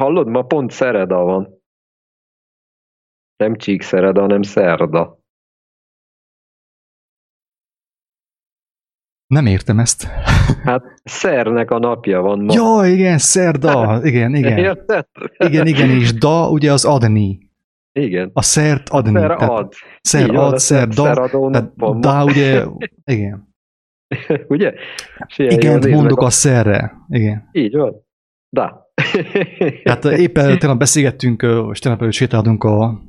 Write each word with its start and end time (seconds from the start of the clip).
hallod, 0.00 0.28
ma 0.28 0.42
pont 0.42 0.70
szereda 0.70 1.22
van. 1.22 1.62
Nem 3.36 3.56
csík 3.56 3.82
szereda, 3.82 4.20
hanem 4.20 4.42
szerda. 4.42 5.18
Nem 9.26 9.46
értem 9.46 9.78
ezt. 9.78 10.02
Hát 10.64 11.00
szernek 11.04 11.70
a 11.70 11.78
napja 11.78 12.20
van 12.20 12.40
ma. 12.40 12.52
Ja, 12.54 12.92
igen, 12.92 13.18
szerda. 13.18 14.00
Igen, 14.04 14.34
igen. 14.34 14.58
Érted? 14.58 15.08
Igen, 15.36 15.66
igen, 15.66 15.90
és 15.90 16.12
da 16.12 16.50
ugye 16.50 16.72
az 16.72 16.84
adni. 16.84 17.50
Igen. 17.92 18.30
A 18.32 18.42
szert 18.42 18.88
adni. 18.88 19.18
Szer 19.18 19.36
Tehát 19.36 19.50
ad. 19.50 19.72
Szer 20.00 20.32
van, 20.32 20.52
ad, 20.52 20.58
szer 20.58 20.88
da. 20.88 21.28
Tehát 21.28 22.00
da 22.00 22.24
ugye, 22.24 22.64
igen. 23.04 23.54
Ugye? 24.48 24.74
Igen, 25.36 25.90
mondok 25.90 26.20
a 26.20 26.30
szerre. 26.30 26.92
Igen. 27.08 27.48
Így 27.52 27.76
van. 27.76 28.04
Da. 28.48 28.85
Hát 29.84 30.04
éppen 30.04 30.58
tegnap 30.58 30.78
beszélgettünk, 30.78 31.42
ö, 31.42 31.70
és 31.70 31.78
tegnap 31.78 32.00
előtt 32.00 32.12
sétáltunk 32.12 32.64
a 32.64 33.02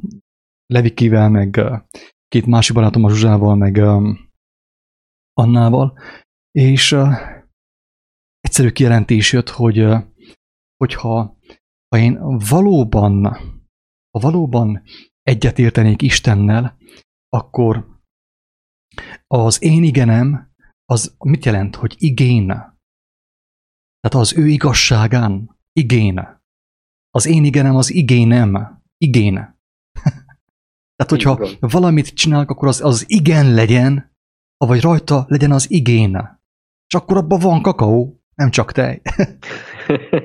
Levikivel, 0.65 1.29
meg 1.29 1.57
ö, 1.57 1.77
két 2.27 2.45
másik 2.45 2.75
barátom 2.75 3.03
a 3.03 3.09
Zsuzsával, 3.09 3.55
meg 3.55 3.77
Annával, 5.33 5.99
és 6.51 6.95
egyszerű 8.39 8.69
kijelentés 8.69 9.33
jött, 9.33 9.49
hogy 9.49 9.85
hogyha 10.77 11.37
ha 11.87 11.97
én 11.97 12.37
valóban, 12.49 13.25
ha 14.09 14.19
valóban 14.19 14.83
egyetértenék 15.21 16.01
Istennel, 16.01 16.77
akkor 17.29 18.01
az 19.27 19.63
én 19.63 19.83
igenem, 19.83 20.53
az 20.85 21.15
mit 21.19 21.45
jelent, 21.45 21.75
hogy 21.75 21.95
igén? 21.97 22.45
Tehát 22.45 24.25
az 24.25 24.37
ő 24.37 24.47
igazságán, 24.47 25.56
igén. 25.77 26.41
Az 27.09 27.27
én 27.27 27.43
igenem 27.43 27.75
az 27.75 27.93
igénem, 27.93 28.81
igén. 28.97 29.33
Tehát, 30.95 31.09
hogyha 31.09 31.35
van. 31.35 31.49
valamit 31.59 32.13
csinálok, 32.13 32.49
akkor 32.49 32.67
az, 32.67 32.81
az 32.81 33.03
igen 33.07 33.53
legyen, 33.53 34.15
vagy 34.57 34.81
rajta 34.81 35.25
legyen 35.27 35.51
az 35.51 35.71
igén. 35.71 36.39
És 36.87 36.93
akkor 36.93 37.17
abban 37.17 37.39
van 37.39 37.61
kakaó, 37.61 38.21
nem 38.35 38.49
csak 38.49 38.71
tej. 38.71 39.01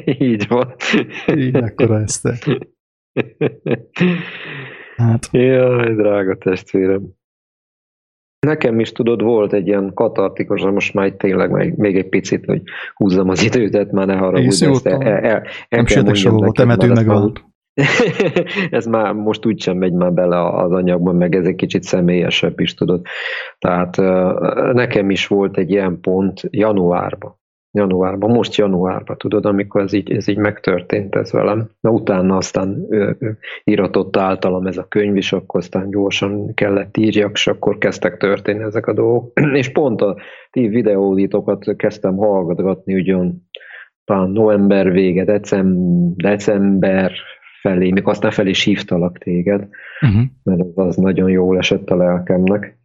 Így 0.29 0.49
van. 0.49 0.75
Így 1.37 1.53
mekkora 1.53 2.01
ez 2.01 2.21
te. 2.21 2.39
Hát, 4.97 5.29
Jaj, 5.31 5.95
drága 5.95 6.37
testvérem. 6.39 7.15
Nekem 8.47 8.81
is 8.81 8.93
tudod, 8.93 9.23
volt 9.23 9.53
egy 9.53 9.67
ilyen 9.67 9.91
katartikus, 9.95 10.63
most 10.63 10.95
már 10.95 11.11
tényleg 11.11 11.51
még, 11.51 11.75
még 11.77 11.97
egy 11.97 12.09
picit, 12.09 12.45
hogy 12.45 12.63
húzzam 12.95 13.29
az 13.29 13.43
időt, 13.43 13.93
már 13.93 14.07
ne 14.07 14.17
haragudj, 14.17 14.67
ezt 14.67 14.87
el, 14.87 15.03
el, 15.03 15.19
el, 15.25 15.47
nem 15.69 15.85
temető 16.53 16.91
ezt 16.91 16.95
már 16.95 17.07
megvált. 17.07 17.45
ez 18.71 18.87
már 18.87 19.13
most 19.13 19.47
úgysem 19.47 19.77
megy 19.77 19.93
már 19.93 20.13
bele 20.13 20.49
az 20.49 20.73
anyagba, 20.73 21.13
meg 21.13 21.35
ez 21.35 21.47
egy 21.47 21.55
kicsit 21.55 21.83
személyesebb 21.83 22.61
is, 22.61 22.75
tudod. 22.75 23.07
Tehát 23.59 23.97
nekem 24.73 25.11
is 25.11 25.27
volt 25.27 25.57
egy 25.57 25.71
ilyen 25.71 26.01
pont 26.01 26.41
januárban. 26.51 27.41
Januárban, 27.75 28.31
most 28.31 28.57
januárban, 28.57 29.17
tudod, 29.17 29.45
amikor 29.45 29.81
ez 29.81 29.93
így, 29.93 30.13
ez 30.13 30.29
így 30.29 30.37
megtörtént 30.37 31.15
ez 31.15 31.33
velem. 31.33 31.71
Na 31.81 31.91
utána 31.91 32.37
aztán 32.37 32.87
ö, 32.91 33.11
ö, 33.19 33.31
iratott 33.65 34.17
általam 34.17 34.67
ez 34.67 34.77
a 34.77 34.89
könyv, 34.89 35.17
és 35.17 35.33
akkor 35.33 35.61
aztán 35.61 35.91
gyorsan 35.91 36.55
kellett 36.55 36.97
írjak, 36.97 37.31
és 37.33 37.47
akkor 37.47 37.79
kezdtek 37.79 38.17
történni 38.17 38.63
ezek 38.63 38.87
a 38.87 38.93
dolgok. 38.93 39.41
és 39.53 39.73
pont 39.73 40.01
a 40.01 40.17
ti 40.51 40.69
videódítokat 40.69 41.77
kezdtem 41.77 42.17
hallgatgatni, 42.17 42.95
ugyan 42.95 43.49
talán 44.05 44.31
november 44.31 44.91
vége, 44.91 45.25
decem, 45.25 45.77
december 46.17 47.13
felé, 47.61 47.91
még 47.91 48.07
aztán 48.07 48.31
fel 48.31 48.47
is 48.47 48.65
hívtalak 48.65 49.19
téged, 49.19 49.69
uh-huh. 50.01 50.23
mert 50.43 50.61
az, 50.61 50.73
az 50.75 50.97
nagyon 50.97 51.31
jól 51.31 51.59
esett 51.59 51.91
a 51.91 51.97
lelkemnek. 51.97 52.79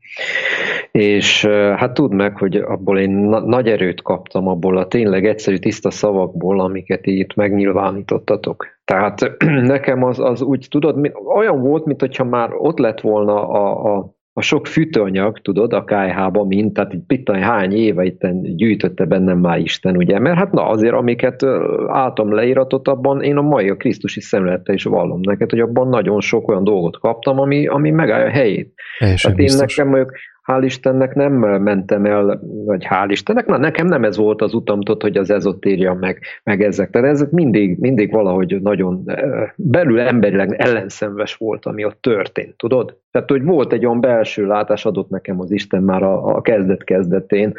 És 0.91 1.45
hát 1.75 1.93
tudd 1.93 2.13
meg, 2.13 2.37
hogy 2.37 2.55
abból 2.55 2.99
én 2.99 3.09
na- 3.09 3.45
nagy 3.45 3.67
erőt 3.67 4.01
kaptam, 4.01 4.47
abból 4.47 4.77
a 4.77 4.87
tényleg 4.87 5.25
egyszerű 5.25 5.57
tiszta 5.57 5.91
szavakból, 5.91 6.59
amiket 6.59 7.05
itt 7.05 7.35
megnyilvánítottatok. 7.35 8.65
Tehát 8.85 9.35
nekem 9.73 10.03
az, 10.03 10.19
az 10.19 10.41
úgy, 10.41 10.67
tudod, 10.69 11.11
olyan 11.35 11.61
volt, 11.61 11.85
mint 11.85 11.99
hogyha 11.99 12.23
már 12.23 12.49
ott 12.53 12.77
lett 12.77 13.01
volna 13.01 13.49
a, 13.49 13.95
a, 13.95 14.15
a 14.37 14.41
sok 14.41 14.67
fűtőanyag, 14.67 15.41
tudod, 15.41 15.73
a 15.73 15.83
KH-ba, 15.83 16.43
mint, 16.43 16.73
tehát 16.73 16.93
itt 16.93 17.25
tudom, 17.25 17.41
hány 17.41 17.73
éve 17.73 18.03
itt 18.03 18.27
gyűjtötte 18.41 19.05
bennem 19.05 19.37
már 19.37 19.59
Isten, 19.59 19.97
ugye, 19.97 20.19
mert 20.19 20.37
hát 20.37 20.51
na 20.51 20.67
azért, 20.67 20.93
amiket 20.93 21.43
álltam 21.87 22.33
leíratot, 22.33 22.87
abban 22.87 23.21
én 23.21 23.37
a 23.37 23.41
mai 23.41 23.69
a 23.69 23.75
Krisztusi 23.75 24.21
szemlettel 24.21 24.75
is 24.75 24.83
vallom 24.83 25.19
neked, 25.21 25.49
hogy 25.49 25.59
abban 25.59 25.87
nagyon 25.87 26.21
sok 26.21 26.49
olyan 26.49 26.63
dolgot 26.63 26.99
kaptam, 26.99 27.39
ami, 27.39 27.67
ami 27.67 27.89
megállja 27.89 28.25
a 28.25 28.29
helyét. 28.29 28.73
Hát 28.99 29.25
én 29.25 29.35
biztos. 29.35 29.75
nekem 29.75 29.91
mondjuk, 29.91 30.17
hál' 30.47 30.63
Istennek 30.63 31.15
nem 31.15 31.33
mentem 31.61 32.05
el, 32.05 32.39
vagy 32.65 32.85
hál' 32.89 33.07
Istennek, 33.07 33.45
na 33.45 33.57
nekem 33.57 33.87
nem 33.87 34.03
ez 34.03 34.17
volt 34.17 34.41
az 34.41 34.53
utam, 34.53 34.81
tudod, 34.81 35.01
hogy 35.01 35.17
az 35.17 35.29
ezotéria 35.29 35.93
meg, 35.93 36.19
meg 36.43 36.61
ezek. 36.61 36.89
Tehát 36.89 37.07
ezek 37.07 37.29
mindig, 37.29 37.79
mindig 37.79 38.11
valahogy 38.11 38.61
nagyon 38.61 39.03
eh, 39.05 39.49
belül 39.55 39.99
emberileg 39.99 40.53
ellenszenves 40.57 41.35
volt, 41.35 41.65
ami 41.65 41.85
ott 41.85 42.01
történt, 42.01 42.57
tudod? 42.57 42.97
Tehát, 43.11 43.29
hogy 43.29 43.43
volt 43.43 43.73
egy 43.73 43.85
olyan 43.85 44.01
belső 44.01 44.45
látás, 44.45 44.85
adott 44.85 45.09
nekem 45.09 45.39
az 45.39 45.51
Isten 45.51 45.83
már 45.83 46.03
a, 46.03 46.35
a 46.35 46.41
kezdet-kezdetén, 46.41 47.53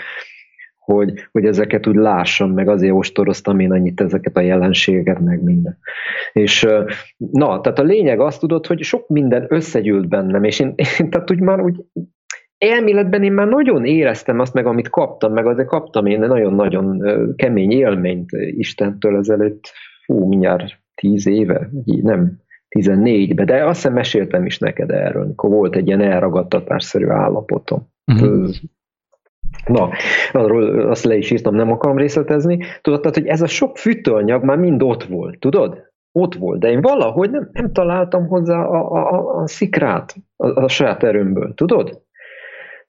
hogy, 0.78 1.12
hogy 1.32 1.44
ezeket 1.44 1.86
úgy 1.86 1.94
lássam, 1.94 2.52
meg 2.52 2.68
azért 2.68 2.94
ostoroztam 2.94 3.60
én 3.60 3.72
annyit 3.72 4.00
ezeket 4.00 4.36
a 4.36 4.40
jelenségeket, 4.40 5.20
meg 5.20 5.42
minden. 5.42 5.78
És 6.32 6.64
ö, 6.64 6.84
na, 7.16 7.60
tehát 7.60 7.78
a 7.78 7.82
lényeg 7.82 8.20
azt 8.20 8.40
tudod, 8.40 8.66
hogy 8.66 8.82
sok 8.82 9.08
minden 9.08 9.46
összegyűlt 9.48 10.08
bennem, 10.08 10.44
és 10.44 10.60
én, 10.60 10.74
én 10.98 11.10
tehát 11.10 11.30
úgy 11.30 11.40
már 11.40 11.60
úgy 11.60 11.76
elméletben 12.58 13.22
én 13.22 13.32
már 13.32 13.48
nagyon 13.48 13.84
éreztem 13.84 14.40
azt 14.40 14.54
meg, 14.54 14.66
amit 14.66 14.88
kaptam, 14.88 15.32
meg 15.32 15.46
azért 15.46 15.68
kaptam 15.68 16.06
én 16.06 16.18
nagyon-nagyon 16.18 17.02
kemény 17.36 17.70
élményt 17.70 18.30
Istentől 18.32 19.16
ezelőtt, 19.16 19.72
fú, 20.04 20.28
mindjárt 20.28 20.78
tíz 20.94 21.26
éve, 21.26 21.70
így 21.84 22.02
nem, 22.02 22.40
14-be, 22.78 23.44
de 23.44 23.64
azt 23.64 23.74
hiszem 23.74 23.92
meséltem 23.92 24.46
is 24.46 24.58
neked 24.58 24.90
erről, 24.90 25.22
amikor 25.22 25.50
volt 25.50 25.76
egy 25.76 25.86
ilyen 25.86 26.00
elragadtatásszerű 26.00 27.06
állapotom. 27.06 27.88
Uh-huh. 28.12 28.48
Na, 29.66 29.90
arról 30.32 30.90
azt 30.90 31.04
le 31.04 31.16
is 31.16 31.30
írtam, 31.30 31.54
nem 31.54 31.70
akarom 31.70 31.96
részletezni. 31.96 32.58
Tudod, 32.80 33.00
tehát, 33.00 33.16
hogy 33.16 33.26
ez 33.26 33.42
a 33.42 33.46
sok 33.46 33.76
fűtőanyag 33.76 34.44
már 34.44 34.58
mind 34.58 34.82
ott 34.82 35.04
volt, 35.04 35.38
tudod? 35.38 35.86
Ott 36.12 36.34
volt, 36.34 36.60
de 36.60 36.70
én 36.70 36.80
valahogy 36.80 37.30
nem, 37.30 37.48
nem 37.52 37.72
találtam 37.72 38.26
hozzá 38.26 38.64
a, 38.64 38.92
a, 38.92 39.12
a, 39.12 39.42
a 39.42 39.46
szikrát 39.46 40.14
a, 40.36 40.62
a 40.62 40.68
saját 40.68 41.02
erőmből, 41.02 41.54
tudod? 41.54 42.02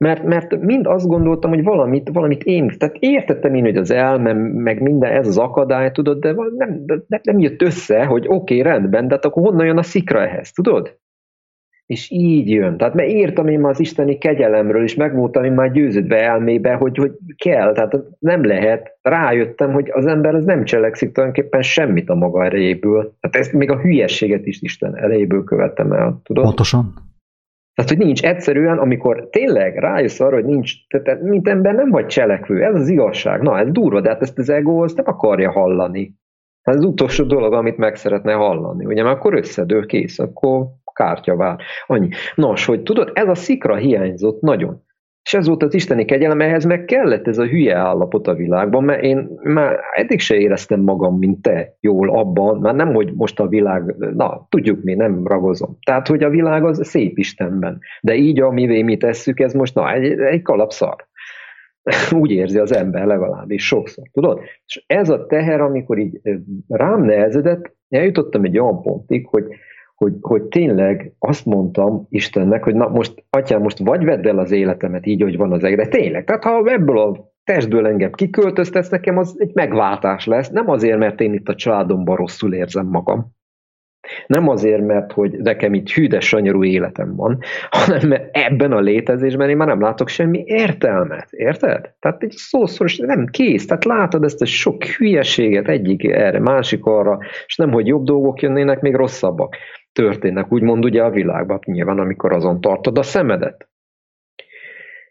Mert, 0.05 0.23
mert 0.23 0.59
mind 0.59 0.85
azt 0.85 1.07
gondoltam, 1.07 1.49
hogy 1.49 1.63
valamit, 1.63 2.09
valamit 2.13 2.43
én, 2.43 2.71
tehát 2.77 2.95
értettem 2.99 3.53
én, 3.53 3.63
hogy 3.63 3.77
az 3.77 3.91
elme, 3.91 4.33
meg 4.33 4.81
minden, 4.81 5.11
ez 5.11 5.27
az 5.27 5.37
akadály, 5.37 5.91
tudod, 5.91 6.19
de 6.19 6.33
nem, 6.57 6.85
de 6.85 7.19
nem, 7.23 7.39
jött 7.39 7.61
össze, 7.61 8.05
hogy 8.05 8.25
oké, 8.27 8.59
okay, 8.59 8.71
rendben, 8.71 9.07
de 9.07 9.13
hát 9.13 9.25
akkor 9.25 9.43
honnan 9.43 9.65
jön 9.65 9.77
a 9.77 9.83
szikra 9.83 10.21
ehhez, 10.21 10.51
tudod? 10.51 10.97
És 11.85 12.11
így 12.11 12.49
jön. 12.49 12.77
Tehát 12.77 12.93
mert 12.93 13.09
írtam 13.09 13.47
én 13.47 13.59
már 13.59 13.71
az 13.71 13.79
isteni 13.79 14.17
kegyelemről, 14.17 14.83
és 14.83 14.95
meg 14.95 15.15
voltam 15.15 15.43
én 15.43 15.51
már 15.51 15.71
győződve 15.71 16.17
elmébe, 16.17 16.73
hogy, 16.73 16.97
hogy 16.97 17.11
kell, 17.35 17.73
tehát 17.73 17.95
nem 18.19 18.45
lehet. 18.45 18.97
Rájöttem, 19.01 19.73
hogy 19.73 19.89
az 19.91 20.05
ember 20.05 20.35
az 20.35 20.45
nem 20.45 20.63
cselekszik 20.63 21.11
tulajdonképpen 21.11 21.61
semmit 21.61 22.09
a 22.09 22.15
maga 22.15 22.45
erejéből. 22.45 23.13
Tehát 23.19 23.35
ezt 23.35 23.53
még 23.53 23.71
a 23.71 23.79
hülyességet 23.79 24.45
is 24.45 24.61
Isten 24.61 24.97
erejéből 24.97 25.43
követem 25.43 25.91
el, 25.91 26.19
tudod? 26.23 26.43
Pontosan. 26.43 26.93
Tehát, 27.79 27.93
hogy 27.93 28.05
nincs 28.05 28.23
egyszerűen, 28.23 28.77
amikor 28.77 29.27
tényleg 29.29 29.75
rájössz 29.77 30.19
arra, 30.19 30.35
hogy 30.35 30.45
nincs, 30.45 30.73
tehát 30.87 31.21
mint 31.21 31.47
ember 31.47 31.73
nem 31.73 31.89
vagy 31.89 32.05
cselekvő, 32.05 32.63
ez 32.63 32.75
az 32.75 32.89
igazság. 32.89 33.41
Na, 33.41 33.59
ez 33.59 33.71
durva, 33.71 34.01
de 34.01 34.09
hát 34.09 34.21
ezt 34.21 34.37
az 34.37 34.49
ego 34.49 34.85
nem 34.85 35.05
akarja 35.07 35.51
hallani. 35.51 36.15
Ez 36.61 36.75
az 36.75 36.83
utolsó 36.83 37.23
dolog, 37.23 37.53
amit 37.53 37.77
meg 37.77 37.95
szeretne 37.95 38.33
hallani. 38.33 38.85
Ugye, 38.85 39.03
mert 39.03 39.15
akkor 39.15 39.33
összedől, 39.33 39.85
kész, 39.85 40.19
akkor 40.19 40.65
kártya 40.93 41.35
vár. 41.35 41.59
Annyi. 41.87 42.09
Nos, 42.35 42.65
hogy 42.65 42.83
tudod, 42.83 43.11
ez 43.13 43.27
a 43.27 43.35
szikra 43.35 43.75
hiányzott 43.75 44.41
nagyon. 44.41 44.83
És 45.29 45.35
ez 45.35 45.47
volt 45.47 45.63
az 45.63 45.73
isteni 45.73 46.05
kegyelem, 46.05 46.41
ehhez 46.41 46.65
meg 46.65 46.85
kellett 46.85 47.27
ez 47.27 47.37
a 47.37 47.45
hülye 47.45 47.75
állapot 47.75 48.27
a 48.27 48.33
világban, 48.33 48.83
mert 48.83 49.03
én 49.03 49.29
már 49.43 49.79
eddig 49.93 50.19
se 50.19 50.35
éreztem 50.35 50.79
magam, 50.79 51.17
mint 51.17 51.41
te 51.41 51.77
jól 51.79 52.09
abban, 52.09 52.59
már 52.59 52.75
nem, 52.75 52.93
hogy 52.93 53.13
most 53.13 53.39
a 53.39 53.47
világ, 53.47 53.95
na, 53.97 54.47
tudjuk 54.49 54.83
mi, 54.83 54.93
nem 54.93 55.27
ragozom. 55.27 55.77
Tehát, 55.85 56.07
hogy 56.07 56.23
a 56.23 56.29
világ 56.29 56.65
az 56.65 56.87
szép 56.87 57.17
Istenben. 57.17 57.79
De 58.01 58.15
így, 58.15 58.41
amivé 58.41 58.81
mi 58.81 58.97
tesszük, 58.97 59.39
ez 59.39 59.53
most, 59.53 59.75
na, 59.75 59.93
egy, 59.93 60.19
egy 60.19 60.41
kalapszar. 60.41 61.07
Úgy 62.19 62.31
érzi 62.31 62.59
az 62.59 62.73
ember 62.73 63.05
legalábbis 63.05 63.65
sokszor, 63.65 64.07
tudod? 64.11 64.39
És 64.65 64.83
ez 64.87 65.09
a 65.09 65.25
teher, 65.25 65.61
amikor 65.61 65.97
így 65.97 66.21
rám 66.67 67.03
nehezedett, 67.03 67.75
eljutottam 67.89 68.43
egy 68.43 68.59
olyan 68.59 68.81
pontig, 68.81 69.27
hogy 69.27 69.43
hogy, 69.99 70.13
hogy 70.21 70.43
tényleg 70.43 71.13
azt 71.19 71.45
mondtam 71.45 72.07
Istennek, 72.09 72.63
hogy 72.63 72.75
na 72.75 72.87
most, 72.87 73.23
atyám, 73.29 73.61
most 73.61 73.79
vagy 73.79 74.03
vedd 74.03 74.27
el 74.27 74.39
az 74.39 74.51
életemet 74.51 75.05
így, 75.05 75.21
hogy 75.21 75.37
van 75.37 75.51
az 75.51 75.63
egre. 75.63 75.87
Tényleg, 75.87 76.23
tehát 76.23 76.43
ha 76.43 76.63
ebből 76.65 76.99
a 76.99 77.33
testből 77.43 77.87
engem 77.87 78.11
kiköltöztetsz, 78.11 78.89
nekem 78.89 79.17
az 79.17 79.35
egy 79.37 79.51
megváltás 79.53 80.25
lesz. 80.25 80.49
Nem 80.49 80.69
azért, 80.69 80.97
mert 80.97 81.21
én 81.21 81.33
itt 81.33 81.47
a 81.47 81.55
családomban 81.55 82.15
rosszul 82.15 82.53
érzem 82.53 82.87
magam, 82.87 83.37
nem 84.27 84.47
azért, 84.47 84.85
mert 84.85 85.11
hogy 85.11 85.31
nekem 85.31 85.73
itt 85.73 85.89
hű, 85.89 86.07
de 86.07 86.19
sanyarú 86.19 86.63
életem 86.63 87.15
van, 87.15 87.39
hanem 87.69 88.07
mert 88.07 88.37
ebben 88.37 88.71
a 88.71 88.79
létezésben 88.79 89.49
én 89.49 89.57
már 89.57 89.67
nem 89.67 89.81
látok 89.81 90.07
semmi 90.07 90.43
értelmet. 90.45 91.27
Érted? 91.31 91.93
Tehát 91.99 92.23
egy 92.23 92.31
szószoros 92.31 92.97
nem 92.97 93.25
kész. 93.25 93.65
Tehát 93.65 93.85
látod 93.85 94.23
ezt 94.23 94.41
a 94.41 94.45
sok 94.45 94.83
hülyeséget 94.83 95.67
egyik 95.67 96.03
erre, 96.03 96.39
másik 96.39 96.85
arra, 96.85 97.17
és 97.45 97.55
nem, 97.55 97.71
hogy 97.71 97.87
jobb 97.87 98.03
dolgok 98.03 98.41
jönnének, 98.41 98.81
még 98.81 98.95
rosszabbak 98.95 99.55
történnek, 99.93 100.51
úgymond 100.51 100.85
ugye 100.85 101.03
a 101.03 101.09
világban, 101.09 101.59
nyilván 101.65 101.99
amikor 101.99 102.33
azon 102.33 102.61
tartod 102.61 102.97
a 102.97 103.03
szemedet. 103.03 103.69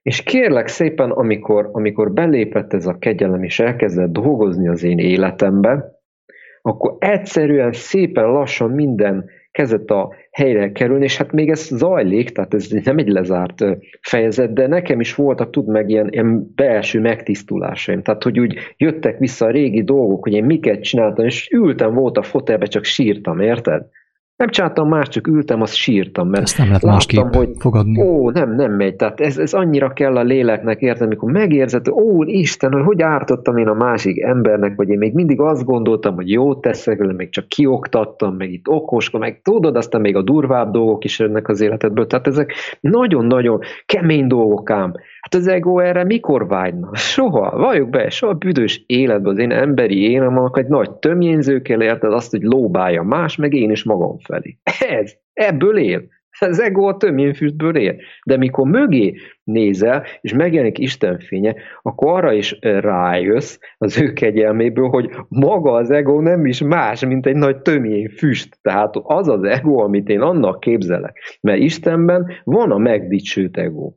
És 0.03 0.23
kérlek 0.23 0.67
szépen, 0.67 1.11
amikor, 1.11 1.69
amikor 1.73 2.13
belépett 2.13 2.73
ez 2.73 2.87
a 2.87 2.99
kegyelem, 2.99 3.43
és 3.43 3.61
elkezdett 3.61 4.13
dolgozni 4.13 4.69
az 4.69 4.83
én 4.83 4.99
életembe, 4.99 6.01
akkor 6.63 6.97
egyszerűen 6.99 7.73
szépen 7.73 8.25
lassan 8.25 8.71
minden 8.71 9.31
kezdett 9.51 9.91
a 9.91 10.15
helyre 10.31 10.73
kerülni, 10.73 11.05
és 11.05 11.17
hát 11.17 11.33
még 11.33 11.51
ez 11.51 11.61
zajlik, 11.61 12.31
tehát 12.31 12.55
ez 12.55 12.69
nem 12.71 12.99
egy 12.99 13.09
lezárt 13.09 13.65
fejezet, 14.01 14.53
de 14.53 14.67
nekem 14.67 15.01
is 15.01 15.15
voltak, 15.15 15.51
tud 15.51 15.67
meg, 15.67 15.91
ilyen, 15.91 16.09
ilyen 16.11 16.53
belső 16.55 17.01
megtisztulásaim. 17.01 18.03
Tehát, 18.03 18.23
hogy 18.23 18.41
úgy 18.41 18.59
jöttek 18.77 19.19
vissza 19.19 19.47
a 19.47 19.51
régi 19.51 19.83
dolgok, 19.83 20.23
hogy 20.23 20.33
én 20.33 20.45
miket 20.45 20.83
csináltam, 20.83 21.25
és 21.25 21.51
ültem, 21.51 21.95
volt 21.95 22.17
a 22.17 22.23
fotelbe, 22.23 22.67
csak 22.67 22.85
sírtam, 22.85 23.41
érted? 23.41 23.87
Nem 24.39 24.49
csináltam 24.49 24.89
más, 24.89 25.09
csak 25.09 25.27
ültem, 25.27 25.63
azt 25.63 25.75
sírtam, 25.75 26.29
mert 26.29 26.43
Ezt 26.43 26.59
nem 26.59 26.67
lehet 26.67 26.83
láttam, 26.83 27.33
hogy 27.33 27.51
fogadni. 27.59 28.03
Ó, 28.03 28.31
nem, 28.31 28.55
nem 28.55 28.73
megy. 28.73 28.97
Tehát 28.97 29.21
ez, 29.21 29.39
ez 29.39 29.53
annyira 29.53 29.93
kell 29.93 30.17
a 30.17 30.23
léleknek, 30.23 30.81
értem, 30.81 31.07
amikor 31.07 31.31
megérzed, 31.31 31.89
ó, 31.89 32.23
Isten, 32.25 32.73
hogy 32.73 32.83
hogy 32.85 33.03
ártottam 33.03 33.57
én 33.57 33.69
a 33.69 33.75
másik 33.75 34.23
embernek, 34.23 34.77
vagy 34.77 34.89
én 34.89 34.99
még 34.99 35.15
mindig 35.15 35.41
azt 35.41 35.65
gondoltam, 35.65 36.15
hogy 36.15 36.31
jót 36.31 36.61
teszek 36.61 36.99
vele, 36.99 37.13
még 37.13 37.31
csak 37.31 37.49
kioktattam, 37.49 38.37
meg 38.37 38.53
itt 38.53 38.69
okoskodom, 38.69 39.21
meg 39.21 39.41
tudod, 39.43 39.77
aztán 39.77 40.01
még 40.01 40.17
a 40.17 40.23
durvább 40.23 40.73
dolgok 40.73 41.05
is 41.05 41.19
jönnek 41.19 41.49
az 41.49 41.61
életedből. 41.61 42.07
Tehát 42.07 42.27
ezek 42.27 42.53
nagyon-nagyon 42.81 43.61
kemény 43.87 44.27
dolgok 44.27 44.71
ám. 44.71 44.93
Hát 45.21 45.35
az 45.35 45.47
ego 45.47 45.79
erre 45.79 46.05
mikor 46.05 46.47
vágyna? 46.47 46.91
Soha, 46.93 47.57
valljuk 47.57 47.91
be, 47.91 48.11
soha 48.11 48.33
büdös 48.33 48.83
életben 48.87 49.33
az 49.33 49.39
én 49.39 49.53
emberi 49.53 50.11
énem, 50.11 50.51
egy 50.53 50.67
nagy 50.67 50.91
tömjénzőkkel 50.91 51.81
érted 51.81 52.13
azt, 52.13 52.31
hogy 52.31 52.43
lóbálja 52.43 53.03
más, 53.03 53.37
meg 53.37 53.55
én 53.55 53.71
is 53.71 53.85
magam 53.85 54.17
felé. 54.29 54.59
Ez, 55.01 55.13
ebből 55.33 55.79
él. 55.79 56.03
Az 56.41 56.61
ego 56.61 56.87
a 56.87 56.97
tömjénfüstből 56.97 57.77
él. 57.77 57.97
De 58.25 58.37
mikor 58.37 58.69
mögé 58.69 59.15
nézel, 59.45 60.05
és 60.21 60.33
megjelenik 60.33 60.79
Isten 60.79 61.19
fénye, 61.19 61.55
akkor 61.83 62.13
arra 62.13 62.33
is 62.33 62.59
rájössz 62.61 63.59
az 63.79 64.01
ő 64.01 64.13
kegyelméből, 64.13 64.89
hogy 64.89 65.11
maga 65.29 65.73
az 65.73 65.91
ego 65.91 66.21
nem 66.21 66.47
is 66.47 66.63
más, 66.63 67.05
mint 67.05 67.27
egy 67.27 67.37
nagy 67.37 67.57
tömjén 67.63 68.09
füst. 68.09 68.59
Tehát 68.63 68.95
az 69.03 69.29
az 69.29 69.43
ego, 69.43 69.79
amit 69.79 70.09
én 70.09 70.21
annak 70.21 70.61
képzelek. 70.61 71.39
Mert 71.41 71.61
Istenben 71.61 72.33
van 72.45 72.71
a 72.71 72.79
megdicsőt 72.79 73.57
ego. 73.57 73.93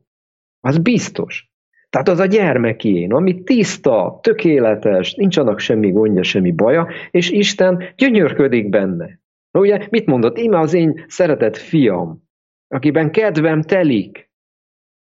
Az 0.60 0.78
biztos. 0.78 1.50
Tehát 1.90 2.08
az 2.08 2.18
a 2.18 2.26
gyermekién, 2.26 3.12
ami 3.12 3.42
tiszta, 3.42 4.18
tökéletes, 4.22 5.14
nincs 5.14 5.36
annak 5.36 5.58
semmi 5.58 5.90
gondja, 5.90 6.22
semmi 6.22 6.52
baja, 6.52 6.88
és 7.10 7.30
Isten 7.30 7.82
gyönyörködik 7.96 8.68
benne. 8.68 9.21
Na 9.52 9.60
ugye, 9.60 9.86
mit 9.90 10.06
mondott? 10.06 10.38
Íme 10.38 10.58
az 10.58 10.74
én 10.74 11.04
szeretett 11.08 11.56
fiam, 11.56 12.22
akiben 12.68 13.10
kedvem 13.10 13.62
telik. 13.62 14.30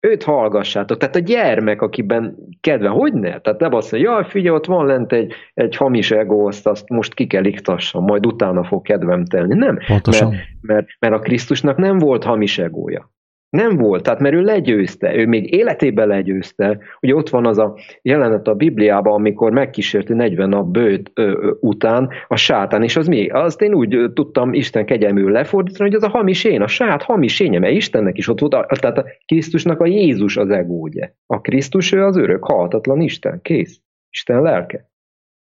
Őt 0.07 0.23
hallgassátok. 0.23 0.99
Tehát 0.99 1.17
a 1.17 1.19
gyermek, 1.19 1.83
akiben 1.83 2.37
kedvem, 2.61 2.93
hogy 2.93 3.13
ne? 3.13 3.41
Tehát 3.41 3.63
azt 3.63 3.93
mondja, 3.93 4.11
jaj, 4.11 4.25
figyelj, 4.25 4.57
ott 4.57 4.67
van 4.67 4.87
lent 4.87 5.13
egy, 5.13 5.33
egy 5.55 5.77
hamis 5.77 6.11
ego, 6.11 6.47
azt, 6.47 6.67
azt 6.67 6.89
most 6.89 7.15
ki 7.15 7.27
kell 7.27 7.45
iktassam, 7.45 8.05
majd 8.05 8.27
utána 8.27 8.65
fog 8.65 8.83
kedvem 8.83 9.25
telni. 9.25 9.55
Nem, 9.55 9.79
Pontosan. 9.87 10.29
mert, 10.29 10.47
mert, 10.61 10.87
mert 10.99 11.15
a 11.15 11.19
Krisztusnak 11.19 11.77
nem 11.77 11.99
volt 11.99 12.25
hamis 12.25 12.59
egója. 12.59 13.13
Nem 13.57 13.77
volt, 13.77 14.03
tehát 14.03 14.21
mert 14.21 14.35
ő 14.35 14.41
legyőzte, 14.41 15.15
ő 15.15 15.27
még 15.27 15.55
életében 15.55 16.09
legyőzte. 16.09 16.79
Ugye 17.01 17.15
ott 17.15 17.29
van 17.29 17.47
az 17.47 17.59
a 17.59 17.75
jelenet 18.03 18.49
a 18.49 18.55
Bibliában, 18.55 19.13
amikor 19.13 19.53
megkísérti 19.53 20.13
40 20.13 20.49
nap 20.49 20.67
bőt 20.67 21.11
ö, 21.15 21.23
ö, 21.23 21.53
után 21.61 22.09
a 22.29 22.37
sátán, 22.37 22.83
és 22.83 22.97
az 22.97 23.07
mi? 23.07 23.29
Azt 23.29 23.61
én 23.61 23.75
úgy 23.75 24.11
tudtam 24.15 24.53
Isten 24.53 24.87
kegyelmű 24.87 25.29
lefordítani, 25.29 25.91
hogy 25.91 25.99
az 25.99 26.03
a 26.03 26.09
hamis 26.09 26.45
én, 26.45 26.63
a 26.63 26.67
sát 26.67 27.03
hamis 27.03 27.41
énje, 27.41 27.59
mert 27.59 27.75
Istennek 27.75 28.19
is 28.19 28.29
ott 28.29 28.41
volt, 28.41 28.55
a, 28.55 28.67
tehát 28.81 28.99
a 28.99 29.05
Krisztusnak 29.27 29.81
a 29.81 29.87
Jézus 29.87 30.37
az 30.37 30.51
egódje. 30.51 31.17
A 31.27 31.41
Krisztus 31.41 31.93
ő 31.93 32.05
az 32.05 32.17
örök, 32.17 32.45
halhatatlan 32.45 33.01
Isten, 33.01 33.41
kész. 33.43 33.81
Isten 34.11 34.43
lelke. 34.43 34.91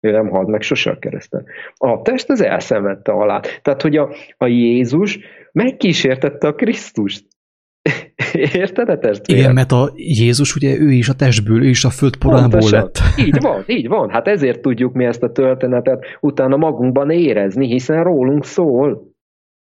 Ő 0.01 0.11
nem 0.11 0.29
halt 0.29 0.47
meg 0.47 0.63
sose 0.63 0.91
a 0.91 0.99
kereszten. 0.99 1.45
A 1.77 2.03
test 2.03 2.31
az 2.31 2.41
elszenvedte 2.41 3.13
alá. 3.13 3.41
Tehát, 3.63 3.83
hogy 3.83 3.97
a, 3.97 4.11
a 4.37 4.47
Jézus 4.47 5.19
megkísértette 5.53 6.47
a 6.47 6.55
Krisztust. 6.55 7.33
Érted 8.53 8.89
a 8.89 8.99
testvér? 8.99 9.37
Igen, 9.37 9.53
mert 9.53 9.73
a 9.73 9.93
Jézus 9.95 10.55
ugye 10.57 10.79
ő 10.79 10.93
is 10.93 11.09
a 11.09 11.15
testből, 11.15 11.65
ő 11.65 11.69
is 11.69 11.85
a 11.85 11.91
föld 11.91 12.17
porából 12.17 12.49
Pontosan. 12.49 12.81
lett. 12.81 12.99
Így 13.27 13.41
van, 13.41 13.65
így 13.67 13.89
van. 13.89 14.11
Hát 14.11 14.29
ezért 14.29 14.61
tudjuk 14.61 14.93
mi 14.93 15.05
ezt 15.05 15.23
a 15.23 15.33
történetet 15.33 16.05
utána 16.21 16.57
magunkban 16.57 17.11
érezni, 17.11 17.67
hiszen 17.67 18.05
rólunk 18.05 18.45
szól. 18.45 19.13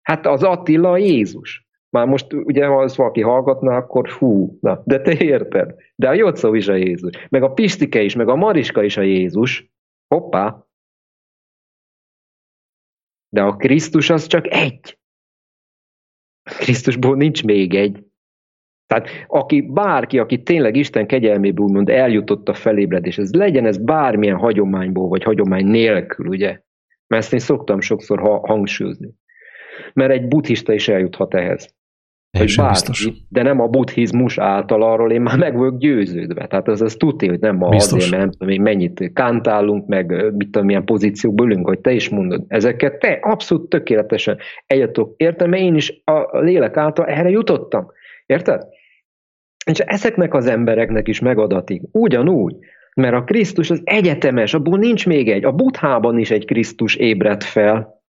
Hát 0.01 0.25
az 0.25 0.43
Attila 0.43 0.91
a 0.91 0.97
Jézus. 0.97 1.69
Már 1.89 2.07
most 2.07 2.33
ugye, 2.33 2.65
ha 2.65 2.81
az 2.81 2.95
valaki 2.95 3.21
hallgatna, 3.21 3.75
akkor 3.75 4.09
fú, 4.09 4.57
na, 4.61 4.81
de 4.85 5.01
te 5.01 5.17
érted. 5.17 5.75
De 5.95 6.07
a 6.07 6.13
Jocó 6.13 6.53
is 6.53 6.67
a 6.67 6.73
Jézus. 6.73 7.27
Meg 7.29 7.43
a 7.43 7.51
Pistike 7.53 8.01
is, 8.01 8.15
meg 8.15 8.27
a 8.27 8.35
Mariska 8.35 8.83
is 8.83 8.97
a 8.97 9.01
Jézus. 9.01 9.71
Hoppá. 10.07 10.65
De 13.29 13.41
a 13.41 13.55
Krisztus 13.55 14.09
az 14.09 14.27
csak 14.27 14.47
egy. 14.47 14.99
Krisztusból 16.43 17.15
nincs 17.15 17.43
még 17.43 17.75
egy. 17.75 18.10
Tehát 18.91 19.07
aki, 19.27 19.61
bárki, 19.61 20.19
aki 20.19 20.43
tényleg 20.43 20.75
Isten 20.75 21.07
kegyelméből 21.07 21.65
úgymond 21.65 21.89
eljutott 21.89 22.49
a 22.49 22.53
felébredés, 22.53 23.17
ez 23.17 23.33
legyen 23.33 23.65
ez 23.65 23.77
bármilyen 23.77 24.37
hagyományból, 24.37 25.07
vagy 25.07 25.23
hagyomány 25.23 25.65
nélkül, 25.65 26.27
ugye? 26.27 26.59
Mert 27.07 27.23
ezt 27.23 27.33
én 27.33 27.39
szoktam 27.39 27.81
sokszor 27.81 28.19
ha- 28.19 28.47
hangsúlyozni. 28.47 29.09
Mert 29.93 30.11
egy 30.11 30.27
buddhista 30.27 30.73
is 30.73 30.87
eljuthat 30.87 31.33
ehhez. 31.33 31.59
Vagy 31.59 32.41
Teljesen 32.41 32.65
bárki, 32.65 32.87
biztos. 32.87 33.11
de 33.29 33.41
nem 33.41 33.59
a 33.59 33.67
buddhizmus 33.67 34.37
által 34.37 34.81
arról 34.83 35.11
én 35.11 35.21
már 35.21 35.37
meg 35.37 35.57
vagyok 35.57 35.77
győződve. 35.77 36.47
Tehát 36.47 36.67
az, 36.67 36.81
az 36.81 36.95
tudja, 36.95 37.29
hogy 37.29 37.39
nem 37.39 37.55
ma 37.55 37.69
Biztos. 37.69 37.97
azért, 37.97 38.11
mert 38.11 38.21
nem 38.23 38.31
tudom 38.31 38.49
én 38.53 38.61
mennyit 38.61 39.11
kántálunk, 39.13 39.87
meg 39.87 40.33
mit 40.35 40.49
tudom, 40.51 40.65
milyen 40.65 40.85
pozíciókból 40.85 41.45
ülünk, 41.45 41.67
hogy 41.67 41.79
te 41.79 41.91
is 41.91 42.09
mondod. 42.09 42.43
Ezeket 42.47 42.99
te 42.99 43.19
abszolút 43.21 43.69
tökéletesen 43.69 44.37
eljutok. 44.67 45.13
Értem, 45.17 45.49
mert 45.49 45.61
én 45.63 45.75
is 45.75 46.01
a 46.03 46.39
lélek 46.39 46.77
által 46.77 47.05
erre 47.05 47.29
jutottam. 47.29 47.87
Érted? 48.25 48.63
És 49.65 49.79
ezeknek 49.79 50.33
az 50.33 50.45
embereknek 50.45 51.07
is 51.07 51.19
megadatik. 51.19 51.81
Ugyanúgy. 51.91 52.55
Mert 52.95 53.13
a 53.13 53.23
Krisztus 53.23 53.69
az 53.69 53.81
egyetemes, 53.83 54.53
abból 54.53 54.77
nincs 54.77 55.05
még 55.05 55.29
egy. 55.29 55.45
A 55.45 55.51
Buthában 55.51 56.17
is 56.17 56.31
egy 56.31 56.45
Krisztus 56.45 56.95
ébredt 56.95 57.43
fel. 57.43 58.01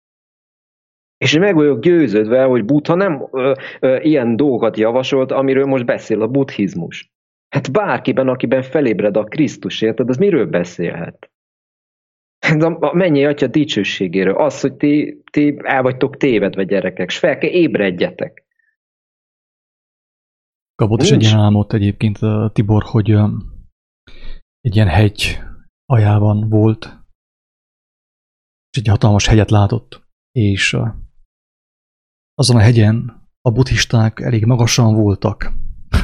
És 1.19 1.39
meg 1.39 1.55
vagyok 1.55 1.81
győződve, 1.81 2.45
hogy 2.45 2.65
Buddha 2.65 2.95
nem 2.95 3.29
ö, 3.33 3.53
ö, 3.81 3.99
ilyen 4.01 4.37
dolgokat 4.37 4.77
javasolt, 4.77 5.33
amiről 5.33 5.65
most 5.65 5.85
beszél 5.85 6.23
a 6.23 6.27
buddhizmus. 6.27 7.13
Hát 7.49 7.73
bárkiben, 7.73 8.29
akiben 8.29 8.63
felébred 8.63 9.17
a 9.17 9.25
Krisztus, 9.25 9.83
érted, 9.83 10.09
az 10.09 10.17
miről 10.17 10.47
beszélhet? 10.47 11.31
Hát 12.47 12.63
a, 12.63 12.91
mennyi 12.95 13.25
atya 13.25 13.47
dicsőségéről. 13.47 14.35
Az, 14.35 14.61
hogy 14.61 14.75
ti, 14.75 15.23
ti 15.31 15.57
el 15.63 15.83
vagytok 15.83 16.17
tévedve 16.17 16.65
gyerekek, 16.65 17.09
és 17.09 17.19
fel 17.19 17.39
kell 17.39 17.51
ébredjetek. 17.51 18.45
Kapott 20.81 21.01
is 21.03 21.11
egy 21.11 21.19
Nincs. 21.19 21.31
ilyen 21.31 21.45
álmot 21.45 21.73
egyébként 21.73 22.23
uh, 22.23 22.53
Tibor, 22.53 22.83
hogy 22.83 23.15
uh, 23.15 23.31
egy 24.61 24.75
ilyen 24.75 24.89
hegy 24.89 25.39
ajában 25.85 26.49
volt, 26.49 26.85
és 28.71 28.79
egy 28.79 28.87
hatalmas 28.87 29.27
hegyet 29.27 29.51
látott, 29.51 30.03
és 30.31 30.73
uh, 30.73 30.89
azon 32.35 32.57
a 32.57 32.61
hegyen 32.61 33.27
a 33.41 33.51
buddhisták 33.51 34.21
elég 34.21 34.45
magasan 34.45 34.95
voltak, 34.95 35.53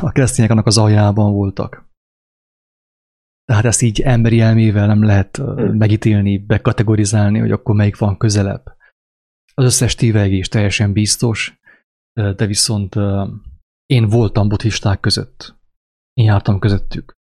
a 0.00 0.12
keresztények 0.12 0.50
annak 0.50 0.66
az 0.66 0.78
aljában 0.78 1.32
voltak. 1.32 1.88
Tehát 3.44 3.64
ezt 3.64 3.82
így 3.82 4.00
emberi 4.00 4.40
elmével 4.40 4.86
nem 4.86 5.02
lehet 5.02 5.36
Hmm. 5.36 5.76
megítélni, 5.76 6.38
bekategorizálni, 6.38 7.38
hogy 7.38 7.50
akkor 7.50 7.74
melyik 7.74 7.98
van 7.98 8.16
közelebb. 8.16 8.76
Az 9.54 9.64
összes 9.64 9.94
tévegés 9.94 10.48
teljesen 10.48 10.92
biztos, 10.92 11.60
de 12.12 12.46
viszont 12.46 12.94
én 13.86 14.08
voltam 14.08 14.48
buddhisták 14.48 15.00
között. 15.00 15.54
Én 16.12 16.24
jártam 16.24 16.58
közöttük. 16.58 17.12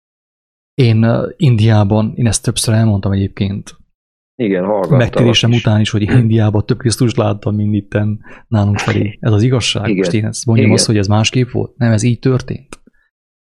Én 0.74 1.05
Indiában, 1.38 2.13
én 2.15 2.27
ezt 2.27 2.43
többször 2.43 2.74
elmondtam 2.74 3.12
egyébként, 3.12 3.75
Igen, 4.36 4.63
hallgattam. 4.65 4.98
megtérésem 4.98 5.51
is. 5.51 5.60
után 5.60 5.79
is, 5.79 5.89
hogy 5.89 6.01
Indiában 6.22 6.65
több 6.65 6.77
Krisztust 6.77 7.17
láttam, 7.17 7.55
mint 7.55 7.75
itten 7.75 8.19
nálunk 8.48 8.77
felé. 8.79 9.17
Ez 9.22 9.31
az 9.31 9.41
igazság. 9.43 9.84
Igen. 9.88 9.98
Most 9.98 10.13
én 10.13 10.25
ezt 10.25 10.45
mondjam 10.45 10.67
Igen. 10.67 10.79
azt, 10.79 10.88
hogy 10.88 10.98
ez 10.98 11.07
másképp 11.07 11.50
volt? 11.50 11.77
Nem, 11.77 11.91
ez 11.91 12.03
így 12.03 12.19
történt. 12.19 12.79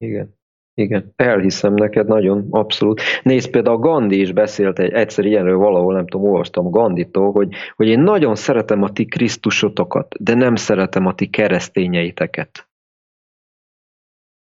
Igen. 0.05 0.37
igen, 0.75 1.13
elhiszem 1.17 1.75
neked 1.75 2.07
nagyon, 2.07 2.47
abszolút. 2.51 3.01
Nézd, 3.23 3.51
például 3.51 3.79
Gandhi 3.79 4.21
is 4.21 4.33
beszélt 4.33 4.79
egy, 4.79 4.93
egyszer 4.93 5.25
ilyenről 5.25 5.57
valahol, 5.57 5.95
nem 5.95 6.07
tudom, 6.07 6.27
olvastam 6.27 6.71
Ganditól, 6.71 7.33
hogy, 7.33 7.55
hogy 7.77 7.87
én 7.89 8.01
nagyon 8.01 8.35
szeretem 8.35 8.83
a 8.83 8.93
ti 8.93 9.05
Krisztusotokat, 9.05 10.15
de 10.21 10.35
nem 10.35 10.55
szeretem 10.55 11.07
a 11.07 11.15
ti 11.15 11.27
keresztényeiteket. 11.27 12.68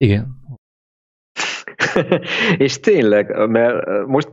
Igen, 0.04 0.44
és 2.58 2.80
tényleg, 2.80 3.48
mert 3.48 4.06
most 4.08 4.30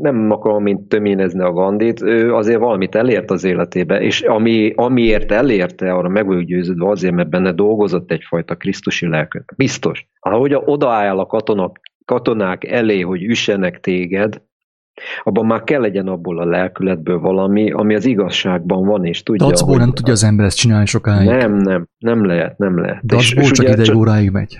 nem 0.00 0.30
akarom 0.30 0.62
mint 0.62 0.88
töménezni 0.88 1.42
a 1.42 1.52
Gandit, 1.52 2.02
ő 2.02 2.34
azért 2.34 2.58
valamit 2.58 2.94
elért 2.94 3.30
az 3.30 3.44
életébe, 3.44 4.00
és 4.00 4.20
ami, 4.20 4.72
amiért 4.76 5.32
elérte, 5.32 5.92
arra 5.92 6.08
meg 6.08 6.26
vagyok 6.26 6.42
győződve 6.42 6.88
azért, 6.88 7.14
mert 7.14 7.28
benne 7.28 7.52
dolgozott 7.52 8.10
egyfajta 8.10 8.56
krisztusi 8.56 9.08
lelkök. 9.08 9.52
Biztos. 9.56 10.08
Ahogy 10.20 10.54
odaáll 10.64 11.18
a 11.18 11.26
katonák, 11.26 11.80
katonák 12.04 12.64
elé, 12.64 13.00
hogy 13.00 13.22
üssenek 13.22 13.80
téged, 13.80 14.42
abban 15.22 15.46
már 15.46 15.64
kell 15.64 15.80
legyen 15.80 16.06
abból 16.06 16.38
a 16.38 16.44
lelkületből 16.44 17.18
valami, 17.18 17.70
ami 17.70 17.94
az 17.94 18.04
igazságban 18.04 18.86
van, 18.86 19.04
és 19.04 19.22
tudja. 19.22 19.46
Dacból 19.46 19.76
nem 19.76 19.92
tudja 19.92 20.12
az 20.12 20.24
ember 20.24 20.46
ezt 20.46 20.56
csinálni 20.56 20.86
sokáig. 20.86 21.28
Nem, 21.28 21.56
nem, 21.56 21.86
nem 21.98 22.24
lehet, 22.24 22.58
nem 22.58 22.78
lehet. 22.80 23.06
Dacból 23.06 23.44
csak 23.44 23.64
ugye, 23.64 23.72
ideig 23.72 23.96
óráig 23.96 24.30
megy. 24.30 24.58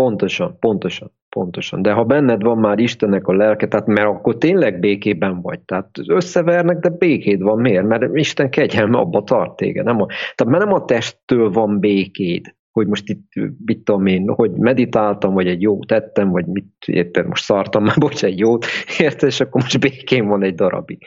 Pontosan, 0.00 0.58
pontosan, 0.58 1.12
pontosan. 1.28 1.82
De 1.82 1.92
ha 1.92 2.04
benned 2.04 2.42
van 2.42 2.58
már 2.58 2.78
Istennek 2.78 3.26
a 3.26 3.32
lelke, 3.32 3.68
tehát 3.68 3.86
mert 3.86 4.06
akkor 4.06 4.38
tényleg 4.38 4.80
békében 4.80 5.40
vagy. 5.40 5.60
Tehát 5.60 5.88
összevernek, 6.06 6.78
de 6.78 6.88
békéd 6.88 7.40
van. 7.40 7.60
Miért? 7.60 7.86
Mert 7.86 8.04
Isten 8.12 8.50
kegyelme 8.50 8.98
abba 8.98 9.22
tart 9.22 9.56
téged. 9.56 9.84
Nem 9.84 10.02
a, 10.02 10.06
tehát 10.06 10.52
mert 10.52 10.64
nem 10.64 10.72
a 10.72 10.84
testtől 10.84 11.50
van 11.50 11.78
békéd, 11.78 12.54
hogy 12.72 12.86
most 12.86 13.08
itt, 13.08 13.32
mit 13.64 13.78
tudom 13.78 14.06
én, 14.06 14.28
hogy 14.28 14.50
meditáltam, 14.50 15.34
vagy 15.34 15.46
egy 15.46 15.62
jót 15.62 15.86
tettem, 15.86 16.30
vagy 16.30 16.46
mit, 16.46 16.74
érted, 16.86 17.26
most 17.26 17.44
szartam 17.44 17.84
már, 17.84 17.98
bocs, 18.04 18.24
egy 18.24 18.38
jót, 18.38 18.66
érted, 18.98 19.28
és 19.28 19.40
akkor 19.40 19.60
most 19.60 19.80
békén 19.80 20.26
van 20.26 20.42
egy 20.42 20.54
darabig 20.54 20.98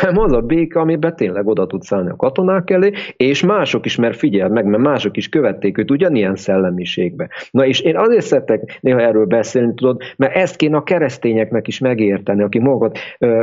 hanem 0.00 0.18
az 0.18 0.32
a 0.32 0.40
béka, 0.40 0.80
amiben 0.80 1.16
tényleg 1.16 1.46
oda 1.46 1.66
tudsz 1.66 1.92
állni 1.92 2.10
a 2.10 2.16
katonák 2.16 2.70
elé, 2.70 2.92
és 3.16 3.42
mások 3.42 3.86
is, 3.86 3.96
mert 3.96 4.16
figyeld 4.16 4.52
meg, 4.52 4.64
mert 4.64 4.82
mások 4.82 5.16
is 5.16 5.28
követték 5.28 5.78
őt 5.78 5.90
ugyanilyen 5.90 6.36
szellemiségbe. 6.36 7.28
Na 7.50 7.66
és 7.66 7.80
én 7.80 7.96
azért 7.96 8.24
szeretek 8.24 8.78
néha 8.80 9.00
erről 9.00 9.26
beszélni, 9.26 9.74
tudod, 9.74 10.02
mert 10.16 10.34
ezt 10.34 10.56
kéne 10.56 10.76
a 10.76 10.82
keresztényeknek 10.82 11.68
is 11.68 11.78
megérteni, 11.78 12.42
aki 12.42 12.58
magad 12.58 12.96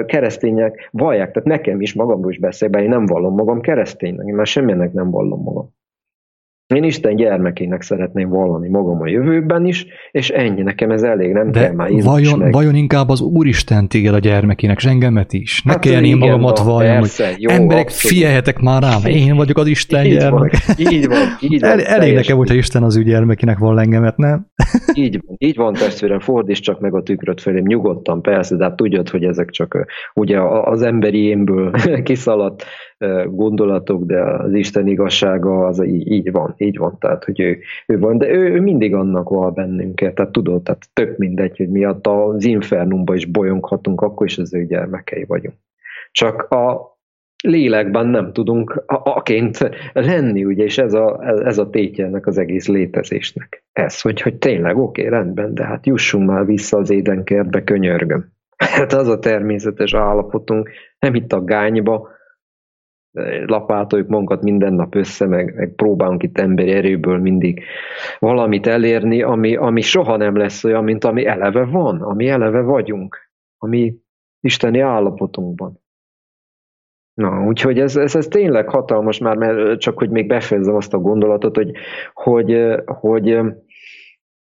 keresztények 0.05 0.89
vallják, 0.91 1.31
tehát 1.31 1.47
nekem 1.47 1.81
is 1.81 1.93
magamról 1.93 2.31
is 2.31 2.39
beszélek, 2.39 2.81
én 2.81 2.89
nem 2.89 3.05
vallom 3.05 3.33
magam 3.33 3.61
kereszténynek, 3.61 4.27
én 4.27 4.35
már 4.35 4.47
semmilyenek 4.47 4.93
nem 4.93 5.11
vallom 5.11 5.41
magam. 5.43 5.69
Én 6.67 6.83
Isten 6.83 7.15
gyermekének 7.15 7.81
szeretném 7.81 8.29
vallani 8.29 8.69
magam 8.69 9.01
a 9.01 9.07
jövőben 9.07 9.65
is, 9.65 9.85
és 10.11 10.29
ennyi, 10.29 10.61
nekem 10.61 10.91
ez 10.91 11.01
elég, 11.01 11.31
nem 11.31 11.51
De 11.51 11.59
kell 11.59 11.71
már 11.71 11.89
vajon, 12.03 12.39
meg. 12.39 12.51
vajon 12.51 12.75
inkább 12.75 13.09
az 13.09 13.21
Úristen 13.21 13.87
téged 13.87 14.13
a 14.13 14.19
gyermekének, 14.19 14.77
és 14.77 14.85
engemet 14.85 15.33
is? 15.33 15.63
Ne 15.63 15.71
hát 15.71 15.81
kelljen 15.81 16.03
én 16.03 16.17
magamat 16.17 16.59
valljam, 16.59 16.99
hogy 16.99 17.35
jó, 17.37 17.49
emberek 17.49 17.85
abszolút. 17.85 18.15
figyeljetek 18.15 18.59
már 18.59 18.81
rám, 18.81 19.05
én 19.05 19.35
vagyok 19.35 19.57
az 19.57 19.67
Isten 19.67 20.05
így 20.05 20.17
gyermek. 20.17 20.55
Van, 20.65 20.75
így 20.77 21.07
van, 21.07 21.17
így 21.39 21.59
van. 21.59 21.69
El, 21.69 21.81
elég 21.81 22.13
nekem, 22.13 22.37
hogyha 22.37 22.55
Isten 22.55 22.83
az 22.83 22.97
ő 22.97 23.03
gyermekének 23.03 23.57
van 23.57 23.79
engemet, 23.79 24.17
nem? 24.17 24.47
így 24.93 25.19
van, 25.25 25.35
így 25.39 25.55
van 25.55 25.73
testvérem, 25.73 26.19
fordíts 26.19 26.61
csak 26.61 26.79
meg 26.79 26.93
a 26.93 27.03
tükröt 27.03 27.41
felém, 27.41 27.63
nyugodtan, 27.65 28.21
persze, 28.21 28.55
de 28.55 28.63
hát 28.63 28.75
tudjad, 28.75 29.09
hogy 29.09 29.23
ezek 29.23 29.49
csak 29.49 29.85
ugye 30.13 30.39
az 30.41 30.81
emberi 30.81 31.19
énből 31.19 31.71
kiszaladt 32.03 32.65
gondolatok, 33.25 34.03
de 34.03 34.21
az 34.21 34.53
Isten 34.53 34.87
igazsága 34.87 35.65
az 35.65 35.85
így, 35.85 36.11
így 36.11 36.31
van, 36.31 36.53
így 36.57 36.77
van, 36.77 36.97
tehát 36.99 37.23
hogy 37.23 37.39
ő, 37.39 37.59
ő 37.87 37.99
van, 37.99 38.17
de 38.17 38.29
ő, 38.29 38.53
ő 38.53 38.61
mindig 38.61 38.95
annak 38.95 39.29
van 39.29 39.53
bennünket, 39.53 40.15
tehát 40.15 40.31
tudod, 40.31 40.63
tehát 40.63 40.89
tök 40.93 41.17
mindegy, 41.17 41.57
hogy 41.57 41.69
miatt 41.69 42.07
az 42.07 42.45
infernumba 42.45 43.15
is 43.15 43.25
bolyonghatunk, 43.25 44.01
akkor 44.01 44.25
is 44.25 44.37
az 44.37 44.53
ő 44.53 44.65
gyermekei 44.65 45.23
vagyunk. 45.23 45.55
Csak 46.11 46.41
a 46.41 46.91
lélekben 47.43 48.07
nem 48.07 48.33
tudunk 48.33 48.83
aként 48.85 49.69
lenni, 49.93 50.45
ugye, 50.45 50.63
és 50.63 50.77
ez 50.77 50.93
a, 50.93 51.23
ez 51.45 51.57
a 51.57 51.69
tétje 51.69 52.05
ennek 52.05 52.27
az 52.27 52.37
egész 52.37 52.67
létezésnek. 52.67 53.65
Ez, 53.71 54.01
hogy, 54.01 54.21
hogy 54.21 54.35
tényleg 54.35 54.77
oké, 54.77 55.05
okay, 55.07 55.19
rendben, 55.19 55.53
de 55.53 55.63
hát 55.63 55.85
jussunk 55.85 56.29
már 56.29 56.45
vissza 56.45 56.77
az 56.77 56.89
édenkertbe, 56.89 57.63
könyörgöm. 57.63 58.31
Hát 58.75 58.93
az 58.93 59.07
a 59.07 59.19
természetes 59.19 59.93
állapotunk, 59.93 60.69
nem 60.99 61.15
itt 61.15 61.33
a 61.33 61.43
gányba, 61.43 62.09
lapátoljuk 63.45 64.07
magunkat 64.07 64.41
minden 64.41 64.73
nap 64.73 64.95
össze, 64.95 65.25
meg, 65.25 65.55
meg 65.55 65.73
próbálunk 65.75 66.23
itt 66.23 66.37
emberi 66.37 66.71
erőből 66.71 67.17
mindig 67.17 67.63
valamit 68.19 68.67
elérni, 68.67 69.21
ami, 69.21 69.55
ami 69.55 69.81
soha 69.81 70.17
nem 70.17 70.35
lesz 70.35 70.63
olyan, 70.63 70.83
mint 70.83 71.03
ami 71.03 71.25
eleve 71.25 71.65
van, 71.65 72.01
ami 72.01 72.27
eleve 72.27 72.61
vagyunk, 72.61 73.31
ami 73.57 73.95
isteni 74.39 74.79
állapotunkban. 74.79 75.81
Na, 77.13 77.45
úgyhogy 77.45 77.79
ez, 77.79 77.95
ez, 77.95 78.15
ez 78.15 78.27
tényleg 78.27 78.69
hatalmas 78.69 79.17
már, 79.17 79.35
mert 79.35 79.79
csak 79.79 79.97
hogy 79.97 80.09
még 80.09 80.27
befejezzem 80.27 80.75
azt 80.75 80.93
a 80.93 80.97
gondolatot, 80.97 81.55
hogy, 81.55 81.71
hogy, 82.13 82.75
hogy 82.85 83.39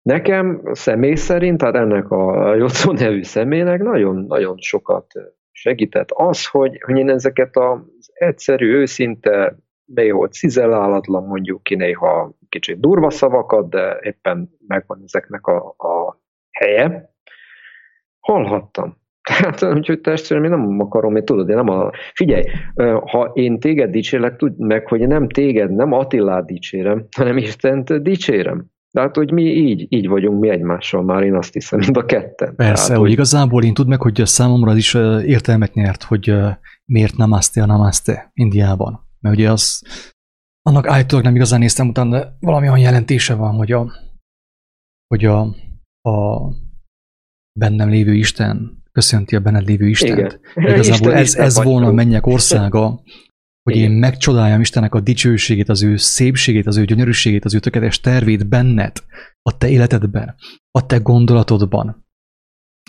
nekem 0.02 0.60
személy 0.72 1.14
szerint, 1.14 1.58
tehát 1.58 1.74
ennek 1.74 2.10
a 2.10 2.54
Jocó 2.54 2.92
nevű 2.92 3.22
személynek 3.22 3.82
nagyon-nagyon 3.82 4.56
sokat 4.58 5.06
segített 5.52 6.10
az, 6.10 6.46
hogy, 6.46 6.80
hogy 6.84 6.98
én 6.98 7.08
ezeket 7.08 7.56
az 7.56 7.99
egyszerű, 8.20 8.72
őszinte, 8.72 9.56
néha 9.84 10.28
cizellálatlan 10.28 11.24
mondjuk 11.24 11.62
ki, 11.62 11.74
néha 11.74 12.32
kicsit 12.48 12.80
durva 12.80 13.10
szavakat, 13.10 13.68
de 13.68 13.98
éppen 14.02 14.50
megvan 14.66 15.02
ezeknek 15.04 15.46
a, 15.46 15.66
a 15.66 16.20
helye, 16.50 17.14
hallhattam. 18.20 18.98
Tehát, 19.28 19.62
úgyhogy 19.62 20.00
testvérem, 20.00 20.44
én 20.44 20.50
nem 20.50 20.80
akarom, 20.80 21.16
én 21.16 21.24
tudod, 21.24 21.48
én 21.48 21.56
nem 21.56 21.68
a... 21.68 21.90
Figyelj, 22.14 22.42
ha 23.04 23.30
én 23.34 23.60
téged 23.60 23.90
dicsérlek, 23.90 24.36
tudd 24.36 24.54
meg, 24.56 24.88
hogy 24.88 25.06
nem 25.06 25.28
téged, 25.28 25.70
nem 25.70 25.92
Attilát 25.92 26.46
dicsérem, 26.46 27.06
hanem 27.16 27.36
Istent 27.36 28.02
dicsérem. 28.02 28.66
De 28.92 29.00
hát, 29.00 29.16
hogy 29.16 29.32
mi 29.32 29.42
így, 29.42 29.86
így 29.88 30.08
vagyunk 30.08 30.40
mi 30.40 30.48
egymással 30.48 31.02
már, 31.02 31.22
én 31.22 31.34
azt 31.34 31.52
hiszem, 31.52 31.78
mind 31.78 31.96
a 31.96 32.04
ketten. 32.04 32.54
Persze, 32.56 32.86
Tehát, 32.86 33.00
hogy 33.00 33.10
igazából 33.10 33.64
én 33.64 33.74
tud 33.74 33.88
meg, 33.88 34.02
hogy 34.02 34.20
számomra 34.24 34.76
is 34.76 34.94
értelmet 35.26 35.74
nyert, 35.74 36.02
hogy 36.02 36.34
miért 36.90 37.16
namaste 37.16 37.62
a 37.62 37.66
namaste 37.66 38.30
Indiában. 38.34 39.08
Mert 39.20 39.36
ugye 39.36 39.50
az, 39.50 39.84
annak 40.62 40.86
állítólag 40.86 41.24
nem 41.24 41.34
igazán 41.34 41.58
néztem 41.58 41.88
utána, 41.88 42.10
de 42.10 42.36
valami 42.40 42.66
olyan 42.66 42.78
jelentése 42.78 43.34
van, 43.34 43.54
hogy 43.54 43.72
a, 43.72 43.92
hogy 45.06 45.24
a, 45.24 45.40
a 46.08 46.48
bennem 47.58 47.88
lévő 47.88 48.14
Isten 48.14 48.82
köszönti 48.92 49.36
a 49.36 49.40
benned 49.40 49.66
lévő 49.66 49.88
Istent. 49.88 50.40
Igen. 50.54 50.72
Igazából 50.72 51.08
Isten, 51.08 51.16
ez, 51.16 51.26
Isten 51.26 51.44
ez 51.44 51.62
volna 51.62 51.86
a 51.86 51.92
mennyek 51.92 52.26
országa, 52.26 53.02
hogy 53.62 53.76
én 53.76 53.90
megcsodáljam 53.90 54.60
Istennek 54.60 54.94
a 54.94 55.00
dicsőségét, 55.00 55.68
az 55.68 55.82
ő 55.82 55.96
szépségét, 55.96 56.66
az 56.66 56.76
ő 56.76 56.84
gyönyörűségét, 56.84 57.44
az 57.44 57.54
ő 57.54 57.58
tökéletes 57.58 58.00
tervét 58.00 58.48
benned, 58.48 58.96
a 59.42 59.56
te 59.56 59.68
életedben, 59.68 60.34
a 60.70 60.86
te 60.86 60.98
gondolatodban, 60.98 62.06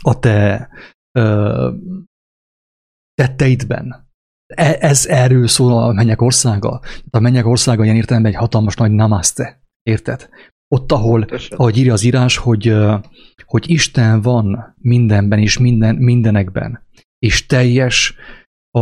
a 0.01 0.19
te 0.19 0.69
ö, 1.11 1.71
tetteidben. 3.21 4.09
E, 4.55 4.77
ez 4.79 5.05
erről 5.05 5.47
szól 5.47 5.83
a 5.83 5.91
mennyek 5.91 6.21
országa. 6.21 6.81
A 7.09 7.19
mennyek 7.19 7.45
országa 7.45 7.83
ilyen 7.83 7.95
értelemben 7.95 8.31
egy 8.31 8.37
hatalmas 8.37 8.75
nagy 8.75 8.91
namaste. 8.91 9.61
Érted? 9.83 10.29
Ott, 10.67 10.91
ahol, 10.91 11.25
ahogy 11.49 11.77
írja 11.77 11.93
az 11.93 12.03
írás, 12.03 12.37
hogy, 12.37 12.75
hogy 13.45 13.69
Isten 13.69 14.21
van 14.21 14.75
mindenben 14.77 15.39
és 15.39 15.57
minden, 15.57 15.95
mindenekben, 15.95 16.87
és 17.19 17.45
teljes 17.45 18.15
a, 18.77 18.79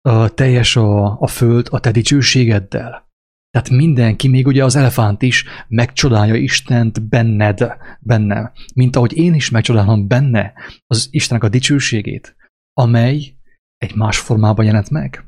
a 0.00 0.28
teljes 0.34 0.76
a, 0.76 1.20
a 1.20 1.26
föld 1.26 1.66
a 1.70 1.80
te 1.80 1.90
dicsőségeddel. 1.90 3.10
Tehát 3.50 3.70
mindenki, 3.70 4.28
még 4.28 4.46
ugye 4.46 4.64
az 4.64 4.76
elefánt 4.76 5.22
is 5.22 5.44
megcsodálja 5.68 6.34
Istent 6.34 7.08
benned, 7.08 7.76
bennem, 8.00 8.52
mint 8.74 8.96
ahogy 8.96 9.16
én 9.16 9.34
is 9.34 9.50
megcsodálom 9.50 10.08
benne 10.08 10.52
az 10.86 11.08
Istennek 11.10 11.44
a 11.44 11.48
dicsőségét, 11.48 12.36
amely 12.72 13.36
egy 13.76 13.94
más 13.94 14.18
formában 14.18 14.64
jelent 14.64 14.90
meg. 14.90 15.24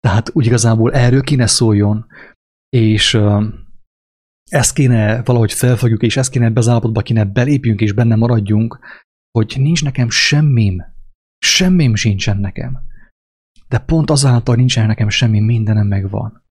Tehát 0.00 0.30
úgy 0.32 0.46
igazából 0.46 0.92
erről 0.92 1.22
kéne 1.22 1.46
szóljon, 1.46 2.06
és 2.68 3.18
ezt 4.50 4.74
kéne 4.74 5.22
valahogy 5.22 5.52
felfogjuk, 5.52 6.02
és 6.02 6.16
ezt 6.16 6.30
kéne 6.30 6.44
ebbe 6.44 6.58
az 6.58 6.68
állapotba 6.68 7.02
kéne 7.02 7.24
belépjünk, 7.24 7.80
és 7.80 7.92
benne 7.92 8.16
maradjunk, 8.16 8.78
hogy 9.30 9.54
nincs 9.58 9.84
nekem 9.84 10.10
semmim, 10.10 10.82
semmim 11.38 11.94
sincsen 11.94 12.38
nekem 12.38 12.86
de 13.68 13.78
pont 13.78 14.10
azáltal 14.10 14.54
nincsen 14.54 14.86
nekem 14.86 15.08
semmi, 15.08 15.40
mindenem 15.40 15.86
megvan. 15.86 16.44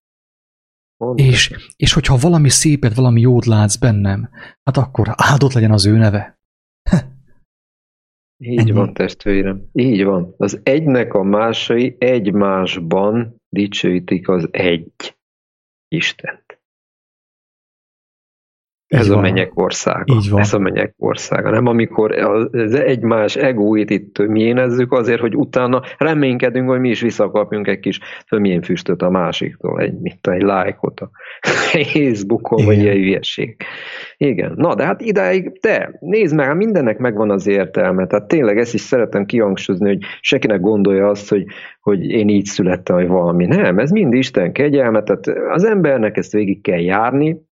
És, 1.14 1.72
és 1.76 1.92
hogyha 1.92 2.16
valami 2.16 2.48
szépet, 2.48 2.94
valami 2.94 3.20
jót 3.20 3.44
látsz 3.44 3.76
bennem, 3.76 4.30
hát 4.62 4.76
akkor 4.76 5.12
áldott 5.16 5.52
legyen 5.52 5.72
az 5.72 5.86
ő 5.86 5.96
neve. 5.96 6.35
Így 8.38 8.58
Ennyi. 8.58 8.70
van, 8.70 8.92
testvérem. 8.92 9.68
Így 9.72 10.04
van. 10.04 10.34
Az 10.36 10.60
egynek 10.62 11.14
a 11.14 11.22
másai 11.22 11.96
egymásban 11.98 13.36
dicsőítik 13.48 14.28
az 14.28 14.48
egy 14.50 15.16
Ez 18.86 19.08
van. 19.08 19.18
a 19.18 19.20
mennyek 19.20 19.50
országa. 19.54 20.14
Így 20.14 20.30
van. 20.30 20.40
Ez 20.40 20.54
a 20.54 20.58
mennyek 20.58 20.94
országa. 20.98 21.50
Nem 21.50 21.66
amikor 21.66 22.12
az 22.12 22.74
egymás 22.74 23.36
egóit 23.36 23.90
itt 23.90 24.26
miénezzük 24.26 24.92
azért, 24.92 25.20
hogy 25.20 25.36
utána 25.36 25.82
reménykedünk, 25.98 26.68
hogy 26.68 26.80
mi 26.80 26.88
is 26.88 27.00
visszakapjunk 27.00 27.66
egy 27.68 27.80
kis 27.80 28.00
milyen 28.30 28.62
füstöt 28.62 29.02
a 29.02 29.10
másiktól, 29.10 29.80
egy, 29.80 29.98
mit, 30.00 30.26
egy 30.26 30.42
lájkot 30.42 31.00
a 31.00 31.10
Facebookon, 31.92 32.64
vagy 32.64 32.78
ilyen 32.78 32.94
hülyeség. 32.94 33.56
Igen. 34.16 34.52
Na, 34.56 34.74
de 34.74 34.84
hát 34.84 35.00
idáig, 35.00 35.60
te, 35.60 35.96
nézd 36.00 36.34
meg, 36.34 36.46
hát 36.46 36.56
mindennek 36.56 36.98
megvan 36.98 37.30
az 37.30 37.46
értelme. 37.46 38.06
Tehát 38.06 38.28
tényleg 38.28 38.58
ezt 38.58 38.74
is 38.74 38.80
szeretem 38.80 39.24
kihangsúlyozni, 39.24 39.88
hogy 39.88 40.02
senkinek 40.20 40.60
gondolja 40.60 41.08
azt, 41.08 41.28
hogy, 41.28 41.44
hogy 41.80 42.04
én 42.04 42.28
így 42.28 42.44
születtem, 42.44 42.96
vagy 42.96 43.08
valami. 43.08 43.46
Nem, 43.46 43.78
ez 43.78 43.90
mind 43.90 44.12
Isten 44.12 44.52
kegyelme, 44.52 45.02
tehát 45.02 45.26
az 45.50 45.64
embernek 45.64 46.16
ezt 46.16 46.32
végig 46.32 46.60
kell 46.62 46.80
járni, 46.80 47.45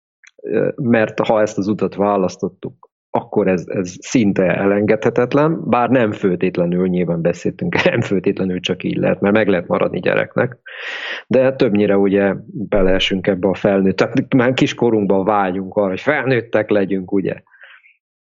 mert 0.75 1.19
ha 1.19 1.41
ezt 1.41 1.57
az 1.57 1.67
utat 1.67 1.95
választottuk, 1.95 2.91
akkor 3.15 3.47
ez, 3.47 3.63
ez 3.67 3.93
szinte 3.99 4.55
elengedhetetlen, 4.55 5.69
bár 5.69 5.89
nem 5.89 6.11
főtétlenül, 6.11 6.87
nyilván 6.87 7.21
beszéltünk, 7.21 7.83
nem 7.83 8.01
főtétlenül 8.01 8.59
csak 8.59 8.83
így 8.83 8.97
lehet, 8.97 9.21
mert 9.21 9.35
meg 9.35 9.47
lehet 9.47 9.67
maradni 9.67 9.99
gyereknek, 9.99 10.57
de 11.27 11.55
többnyire 11.55 11.97
ugye 11.97 12.33
beleesünk 12.45 13.27
ebbe 13.27 13.47
a 13.47 13.53
felnőtt, 13.53 13.95
tehát 13.95 14.33
már 14.33 14.53
kiskorunkban 14.53 15.25
vágyunk 15.25 15.75
arra, 15.75 15.89
hogy 15.89 16.01
felnőttek 16.01 16.69
legyünk, 16.69 17.11
ugye. 17.11 17.33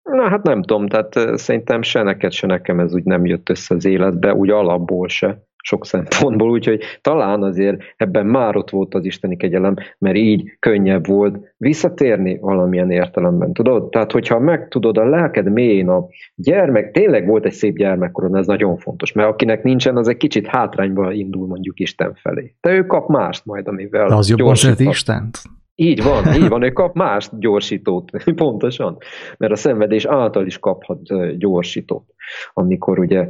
Na 0.02 0.28
hát 0.28 0.42
nem 0.42 0.62
tudom, 0.62 0.86
tehát 0.86 1.38
szerintem 1.38 1.82
se 1.82 2.02
neked, 2.02 2.32
se 2.32 2.46
nekem 2.46 2.80
ez 2.80 2.94
úgy 2.94 3.04
nem 3.04 3.26
jött 3.26 3.48
össze 3.48 3.74
az 3.74 3.84
életbe, 3.84 4.34
úgy 4.34 4.50
alapból 4.50 5.08
se 5.08 5.47
sok 5.62 5.86
szempontból, 5.86 6.50
úgyhogy 6.50 6.80
talán 7.00 7.42
azért 7.42 7.82
ebben 7.96 8.26
már 8.26 8.56
ott 8.56 8.70
volt 8.70 8.94
az 8.94 9.04
isteni 9.04 9.36
kegyelem, 9.36 9.74
mert 9.98 10.16
így 10.16 10.56
könnyebb 10.58 11.06
volt 11.06 11.54
visszatérni 11.56 12.38
valamilyen 12.38 12.90
értelemben, 12.90 13.52
tudod? 13.52 13.90
Tehát, 13.90 14.12
hogyha 14.12 14.38
meg 14.38 14.68
tudod 14.68 14.98
a 14.98 15.04
lelked 15.04 15.52
mélyén 15.52 15.88
a 15.88 16.06
gyermek, 16.34 16.90
tényleg 16.90 17.26
volt 17.26 17.44
egy 17.44 17.52
szép 17.52 17.76
gyermekkoron, 17.76 18.36
ez 18.36 18.46
nagyon 18.46 18.76
fontos, 18.76 19.12
mert 19.12 19.28
akinek 19.28 19.62
nincsen, 19.62 19.96
az 19.96 20.08
egy 20.08 20.16
kicsit 20.16 20.46
hátrányba 20.46 21.12
indul 21.12 21.46
mondjuk 21.46 21.80
Isten 21.80 22.14
felé. 22.14 22.54
De 22.60 22.70
ő 22.70 22.86
kap 22.86 23.08
mást 23.08 23.44
majd, 23.44 23.68
amivel 23.68 24.08
De 24.08 24.14
az 24.14 24.28
jobban 24.28 24.54
szereti 24.54 24.88
Istent? 24.88 25.38
Így 25.74 26.02
van, 26.02 26.34
így 26.34 26.48
van, 26.48 26.62
ő 26.62 26.70
kap 26.70 26.94
más 26.94 27.30
gyorsítót, 27.38 28.10
pontosan, 28.34 28.96
mert 29.36 29.52
a 29.52 29.56
szenvedés 29.56 30.04
által 30.04 30.46
is 30.46 30.58
kaphat 30.58 31.36
gyorsítót, 31.38 32.04
amikor 32.52 32.98
ugye 32.98 33.28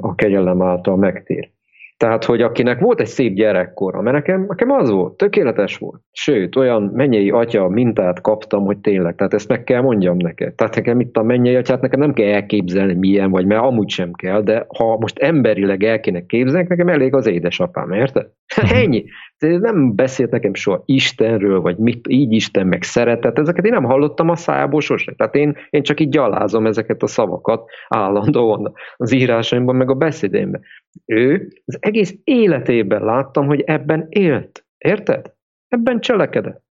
a 0.00 0.14
kegyelem 0.14 0.62
által 0.62 0.96
megtér. 0.96 1.50
Tehát, 1.96 2.24
hogy 2.24 2.42
akinek 2.42 2.80
volt 2.80 3.00
egy 3.00 3.06
szép 3.06 3.34
gyerekkora, 3.34 4.00
mert 4.00 4.16
nekem, 4.16 4.44
nekem 4.48 4.70
az 4.70 4.90
volt, 4.90 5.16
tökéletes 5.16 5.76
volt. 5.76 6.00
Sőt, 6.12 6.56
olyan 6.56 6.82
mennyei 6.82 7.30
atya 7.30 7.68
mintát 7.68 8.20
kaptam, 8.20 8.64
hogy 8.64 8.78
tényleg, 8.78 9.14
tehát 9.14 9.34
ezt 9.34 9.48
meg 9.48 9.64
kell 9.64 9.80
mondjam 9.80 10.16
neked. 10.16 10.54
Tehát 10.54 10.74
nekem 10.74 11.00
itt 11.00 11.16
a 11.16 11.22
mennyei 11.22 11.54
atyát 11.54 11.80
nekem 11.80 12.00
nem 12.00 12.12
kell 12.12 12.32
elképzelni 12.32 12.94
milyen 12.94 13.30
vagy, 13.30 13.46
mert 13.46 13.62
amúgy 13.62 13.88
sem 13.88 14.12
kell, 14.12 14.42
de 14.42 14.66
ha 14.76 14.98
most 14.98 15.18
emberileg 15.18 15.82
el 15.82 16.00
kéne 16.00 16.26
képzelni, 16.26 16.66
nekem 16.68 16.88
elég 16.88 17.14
az 17.14 17.26
édesapám, 17.26 17.92
érted? 17.92 18.26
Mhm. 18.56 18.74
Ennyi. 18.74 19.04
Nem 19.38 19.94
beszélt 19.94 20.30
nekem 20.30 20.54
soha 20.54 20.82
Istenről, 20.84 21.60
vagy 21.60 21.76
mit, 21.76 22.08
így 22.08 22.32
Isten 22.32 22.66
meg 22.66 22.82
szeretet, 22.82 23.38
ezeket 23.38 23.64
én 23.64 23.72
nem 23.72 23.84
hallottam 23.84 24.28
a 24.28 24.36
szájából 24.36 24.80
sose. 24.80 25.14
Tehát 25.14 25.34
én, 25.34 25.56
én 25.70 25.82
csak 25.82 26.00
így 26.00 26.08
gyalázom 26.08 26.66
ezeket 26.66 27.02
a 27.02 27.06
szavakat 27.06 27.70
állandóan 27.88 28.72
az 28.96 29.12
írásaimban, 29.12 29.76
meg 29.76 29.90
a 29.90 29.94
beszédémben. 29.94 30.62
Ő 31.04 31.48
az 31.64 31.76
egész 31.80 32.14
életében 32.24 33.04
láttam, 33.04 33.46
hogy 33.46 33.60
ebben 33.60 34.06
élt. 34.08 34.66
Érted? 34.78 35.32
Ebben 35.68 36.00
cselekedett. 36.00 36.64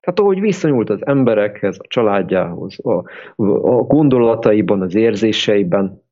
Tehát 0.00 0.20
ahogy 0.20 0.40
viszonyult 0.40 0.90
az 0.90 1.06
emberekhez, 1.06 1.78
a 1.78 1.86
családjához, 1.88 2.78
a, 2.78 3.04
a 3.36 3.82
gondolataiban, 3.82 4.82
az 4.82 4.94
érzéseiben, 4.94 6.04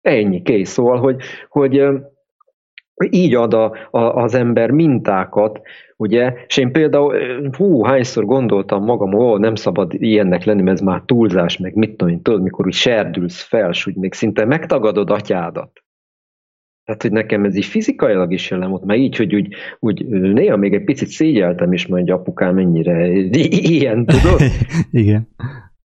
ennyi, 0.00 0.42
kész. 0.42 0.70
Szóval, 0.70 0.98
hogy, 0.98 1.22
hogy 1.48 1.82
így 3.10 3.34
ad 3.34 3.54
a, 3.54 3.72
a, 3.90 3.98
az 4.00 4.34
ember 4.34 4.70
mintákat, 4.70 5.60
ugye, 5.96 6.34
és 6.46 6.56
én 6.56 6.72
például, 6.72 7.14
hú, 7.56 7.84
hányszor 7.84 8.24
gondoltam 8.24 8.84
magam, 8.84 9.14
ó, 9.14 9.36
nem 9.36 9.54
szabad 9.54 9.94
ilyennek 9.94 10.44
lenni, 10.44 10.62
mert 10.62 10.76
ez 10.76 10.84
már 10.84 11.02
túlzás, 11.06 11.56
meg 11.58 11.74
mit 11.74 11.90
tudom 11.90 12.12
én, 12.12 12.22
tudod, 12.22 12.42
mikor 12.42 12.66
úgy 12.66 12.72
serdülsz 12.72 13.42
fel, 13.42 13.70
és 13.70 13.86
úgy 13.86 13.94
még 13.94 14.12
szinte 14.12 14.44
megtagadod 14.44 15.10
atyádat. 15.10 15.82
Tehát, 16.84 17.02
hogy 17.02 17.12
nekem 17.12 17.44
ez 17.44 17.56
így 17.56 17.64
fizikailag 17.64 18.32
is 18.32 18.50
jelen 18.50 18.70
volt, 18.70 18.84
mert 18.84 19.00
így, 19.00 19.16
hogy 19.16 19.34
úgy, 19.34 19.54
úgy 19.78 20.06
néha 20.08 20.56
még 20.56 20.74
egy 20.74 20.84
picit 20.84 21.08
szégyeltem 21.08 21.72
is, 21.72 21.84
hogy 21.84 22.10
apukám 22.10 22.54
mennyire 22.54 23.08
ilyen, 23.48 24.06
tudod? 24.06 24.40
Igen. 24.90 25.28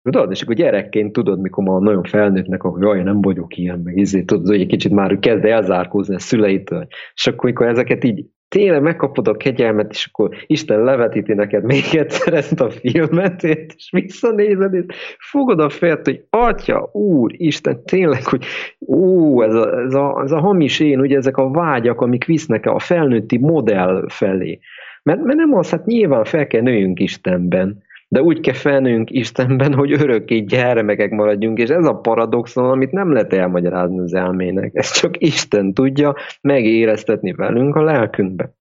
Tudod? 0.07 0.31
És 0.31 0.43
akkor 0.43 0.55
gyerekként 0.55 1.13
tudod, 1.13 1.41
mikor 1.41 1.65
már 1.65 1.81
nagyon 1.81 2.03
felnőttnek, 2.03 2.63
hogy 2.63 2.83
jaj, 2.83 3.03
nem 3.03 3.21
vagyok 3.21 3.57
ilyen, 3.57 3.81
meg 3.85 3.97
izé, 3.97 4.23
tudod, 4.23 4.47
hogy 4.47 4.61
egy 4.61 4.67
kicsit 4.67 4.93
már 4.93 5.19
kezd 5.19 5.45
elzárkózni 5.45 6.15
a 6.15 6.19
szüleitől. 6.19 6.87
És 7.15 7.27
akkor, 7.27 7.45
mikor 7.45 7.67
ezeket 7.67 8.05
így 8.05 8.25
tényleg 8.49 8.83
megkapod 8.83 9.29
a 9.29 9.37
kegyelmet, 9.37 9.93
és 9.93 10.09
akkor 10.13 10.37
Isten 10.47 10.85
levetíti 10.85 11.35
neked 11.35 11.65
még 11.65 11.83
egyszer 11.93 12.35
ezt 12.35 12.61
a 12.61 12.71
filmet, 12.71 13.45
és 13.45 13.89
visszanézed, 13.91 14.75
és 14.75 14.85
fogod 15.19 15.61
a 15.61 15.69
fejet, 15.69 16.05
hogy 16.05 16.25
Atya, 16.31 16.89
Úr, 16.93 17.33
Isten, 17.37 17.85
tényleg, 17.85 18.25
hogy 18.25 18.45
ú, 18.79 19.43
ez 19.43 19.55
a, 19.55 19.81
ez, 19.81 19.95
a, 19.95 20.21
ez 20.25 20.33
a 20.33 20.41
hamis 20.41 20.81
én, 20.81 21.01
ugye 21.01 21.17
ezek 21.17 21.37
a 21.37 21.51
vágyak, 21.51 22.01
amik 22.01 22.25
visznek 22.25 22.67
a 22.67 22.79
felnőtti 22.79 23.39
modell 23.39 24.05
felé. 24.09 24.59
Mert, 25.03 25.23
mert 25.23 25.39
nem 25.39 25.55
az, 25.55 25.71
hát 25.71 25.87
nyilván 25.87 26.25
fel 26.25 26.47
kell 26.47 26.63
nőjünk 26.63 27.01
Istenben, 27.01 27.85
de 28.09 28.23
úgy 28.23 28.41
kell 28.41 28.55
felnőjünk 28.55 29.11
Istenben, 29.11 29.75
hogy 29.75 29.93
örökké 29.93 30.39
gyermekek 30.39 31.11
maradjunk, 31.11 31.59
és 31.59 31.69
ez 31.69 31.85
a 31.85 31.95
paradoxon, 31.95 32.71
amit 32.71 32.91
nem 32.91 33.13
lehet 33.13 33.33
elmagyarázni 33.33 33.99
az 33.99 34.15
elmének. 34.15 34.75
Ez 34.75 34.91
csak 34.91 35.23
Isten 35.23 35.75
tudja 35.75 36.15
megéreztetni 36.41 37.33
velünk 37.33 37.75
a 37.75 37.83
lelkünkbe. 37.83 38.55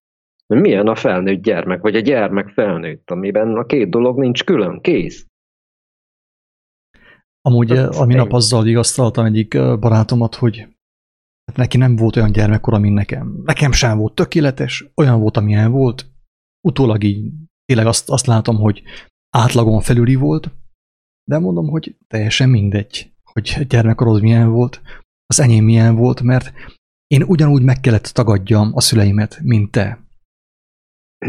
Milyen 0.48 0.88
a 0.88 0.96
felnőtt 0.96 1.42
gyermek, 1.42 1.82
vagy 1.82 1.96
a 1.96 2.00
gyermek 2.00 2.50
felnőtt, 2.50 3.12
amiben 3.12 3.56
a 3.56 3.66
két 3.66 3.90
dolog 3.90 4.20
nincs 4.20 4.44
külön, 4.44 4.82
kész. 4.82 5.28
Amúgy 7.42 7.72
a 7.72 7.90
ami 7.90 8.14
nap 8.14 8.32
azzal 8.32 8.64
vigasztaltam 8.64 9.26
egyik 9.26 9.58
barátomat, 9.80 10.36
hogy 10.36 10.58
hát 11.46 11.56
neki 11.56 11.78
nem 11.78 11.96
volt 11.96 12.16
olyan 12.16 12.32
gyermekkora, 12.32 12.80
mint 12.80 12.94
nekem. 12.94 13.42
Nekem 13.44 13.72
sem 13.72 13.98
volt 13.98 14.16
tökéletes, 14.16 14.92
olyan 14.96 15.20
volt, 15.20 15.38
amilyen 15.38 15.72
volt. 15.72 16.06
Utólag 16.68 17.04
így 17.04 17.32
tényleg 17.66 17.86
azt, 17.86 18.10
azt 18.10 18.26
látom, 18.26 18.56
hogy 18.56 18.84
átlagon 19.36 19.82
felüli 19.82 20.16
volt, 20.16 20.52
de 21.30 21.40
mondom, 21.40 21.68
hogy 21.68 21.98
teljesen 22.08 22.50
mindegy, 22.50 23.14
hogy 23.24 23.66
gyermekkorod 23.68 24.22
milyen 24.22 24.50
volt, 24.52 24.82
az 25.26 25.40
enyém 25.40 25.64
milyen 25.64 25.96
volt, 25.96 26.22
mert 26.22 26.54
én 27.08 27.24
ugyanúgy 27.24 27.64
meg 27.64 27.80
kellett 27.80 28.04
tagadjam 28.06 28.72
a 28.74 28.82
szüleimet, 28.82 29.40
mint 29.44 29.72
te. 29.72 30.04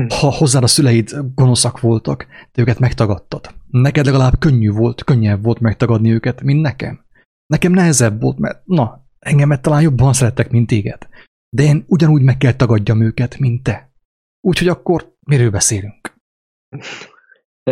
Ha 0.09 0.33
hozzád 0.33 0.62
a 0.62 0.66
szüleid 0.66 1.11
gonoszak 1.35 1.81
voltak, 1.81 2.27
te 2.53 2.61
őket 2.61 2.79
megtagadtad. 2.79 3.55
Neked 3.71 4.05
legalább 4.05 4.38
könnyű 4.38 4.71
volt, 4.71 5.05
könnyebb 5.05 5.42
volt 5.42 5.61
megtagadni 5.61 6.12
őket, 6.12 6.42
mint 6.42 6.61
nekem. 6.61 7.05
Nekem 7.47 7.73
nehezebb 7.73 8.21
volt, 8.21 8.38
mert 8.38 8.66
na, 8.66 9.07
engemet 9.19 9.62
talán 9.62 9.83
jobban 9.83 10.12
szerettek, 10.12 10.51
mint 10.51 10.66
téged. 10.66 11.09
De 11.57 11.62
én 11.62 11.85
ugyanúgy 11.88 12.23
meg 12.23 12.38
kell 12.38 12.53
tagadjam 12.53 13.01
őket, 13.01 13.38
mint 13.38 13.62
te. 13.62 13.92
Úgyhogy 14.40 14.69
akkor 14.69 15.16
miről 15.21 15.51
beszélünk? 15.51 16.16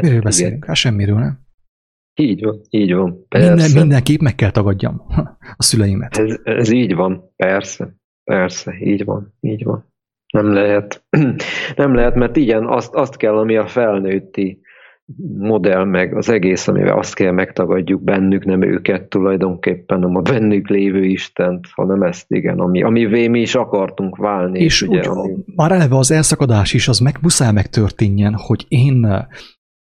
Miről 0.01 0.21
beszélünk? 0.21 0.65
Hát 0.65 0.77
semmiről, 0.77 1.19
nem? 1.19 1.39
Így 2.15 2.43
van, 2.43 2.61
így 2.71 2.95
van. 2.95 3.27
Persze. 3.29 3.55
Minden, 3.55 3.81
mindenképp 3.81 4.21
meg 4.21 4.35
kell 4.35 4.51
tagadjam 4.51 5.03
a 5.57 5.63
szüleimet. 5.63 6.17
Ez, 6.17 6.39
ez 6.43 6.71
így 6.71 6.95
van, 6.95 7.33
persze. 7.37 7.97
Persze, 8.25 8.75
így 8.81 9.05
van, 9.05 9.35
így 9.41 9.65
van. 9.65 9.93
Nem 10.33 10.53
lehet, 10.53 11.05
nem 11.77 11.95
lehet, 11.95 12.15
mert 12.15 12.37
igen, 12.37 12.67
azt, 12.67 12.95
azt 12.95 13.17
kell, 13.17 13.37
ami 13.37 13.57
a 13.57 13.67
felnőtti 13.67 14.63
modell, 15.39 15.85
meg 15.85 16.17
az 16.17 16.29
egész, 16.29 16.69
amivel 16.69 16.99
azt 16.99 17.15
kell 17.15 17.33
megtagadjuk 17.33 18.03
bennük, 18.03 18.45
nem 18.45 18.63
őket 18.63 19.09
tulajdonképpen, 19.09 20.03
hanem 20.03 20.17
a 20.17 20.21
bennük 20.21 20.69
lévő 20.69 21.05
Istent, 21.05 21.67
hanem 21.73 22.03
ezt 22.03 22.33
igen, 22.33 22.59
ami, 22.59 22.83
amivé 22.83 23.29
mi 23.29 23.41
is 23.41 23.55
akartunk 23.55 24.17
válni. 24.17 24.59
És 24.59 24.83
ugye, 24.83 24.99
úgy, 24.99 25.07
ami... 25.07 25.35
már 25.55 25.73
eleve 25.73 25.97
az 25.97 26.11
elszakadás 26.11 26.73
is, 26.73 26.89
az 26.89 26.99
meg 26.99 27.19
muszáj 27.23 27.53
megtörténjen, 27.53 28.35
hogy 28.35 28.65
én 28.69 29.27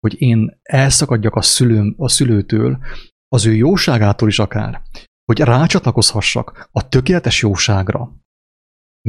hogy 0.04 0.22
én 0.22 0.60
elszakadjak 0.62 1.36
a, 1.36 1.42
szülőm, 1.42 1.94
a 1.98 2.10
szülőtől, 2.10 2.80
az 3.28 3.46
ő 3.46 3.54
jóságától 3.54 4.28
is 4.28 4.40
akár, 4.40 4.82
hogy 5.26 5.40
rácsatlakozhassak 5.40 6.70
a 6.72 6.88
tökéletes 6.90 7.42
jóságra. 7.42 8.16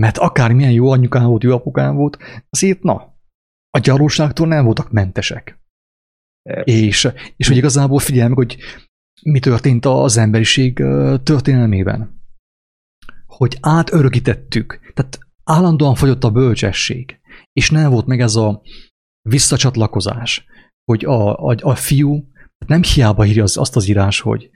Mert 0.00 0.18
akármilyen 0.18 0.70
jó 0.70 0.90
anyukám 0.90 1.26
volt, 1.26 1.42
jó 1.42 1.52
apukám 1.54 1.94
volt, 1.94 2.18
azért 2.50 2.82
na, 2.82 2.94
a 3.70 3.78
gyalóságtól 3.78 4.46
nem 4.46 4.64
voltak 4.64 4.90
mentesek. 4.90 5.58
És, 6.64 7.08
és 7.36 7.48
hogy 7.48 7.56
igazából 7.56 7.98
figyelj 7.98 8.28
meg, 8.28 8.36
hogy 8.36 8.58
mi 9.22 9.38
történt 9.38 9.84
az 9.86 10.16
emberiség 10.16 10.74
történelmében. 11.22 12.22
Hogy 13.26 13.58
átörökítettük, 13.60 14.92
tehát 14.94 15.18
állandóan 15.44 15.94
fogyott 15.94 16.24
a 16.24 16.30
bölcsesség, 16.30 17.20
és 17.52 17.70
nem 17.70 17.90
volt 17.90 18.06
meg 18.06 18.20
ez 18.20 18.34
a 18.34 18.62
visszacsatlakozás, 19.28 20.46
hogy 20.84 21.04
a, 21.04 21.48
a, 21.48 21.56
a 21.60 21.74
fiú 21.74 22.28
nem 22.66 22.82
hiába 22.82 23.24
írja 23.24 23.42
az, 23.42 23.56
azt 23.56 23.76
az 23.76 23.88
írás, 23.88 24.20
hogy, 24.20 24.50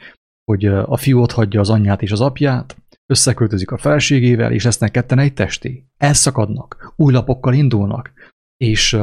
hogy 0.45 0.65
a 0.67 0.97
fiú 0.97 1.21
ott 1.21 1.33
hagyja 1.33 1.61
az 1.61 1.71
anyját 1.71 2.03
és 2.03 2.13
az 2.13 2.21
apját, 2.21 2.77
összeköltözik 3.07 3.71
a 3.71 3.79
felségével, 3.79 4.53
és 4.53 4.65
lesznek 4.65 4.91
ketten 4.91 5.19
egy 5.19 5.35
testé. 5.35 5.85
Elszakadnak, 5.97 6.93
új 6.97 7.13
lapokkal 7.13 7.55
indulnak, 7.55 8.13
és 8.57 8.97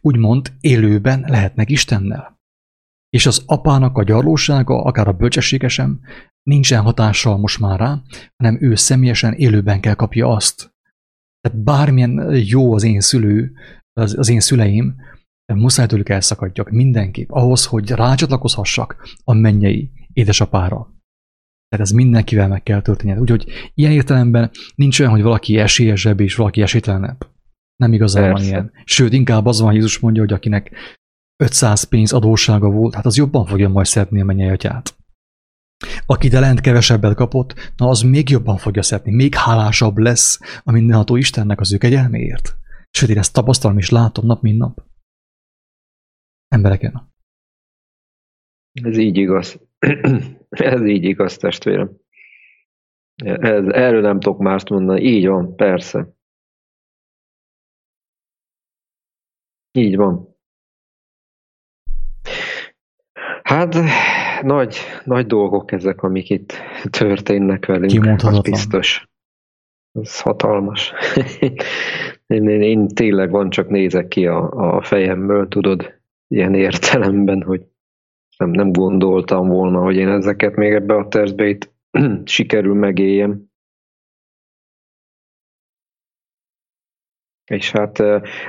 úgymond 0.00 0.52
élőben 0.60 1.24
lehetnek 1.26 1.70
Istennel. 1.70 2.36
És 3.08 3.26
az 3.26 3.42
apának 3.46 3.98
a 3.98 4.02
gyarlósága, 4.02 4.82
akár 4.82 5.08
a 5.08 5.12
bölcsessége 5.12 5.68
sem, 5.68 6.00
nincsen 6.42 6.82
hatással 6.82 7.38
most 7.38 7.58
már 7.58 7.78
rá, 7.78 8.02
hanem 8.36 8.58
ő 8.60 8.74
személyesen 8.74 9.32
élőben 9.32 9.80
kell 9.80 9.94
kapja 9.94 10.28
azt. 10.28 10.74
Tehát 11.40 11.62
bármilyen 11.62 12.34
jó 12.34 12.74
az 12.74 12.82
én 12.82 13.00
szülő, 13.00 13.52
az, 13.92 14.18
az 14.18 14.28
én 14.28 14.40
szüleim, 14.40 14.96
muszáj 15.54 15.86
tőlük 15.86 16.08
elszakadjak 16.08 16.70
mindenképp, 16.70 17.30
ahhoz, 17.30 17.64
hogy 17.64 17.90
rácsatlakozhassak 17.90 19.08
a 19.24 19.32
mennyei 19.32 19.90
édesapára. 20.12 20.96
Tehát 21.68 21.86
ez 21.86 21.90
mindenkivel 21.90 22.48
meg 22.48 22.62
kell 22.62 22.82
történnie. 22.82 23.20
Úgyhogy 23.20 23.46
ilyen 23.74 23.92
értelemben 23.92 24.50
nincs 24.74 25.00
olyan, 25.00 25.12
hogy 25.12 25.22
valaki 25.22 25.58
esélyesebb 25.58 26.20
és 26.20 26.34
valaki 26.34 26.62
esélytelenebb. 26.62 27.26
Nem 27.76 27.92
igazán 27.92 28.22
Persze. 28.22 28.38
van 28.38 28.52
ilyen. 28.52 28.72
Sőt, 28.84 29.12
inkább 29.12 29.46
az 29.46 29.60
van, 29.60 29.72
Jézus 29.72 29.98
mondja, 29.98 30.22
hogy 30.22 30.32
akinek 30.32 30.70
500 31.42 31.82
pénz 31.82 32.12
adóssága 32.12 32.70
volt, 32.70 32.94
hát 32.94 33.06
az 33.06 33.16
jobban 33.16 33.46
fogja 33.46 33.68
majd 33.68 33.86
szeretni 33.86 34.20
a 34.20 34.24
mennyei 34.24 34.48
atyát. 34.48 34.96
Aki 36.06 36.28
de 36.28 36.40
lent 36.40 36.60
kevesebbet 36.60 37.14
kapott, 37.14 37.72
na 37.76 37.88
az 37.88 38.00
még 38.00 38.28
jobban 38.28 38.56
fogja 38.56 38.82
szeretni, 38.82 39.14
még 39.14 39.34
hálásabb 39.34 39.98
lesz 39.98 40.38
a 40.62 40.72
mindenható 40.72 41.16
Istennek 41.16 41.60
az 41.60 41.72
ő 41.72 41.76
kegyelméért. 41.76 42.56
Sőt, 42.90 43.08
én 43.08 43.18
ezt 43.18 43.32
tapasztalom 43.32 43.78
és 43.78 43.90
látom 43.90 44.26
nap, 44.26 44.42
mint 44.42 44.58
nap. 44.58 44.87
Embereken. 46.48 47.12
Ez 48.72 48.98
így 48.98 49.16
igaz. 49.16 49.60
Ez 50.48 50.86
így 50.86 51.04
igaz, 51.04 51.36
testvérem. 51.36 51.96
Ez, 53.24 53.64
erről 53.66 54.00
nem 54.00 54.20
tudok 54.20 54.38
mást 54.38 54.68
mondani. 54.68 55.00
Így 55.00 55.26
van, 55.26 55.56
persze. 55.56 56.16
Így 59.72 59.96
van. 59.96 60.36
Hát 63.42 63.74
nagy, 64.42 64.76
nagy 65.04 65.26
dolgok 65.26 65.72
ezek, 65.72 66.02
amik 66.02 66.30
itt 66.30 66.52
történnek 66.90 67.66
velünk. 67.66 68.22
Az 68.22 68.40
biztos. 68.40 69.08
Ez 69.92 70.20
hatalmas. 70.20 70.92
én, 72.26 72.48
én, 72.48 72.62
én 72.62 72.88
tényleg 72.88 73.30
van, 73.30 73.50
csak 73.50 73.68
nézek 73.68 74.08
ki 74.08 74.26
a, 74.26 74.50
a 74.50 74.82
fejemből, 74.82 75.48
tudod, 75.48 75.97
ilyen 76.28 76.54
értelemben, 76.54 77.42
hogy 77.42 77.66
nem, 78.36 78.50
nem 78.50 78.72
gondoltam 78.72 79.48
volna, 79.48 79.80
hogy 79.80 79.96
én 79.96 80.08
ezeket 80.08 80.56
még 80.56 80.72
ebbe 80.72 80.94
a 80.94 81.08
testbe 81.08 81.46
itt 81.46 81.72
sikerül 82.24 82.74
megéljem. 82.74 83.46
És 87.50 87.70
hát 87.70 87.98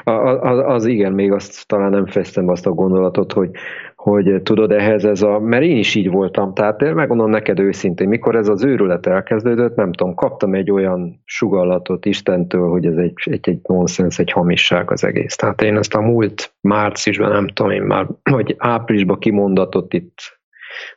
az, 0.03 0.59
az 0.59 0.85
igen, 0.85 1.13
még 1.13 1.31
azt 1.31 1.67
talán 1.67 1.89
nem 1.91 2.05
fejeztem 2.05 2.47
azt 2.47 2.65
a 2.65 2.71
gondolatot, 2.71 3.31
hogy, 3.31 3.51
hogy 3.99 4.41
tudod 4.43 4.71
ehhez 4.71 5.05
ez 5.05 5.21
a, 5.21 5.39
mert 5.39 5.63
én 5.63 5.77
is 5.77 5.95
így 5.95 6.09
voltam, 6.09 6.53
tehát 6.53 6.93
megmondom 6.93 7.29
neked 7.29 7.59
őszintén, 7.59 8.07
mikor 8.07 8.35
ez 8.35 8.47
az 8.47 8.63
őrület 8.63 9.05
elkezdődött, 9.05 9.75
nem 9.75 9.91
tudom, 9.91 10.15
kaptam 10.15 10.53
egy 10.53 10.71
olyan 10.71 11.21
sugallatot 11.25 12.05
Istentől, 12.05 12.69
hogy 12.69 12.85
ez 12.85 12.95
egy, 12.95 13.13
egy, 13.23 13.49
egy 13.49 13.59
nonsens, 13.63 14.19
egy 14.19 14.31
hamisság 14.31 14.91
az 14.91 15.03
egész. 15.03 15.35
Tehát 15.35 15.61
én 15.61 15.77
ezt 15.77 15.93
a 15.93 16.01
múlt 16.01 16.53
márciusban, 16.61 17.31
nem 17.31 17.47
tudom 17.47 17.71
én 17.71 17.81
már, 17.81 18.07
vagy 18.23 18.55
áprilisban 18.57 19.19
kimondatott 19.19 19.93
itt, 19.93 20.17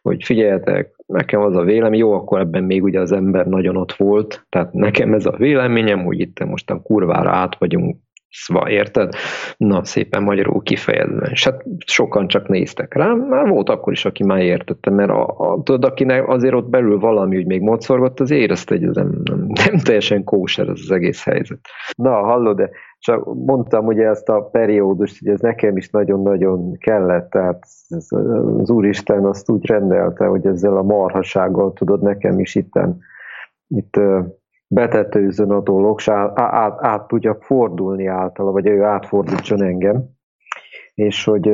hogy 0.02 0.24
figyeljetek, 0.24 0.94
nekem 1.06 1.40
az 1.40 1.56
a 1.56 1.62
vélemény, 1.62 1.98
jó, 1.98 2.12
akkor 2.12 2.40
ebben 2.40 2.64
még 2.64 2.82
ugye 2.82 3.00
az 3.00 3.12
ember 3.12 3.46
nagyon 3.46 3.76
ott 3.76 3.92
volt, 3.92 4.46
tehát 4.48 4.72
nekem 4.72 5.14
ez 5.14 5.26
a 5.26 5.36
véleményem, 5.36 6.04
hogy 6.04 6.20
itt 6.20 6.44
mostan 6.44 6.82
kurvára 6.82 7.30
át 7.30 7.58
vagyunk 7.58 7.96
szva, 8.32 8.70
érted? 8.70 9.14
Na, 9.56 9.84
szépen 9.84 10.22
magyarul 10.22 10.62
kifejezve. 10.62 11.28
És 11.30 11.44
hát 11.44 11.64
sokan 11.86 12.26
csak 12.28 12.48
néztek 12.48 12.94
rám, 12.94 13.18
már 13.18 13.48
volt 13.48 13.68
akkor 13.68 13.92
is, 13.92 14.04
aki 14.04 14.24
már 14.24 14.40
értette, 14.40 14.90
mert 14.90 15.10
a, 15.10 15.34
a, 15.38 15.62
tudod, 15.62 15.84
akinek 15.84 16.28
azért 16.28 16.54
ott 16.54 16.68
belül 16.68 16.98
valami 16.98 17.36
úgy 17.36 17.46
még 17.46 17.60
mocorgott, 17.60 18.20
az 18.20 18.30
érezte, 18.30 18.74
hogy 18.74 18.84
ez 18.84 18.94
nem, 18.94 19.20
nem, 19.24 19.46
nem 19.66 19.78
teljesen 19.84 20.24
kóser 20.24 20.68
ez 20.68 20.80
az 20.82 20.90
egész 20.90 21.24
helyzet. 21.24 21.60
Na, 21.96 22.10
hallod, 22.10 22.56
de 22.56 22.70
csak 22.98 23.24
mondtam 23.34 23.86
ugye 23.86 24.06
ezt 24.08 24.28
a 24.28 24.42
periódust, 24.42 25.18
hogy 25.18 25.28
ez 25.28 25.40
nekem 25.40 25.76
is 25.76 25.90
nagyon-nagyon 25.90 26.78
kellett, 26.78 27.30
tehát 27.30 27.66
ez, 27.88 28.06
az 28.58 28.70
Úristen 28.70 29.24
azt 29.24 29.50
úgy 29.50 29.66
rendelte, 29.66 30.24
hogy 30.24 30.46
ezzel 30.46 30.76
a 30.76 30.82
marhasággal 30.82 31.72
tudod 31.72 32.02
nekem 32.02 32.38
is 32.38 32.54
itten, 32.54 32.98
itt 33.68 34.00
betetőzön 34.72 35.50
a 35.50 35.60
dolog, 35.60 35.98
és 35.98 36.08
át, 36.08 36.38
át, 36.40 36.78
át 36.80 37.06
tudjak 37.06 37.42
fordulni 37.42 38.06
általa, 38.06 38.50
vagy 38.50 38.66
ő 38.66 38.82
átfordítson 38.82 39.62
engem. 39.62 40.04
És 40.94 41.24
hogy 41.24 41.52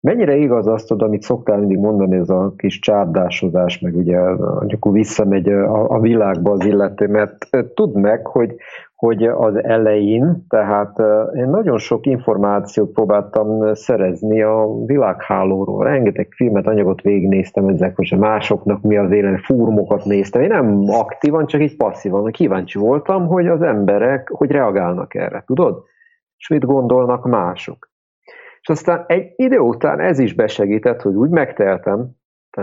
mennyire 0.00 0.36
igaz 0.36 0.66
azt, 0.66 0.88
tudod, 0.88 1.08
amit 1.08 1.22
szoktál 1.22 1.58
mindig 1.58 1.78
mondani, 1.78 2.16
ez 2.16 2.28
a 2.28 2.52
kis 2.56 2.78
csárdásozás, 2.78 3.78
meg 3.78 3.96
ugye 3.96 4.18
akkor 4.74 4.92
visszamegy 4.92 5.48
a, 5.48 5.90
a 5.90 6.00
világba 6.00 6.50
az 6.50 6.64
illető, 6.64 7.08
mert 7.08 7.48
tudd 7.74 7.98
meg, 7.98 8.26
hogy 8.26 8.54
hogy 9.04 9.24
az 9.24 9.64
elején, 9.64 10.44
tehát 10.48 10.98
én 11.36 11.48
nagyon 11.48 11.78
sok 11.78 12.06
információt 12.06 12.92
próbáltam 12.92 13.74
szerezni 13.74 14.42
a 14.42 14.84
világhálóról. 14.86 15.84
Rengeteg 15.84 16.28
filmet, 16.30 16.66
anyagot 16.66 17.00
végignéztem 17.00 17.68
ezek, 17.68 17.96
hogy 17.96 18.14
másoknak 18.18 18.82
mi 18.82 18.96
a 18.96 19.06
vélemény, 19.06 19.38
fórumokat 19.38 20.04
néztem. 20.04 20.42
Én 20.42 20.48
nem 20.48 20.84
aktívan, 20.86 21.46
csak 21.46 21.60
így 21.60 21.76
passzívan. 21.76 22.30
Kíváncsi 22.30 22.78
voltam, 22.78 23.26
hogy 23.26 23.46
az 23.46 23.62
emberek, 23.62 24.28
hogy 24.28 24.50
reagálnak 24.50 25.14
erre, 25.14 25.42
tudod? 25.46 25.82
És 26.36 26.48
mit 26.48 26.64
gondolnak 26.64 27.24
mások. 27.24 27.90
És 28.60 28.68
aztán 28.68 29.04
egy 29.06 29.32
idő 29.36 29.58
után 29.58 30.00
ez 30.00 30.18
is 30.18 30.34
besegített, 30.34 31.02
hogy 31.02 31.14
úgy 31.14 31.30
megteltem, 31.30 32.10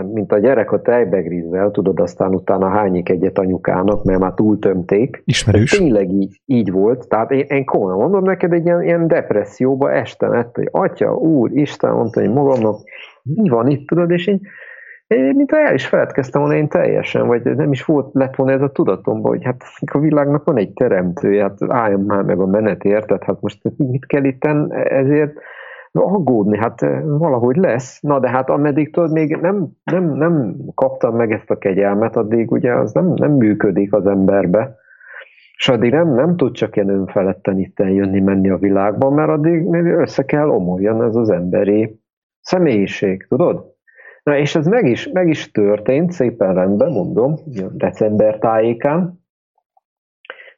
mint 0.00 0.32
a 0.32 0.38
gyerek 0.38 0.72
a 0.72 0.82
tejbegrízzel, 0.82 1.70
tudod, 1.70 2.00
aztán 2.00 2.34
utána 2.34 2.68
hányik 2.68 3.08
egyet 3.08 3.38
anyukának, 3.38 4.04
mert 4.04 4.18
már 4.18 4.32
túltömték. 4.34 5.22
Ismerős. 5.24 5.70
Tényleg 5.70 6.10
így, 6.10 6.40
így 6.46 6.70
volt. 6.70 7.08
Tehát 7.08 7.30
én, 7.30 7.44
én 7.48 7.64
komolyan 7.64 7.98
mondom 7.98 8.24
neked, 8.24 8.52
egy 8.52 8.64
ilyen, 8.64 8.82
ilyen 8.82 9.08
depresszióba 9.08 9.92
estem 9.92 10.32
ettől, 10.32 10.64
hogy 10.70 10.90
atya, 10.90 11.14
úr, 11.14 11.50
Isten, 11.52 11.92
mondta, 11.92 12.20
hogy 12.20 12.32
magamnak, 12.32 12.80
mi 13.22 13.48
van 13.48 13.70
itt, 13.70 13.86
tudod, 13.86 14.10
és 14.10 14.26
én, 14.26 14.40
én 15.06 15.34
mint 15.36 15.52
el 15.52 15.74
is 15.74 15.86
feledkeztem 15.86 16.40
volna 16.40 16.56
én 16.56 16.68
teljesen, 16.68 17.26
vagy 17.26 17.42
nem 17.42 17.72
is 17.72 17.84
volt, 17.84 18.14
lett 18.14 18.34
volna 18.34 18.52
ez 18.52 18.62
a 18.62 18.70
tudatomban, 18.70 19.30
hogy 19.30 19.44
hát 19.44 19.62
a 19.92 19.98
világnak 19.98 20.44
van 20.44 20.56
egy 20.56 20.72
teremtője, 20.72 21.42
hát 21.42 21.58
álljon 21.68 22.00
már 22.00 22.22
meg 22.22 22.38
a 22.38 22.46
menet, 22.46 22.84
érted? 22.84 23.22
Hát 23.22 23.40
most 23.40 23.58
mit 23.76 24.06
kell 24.06 24.24
itten 24.24 24.72
ezért 24.72 25.32
aggódni, 25.92 26.58
hát 26.58 26.80
valahogy 27.04 27.56
lesz. 27.56 28.00
Na 28.00 28.20
de 28.20 28.28
hát 28.28 28.50
ameddig 28.50 28.92
tudod, 28.92 29.12
még 29.12 29.36
nem, 29.36 29.68
nem, 29.84 30.16
nem 30.16 30.56
kaptam 30.74 31.16
meg 31.16 31.32
ezt 31.32 31.50
a 31.50 31.58
kegyelmet, 31.58 32.16
addig 32.16 32.50
ugye 32.50 32.74
az 32.74 32.92
nem, 32.92 33.12
nem 33.14 33.32
működik 33.32 33.92
az 33.92 34.06
emberbe. 34.06 34.76
És 35.56 35.68
addig 35.68 35.92
nem, 35.92 36.14
nem 36.14 36.36
tud 36.36 36.52
csak 36.52 36.76
ilyen 36.76 36.88
önfeledten 36.88 37.58
itt 37.58 37.78
jönni, 37.78 38.20
menni 38.20 38.50
a 38.50 38.56
világban, 38.56 39.12
mert 39.12 39.30
addig 39.30 39.62
még 39.62 39.84
össze 39.84 40.24
kell 40.24 40.48
omoljon 40.48 41.02
ez 41.02 41.16
az 41.16 41.30
emberi 41.30 42.00
személyiség, 42.40 43.26
tudod? 43.28 43.70
Na 44.22 44.36
és 44.36 44.54
ez 44.54 44.66
meg 44.66 44.86
is, 44.86 45.08
meg 45.08 45.28
is 45.28 45.50
történt, 45.50 46.12
szépen 46.12 46.54
rendben 46.54 46.92
mondom, 46.92 47.34
december 47.72 48.38
tájékán, 48.38 49.20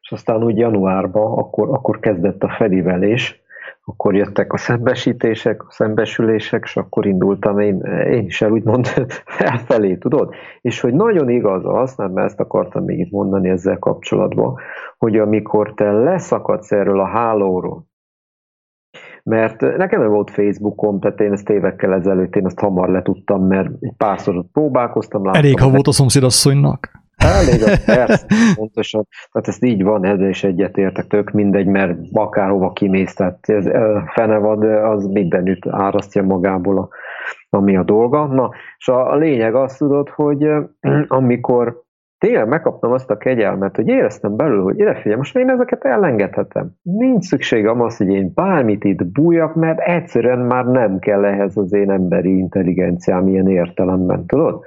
és 0.00 0.12
aztán 0.12 0.44
úgy 0.44 0.56
januárban 0.56 1.38
akkor, 1.38 1.68
akkor 1.68 1.98
kezdett 1.98 2.42
a 2.42 2.54
felivelés, 2.56 3.43
akkor 3.84 4.14
jöttek 4.14 4.52
a 4.52 4.56
szembesítések, 4.56 5.62
a 5.62 5.70
szembesülések, 5.70 6.62
és 6.64 6.76
akkor 6.76 7.06
indultam 7.06 7.58
én, 7.58 7.80
én 8.10 8.24
is 8.24 8.42
el 8.42 8.50
úgymond 8.50 8.86
felfelé, 9.38 9.96
tudod? 9.96 10.34
És 10.60 10.80
hogy 10.80 10.94
nagyon 10.94 11.28
igaz 11.28 11.62
az, 11.64 11.94
nem, 11.96 12.12
mert 12.12 12.26
ezt 12.26 12.40
akartam 12.40 12.84
még 12.84 12.98
itt 12.98 13.10
mondani 13.10 13.48
ezzel 13.48 13.78
kapcsolatban, 13.78 14.54
hogy 14.98 15.16
amikor 15.16 15.74
te 15.74 15.92
leszakadsz 15.92 16.72
erről 16.72 17.00
a 17.00 17.06
hálóról, 17.06 17.86
mert 19.22 19.60
nekem 19.60 20.00
nem 20.00 20.10
volt 20.10 20.30
Facebookom, 20.30 21.00
tehát 21.00 21.20
én 21.20 21.32
ezt 21.32 21.48
évekkel 21.48 21.94
ezelőtt, 21.94 22.36
én 22.36 22.46
ezt 22.46 22.60
hamar 22.60 22.88
letudtam, 22.88 23.46
mert 23.46 23.70
egy 23.80 23.92
párszor 23.96 24.44
próbálkoztam. 24.52 25.24
Láttam, 25.24 25.42
Elég, 25.42 25.60
ha 25.60 25.70
volt 25.70 25.86
a 25.86 25.92
szomszédasszonynak. 25.92 27.03
Elég, 27.24 27.62
az 27.62 27.84
persze, 27.84 28.26
pontosan. 28.54 29.06
Tehát 29.32 29.48
ezt 29.48 29.64
így 29.64 29.82
van, 29.82 30.04
ezzel 30.04 30.28
is 30.28 30.44
egyetértek, 30.44 31.06
tök 31.06 31.30
mindegy, 31.30 31.66
mert 31.66 31.98
akárhova 32.12 32.72
kimész, 32.72 33.14
tehát 33.14 33.38
ez 33.42 33.64
fene 34.14 34.38
van, 34.38 34.62
az 34.84 35.06
mindenütt 35.06 35.66
árasztja 35.70 36.22
magából, 36.22 36.78
a, 36.78 36.88
ami 37.50 37.76
a 37.76 37.82
dolga. 37.82 38.26
Na, 38.26 38.50
és 38.78 38.88
a, 38.88 39.12
a 39.12 39.16
lényeg 39.16 39.54
azt 39.54 39.78
tudod, 39.78 40.08
hogy 40.08 40.48
amikor 41.06 41.82
tényleg 42.18 42.48
megkaptam 42.48 42.92
azt 42.92 43.10
a 43.10 43.16
kegyelmet, 43.16 43.76
hogy 43.76 43.88
éreztem 43.88 44.36
belül, 44.36 44.62
hogy 44.62 44.78
ide 44.78 44.94
figyelj, 44.94 45.16
most 45.16 45.36
én 45.36 45.50
ezeket 45.50 45.84
elengedhetem. 45.84 46.70
Nincs 46.82 47.24
szükségem 47.24 47.80
az, 47.80 47.96
hogy 47.96 48.08
én 48.08 48.32
bármit 48.34 48.84
itt 48.84 49.06
bújjak, 49.06 49.54
mert 49.54 49.78
egyszerűen 49.78 50.38
már 50.38 50.64
nem 50.64 50.98
kell 50.98 51.24
ehhez 51.24 51.56
az 51.56 51.72
én 51.72 51.90
emberi 51.90 52.36
intelligenciám 52.36 53.28
ilyen 53.28 53.48
értelemben, 53.48 54.26
tudod? 54.26 54.64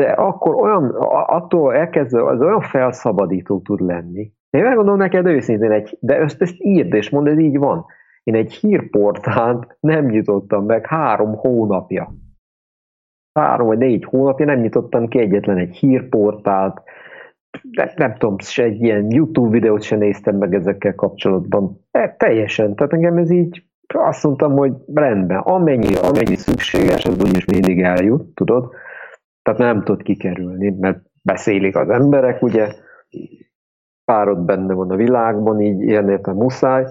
De 0.00 0.10
akkor 0.10 0.54
olyan, 0.54 0.90
attól 1.26 1.74
elkezdve, 1.74 2.26
az 2.26 2.40
olyan 2.40 2.60
felszabadító 2.60 3.60
tud 3.60 3.80
lenni. 3.80 4.32
Én 4.50 4.62
megmondom 4.62 4.96
neked 4.96 5.26
őszintén, 5.26 5.70
egy, 5.70 5.96
de 6.00 6.16
ezt, 6.16 6.42
ezt 6.42 6.54
írd 6.58 6.94
és 6.94 7.10
mondd, 7.10 7.28
ez 7.28 7.38
így 7.38 7.58
van. 7.58 7.84
Én 8.22 8.34
egy 8.34 8.52
hírportált 8.52 9.76
nem 9.80 10.04
nyitottam 10.04 10.64
meg 10.64 10.86
három 10.86 11.34
hónapja 11.34 12.12
három 13.32 13.66
vagy 13.66 13.78
négy 13.78 14.04
hónapja 14.04 14.46
nem 14.46 14.60
nyitottam 14.60 15.08
ki 15.08 15.18
egyetlen 15.18 15.56
egy 15.56 15.76
hírportált, 15.76 16.82
nem, 17.70 17.88
nem 17.96 18.14
tudom, 18.14 18.38
se 18.38 18.62
egy 18.62 18.82
ilyen 18.82 19.10
YouTube 19.10 19.50
videót 19.50 19.82
sem 19.82 19.98
néztem 19.98 20.36
meg 20.36 20.54
ezekkel 20.54 20.94
kapcsolatban. 20.94 21.80
E, 21.90 22.14
teljesen, 22.18 22.74
tehát 22.74 22.92
engem 22.92 23.16
ez 23.16 23.30
így 23.30 23.64
azt 23.94 24.24
mondtam, 24.24 24.52
hogy 24.52 24.72
rendben, 24.94 25.38
amennyi, 25.38 25.94
amennyi 25.94 26.36
szükséges, 26.36 27.04
az 27.04 27.16
úgyis 27.24 27.44
mindig 27.44 27.82
eljut, 27.82 28.34
tudod? 28.34 28.70
Tehát 29.42 29.60
nem 29.60 29.82
tud 29.82 30.02
kikerülni, 30.02 30.70
mert 30.70 30.98
beszélik 31.22 31.76
az 31.76 31.88
emberek, 31.88 32.42
ugye, 32.42 32.74
párod 34.04 34.44
benne 34.44 34.74
van 34.74 34.90
a 34.90 34.96
világban, 34.96 35.60
így 35.60 35.80
ilyen 35.80 36.10
értem 36.10 36.36
muszáj, 36.36 36.86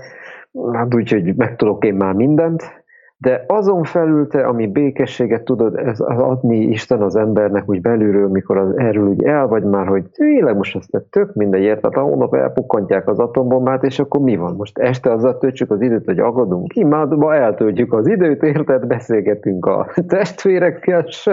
hát 0.74 0.96
úgyhogy 0.96 1.36
meg 1.36 1.56
tudok 1.56 1.86
én 1.86 1.94
már 1.94 2.14
mindent, 2.14 2.81
de 3.22 3.44
azon 3.48 3.84
felül 3.84 4.28
te, 4.28 4.46
ami 4.48 4.68
békességet 4.68 5.44
tudod 5.44 5.76
ez 5.78 6.00
adni 6.00 6.58
Isten 6.58 7.02
az 7.02 7.16
embernek 7.16 7.70
úgy 7.70 7.82
belülről, 7.82 8.28
mikor 8.28 8.58
az, 8.58 8.78
erről 8.78 9.08
úgy 9.08 9.24
el 9.24 9.48
vagy 9.48 9.64
már, 9.64 9.88
hogy 9.88 10.04
tényleg 10.10 10.56
most 10.56 10.76
azt 10.76 11.06
tök 11.10 11.34
mindegy, 11.34 11.62
tehát 11.62 11.98
a 11.98 12.02
hónap 12.02 12.36
elpukkantják 12.36 13.08
az 13.08 13.20
atombombát, 13.20 13.84
és 13.84 14.00
akkor 14.00 14.22
mi 14.22 14.36
van? 14.36 14.56
Most 14.56 14.78
este 14.78 15.12
azzal 15.12 15.38
töltsük 15.38 15.72
az 15.72 15.82
időt, 15.82 16.06
hogy 16.06 16.20
agadunk, 16.20 16.76
imádva 16.76 17.36
eltöltjük 17.36 17.94
az 17.94 18.08
időt, 18.08 18.44
érted, 18.44 18.88
beszélgetünk 18.88 19.66
a 19.66 19.88
testvérekkel, 20.08 21.04
és 21.08 21.30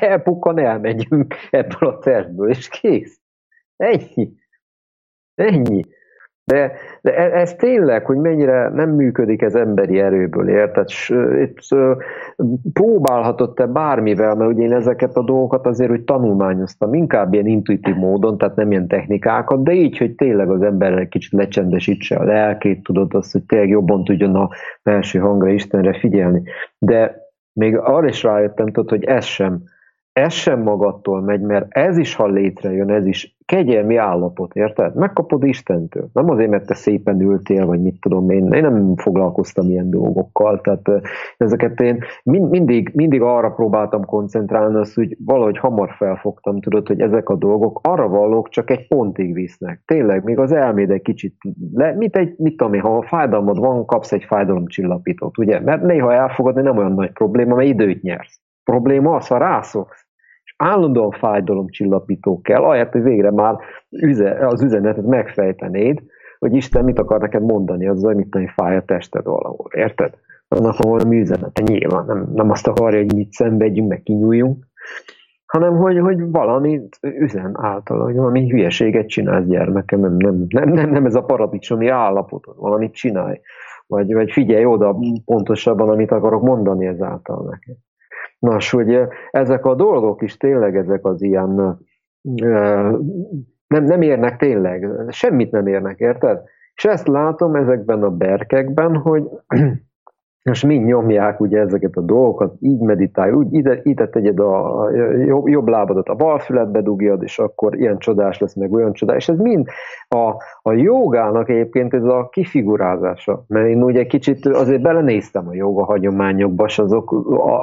elpukkan, 0.00 0.58
elmegyünk 0.58 1.34
ebből 1.50 1.88
a 1.88 1.98
testből, 1.98 2.48
és 2.48 2.68
kész. 2.68 3.20
Ennyi. 3.76 4.32
Ennyi. 5.34 5.84
De, 6.52 6.72
de 7.02 7.16
e, 7.16 7.40
ez 7.40 7.54
tényleg, 7.54 8.04
hogy 8.04 8.16
mennyire 8.16 8.68
nem 8.68 8.90
működik 8.90 9.42
ez 9.42 9.54
emberi 9.54 10.00
erőből, 10.00 10.48
érted? 10.48 10.88
Itt 11.40 11.58
próbálhatott 12.72 13.56
te 13.56 13.66
bármivel, 13.66 14.34
mert 14.34 14.50
ugye 14.50 14.62
én 14.62 14.72
ezeket 14.72 15.16
a 15.16 15.22
dolgokat 15.22 15.66
azért 15.66 15.90
úgy 15.90 16.04
tanulmányoztam, 16.04 16.94
inkább 16.94 17.32
ilyen 17.32 17.46
intuitív 17.46 17.94
módon, 17.94 18.38
tehát 18.38 18.56
nem 18.56 18.70
ilyen 18.70 18.88
technikákat, 18.88 19.62
de 19.62 19.72
így, 19.72 19.98
hogy 19.98 20.14
tényleg 20.14 20.50
az 20.50 20.62
ember 20.62 20.98
egy 20.98 21.08
kicsit 21.08 21.32
lecsendesítse 21.32 22.16
a 22.16 22.24
lelkét, 22.24 22.82
tudod 22.82 23.14
azt, 23.14 23.32
hogy 23.32 23.42
tényleg 23.42 23.68
jobban 23.68 24.04
tudjon 24.04 24.34
a 24.34 24.48
belső 24.82 25.18
hangra 25.18 25.48
Istenre 25.48 25.98
figyelni. 25.98 26.42
De 26.78 27.16
még 27.52 27.76
arra 27.76 28.06
is 28.06 28.22
rájöttem, 28.22 28.66
tudod, 28.66 28.90
hogy 28.90 29.04
ez 29.04 29.24
sem 29.24 29.62
ez 30.12 30.32
sem 30.32 30.62
magadtól 30.62 31.20
megy, 31.20 31.40
mert 31.40 31.66
ez 31.68 31.98
is, 31.98 32.14
ha 32.14 32.26
létrejön, 32.26 32.90
ez 32.90 33.06
is 33.06 33.35
kegyelmi 33.46 33.96
állapot, 33.96 34.54
érted? 34.54 34.94
Megkapod 34.94 35.44
Istentől. 35.44 36.08
Nem 36.12 36.30
azért, 36.30 36.50
mert 36.50 36.66
te 36.66 36.74
szépen 36.74 37.20
ültél, 37.20 37.66
vagy 37.66 37.82
mit 37.82 38.00
tudom 38.00 38.30
én, 38.30 38.52
én 38.52 38.62
nem 38.62 38.96
foglalkoztam 38.96 39.68
ilyen 39.68 39.90
dolgokkal, 39.90 40.60
tehát 40.60 40.90
ezeket 41.36 41.80
én 41.80 41.98
mind, 42.22 42.50
mindig, 42.50 42.90
mindig 42.94 43.22
arra 43.22 43.50
próbáltam 43.50 44.04
koncentrálni, 44.04 44.78
azt, 44.78 44.94
hogy 44.94 45.16
valahogy 45.24 45.58
hamar 45.58 45.90
felfogtam, 45.96 46.60
tudod, 46.60 46.86
hogy 46.86 47.00
ezek 47.00 47.28
a 47.28 47.36
dolgok 47.36 47.80
arra 47.82 48.08
valók 48.08 48.48
csak 48.48 48.70
egy 48.70 48.86
pontig 48.88 49.32
visznek. 49.32 49.82
Tényleg, 49.84 50.24
még 50.24 50.38
az 50.38 50.52
elméd 50.52 50.90
egy 50.90 51.02
kicsit, 51.02 51.34
le, 51.74 51.92
mit, 51.92 52.16
egy, 52.16 52.34
mit 52.38 52.56
tudom 52.56 52.74
én, 52.74 52.80
ha 52.80 52.96
a 52.96 53.02
fájdalmad 53.02 53.58
van, 53.58 53.86
kapsz 53.86 54.12
egy 54.12 54.24
fájdalomcsillapítót, 54.24 55.38
ugye? 55.38 55.60
Mert 55.60 55.82
néha 55.82 56.12
elfogadni 56.12 56.62
nem 56.62 56.76
olyan 56.76 56.92
nagy 56.92 57.12
probléma, 57.12 57.54
mert 57.54 57.68
időt 57.68 58.02
nyersz. 58.02 58.40
Probléma 58.64 59.14
az, 59.14 59.26
ha 59.26 59.38
rászoksz 59.38 60.05
állandóan 60.56 61.10
fájdalomcsillapító 61.10 62.40
kell, 62.40 62.62
ahelyett, 62.62 62.92
hogy 62.92 63.02
végre 63.02 63.30
már 63.30 63.56
az 64.40 64.62
üzenetet 64.62 65.06
megfejtenéd, 65.06 66.02
hogy 66.38 66.54
Isten 66.54 66.84
mit 66.84 66.98
akar 66.98 67.20
neked 67.20 67.42
mondani 67.42 67.86
azzal, 67.86 68.06
hogy 68.06 68.16
mit 68.16 68.30
tenni 68.30 68.48
fáj 68.54 68.76
a 68.76 68.84
tested 68.84 69.24
valahol, 69.24 69.70
érted? 69.74 70.14
Annak 70.48 70.76
van 70.78 70.92
valami 70.92 71.20
üzenete, 71.20 71.62
nyilván 71.62 72.04
nem, 72.06 72.30
nem 72.34 72.50
azt 72.50 72.66
akarja, 72.66 72.98
hogy 72.98 73.14
mit 73.14 73.32
szenvedjünk, 73.32 73.88
meg 73.88 74.02
kinyúljunk, 74.02 74.66
hanem 75.46 75.76
hogy, 75.76 75.98
hogy 75.98 76.30
valamit 76.30 76.98
üzen 77.00 77.56
által, 77.60 78.02
hogy 78.02 78.14
valami 78.14 78.48
hülyeséget 78.48 79.08
csinálsz 79.08 79.46
gyermekem, 79.46 80.00
nem, 80.00 80.16
nem, 80.16 80.44
nem, 80.48 80.68
nem, 80.68 80.90
nem 80.90 81.06
ez 81.06 81.14
a 81.14 81.24
paradicsomi 81.24 81.88
állapotod, 81.88 82.56
valamit 82.56 82.94
csinálj, 82.94 83.40
vagy, 83.86 84.12
vagy 84.12 84.32
figyelj 84.32 84.64
oda 84.64 84.96
pontosabban, 85.24 85.88
amit 85.88 86.10
akarok 86.10 86.42
mondani 86.42 86.86
ezáltal 86.86 87.48
neked. 87.50 87.76
Nos, 88.38 88.70
hogy 88.70 88.98
ezek 89.30 89.64
a 89.64 89.74
dolgok 89.74 90.22
is 90.22 90.36
tényleg 90.36 90.76
ezek 90.76 91.04
az 91.04 91.22
ilyen 91.22 91.78
nem, 93.66 93.84
nem 93.84 94.02
érnek 94.02 94.36
tényleg, 94.36 94.88
semmit 95.08 95.50
nem 95.50 95.66
érnek, 95.66 95.98
érted? 95.98 96.40
És 96.74 96.84
ezt 96.84 97.06
látom 97.06 97.54
ezekben 97.54 98.02
a 98.02 98.10
berkekben, 98.10 98.96
hogy 98.96 99.22
most 100.46 100.66
mind 100.66 100.84
nyomják 100.84 101.40
ugye 101.40 101.58
ezeket 101.60 101.96
a 101.96 102.00
dolgokat, 102.00 102.54
így 102.60 102.78
meditálj, 102.78 103.32
úgy 103.32 103.54
ide, 103.54 103.80
ide 103.82 104.08
tegyed 104.08 104.38
a 104.38 104.88
jobb, 105.26 105.48
jobb 105.48 105.68
lábadat 105.68 106.08
a 106.08 106.14
bal 106.14 106.38
füledbe 106.38 106.80
dugjad, 106.80 107.22
és 107.22 107.38
akkor 107.38 107.78
ilyen 107.78 107.98
csodás 107.98 108.38
lesz, 108.38 108.54
meg 108.54 108.72
olyan 108.72 108.92
csodás. 108.92 109.16
És 109.16 109.28
ez 109.28 109.38
mind 109.38 109.66
a, 110.08 110.34
a 110.62 110.72
jogának 110.72 111.48
egyébként 111.48 111.94
ez 111.94 112.04
a 112.04 112.28
kifigurázása. 112.28 113.44
Mert 113.48 113.68
én 113.68 113.82
ugye 113.82 114.06
kicsit 114.06 114.46
azért 114.46 114.82
belenéztem 114.82 115.48
a 115.48 115.54
joga 115.54 115.84
hagyományokba, 115.84 116.64
és 116.64 116.78
azok, 116.78 117.12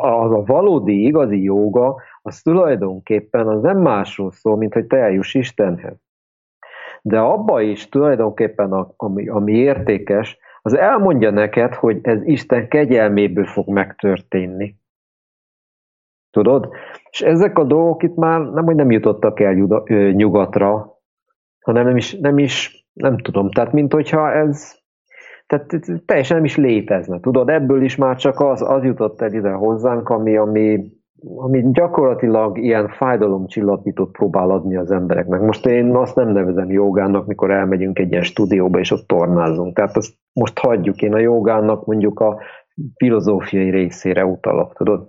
az 0.02 0.32
a 0.32 0.43
valódi, 0.46 1.06
igazi 1.06 1.43
joga, 1.43 1.96
az 2.22 2.41
tulajdonképpen 2.41 3.48
az 3.48 3.62
nem 3.62 3.78
másról 3.78 4.32
szól, 4.32 4.58
mint 4.58 4.74
hogy 4.74 4.86
te 4.86 4.98
eljuss 4.98 5.34
Istenhez. 5.34 5.96
De 7.02 7.19
abba 7.19 7.62
is 7.62 7.89
tulajdonképpen, 7.89 8.72
a, 8.72 8.93
ami, 8.98 9.28
ami 9.28 9.52
értékes, 9.54 10.38
az 10.65 10.78
elmondja 10.78 11.30
neked, 11.30 11.73
hogy 11.73 11.99
ez 12.02 12.21
Isten 12.23 12.67
kegyelméből 12.67 13.45
fog 13.45 13.69
megtörténni. 13.69 14.76
Tudod? 16.32 16.69
És 17.10 17.21
ezek 17.21 17.58
a 17.58 17.63
dolgok 17.63 18.04
itt 18.04 18.15
már 18.15 18.41
nem, 18.41 18.65
hogy 18.65 18.76
nem 18.76 18.91
jutottak 18.91 19.39
el 19.39 19.54
nyugatra, 20.12 20.97
hanem 21.60 21.86
nem 21.86 21.97
is, 21.97 22.13
nem 22.19 22.38
is, 22.38 22.88
nem 22.93 23.17
tudom, 23.17 23.52
tehát 23.52 23.71
mint 23.71 23.93
hogyha 23.93 24.32
ez, 24.32 24.76
tehát 25.47 25.76
teljesen 26.06 26.36
nem 26.36 26.45
is 26.45 26.58
létezne, 26.58 27.19
tudod, 27.19 27.49
ebből 27.49 27.82
is 27.82 27.95
már 27.95 28.15
csak 28.15 28.39
az, 28.39 28.62
az 28.62 28.84
jutott 28.84 29.21
el 29.21 29.34
ide 29.34 29.52
hozzánk, 29.52 30.10
ami, 30.10 30.38
ami 30.38 30.91
ami 31.36 31.72
gyakorlatilag 31.72 32.58
ilyen 32.58 32.88
fájdalomcsillapítót 32.88 34.12
próbál 34.12 34.50
adni 34.50 34.76
az 34.76 34.92
embereknek. 34.92 35.42
Most 35.42 35.66
én 35.66 35.96
azt 35.96 36.16
nem 36.16 36.30
nevezem 36.30 36.72
jogának, 36.72 37.26
mikor 37.28 37.52
elmegyünk 37.52 38.00
egy 38.00 38.12
ilyen 38.12 38.24
stúdióba, 38.24 38.80
és 38.80 38.92
ott 38.92 39.08
tornázunk. 39.08 39.76
Tehát 39.76 39.98
azt 39.98 40.14
most 40.34 40.60
hagyjuk. 40.60 41.02
Én 41.02 41.14
a 41.14 41.20
jogának 41.20 41.86
mondjuk 41.86 42.20
a 42.20 42.40
filozófiai 42.96 43.70
részére 43.70 44.26
utalok, 44.26 44.74
tudod. 44.74 45.08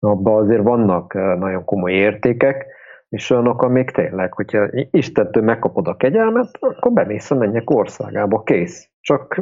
Abban 0.00 0.42
azért 0.42 0.62
vannak 0.62 1.14
eh, 1.14 1.36
nagyon 1.38 1.64
komoly 1.64 1.92
értékek, 1.92 2.66
és 3.08 3.30
olyanok, 3.30 3.62
amik 3.62 3.90
tényleg, 3.90 4.32
hogyha 4.32 4.68
Istentől 4.90 5.42
megkapod 5.42 5.88
a 5.88 5.96
kegyelmet, 5.96 6.48
akkor 6.60 6.92
bemész 6.92 7.30
a 7.30 7.34
mennyek 7.34 7.70
országába, 7.70 8.42
kész. 8.42 8.88
Csak 9.00 9.40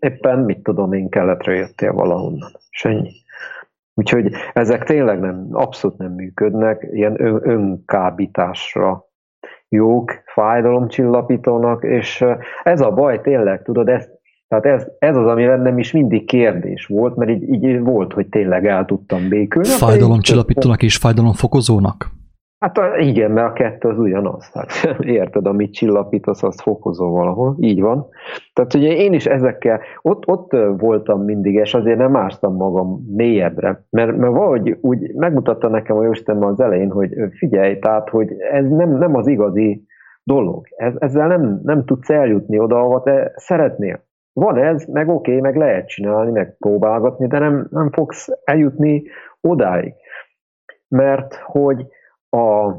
éppen, 0.00 0.38
mit 0.38 0.62
tudom 0.62 0.92
én, 0.92 1.08
keletre 1.08 1.54
jöttél 1.54 1.92
valahonnan. 1.92 2.50
És 2.70 2.84
ennyi. 2.84 3.10
Úgyhogy 4.00 4.30
ezek 4.52 4.84
tényleg 4.84 5.20
nem, 5.20 5.48
abszolút 5.50 5.98
nem 5.98 6.12
működnek, 6.12 6.88
ilyen 6.92 7.22
ön, 7.22 7.40
önkábításra 7.42 9.04
jók, 9.68 10.12
fájdalomcsillapítónak, 10.24 11.84
és 11.84 12.24
ez 12.62 12.80
a 12.80 12.90
baj 12.90 13.20
tényleg, 13.20 13.62
tudod, 13.62 13.88
ez, 13.88 14.08
tehát 14.48 14.64
ez, 14.64 14.86
ez 14.98 15.16
az, 15.16 15.26
ami 15.26 15.46
bennem 15.46 15.78
is 15.78 15.92
mindig 15.92 16.24
kérdés 16.26 16.86
volt, 16.86 17.16
mert 17.16 17.30
így, 17.30 17.64
így 17.64 17.80
volt, 17.80 18.12
hogy 18.12 18.26
tényleg 18.26 18.66
el 18.66 18.84
tudtam 18.84 19.28
békülni. 19.28 19.68
Fájdalomcsillapítónak 19.68 20.82
és 20.82 20.96
fájdalomfokozónak? 20.96 22.10
Hát 22.60 22.78
igen, 22.98 23.30
mert 23.30 23.48
a 23.48 23.52
kettő 23.52 23.88
az 23.88 23.98
ugyanaz. 23.98 24.50
Tehát 24.50 24.98
érted, 25.18 25.46
amit 25.46 25.72
csillapítasz, 25.72 26.42
azt 26.42 26.60
fokozol 26.60 27.10
valahol. 27.10 27.56
Így 27.58 27.80
van. 27.80 28.08
Tehát 28.52 28.74
ugye 28.74 28.92
én 28.92 29.12
is 29.12 29.26
ezekkel, 29.26 29.80
ott, 30.02 30.28
ott 30.28 30.50
voltam 30.78 31.24
mindig, 31.24 31.54
és 31.54 31.74
azért 31.74 31.98
nem 31.98 32.16
ástam 32.16 32.54
magam 32.54 33.04
mélyebbre. 33.16 33.84
Mert, 33.90 34.16
mert 34.16 34.32
valahogy 34.32 34.78
úgy 34.80 35.14
megmutatta 35.14 35.68
nekem 35.68 35.96
a 35.96 36.02
Jóisten 36.02 36.42
az 36.42 36.60
elején, 36.60 36.90
hogy 36.90 37.14
figyelj, 37.30 37.78
tehát, 37.78 38.08
hogy 38.08 38.32
ez 38.52 38.68
nem, 38.68 38.98
nem 38.98 39.14
az 39.14 39.26
igazi 39.26 39.86
dolog. 40.22 40.66
Ez, 40.76 40.94
ezzel 40.98 41.26
nem, 41.26 41.60
nem 41.62 41.84
tudsz 41.84 42.10
eljutni 42.10 42.58
oda, 42.58 42.78
ahova 42.78 43.02
te 43.02 43.32
szeretnél. 43.36 44.04
Van 44.32 44.56
ez, 44.56 44.84
meg 44.84 45.08
oké, 45.08 45.30
okay, 45.30 45.40
meg 45.40 45.56
lehet 45.56 45.88
csinálni, 45.88 46.30
meg 46.30 46.56
próbálgatni, 46.58 47.26
de 47.26 47.38
nem, 47.38 47.66
nem 47.70 47.90
fogsz 47.90 48.28
eljutni 48.44 49.02
odáig. 49.40 49.94
Mert 50.88 51.34
hogy 51.34 51.86
a, 52.30 52.74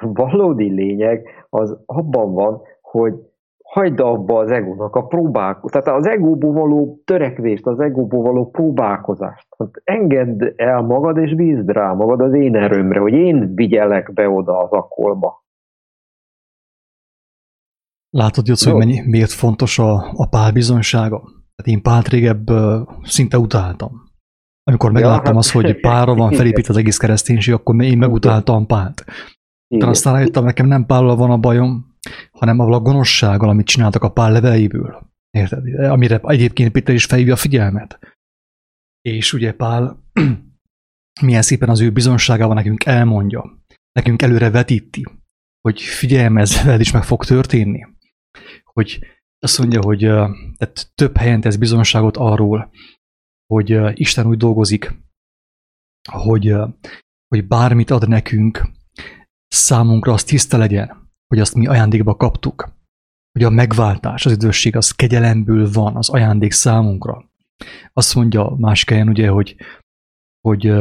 valódi 0.00 0.70
lényeg 0.70 1.28
az 1.48 1.78
abban 1.86 2.32
van, 2.32 2.60
hogy 2.80 3.14
hagyd 3.62 4.00
abba 4.00 4.38
az 4.38 4.50
egónak 4.50 4.96
a 4.96 5.06
próbálkozást, 5.06 5.84
tehát 5.84 6.00
az 6.00 6.06
egóból 6.06 6.52
való 6.52 7.02
törekvést, 7.04 7.66
az 7.66 7.80
egóból 7.80 8.22
való 8.22 8.50
próbálkozást. 8.50 9.46
Hát 9.58 9.68
engedd 9.84 10.52
el 10.56 10.82
magad, 10.82 11.16
és 11.16 11.34
bízd 11.34 11.70
rá 11.70 11.92
magad 11.92 12.20
az 12.20 12.34
én 12.34 12.56
erőmre, 12.56 13.00
hogy 13.00 13.12
én 13.12 13.54
vigyelek 13.54 14.12
be 14.12 14.28
oda 14.28 14.58
az 14.58 14.70
akkolba. 14.70 15.44
Látod, 18.10 18.46
Jocz, 18.46 18.64
hogy 18.64 18.74
mennyi, 18.74 19.00
miért 19.06 19.30
fontos 19.30 19.78
a, 19.78 19.94
a 19.94 20.28
pál 20.30 20.52
bizonysága? 20.52 21.22
Hát 21.56 21.66
én 21.66 21.82
pált 21.82 22.08
régebb 22.08 22.46
szinte 23.02 23.38
utáltam. 23.38 24.05
Amikor 24.70 24.92
megláttam 24.92 25.24
ja, 25.24 25.30
hát... 25.30 25.36
azt, 25.36 25.50
hogy 25.50 25.80
pálra 25.88 26.14
van 26.14 26.32
felépítve 26.32 26.72
az 26.72 26.78
egész 26.78 26.96
kereszténység, 26.96 27.54
akkor 27.54 27.82
én 27.82 27.98
megutáltam 27.98 28.66
pált. 28.66 29.04
De 29.68 29.86
aztán 29.86 30.14
rájöttem, 30.14 30.44
nekem 30.44 30.66
nem 30.66 30.86
pállal 30.86 31.16
van 31.16 31.30
a 31.30 31.38
bajom, 31.38 31.96
hanem 32.30 32.58
avval 32.58 32.74
a 32.74 32.80
gonoszsággal, 32.80 33.48
amit 33.48 33.66
csináltak 33.66 34.02
a 34.02 34.12
pál 34.12 34.32
leveiből. 34.32 35.10
Érted? 35.30 35.84
Amire 35.90 36.20
egyébként 36.22 36.72
Péter 36.72 36.94
is 36.94 37.04
felhívja 37.04 37.32
a 37.32 37.36
figyelmet. 37.36 37.98
És 39.00 39.32
ugye 39.32 39.52
Pál 39.52 40.02
milyen 41.26 41.42
szépen 41.42 41.68
az 41.68 41.80
ő 41.80 41.90
bizonságával 41.90 42.54
nekünk 42.54 42.84
elmondja, 42.84 43.64
nekünk 43.92 44.22
előre 44.22 44.50
vetíti, 44.50 45.04
hogy 45.60 45.80
figyelj, 45.80 46.40
ez 46.40 46.62
veled 46.62 46.80
is 46.80 46.92
meg 46.92 47.04
fog 47.04 47.24
történni. 47.24 47.86
Hogy 48.62 48.98
azt 49.38 49.58
mondja, 49.58 49.80
hogy 49.82 49.98
tehát 50.56 50.90
több 50.94 51.16
helyen 51.16 51.40
tesz 51.40 51.56
bizonságot 51.56 52.16
arról, 52.16 52.70
hogy 53.46 53.98
Isten 54.00 54.26
úgy 54.26 54.36
dolgozik, 54.36 54.94
hogy, 56.10 56.54
hogy 57.28 57.46
bármit 57.46 57.90
ad 57.90 58.08
nekünk, 58.08 58.68
számunkra 59.48 60.12
az 60.12 60.24
tiszta 60.24 60.56
legyen, 60.56 61.10
hogy 61.26 61.40
azt 61.40 61.54
mi 61.54 61.66
ajándékba 61.66 62.16
kaptuk. 62.16 62.74
Hogy 63.32 63.44
a 63.44 63.50
megváltás, 63.50 64.26
az 64.26 64.32
idősség 64.32 64.76
az 64.76 64.90
kegyelemből 64.90 65.70
van, 65.72 65.96
az 65.96 66.08
ajándék 66.08 66.52
számunkra. 66.52 67.30
Azt 67.92 68.14
mondja 68.14 68.56
más 68.58 68.84
helyen 68.84 69.08
ugye, 69.08 69.28
hogy, 69.28 69.56
hogy 70.40 70.72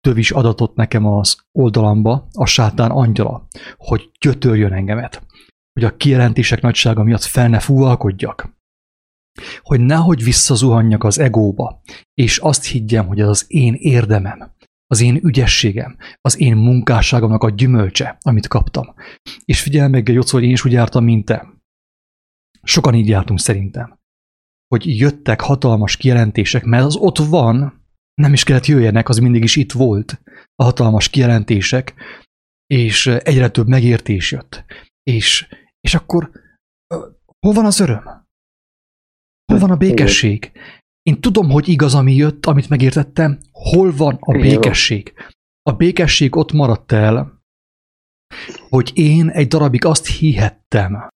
tövis 0.00 0.30
adatot 0.30 0.74
nekem 0.74 1.06
az 1.06 1.44
oldalamba 1.52 2.28
a 2.32 2.46
sátán 2.46 2.90
angyala, 2.90 3.46
hogy 3.76 4.10
gyötörjön 4.20 4.72
engemet, 4.72 5.26
hogy 5.72 5.84
a 5.84 5.96
kijelentések 5.96 6.60
nagysága 6.60 7.02
miatt 7.02 7.22
fel 7.22 7.48
ne 7.48 7.60
fúvalkodjak, 7.60 8.61
hogy 9.62 9.80
nehogy 9.80 10.24
visszazuhanjak 10.24 11.04
az 11.04 11.18
egóba, 11.18 11.80
és 12.14 12.38
azt 12.38 12.64
higgyem, 12.64 13.06
hogy 13.06 13.20
ez 13.20 13.28
az 13.28 13.44
én 13.48 13.74
érdemem, 13.74 14.54
az 14.86 15.00
én 15.00 15.20
ügyességem, 15.22 15.96
az 16.20 16.40
én 16.40 16.56
munkásságomnak 16.56 17.42
a 17.42 17.50
gyümölcse, 17.50 18.18
amit 18.20 18.46
kaptam. 18.46 18.94
És 19.44 19.62
figyelj 19.62 19.90
meg, 19.90 20.08
Jocó, 20.08 20.38
hogy 20.38 20.46
én 20.46 20.52
is 20.52 20.64
úgy 20.64 20.72
jártam, 20.72 21.04
mint 21.04 21.24
te. 21.24 21.46
Sokan 22.62 22.94
így 22.94 23.08
jártunk 23.08 23.38
szerintem. 23.38 23.98
Hogy 24.68 24.98
jöttek 24.98 25.40
hatalmas 25.40 25.96
kijelentések, 25.96 26.64
mert 26.64 26.84
az 26.84 26.96
ott 26.96 27.18
van, 27.18 27.86
nem 28.14 28.32
is 28.32 28.44
kellett 28.44 28.66
jöjjenek, 28.66 29.08
az 29.08 29.18
mindig 29.18 29.42
is 29.42 29.56
itt 29.56 29.72
volt, 29.72 30.22
a 30.54 30.64
hatalmas 30.64 31.08
kijelentések, 31.08 31.94
és 32.66 33.06
egyre 33.06 33.48
több 33.48 33.68
megértés 33.68 34.32
jött. 34.32 34.64
És, 35.02 35.48
és 35.80 35.94
akkor 35.94 36.30
hol 37.46 37.52
van 37.52 37.64
az 37.64 37.80
öröm? 37.80 38.21
Hol 39.52 39.60
van 39.60 39.70
a 39.70 39.76
békesség? 39.76 40.52
Én 41.02 41.20
tudom, 41.20 41.50
hogy 41.50 41.68
igaz, 41.68 41.94
ami 41.94 42.14
jött, 42.14 42.46
amit 42.46 42.68
megértettem. 42.68 43.38
Hol 43.52 43.92
van 43.96 44.16
a 44.20 44.32
békesség? 44.32 45.14
A 45.62 45.72
békesség 45.72 46.36
ott 46.36 46.52
maradt 46.52 46.92
el, 46.92 47.42
hogy 48.68 48.90
én 48.94 49.28
egy 49.28 49.48
darabig 49.48 49.84
azt 49.84 50.06
hihettem, 50.06 51.08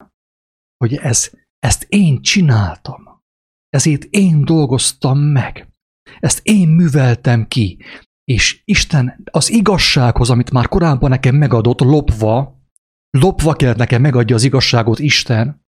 hogy 0.77 0.95
ez, 0.95 1.31
ezt 1.59 1.87
én 1.89 2.23
csináltam. 2.23 3.23
Ezért 3.69 4.05
én 4.05 4.45
dolgoztam 4.45 5.19
meg. 5.19 5.69
Ezt 6.19 6.41
én 6.43 6.69
műveltem 6.69 7.49
ki. 7.49 7.79
És 8.25 8.63
Isten 8.65 9.23
az 9.31 9.51
igazsághoz, 9.51 10.31
amit 10.31 10.51
már 10.51 10.69
korábban 10.69 11.11
nekem 11.11 11.35
megadott, 11.35 11.81
lopva, 11.81 12.61
lopva 13.11 13.53
kellett 13.53 13.77
nekem 13.77 14.01
megadja 14.01 14.35
az 14.35 14.45
igazságot 14.45 14.99
Isten, 14.99 15.66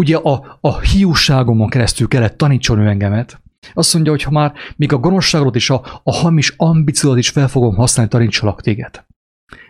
ugye 0.00 0.16
a, 0.16 0.58
a 0.60 0.80
hiúságomon 0.80 1.68
keresztül 1.68 2.08
kellett 2.08 2.36
tanítson 2.36 2.78
ő 2.78 2.88
engemet. 2.88 3.40
Azt 3.74 3.94
mondja, 3.94 4.12
hogy 4.12 4.22
ha 4.22 4.30
már 4.30 4.52
még 4.76 4.92
a 4.92 4.98
gonoszságot 4.98 5.54
és 5.54 5.70
a, 5.70 6.00
a 6.02 6.12
hamis 6.12 6.54
ambíciót 6.56 7.18
is 7.18 7.28
fel 7.28 7.48
fogom 7.48 7.74
használni, 7.74 8.10
tanítsalak 8.10 8.60
téged. 8.60 9.04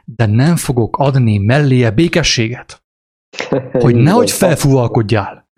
De 0.04 0.26
nem 0.26 0.56
fogok 0.56 0.96
adni 0.96 1.38
melléje 1.38 1.90
békességet. 1.90 2.82
Hogy 3.82 3.94
nehogy 3.94 4.30
felfúvalkodjál. 4.30 5.48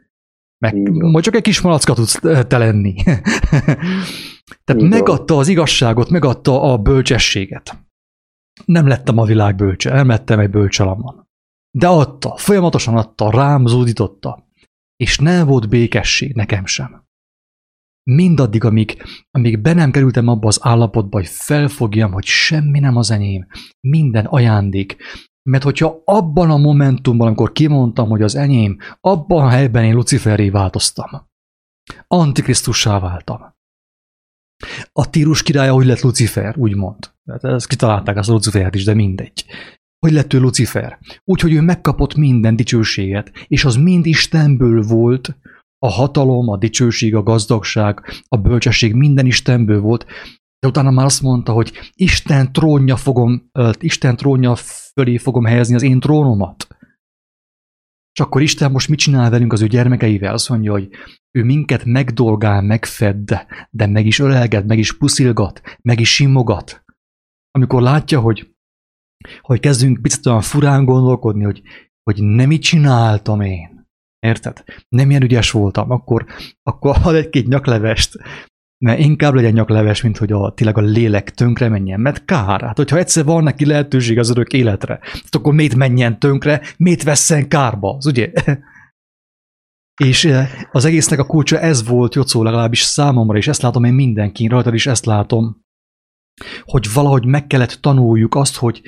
Meg 0.59 0.91
majd 0.91 1.25
csak 1.25 1.35
egy 1.35 1.43
kis 1.43 1.61
malacka 1.61 1.95
tudsz 1.95 2.19
te 2.49 2.59
lenni. 2.59 2.95
Tehát 4.65 4.83
megadta 4.83 5.37
az 5.37 5.49
igazságot, 5.49 6.11
megadta 6.11 6.63
a 6.63 6.79
bölcsességet. 6.79 7.79
Nem 8.65 8.87
lettem 8.87 9.19
a 9.19 9.25
világ 9.25 9.57
bölcse, 9.57 9.93
nem 9.93 10.09
lettem 10.09 10.39
egy 10.39 10.51
bölcsalamon. 10.51 11.27
De 11.79 11.87
adta, 11.87 12.37
folyamatosan 12.37 12.97
adta, 12.97 13.31
rám 13.31 13.67
zúdította 13.67 14.51
és 15.03 15.19
nem 15.19 15.47
volt 15.47 15.69
békesség 15.69 16.35
nekem 16.35 16.67
sem. 16.67 17.05
Mindaddig, 18.11 18.65
amíg, 18.65 19.03
amíg 19.31 19.61
be 19.61 19.73
nem 19.73 19.91
kerültem 19.91 20.29
abba 20.29 20.47
az 20.47 20.59
állapotba, 20.63 21.19
hogy 21.19 21.27
felfogjam, 21.29 22.13
hogy 22.13 22.25
semmi 22.25 22.79
nem 22.79 22.97
az 22.97 23.11
enyém, 23.11 23.47
minden 23.81 24.25
ajándék, 24.25 24.97
mert 25.43 25.63
hogyha 25.63 26.03
abban 26.05 26.51
a 26.51 26.57
momentumban, 26.57 27.27
amikor 27.27 27.53
kimondtam, 27.53 28.09
hogy 28.09 28.23
az 28.23 28.35
enyém, 28.35 28.79
abban 29.01 29.45
a 29.45 29.49
helyben 29.49 29.85
én 29.85 29.95
Luciferré 29.95 30.51
változtam. 30.51 31.11
Antikrisztussá 32.07 32.99
váltam. 32.99 33.55
A 34.93 35.11
tírus 35.11 35.43
királya 35.43 35.75
úgy 35.75 35.87
lett 35.87 36.01
Lucifer, 36.01 36.59
úgymond. 36.59 37.13
Hát 37.31 37.45
ezt 37.45 37.67
kitalálták 37.67 38.17
az 38.17 38.29
Lucifert 38.29 38.75
is, 38.75 38.85
de 38.85 38.95
mindegy. 38.95 39.45
Hogy 40.07 40.13
lett 40.13 40.33
ő 40.33 40.39
Lucifer? 40.41 40.99
Úgy, 41.25 41.41
hogy 41.41 41.53
ő 41.53 41.61
megkapott 41.61 42.15
minden 42.15 42.57
dicsőséget, 42.57 43.33
és 43.47 43.65
az 43.65 43.77
mind 43.77 44.07
Istenből 44.07 44.83
volt, 44.83 45.37
a 45.79 45.89
hatalom, 45.89 46.49
a 46.49 46.57
dicsőség, 46.57 47.15
a 47.15 47.23
gazdagság, 47.23 48.03
a 48.29 48.37
bölcsesség 48.37 48.95
minden 48.95 49.27
Istenből 49.27 49.81
volt, 49.81 50.07
de 50.59 50.69
utána 50.69 50.91
már 50.91 51.05
azt 51.05 51.23
mondta, 51.23 51.53
hogy 51.53 51.73
Isten 51.95 52.53
trónja 52.53 52.97
fogom, 52.97 53.51
Isten 53.79 54.17
trónja 54.17 54.55
fölé 54.95 55.17
fogom 55.17 55.45
helyezni 55.45 55.75
az 55.75 55.83
én 55.83 56.01
trónomat. 56.01 56.67
És 58.13 58.21
akkor 58.21 58.43
Isten 58.43 58.71
most 58.71 58.89
mit 58.89 58.99
csinál 58.99 59.31
velünk 59.31 59.53
az 59.53 59.63
ő 59.63 59.67
gyermekeivel? 59.67 60.33
Azt 60.33 60.49
mondja, 60.49 60.73
hogy 60.73 60.89
ő 61.31 61.45
minket 61.45 61.85
megdolgál, 61.85 62.63
megfed, 62.63 63.47
de 63.71 63.87
meg 63.87 64.07
is 64.07 64.19
ölelget, 64.19 64.67
meg 64.67 64.79
is 64.79 64.97
puszilgat, 64.97 65.61
meg 65.83 66.01
is 66.01 66.15
simogat. 66.15 66.85
Amikor 67.51 67.83
látja, 67.83 68.21
hogy 68.21 68.52
hogy 69.41 69.61
kezdünk 69.61 70.03
picit 70.03 70.27
olyan 70.27 70.41
furán 70.41 70.85
gondolkodni, 70.85 71.45
hogy, 71.45 71.63
hogy 72.03 72.23
nem 72.23 72.51
így 72.51 72.61
csináltam 72.61 73.41
én. 73.41 73.87
Érted? 74.19 74.65
Nem 74.89 75.11
ilyen 75.11 75.23
ügyes 75.23 75.51
voltam, 75.51 75.91
akkor, 75.91 76.27
akkor 76.63 76.97
ad 77.03 77.15
egy-két 77.15 77.49
nyaklevest, 77.49 78.19
mert 78.85 78.99
inkább 78.99 79.35
legyen 79.35 79.53
nyakleves, 79.53 80.03
mint 80.03 80.19
hogy 80.19 80.33
a, 80.33 80.53
tényleg 80.55 80.79
a 80.79 80.81
lélek 80.81 81.31
tönkre 81.31 81.69
menjen, 81.69 82.01
mert 82.01 82.25
kár. 82.25 82.61
Hát, 82.61 82.77
hogyha 82.77 82.97
egyszer 82.97 83.25
van 83.25 83.43
neki 83.43 83.67
lehetőség 83.67 84.19
az 84.19 84.31
örök 84.31 84.53
életre, 84.53 84.99
hát 85.03 85.35
akkor 85.35 85.55
miért 85.55 85.75
menjen 85.75 86.19
tönkre, 86.19 86.61
miért 86.77 87.03
vesszen 87.03 87.49
kárba, 87.49 87.97
az 87.97 88.07
ugye? 88.07 88.33
És 90.03 90.25
eh, 90.25 90.51
az 90.73 90.85
egésznek 90.85 91.19
a 91.19 91.27
kulcsa 91.27 91.59
ez 91.59 91.87
volt, 91.87 92.15
Jocó, 92.15 92.43
legalábbis 92.43 92.81
számomra, 92.81 93.37
és 93.37 93.49
ezt 93.49 93.63
látom 93.63 93.85
én 93.85 93.93
mindenkin, 93.93 94.49
rajtad 94.49 94.75
is 94.75 94.87
ezt 94.87 95.05
látom, 95.05 95.61
hogy 96.63 96.93
valahogy 96.93 97.25
meg 97.25 97.47
kellett 97.47 97.79
tanuljuk 97.81 98.35
azt, 98.35 98.57
hogy 98.57 98.83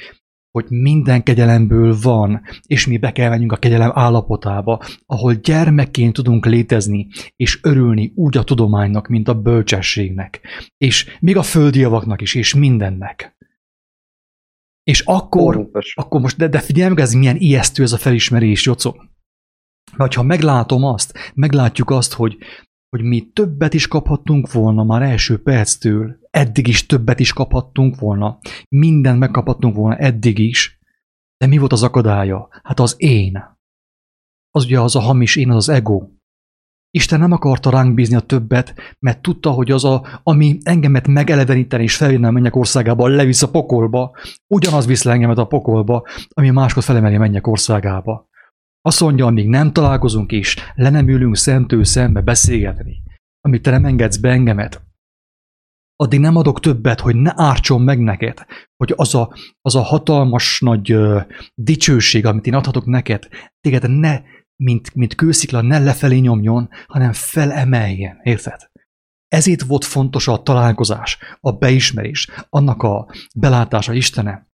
hogy 0.55 0.67
minden 0.69 1.23
kegyelemből 1.23 1.97
van, 2.03 2.43
és 2.67 2.87
mi 2.87 2.97
be 2.99 3.13
kell 3.13 3.29
menjünk 3.29 3.53
a 3.53 3.57
kegyelem 3.57 3.91
állapotába, 3.95 4.83
ahol 5.07 5.35
gyermekként 5.35 6.13
tudunk 6.13 6.47
létezni, 6.47 7.09
és 7.37 7.59
örülni 7.63 8.13
úgy 8.15 8.37
a 8.37 8.45
tudománynak, 8.45 9.09
mint 9.09 9.29
a 9.29 9.41
bölcsességnek, 9.41 10.41
és 10.77 11.17
még 11.21 11.37
a 11.37 11.43
földi 11.43 11.79
javaknak 11.79 12.21
is, 12.21 12.35
és 12.35 12.55
mindennek. 12.55 13.37
És 14.83 15.01
akkor, 15.01 15.55
Pontos. 15.55 15.95
akkor 15.97 16.21
most, 16.21 16.37
de, 16.37 16.49
de 16.49 16.61
figyelj 16.61 16.89
meg, 16.89 17.01
ez 17.01 17.13
milyen 17.13 17.37
ijesztő 17.37 17.83
ez 17.83 17.93
a 17.93 17.99
felismerés, 17.99 18.65
Jocó. 18.65 19.03
Mert 19.97 20.15
ha 20.15 20.23
meglátom 20.23 20.85
azt, 20.85 21.33
meglátjuk 21.35 21.91
azt, 21.91 22.13
hogy, 22.13 22.37
hogy 22.95 23.03
mi 23.03 23.31
többet 23.33 23.75
is 23.75 23.89
kaphattunk 23.89 24.53
volna 24.53 24.85
már 24.85 25.03
első 25.03 25.43
perctől, 25.43 26.17
eddig 26.31 26.67
is 26.67 26.87
többet 26.87 27.21
is 27.21 27.33
kaphattunk 27.33 27.99
volna, 27.99 28.39
mindent 28.69 29.19
megkaphattunk 29.19 29.77
volna 29.77 29.97
eddig 29.97 30.39
is, 30.39 30.79
de 31.37 31.47
mi 31.47 31.59
volt 31.59 31.73
az 31.73 31.83
akadálya? 31.83 32.49
Hát 32.63 32.81
az 32.81 32.95
én. 32.97 33.45
Az 34.51 34.65
ugye 34.65 34.81
az 34.81 34.97
a 34.97 35.01
hamis 35.01 35.37
én, 35.37 35.51
az 35.51 35.57
az 35.57 35.69
ego. 35.69 36.09
Isten 36.91 37.19
nem 37.19 37.33
akarta 37.33 37.71
ránk 37.71 37.95
bízni 37.95 38.17
a 38.17 38.21
többet, 38.21 38.75
mert 38.99 39.23
tudta, 39.23 39.51
hogy 39.51 39.71
az, 39.71 39.85
a, 39.85 40.21
ami 40.23 40.59
engemet 40.63 41.07
megeleveníteni 41.07 41.83
és 41.83 41.97
felvinne 41.97 42.29
a 42.29 42.31
mennyek 42.31 42.57
országába, 42.57 43.09
levisz 43.09 43.43
a 43.43 43.51
pokolba, 43.51 44.17
ugyanaz 44.47 44.87
visz 44.87 45.03
le 45.03 45.13
engemet 45.13 45.39
a 45.39 45.47
pokolba, 45.47 46.07
ami 46.29 46.51
máskor 46.51 46.83
felemeli 46.83 47.15
a 47.15 47.19
mennyek 47.19 47.47
országába. 47.47 48.29
Azt 48.87 49.01
mondja, 49.01 49.27
amíg 49.27 49.49
nem 49.49 49.73
találkozunk 49.73 50.33
és 50.33 50.57
le 50.75 50.91
nem 50.91 51.09
ülünk 51.09 51.37
szemtől 51.37 51.85
szembe 51.85 52.21
beszélgetni, 52.21 53.03
amíg 53.41 53.61
te 53.61 53.71
nem 53.71 53.85
engedsz 53.85 54.17
be 54.17 54.31
engemet, 54.31 54.83
addig 55.97 56.21
nem 56.21 56.37
adok 56.37 56.61
többet, 56.61 57.01
hogy 57.01 57.17
ne 57.17 57.33
ártson 57.35 57.81
meg 57.81 57.99
neked, 57.99 58.45
hogy 58.77 58.93
az 58.97 59.15
a, 59.15 59.35
az 59.61 59.75
a 59.75 59.81
hatalmas 59.81 60.61
nagy 60.61 60.91
ö, 60.91 61.21
dicsőség, 61.55 62.27
amit 62.27 62.47
én 62.47 62.55
adhatok 62.55 62.87
neked, 62.87 63.29
téged 63.61 63.91
ne, 63.91 64.21
mint, 64.57 64.95
mint 64.95 65.15
kőszikla, 65.15 65.61
ne 65.61 65.79
lefelé 65.79 66.19
nyomjon, 66.19 66.69
hanem 66.87 67.13
felemeljen, 67.13 68.21
érted? 68.23 68.71
Ezért 69.29 69.63
volt 69.63 69.85
fontos 69.85 70.29
a 70.29 70.43
találkozás, 70.43 71.19
a 71.41 71.53
beismerés, 71.53 72.29
annak 72.49 72.83
a 72.83 73.09
belátása 73.37 73.93
Istene. 73.93 74.49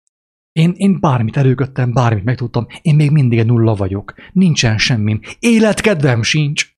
Én, 0.57 0.73
én 0.75 0.99
bármit 0.99 1.37
előköttem, 1.37 1.93
bármit 1.93 2.23
megtudtam, 2.23 2.67
én 2.81 2.95
még 2.95 3.11
mindig 3.11 3.43
nulla 3.43 3.75
vagyok. 3.75 4.13
Nincsen 4.31 4.77
semmim. 4.77 5.19
Életkedvem 5.39 6.23
sincs. 6.23 6.71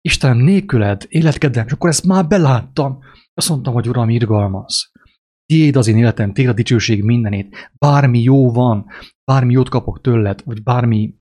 Istenem, 0.00 0.36
nélküled, 0.36 1.06
életkedvem, 1.08 1.66
és 1.66 1.72
akkor 1.72 1.88
ezt 1.88 2.06
már 2.06 2.26
beláttam. 2.26 2.98
Azt 3.34 3.48
mondtam, 3.48 3.74
hogy 3.74 3.88
Uram, 3.88 4.08
irgalmaz. 4.08 4.92
Tiéd 5.46 5.76
az 5.76 5.86
én 5.86 5.96
életem, 5.96 6.32
tiéd 6.32 6.48
a 6.48 6.52
dicsőség 6.52 7.02
mindenét. 7.02 7.70
Bármi 7.78 8.22
jó 8.22 8.52
van, 8.52 8.86
bármi 9.24 9.52
jót 9.52 9.68
kapok 9.68 10.00
tőled, 10.00 10.42
vagy 10.44 10.62
bármi 10.62 11.14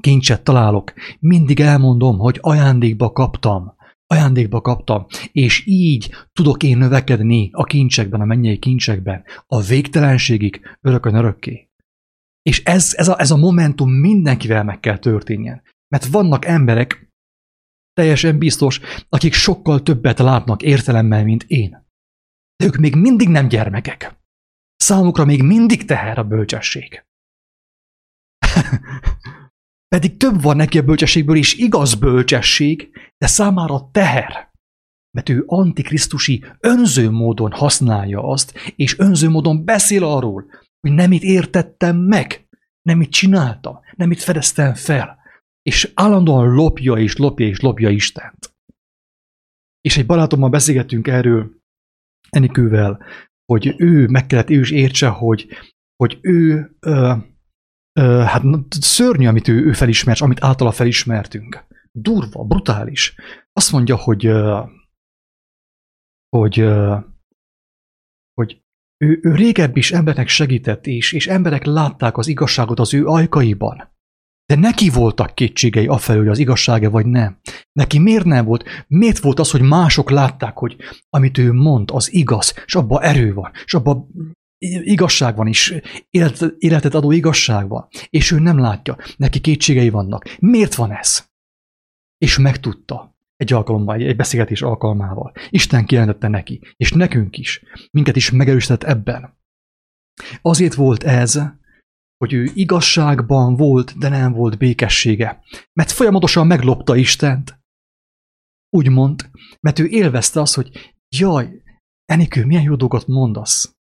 kincset 0.00 0.44
találok, 0.44 0.92
mindig 1.18 1.60
elmondom, 1.60 2.18
hogy 2.18 2.38
ajándékba 2.40 3.12
kaptam. 3.12 3.75
Ajándékba 4.06 4.60
kaptam, 4.60 5.06
és 5.32 5.66
így 5.66 6.14
tudok 6.32 6.62
én 6.62 6.78
növekedni 6.78 7.48
a 7.52 7.64
kincsekben, 7.64 8.20
a 8.20 8.24
mennyei 8.24 8.58
kincsekben, 8.58 9.24
a 9.46 9.60
végtelenségig, 9.60 10.60
örökön 10.80 11.14
örökké. 11.14 11.68
És 12.42 12.62
ez, 12.64 12.94
ez, 12.94 13.08
a, 13.08 13.20
ez 13.20 13.30
a 13.30 13.36
momentum 13.36 13.90
mindenkivel 13.90 14.64
meg 14.64 14.80
kell 14.80 14.98
történjen. 14.98 15.62
Mert 15.88 16.06
vannak 16.06 16.44
emberek, 16.44 17.12
teljesen 17.92 18.38
biztos, 18.38 18.80
akik 19.08 19.32
sokkal 19.32 19.82
többet 19.82 20.18
látnak 20.18 20.62
értelemmel, 20.62 21.24
mint 21.24 21.42
én. 21.46 21.70
De 22.56 22.64
ők 22.64 22.76
még 22.76 22.94
mindig 22.94 23.28
nem 23.28 23.48
gyermekek. 23.48 24.16
Számukra 24.76 25.24
még 25.24 25.42
mindig 25.42 25.84
teher 25.84 26.18
a 26.18 26.24
bölcsesség. 26.24 27.04
Pedig 29.88 30.16
több 30.16 30.42
van 30.42 30.56
neki 30.56 30.78
a 30.78 30.82
bölcsességből 30.82 31.36
is 31.36 31.54
igaz 31.54 31.94
bölcsesség, 31.94 32.90
de 33.18 33.26
számára 33.26 33.88
teher. 33.92 34.50
Mert 35.10 35.28
ő 35.28 35.44
antikrisztusi 35.46 36.44
önző 36.60 37.10
módon 37.10 37.52
használja 37.52 38.22
azt, 38.22 38.72
és 38.76 38.98
önző 38.98 39.28
módon 39.28 39.64
beszél 39.64 40.04
arról, 40.04 40.44
hogy 40.80 40.92
nem 40.92 41.12
itt 41.12 41.22
értettem 41.22 41.96
meg, 41.96 42.48
nem 42.82 43.00
itt 43.00 43.10
csináltam, 43.10 43.78
nem 43.96 44.10
itt 44.10 44.20
fedeztem 44.20 44.74
fel 44.74 45.24
és 45.66 45.92
állandóan 45.94 46.54
lopja 46.54 46.94
és 46.94 47.16
lopja 47.16 47.46
és 47.46 47.60
lopja 47.60 47.90
Istent. 47.90 48.54
És 49.80 49.96
egy 49.96 50.06
barátommal 50.06 50.50
beszélgettünk 50.50 51.06
erről, 51.06 51.54
Enikővel, 52.30 53.02
hogy 53.52 53.74
ő 53.76 54.06
meg 54.06 54.26
kellett 54.26 54.50
ő 54.50 54.60
is 54.60 54.70
értse, 54.70 55.08
hogy, 55.08 55.48
hogy 55.96 56.18
ő 56.20 56.70
ö, 56.80 57.14
hát 58.02 58.42
szörnyű, 58.68 59.26
amit 59.26 59.48
ő, 59.48 59.66
ő 59.66 59.72
felismert, 59.72 60.20
amit 60.20 60.44
általa 60.44 60.70
felismertünk. 60.70 61.64
Durva, 61.92 62.44
brutális. 62.44 63.14
Azt 63.52 63.72
mondja, 63.72 63.96
hogy 63.96 64.30
hogy, 66.36 66.64
hogy 68.34 68.60
ő, 69.04 69.18
ő 69.22 69.34
régebb 69.34 69.76
is 69.76 69.92
embernek 69.92 70.28
segített, 70.28 70.86
és, 70.86 71.12
és 71.12 71.26
emberek 71.26 71.64
látták 71.64 72.16
az 72.16 72.26
igazságot 72.26 72.78
az 72.78 72.94
ő 72.94 73.06
ajkaiban. 73.06 73.94
De 74.46 74.54
neki 74.54 74.90
voltak 74.90 75.34
kétségei 75.34 75.86
afelől, 75.86 76.22
hogy 76.22 76.30
az 76.30 76.38
igazsága 76.38 76.90
vagy 76.90 77.06
nem. 77.06 77.40
Neki 77.72 77.98
miért 77.98 78.24
nem 78.24 78.44
volt? 78.44 78.64
Miért 78.88 79.18
volt 79.18 79.38
az, 79.38 79.50
hogy 79.50 79.60
mások 79.60 80.10
látták, 80.10 80.56
hogy 80.56 80.76
amit 81.08 81.38
ő 81.38 81.52
mond, 81.52 81.90
az 81.92 82.12
igaz, 82.12 82.54
és 82.66 82.74
abban 82.74 83.02
erő 83.02 83.34
van, 83.34 83.50
és 83.64 83.74
abban 83.74 84.08
igazság 84.58 85.36
van 85.36 85.46
is, 85.46 85.74
élet, 86.10 86.54
életet 86.58 86.94
adó 86.94 87.12
igazság 87.12 87.68
van, 87.68 87.88
és 88.10 88.30
ő 88.30 88.38
nem 88.38 88.58
látja, 88.58 88.96
neki 89.16 89.40
kétségei 89.40 89.88
vannak. 89.88 90.36
Miért 90.38 90.74
van 90.74 90.92
ez? 90.92 91.28
És 92.18 92.38
megtudta 92.38 93.16
egy 93.36 93.52
alkalommal, 93.52 93.94
egy 94.00 94.16
beszélgetés 94.16 94.62
alkalmával. 94.62 95.32
Isten 95.50 95.86
kijelentette 95.86 96.28
neki, 96.28 96.60
és 96.76 96.92
nekünk 96.92 97.38
is, 97.38 97.62
minket 97.90 98.16
is 98.16 98.30
megerősített 98.30 98.82
ebben. 98.82 99.38
Azért 100.42 100.74
volt 100.74 101.02
ez, 101.02 101.40
hogy 102.16 102.32
ő 102.32 102.50
igazságban 102.54 103.56
volt, 103.56 103.98
de 103.98 104.08
nem 104.08 104.32
volt 104.32 104.58
békessége, 104.58 105.42
mert 105.72 105.90
folyamatosan 105.90 106.46
meglopta 106.46 106.96
Istent. 106.96 107.60
Úgy 108.70 108.88
mond, 108.88 109.30
mert 109.60 109.78
ő 109.78 109.86
élvezte 109.86 110.40
azt, 110.40 110.54
hogy 110.54 110.94
jaj, 111.16 111.62
Enikő, 112.04 112.44
milyen 112.44 112.62
jó 112.62 112.76
dolgot 112.76 113.06
mondasz. 113.06 113.75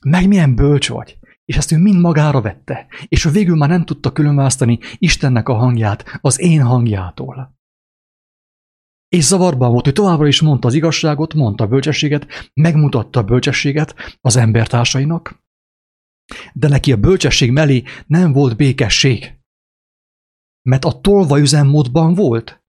Meg 0.00 0.28
milyen 0.28 0.54
bölcs 0.54 0.88
vagy. 0.88 1.18
És 1.44 1.56
ezt 1.56 1.72
ő 1.72 1.78
mind 1.78 2.00
magára 2.00 2.40
vette, 2.40 2.86
és 3.08 3.24
ő 3.24 3.30
végül 3.30 3.56
már 3.56 3.68
nem 3.68 3.84
tudta 3.84 4.12
különválasztani 4.12 4.78
Istennek 4.98 5.48
a 5.48 5.54
hangját 5.54 6.18
az 6.20 6.40
én 6.40 6.62
hangjától. 6.62 7.56
És 9.08 9.24
zavarban 9.24 9.72
volt, 9.72 9.86
ő 9.86 9.92
továbbra 9.92 10.26
is 10.26 10.40
mondta 10.40 10.68
az 10.68 10.74
igazságot, 10.74 11.34
mondta 11.34 11.64
a 11.64 11.66
bölcsességet, 11.66 12.50
megmutatta 12.54 13.20
a 13.20 13.24
bölcsességet 13.24 14.18
az 14.20 14.36
embertársainak, 14.36 15.42
de 16.52 16.68
neki 16.68 16.92
a 16.92 16.96
bölcsesség 16.96 17.50
mellé 17.50 17.82
nem 18.06 18.32
volt 18.32 18.56
békesség. 18.56 19.38
Mert 20.62 20.84
a 20.84 21.00
tolvaj 21.00 21.40
üzemmódban 21.40 22.14
volt. 22.14 22.62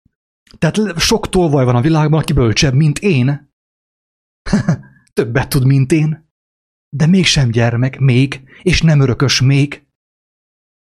Tehát 0.58 1.00
sok 1.00 1.30
tolvaj 1.30 1.66
van 1.66 1.76
a 1.76 1.82
világban, 1.82 2.20
aki 2.20 2.34
bölcsebb, 2.34 2.74
mint 2.74 3.00
én. 3.00 3.54
Többet 5.14 5.50
tud, 5.50 5.66
mint 5.66 5.92
én. 5.92 6.29
De 6.90 7.06
mégsem 7.06 7.50
gyermek, 7.50 8.00
még, 8.00 8.42
és 8.62 8.82
nem 8.82 9.00
örökös 9.00 9.42
még. 9.42 9.88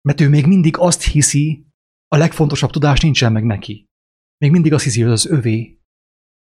Mert 0.08 0.20
ő 0.20 0.28
még 0.28 0.46
mindig 0.46 0.76
azt 0.78 1.02
hiszi, 1.02 1.66
a 2.08 2.16
legfontosabb 2.16 2.70
tudás 2.70 3.00
nincsen 3.00 3.32
meg 3.32 3.44
neki. 3.44 3.86
Még 4.38 4.50
mindig 4.50 4.72
azt 4.72 4.84
hiszi, 4.84 5.02
hogy 5.02 5.12
az 5.12 5.26
övé. 5.26 5.80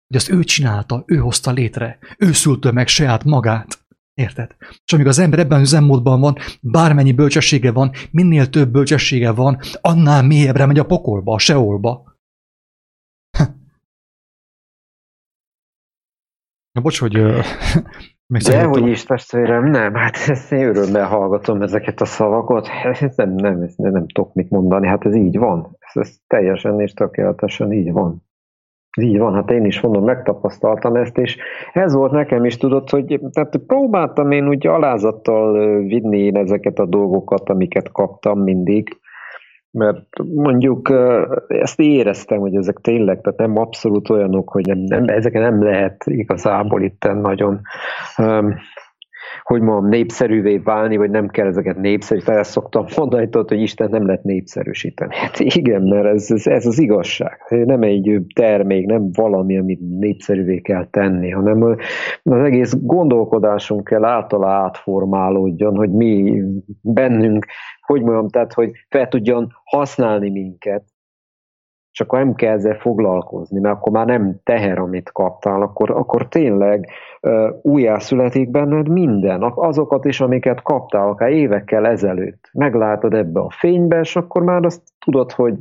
Hogy 0.08 0.18
azt 0.18 0.30
ő 0.30 0.44
csinálta, 0.44 1.04
ő 1.06 1.18
hozta 1.18 1.52
létre, 1.52 2.00
ő 2.18 2.32
szülte 2.32 2.72
meg 2.72 2.88
saját 2.88 3.24
magát. 3.24 3.86
Érted? 4.14 4.56
És 4.86 4.94
amíg 4.94 5.08
az 5.08 5.18
ember 5.18 5.40
ebben 5.40 5.60
az 5.60 5.68
üzemmódban 5.68 6.20
van, 6.20 6.38
bármennyi 6.62 7.12
bölcsessége 7.12 7.72
van, 7.72 7.92
minél 8.12 8.50
több 8.50 8.72
bölcsessége 8.72 9.32
van, 9.32 9.60
annál 9.82 10.24
mélyebbre 10.24 10.66
megy 10.66 10.80
a 10.80 10.86
pokolba, 10.86 11.34
a 11.34 11.40
seolba. 11.40 12.18
Na 16.72 16.82
bocs, 16.82 17.00
hogy... 17.00 17.18
De 18.28 18.64
hogy 18.64 18.88
is, 18.88 19.04
testvérem, 19.04 19.64
nem, 19.64 19.94
hát 19.94 20.16
ezt 20.28 20.52
én 20.52 20.68
örömmel 20.68 21.08
hallgatom 21.08 21.62
ezeket 21.62 22.02
a 22.02 22.06
szavakat, 22.06 22.68
nem, 23.16 23.34
nem, 23.34 23.58
nem, 23.76 23.92
nem 23.92 24.08
tudok 24.08 24.34
mit 24.34 24.50
mondani, 24.50 24.88
hát 24.88 25.06
ez 25.06 25.16
így 25.16 25.38
van, 25.38 25.78
ez, 25.80 26.02
ez 26.02 26.16
teljesen 26.28 26.80
és 26.80 26.94
tökéletesen 26.94 27.72
így 27.72 27.92
van. 27.92 28.24
Így 29.02 29.18
van, 29.18 29.34
hát 29.34 29.52
én 29.52 29.66
is 29.66 29.82
mondom, 29.82 30.04
megtapasztaltam 30.04 30.96
ezt, 30.96 31.18
és 31.18 31.38
ez 31.74 31.94
volt 31.94 32.12
nekem 32.12 32.46
is, 32.46 32.58
tudod, 32.58 32.90
hogy 32.90 33.20
tehát 33.32 33.58
próbáltam 33.68 34.32
én 34.32 34.48
úgy 34.48 34.68
alázattal 34.68 35.78
vinni 35.84 36.20
én 36.20 36.36
ezeket 36.36 36.80
a 36.80 36.86
dolgokat, 36.86 37.50
amiket 37.50 37.92
kaptam 37.92 38.40
mindig, 38.40 39.00
mert 39.74 40.24
mondjuk 40.34 40.94
ezt 41.48 41.80
éreztem, 41.80 42.40
hogy 42.40 42.56
ezek 42.56 42.78
tényleg, 42.82 43.22
tehát 43.22 43.40
nem 43.40 43.58
abszolút 43.58 44.10
olyanok, 44.10 44.50
hogy 44.50 44.66
nem, 44.66 44.78
nem, 44.78 45.08
ezeken 45.08 45.42
nem 45.42 45.64
lehet 45.64 46.04
igazából 46.06 46.82
itt 46.82 47.08
nagyon 47.22 47.62
um, 48.18 48.56
hogy 49.42 49.62
mondjam, 49.62 49.90
népszerűvé 49.90 50.58
válni, 50.58 50.98
vagy 50.98 51.10
nem 51.10 51.28
kell 51.28 51.48
ezeket 51.48 51.78
népszerűsíteni. 51.78 52.40
Ezt 52.40 52.52
szoktam 52.52 52.86
mondani, 52.98 53.30
tudod, 53.30 53.50
hogy 53.50 53.62
Isten 53.62 53.90
nem 53.90 54.06
lehet 54.06 54.24
népszerűsíteni. 54.24 55.16
Hát 55.16 55.40
igen, 55.40 55.82
mert 55.82 56.06
ez, 56.06 56.32
ez, 56.32 56.48
ez 56.48 56.66
az 56.66 56.80
igazság. 56.80 57.38
Nem 57.50 57.82
egy 57.82 58.22
termék, 58.36 58.86
nem 58.86 59.10
valami, 59.14 59.58
amit 59.58 59.80
népszerűvé 60.00 60.60
kell 60.60 60.88
tenni, 60.90 61.30
hanem 61.30 61.62
az 62.24 62.44
egész 62.44 62.74
gondolkodásunk 62.82 63.84
kell 63.84 64.04
általa 64.04 64.48
átformálódjon, 64.48 65.76
hogy 65.76 65.90
mi 65.90 66.42
bennünk, 66.82 67.46
hogy 67.82 68.02
mondjam, 68.02 68.30
tehát, 68.30 68.54
hogy 68.54 68.72
fel 68.90 69.08
tudjon 69.08 69.54
használni 69.64 70.30
minket, 70.30 70.84
és 71.94 72.02
akkor 72.02 72.20
nem 72.20 72.34
kell 72.36 72.54
ezzel 72.54 72.76
foglalkozni, 72.76 73.60
mert 73.60 73.76
akkor 73.76 73.92
már 73.92 74.06
nem 74.06 74.36
teher, 74.44 74.80
amit 74.80 75.12
kaptál, 75.12 75.62
akkor, 75.62 75.92
akkor 75.92 76.28
tényleg 76.28 76.90
uh, 77.22 77.50
újjászületik 77.62 78.52
benned 78.52 78.88
minden, 78.90 79.42
azokat 79.56 80.06
is, 80.06 80.22
amiket 80.22 80.62
kaptál, 80.62 81.08
akár 81.08 81.32
évekkel 81.32 81.88
ezelőtt. 81.88 82.50
Meglátod 82.54 83.14
ebbe 83.14 83.40
a 83.40 83.50
fénybe, 83.50 84.00
és 84.00 84.16
akkor 84.16 84.44
már 84.44 84.66
azt 84.66 84.82
tudod, 85.06 85.32
hogy, 85.32 85.56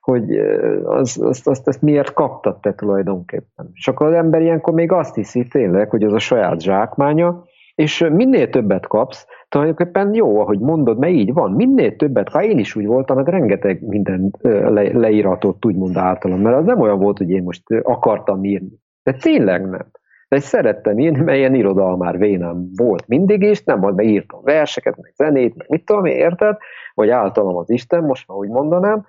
hogy 0.00 0.36
az, 0.84 1.20
azt, 1.22 1.48
azt, 1.48 1.68
azt 1.68 1.82
miért 1.82 2.12
kaptad 2.12 2.60
te 2.60 2.74
tulajdonképpen. 2.74 3.70
És 3.72 3.88
akkor 3.88 4.06
az 4.06 4.12
ember 4.12 4.40
ilyenkor 4.40 4.74
még 4.74 4.92
azt 4.92 5.14
hiszi 5.14 5.48
tényleg, 5.48 5.90
hogy 5.90 6.02
az 6.02 6.12
a 6.12 6.18
saját 6.18 6.60
zsákmánya, 6.60 7.44
és 7.74 8.06
minél 8.12 8.50
többet 8.50 8.86
kapsz, 8.86 9.26
tulajdonképpen 9.48 10.14
jó, 10.14 10.40
ahogy 10.40 10.58
mondod, 10.58 10.98
mert 10.98 11.12
így 11.12 11.32
van, 11.32 11.52
minél 11.52 11.96
többet, 11.96 12.28
ha 12.28 12.42
én 12.42 12.58
is 12.58 12.76
úgy 12.76 12.86
voltam, 12.86 13.16
mert 13.16 13.28
rengeteg 13.28 13.86
minden 13.86 14.30
le, 14.42 14.92
leíratott 14.92 15.64
úgymond 15.64 15.96
általam, 15.96 16.40
mert 16.40 16.56
az 16.56 16.64
nem 16.64 16.80
olyan 16.80 16.98
volt, 16.98 17.18
hogy 17.18 17.30
én 17.30 17.42
most 17.42 17.62
akartam 17.82 18.44
írni. 18.44 18.78
De 19.02 19.12
tényleg 19.12 19.68
nem. 19.68 19.86
De 20.28 20.40
szerettem 20.40 20.98
írni, 20.98 21.20
mert 21.20 21.38
ilyen 21.38 21.54
irodalmár 21.54 22.18
vénám 22.18 22.68
volt 22.76 23.08
mindig 23.08 23.42
is, 23.42 23.64
nem 23.64 23.78
mert 23.78 24.02
írtam 24.02 24.40
verseket, 24.42 24.96
meg 24.96 25.12
zenét, 25.16 25.56
meg 25.56 25.66
mit 25.68 25.84
tudom, 25.84 26.04
érted? 26.04 26.56
Vagy 26.94 27.08
általam 27.08 27.56
az 27.56 27.70
Isten, 27.70 28.04
most 28.04 28.28
már 28.28 28.38
úgy 28.38 28.48
mondanám, 28.48 29.04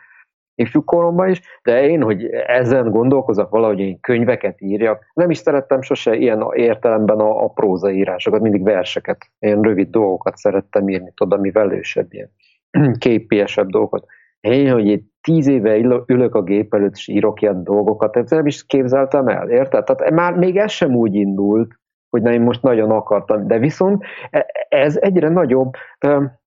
ifjú 0.56 0.84
koromban 0.84 1.30
is, 1.30 1.42
de 1.64 1.88
én, 1.88 2.02
hogy 2.02 2.26
ezen 2.48 2.92
gondolkozok 2.92 3.50
valahogy 3.50 3.80
én 3.80 4.00
könyveket 4.00 4.62
írjak, 4.62 5.06
nem 5.14 5.30
is 5.30 5.38
szerettem 5.38 5.82
sose 5.82 6.16
ilyen 6.16 6.46
értelemben 6.54 7.20
a, 7.20 7.44
a 7.44 7.48
prózaírásokat, 7.48 8.42
mindig 8.42 8.64
verseket, 8.64 9.18
én 9.40 9.62
rövid 9.62 9.90
dolgokat 9.90 10.38
szerettem 10.38 10.90
írni, 10.90 11.12
tudod, 11.16 11.40
ami 11.40 11.52
velősebb, 11.52 12.14
ilyen 12.14 12.32
képiesebb 12.98 13.70
dolgokat. 13.70 14.06
Én, 14.40 14.72
hogy 14.72 14.88
itt 14.88 15.14
tíz 15.22 15.48
éve 15.48 15.78
ülök 16.06 16.36
a 16.36 16.44
gép 16.44 16.74
előtt, 16.74 16.96
és 16.96 17.08
írok 17.08 17.42
ilyen 17.42 17.64
dolgokat, 17.64 18.18
ezt 18.18 18.30
nem 18.30 18.46
is 18.46 18.66
képzeltem 18.66 19.28
el, 19.28 19.50
érted? 19.50 19.84
Tehát 19.84 20.14
már 20.14 20.34
még 20.34 20.58
ez 20.58 20.72
sem 20.72 20.96
úgy 20.96 21.16
indult, 21.16 21.72
hogy 22.10 22.22
nem, 22.22 22.34
én 22.34 22.42
most 22.42 22.62
nagyon 22.62 22.92
akartam, 22.92 23.48
de 23.48 23.60
viszont 23.60 24.04
e, 24.30 24.46
ez 24.70 24.98
egyre 24.98 25.30
nagyobb 25.30 25.74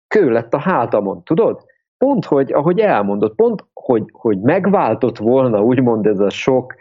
kő 0.08 0.30
lett 0.30 0.54
a 0.54 0.58
hátamon, 0.58 1.24
tudod? 1.24 1.70
Pont, 2.06 2.26
hogy 2.26 2.52
ahogy 2.52 2.80
elmondott, 2.80 3.36
pont, 3.36 3.66
hogy, 3.74 4.04
hogy 4.12 4.40
megváltott 4.40 5.18
volna 5.18 5.64
úgymond 5.64 6.06
ez 6.06 6.20
a 6.20 6.30
sok, 6.30 6.76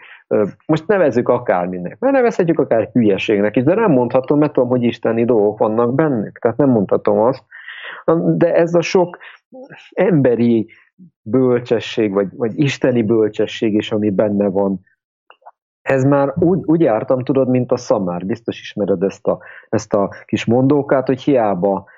most 0.65 0.87
nevezzük 0.87 1.29
akárminek, 1.29 1.99
mert 1.99 2.13
nevezhetjük 2.13 2.59
akár 2.59 2.89
hülyeségnek 2.93 3.55
is, 3.55 3.63
de 3.63 3.75
nem 3.75 3.91
mondhatom, 3.91 4.39
mert 4.39 4.53
tudom, 4.53 4.69
hogy 4.69 4.83
isteni 4.83 5.25
dolgok 5.25 5.57
vannak 5.57 5.95
bennük, 5.95 6.39
tehát 6.39 6.57
nem 6.57 6.69
mondhatom 6.69 7.19
azt, 7.19 7.43
de 8.37 8.55
ez 8.55 8.73
a 8.73 8.81
sok 8.81 9.17
emberi 9.89 10.67
bölcsesség, 11.21 12.11
vagy, 12.11 12.27
vagy 12.35 12.59
isteni 12.59 13.03
bölcsesség 13.03 13.73
is, 13.73 13.91
ami 13.91 14.09
benne 14.09 14.47
van, 14.47 14.79
ez 15.81 16.03
már 16.03 16.33
úgy, 16.35 16.59
úgy 16.65 16.81
jártam, 16.81 17.23
tudod, 17.23 17.49
mint 17.49 17.71
a 17.71 17.77
szamár, 17.77 18.25
biztos 18.25 18.59
ismered 18.59 19.03
ezt 19.03 19.27
a, 19.27 19.39
ezt 19.69 19.93
a 19.93 20.09
kis 20.25 20.45
mondókát, 20.45 21.07
hogy 21.07 21.21
hiába 21.21 21.89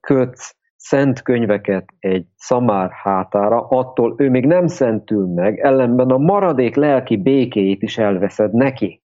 kötsz 0.00 0.57
szent 0.78 1.22
könyveket 1.22 1.88
egy 1.98 2.26
szamár 2.36 2.90
hátára, 2.90 3.66
attól 3.68 4.14
ő 4.18 4.30
még 4.30 4.46
nem 4.46 4.66
szentül 4.66 5.26
meg, 5.26 5.58
ellenben 5.58 6.10
a 6.10 6.18
maradék 6.18 6.74
lelki 6.74 7.16
békéjét 7.16 7.82
is 7.82 7.98
elveszed 7.98 8.52
neki. 8.52 9.02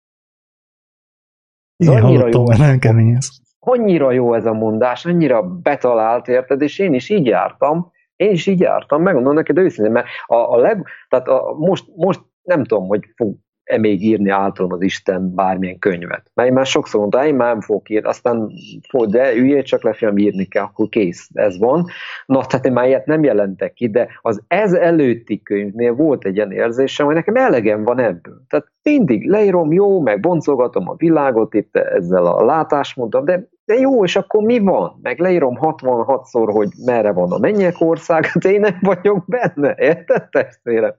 Ez 1.77 1.87
Igen, 1.87 2.03
annyira 2.03 2.27
jó, 2.27 2.43
kemény 2.79 3.15
ez. 3.15 3.29
Annyira 3.59 4.11
jó 4.11 4.33
ez 4.33 4.45
a 4.45 4.53
mondás, 4.53 5.05
annyira 5.05 5.43
betalált, 5.43 6.27
érted, 6.27 6.61
és 6.61 6.79
én 6.79 6.93
is 6.93 7.09
így 7.09 7.25
jártam, 7.25 7.91
én 8.15 8.31
is 8.31 8.47
így 8.47 8.59
jártam, 8.59 9.01
megmondom 9.01 9.33
neked 9.33 9.57
őszintén, 9.57 9.93
mert 9.93 10.07
a, 10.25 10.35
a 10.35 10.57
leg, 10.57 10.85
tehát 11.09 11.27
a, 11.27 11.55
most, 11.57 11.85
most 11.95 12.21
nem 12.41 12.63
tudom, 12.63 12.87
hogy 12.87 13.03
fog 13.15 13.35
e 13.67 13.77
még 13.77 14.03
írni 14.03 14.29
általam 14.29 14.71
az 14.71 14.81
Isten 14.81 15.35
bármilyen 15.35 15.79
könyvet. 15.79 16.31
Mert 16.33 16.49
én 16.49 16.53
már 16.55 16.65
sokszor 16.65 16.99
mondta, 16.99 17.25
én 17.25 17.35
már 17.35 17.51
nem 17.51 17.61
fogok 17.61 17.89
írni, 17.89 18.07
aztán 18.07 18.51
fog, 18.89 19.09
de 19.09 19.35
üljél 19.35 19.63
csak 19.63 19.83
le, 19.83 19.93
fiam, 19.93 20.17
írni 20.17 20.45
kell, 20.45 20.63
akkor 20.63 20.89
kész, 20.89 21.29
ez 21.33 21.57
van. 21.57 21.85
Na, 22.25 22.45
tehát 22.45 22.65
én 22.65 22.71
már 22.71 22.87
ilyet 22.87 23.05
nem 23.05 23.23
jelentek 23.23 23.73
ki, 23.73 23.89
de 23.89 24.07
az 24.21 24.41
ez 24.47 24.73
előtti 24.73 25.41
könyvnél 25.41 25.93
volt 25.93 26.25
egy 26.25 26.35
ilyen 26.35 26.51
érzésem, 26.51 27.05
hogy 27.05 27.15
nekem 27.15 27.35
elegem 27.35 27.83
van 27.83 27.99
ebből. 27.99 28.41
Tehát 28.49 28.71
mindig 28.83 29.29
leírom, 29.29 29.71
jó, 29.71 30.01
meg 30.01 30.19
boncolgatom 30.19 30.89
a 30.89 30.95
világot 30.95 31.53
itt 31.53 31.77
ezzel 31.77 32.25
a 32.25 32.45
látásmóddal, 32.45 33.23
de 33.23 33.47
de 33.67 33.73
jó, 33.73 34.03
és 34.03 34.15
akkor 34.15 34.43
mi 34.43 34.59
van? 34.59 34.99
Meg 35.01 35.19
leírom 35.19 35.57
66-szor, 35.61 36.49
hogy 36.51 36.69
merre 36.85 37.11
van 37.11 37.31
a 37.31 37.37
mennyek 37.37 37.75
ország, 37.79 38.25
hát 38.25 38.45
én 38.45 38.59
nem 38.59 38.77
vagyok 38.81 39.23
benne, 39.25 39.75
érted 39.77 40.29
testvérem? 40.29 40.93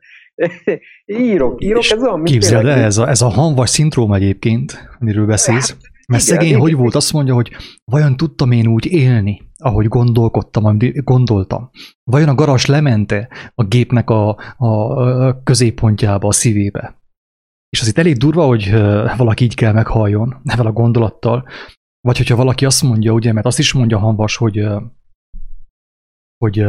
írok, 1.06 1.64
írok, 1.64 1.84
ez 1.90 2.02
olyan, 2.02 2.24
Képzeld 2.24 2.66
el, 2.66 2.78
ez 2.78 2.98
a, 2.98 3.08
ez 3.08 3.22
a 3.22 3.28
hanvas 3.28 3.70
szindróm 3.70 4.12
egyébként, 4.12 4.88
amiről 5.00 5.26
beszélsz. 5.26 5.70
Hát, 5.70 5.78
mert 6.08 6.22
igen, 6.22 6.34
szegény 6.34 6.48
igen, 6.48 6.60
hogy 6.60 6.74
volt, 6.74 6.94
azt 6.94 7.12
mondja, 7.12 7.34
hogy 7.34 7.50
vajon 7.84 8.16
tudtam 8.16 8.50
én 8.50 8.66
úgy 8.66 8.86
élni, 8.86 9.42
ahogy 9.56 9.86
gondolkodtam, 9.86 10.64
amit 10.64 11.04
gondoltam. 11.04 11.70
Vajon 12.10 12.28
a 12.28 12.34
garas 12.34 12.66
lemente 12.66 13.28
a 13.54 13.64
gépnek 13.64 14.10
a, 14.10 14.28
a 14.56 15.42
középpontjába, 15.42 16.28
a 16.28 16.32
szívébe. 16.32 16.96
És 17.68 17.80
az 17.80 17.88
itt 17.88 17.98
elég 17.98 18.16
durva, 18.16 18.46
hogy 18.46 18.72
valaki 19.16 19.44
így 19.44 19.54
kell 19.54 19.72
meghalljon, 19.72 20.40
nevel 20.42 20.66
a 20.66 20.72
gondolattal. 20.72 21.48
Vagy 22.00 22.16
hogyha 22.16 22.36
valaki 22.36 22.64
azt 22.64 22.82
mondja, 22.82 23.12
ugye, 23.12 23.32
mert 23.32 23.46
azt 23.46 23.58
is 23.58 23.72
mondja 23.72 23.98
Hanvas, 23.98 24.36
hogy, 24.36 24.66
hogy 26.44 26.66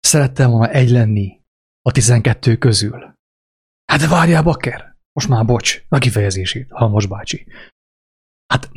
szerettem 0.00 0.50
volna 0.50 0.68
egy 0.68 0.90
lenni 0.90 1.41
a 1.82 1.92
12 1.92 2.56
közül. 2.56 3.14
Hát 3.84 4.06
várjál, 4.08 4.42
Bakker! 4.42 4.96
Most 5.12 5.28
már 5.28 5.44
bocs, 5.44 5.84
a 5.88 5.98
kifejezését, 5.98 6.70
Halmos 6.70 7.06
bácsi. 7.06 7.46
Hát 8.46 8.70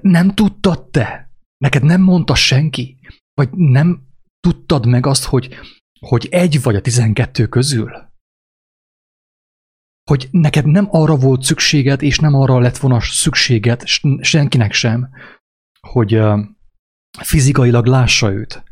nem 0.00 0.34
tudtad 0.34 0.90
te? 0.90 1.30
Neked 1.56 1.82
nem 1.82 2.00
mondta 2.00 2.34
senki? 2.34 2.98
Vagy 3.34 3.50
nem 3.50 4.08
tudtad 4.40 4.86
meg 4.86 5.06
azt, 5.06 5.24
hogy, 5.24 5.54
hogy 6.00 6.28
egy 6.30 6.62
vagy 6.62 6.76
a 6.76 6.80
12 6.80 7.48
közül? 7.48 8.10
Hogy 10.10 10.28
neked 10.30 10.66
nem 10.66 10.86
arra 10.90 11.16
volt 11.16 11.42
szükséged, 11.42 12.02
és 12.02 12.18
nem 12.18 12.34
arra 12.34 12.58
lett 12.58 12.76
volna 12.76 13.00
szükséged 13.00 13.82
senkinek 14.20 14.72
sem, 14.72 15.10
hogy 15.80 16.20
fizikailag 17.18 17.86
lássa 17.86 18.32
őt, 18.32 18.62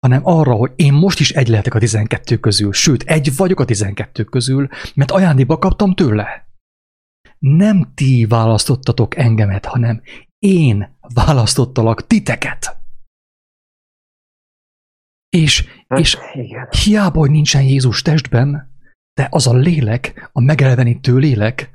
hanem 0.00 0.20
arra, 0.24 0.54
hogy 0.54 0.72
én 0.76 0.92
most 0.92 1.20
is 1.20 1.30
egy 1.30 1.48
lehetek 1.48 1.74
a 1.74 1.78
12 1.78 2.38
közül, 2.38 2.72
sőt, 2.72 3.02
egy 3.02 3.36
vagyok 3.36 3.60
a 3.60 3.64
12 3.64 4.24
közül, 4.24 4.68
mert 4.94 5.10
ajándékba 5.10 5.58
kaptam 5.58 5.94
tőle. 5.94 6.48
Nem 7.38 7.92
ti 7.94 8.26
választottatok 8.26 9.16
engemet, 9.16 9.64
hanem 9.64 10.02
én 10.38 10.96
választottalak 11.14 12.06
titeket. 12.06 12.78
És, 15.28 15.66
hát, 15.88 15.98
és 15.98 16.18
hiába, 16.84 17.18
hogy 17.18 17.30
nincsen 17.30 17.62
Jézus 17.62 18.02
testben, 18.02 18.70
de 19.14 19.28
az 19.30 19.46
a 19.46 19.54
lélek, 19.54 20.30
a 20.32 20.40
megelvenítő 20.40 21.16
lélek, 21.16 21.70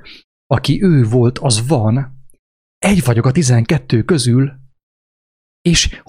aki 0.48 0.84
ő 0.84 1.04
volt, 1.04 1.38
az 1.38 1.68
van, 1.68 2.26
egy 2.78 3.04
vagyok 3.04 3.26
a 3.26 3.32
12 3.32 4.04
közül, 4.04 4.65
és 5.66 6.02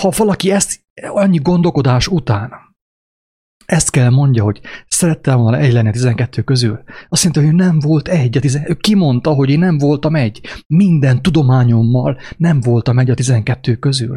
ha 0.00 0.12
valaki 0.16 0.50
ezt 0.50 0.80
annyi 0.94 1.38
gondolkodás 1.38 2.08
után 2.08 2.50
ezt 3.66 3.90
kell 3.90 4.10
mondja, 4.10 4.42
hogy 4.42 4.60
szerettem 4.88 5.38
volna 5.38 5.58
egy 5.58 5.72
lenni 5.72 5.88
a 5.88 5.92
12 5.92 6.42
közül. 6.42 6.82
Azt 7.08 7.22
mondta, 7.22 7.42
hogy 7.42 7.54
nem 7.54 7.78
volt 7.78 8.08
egy. 8.08 8.36
A 8.36 8.40
tizen... 8.40 8.64
Ő 8.66 8.74
kimondta, 8.74 9.32
hogy 9.32 9.50
én 9.50 9.58
nem 9.58 9.78
voltam 9.78 10.14
egy. 10.14 10.40
Minden 10.66 11.22
tudományommal 11.22 12.18
nem 12.36 12.60
voltam 12.60 12.98
egy 12.98 13.10
a 13.10 13.14
12 13.14 13.76
közül. 13.76 14.16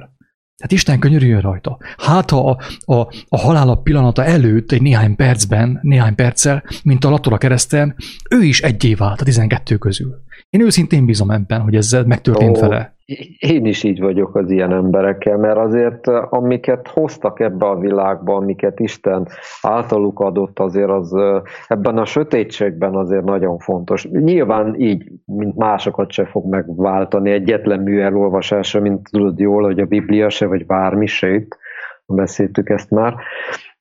Tehát 0.58 0.72
Isten 0.72 1.00
könyörüljön 1.00 1.42
rajta. 1.42 1.78
Hát 1.98 2.30
ha 2.30 2.50
a, 2.50 2.58
a, 2.94 3.12
a 3.28 3.38
halála 3.38 3.76
pillanata 3.76 4.26
előtt, 4.26 4.72
egy 4.72 4.82
néhány 4.82 5.16
percben, 5.16 5.80
néhány 5.82 6.16
perccel, 6.16 6.64
mint 6.84 7.06
a 7.06 7.10
Latora 7.10 7.38
kereszten, 7.38 7.96
ő 8.30 8.44
is 8.44 8.62
egyé 8.62 8.94
vált 8.94 9.22
a 9.22 9.24
12 9.24 9.78
közül. 9.78 10.16
Én 10.50 10.62
őszintén 10.62 11.06
bízom 11.06 11.32
ebben, 11.32 11.62
hogy 11.62 11.76
ez 11.76 11.92
megtörtént 12.06 12.56
oh. 12.56 12.62
vele. 12.62 12.97
Én 13.38 13.66
is 13.66 13.84
így 13.84 14.00
vagyok 14.00 14.36
az 14.36 14.52
ilyen 14.52 14.72
emberekkel, 14.72 15.38
mert 15.38 15.58
azért 15.58 16.08
amiket 16.08 16.88
hoztak 16.88 17.40
ebbe 17.40 17.66
a 17.66 17.80
világba, 17.80 18.36
amiket 18.36 18.80
Isten 18.80 19.28
általuk 19.62 20.20
adott, 20.20 20.60
azért 20.60 20.90
az 20.90 21.16
ebben 21.68 21.98
a 21.98 22.06
sötétségben 22.06 22.96
azért 22.96 23.24
nagyon 23.24 23.58
fontos. 23.58 24.08
Nyilván 24.08 24.76
így, 24.80 25.12
mint 25.26 25.56
másokat 25.56 26.12
se 26.12 26.26
fog 26.26 26.50
megváltani 26.50 27.32
egyetlen 27.32 27.80
mű 27.80 28.00
elolvasása, 28.00 28.80
mint 28.80 29.10
tudod 29.12 29.40
jól, 29.40 29.64
hogy 29.64 29.80
a 29.80 29.86
Biblia 29.86 30.30
se, 30.30 30.46
vagy 30.46 30.66
bármi 30.66 31.06
se 31.06 31.34
itt, 31.34 31.58
beszéltük 32.06 32.70
ezt 32.70 32.92
már, 32.92 33.16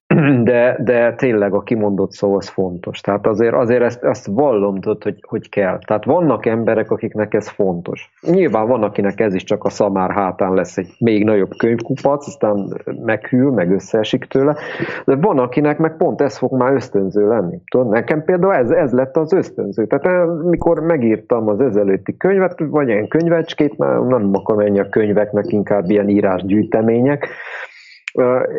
de, 0.43 0.77
de 0.85 1.15
tényleg 1.15 1.55
a 1.55 1.63
kimondott 1.63 2.13
szó 2.13 2.37
az 2.37 2.49
fontos. 2.49 3.01
Tehát 3.01 3.27
azért, 3.27 3.55
azért 3.55 3.83
ezt, 3.83 4.05
ezt 4.05 4.27
vallom, 4.27 4.81
tudod, 4.81 5.03
hogy, 5.03 5.19
hogy 5.27 5.49
kell. 5.49 5.79
Tehát 5.87 6.05
vannak 6.05 6.47
emberek, 6.47 6.91
akiknek 6.91 7.35
ez 7.35 7.49
fontos. 7.49 8.13
Nyilván 8.21 8.67
van, 8.67 8.83
akinek 8.83 9.21
ez 9.21 9.35
is 9.35 9.45
csak 9.45 9.65
a 9.65 9.69
szamár 9.69 10.11
hátán 10.11 10.55
lesz 10.55 10.77
egy 10.77 10.95
még 10.99 11.25
nagyobb 11.25 11.57
könyvkupac, 11.57 12.27
aztán 12.27 12.83
meghűl, 13.05 13.51
meg 13.51 13.71
összeesik 13.71 14.25
tőle, 14.25 14.57
de 15.05 15.17
van, 15.17 15.39
akinek 15.39 15.79
meg 15.79 15.97
pont 15.97 16.21
ez 16.21 16.39
fog 16.39 16.53
már 16.53 16.73
ösztönző 16.73 17.29
lenni. 17.29 17.59
Tudod, 17.71 17.89
nekem 17.89 18.25
például 18.25 18.55
ez, 18.55 18.71
ez 18.71 18.93
lett 18.93 19.17
az 19.17 19.33
ösztönző. 19.33 19.87
Tehát 19.87 20.07
eh, 20.07 20.35
mikor 20.45 20.81
megírtam 20.81 21.49
az 21.49 21.61
ezelőtti 21.61 22.17
könyvet, 22.17 22.55
vagy 22.59 22.89
ilyen 22.89 23.09
könyvecskét, 23.09 23.79
már 23.79 24.01
nem 24.01 24.31
akar 24.33 24.57
menni 24.57 24.79
a 24.79 24.89
könyveknek, 24.89 25.53
inkább 25.53 25.91
ilyen 25.91 26.09
írásgyűjtemények, 26.09 27.29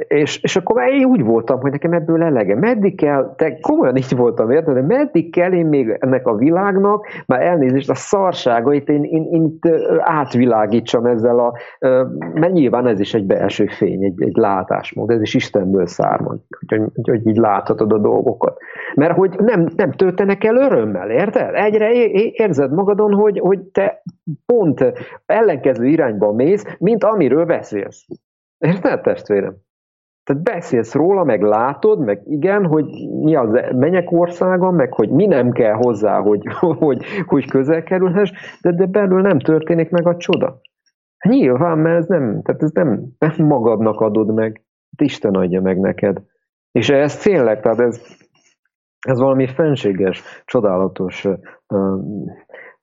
és, 0.07 0.41
és 0.41 0.55
akkor 0.55 0.81
én 0.87 1.05
úgy 1.05 1.23
voltam, 1.23 1.59
hogy 1.59 1.71
nekem 1.71 1.91
ebből 1.91 2.23
elege. 2.23 2.55
Meddig 2.55 2.97
kell, 2.97 3.33
te 3.35 3.59
komolyan 3.59 3.95
így 3.95 4.15
voltam, 4.15 4.51
érted? 4.51 4.73
De 4.73 4.81
meddig 4.81 5.31
kell 5.31 5.51
én 5.51 5.65
még 5.65 5.97
ennek 5.99 6.27
a 6.27 6.35
világnak, 6.35 7.07
már 7.25 7.41
elnézést, 7.41 7.89
a 7.89 7.95
szarságait 7.95 8.89
én, 8.89 9.03
én, 9.03 9.27
én 9.31 9.43
itt 9.43 9.73
átvilágítsam 9.99 11.05
ezzel 11.05 11.39
a, 11.39 11.53
mert 12.33 12.51
nyilván 12.51 12.87
ez 12.87 12.99
is 12.99 13.13
egy 13.13 13.25
belső 13.25 13.65
fény, 13.65 14.03
egy, 14.03 14.13
egy 14.17 14.35
látásmód, 14.35 15.09
ez 15.09 15.21
is 15.21 15.33
Istenből 15.33 15.87
származik, 15.87 16.57
hogy, 16.67 16.77
hogy, 16.77 17.07
hogy 17.09 17.27
így 17.27 17.37
láthatod 17.37 17.93
a 17.93 17.97
dolgokat. 17.97 18.57
Mert 18.95 19.15
hogy 19.15 19.35
nem, 19.39 19.67
nem 19.75 19.91
töltenek 19.91 20.43
el 20.43 20.55
örömmel, 20.55 21.09
érted? 21.09 21.53
Egyre 21.53 21.91
érzed 22.31 22.73
magadon, 22.73 23.13
hogy, 23.13 23.39
hogy 23.39 23.59
te 23.59 24.01
pont 24.45 24.93
ellenkező 25.25 25.85
irányba 25.85 26.33
mész, 26.33 26.75
mint 26.79 27.03
amiről 27.03 27.45
beszélsz. 27.45 28.05
Érted, 28.57 29.01
testvérem? 29.01 29.55
Tehát 30.23 30.43
beszélsz 30.43 30.93
róla, 30.93 31.23
meg 31.23 31.41
látod, 31.41 31.99
meg 31.99 32.21
igen, 32.25 32.65
hogy 32.65 32.85
mi 33.23 33.35
az 33.35 33.49
menyek 33.75 34.11
országa, 34.11 34.71
meg 34.71 34.93
hogy 34.93 35.09
mi 35.09 35.25
nem 35.25 35.51
kell 35.51 35.73
hozzá, 35.73 36.19
hogy, 36.19 36.41
hogy, 36.79 37.05
hogy 37.25 37.49
közel 37.49 37.83
kerülhess, 37.83 38.31
de, 38.61 38.71
de 38.71 38.85
belül 38.85 39.21
nem 39.21 39.39
történik 39.39 39.89
meg 39.89 40.07
a 40.07 40.17
csoda. 40.17 40.61
Nyilván, 41.27 41.77
mert 41.77 41.97
ez 41.97 42.05
nem, 42.05 42.41
tehát 42.41 42.63
ez 42.63 42.71
nem, 42.71 43.05
nem 43.17 43.45
magadnak 43.45 43.99
adod 43.99 44.33
meg, 44.33 44.61
Isten 44.97 45.33
adja 45.33 45.61
meg 45.61 45.79
neked. 45.79 46.21
És 46.71 46.89
ez 46.89 47.17
tényleg, 47.17 47.61
tehát 47.61 47.79
ez, 47.79 48.01
ez 48.99 49.19
valami 49.19 49.47
fenséges, 49.47 50.23
csodálatos 50.45 51.27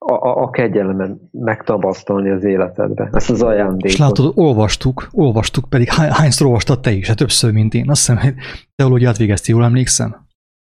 a, 0.07 0.13
a, 0.13 0.41
a 0.41 0.49
kegyelmet 0.49 1.17
megtapasztalni 1.31 2.29
az 2.29 2.43
életedbe. 2.43 3.09
Ezt 3.11 3.29
az 3.29 3.41
ajándékot. 3.41 3.91
És 3.91 3.97
látod, 3.97 4.31
olvastuk, 4.35 5.07
olvastuk, 5.11 5.69
pedig 5.69 5.89
hányszor 5.89 6.47
olvastad 6.47 6.79
te 6.79 6.91
is? 6.91 7.07
Hát 7.07 7.17
többször, 7.17 7.51
mint 7.51 7.73
én. 7.73 7.89
Azt 7.89 7.99
hiszem, 8.05 8.17
hogy 8.17 8.33
teológiát 8.75 9.17
végeztél, 9.17 9.55
jól 9.55 9.63
emlékszem? 9.63 10.27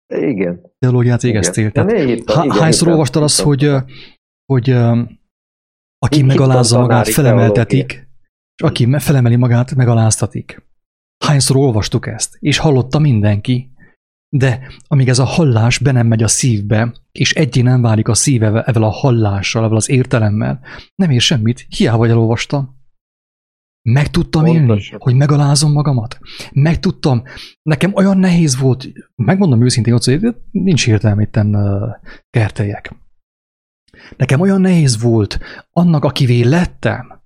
Igen. 0.07 0.61
Teológiát 0.79 1.21
végeztél. 1.21 1.67
Igen. 1.67 1.87
Tehát, 1.87 2.01
hittem, 2.01 2.43
igen, 2.43 2.57
hányszor 2.57 2.71
hittem, 2.71 2.91
olvastad 2.91 3.23
azt, 3.23 3.41
hogy, 3.41 3.71
hogy 4.45 4.69
aki 5.97 6.19
Én 6.19 6.25
megalázza 6.25 6.79
magát, 6.79 7.07
felemeltetik, 7.07 7.91
és 8.55 8.63
aki 8.63 8.95
felemeli 8.97 9.35
magát, 9.35 9.75
megaláztatik. 9.75 10.65
Hányszor 11.25 11.55
olvastuk 11.55 12.07
ezt, 12.07 12.37
és 12.39 12.57
hallotta 12.57 12.99
mindenki, 12.99 13.72
de 14.35 14.67
amíg 14.87 15.09
ez 15.09 15.19
a 15.19 15.23
hallás 15.23 15.77
be 15.77 15.91
nem 15.91 16.07
megy 16.07 16.23
a 16.23 16.27
szívbe, 16.27 16.93
és 17.11 17.33
egyé 17.33 17.61
nem 17.61 17.81
válik 17.81 18.07
a 18.07 18.13
szíve 18.13 18.63
evel 18.63 18.83
a 18.83 18.89
hallással, 18.89 19.63
evel 19.63 19.75
az 19.75 19.89
értelemmel, 19.89 20.59
nem 20.95 21.09
ér 21.09 21.21
semmit, 21.21 21.65
hiába 21.69 22.07
elolvastam. 22.07 22.81
Meg 23.81 24.09
tudtam 24.09 24.45
élni, 24.45 24.81
hogy 24.97 25.15
megalázom 25.15 25.71
magamat. 25.71 26.19
Meg 26.51 26.79
tudtam. 26.79 27.23
Nekem 27.61 27.93
olyan 27.93 28.17
nehéz 28.17 28.57
volt, 28.57 28.87
megmondom 29.15 29.63
őszintén, 29.63 29.97
hogy 30.03 30.35
nincs 30.51 30.87
értelme 30.87 31.21
itten 31.21 31.57
kerteljek. 32.29 32.95
Nekem 34.17 34.39
olyan 34.39 34.61
nehéz 34.61 35.01
volt 35.01 35.39
annak, 35.71 36.03
akivé 36.03 36.41
lettem, 36.41 37.21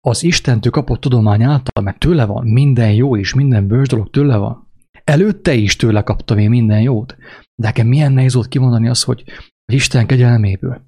az 0.00 0.22
Istentől 0.22 0.72
kapott 0.72 1.00
tudomány 1.00 1.42
által, 1.42 1.82
mert 1.84 1.98
tőle 1.98 2.24
van, 2.24 2.46
minden 2.46 2.92
jó 2.92 3.16
és 3.16 3.34
minden 3.34 3.66
bős 3.66 3.88
dolog 3.88 4.10
tőle 4.10 4.36
van. 4.36 4.67
Előtte 5.08 5.54
is 5.54 5.76
tőle 5.76 6.02
kaptam 6.02 6.38
én 6.38 6.48
minden 6.48 6.80
jót. 6.80 7.16
De 7.54 7.66
nekem 7.66 7.86
milyen 7.86 8.12
nehéz 8.12 8.34
volt 8.34 8.48
kimondani 8.48 8.88
azt, 8.88 9.04
hogy, 9.04 9.24
hogy 9.64 9.74
Isten 9.74 10.06
kegyelméből. 10.06 10.86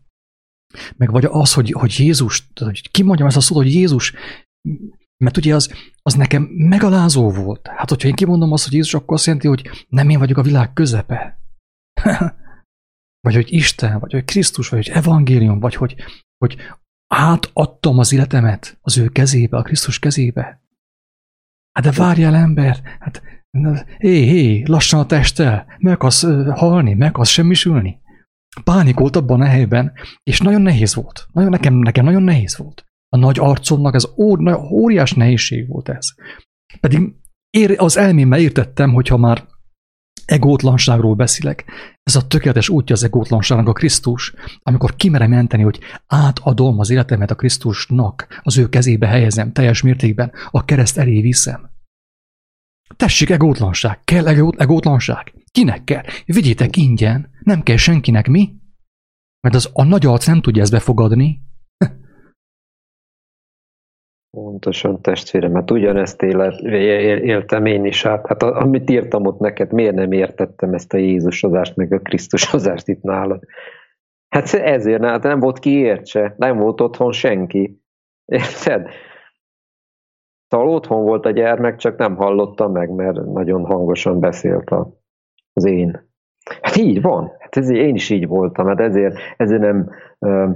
Meg 0.96 1.10
vagy 1.10 1.24
az, 1.24 1.54
hogy, 1.54 1.70
hogy 1.70 1.98
Jézus, 1.98 2.48
hogy 2.54 2.90
kimondjam 2.90 3.28
ezt 3.28 3.36
a 3.36 3.40
szót, 3.40 3.56
hogy 3.56 3.74
Jézus, 3.74 4.14
mert 5.24 5.36
ugye 5.36 5.54
az, 5.54 5.74
az 6.02 6.14
nekem 6.14 6.42
megalázó 6.42 7.30
volt. 7.30 7.66
Hát, 7.66 7.88
hogyha 7.88 8.08
én 8.08 8.14
kimondom 8.14 8.52
azt, 8.52 8.64
hogy 8.64 8.72
Jézus, 8.72 8.94
akkor 8.94 9.14
azt 9.14 9.26
jelenti, 9.26 9.48
hogy 9.48 9.86
nem 9.88 10.08
én 10.08 10.18
vagyok 10.18 10.38
a 10.38 10.42
világ 10.42 10.72
közepe. 10.72 11.40
vagy 13.26 13.34
hogy 13.34 13.52
Isten, 13.52 13.98
vagy 13.98 14.12
hogy 14.12 14.24
Krisztus, 14.24 14.68
vagy 14.68 14.86
hogy 14.86 14.96
evangélium, 14.96 15.60
vagy 15.60 15.74
hogy, 15.74 15.94
hogy 16.38 16.56
átadtam 17.14 17.98
az 17.98 18.12
életemet 18.12 18.78
az 18.80 18.98
ő 18.98 19.08
kezébe, 19.08 19.56
a 19.56 19.62
Krisztus 19.62 19.98
kezébe. 19.98 20.62
Hát 21.72 21.84
de 21.84 21.90
várjál 21.92 22.34
ember, 22.34 22.96
hát 23.00 23.22
hé, 23.98 24.24
hé, 24.24 24.62
lassan 24.66 25.00
a 25.00 25.06
testtel, 25.06 25.66
meg 25.78 25.92
akarsz 25.92 26.26
halni, 26.54 26.94
meg 26.94 27.08
akarsz 27.08 27.28
semmisülni. 27.28 27.98
Pánikolt 28.64 29.16
abban 29.16 29.40
a 29.40 29.44
helyben, 29.44 29.92
és 30.22 30.40
nagyon 30.40 30.62
nehéz 30.62 30.94
volt. 30.94 31.26
Nagyon, 31.32 31.50
nekem, 31.50 31.74
nekem 31.74 32.04
nagyon 32.04 32.22
nehéz 32.22 32.56
volt. 32.56 32.84
A 33.08 33.16
nagy 33.16 33.38
arcomnak 33.38 33.94
ez 33.94 34.04
ó, 34.16 34.36
óriás 34.70 35.12
nehézség 35.12 35.68
volt 35.68 35.88
ez. 35.88 36.06
Pedig 36.80 37.14
ér, 37.50 37.74
az 37.78 37.96
elmémmel 37.96 38.40
értettem, 38.40 38.92
hogyha 38.92 39.16
már 39.16 39.46
egótlanságról 40.24 41.14
beszélek. 41.14 41.64
Ez 42.02 42.16
a 42.16 42.26
tökéletes 42.26 42.68
útja 42.68 42.94
az 42.94 43.04
egótlanságnak 43.04 43.68
a 43.68 43.72
Krisztus, 43.72 44.34
amikor 44.62 44.96
kimerem 44.96 45.30
menteni, 45.30 45.62
hogy 45.62 45.80
átadom 46.06 46.78
az 46.78 46.90
életemet 46.90 47.30
a 47.30 47.34
Krisztusnak, 47.34 48.40
az 48.42 48.58
ő 48.58 48.68
kezébe 48.68 49.06
helyezem 49.06 49.52
teljes 49.52 49.82
mértékben, 49.82 50.32
a 50.50 50.64
kereszt 50.64 50.98
elé 50.98 51.20
viszem. 51.20 51.69
Tessék, 52.96 53.30
egótlanság. 53.30 54.04
Kell 54.04 54.26
egótlanság? 54.56 55.32
Kinek 55.52 55.84
kell? 55.84 56.02
Vigyétek 56.26 56.76
ingyen. 56.76 57.30
Nem 57.40 57.62
kell 57.62 57.76
senkinek, 57.76 58.26
mi? 58.28 58.48
Mert 59.40 59.54
az 59.54 59.70
a 59.72 59.84
nagy 59.84 60.06
arc 60.06 60.26
nem 60.26 60.40
tudja 60.40 60.62
ezt 60.62 60.72
befogadni. 60.72 61.40
Pontosan 64.36 65.02
testvérem, 65.02 65.52
mert 65.52 65.70
ugyanezt 65.70 66.22
élet, 66.22 66.60
éltem 67.22 67.66
én 67.66 67.84
is 67.84 68.04
át. 68.04 68.26
Hát 68.26 68.42
amit 68.42 68.90
írtam 68.90 69.26
ott 69.26 69.38
neked, 69.38 69.72
miért 69.72 69.94
nem 69.94 70.12
értettem 70.12 70.74
ezt 70.74 70.92
a 70.92 70.96
Jézusozást, 70.96 71.76
meg 71.76 71.92
a 71.92 71.98
Krisztusozást 71.98 72.88
itt 72.88 73.02
nálad? 73.02 73.44
Hát 74.28 74.52
ezért, 74.54 75.04
hát 75.04 75.22
nem 75.22 75.40
volt 75.40 75.58
ki 75.58 75.70
értse, 75.70 76.34
nem 76.38 76.56
volt 76.56 76.80
otthon 76.80 77.12
senki. 77.12 77.80
Érted? 78.24 78.88
Szóval 80.50 80.68
otthon 80.68 81.04
volt 81.04 81.26
a 81.26 81.30
gyermek, 81.30 81.76
csak 81.76 81.98
nem 81.98 82.16
hallotta 82.16 82.68
meg, 82.68 82.90
mert 82.90 83.24
nagyon 83.24 83.64
hangosan 83.64 84.20
beszélt 84.20 84.70
az 85.52 85.64
én. 85.64 86.08
Hát 86.62 86.76
így 86.76 87.02
van. 87.02 87.32
Hát 87.38 87.56
ez, 87.56 87.70
én 87.70 87.94
is 87.94 88.10
így 88.10 88.26
voltam, 88.26 88.66
hát 88.66 88.80
ezért, 88.80 89.16
ezért 89.36 89.60
nem 89.60 89.90
ö, 90.18 90.48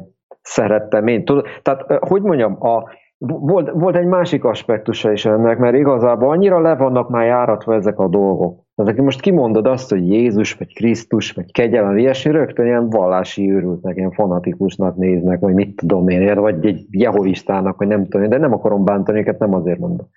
szerettem 0.43 1.07
én. 1.07 1.25
Tudod, 1.25 1.47
tehát, 1.63 2.05
hogy 2.09 2.23
mondjam, 2.23 2.57
a, 2.63 2.89
volt, 3.19 3.71
volt 3.71 3.97
egy 3.97 4.07
másik 4.07 4.45
aspektusa 4.45 5.13
is 5.13 5.25
ennek, 5.25 5.59
mert 5.59 5.77
igazából 5.77 6.31
annyira 6.31 6.61
le 6.61 6.77
vannak 6.77 7.09
már 7.09 7.27
járatva 7.27 7.75
ezek 7.75 7.99
a 7.99 8.09
dolgok. 8.09 8.64
Tehát 8.75 8.93
aki 8.93 9.01
most 9.01 9.21
kimondod 9.21 9.67
azt, 9.67 9.91
hogy 9.91 10.09
Jézus, 10.09 10.53
vagy 10.53 10.75
Krisztus, 10.75 11.33
vagy 11.33 11.53
kegyelem, 11.53 11.97
ilyesmi, 11.97 12.31
rögtön 12.31 12.67
ilyen 12.67 12.91
vallási 12.91 13.53
őrültnek, 13.53 13.97
ilyen 13.97 14.13
fanatikusnak 14.13 14.97
néznek, 14.97 15.41
vagy 15.41 15.55
mit 15.55 15.77
tudom 15.77 16.09
én, 16.09 16.35
vagy 16.35 16.67
egy 16.67 16.87
jehovistának, 16.91 17.77
vagy 17.77 17.87
nem 17.87 18.07
tudom 18.07 18.29
de 18.29 18.39
nem 18.39 18.53
akarom 18.53 18.85
bántani 18.85 19.19
őket, 19.19 19.39
nem 19.39 19.55
azért 19.55 19.79
mondom. 19.79 20.09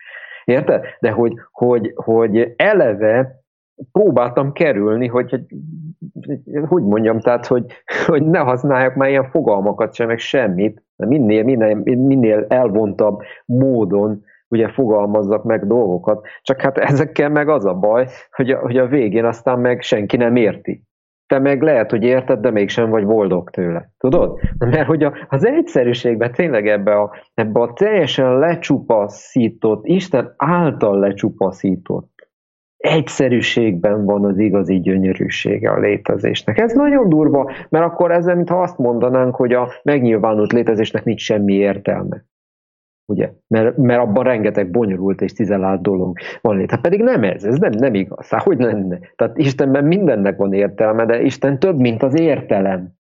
Érted? 0.45 0.83
De 0.99 1.11
hogy, 1.11 1.33
hogy, 1.51 1.91
hogy 1.95 2.53
eleve 2.55 3.43
próbáltam 3.91 4.51
kerülni, 4.51 5.07
hogy, 5.07 5.29
hogy 5.29 5.45
hogy 6.67 6.83
mondjam, 6.83 7.19
tehát, 7.19 7.45
hogy, 7.45 7.65
hogy 8.05 8.25
ne 8.25 8.39
használjak 8.39 8.95
már 8.95 9.09
ilyen 9.09 9.29
fogalmakat 9.29 9.93
sem, 9.93 10.07
meg 10.07 10.19
semmit, 10.19 10.83
minél, 10.95 11.43
minél, 11.43 11.75
minél 11.83 12.45
elvontabb 12.47 13.21
módon 13.45 14.23
ugye 14.49 14.69
fogalmazzak 14.69 15.43
meg 15.43 15.67
dolgokat, 15.67 16.27
csak 16.41 16.61
hát 16.61 16.77
ezekkel 16.77 17.29
meg 17.29 17.49
az 17.49 17.65
a 17.65 17.73
baj, 17.73 18.07
hogy 18.31 18.51
a, 18.51 18.59
hogy 18.59 18.77
a 18.77 18.87
végén 18.87 19.25
aztán 19.25 19.59
meg 19.59 19.81
senki 19.81 20.17
nem 20.17 20.35
érti. 20.35 20.85
Te 21.25 21.39
meg 21.39 21.61
lehet, 21.61 21.91
hogy 21.91 22.03
érted, 22.03 22.39
de 22.39 22.51
mégsem 22.51 22.89
vagy 22.89 23.05
boldog 23.05 23.49
tőle. 23.49 23.89
Tudod? 23.97 24.39
Mert 24.57 24.87
hogy 24.87 25.07
az 25.29 25.45
egyszerűségben 25.45 26.31
tényleg 26.31 26.67
ebbe 26.67 26.95
a, 26.95 27.15
ebbe 27.33 27.59
a 27.59 27.73
teljesen 27.73 28.37
lecsupaszított, 28.37 29.85
Isten 29.85 30.33
által 30.37 30.99
lecsupaszított 30.99 32.17
egyszerűségben 32.77 34.05
van 34.05 34.25
az 34.25 34.37
igazi 34.37 34.79
gyönyörűsége 34.79 35.71
a 35.71 35.79
létezésnek. 35.79 36.57
Ez 36.57 36.73
nagyon 36.73 37.09
durva, 37.09 37.51
mert 37.69 37.85
akkor 37.85 38.11
ezzel, 38.11 38.35
mintha 38.35 38.61
azt 38.61 38.77
mondanánk, 38.77 39.35
hogy 39.35 39.53
a 39.53 39.71
megnyilvánult 39.83 40.51
létezésnek 40.51 41.03
nincs 41.03 41.21
semmi 41.21 41.53
értelme. 41.53 42.25
Ugye? 43.07 43.31
Mert, 43.47 43.77
mert 43.77 44.01
abban 44.01 44.23
rengeteg 44.23 44.71
bonyolult 44.71 45.21
és 45.21 45.33
tizelált 45.33 45.81
dolog 45.81 46.17
van 46.41 46.57
léte. 46.57 46.73
Hát 46.73 46.83
pedig 46.83 47.01
nem 47.01 47.23
ez, 47.23 47.43
ez 47.43 47.57
nem, 47.57 47.71
nem 47.71 47.93
igaz. 47.93 48.29
Hát 48.29 48.43
hogy 48.43 48.59
lenne? 48.59 48.99
Tehát 49.15 49.37
Istenben 49.37 49.83
mindennek 49.83 50.37
van 50.37 50.53
értelme, 50.53 51.05
de 51.05 51.21
Isten 51.21 51.59
több, 51.59 51.77
mint 51.77 52.03
az 52.03 52.19
értelem. 52.19 52.95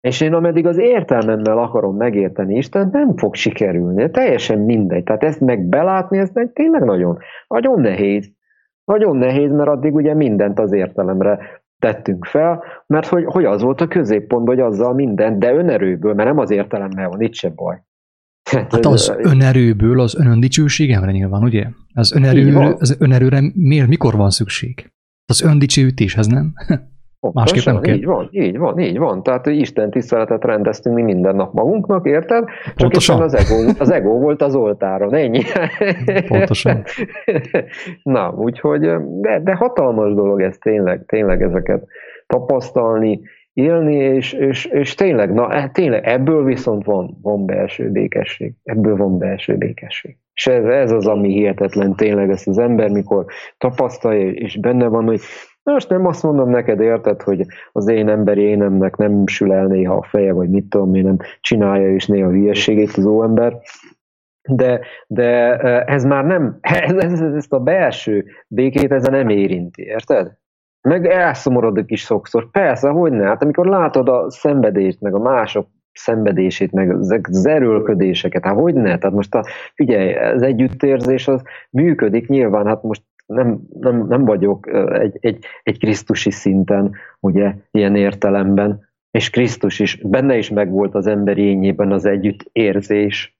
És 0.00 0.20
én 0.20 0.34
ameddig 0.34 0.66
az 0.66 0.78
értelmemmel 0.78 1.58
akarom 1.58 1.96
megérteni 1.96 2.56
Isten, 2.56 2.88
nem 2.92 3.16
fog 3.16 3.34
sikerülni. 3.34 4.10
Teljesen 4.10 4.58
mindegy. 4.58 5.04
Tehát 5.04 5.24
ezt 5.24 5.40
meg 5.40 5.68
belátni, 5.68 6.18
ez 6.18 6.30
tényleg 6.52 6.84
nagyon, 6.84 7.18
nagyon 7.48 7.80
nehéz. 7.80 8.32
Nagyon 8.84 9.16
nehéz, 9.16 9.52
mert 9.52 9.68
addig 9.68 9.94
ugye 9.94 10.14
mindent 10.14 10.58
az 10.58 10.72
értelemre 10.72 11.38
tettünk 11.78 12.24
fel, 12.24 12.64
mert 12.86 13.06
hogy, 13.06 13.24
hogy 13.24 13.44
az 13.44 13.62
volt 13.62 13.80
a 13.80 13.88
középpont, 13.88 14.48
hogy 14.48 14.60
azzal 14.60 14.94
mindent, 14.94 15.38
de 15.38 15.54
önerőből, 15.54 16.14
mert 16.14 16.28
nem 16.28 16.38
az 16.38 16.50
értelemmel 16.50 17.08
van, 17.08 17.20
itt 17.20 17.34
se 17.34 17.48
baj. 17.48 17.82
Hát, 18.50 18.72
hát 18.72 18.86
az 18.86 19.14
önerőből 19.18 20.00
az 20.00 20.16
öndicsőségemre 20.16 21.10
nyilván, 21.10 21.42
ugye? 21.42 21.66
Az, 21.94 22.12
önerő, 22.12 22.56
az 22.78 22.96
önerőre 22.98 23.40
miért, 23.54 23.88
mikor 23.88 24.14
van 24.14 24.30
szükség? 24.30 24.92
Az 25.26 25.42
öndicsőítéshez 25.42 26.26
nem? 26.26 26.52
Másképp 27.32 27.64
nem 27.64 27.80
kell. 27.80 27.94
Így 27.94 28.04
van, 28.04 28.28
így 28.30 28.58
van, 28.58 28.78
így 28.78 28.98
van. 28.98 29.22
Tehát 29.22 29.46
Isten 29.46 29.90
tiszteletet 29.90 30.44
rendeztünk 30.44 30.94
mi 30.94 31.02
minden 31.02 31.36
nap 31.36 31.52
magunknak, 31.52 32.06
érted? 32.06 32.44
Csak 32.64 32.74
Pontosan. 32.76 33.20
az 33.20 33.34
ego, 33.34 33.72
az 33.78 33.90
ego 33.90 34.10
volt 34.10 34.42
az 34.42 34.54
oltáron, 34.54 35.14
ennyi. 35.14 35.42
Pontosan. 36.28 36.84
Na, 38.02 38.30
úgyhogy, 38.30 38.80
de, 39.20 39.40
de 39.40 39.54
hatalmas 39.54 40.14
dolog 40.14 40.40
ez 40.40 40.56
tényleg, 40.58 41.04
tényleg 41.06 41.42
ezeket 41.42 41.84
tapasztalni, 42.26 43.20
élni, 43.54 43.94
és, 43.94 44.32
és, 44.32 44.64
és 44.64 44.94
tényleg, 44.94 45.32
na 45.32 45.52
e, 45.54 45.68
tényleg 45.68 46.04
ebből 46.04 46.44
viszont 46.44 46.84
van, 46.84 47.18
van 47.22 47.46
belső 47.46 47.90
békesség. 47.90 48.52
Ebből 48.62 48.96
van 48.96 49.18
belső 49.18 49.56
békesség. 49.56 50.16
És 50.34 50.46
ez, 50.46 50.64
ez 50.64 50.90
az, 50.90 51.06
ami 51.06 51.32
hihetetlen 51.32 51.94
tényleg 51.94 52.30
ezt 52.30 52.48
az 52.48 52.58
ember, 52.58 52.90
mikor 52.90 53.24
tapasztalja, 53.58 54.30
és 54.30 54.56
benne 54.56 54.86
van, 54.86 55.04
hogy 55.04 55.20
most 55.62 55.88
nem 55.88 56.06
azt 56.06 56.22
mondom 56.22 56.50
neked, 56.50 56.80
érted, 56.80 57.22
hogy 57.22 57.46
az 57.72 57.88
én 57.88 58.08
emberi 58.08 58.42
énemnek 58.42 58.96
nem 58.96 59.26
sül 59.26 59.52
el 59.52 59.66
néha 59.66 59.94
a 59.94 60.02
feje, 60.02 60.32
vagy 60.32 60.48
mit 60.48 60.68
tudom 60.68 60.94
én, 60.94 61.02
nem 61.02 61.16
csinálja 61.40 61.94
is 61.94 62.06
néha 62.06 62.30
hülyeségét 62.30 62.90
az 62.96 63.06
óember, 63.06 63.58
de, 64.48 64.80
de 65.06 65.58
ez 65.82 66.04
már 66.04 66.24
nem, 66.24 66.58
ez, 66.96 67.12
ez, 67.12 67.20
ezt 67.34 67.52
a 67.52 67.58
belső 67.58 68.24
békét 68.48 68.92
ez 68.92 69.06
nem 69.06 69.28
érinti, 69.28 69.82
érted? 69.82 70.32
Meg 70.88 71.06
elszomorodik 71.06 71.90
is 71.90 72.00
sokszor. 72.00 72.50
Persze, 72.50 72.88
hogy 72.88 73.12
ne? 73.12 73.24
Hát 73.24 73.42
amikor 73.42 73.66
látod 73.66 74.08
a 74.08 74.30
szenvedést, 74.30 75.00
meg 75.00 75.14
a 75.14 75.18
mások 75.18 75.68
szenvedését, 75.92 76.72
meg 76.72 76.90
az 76.90 77.46
erőlködéseket, 77.46 78.44
hát 78.44 78.54
hogy 78.54 78.74
ne? 78.74 78.98
Tehát 78.98 79.12
most 79.16 79.34
a, 79.34 79.44
figyelj, 79.74 80.14
az 80.14 80.42
együttérzés 80.42 81.28
az 81.28 81.42
működik 81.70 82.28
nyilván, 82.28 82.66
hát 82.66 82.82
most 82.82 83.02
nem, 83.26 83.60
nem, 83.80 84.06
nem 84.06 84.24
vagyok 84.24 84.68
egy, 84.92 85.18
egy, 85.20 85.44
egy 85.62 85.78
krisztusi 85.78 86.30
szinten, 86.30 86.92
ugye, 87.20 87.54
ilyen 87.70 87.96
értelemben, 87.96 88.92
és 89.10 89.30
Krisztus 89.30 89.78
is, 89.78 90.00
benne 90.02 90.36
is 90.36 90.50
megvolt 90.50 90.94
az 90.94 91.06
emberi 91.06 91.42
ényében 91.42 91.92
az 91.92 92.04
együttérzés, 92.04 93.38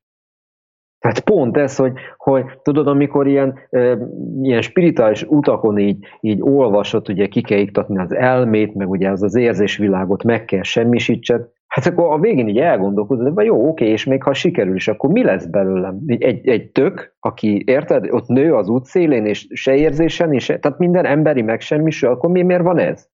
tehát 1.04 1.20
pont 1.20 1.56
ez, 1.56 1.76
hogy, 1.76 1.92
hogy 2.16 2.44
tudod, 2.62 2.86
amikor 2.86 3.26
ilyen, 3.26 3.58
e, 3.70 3.98
ilyen 4.42 4.62
spirituális 4.62 5.22
utakon 5.22 5.78
így, 5.78 6.06
így 6.20 6.38
olvasod, 6.42 7.08
ugye 7.08 7.26
ki 7.26 7.40
kell 7.40 7.58
iktatni 7.58 7.98
az 7.98 8.14
elmét, 8.14 8.74
meg 8.74 8.90
ugye 8.90 9.10
az 9.10 9.22
az 9.22 9.34
érzésvilágot 9.34 10.22
meg 10.22 10.44
kell 10.44 10.62
semmisítsed, 10.62 11.42
hát 11.66 11.86
akkor 11.86 12.12
a 12.12 12.18
végén 12.18 12.48
így 12.48 12.58
elgondolkozod, 12.58 13.34
hogy 13.34 13.44
jó, 13.44 13.68
oké, 13.68 13.86
és 13.86 14.04
még 14.04 14.22
ha 14.22 14.34
sikerül 14.34 14.74
is, 14.74 14.88
akkor 14.88 15.10
mi 15.10 15.24
lesz 15.24 15.46
belőlem? 15.46 15.98
Egy, 16.06 16.48
egy 16.48 16.70
tök, 16.70 17.16
aki, 17.20 17.62
érted, 17.66 18.10
ott 18.10 18.26
nő 18.26 18.54
az 18.54 18.68
útszélén, 18.68 19.26
és 19.26 19.46
se 19.50 19.74
érzésen, 19.74 20.32
és 20.32 20.44
se, 20.44 20.58
tehát 20.58 20.78
minden 20.78 21.04
emberi 21.04 21.42
megsemmisül, 21.42 22.10
akkor 22.10 22.30
mi, 22.30 22.42
miért 22.42 22.62
van 22.62 22.78
ez? 22.78 23.08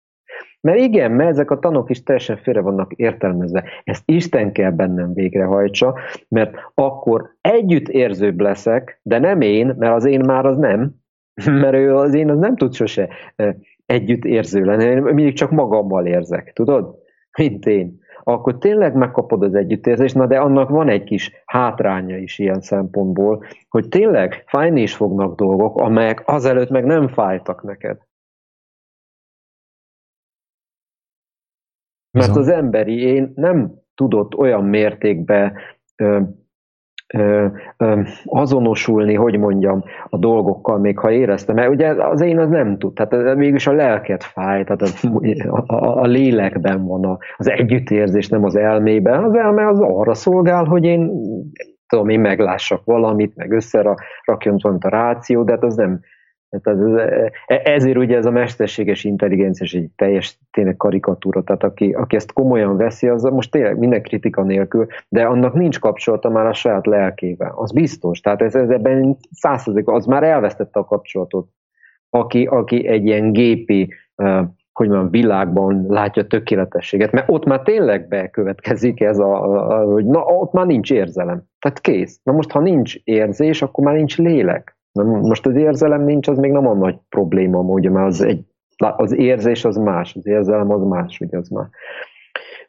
Mert 0.67 0.79
igen, 0.79 1.11
mert 1.11 1.31
ezek 1.31 1.51
a 1.51 1.59
tanok 1.59 1.91
is 1.91 2.03
teljesen 2.03 2.37
félre 2.37 2.61
vannak 2.61 2.93
értelmezve. 2.93 3.65
Ezt 3.85 4.03
Isten 4.05 4.53
kell 4.53 4.71
bennem 4.71 5.13
végrehajtsa, 5.13 5.95
mert 6.29 6.55
akkor 6.75 7.31
együtt 7.41 7.89
érzőbb 7.89 8.41
leszek, 8.41 9.01
de 9.03 9.19
nem 9.19 9.41
én, 9.41 9.75
mert 9.79 9.95
az 9.95 10.05
én 10.05 10.21
már 10.21 10.47
az 10.47 10.57
nem, 10.57 10.95
mert 11.63 11.75
ő 11.75 11.95
az 11.95 12.15
én 12.15 12.31
az 12.31 12.39
nem 12.39 12.57
tud 12.57 12.75
sose 12.75 13.09
együtt 13.87 14.25
érző 14.25 14.65
lenni, 14.65 14.85
én 14.85 15.03
mindig 15.03 15.35
csak 15.35 15.51
magammal 15.51 16.07
érzek, 16.07 16.53
tudod? 16.55 16.95
Mint 17.39 17.67
én. 17.67 17.99
Akkor 18.23 18.59
tényleg 18.59 18.95
megkapod 18.95 19.43
az 19.43 19.55
együttérzést, 19.55 20.15
na 20.15 20.27
de 20.27 20.39
annak 20.39 20.69
van 20.69 20.89
egy 20.89 21.05
kis 21.05 21.43
hátránya 21.45 22.17
is 22.17 22.39
ilyen 22.39 22.61
szempontból, 22.61 23.45
hogy 23.69 23.89
tényleg 23.89 24.45
fájni 24.47 24.83
is 24.83 24.95
fognak 24.95 25.37
dolgok, 25.37 25.79
amelyek 25.79 26.23
azelőtt 26.25 26.71
meg 26.71 26.85
nem 26.85 27.09
fájtak 27.09 27.63
neked. 27.63 27.97
Mert 32.17 32.37
az 32.37 32.49
emberi 32.49 33.03
én 33.03 33.33
nem 33.35 33.73
tudott 33.95 34.35
olyan 34.35 34.65
mértékben 34.65 35.53
ö, 35.97 36.21
ö, 37.15 37.47
ö, 37.77 38.01
azonosulni, 38.25 39.15
hogy 39.15 39.39
mondjam, 39.39 39.85
a 40.09 40.19
dolgokkal, 40.19 40.79
még 40.79 40.99
ha 40.99 41.11
éreztem. 41.11 41.55
Mert 41.55 41.71
ugye 41.71 41.89
az 41.89 42.21
én 42.21 42.39
az 42.39 42.49
nem 42.49 42.79
tud, 42.79 42.95
tehát 42.95 43.37
mégis 43.37 43.67
a 43.67 43.73
lelket 43.73 44.25
fáj, 44.25 44.65
tehát 44.65 44.83
a, 45.49 45.75
a, 45.75 46.01
a 46.01 46.07
lélekben 46.07 46.87
van 46.87 47.19
az 47.37 47.51
együttérzés, 47.51 48.29
nem 48.29 48.45
az 48.45 48.57
elmében. 48.57 49.25
Az 49.25 49.35
elme 49.35 49.69
az 49.69 49.81
arra 49.81 50.15
szolgál, 50.15 50.65
hogy 50.65 50.85
én 50.85 51.11
tudom 51.87 52.09
én 52.09 52.21
meglássak 52.21 52.85
valamit, 52.85 53.37
meg 53.37 53.53
összerakjam 53.53 54.57
valamit 54.59 54.85
a 54.85 54.89
ráció, 54.89 55.43
de 55.43 55.53
hát 55.53 55.63
az 55.63 55.77
nem, 55.77 56.01
tehát 56.51 56.81
ez, 56.81 56.93
e, 57.47 57.73
ezért 57.73 57.97
ugye 57.97 58.17
ez 58.17 58.27
a 58.27 58.31
mesterséges 58.31 59.05
intelligencia 59.05 59.81
egy 59.81 59.89
teljes 59.97 60.39
tényleg 60.51 60.77
karikatúra, 60.77 61.43
tehát 61.43 61.65
aki, 61.65 61.93
aki 61.93 62.17
ezt 62.17 62.33
komolyan 62.33 62.77
veszi, 62.77 63.09
az 63.09 63.23
most 63.23 63.51
tényleg 63.51 63.79
minden 63.79 64.03
kritika 64.03 64.43
nélkül, 64.43 64.87
de 65.09 65.25
annak 65.25 65.55
nincs 65.55 65.79
kapcsolata 65.79 66.31
már 66.31 66.47
a 66.47 66.53
saját 66.53 66.87
lelkével, 66.87 67.53
az 67.57 67.73
biztos, 67.73 68.21
tehát 68.21 68.43
ez, 68.43 68.55
ez 68.55 68.71
ebben 68.71 69.17
százszerzék, 69.31 69.89
az 69.89 70.07
már 70.07 70.23
elvesztette 70.23 70.79
a 70.79 70.85
kapcsolatot, 70.85 71.49
aki, 72.11 72.45
aki 72.45 72.87
egy 72.87 73.05
ilyen 73.05 73.33
gépi, 73.33 73.95
uh, 74.17 74.41
hogy 74.73 74.89
mondjam, 74.89 75.11
világban 75.11 75.87
látja 75.89 76.27
tökéletességet, 76.27 77.13
mert 77.13 77.29
ott 77.29 77.45
már 77.45 77.63
tényleg 77.63 78.09
bekövetkezik 78.09 79.01
ez, 79.01 79.19
a, 79.19 79.43
a, 79.69 79.85
hogy 79.85 80.05
na, 80.05 80.21
ott 80.21 80.53
már 80.53 80.67
nincs 80.67 80.91
érzelem, 80.91 81.43
tehát 81.59 81.81
kész. 81.81 82.21
Na 82.23 82.33
most, 82.33 82.51
ha 82.51 82.61
nincs 82.61 82.95
érzés, 83.05 83.63
akkor 83.63 83.85
már 83.85 83.95
nincs 83.95 84.19
lélek. 84.19 84.76
Most 85.05 85.47
az 85.47 85.55
érzelem 85.55 86.03
nincs, 86.03 86.29
az 86.29 86.39
még 86.39 86.51
nem 86.51 86.67
a 86.67 86.75
nagy 86.75 86.97
probléma, 87.09 87.59
ugye, 87.59 87.91
mert 87.91 88.07
az, 88.07 88.23
egy, 88.23 88.45
az 88.77 89.13
érzés 89.13 89.65
az 89.65 89.77
más, 89.77 90.15
az 90.15 90.27
érzelem 90.27 90.71
az 90.71 90.83
más, 90.83 91.21
ugye 91.21 91.37
az 91.37 91.49
már 91.49 91.69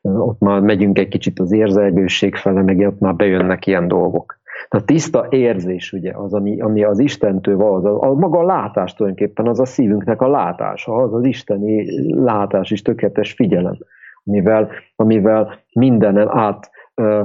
ott 0.02 0.40
már 0.40 0.62
megyünk 0.62 1.00
egy 1.00 1.08
kicsit 1.08 1.40
az 1.40 1.52
érzelgőség 1.52 2.36
fele, 2.36 2.62
meg 2.62 2.80
ott 2.80 3.00
már 3.00 3.16
bejönnek 3.16 3.66
ilyen 3.66 3.88
dolgok. 3.88 4.40
A 4.70 4.84
tiszta 4.84 5.28
érzés, 5.30 5.94
ugye, 5.94 6.12
az, 6.16 6.34
ami, 6.34 6.60
ami 6.62 6.84
az 6.84 7.00
Istentől 7.00 7.58
van, 7.58 7.74
az 7.74 7.86
a, 7.86 8.02
a 8.02 8.14
maga 8.14 8.40
a 8.40 8.46
látás 8.46 8.94
tulajdonképpen, 8.94 9.48
az 9.48 9.60
a 9.60 9.66
szívünknek 9.66 10.22
a 10.22 10.28
látása, 10.28 10.96
az 10.96 11.14
az 11.14 11.26
isteni 11.26 11.86
látás 12.24 12.72
és 12.72 12.82
tökéletes 12.82 13.34
figyelem, 13.34 13.78
amivel, 14.24 14.70
amivel 14.96 15.60
mindenen 15.74 16.30
át 16.30 16.70
ö, 16.96 17.22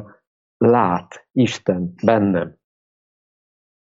lát 0.58 1.26
Isten 1.32 1.92
bennem. 2.04 2.54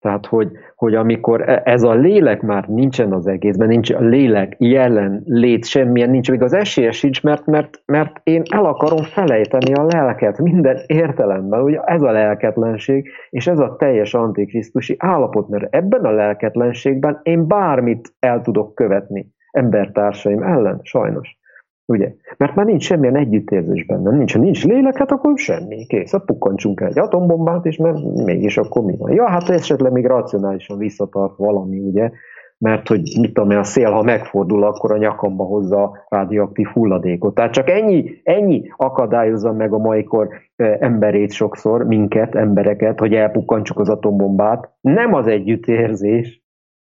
Tehát, 0.07 0.27
hogy, 0.27 0.51
hogy 0.75 0.95
amikor 0.95 1.49
e, 1.49 1.63
ez 1.65 1.83
a 1.83 1.95
lélek 1.95 2.43
már 2.43 2.69
nincsen 2.69 3.13
az 3.13 3.27
egészben, 3.27 3.69
nincs 3.69 3.91
a 3.91 4.01
lélek 4.01 4.57
jelen 4.59 5.23
lét 5.25 5.65
semmilyen, 5.65 6.11
nincs, 6.11 6.31
még 6.31 6.43
az 6.43 6.53
esélye 6.53 6.91
sincs, 6.91 7.23
mert, 7.23 7.47
mert, 7.47 7.83
mert 7.87 8.21
én 8.23 8.43
el 8.51 8.65
akarom 8.65 9.03
felejteni 9.03 9.73
a 9.73 9.87
lelket 9.87 10.39
minden 10.39 10.79
értelemben. 10.87 11.63
Ugye 11.63 11.81
ez 11.81 12.03
a 12.03 12.11
lelketlenség, 12.11 13.09
és 13.31 13.47
ez 13.47 13.59
a 13.59 13.77
teljes 13.79 14.15
antikrisztusi 14.15 14.97
állapot, 14.99 15.49
mert 15.49 15.75
ebben 15.75 16.05
a 16.05 16.11
lelketlenségben 16.11 17.21
én 17.23 17.47
bármit 17.47 18.13
el 18.19 18.41
tudok 18.41 18.75
követni 18.75 19.35
embertársaim 19.51 20.43
ellen, 20.43 20.81
sajnos. 20.83 21.39
Ugye? 21.87 22.15
Mert 22.37 22.55
már 22.55 22.67
nincs 22.67 22.85
semmilyen 22.85 23.17
együttérzés 23.17 23.87
benne. 23.87 24.11
Nincs, 24.11 24.33
ha 24.33 24.41
nincs 24.41 24.65
lélek, 24.65 24.97
hát 24.97 25.11
akkor 25.11 25.39
semmi. 25.39 25.87
Kész, 25.87 26.13
a 26.13 26.19
pukkantsunk 26.19 26.81
el 26.81 26.89
egy 26.89 26.99
atombombát, 26.99 27.67
és 27.67 27.77
mert 27.77 28.25
mégis 28.25 28.59
akkor 28.59 28.85
mi 28.85 28.97
van? 28.97 29.13
Ja, 29.13 29.29
hát 29.29 29.49
esetleg 29.49 29.93
még 29.93 30.07
racionálisan 30.07 30.79
visszatart 30.79 31.37
valami, 31.37 31.79
ugye? 31.79 32.11
Mert 32.59 32.89
hogy 32.89 33.01
mit 33.21 33.35
tudom 33.35 33.51
én, 33.51 33.59
a 33.59 33.65
szél, 33.65 33.91
ha 33.91 34.03
megfordul, 34.03 34.65
akkor 34.65 34.93
a 34.93 34.97
nyakamba 34.97 35.45
hozza 35.45 35.83
a 35.83 36.07
radioaktív 36.09 36.67
hulladékot. 36.67 37.35
Tehát 37.35 37.53
csak 37.53 37.71
ennyi, 37.71 38.21
ennyi 38.23 38.63
akadályozza 38.77 39.53
meg 39.53 39.73
a 39.73 39.79
maikor 39.79 40.29
emberét 40.79 41.33
sokszor, 41.33 41.85
minket, 41.85 42.35
embereket, 42.35 42.99
hogy 42.99 43.15
elpukkantsuk 43.15 43.79
az 43.79 43.89
atombombát. 43.89 44.71
Nem 44.81 45.15
az 45.15 45.27
együttérzés, 45.27 46.45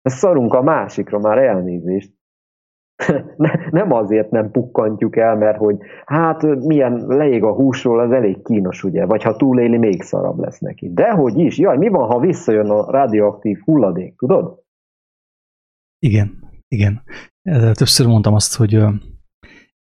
szarunk 0.02 0.54
a 0.54 0.62
másikra, 0.62 1.18
már 1.18 1.38
elnézést 1.38 2.17
nem 3.70 3.92
azért 3.92 4.30
nem 4.30 4.50
pukkantjuk 4.50 5.16
el, 5.16 5.36
mert 5.36 5.58
hogy 5.58 5.76
hát 6.04 6.42
milyen 6.42 7.06
leég 7.06 7.42
a 7.42 7.54
húsról, 7.54 8.00
az 8.00 8.12
elég 8.12 8.42
kínos, 8.42 8.84
ugye, 8.84 9.06
vagy 9.06 9.22
ha 9.22 9.36
túléli, 9.36 9.76
még 9.76 10.02
szarabb 10.02 10.38
lesz 10.38 10.58
neki. 10.58 10.92
De 10.92 11.10
hogy 11.10 11.38
is, 11.38 11.58
jaj, 11.58 11.76
mi 11.76 11.88
van, 11.88 12.08
ha 12.08 12.20
visszajön 12.20 12.70
a 12.70 12.90
radioaktív 12.90 13.58
hulladék, 13.64 14.16
tudod? 14.16 14.62
Igen, 15.98 16.50
igen. 16.68 17.02
Többször 17.72 18.06
mondtam 18.06 18.34
azt, 18.34 18.56
hogy 18.56 18.74
ö, 18.74 18.88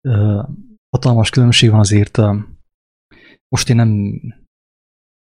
ö, 0.09 0.43
hatalmas 0.91 1.31
különbség 1.31 1.71
van 1.71 1.79
azért. 1.79 2.19
Ö, 2.19 2.35
most 3.49 3.71
én 3.71 3.77
nem 3.77 4.21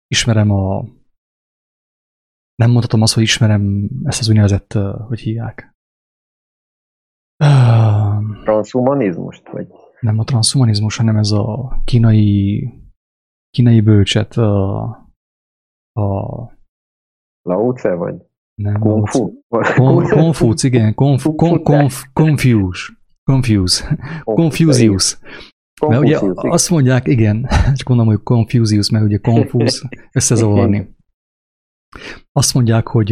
ismerem 0.08 0.52
a 0.52 0.86
nem 2.56 2.72
mondhatom 2.72 3.02
azt, 3.02 3.14
hogy 3.14 3.24
ismerem 3.24 3.90
ezt 4.04 4.20
az 4.20 4.30
úgynevezett, 4.30 4.74
hogy 5.08 5.20
hívják, 5.20 5.71
Transhumanizmust? 8.44 9.50
Vagy? 9.52 9.68
Nem 10.00 10.20
a 10.20 10.24
transhumanizmus, 10.24 10.98
hanem 10.98 11.18
ez 11.18 11.32
a 11.32 11.78
kínai, 11.86 12.70
kínai 13.50 13.82
bölcset, 13.82 14.34
a 14.34 15.02
A... 15.94 16.60
Lao 17.42 17.74
vagy? 17.98 18.16
Nem, 18.56 18.80
Kung 18.80 19.08
Fu. 19.08 19.34
Konfúc, 20.10 20.64
igen. 20.64 20.94
Konf, 20.94 21.28
konf, 21.36 21.62
konf, 21.64 22.04
confuse. 22.14 22.94
Confuse. 23.24 23.98
Confucius. 24.24 25.18
Mert 25.88 26.02
ugye 26.02 26.20
azt 26.34 26.70
mondják, 26.70 27.08
igen, 27.08 27.48
csak 27.76 27.88
mondom, 27.88 28.08
hogy 28.08 28.24
Confucius, 28.24 28.90
mert 28.90 29.06
ugye 29.06 29.18
Confuse 29.18 29.90
összezavarni. 30.12 30.96
Azt 32.32 32.54
mondják, 32.54 32.88
hogy 32.88 33.12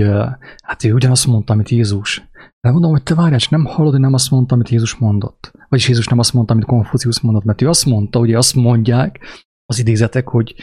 hát 0.64 0.84
ő 0.84 0.94
ugyanazt 0.94 1.28
mondta, 1.28 1.54
amit 1.54 1.70
Jézus. 1.70 2.29
De 2.62 2.72
mondom, 2.72 2.92
hogy 2.92 3.04
te 3.04 3.16
várjál, 3.16 3.40
nem 3.50 3.66
hallod, 3.66 3.92
hogy 3.92 4.02
nem 4.02 4.14
azt 4.14 4.32
mondta, 4.32 4.56
amit 4.56 4.70
Jézus 4.70 4.96
mondott. 4.96 5.52
Vagyis 5.70 5.88
Jézus 5.88 6.08
nem 6.08 6.20
azt 6.20 6.34
mondta, 6.34 6.54
amit 6.54 6.66
Konfucius 6.66 7.20
mondott, 7.20 7.44
mert 7.44 7.62
ő 7.62 7.68
azt 7.68 7.86
mondta, 7.86 8.20
ugye 8.20 8.38
azt 8.38 8.56
mondják 8.56 9.20
az 9.66 9.80
idézetek, 9.80 10.28
hogy, 10.28 10.56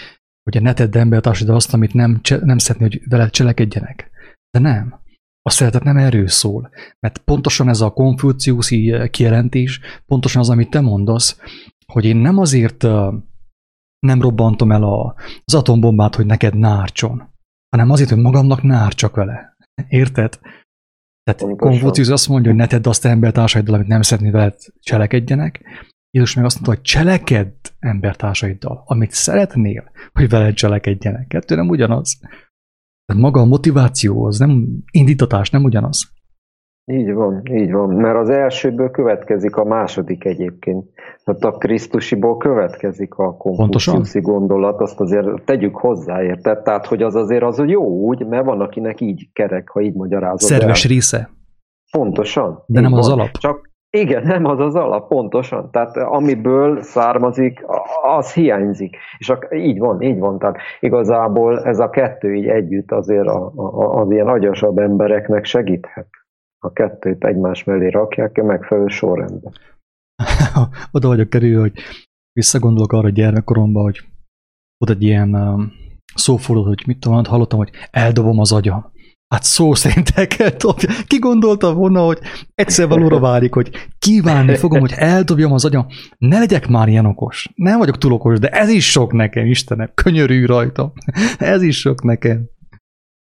hogy 0.43 0.63
ne 0.63 0.73
tedd 0.73 0.97
embertársadat 0.97 1.55
azt, 1.55 1.75
amit 1.75 1.95
nem, 1.95 2.21
nem 2.43 2.59
szeretné, 2.59 2.87
hogy 2.87 3.09
veled 3.09 3.31
cselekedjenek. 3.31 4.11
De 4.51 4.59
nem. 4.59 5.01
A 5.43 5.51
szeretet 5.51 5.83
nem 5.83 5.97
erről 5.97 6.29
szól, 6.29 6.71
mert 7.01 7.19
pontosan 7.19 7.69
ez 7.69 7.81
a 7.81 7.91
konfuciuszi 7.91 9.09
kijelentés, 9.11 9.81
pontosan 10.07 10.41
az, 10.41 10.51
amit 10.51 10.71
te 10.71 10.81
mondasz, 10.81 11.41
hogy 11.93 12.05
én 12.05 12.17
nem 12.17 12.39
azért 12.39 12.83
nem 14.07 14.21
robbantom 14.21 14.73
el 14.73 14.83
a, 14.83 15.15
az 15.45 15.55
atombombát, 15.55 16.15
hogy 16.15 16.27
neked 16.27 16.55
nárcson, 16.55 17.29
hanem 17.69 17.91
azért, 17.91 18.11
hogy 18.11 18.19
magamnak 18.19 18.63
nárcsak 18.63 19.15
vele. 19.15 19.57
Érted? 19.89 20.39
Tehát 21.31 21.57
Konfucius 21.57 22.09
azt 22.09 22.29
mondja, 22.29 22.51
hogy 22.51 22.61
ne 22.61 22.67
tedd 22.67 22.89
azt 22.89 23.05
embertársaiddal, 23.05 23.75
amit 23.75 23.87
nem 23.87 24.03
szeretnéd 24.03 24.33
veled 24.33 24.55
cselekedjenek. 24.81 25.61
Jézus 26.11 26.35
meg 26.35 26.45
azt 26.45 26.55
mondta, 26.55 26.73
hogy 26.73 26.83
cselekedd 26.83 27.55
embertársaiddal, 27.79 28.83
amit 28.87 29.11
szeretnél, 29.11 29.91
hogy 30.13 30.29
veled 30.29 30.55
cselekedjenek. 30.55 31.27
Kettő 31.27 31.55
nem 31.55 31.69
ugyanaz. 31.69 32.19
Tehát 33.05 33.23
maga 33.23 33.41
a 33.41 33.45
motiváció, 33.45 34.25
az 34.25 34.39
nem 34.39 34.67
indítatás, 34.91 35.51
nem 35.51 35.65
ugyanaz. 35.65 36.15
Így 36.93 37.13
van, 37.13 37.43
így 37.51 37.73
van, 37.73 37.89
mert 37.89 38.17
az 38.17 38.29
elsőből 38.29 38.91
következik 38.91 39.57
a 39.57 39.65
második 39.65 40.25
egyébként. 40.25 40.85
Tehát 41.25 41.45
a 41.45 41.59
Krisztusiból 41.59 42.37
következik 42.37 43.15
a 43.15 43.37
konfuciuszi 43.37 44.21
gondolat, 44.21 44.81
azt 44.81 45.01
azért 45.01 45.45
tegyük 45.45 45.77
hozzá, 45.77 46.23
érted? 46.23 46.63
Tehát, 46.63 46.87
hogy 46.87 47.03
az 47.03 47.15
azért 47.15 47.43
az 47.43 47.63
jó 47.67 47.83
úgy, 47.85 48.27
mert 48.27 48.45
van, 48.45 48.61
akinek 48.61 49.01
így 49.01 49.29
kerek, 49.33 49.69
ha 49.69 49.81
így 49.81 49.95
magyarázod. 49.95 50.41
Szerves 50.41 50.85
el. 50.85 50.91
része. 50.91 51.31
Pontosan. 51.91 52.63
De 52.67 52.81
nem 52.81 52.91
van. 52.91 52.99
az 52.99 53.09
alap. 53.09 53.31
Csak 53.31 53.71
igen, 53.91 54.23
nem 54.23 54.45
az 54.45 54.61
az 54.61 54.75
alap, 54.75 55.09
pontosan. 55.09 55.71
Tehát 55.71 55.97
amiből 55.97 56.83
származik, 56.83 57.65
az 58.03 58.33
hiányzik. 58.33 58.97
És 59.19 59.29
a, 59.29 59.55
így 59.55 59.79
van, 59.79 60.03
így 60.03 60.19
van. 60.19 60.39
Tehát 60.39 60.57
igazából 60.81 61.63
ez 61.65 61.79
a 61.79 61.91
kettő 61.91 62.35
így 62.35 62.47
együtt 62.47 62.93
azért 62.93 63.27
a, 63.27 63.53
a, 63.57 64.01
az 64.01 64.11
ilyen 64.11 64.29
agyasabb 64.29 64.79
embereknek 64.79 65.45
segíthet 65.45 66.09
a 66.59 66.73
kettőt 66.73 67.25
egymás 67.25 67.65
mellé 67.65 67.89
rakják, 67.89 68.39
a 68.39 68.45
megfelelő 68.45 68.87
sorrendben. 68.87 69.53
Oda 70.93 71.09
vagyok 71.09 71.31
kerülő, 71.31 71.61
hogy 71.61 71.73
visszagondolok 72.33 72.93
arra 72.93 73.09
gyermekkoromban, 73.09 73.83
hogy 73.83 74.01
ott 74.79 74.91
egy 74.91 75.03
ilyen 75.03 75.35
um, 75.35 75.73
szóforduló, 76.15 76.67
hogy 76.67 76.83
mit 76.87 76.99
tudom, 76.99 77.25
hallottam, 77.25 77.59
hogy 77.59 77.71
eldobom 77.91 78.39
az 78.39 78.53
agyam. 78.53 78.95
Hát 79.35 79.43
szó 79.43 79.75
szerint 79.75 80.11
el 80.15 80.27
kell 80.27 80.51
dobja. 80.51 80.91
Ki 81.07 81.19
gondolta 81.19 81.75
volna, 81.75 82.01
hogy 82.01 82.19
egyszer 82.55 82.89
valóra 82.89 83.21
válik, 83.31 83.55
hogy 83.55 83.89
kívánni 83.99 84.57
fogom, 84.57 84.81
hogy 84.81 84.93
eldobjam 84.97 85.53
az 85.53 85.65
agyam. 85.65 85.87
Ne 86.19 86.39
legyek 86.39 86.69
már 86.69 86.89
ilyen 86.89 87.07
okos. 87.07 87.49
Nem 87.55 87.79
vagyok 87.79 87.99
túl 87.99 88.13
okos, 88.13 88.39
de 88.39 88.49
ez 88.49 88.69
is 88.69 88.91
sok 88.91 89.13
nekem, 89.13 89.47
Istenem. 89.47 89.91
Könyörű 89.95 90.45
rajta. 90.45 90.93
Ez 91.39 91.63
is 91.63 91.79
sok 91.79 92.03
nekem. 92.03 92.49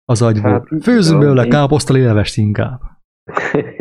Az 0.05 0.23
agyból. 0.23 0.51
Hát, 0.51 0.83
Főzünk 0.83 1.21
belőle 1.21 1.47
káposztali 1.47 2.01
levest 2.01 2.37
inkább. 2.37 2.81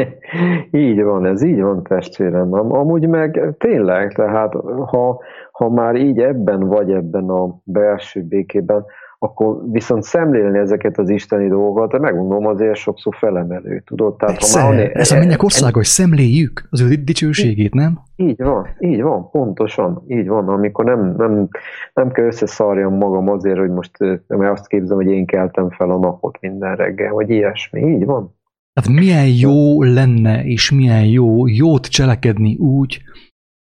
így 0.71 1.03
van, 1.03 1.25
ez 1.25 1.43
így 1.43 1.61
van 1.61 1.83
testvérem. 1.83 2.53
Amúgy 2.53 3.07
meg 3.07 3.55
tényleg, 3.57 4.13
tehát 4.13 4.53
ha, 4.85 5.19
ha 5.51 5.69
már 5.69 5.95
így 5.95 6.19
ebben 6.19 6.59
vagy 6.59 6.91
ebben 6.91 7.29
a 7.29 7.59
belső 7.63 8.23
békében, 8.23 8.85
akkor 9.19 9.71
viszont 9.71 10.03
szemlélni 10.03 10.57
ezeket 10.57 10.97
az 10.97 11.09
isteni 11.09 11.47
dolgokat, 11.47 11.99
megmondom, 11.99 12.45
azért 12.45 12.75
sokszor 12.75 13.15
felemelő, 13.15 13.83
tudod? 13.85 14.15
Tehát, 14.15 14.35
Persze, 14.35 14.61
ha 14.61 14.69
már, 14.69 14.91
ez 14.93 15.11
a 15.11 15.17
mennyek 15.17 15.43
ország, 15.43 15.73
hogy 15.73 15.83
szemléljük 15.83 16.67
az 16.69 16.81
ő 16.81 16.93
dicsőségét, 16.95 17.73
nem? 17.73 17.99
Így 18.15 18.43
van, 18.43 18.67
így 18.79 19.01
van, 19.01 19.29
pontosan, 19.29 20.03
így 20.07 20.27
van, 20.27 20.47
amikor 20.47 20.85
nem, 20.85 21.15
nem, 21.17 21.47
nem 21.93 22.11
kell 22.11 22.25
összeszarjam 22.25 22.93
magam 22.93 23.29
azért, 23.29 23.57
hogy 23.57 23.69
most 23.69 23.97
mert 24.27 24.51
azt 24.51 24.67
képzem, 24.67 24.97
hogy 24.97 25.07
én 25.07 25.25
keltem 25.25 25.69
fel 25.69 25.89
a 25.89 25.97
napot 25.97 26.37
minden 26.41 26.75
reggel, 26.75 27.13
vagy 27.13 27.29
ilyesmi, 27.29 27.81
így 27.81 28.05
van. 28.05 28.36
Tehát 28.77 28.99
milyen 28.99 29.27
jó 29.27 29.83
lenne, 29.83 30.45
és 30.45 30.71
milyen 30.71 31.05
jó 31.05 31.47
jót 31.47 31.87
cselekedni 31.87 32.55
úgy, 32.55 33.01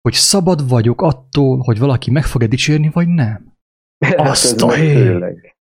hogy 0.00 0.12
szabad 0.12 0.68
vagyok 0.68 1.02
attól, 1.02 1.58
hogy 1.58 1.78
valaki 1.78 2.10
meg 2.10 2.24
fog-e 2.24 2.46
dicsérni, 2.46 2.90
vagy 2.92 3.08
nem. 3.08 3.52
Hát 4.06 4.20
Azt 4.20 4.62
a! 4.62 4.72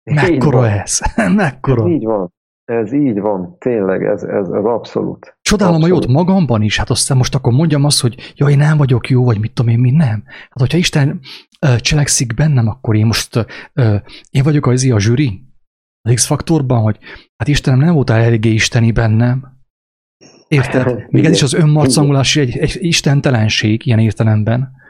Mekkora 0.03 0.69
ez? 0.69 0.99
Mekkora? 1.35 1.83
Ez 1.83 1.91
így 1.91 2.03
van. 2.03 2.33
Ez 2.65 2.93
így 2.93 3.19
van, 3.19 3.55
tényleg, 3.59 4.03
ez, 4.03 4.23
ez, 4.23 4.47
ez 4.47 4.63
abszolút. 4.63 5.37
Csodálom 5.41 5.75
abszolút. 5.75 6.03
a 6.03 6.05
jót 6.05 6.15
magamban 6.15 6.61
is, 6.61 6.77
hát 6.77 6.89
aztán 6.89 7.17
most 7.17 7.35
akkor 7.35 7.53
mondjam 7.53 7.83
azt, 7.83 8.01
hogy 8.01 8.33
jaj, 8.35 8.51
én 8.51 8.57
nem 8.57 8.77
vagyok 8.77 9.09
jó, 9.09 9.23
vagy 9.23 9.39
mit 9.39 9.53
tudom 9.53 9.71
én, 9.71 9.79
mi 9.79 9.91
nem. 9.91 10.23
Hát 10.25 10.59
hogyha 10.59 10.77
Isten 10.77 11.19
ö, 11.59 11.75
cselekszik 11.75 12.33
bennem, 12.33 12.67
akkor 12.67 12.95
én 12.95 13.05
most, 13.05 13.45
ö, 13.73 13.95
én 14.29 14.43
vagyok 14.43 14.67
az 14.67 14.83
a 14.83 14.99
zsűri, 14.99 15.41
az 16.01 16.13
X-faktorban, 16.13 16.81
hogy 16.81 16.99
hát 17.37 17.47
Istenem 17.47 17.79
nem 17.79 17.93
volt 17.93 18.09
eléggé 18.09 18.49
isteni 18.49 18.91
bennem. 18.91 19.53
Érted? 20.47 21.05
Még 21.11 21.25
ez 21.25 21.31
is 21.31 21.43
az 21.43 21.53
önmarcangolás 21.53 22.35
egy, 22.35 22.57
egy 22.57 22.77
istentelenség 22.79 23.85
ilyen 23.85 23.99
értelemben. 23.99 24.83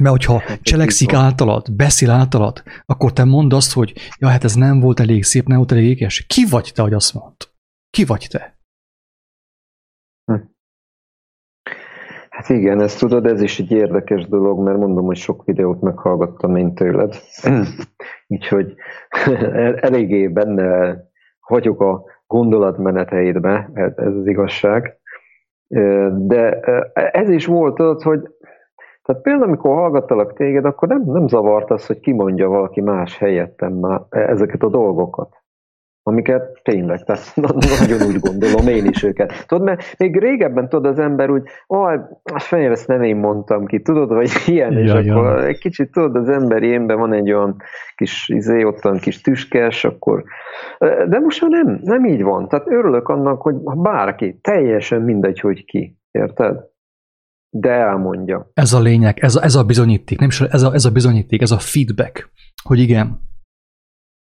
Mert 0.00 0.10
hogyha 0.10 0.38
hát, 0.38 0.62
cselekszik 0.62 1.12
általad, 1.12 1.72
beszél 1.72 2.10
általad, 2.10 2.62
akkor 2.86 3.12
te 3.12 3.24
mondd 3.24 3.54
azt, 3.54 3.72
hogy 3.72 3.94
ja, 4.18 4.28
hát 4.28 4.44
ez 4.44 4.54
nem 4.54 4.80
volt 4.80 5.00
elég 5.00 5.24
szép, 5.24 5.46
nem 5.46 5.56
volt 5.56 5.72
elég 5.72 5.88
ékes. 5.88 6.26
Ki 6.26 6.46
vagy 6.50 6.70
te, 6.74 6.82
hogy 6.82 6.92
azt 6.92 7.14
mond? 7.14 7.34
Ki 7.90 8.04
vagy 8.04 8.26
te? 8.30 8.58
Hm. 10.24 10.38
Hát 12.30 12.48
igen, 12.48 12.80
ezt 12.80 12.98
tudod, 12.98 13.26
ez 13.26 13.42
is 13.42 13.58
egy 13.58 13.70
érdekes 13.70 14.28
dolog, 14.28 14.62
mert 14.62 14.78
mondom, 14.78 15.04
hogy 15.04 15.16
sok 15.16 15.44
videót 15.44 15.80
meghallgattam 15.80 16.56
én 16.56 16.74
tőled. 16.74 17.20
Úgyhogy 18.28 18.74
eléggé 19.86 20.28
benne 20.28 20.98
vagyok 21.50 21.80
a 21.80 22.04
gondolatmeneteidbe, 22.26 23.70
ez, 23.74 23.92
az 23.96 24.26
igazság. 24.26 24.98
De 26.12 26.60
ez 27.12 27.28
is 27.28 27.46
volt 27.46 27.80
az, 27.80 28.02
hogy 28.02 28.20
tehát 29.02 29.22
például, 29.22 29.44
amikor 29.46 29.74
hallgattalak 29.74 30.32
téged, 30.32 30.64
akkor 30.64 30.88
nem, 30.88 31.02
nem 31.06 31.28
zavart 31.28 31.70
az, 31.70 31.86
hogy 31.86 32.00
kimondja 32.00 32.48
valaki 32.48 32.80
más 32.80 33.18
helyettem 33.18 33.72
már 33.72 34.00
ezeket 34.10 34.62
a 34.62 34.68
dolgokat 34.68 35.39
amiket 36.02 36.60
tényleg, 36.62 37.04
tehát 37.04 37.32
nagyon 37.36 38.06
úgy 38.06 38.18
gondolom 38.18 38.68
én 38.68 38.86
is 38.86 39.02
őket. 39.02 39.44
Tudod, 39.46 39.64
mert 39.64 39.94
még 39.98 40.18
régebben 40.18 40.68
tudod 40.68 40.92
az 40.92 40.98
ember 40.98 41.30
úgy, 41.30 41.42
aj, 41.66 41.98
fejem, 42.36 42.72
ezt 42.72 42.86
nem 42.88 43.02
én 43.02 43.16
mondtam 43.16 43.66
ki, 43.66 43.80
tudod, 43.80 44.08
vagy 44.08 44.30
ilyen, 44.46 44.72
ja, 44.72 44.78
és 44.78 45.06
ja. 45.06 45.16
akkor 45.16 45.44
egy 45.44 45.58
kicsit 45.58 45.90
tudod, 45.90 46.16
az 46.16 46.28
ember 46.28 46.62
énben 46.62 46.98
van 46.98 47.12
egy 47.12 47.32
olyan 47.32 47.56
kis 47.96 48.28
izé, 48.28 48.62
ottan 48.62 48.98
kis 48.98 49.20
tüskes, 49.20 49.84
akkor, 49.84 50.24
de 51.08 51.18
most 51.18 51.40
már 51.40 51.50
nem, 51.50 51.80
nem 51.82 52.04
így 52.04 52.22
van. 52.22 52.48
Tehát 52.48 52.66
örülök 52.70 53.08
annak, 53.08 53.42
hogy 53.42 53.54
bárki, 53.76 54.38
teljesen 54.40 55.02
mindegy, 55.02 55.40
hogy 55.40 55.64
ki, 55.64 55.98
érted? 56.10 56.68
De 57.52 57.70
elmondja. 57.70 58.50
Ez 58.54 58.72
a 58.72 58.80
lényeg, 58.80 59.18
ez 59.18 59.36
a, 59.36 59.42
ez 59.42 59.54
a 59.54 59.64
bizonyíték, 59.64 60.18
nem 60.18 60.28
is 60.28 60.40
ez 60.40 60.62
a, 60.62 60.72
ez 60.74 60.84
a 60.84 60.90
bizonyíték, 60.90 61.42
ez 61.42 61.50
a 61.50 61.58
feedback, 61.58 62.30
hogy 62.62 62.78
igen, 62.78 63.29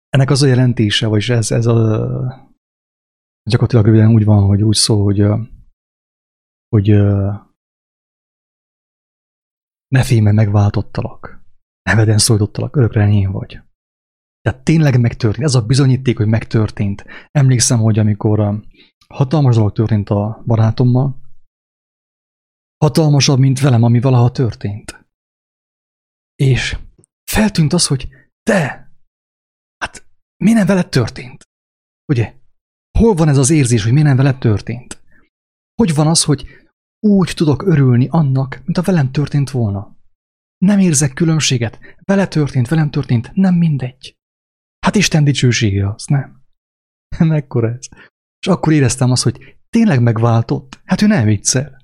ennek 0.09 0.29
az 0.29 0.41
a 0.41 0.47
jelentése, 0.47 1.07
vagyis 1.07 1.29
ez, 1.29 1.51
ez 1.51 1.65
a 1.65 2.49
gyakorlatilag 3.43 3.85
röviden 3.85 4.13
úgy 4.13 4.25
van, 4.25 4.45
hogy 4.45 4.63
úgy 4.63 4.75
szól, 4.75 5.03
hogy, 5.03 5.19
hogy 6.67 6.87
ne 9.87 10.03
félj, 10.03 10.19
megváltottalak. 10.19 11.45
Neveden 11.89 12.17
szólítottalak, 12.17 12.75
örökre 12.75 13.01
enyém 13.01 13.31
vagy. 13.31 13.61
Tehát 14.41 14.63
tényleg 14.63 14.99
megtörtént. 14.99 15.45
Ez 15.45 15.55
a 15.55 15.65
bizonyíték, 15.65 16.17
hogy 16.17 16.27
megtörtént. 16.27 17.05
Emlékszem, 17.31 17.79
hogy 17.79 17.99
amikor 17.99 18.63
hatalmas 19.07 19.55
dolog 19.55 19.71
történt 19.71 20.09
a 20.09 20.43
barátommal, 20.45 21.21
hatalmasabb, 22.77 23.39
mint 23.39 23.59
velem, 23.59 23.83
ami 23.83 23.99
valaha 23.99 24.31
történt. 24.31 25.05
És 26.35 26.77
feltűnt 27.31 27.73
az, 27.73 27.87
hogy 27.87 28.09
te, 28.43 28.86
mi 30.43 30.51
nem 30.53 30.65
veled 30.65 30.89
történt? 30.89 31.43
Ugye? 32.11 32.35
Hol 32.99 33.13
van 33.13 33.29
ez 33.29 33.37
az 33.37 33.49
érzés, 33.49 33.83
hogy 33.83 33.93
mi 33.93 34.01
nem 34.01 34.17
veled 34.17 34.37
történt? 34.37 35.01
Hogy 35.81 35.93
van 35.93 36.07
az, 36.07 36.23
hogy 36.23 36.45
úgy 36.99 37.31
tudok 37.35 37.63
örülni 37.63 38.07
annak, 38.09 38.61
mint 38.65 38.77
a 38.77 38.81
velem 38.81 39.11
történt 39.11 39.51
volna? 39.51 39.97
Nem 40.57 40.79
érzek 40.79 41.13
különbséget. 41.13 41.79
Vele 42.03 42.27
történt, 42.27 42.67
velem 42.67 42.89
történt, 42.89 43.31
nem 43.33 43.55
mindegy. 43.55 44.17
Hát 44.85 44.95
Isten 44.95 45.23
dicsősége 45.23 45.89
az, 45.89 46.05
nem? 46.05 46.43
Mekkora 47.27 47.69
ez? 47.69 47.87
És 48.39 48.47
akkor 48.47 48.73
éreztem 48.73 49.11
azt, 49.11 49.23
hogy 49.23 49.57
tényleg 49.69 50.01
megváltott. 50.01 50.81
Hát 50.85 51.01
ő 51.01 51.07
nem 51.07 51.25
viccel. 51.25 51.77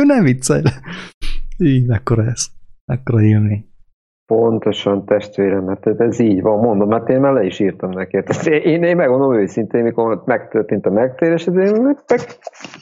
Ő 0.00 0.04
nem 0.04 0.24
viccel. 0.24 0.62
Így, 1.58 1.86
mekkora 1.86 2.24
ez. 2.24 2.48
Mekkora 2.84 3.22
élmény. 3.22 3.74
Pontosan 4.26 5.04
testvérem, 5.04 5.64
mert 5.64 6.00
ez 6.00 6.18
így 6.18 6.42
van, 6.42 6.58
mondom, 6.58 6.88
mert 6.88 7.08
én 7.08 7.20
már 7.20 7.32
le 7.32 7.44
is 7.44 7.60
írtam 7.60 7.90
neki. 7.90 8.22
Én, 8.44 8.82
én 8.82 8.96
megmondom 8.96 9.34
őszintén, 9.34 9.82
mikor 9.82 10.22
megtörtént 10.24 10.86
a 10.86 10.90
megtérés, 10.90 11.46
én 11.46 11.82
meg 11.82 11.96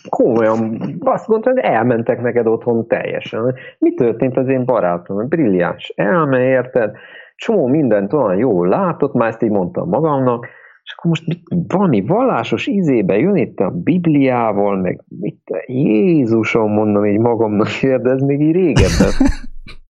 komolyan 0.09 0.81
azt 1.01 1.29
mondtam, 1.29 1.53
hogy 1.53 1.63
elmentek 1.63 2.21
neked 2.21 2.47
otthon 2.47 2.87
teljesen. 2.87 3.55
Mi 3.79 3.95
történt 3.95 4.37
az 4.37 4.49
én 4.49 4.65
barátom? 4.65 5.29
Brilliáns 5.29 5.93
elme, 5.97 6.41
érted? 6.41 6.97
Csomó 7.37 7.67
mindent 7.67 8.13
olyan 8.13 8.37
jól 8.37 8.69
látott, 8.69 9.15
már 9.15 9.29
ezt 9.29 9.43
így 9.43 9.51
mondtam 9.51 9.89
magamnak, 9.89 10.47
és 10.85 10.95
akkor 10.97 11.11
most 11.11 11.25
valami 11.69 12.01
vallásos 12.01 12.67
izébe 12.67 13.19
jön 13.19 13.37
itt 13.37 13.59
a 13.59 13.71
Bibliával, 13.71 14.77
meg 14.77 15.01
mit, 15.21 15.65
Jézusom, 15.67 16.73
mondom 16.73 17.05
így 17.07 17.19
magamnak, 17.19 17.69
de 18.03 18.11
ez 18.11 18.23
még 18.23 18.41
így 18.41 18.55
régebben. 18.55 19.11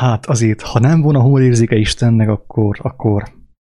Hát 0.00 0.26
azért, 0.26 0.60
ha 0.60 0.78
nem 0.78 1.02
volna 1.02 1.20
humorérzéke 1.20 1.76
Istennek, 1.76 2.28
akkor, 2.28 2.76
akkor 2.82 3.22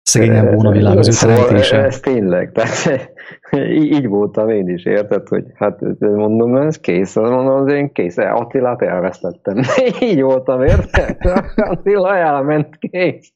szegényen 0.01 0.53
volna 0.53 0.71
világ 0.71 0.97
az 0.97 1.07
ő 1.07 1.11
szóval 1.11 1.57
Ez 1.83 1.99
tényleg, 1.99 2.51
tehát 2.51 3.09
így 3.95 4.07
voltam 4.07 4.49
én 4.49 4.69
is, 4.69 4.85
érted, 4.85 5.27
hogy 5.27 5.43
hát 5.55 5.79
mondom, 5.99 6.55
ez 6.55 6.79
kész, 6.79 7.15
mondom, 7.15 7.47
az 7.47 7.71
én 7.71 7.91
kész, 7.91 8.17
Attilát 8.17 8.81
elvesztettem. 8.81 9.61
így 10.09 10.21
voltam, 10.21 10.63
érted? 10.63 11.17
Attila 11.55 12.15
elment, 12.15 12.77
kész. 12.77 13.33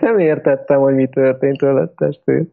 Nem 0.00 0.18
értettem, 0.18 0.80
hogy 0.80 0.94
mi 0.94 1.08
történt 1.08 1.60
vele 1.60 1.92
testvér. 1.96 2.46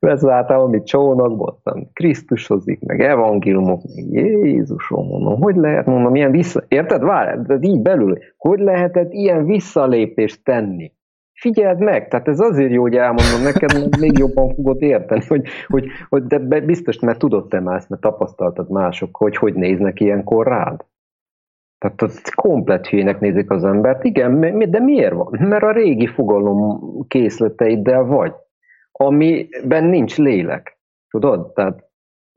Bezváltál, 0.00 0.60
amit 0.60 0.86
csónakban, 0.86 1.90
Krisztusozik, 1.92 2.80
meg 2.80 3.00
evangéliumok, 3.00 3.80
meg 3.94 4.22
Jézusom, 4.44 5.06
mondom, 5.06 5.40
hogy 5.40 5.56
lehet, 5.56 5.86
mondom, 5.86 6.14
ilyen 6.14 6.30
vissza... 6.30 6.62
Érted? 6.68 7.02
Várj, 7.02 7.40
de 7.46 7.58
így 7.60 7.80
belül, 7.80 8.18
hogy 8.36 8.58
lehetett 8.58 9.12
ilyen 9.12 9.44
visszalépést 9.44 10.44
tenni? 10.44 10.92
Figyeld 11.32 11.78
meg, 11.78 12.08
tehát 12.08 12.28
ez 12.28 12.40
azért 12.40 12.72
jó, 12.72 12.82
hogy 12.82 12.96
elmondom 12.96 13.42
neked, 13.42 13.98
még 14.00 14.18
jobban 14.18 14.54
fogod 14.54 14.82
érteni, 14.82 15.22
hogy, 15.28 15.46
hogy, 15.66 15.86
hogy 16.08 16.22
de 16.26 16.60
biztos, 16.60 16.98
mert 16.98 17.18
tudod 17.18 17.48
te 17.48 17.60
már 17.60 17.76
ezt, 17.76 17.88
mert 17.88 18.02
tapasztaltad 18.02 18.70
mások, 18.70 19.16
hogy 19.16 19.36
hogy 19.36 19.54
néznek 19.54 20.00
ilyenkor 20.00 20.46
rád. 20.46 20.84
Tehát 21.78 22.02
az 22.02 22.22
komplet 22.34 22.86
hülyének 22.86 23.20
nézik 23.20 23.50
az 23.50 23.64
embert. 23.64 24.04
Igen, 24.04 24.70
de 24.70 24.80
miért 24.80 25.14
van? 25.14 25.38
Mert 25.48 25.62
a 25.62 25.72
régi 25.72 26.06
fogalom 26.06 26.80
készleteiddel 27.08 28.04
vagy 28.04 28.32
amiben 28.98 29.84
nincs 29.84 30.16
lélek. 30.16 30.78
Tudod? 31.10 31.52
Tehát 31.52 31.86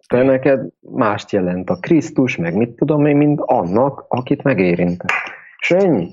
te 0.08 0.24
neked 0.24 0.68
mást 0.80 1.32
jelent 1.32 1.70
a 1.70 1.76
Krisztus, 1.76 2.38
meg 2.38 2.56
mit 2.56 2.76
tudom 2.76 3.06
én, 3.06 3.18
mint 3.18 3.42
annak, 3.42 4.06
akit 4.08 4.44
megérint. 4.44 5.04
És 5.60 5.72
ennyi. 5.72 6.10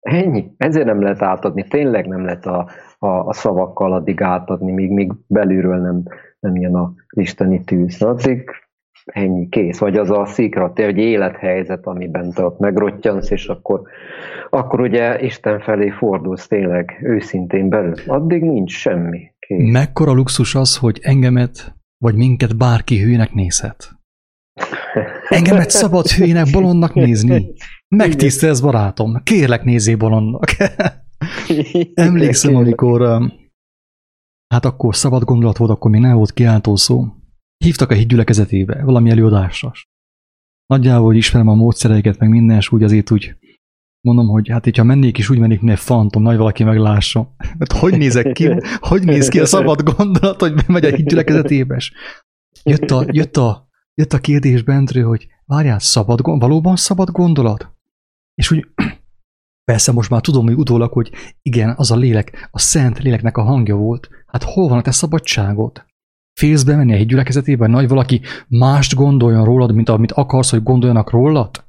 Ennyi. 0.00 0.50
Ezért 0.56 0.86
nem 0.86 1.02
lehet 1.02 1.22
átadni. 1.22 1.68
Tényleg 1.68 2.06
nem 2.06 2.24
lehet 2.24 2.46
a, 2.46 2.70
a, 2.98 3.06
a 3.06 3.32
szavakkal 3.32 3.92
addig 3.92 4.22
átadni, 4.22 4.72
míg, 4.72 4.90
míg 4.90 5.12
belülről 5.26 5.76
nem, 5.76 6.02
nem 6.40 6.56
jön 6.56 6.74
a 6.74 6.92
isteni 7.10 7.64
tűz. 7.64 8.02
Addig 8.02 8.50
ennyi, 9.04 9.48
kész. 9.48 9.78
Vagy 9.78 9.96
az 9.96 10.10
a 10.10 10.24
szikra, 10.24 10.72
egy 10.74 10.98
élethelyzet, 10.98 11.86
amiben 11.86 12.32
te 12.32 12.44
ott 12.44 12.58
megrottyansz, 12.58 13.30
és 13.30 13.48
akkor, 13.48 13.82
akkor 14.50 14.80
ugye 14.80 15.20
Isten 15.20 15.60
felé 15.60 15.90
fordulsz 15.90 16.46
tényleg 16.46 16.98
őszintén 17.02 17.68
belül. 17.68 17.94
Addig 18.06 18.42
nincs 18.42 18.72
semmi. 18.72 19.32
Kész. 19.56 19.70
Mekkora 19.70 20.12
luxus 20.12 20.54
az, 20.54 20.76
hogy 20.76 20.98
engemet, 21.02 21.76
vagy 22.04 22.14
minket 22.14 22.56
bárki 22.56 22.98
hőnek 23.02 23.32
nézhet. 23.32 23.98
Engemet 25.28 25.70
szabad 25.70 26.06
hőnek 26.06 26.50
bolondnak 26.50 26.94
nézni. 26.94 27.52
Megtisztelsz, 27.88 28.60
barátom. 28.60 29.22
Kérlek, 29.22 29.64
nézzé 29.64 29.94
bolondnak. 29.94 30.44
Emlékszem, 31.94 32.54
amikor 32.54 33.22
hát 34.54 34.64
akkor 34.64 34.96
szabad 34.96 35.24
gondolat 35.24 35.56
volt, 35.56 35.70
akkor 35.70 35.90
még 35.90 36.00
nem 36.00 36.16
volt 36.16 36.32
kiáltó 36.32 36.76
szó. 36.76 37.06
Hívtak 37.64 37.90
a 37.90 37.94
hídgyülekezetébe, 37.94 38.84
valami 38.84 39.10
előadásra. 39.10 39.72
Nagyjából 40.66 41.14
ismerem 41.14 41.48
a 41.48 41.54
módszereiket, 41.54 42.18
meg 42.18 42.28
minden, 42.28 42.56
és 42.56 42.72
úgy 42.72 42.82
azért 42.82 43.10
úgy 43.10 43.36
Mondom, 44.00 44.28
hogy 44.28 44.48
hát 44.48 44.64
hogyha 44.64 44.84
mennék 44.84 45.18
is 45.18 45.30
úgy 45.30 45.38
mennék, 45.38 45.60
mint 45.60 45.72
egy 45.72 45.84
fantom, 45.84 46.22
nagy 46.22 46.36
valaki 46.36 46.64
meglássa. 46.64 47.34
Hát 47.58 47.72
hogy 47.72 47.98
nézek 47.98 48.32
ki? 48.32 48.48
Hogy 48.78 49.02
néz 49.02 49.28
ki 49.28 49.40
a 49.40 49.46
szabad 49.46 49.82
gondolat, 49.82 50.40
hogy 50.40 50.54
bemegy 50.54 50.84
a 50.84 50.94
hitgyülekezetébe? 50.94 51.82
Jött 52.64 52.90
a, 52.90 53.04
jött, 53.06 53.36
a, 53.36 53.68
jött 53.94 54.12
a 54.12 54.18
kérdés 54.18 54.62
bentről, 54.62 55.06
hogy 55.06 55.26
várjál, 55.46 55.78
szabad, 55.78 56.20
valóban 56.22 56.76
szabad 56.76 57.10
gondolat? 57.10 57.72
És 58.34 58.50
úgy 58.50 58.66
persze 59.70 59.92
most 59.92 60.10
már 60.10 60.20
tudom, 60.20 60.44
hogy 60.44 60.54
utólag, 60.54 60.92
hogy 60.92 61.10
igen, 61.42 61.74
az 61.76 61.90
a 61.90 61.96
lélek, 61.96 62.48
a 62.50 62.58
szent 62.58 62.98
léleknek 62.98 63.36
a 63.36 63.42
hangja 63.42 63.76
volt. 63.76 64.08
Hát 64.26 64.42
hol 64.42 64.68
van 64.68 64.78
a 64.78 64.82
te 64.82 64.90
szabadságod? 64.90 65.84
Félsz 66.32 66.62
bemenni 66.62 66.92
a 66.92 66.96
hídgyülekezetébe, 66.96 67.66
nagy 67.66 67.88
valaki 67.88 68.20
mást 68.48 68.94
gondoljon 68.94 69.44
rólad, 69.44 69.74
mint 69.74 69.88
amit 69.88 70.12
akarsz, 70.12 70.50
hogy 70.50 70.62
gondoljanak 70.62 71.10
rólad? 71.10 71.68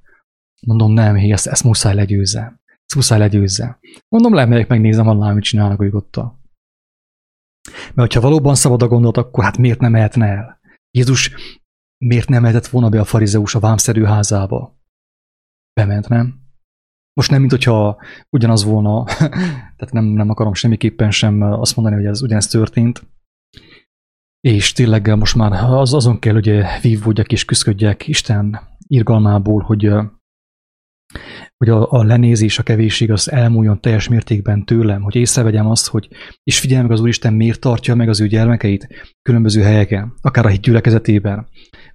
Mondom, 0.68 0.94
nem, 0.94 1.16
hé, 1.16 1.32
ezt, 1.32 1.48
ezt 1.48 1.64
muszáj 1.64 1.96
legyőzzem. 1.96 2.60
Ezt 2.66 2.96
muszáj 2.96 3.20
legyőzzem. 3.20 3.78
Mondom, 4.08 4.34
lemegyek, 4.34 4.68
megnézem 4.68 5.08
online, 5.08 5.34
mit 5.34 5.44
csinálnak 5.44 5.82
ők 5.82 5.96
ott. 5.96 6.16
Mert 7.72 7.96
hogyha 7.96 8.22
valóban 8.22 8.56
szabad 8.56 8.82
a 8.82 8.88
gondolat, 8.88 9.18
akkor 9.18 9.44
hát 9.44 9.58
miért 9.58 9.80
nem 9.80 9.92
mehetne 9.92 10.26
el? 10.28 10.60
Jézus 10.92 11.32
miért 12.06 12.30
nem 12.30 12.42
mehetett 12.42 12.68
volna 12.68 12.90
be 12.90 13.00
a 13.00 13.06
farizeus 13.06 13.56
a 13.56 13.60
vámszerű 13.60 14.04
házába? 14.04 14.80
Bement, 15.74 16.08
nem? 16.08 16.40
Most 17.14 17.30
nem, 17.30 17.40
mint 17.40 17.52
hogyha 17.52 18.02
ugyanaz 18.30 18.64
volna, 18.64 19.04
tehát 19.78 19.92
nem, 19.92 20.06
nem 20.06 20.30
akarom 20.30 20.54
semmiképpen 20.54 21.12
sem 21.12 21.42
azt 21.42 21.76
mondani, 21.76 21.96
hogy 21.96 22.06
ez 22.06 22.22
ugyanezt 22.22 22.52
történt, 22.52 23.06
és 24.40 24.72
tényleg 24.72 25.18
most 25.18 25.36
már 25.36 25.52
az, 25.52 25.94
azon 25.94 26.20
kell, 26.20 26.34
hogy 26.34 26.62
vívódjak 26.82 27.32
és 27.32 27.46
küzdködjek 27.46 28.08
Isten 28.08 28.60
irgalmából, 28.88 29.62
hogy 29.62 29.94
hogy 31.58 31.70
a, 31.70 31.92
a 31.92 32.04
lenézés, 32.04 32.60
a 32.60 32.64
kevésség 32.64 33.12
az 33.12 33.32
elmúljon 33.32 33.82
teljes 33.82 34.08
mértékben 34.08 34.66
tőlem, 34.66 35.02
hogy 35.02 35.16
észrevegyem 35.16 35.68
azt, 35.68 35.88
hogy 35.88 36.08
és 36.44 36.60
figyelj 36.60 36.82
meg 36.82 36.92
az 36.92 37.00
Úristen 37.00 37.34
miért 37.34 37.60
tartja 37.60 37.96
meg 37.96 38.10
az 38.10 38.22
ő 38.22 38.28
gyermekeit 38.28 38.88
különböző 39.22 39.62
helyeken, 39.62 40.14
akár 40.22 40.46
a 40.46 40.50
hit 40.50 40.68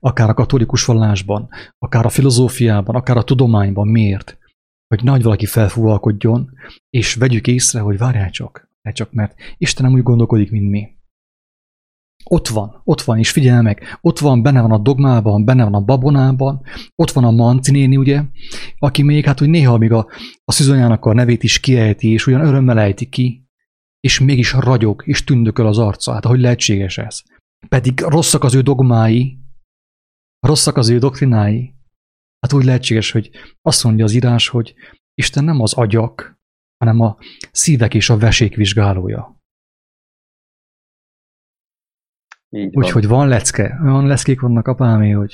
akár 0.00 0.28
a 0.28 0.34
katolikus 0.34 0.84
vallásban, 0.84 1.48
akár 1.78 2.04
a 2.04 2.08
filozófiában, 2.08 2.94
akár 2.94 3.16
a 3.16 3.24
tudományban, 3.24 3.88
miért? 3.88 4.38
Hogy 4.86 5.04
nagy 5.04 5.22
valaki 5.22 5.46
felfúvalkodjon, 5.46 6.50
és 6.90 7.14
vegyük 7.14 7.46
észre, 7.46 7.80
hogy 7.80 7.98
várjál 7.98 8.30
csak, 8.30 8.68
csak, 8.92 9.12
mert 9.12 9.34
Isten 9.56 9.84
nem 9.84 9.94
úgy 9.94 10.02
gondolkodik, 10.02 10.50
mint 10.50 10.70
mi. 10.70 10.95
Ott 12.30 12.48
van, 12.48 12.80
ott 12.84 13.02
van, 13.02 13.18
és 13.18 13.30
figyelj 13.30 13.62
meg, 13.62 13.98
ott 14.00 14.18
van, 14.18 14.42
benne 14.42 14.60
van 14.60 14.72
a 14.72 14.78
dogmában, 14.78 15.44
benne 15.44 15.64
van 15.64 15.74
a 15.74 15.80
babonában, 15.80 16.62
ott 16.94 17.10
van 17.10 17.24
a 17.24 17.30
Manci 17.30 17.70
néni, 17.70 17.96
ugye, 17.96 18.22
aki 18.78 19.02
még 19.02 19.24
hát, 19.24 19.38
hogy 19.38 19.48
néha 19.48 19.78
még 19.78 19.92
a, 19.92 20.06
a 20.44 20.52
szüzanyának 20.52 21.04
a 21.04 21.12
nevét 21.12 21.42
is 21.42 21.60
kiejti, 21.60 22.10
és 22.10 22.26
olyan 22.26 22.46
örömmel 22.46 22.78
ejti 22.78 23.08
ki, 23.08 23.48
és 24.00 24.20
mégis 24.20 24.52
ragyog, 24.52 25.02
és 25.06 25.24
tündököl 25.24 25.66
az 25.66 25.78
arca. 25.78 26.12
Hát 26.12 26.24
hogy 26.24 26.40
lehetséges 26.40 26.98
ez? 26.98 27.22
Pedig 27.68 28.00
rosszak 28.00 28.44
az 28.44 28.54
ő 28.54 28.60
dogmái, 28.60 29.38
rosszak 30.46 30.76
az 30.76 30.88
ő 30.88 30.98
doktrinái. 30.98 31.74
Hát 32.40 32.52
úgy 32.52 32.64
lehetséges, 32.64 33.10
hogy 33.10 33.30
azt 33.62 33.84
mondja 33.84 34.04
az 34.04 34.12
írás, 34.12 34.48
hogy 34.48 34.74
Isten 35.14 35.44
nem 35.44 35.60
az 35.60 35.72
agyak, 35.72 36.38
hanem 36.78 37.00
a 37.00 37.16
szívek 37.52 37.94
és 37.94 38.10
a 38.10 38.18
vesék 38.18 38.54
vizsgálója. 38.54 39.35
Úgyhogy 42.72 43.08
van 43.08 43.28
lecke, 43.28 43.78
olyan 43.84 44.06
leszkék 44.06 44.40
vannak 44.40 44.68
apámé, 44.68 45.10
hogy... 45.10 45.32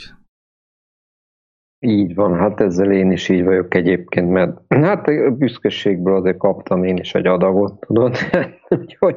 Így 1.84 2.14
van, 2.14 2.38
hát 2.38 2.60
ezzel 2.60 2.92
én 2.92 3.12
is 3.12 3.28
így 3.28 3.44
vagyok 3.44 3.74
egyébként, 3.74 4.30
mert 4.30 4.60
hát 4.68 5.36
büszkeségből 5.38 6.16
azért 6.16 6.36
kaptam 6.36 6.84
én 6.84 6.96
is 6.96 7.14
egy 7.14 7.26
adagot, 7.26 7.80
tudod? 7.86 8.16
Úgyhogy 8.80 9.16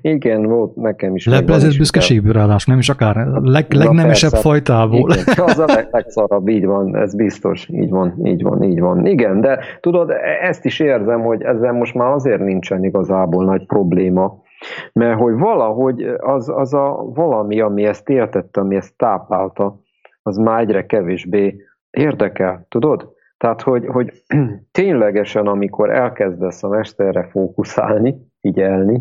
igen, 0.00 0.42
volt 0.42 0.76
nekem 0.76 1.14
is. 1.14 1.26
Leplezett 1.26 1.76
büszkeségből 1.76 2.32
ráadás, 2.32 2.66
nem 2.66 2.78
is 2.78 2.88
akár 2.88 3.16
leg, 3.42 3.72
legnemesebb 3.72 4.30
persze, 4.30 4.48
fajtából. 4.48 5.10
Igen, 5.10 5.44
az 5.44 5.58
a 5.58 5.66
leg, 5.74 5.88
legszarabb, 5.90 6.48
így 6.48 6.64
van, 6.64 6.96
ez 6.96 7.14
biztos, 7.14 7.68
így 7.68 7.90
van, 7.90 8.26
így 8.26 8.42
van, 8.42 8.62
így 8.62 8.80
van. 8.80 9.06
Igen, 9.06 9.40
de 9.40 9.58
tudod, 9.80 10.10
ezt 10.42 10.64
is 10.64 10.80
érzem, 10.80 11.20
hogy 11.20 11.42
ezzel 11.42 11.72
most 11.72 11.94
már 11.94 12.12
azért 12.12 12.40
nincsen 12.40 12.84
igazából 12.84 13.44
nagy 13.44 13.66
probléma, 13.66 14.40
mert 14.92 15.18
hogy 15.18 15.38
valahogy 15.38 16.02
az, 16.18 16.48
az 16.48 16.74
a 16.74 17.10
valami, 17.14 17.60
ami 17.60 17.84
ezt 17.84 18.08
éltette, 18.08 18.60
ami 18.60 18.76
ezt 18.76 18.96
táplálta, 18.96 19.80
az 20.22 20.36
már 20.36 20.60
egyre 20.60 20.86
kevésbé 20.86 21.56
érdekel, 21.90 22.66
tudod? 22.68 23.12
Tehát, 23.36 23.62
hogy, 23.62 23.86
hogy 23.86 24.12
ténylegesen, 24.70 25.46
amikor 25.46 25.90
elkezdesz 25.90 26.62
a 26.62 26.68
mesterre 26.68 27.28
fókuszálni, 27.30 28.16
figyelni, 28.40 29.00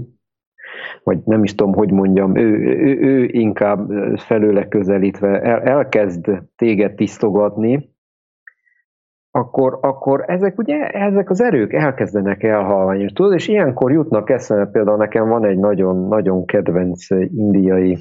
vagy 1.04 1.20
nem 1.26 1.44
is 1.44 1.56
tudom, 1.56 1.74
hogy 1.74 1.92
mondjam, 1.92 2.36
ő, 2.36 2.58
ő, 2.60 3.00
ő 3.00 3.24
inkább 3.24 3.92
felőle 4.18 4.68
közelítve 4.68 5.42
el, 5.42 5.62
elkezd 5.62 6.32
téged 6.56 6.94
tisztogatni, 6.94 7.91
akkor, 9.32 9.78
akkor 9.82 10.24
ezek 10.28 10.58
ugye, 10.58 10.88
ezek 10.88 11.30
az 11.30 11.42
erők 11.42 11.74
elkezdenek 11.74 12.44
elhalványi. 12.44 13.12
Tudod, 13.14 13.34
és 13.34 13.48
ilyenkor 13.48 13.92
jutnak 13.92 14.30
eszembe, 14.30 14.66
például 14.66 14.98
nekem 14.98 15.28
van 15.28 15.46
egy 15.46 15.58
nagyon-nagyon 15.58 16.46
kedvenc 16.46 17.10
indiai, 17.10 17.98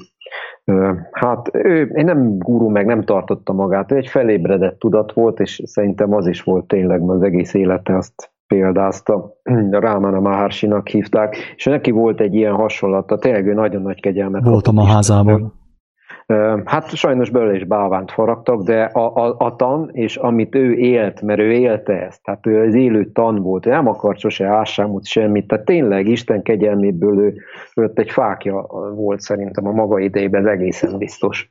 hát 1.11 1.49
ő, 1.53 1.81
én 1.81 2.05
nem 2.05 2.37
guru, 2.37 2.69
meg 2.69 2.85
nem 2.85 3.01
tartotta 3.01 3.53
magát, 3.53 3.91
ő 3.91 3.95
egy 3.95 4.07
felébredett 4.07 4.79
tudat 4.79 5.13
volt, 5.13 5.39
és 5.39 5.61
szerintem 5.65 6.13
az 6.13 6.27
is 6.27 6.43
volt 6.43 6.67
tényleg, 6.67 7.01
mert 7.01 7.19
az 7.19 7.21
egész 7.21 7.53
élete 7.53 7.95
azt 7.95 8.31
példázta, 8.47 9.33
Rámana 9.71 10.19
Maharsinak 10.19 10.87
hívták, 10.87 11.35
és 11.55 11.65
neki 11.65 11.91
volt 11.91 12.21
egy 12.21 12.33
ilyen 12.33 12.53
hasonlata, 12.53 13.17
tényleg 13.17 13.47
ő 13.47 13.53
nagyon 13.53 13.81
nagy 13.81 14.01
kegyelmet 14.01 14.43
Voltam 14.43 14.77
a 14.77 14.85
házában. 14.85 15.59
Hát 16.65 16.95
sajnos 16.95 17.29
belőle 17.29 17.55
is 17.55 17.63
bálvánt 17.63 18.11
faragtak, 18.11 18.63
de 18.63 18.83
a, 18.83 19.15
a, 19.15 19.35
a 19.37 19.55
tan, 19.55 19.89
és 19.91 20.15
amit 20.17 20.55
ő 20.55 20.73
élt, 20.73 21.21
mert 21.21 21.39
ő 21.39 21.51
élte 21.51 22.05
ezt, 22.05 22.23
tehát 22.23 22.45
ő 22.45 22.67
az 22.67 22.73
élő 22.73 23.11
tan 23.11 23.41
volt, 23.41 23.65
ő 23.65 23.69
nem 23.69 23.87
akart 23.87 24.19
sose 24.19 24.45
ásámot 24.45 25.05
semmit, 25.05 25.47
tehát 25.47 25.65
tényleg 25.65 26.07
Isten 26.07 26.41
kegyelméből 26.41 27.19
ő, 27.19 27.35
ő 27.75 27.91
egy 27.93 28.11
fákja 28.11 28.65
volt 28.95 29.19
szerintem 29.19 29.67
a 29.67 29.71
maga 29.71 29.99
idejében, 29.99 30.41
ez 30.41 30.51
egészen 30.51 30.97
biztos. 30.97 31.49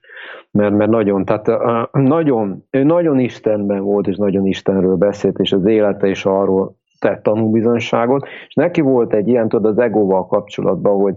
Mert, 0.51 0.77
mert 0.77 0.91
nagyon, 0.91 1.25
tehát 1.25 1.51
nagyon, 1.93 2.65
ő 2.71 2.83
nagyon 2.83 3.19
Istenben 3.19 3.81
volt, 3.81 4.07
és 4.07 4.17
nagyon 4.17 4.47
Istenről 4.47 4.97
beszélt, 4.97 5.39
és 5.39 5.53
az 5.53 5.67
élete 5.67 6.09
is 6.09 6.25
arról 6.25 6.79
tett 6.99 7.23
tanúbizonyságot, 7.23 8.27
és 8.49 8.55
neki 8.55 8.81
volt 8.81 9.13
egy 9.13 9.29
ilyen, 9.29 9.49
tudod, 9.49 9.79
az 9.79 9.85
egóval 9.85 10.27
kapcsolatban, 10.27 11.01
hogy, 11.01 11.15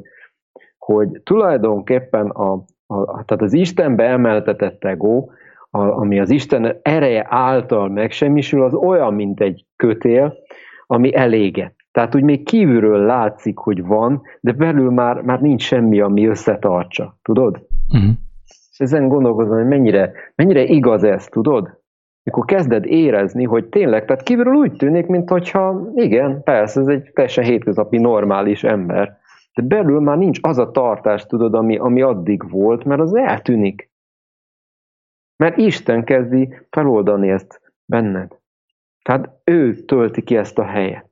hogy 0.78 1.22
tulajdonképpen 1.24 2.30
a, 2.30 2.64
a, 2.88 3.26
tehát 3.26 3.42
az 3.42 3.54
Istenbe 3.54 4.04
emeltetett 4.04 4.84
ego, 4.84 5.26
a, 5.70 5.80
ami 5.80 6.20
az 6.20 6.30
Isten 6.30 6.80
ereje 6.82 7.26
által 7.30 7.90
megsemmisül, 7.90 8.64
az 8.64 8.74
olyan, 8.74 9.14
mint 9.14 9.42
egy 9.42 9.66
kötél, 9.76 10.34
ami 10.88 11.16
eléget. 11.16 11.76
Tehát 11.92 12.16
úgy 12.16 12.24
még 12.24 12.44
kívülről 12.44 13.06
látszik, 13.06 13.58
hogy 13.58 13.86
van, 13.86 14.22
de 14.40 14.52
belül 14.52 14.90
már, 14.90 15.22
már 15.22 15.42
nincs 15.42 15.64
semmi, 15.64 16.00
ami 16.00 16.26
összetartsa. 16.26 17.18
Tudod? 17.22 17.66
Uh-huh. 17.94 18.12
És 18.72 18.80
ezen 18.80 19.08
gondolkozom, 19.08 19.56
hogy 19.56 19.68
mennyire, 19.68 20.12
mennyire 20.36 20.64
igaz 20.64 21.04
ez, 21.04 21.26
tudod? 21.26 21.82
Mikor 22.24 22.46
kezded 22.46 22.86
érezni, 22.86 23.44
hogy 23.44 23.66
tényleg, 23.66 24.06
tehát 24.06 24.24
kívülről 24.24 24.54
úgy 24.54 24.74
tűnik, 24.74 25.08
mintha 25.08 25.82
igen, 25.96 26.44
persze, 26.44 26.80
ez 26.80 26.88
egy 26.88 27.12
teljesen 27.14 27.44
hétköznapi 27.44 27.98
normális 27.98 28.64
ember, 28.64 29.18
de 29.54 29.62
belül 29.62 30.00
már 30.00 30.18
nincs 30.18 30.40
az 30.42 30.58
a 30.58 30.72
tartás, 30.72 31.26
tudod, 31.26 31.54
ami, 31.54 31.78
ami 31.78 32.02
addig 32.02 32.50
volt, 32.50 32.84
mert 32.84 33.02
az 33.02 33.14
eltűnik. 33.14 33.92
Mert 35.36 35.58
Isten 35.58 36.04
kezdi 36.04 36.56
feloldani 36.70 37.30
ezt 37.30 37.74
benned. 37.86 38.40
Tehát 39.02 39.42
ő 39.44 39.76
tölti 39.76 40.24
ki 40.24 40.38
ezt 40.38 40.58
a 40.58 40.66
helyet. 40.66 41.08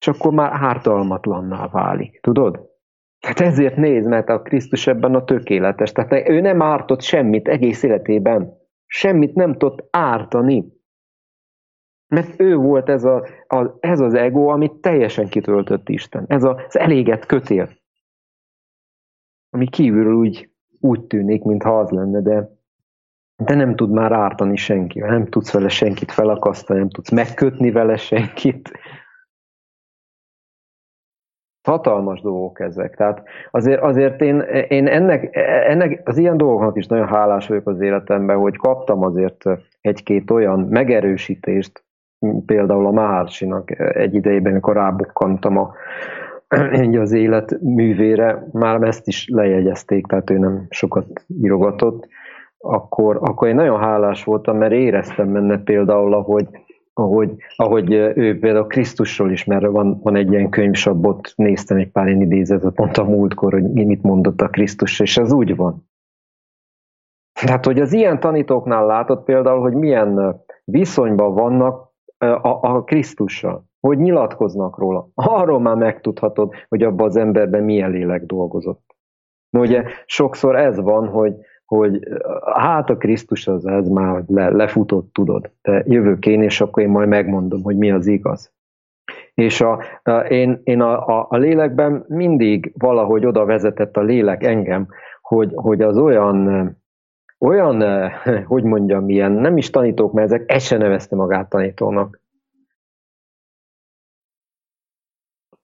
És 0.00 0.08
akkor 0.08 0.32
már 0.32 0.52
ártalmatlanná 0.52 1.68
válik, 1.68 2.20
tudod? 2.20 2.74
Tehát 3.20 3.40
ezért 3.40 3.76
nézd, 3.76 4.08
mert 4.08 4.28
a 4.28 4.42
Krisztus 4.42 4.86
ebben 4.86 5.14
a 5.14 5.24
tökéletes. 5.24 5.92
Tehát 5.92 6.28
ő 6.28 6.40
nem 6.40 6.62
ártott 6.62 7.02
semmit 7.02 7.48
egész 7.48 7.82
életében. 7.82 8.58
Semmit 8.86 9.34
nem 9.34 9.52
tudott 9.52 9.88
ártani. 9.90 10.64
Mert 12.08 12.40
ő 12.40 12.56
volt 12.56 12.88
ez, 12.88 13.04
a, 13.04 13.26
a, 13.46 13.76
ez 13.80 14.00
az 14.00 14.14
ego, 14.14 14.48
amit 14.48 14.72
teljesen 14.72 15.28
kitöltött 15.28 15.88
Isten. 15.88 16.24
Ez 16.28 16.44
az 16.44 16.78
elégett 16.78 17.26
kötél. 17.26 17.68
Ami 19.50 19.68
kívülről 19.68 20.14
úgy, 20.14 20.50
úgy 20.80 21.06
tűnik, 21.06 21.42
mintha 21.42 21.78
az 21.78 21.90
lenne, 21.90 22.20
de, 22.20 22.50
de 23.44 23.54
nem 23.54 23.76
tud 23.76 23.90
már 23.90 24.12
ártani 24.12 24.56
senki. 24.56 24.98
Nem 24.98 25.26
tudsz 25.26 25.52
vele 25.52 25.68
senkit 25.68 26.12
felakasztani, 26.12 26.78
nem 26.78 26.90
tudsz 26.90 27.10
megkötni 27.10 27.70
vele 27.70 27.96
senkit. 27.96 28.70
Hatalmas 31.62 32.20
dolgok 32.20 32.60
ezek. 32.60 32.96
Tehát 32.96 33.22
azért, 33.50 33.80
azért 33.82 34.20
én, 34.20 34.40
én 34.68 34.86
ennek, 34.86 35.36
ennek, 35.66 36.08
az 36.08 36.18
ilyen 36.18 36.36
dolgoknak 36.36 36.76
is 36.76 36.86
nagyon 36.86 37.06
hálás 37.06 37.48
vagyok 37.48 37.68
az 37.68 37.80
életemben, 37.80 38.38
hogy 38.38 38.56
kaptam 38.56 39.02
azért 39.02 39.44
egy-két 39.80 40.30
olyan 40.30 40.60
megerősítést, 40.60 41.85
például 42.46 42.86
a 42.86 42.90
Mahársinak 42.90 43.78
egy 43.78 44.14
idejében, 44.14 44.52
amikor 44.52 44.74
rábukkantam 44.74 45.56
a, 45.56 45.72
egy 46.70 46.96
az 46.96 47.12
élet 47.12 47.60
művére, 47.60 48.48
már 48.52 48.82
ezt 48.82 49.06
is 49.08 49.28
lejegyezték, 49.32 50.06
tehát 50.06 50.30
ő 50.30 50.38
nem 50.38 50.66
sokat 50.70 51.24
írogatott, 51.42 52.08
akkor, 52.58 53.18
akkor 53.20 53.48
én 53.48 53.54
nagyon 53.54 53.78
hálás 53.78 54.24
voltam, 54.24 54.56
mert 54.56 54.72
éreztem 54.72 55.32
benne 55.32 55.58
például, 55.58 56.14
ahogy, 56.14 56.46
ahogy, 56.92 57.30
ahogy 57.56 57.92
ő 57.92 58.38
például 58.38 58.66
Krisztusról 58.66 59.30
is, 59.30 59.44
mert 59.44 59.66
van, 59.66 60.00
van 60.02 60.16
egy 60.16 60.30
ilyen 60.30 60.50
könyvsabot, 60.50 61.32
néztem 61.36 61.76
egy 61.76 61.90
pár 61.90 62.06
ilyen 62.06 62.20
idézetet, 62.20 62.78
mondta 62.78 63.04
múltkor, 63.04 63.52
hogy 63.52 63.86
mit 63.86 64.02
mondott 64.02 64.40
a 64.40 64.48
Krisztus, 64.48 65.00
és 65.00 65.16
ez 65.16 65.32
úgy 65.32 65.56
van. 65.56 65.88
Tehát, 67.44 67.64
hogy 67.64 67.80
az 67.80 67.92
ilyen 67.92 68.20
tanítóknál 68.20 68.86
látod 68.86 69.24
például, 69.24 69.60
hogy 69.60 69.74
milyen 69.74 70.40
viszonyban 70.64 71.34
vannak 71.34 71.94
a, 72.18 72.58
a 72.60 72.84
Krisztussal, 72.84 73.64
hogy 73.80 73.98
nyilatkoznak 73.98 74.78
róla. 74.78 75.08
Arról 75.14 75.60
már 75.60 75.76
megtudhatod, 75.76 76.54
hogy 76.68 76.82
abban 76.82 77.06
az 77.06 77.16
emberben 77.16 77.62
milyen 77.62 77.90
lélek 77.90 78.22
dolgozott. 78.22 78.96
No, 79.50 79.60
ugye 79.60 79.84
sokszor 80.06 80.56
ez 80.56 80.80
van, 80.80 81.08
hogy, 81.08 81.34
hogy 81.64 82.00
hát 82.54 82.90
a 82.90 82.96
Krisztus 82.96 83.46
az 83.46 83.66
ez 83.66 83.88
már 83.88 84.22
le, 84.26 84.48
lefutott, 84.48 85.12
tudod. 85.12 85.50
De 85.62 85.82
jövök 85.86 86.26
én, 86.26 86.42
és 86.42 86.60
akkor 86.60 86.82
én 86.82 86.88
majd 86.88 87.08
megmondom, 87.08 87.62
hogy 87.62 87.76
mi 87.76 87.90
az 87.90 88.06
igaz. 88.06 88.54
És 89.34 89.60
a, 89.60 89.82
a, 90.02 90.10
én, 90.10 90.60
én 90.64 90.80
a, 90.80 91.06
a, 91.06 91.26
a 91.30 91.36
lélekben 91.36 92.04
mindig 92.08 92.72
valahogy 92.78 93.26
oda 93.26 93.44
vezetett 93.44 93.96
a 93.96 94.02
lélek 94.02 94.42
engem, 94.42 94.88
hogy, 95.20 95.52
hogy 95.54 95.80
az 95.82 95.98
olyan 95.98 96.76
olyan, 97.38 97.82
eh, 97.82 98.12
hogy 98.52 98.62
mondjam, 98.62 99.08
ilyen, 99.08 99.32
nem 99.32 99.56
is 99.56 99.70
tanítók, 99.70 100.12
mert 100.12 100.32
ezek, 100.32 100.50
ezt 100.50 100.66
se 100.66 100.76
nevezte 100.76 101.16
magát 101.16 101.48
tanítónak. 101.48 102.20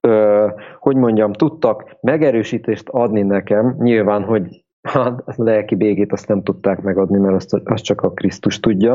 Ö, 0.01 0.49
hogy 0.79 0.97
mondjam, 0.97 1.33
tudtak 1.33 1.97
megerősítést 2.01 2.89
adni 2.89 3.23
nekem, 3.23 3.77
nyilván, 3.79 4.25
hogy 4.25 4.65
hát 4.83 5.23
a 5.27 5.35
lelki 5.37 5.75
békét 5.75 6.13
azt 6.13 6.29
nem 6.29 6.43
tudták 6.43 6.81
megadni, 6.81 7.19
mert 7.19 7.35
azt, 7.35 7.55
azt 7.65 7.85
csak 7.85 8.01
a 8.01 8.13
Krisztus 8.13 8.61
tudja. 8.61 8.95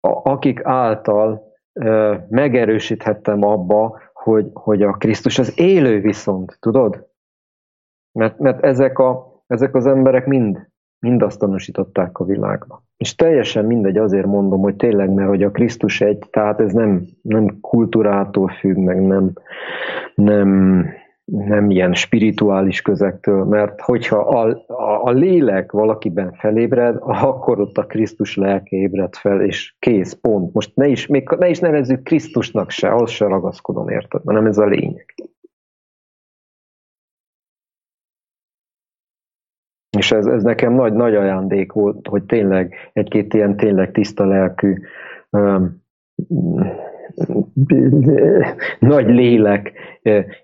A, 0.00 0.30
akik 0.30 0.64
által 0.64 1.42
ö, 1.72 2.16
megerősíthettem 2.28 3.42
abba, 3.42 4.00
hogy, 4.12 4.50
hogy 4.52 4.82
a 4.82 4.92
Krisztus 4.92 5.38
az 5.38 5.58
élő 5.58 6.00
viszont, 6.00 6.56
tudod? 6.60 7.08
Mert, 8.12 8.38
mert 8.38 8.64
ezek, 8.64 8.98
a, 8.98 9.42
ezek 9.46 9.74
az 9.74 9.86
emberek 9.86 10.26
mind 10.26 10.69
Mindazt 11.00 11.38
tanúsították 11.38 12.18
a 12.18 12.24
világba. 12.24 12.82
És 12.96 13.14
teljesen 13.14 13.64
mindegy, 13.64 13.96
azért 13.96 14.26
mondom, 14.26 14.60
hogy 14.60 14.76
tényleg, 14.76 15.10
mert 15.10 15.28
hogy 15.28 15.42
a 15.42 15.50
Krisztus 15.50 16.00
egy, 16.00 16.26
tehát 16.30 16.60
ez 16.60 16.72
nem, 16.72 17.02
nem 17.22 17.60
kultúrától 17.60 18.48
függ, 18.48 18.76
meg 18.76 19.06
nem, 19.06 19.32
nem, 20.14 20.84
nem 21.24 21.70
ilyen 21.70 21.94
spirituális 21.94 22.82
közektől, 22.82 23.44
mert 23.44 23.80
hogyha 23.80 24.18
a, 24.18 24.64
a, 24.66 25.04
a 25.04 25.10
lélek 25.10 25.72
valakiben 25.72 26.32
felébred, 26.32 26.96
akkor 27.00 27.60
ott 27.60 27.78
a 27.78 27.86
Krisztus 27.86 28.36
lelke 28.36 28.76
ébred 28.76 29.14
fel, 29.14 29.42
és 29.42 29.74
kész, 29.78 30.12
pont. 30.12 30.54
Most 30.54 30.76
ne 30.76 30.86
is, 30.86 31.06
még 31.06 31.28
ne 31.38 31.48
is 31.48 31.58
nevezzük 31.58 32.02
Krisztusnak 32.02 32.70
se, 32.70 32.88
ahhoz 32.88 33.10
se 33.10 33.26
ragaszkodom, 33.26 33.88
érted? 33.88 34.24
Mert 34.24 34.38
nem 34.38 34.48
ez 34.48 34.58
a 34.58 34.66
lényeg. 34.66 35.14
És 40.00 40.12
ez, 40.12 40.26
ez 40.26 40.42
nekem 40.42 40.74
nagy, 40.74 40.92
nagy 40.92 41.14
ajándék 41.14 41.72
volt, 41.72 42.06
hogy 42.08 42.22
tényleg 42.22 42.74
egy-két 42.92 43.34
ilyen 43.34 43.56
tényleg 43.56 43.90
tiszta 43.90 44.24
lelkű, 44.24 44.74
nagy 48.78 49.06
lélek 49.06 49.72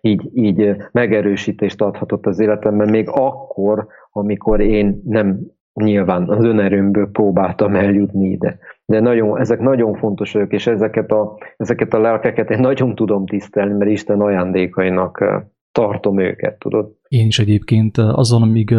így, 0.00 0.30
így 0.32 0.76
megerősítést 0.92 1.82
adhatott 1.82 2.26
az 2.26 2.38
életemben, 2.38 2.88
még 2.88 3.08
akkor, 3.08 3.86
amikor 4.12 4.60
én 4.60 5.02
nem 5.04 5.40
nyilván 5.74 6.28
az 6.28 6.44
önerőmből 6.44 7.10
próbáltam 7.10 7.74
eljutni 7.74 8.28
ide. 8.28 8.58
De 8.84 9.00
nagyon, 9.00 9.40
ezek 9.40 9.60
nagyon 9.60 9.94
fontosak, 9.94 10.52
és 10.52 10.66
ezeket 10.66 11.10
a, 11.10 11.38
ezeket 11.56 11.94
a 11.94 12.00
lelkeket 12.00 12.50
én 12.50 12.60
nagyon 12.60 12.94
tudom 12.94 13.26
tisztelni, 13.26 13.72
mert 13.72 13.90
Isten 13.90 14.20
ajándékainak 14.20 15.44
tartom 15.72 16.18
őket, 16.18 16.58
tudod? 16.58 16.92
Én 17.08 17.26
is 17.26 17.38
egyébként 17.38 17.98
azon, 17.98 18.42
amíg 18.42 18.74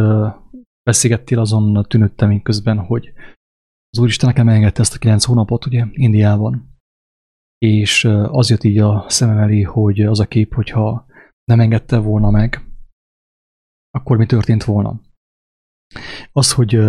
beszélgettél, 0.88 1.40
azon 1.40 1.86
tűnődtem 1.88 2.32
én 2.32 2.42
közben, 2.42 2.78
hogy 2.80 3.14
az 3.90 4.00
Úristen 4.00 4.30
nekem 4.30 4.50
engedte 4.50 4.82
ezt 4.82 4.96
a 4.96 4.98
kilenc 4.98 5.24
hónapot, 5.24 5.66
ugye, 5.66 5.86
Indiában. 5.92 6.76
És 7.58 8.06
az 8.06 8.50
jött 8.50 8.64
így 8.64 8.78
a 8.78 9.06
szemem 9.10 9.38
elé, 9.38 9.62
hogy 9.62 10.02
az 10.02 10.20
a 10.20 10.28
kép, 10.28 10.54
hogyha 10.54 11.06
nem 11.44 11.60
engedte 11.60 11.98
volna 11.98 12.30
meg, 12.30 12.62
akkor 13.90 14.18
mi 14.18 14.26
történt 14.26 14.64
volna? 14.64 15.02
Az, 16.32 16.54
hogy 16.54 16.80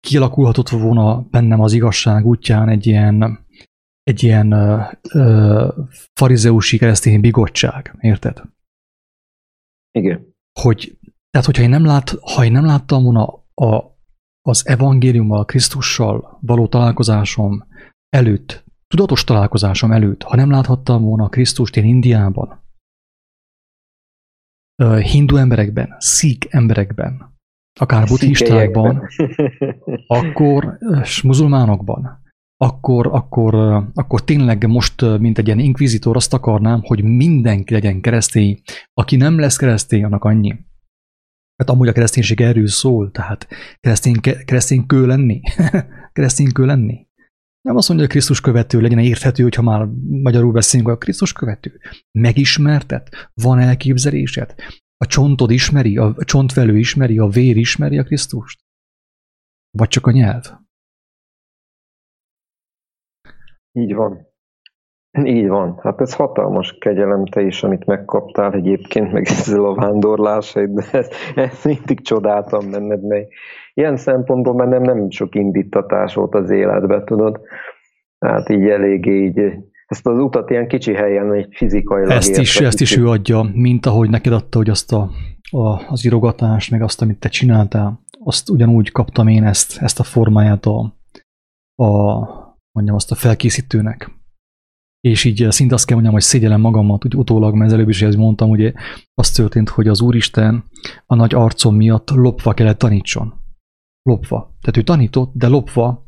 kialakulhatott 0.00 0.68
volna 0.68 1.20
bennem 1.20 1.60
az 1.60 1.72
igazság 1.72 2.26
útján 2.26 2.68
egy 2.68 2.86
ilyen, 2.86 3.46
egy 4.02 4.22
ilyen 4.22 4.52
uh, 4.52 4.92
uh, 5.14 5.86
farizeusi 6.12 6.78
keresztény 6.78 7.20
bigottság, 7.20 7.96
érted? 8.00 8.42
Igen. 9.90 10.34
Hogy, 10.60 10.98
tehát, 11.32 11.46
hogyha 11.46 11.62
én 11.62 11.68
nem, 11.68 11.84
lát, 11.84 12.10
ha 12.20 12.44
én 12.44 12.52
nem 12.52 12.64
láttam 12.64 13.02
volna 13.02 13.24
a, 13.54 13.98
az 14.42 14.66
evangéliummal, 14.66 15.44
Krisztussal 15.44 16.38
való 16.40 16.66
találkozásom 16.66 17.66
előtt, 18.08 18.64
tudatos 18.88 19.24
találkozásom 19.24 19.92
előtt, 19.92 20.22
ha 20.22 20.36
nem 20.36 20.50
láthattam 20.50 21.02
volna 21.02 21.28
Krisztust 21.28 21.76
én 21.76 21.84
Indiában, 21.84 22.60
hindu 25.00 25.36
emberekben, 25.36 25.94
szik 25.98 26.46
emberekben, 26.50 27.38
akár 27.80 28.06
buddhistákban, 28.06 29.08
akkor, 30.06 30.78
és 31.02 31.22
muzulmánokban, 31.22 32.20
akkor, 32.56 33.06
akkor, 33.06 33.54
akkor 33.94 34.24
tényleg 34.24 34.66
most, 34.66 35.18
mint 35.18 35.38
egy 35.38 35.46
ilyen 35.46 35.58
inkvizitor, 35.58 36.16
azt 36.16 36.34
akarnám, 36.34 36.80
hogy 36.82 37.02
mindenki 37.02 37.72
legyen 37.72 38.00
keresztény. 38.00 38.60
Aki 38.94 39.16
nem 39.16 39.38
lesz 39.38 39.56
keresztény, 39.56 40.04
annak 40.04 40.24
annyi. 40.24 40.58
Mert 41.62 41.74
amúgy 41.74 41.88
a 41.88 41.92
kereszténység 41.92 42.40
erről 42.40 42.66
szól, 42.66 43.10
tehát 43.10 43.48
keresztény, 43.80 44.20
keresztény 44.20 44.86
kő 44.86 45.06
lenni. 45.06 45.40
keresztény 46.12 46.52
kő 46.52 46.64
lenni. 46.64 47.06
Nem 47.60 47.76
azt 47.76 47.88
mondja, 47.88 48.06
hogy 48.06 48.14
Krisztus 48.14 48.40
követő 48.40 48.80
legyen 48.80 48.98
érthető, 48.98 49.42
hogyha 49.42 49.62
már 49.62 49.86
magyarul 50.08 50.52
beszélünk, 50.52 50.88
a 50.88 50.96
Krisztus 50.96 51.32
követő. 51.32 51.80
Megismertet? 52.18 53.30
Van 53.34 53.58
elképzelésed? 53.58 54.54
A 54.96 55.06
csontod 55.06 55.50
ismeri, 55.50 55.96
a 55.96 56.24
csontvelő 56.24 56.78
ismeri, 56.78 57.18
a 57.18 57.28
vér 57.28 57.56
ismeri 57.56 57.98
a 57.98 58.04
Krisztust? 58.04 58.60
Vagy 59.78 59.88
csak 59.88 60.06
a 60.06 60.10
nyelv? 60.10 60.44
Így 63.72 63.94
van. 63.94 64.31
Így 65.24 65.48
van. 65.48 65.78
Hát 65.82 66.00
ez 66.00 66.14
hatalmas 66.14 66.76
kegyelem 66.80 67.26
te 67.26 67.40
is, 67.40 67.62
amit 67.62 67.86
megkaptál 67.86 68.52
egyébként, 68.52 69.12
meg 69.12 69.26
ezzel 69.38 69.64
a 69.64 69.74
vándorlásaid, 69.74 70.70
de 70.70 70.84
ezt, 70.92 71.14
ezt 71.34 71.64
mindig 71.64 72.00
csodáltam 72.00 72.70
benned, 72.70 73.02
mert 73.02 73.28
ilyen 73.74 73.96
szempontból 73.96 74.54
bennem 74.54 74.82
nem 74.82 75.10
sok 75.10 75.34
indítatás 75.34 76.14
volt 76.14 76.34
az 76.34 76.50
életbe, 76.50 77.04
tudod. 77.04 77.40
Hát 78.18 78.48
így 78.48 78.68
eléggé 78.68 79.24
így 79.24 79.40
ezt 79.86 80.06
az 80.06 80.18
utat 80.18 80.50
ilyen 80.50 80.68
kicsi 80.68 80.94
helyen 80.94 81.32
egy 81.32 81.48
fizikailag 81.50 82.10
Ezt 82.10 82.38
is, 82.38 82.60
ezt 82.60 82.80
is 82.80 82.96
ő 82.96 83.08
adja, 83.08 83.50
mint 83.52 83.86
ahogy 83.86 84.10
neked 84.10 84.32
adta, 84.32 84.58
hogy 84.58 84.70
azt 84.70 84.92
a, 84.92 85.10
a, 85.50 85.90
az 85.90 86.04
írogatást, 86.04 86.70
meg 86.70 86.82
azt, 86.82 87.02
amit 87.02 87.18
te 87.18 87.28
csináltál, 87.28 88.00
azt 88.24 88.50
ugyanúgy 88.50 88.90
kaptam 88.90 89.28
én 89.28 89.44
ezt, 89.44 89.82
ezt 89.82 90.00
a 90.00 90.02
formáját 90.02 90.66
a, 90.66 90.78
a 91.84 91.86
mondjam 92.72 92.96
azt 92.96 93.10
a 93.10 93.14
felkészítőnek. 93.14 94.21
És 95.08 95.24
így 95.24 95.46
szinte 95.50 95.74
azt 95.74 95.84
kell 95.84 95.94
mondjam, 95.94 96.14
hogy 96.14 96.24
szégyellem 96.24 96.60
magamat, 96.60 97.04
úgy 97.04 97.16
utólag, 97.16 97.54
mert 97.54 97.72
előbb 97.72 97.88
is 97.88 98.02
ezt 98.02 98.16
mondtam, 98.16 98.50
ugye 98.50 98.72
az 99.14 99.30
történt, 99.30 99.68
hogy 99.68 99.88
az 99.88 100.00
Úristen 100.00 100.64
a 101.06 101.14
nagy 101.14 101.34
arcom 101.34 101.76
miatt 101.76 102.10
lopva 102.10 102.54
kellett 102.54 102.78
tanítson. 102.78 103.34
Lopva. 104.02 104.56
Tehát 104.60 104.76
ő 104.76 104.82
tanított, 104.82 105.32
de 105.34 105.46
lopva, 105.46 106.06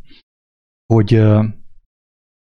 hogy 0.92 1.22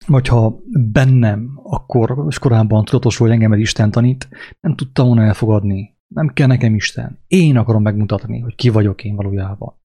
vagy 0.05 0.27
ha 0.27 0.59
bennem 0.91 1.59
akkor 1.63 2.25
és 2.27 2.39
korábban 2.39 2.85
tudatos 2.85 3.17
volt, 3.17 3.31
hogy 3.31 3.41
engem 3.41 3.59
Isten 3.59 3.91
tanít, 3.91 4.29
nem 4.59 4.75
tudtam 4.75 5.07
volna 5.07 5.21
elfogadni. 5.21 5.97
Nem 6.07 6.27
kell 6.27 6.47
nekem 6.47 6.75
Isten. 6.75 7.19
Én 7.27 7.57
akarom 7.57 7.81
megmutatni, 7.81 8.39
hogy 8.39 8.55
ki 8.55 8.69
vagyok 8.69 9.03
én 9.03 9.15
valójában. 9.15 9.79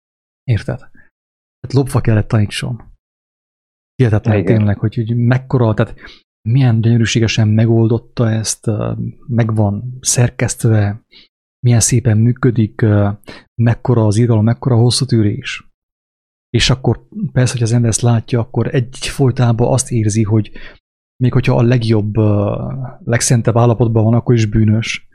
Érted? 0.44 0.78
Tehát 0.78 1.72
lopva 1.72 2.00
kellett 2.00 2.28
tanítson. 2.28 2.82
Hihetetlen 3.94 4.44
tényleg, 4.44 4.78
hogy, 4.78 4.94
hogy 4.94 5.16
mekkora, 5.16 5.74
tehát 5.74 5.94
milyen 6.46 6.80
gyönyörűségesen 6.80 7.48
megoldotta 7.48 8.30
ezt, 8.30 8.70
megvan 9.26 9.98
szerkesztve, 10.00 11.04
milyen 11.66 11.80
szépen 11.80 12.18
működik, 12.18 12.84
mekkora 13.62 14.06
az 14.06 14.16
irgalom, 14.16 14.44
mekkora 14.44 14.76
hosszú 14.76 15.04
tűrés. 15.04 15.70
És 16.50 16.70
akkor 16.70 17.08
persze, 17.32 17.52
hogy 17.52 17.62
az 17.62 17.72
ember 17.72 17.90
ezt 17.90 18.00
látja, 18.00 18.40
akkor 18.40 18.74
egy 18.74 18.96
folytában 18.96 19.72
azt 19.72 19.90
érzi, 19.90 20.22
hogy 20.22 20.50
még 21.16 21.32
hogyha 21.32 21.56
a 21.56 21.62
legjobb, 21.62 22.14
legszentebb 23.04 23.56
állapotban 23.56 24.04
van, 24.04 24.14
akkor 24.14 24.34
is 24.34 24.46
bűnös. 24.46 25.08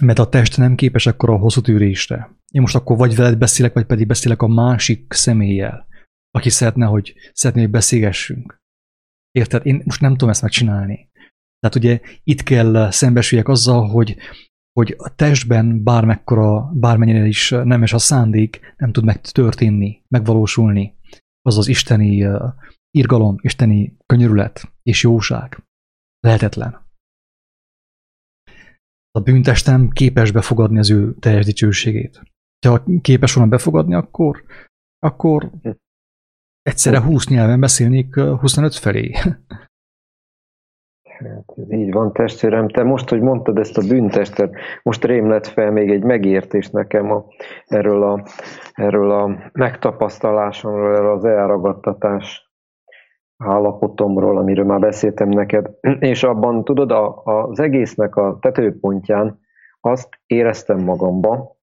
Mert 0.00 0.18
a 0.18 0.28
test 0.28 0.56
nem 0.56 0.74
képes 0.74 1.06
akkor 1.06 1.30
a 1.30 1.36
hosszú 1.36 1.60
tűrésre. 1.60 2.36
Én 2.50 2.60
most 2.60 2.74
akkor 2.74 2.96
vagy 2.96 3.16
veled 3.16 3.38
beszélek, 3.38 3.72
vagy 3.72 3.86
pedig 3.86 4.06
beszélek 4.06 4.42
a 4.42 4.46
másik 4.46 5.12
személlyel, 5.12 5.86
aki 6.30 6.50
szeretne, 6.50 6.86
hogy 6.86 7.14
szeretné, 7.32 7.62
hogy 7.62 7.70
beszélgessünk. 7.70 8.64
Érted? 9.36 9.66
Én 9.66 9.82
most 9.84 10.00
nem 10.00 10.12
tudom 10.12 10.28
ezt 10.28 10.42
megcsinálni. 10.42 11.10
Tehát 11.58 11.76
ugye 11.76 12.00
itt 12.24 12.42
kell 12.42 12.90
szembesüljek 12.90 13.48
azzal, 13.48 13.88
hogy 13.88 14.16
hogy 14.72 14.94
a 14.98 15.14
testben 15.14 15.82
bármekkora, 15.82 16.70
bármennyire 16.74 17.26
is 17.26 17.50
nemes 17.50 17.92
a 17.92 17.98
szándék, 17.98 18.74
nem 18.76 18.92
tud 18.92 19.04
megtörténni, 19.04 20.02
megvalósulni. 20.08 20.96
Az 21.42 21.58
az 21.58 21.68
isteni 21.68 22.28
irgalom, 22.90 23.36
isteni 23.40 23.96
könyörület 24.06 24.72
és 24.82 25.02
jóság. 25.02 25.62
Lehetetlen. 26.20 26.86
A 29.10 29.20
bűntestem 29.20 29.90
képes 29.90 30.30
befogadni 30.30 30.78
az 30.78 30.90
ő 30.90 31.14
teljes 31.14 31.44
dicsőségét. 31.44 32.22
Ha 32.66 32.84
képes 33.00 33.34
volna 33.34 33.50
befogadni, 33.50 33.94
akkor, 33.94 34.44
akkor 34.98 35.50
egyszerre 36.66 37.00
20 37.00 37.28
nyelven 37.28 37.60
beszélnék 37.60 38.14
25 38.14 38.74
felé. 38.74 39.12
Hát 41.18 41.44
ez 41.56 41.72
így 41.72 41.92
van, 41.92 42.12
testvérem. 42.12 42.68
Te 42.68 42.82
most, 42.82 43.08
hogy 43.08 43.20
mondtad 43.20 43.58
ezt 43.58 43.78
a 43.78 43.86
bűntestet, 43.88 44.54
most 44.82 45.04
rém 45.04 45.28
lett 45.28 45.46
fel 45.46 45.70
még 45.70 45.90
egy 45.90 46.02
megértés 46.02 46.70
nekem 46.70 47.10
a, 47.10 47.24
erről, 47.66 48.02
a, 48.02 48.24
erről 48.74 49.10
a 49.10 49.50
megtapasztalásomról, 49.52 50.94
erről 50.94 51.16
az 51.16 51.24
elragadtatás 51.24 52.50
állapotomról, 53.36 54.38
amiről 54.38 54.64
már 54.64 54.80
beszéltem 54.80 55.28
neked. 55.28 55.70
És 55.98 56.22
abban, 56.22 56.64
tudod, 56.64 56.90
a, 56.90 57.22
az 57.24 57.60
egésznek 57.60 58.16
a 58.16 58.38
tetőpontján 58.40 59.40
azt 59.80 60.08
éreztem 60.26 60.78
magamba, 60.78 61.55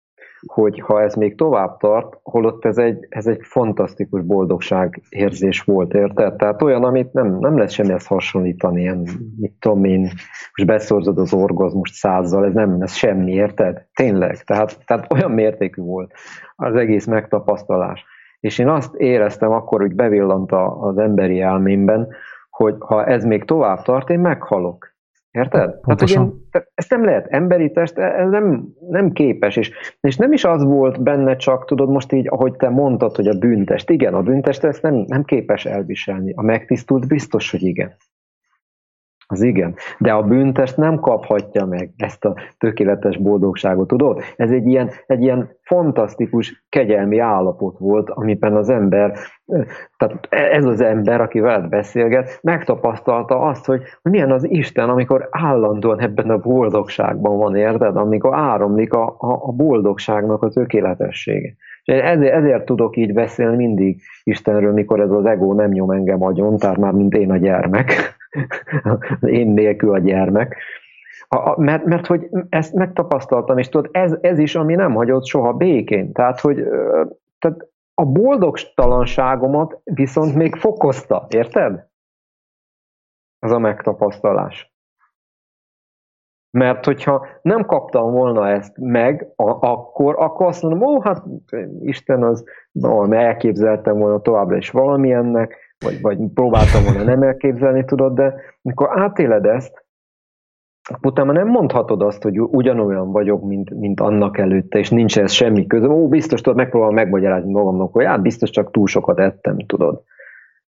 hogy 0.46 0.80
ha 0.80 1.02
ez 1.02 1.16
még 1.16 1.36
tovább 1.36 1.78
tart, 1.78 2.20
holott 2.24 2.66
ez 2.66 2.78
egy, 2.78 3.08
ez 3.10 3.28
egy 3.28 3.40
fantasztikus 3.42 4.22
boldogság 4.22 5.02
érzés 5.10 5.62
volt, 5.62 5.94
érted? 5.94 6.36
Tehát 6.36 6.62
olyan, 6.62 6.84
amit 6.84 7.14
nem, 7.14 7.38
nem 7.40 7.58
lesz 7.58 7.72
semmihez 7.72 8.08
hasonlítani, 8.08 8.82
ilyen, 8.82 9.08
mit 9.38 9.54
tudom 9.60 9.84
én, 9.84 10.02
most 10.02 10.66
beszorzod 10.66 11.18
az 11.18 11.34
orgazmust 11.34 11.94
százzal, 11.94 12.46
ez 12.46 12.54
nem, 12.54 12.82
ez 12.82 12.94
semmi, 12.94 13.32
érted? 13.32 13.86
Tényleg, 13.94 14.44
tehát, 14.44 14.78
tehát 14.86 15.14
olyan 15.14 15.32
mértékű 15.32 15.82
volt 15.82 16.14
az 16.56 16.76
egész 16.76 17.06
megtapasztalás. 17.06 18.06
És 18.40 18.60
én 18.60 18.70
azt 18.70 18.96
éreztem 18.96 19.52
akkor, 19.52 19.82
hogy 19.82 19.96
bevillant 19.96 20.52
az 20.80 20.98
emberi 20.98 21.42
elmémben, 21.42 22.08
hogy 22.50 22.76
ha 22.80 23.06
ez 23.06 23.26
még 23.26 23.44
tovább 23.44 23.82
tart, 23.82 24.10
én 24.10 24.20
meghalok. 24.20 24.93
Érted? 25.34 25.80
Hát, 25.88 26.00
hogy 26.00 26.12
én, 26.12 26.48
ezt 26.74 26.90
nem 26.90 27.06
lehet, 27.06 27.28
emberi 27.30 27.72
test, 27.72 27.98
e, 27.98 28.04
ez 28.04 28.30
nem, 28.30 28.68
nem 28.90 29.12
képes, 29.12 29.56
és, 29.56 29.72
és 30.02 30.16
nem 30.18 30.32
is 30.32 30.44
az 30.44 30.64
volt 30.64 31.04
benne 31.04 31.36
csak, 31.36 31.66
tudod, 31.66 31.90
most 31.90 32.12
így, 32.12 32.28
ahogy 32.30 32.56
te 32.56 32.70
mondtad, 32.70 33.16
hogy 33.16 33.28
a 33.28 33.38
bűntest, 33.38 33.90
igen, 33.90 34.14
a 34.14 34.22
bűntest 34.22 34.64
ezt 34.64 34.82
nem, 34.82 34.94
nem 35.08 35.24
képes 35.24 35.66
elviselni, 35.66 36.34
a 36.36 36.42
megtisztult 36.42 37.08
biztos, 37.08 37.52
hogy 37.52 37.64
igen. 37.64 37.96
Az 39.28 39.42
igen. 39.42 39.76
De 39.98 40.12
a 40.12 40.24
bűntest 40.24 40.78
nem 40.78 41.00
kaphatja 41.00 41.66
meg 41.66 41.90
ezt 41.98 42.26
a 42.26 42.36
tökéletes 42.58 43.18
boldogságot, 43.18 43.88
tudod? 43.88 44.22
Ez 44.36 44.52
egy 44.52 44.68
ilyen, 44.68 44.90
egy 45.08 45.22
ilyen 45.22 45.58
fantasztikus 45.62 46.66
kegyelmi 46.70 47.20
állapot 47.20 47.78
volt, 47.78 48.10
amiben 48.10 48.56
az 48.56 48.70
ember, 48.70 49.14
tehát 49.98 50.28
ez 50.30 50.66
az 50.66 50.82
ember, 50.82 51.22
aki 51.22 51.40
veled 51.40 51.70
beszélget, 51.70 52.40
megtapasztalta 52.42 53.40
azt, 53.40 53.66
hogy 53.66 53.82
milyen 54.02 54.32
az 54.32 54.50
Isten, 54.50 54.90
amikor 54.90 55.28
állandóan 55.32 56.00
ebben 56.00 56.30
a 56.30 56.38
boldogságban 56.38 57.38
van, 57.38 57.56
érted? 57.56 57.98
Amikor 57.98 58.34
áramlik 58.34 58.94
a, 58.94 59.16
a, 59.18 59.48
a 59.48 59.52
boldogságnak 59.52 60.44
a 60.44 60.50
tökéletessége. 60.50 61.56
És 61.84 62.00
ezért, 62.00 62.34
ezért 62.34 62.66
tudok 62.66 62.98
így 62.98 63.14
beszélni 63.14 63.56
mindig 63.56 64.02
Istenről, 64.24 64.74
mikor 64.74 65.00
ez 65.00 65.12
az 65.12 65.26
ego 65.26 65.54
nem 65.54 65.70
nyom 65.70 65.92
engem 65.92 66.24
agyon, 66.24 66.58
tehát 66.58 66.78
már 66.78 66.94
mint 66.94 67.14
én 67.14 67.32
a 67.32 67.38
gyermek, 67.38 68.16
én 69.22 69.48
nélkül 69.48 69.94
a 69.94 70.00
gyermek, 70.00 70.56
a, 71.28 71.62
mert, 71.62 71.86
mert 71.86 72.06
hogy 72.06 72.30
ezt 72.50 72.74
megtapasztaltam, 72.74 73.58
és 73.58 73.70
tudod, 73.70 73.90
ez, 73.92 74.18
ez 74.22 74.40
is, 74.40 74.56
ami 74.56 74.76
nem 74.76 74.94
hagyott 74.94 75.26
soha 75.26 75.54
békén. 75.54 76.12
Tehát, 76.12 76.40
hogy 76.40 76.64
tehát 77.40 77.68
a 77.94 78.06
boldogtalanságomat 78.06 79.82
viszont 79.84 80.36
még 80.36 80.56
fokozta, 80.56 81.28
érted? 81.30 81.88
Ez 83.40 83.52
a 83.52 83.60
megtapasztalás. 83.60 84.73
Mert 86.58 86.86
hogyha 86.86 87.26
nem 87.42 87.66
kaptam 87.66 88.12
volna 88.12 88.50
ezt 88.50 88.78
meg, 88.78 89.28
a, 89.36 89.68
akkor, 89.68 90.16
akkor 90.18 90.48
azt 90.48 90.62
mondom, 90.62 90.82
ó, 90.82 91.02
hát 91.02 91.24
Isten 91.82 92.24
az, 92.24 92.44
no, 92.72 93.12
elképzeltem 93.12 93.98
volna 93.98 94.22
továbbra 94.22 94.58
is 94.58 94.70
valamilyennek, 94.70 95.58
vagy, 95.80 96.02
vagy 96.02 96.18
próbáltam 96.34 96.84
volna 96.84 97.04
nem 97.04 97.22
elképzelni, 97.22 97.86
tudod, 97.86 98.14
de 98.14 98.36
amikor 98.62 98.90
átéled 99.00 99.46
ezt, 99.46 99.86
utána 101.02 101.32
nem 101.32 101.48
mondhatod 101.48 102.02
azt, 102.02 102.24
hogy 102.24 102.40
ugyanolyan 102.40 103.12
vagyok, 103.12 103.44
mint, 103.44 103.70
mint 103.70 104.00
annak 104.00 104.38
előtte, 104.38 104.80
és 104.80 104.90
nincs 104.90 105.20
ez 105.20 105.32
semmi 105.32 105.68
közöm. 105.68 105.92
Ó, 105.92 106.08
biztos 106.08 106.42
tudod, 106.42 106.58
megpróbálom 106.58 106.96
megmagyarázni 106.96 107.52
magamnak, 107.52 107.94
hogy 107.94 108.06
hát 108.06 108.22
biztos 108.22 108.50
csak 108.50 108.72
túl 108.72 108.88
sokat 108.88 109.20
ettem, 109.20 109.58
tudod. 109.58 110.04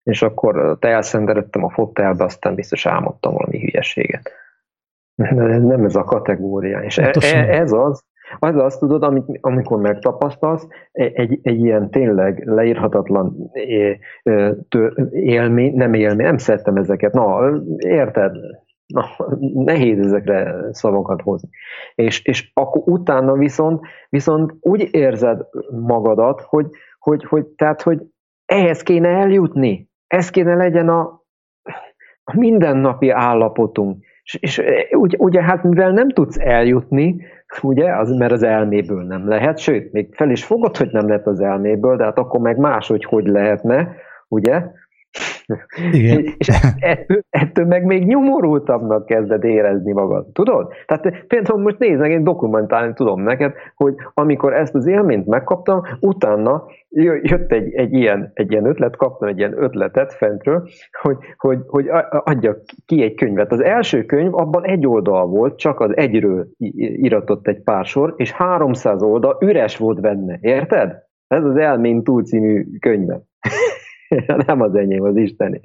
És 0.03 0.23
akkor 0.23 0.77
te 0.81 0.89
elszenderedtem 0.89 1.65
a 1.65 1.71
fotelbe, 1.71 2.25
aztán 2.25 2.55
biztos 2.55 2.87
álmodtam 2.87 3.33
valami 3.33 3.61
hülyeséget. 3.61 4.40
De 5.21 5.43
ez 5.43 5.63
nem 5.63 5.85
ez 5.85 5.97
a 5.97 6.05
kategória. 6.05 6.79
És 6.79 6.99
e, 6.99 7.13
e, 7.21 7.49
ez 7.49 7.73
az, 7.73 8.05
az 8.39 8.57
az, 8.57 8.77
tudod, 8.77 9.03
amit, 9.03 9.39
amikor 9.41 9.81
megtapasztalsz, 9.81 10.67
egy, 10.93 11.39
egy 11.43 11.61
ilyen 11.61 11.91
tényleg 11.91 12.43
leírhatatlan 12.47 13.51
élmény, 15.11 15.75
nem 15.75 15.95
élmény, 15.95 16.27
nem 16.27 16.39
szerettem 16.39 16.77
ezeket, 16.77 17.13
na, 17.13 17.51
érted? 17.77 18.37
Na, 18.87 19.05
nehéz 19.55 19.99
ezekre 19.99 20.55
szavakat 20.73 21.23
hozni. 21.23 21.49
És, 21.95 22.25
és 22.25 22.51
akkor 22.55 22.83
utána 22.85 23.33
viszont, 23.33 23.87
viszont 24.09 24.55
úgy 24.61 24.89
érzed 24.91 25.47
magadat, 25.71 26.41
hogy, 26.41 26.67
hogy, 26.99 27.25
hogy, 27.25 27.47
tehát, 27.47 27.83
hogy 27.83 28.01
ehhez 28.47 28.83
kéne 28.83 29.09
eljutni, 29.09 29.89
ez 30.07 30.31
kéne 30.31 30.55
legyen 30.55 30.89
a, 30.89 31.23
a 32.25 32.39
mindennapi 32.39 33.11
állapotunk. 33.11 34.05
És, 34.39 34.59
és 34.59 34.63
ugye, 34.91 35.17
ugye 35.19 35.43
hát 35.43 35.63
mivel 35.63 35.91
nem 35.91 36.09
tudsz 36.09 36.39
eljutni, 36.39 37.17
ugye, 37.63 37.97
az, 37.97 38.11
mert 38.11 38.33
az 38.33 38.43
elméből 38.43 39.03
nem 39.03 39.29
lehet, 39.29 39.59
sőt, 39.59 39.93
még 39.93 40.15
fel 40.15 40.31
is 40.31 40.45
fogod, 40.45 40.77
hogy 40.77 40.89
nem 40.93 41.09
lehet 41.09 41.27
az 41.27 41.41
elméből, 41.41 41.97
de 41.97 42.05
hát 42.05 42.19
akkor 42.19 42.41
meg 42.41 42.59
máshogy 42.59 43.05
hogy 43.05 43.27
lehetne, 43.27 43.95
ugye? 44.29 44.63
Igen. 45.93 46.25
És 46.39 46.49
ettől, 46.79 47.23
ettől 47.31 47.67
meg 47.67 47.85
még 47.85 48.07
nyomorultabbnak 48.07 49.07
kezded 49.07 49.45
érezni 49.45 49.93
magad. 49.93 50.27
Tudod? 50.33 50.73
Tehát 50.87 51.27
például 51.27 51.61
most 51.61 51.79
nézd 51.79 52.01
meg, 52.01 52.11
én 52.11 52.25
dokumentálni 52.25 52.93
tudom 52.93 53.23
neked, 53.23 53.53
hogy 53.75 53.95
amikor 54.15 54.55
ezt 54.55 54.75
az 54.75 54.87
élményt 54.87 55.27
megkaptam, 55.27 55.83
utána 56.01 56.65
jött 57.23 57.53
egy, 57.53 57.75
egy, 57.75 57.93
ilyen, 57.93 58.31
egy 58.35 58.53
ilyen 58.53 58.67
ötlet, 58.67 58.97
kaptam 58.97 59.29
egy 59.29 59.39
ilyen 59.39 59.63
ötletet 59.63 60.15
fentről, 60.15 60.69
hogy, 61.01 61.17
hogy, 61.37 61.59
hogy 61.67 61.87
adjak 62.11 62.61
ki 62.87 63.03
egy 63.03 63.15
könyvet. 63.15 63.53
Az 63.53 63.63
első 63.63 64.05
könyv 64.05 64.35
abban 64.35 64.65
egy 64.65 64.87
oldal 64.87 65.27
volt, 65.27 65.59
csak 65.59 65.81
az 65.81 65.97
egyről 65.97 66.49
iratott 66.79 67.47
egy 67.47 67.63
pár 67.63 67.85
sor, 67.85 68.15
és 68.17 68.33
300 68.33 69.03
oldal 69.03 69.37
üres 69.41 69.77
volt 69.77 70.01
benne. 70.01 70.39
Érted? 70.41 71.09
Ez 71.27 71.45
az 71.45 71.57
Elmény 71.57 72.03
túl 72.03 72.23
című 72.23 72.67
könyve. 72.81 73.21
nem 74.47 74.61
az 74.61 74.75
enyém, 74.75 75.03
az 75.03 75.17
isteni. 75.17 75.61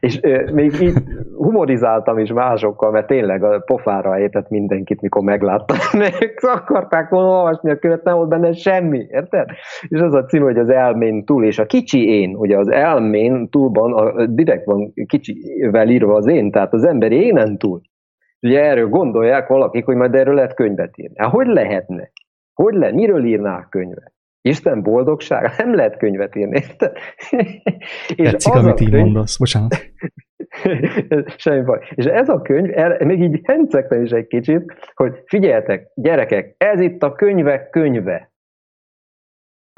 És 0.00 0.18
ö, 0.22 0.50
még 0.52 0.80
így 0.80 0.98
humorizáltam 1.36 2.18
is 2.18 2.32
másokkal, 2.32 2.90
mert 2.90 3.06
tényleg 3.06 3.42
a 3.42 3.60
pofára 3.60 4.18
étett 4.18 4.48
mindenkit, 4.48 5.00
mikor 5.00 5.22
megláttam. 5.22 5.76
Meg 5.98 6.38
akarták 6.40 7.08
volna 7.08 7.28
olvasni 7.28 7.70
a 7.70 7.78
követ, 7.78 8.04
nem 8.04 8.14
volt 8.14 8.28
benne 8.28 8.52
semmi, 8.52 9.06
érted? 9.10 9.48
És 9.88 10.00
az 10.00 10.14
a 10.14 10.24
cím, 10.24 10.42
hogy 10.42 10.58
az 10.58 10.68
elmén 10.68 11.24
túl, 11.24 11.44
és 11.44 11.58
a 11.58 11.66
kicsi 11.66 12.08
én, 12.08 12.34
ugye 12.36 12.58
az 12.58 12.68
elmén 12.68 13.48
túlban 13.48 13.92
a, 13.92 14.26
direkt 14.26 14.64
van 14.64 14.92
kicsivel 15.06 15.88
írva 15.88 16.14
az 16.14 16.26
én, 16.26 16.50
tehát 16.50 16.72
az 16.72 16.84
emberi 16.84 17.24
énen 17.24 17.58
túl. 17.58 17.80
Ugye 18.40 18.64
erről 18.64 18.88
gondolják 18.88 19.48
valakik, 19.48 19.84
hogy 19.84 19.96
majd 19.96 20.14
erről 20.14 20.34
lehet 20.34 20.54
könyvet 20.54 20.98
írni. 20.98 21.14
Hát 21.18 21.30
hogy 21.30 21.46
lehetne? 21.46 22.10
Hogy 22.54 22.74
le? 22.74 22.92
Miről 22.92 23.24
írnák 23.24 23.68
könyvet? 23.68 24.12
Isten 24.48 24.82
boldogság? 24.82 25.50
Nem 25.58 25.74
lehet 25.74 25.96
könyvet 25.96 26.36
írni, 26.36 26.56
érted? 26.56 26.92
Tetszik, 28.16 28.54
amit 28.54 28.80
így 28.80 28.90
könyv... 28.90 29.04
mondasz. 29.04 29.38
Bocsánat. 29.38 29.90
Semmi 31.36 31.62
baj. 31.64 31.78
És 31.94 32.04
ez 32.04 32.28
a 32.28 32.42
könyv, 32.42 32.78
el, 32.78 32.96
még 33.04 33.22
így 33.22 33.40
hencegtem 33.44 34.02
is 34.02 34.10
egy 34.10 34.26
kicsit, 34.26 34.74
hogy 34.94 35.22
figyeljetek, 35.26 35.90
gyerekek, 35.94 36.54
ez 36.58 36.80
itt 36.80 37.02
a 37.02 37.12
könyvek 37.12 37.70
könyve 37.70 38.27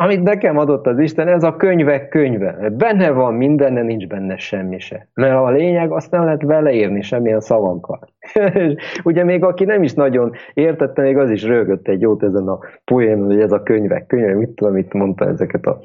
amit 0.01 0.23
nekem 0.23 0.59
adott 0.59 0.87
az 0.87 0.99
Isten, 0.99 1.29
ez 1.29 1.43
a 1.43 1.57
könyvek 1.57 2.09
könyve. 2.09 2.71
Benne 2.73 3.11
van 3.11 3.35
minden, 3.35 3.75
de 3.75 3.83
nincs 3.83 4.07
benne 4.07 4.37
semmi 4.37 4.79
se. 4.79 5.09
Mert 5.15 5.35
a 5.35 5.51
lényeg, 5.51 5.91
azt 5.93 6.11
nem 6.11 6.25
lehet 6.25 6.47
beleírni 6.47 7.03
semmilyen 7.03 7.41
szavakkal. 7.41 8.09
Ugye 9.05 9.25
még 9.25 9.45
aki 9.45 9.65
nem 9.65 9.83
is 9.83 9.95
nagyon 9.95 10.33
értette, 10.55 11.03
még 11.03 11.17
az 11.17 11.31
is 11.31 11.45
rögött 11.45 11.89
egy 11.89 12.01
jót 12.01 12.23
ezen 12.23 12.49
a 12.49 12.59
poénon, 12.85 13.27
hogy 13.27 13.41
ez 13.41 13.53
a 13.53 13.63
könyvek 13.63 14.07
könyve, 14.07 14.35
mit 14.35 14.51
tudom, 14.51 14.73
mit 14.73 14.93
mondta 14.93 15.27
ezeket 15.27 15.67
a 15.67 15.81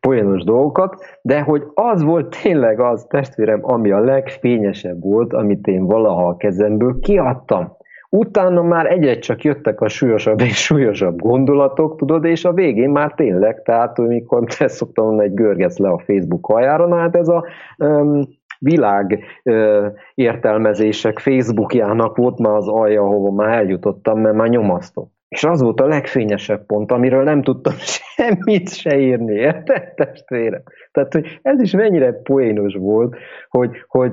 poénos 0.00 0.44
dolgokat, 0.44 0.96
de 1.22 1.40
hogy 1.40 1.62
az 1.74 2.02
volt 2.02 2.36
tényleg 2.42 2.80
az, 2.80 3.06
testvérem, 3.08 3.60
ami 3.62 3.90
a 3.90 4.00
legfényesebb 4.00 5.02
volt, 5.02 5.32
amit 5.32 5.66
én 5.66 5.86
valaha 5.86 6.28
a 6.28 6.36
kezemből 6.36 6.98
kiadtam. 7.00 7.76
Utána 8.16 8.62
már 8.62 8.86
egyre 8.86 9.18
csak 9.18 9.44
jöttek 9.44 9.80
a 9.80 9.88
súlyosabb 9.88 10.40
és 10.40 10.64
súlyosabb 10.64 11.20
gondolatok, 11.20 11.96
tudod, 11.96 12.24
és 12.24 12.44
a 12.44 12.52
végén 12.52 12.90
már 12.90 13.12
tényleg, 13.12 13.62
tehát 13.62 13.98
amikor 13.98 14.44
te 14.44 14.68
szoktam 14.68 15.04
mondani, 15.04 15.28
egy 15.28 15.34
görgetsz 15.34 15.78
le 15.78 15.88
a 15.88 15.98
Facebook 15.98 16.48
aljára, 16.48 16.96
hát 16.96 17.16
ez 17.16 17.28
a 17.28 17.44
um, 17.78 18.20
világ 18.58 19.24
uh, 19.44 19.86
értelmezések 20.14 21.18
Facebookjának 21.18 22.16
volt 22.16 22.38
már 22.38 22.54
az 22.54 22.68
alja, 22.68 23.02
ahova 23.02 23.30
már 23.30 23.58
eljutottam, 23.58 24.20
mert 24.20 24.36
már 24.36 24.48
nyomasztott. 24.48 25.11
És 25.32 25.44
az 25.44 25.62
volt 25.62 25.80
a 25.80 25.86
legfényesebb 25.86 26.66
pont, 26.66 26.92
amiről 26.92 27.22
nem 27.22 27.42
tudtam 27.42 27.74
semmit 28.16 28.74
se 28.74 28.98
írni, 28.98 29.34
érted, 29.34 29.94
testvérem? 29.94 30.62
Tehát, 30.90 31.12
hogy 31.12 31.38
ez 31.42 31.60
is 31.60 31.72
mennyire 31.72 32.12
poénos 32.12 32.74
volt, 32.74 33.16
hogy, 33.48 33.70
hogy 33.86 34.12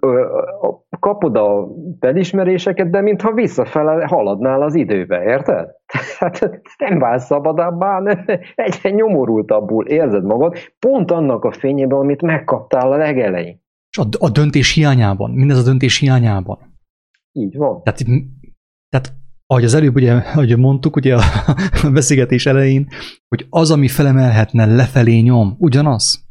ö, 0.00 0.24
kapod 1.00 1.36
a 1.36 1.68
felismeréseket, 2.00 2.90
de 2.90 3.00
mintha 3.00 3.32
visszafele 3.32 4.06
haladnál 4.06 4.62
az 4.62 4.74
időbe, 4.74 5.22
érted? 5.22 5.68
Tehát 6.18 6.60
nem 6.88 6.98
válsz 6.98 7.24
szabadabbá, 7.24 7.92
hanem 7.92 8.24
egyre 8.54 8.90
nyomorultabbul 8.90 9.86
érzed 9.86 10.24
magad, 10.24 10.56
pont 10.78 11.10
annak 11.10 11.44
a 11.44 11.52
fényében, 11.52 11.98
amit 11.98 12.22
megkaptál 12.22 12.92
a 12.92 12.96
legelején. 12.96 13.62
És 13.90 13.98
a, 13.98 14.04
a 14.18 14.30
döntés 14.30 14.74
hiányában, 14.74 15.30
mindez 15.30 15.58
a 15.58 15.62
döntés 15.62 15.98
hiányában. 15.98 16.58
Így 17.32 17.56
van. 17.56 17.82
Tehát 17.82 18.04
ahogy 19.54 19.66
az 19.66 19.74
előbb 19.74 19.94
ugye, 19.94 20.12
ahogy 20.12 20.58
mondtuk 20.58 20.96
ugye 20.96 21.16
a 21.16 21.22
beszélgetés 21.92 22.46
elején, 22.46 22.88
hogy 23.28 23.46
az, 23.50 23.70
ami 23.70 23.88
felemelhetne 23.88 24.66
lefelé 24.66 25.18
nyom, 25.18 25.54
ugyanaz? 25.58 26.26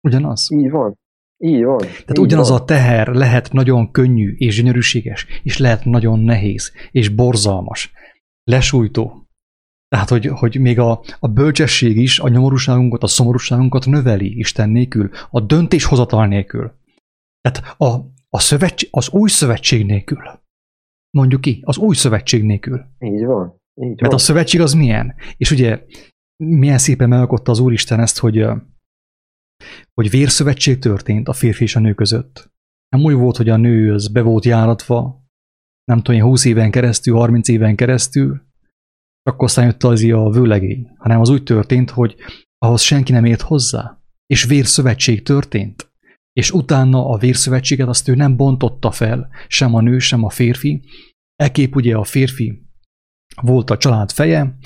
Ugyanaz? 0.00 0.46
Így 0.50 0.70
van. 0.70 0.98
Így 1.44 1.64
van. 1.64 1.78
Tehát 1.78 2.10
így 2.10 2.18
ugyanaz 2.18 2.48
van. 2.48 2.60
a 2.60 2.64
teher 2.64 3.06
lehet 3.06 3.52
nagyon 3.52 3.90
könnyű 3.90 4.34
és 4.36 4.56
gyönyörűséges, 4.56 5.26
és 5.42 5.58
lehet 5.58 5.84
nagyon 5.84 6.20
nehéz 6.20 6.72
és 6.90 7.08
borzalmas, 7.08 7.92
lesújtó. 8.44 9.28
Tehát, 9.88 10.08
hogy, 10.08 10.26
hogy 10.26 10.60
még 10.60 10.78
a, 10.78 11.00
a 11.18 11.28
bölcsesség 11.28 11.96
is 11.96 12.18
a 12.18 12.28
nyomorúságunkat, 12.28 13.02
a 13.02 13.06
szomorúságunkat 13.06 13.86
növeli 13.86 14.38
Isten 14.38 14.68
nélkül, 14.68 15.10
a 15.30 15.40
döntéshozatal 15.40 16.26
nélkül. 16.26 16.72
Tehát 17.40 17.74
a, 17.78 17.86
a 18.28 18.40
szövetség, 18.40 18.88
az 18.92 19.08
új 19.10 19.28
szövetség 19.28 19.86
nélkül 19.86 20.46
mondjuk 21.10 21.40
ki, 21.40 21.62
az 21.64 21.76
új 21.76 21.94
szövetség 21.94 22.42
nélkül. 22.42 22.84
Így 22.98 23.24
van. 23.24 23.56
Így 23.80 23.88
Mert 23.88 24.00
van. 24.00 24.14
a 24.14 24.18
szövetség 24.18 24.60
az 24.60 24.72
milyen? 24.72 25.14
És 25.36 25.50
ugye 25.50 25.84
milyen 26.44 26.78
szépen 26.78 27.08
megalkotta 27.08 27.50
az 27.50 27.58
Úristen 27.58 28.00
ezt, 28.00 28.18
hogy, 28.18 28.46
hogy 29.94 30.10
vérszövetség 30.10 30.78
történt 30.78 31.28
a 31.28 31.32
férfi 31.32 31.62
és 31.62 31.76
a 31.76 31.80
nő 31.80 31.94
között. 31.94 32.50
Nem 32.88 33.04
úgy 33.04 33.14
volt, 33.14 33.36
hogy 33.36 33.48
a 33.48 33.56
nő 33.56 33.92
az 33.92 34.08
be 34.08 34.22
volt 34.22 34.44
járatva, 34.44 35.26
nem 35.84 36.02
tudom, 36.02 36.20
20 36.20 36.44
éven 36.44 36.70
keresztül, 36.70 37.14
30 37.14 37.48
éven 37.48 37.76
keresztül, 37.76 38.46
akkor 39.22 39.44
aztán 39.44 39.64
jött 39.64 39.82
az 39.82 40.02
a 40.02 40.30
vőlegény, 40.30 40.90
hanem 40.96 41.20
az 41.20 41.28
úgy 41.28 41.42
történt, 41.42 41.90
hogy 41.90 42.16
ahhoz 42.58 42.80
senki 42.80 43.12
nem 43.12 43.24
ért 43.24 43.40
hozzá, 43.40 44.00
és 44.26 44.44
vérszövetség 44.44 45.22
történt 45.22 45.87
és 46.32 46.50
utána 46.50 47.08
a 47.08 47.18
vérszövetséget 47.18 47.88
azt 47.88 48.08
ő 48.08 48.14
nem 48.14 48.36
bontotta 48.36 48.90
fel, 48.90 49.28
sem 49.48 49.74
a 49.74 49.80
nő, 49.80 49.98
sem 49.98 50.24
a 50.24 50.30
férfi. 50.30 50.82
Ekép 51.34 51.76
ugye 51.76 51.96
a 51.96 52.04
férfi 52.04 52.66
volt 53.42 53.70
a 53.70 53.76
család 53.76 54.10
feje, 54.10 54.56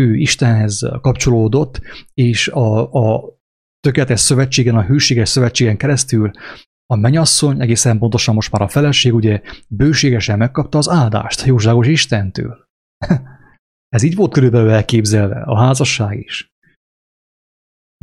ő 0.00 0.16
Istenhez 0.16 0.82
kapcsolódott, 1.00 1.80
és 2.14 2.48
a, 2.48 2.92
a 2.92 3.36
tökéletes 3.80 4.20
szövetségen, 4.20 4.76
a 4.76 4.84
hűséges 4.84 5.28
szövetségen 5.28 5.76
keresztül 5.76 6.30
a 6.86 6.96
menyasszony, 6.96 7.60
egészen 7.60 7.98
pontosan 7.98 8.34
most 8.34 8.52
már 8.52 8.62
a 8.62 8.68
feleség, 8.68 9.14
ugye 9.14 9.42
bőségesen 9.68 10.38
megkapta 10.38 10.78
az 10.78 10.88
áldást 10.88 11.44
jóságos 11.44 11.86
Istentől. 11.86 12.64
Ez 13.94 14.02
így 14.02 14.14
volt 14.14 14.32
körülbelül 14.32 14.70
elképzelve, 14.70 15.40
a 15.40 15.58
házasság 15.58 16.18
is. 16.18 16.54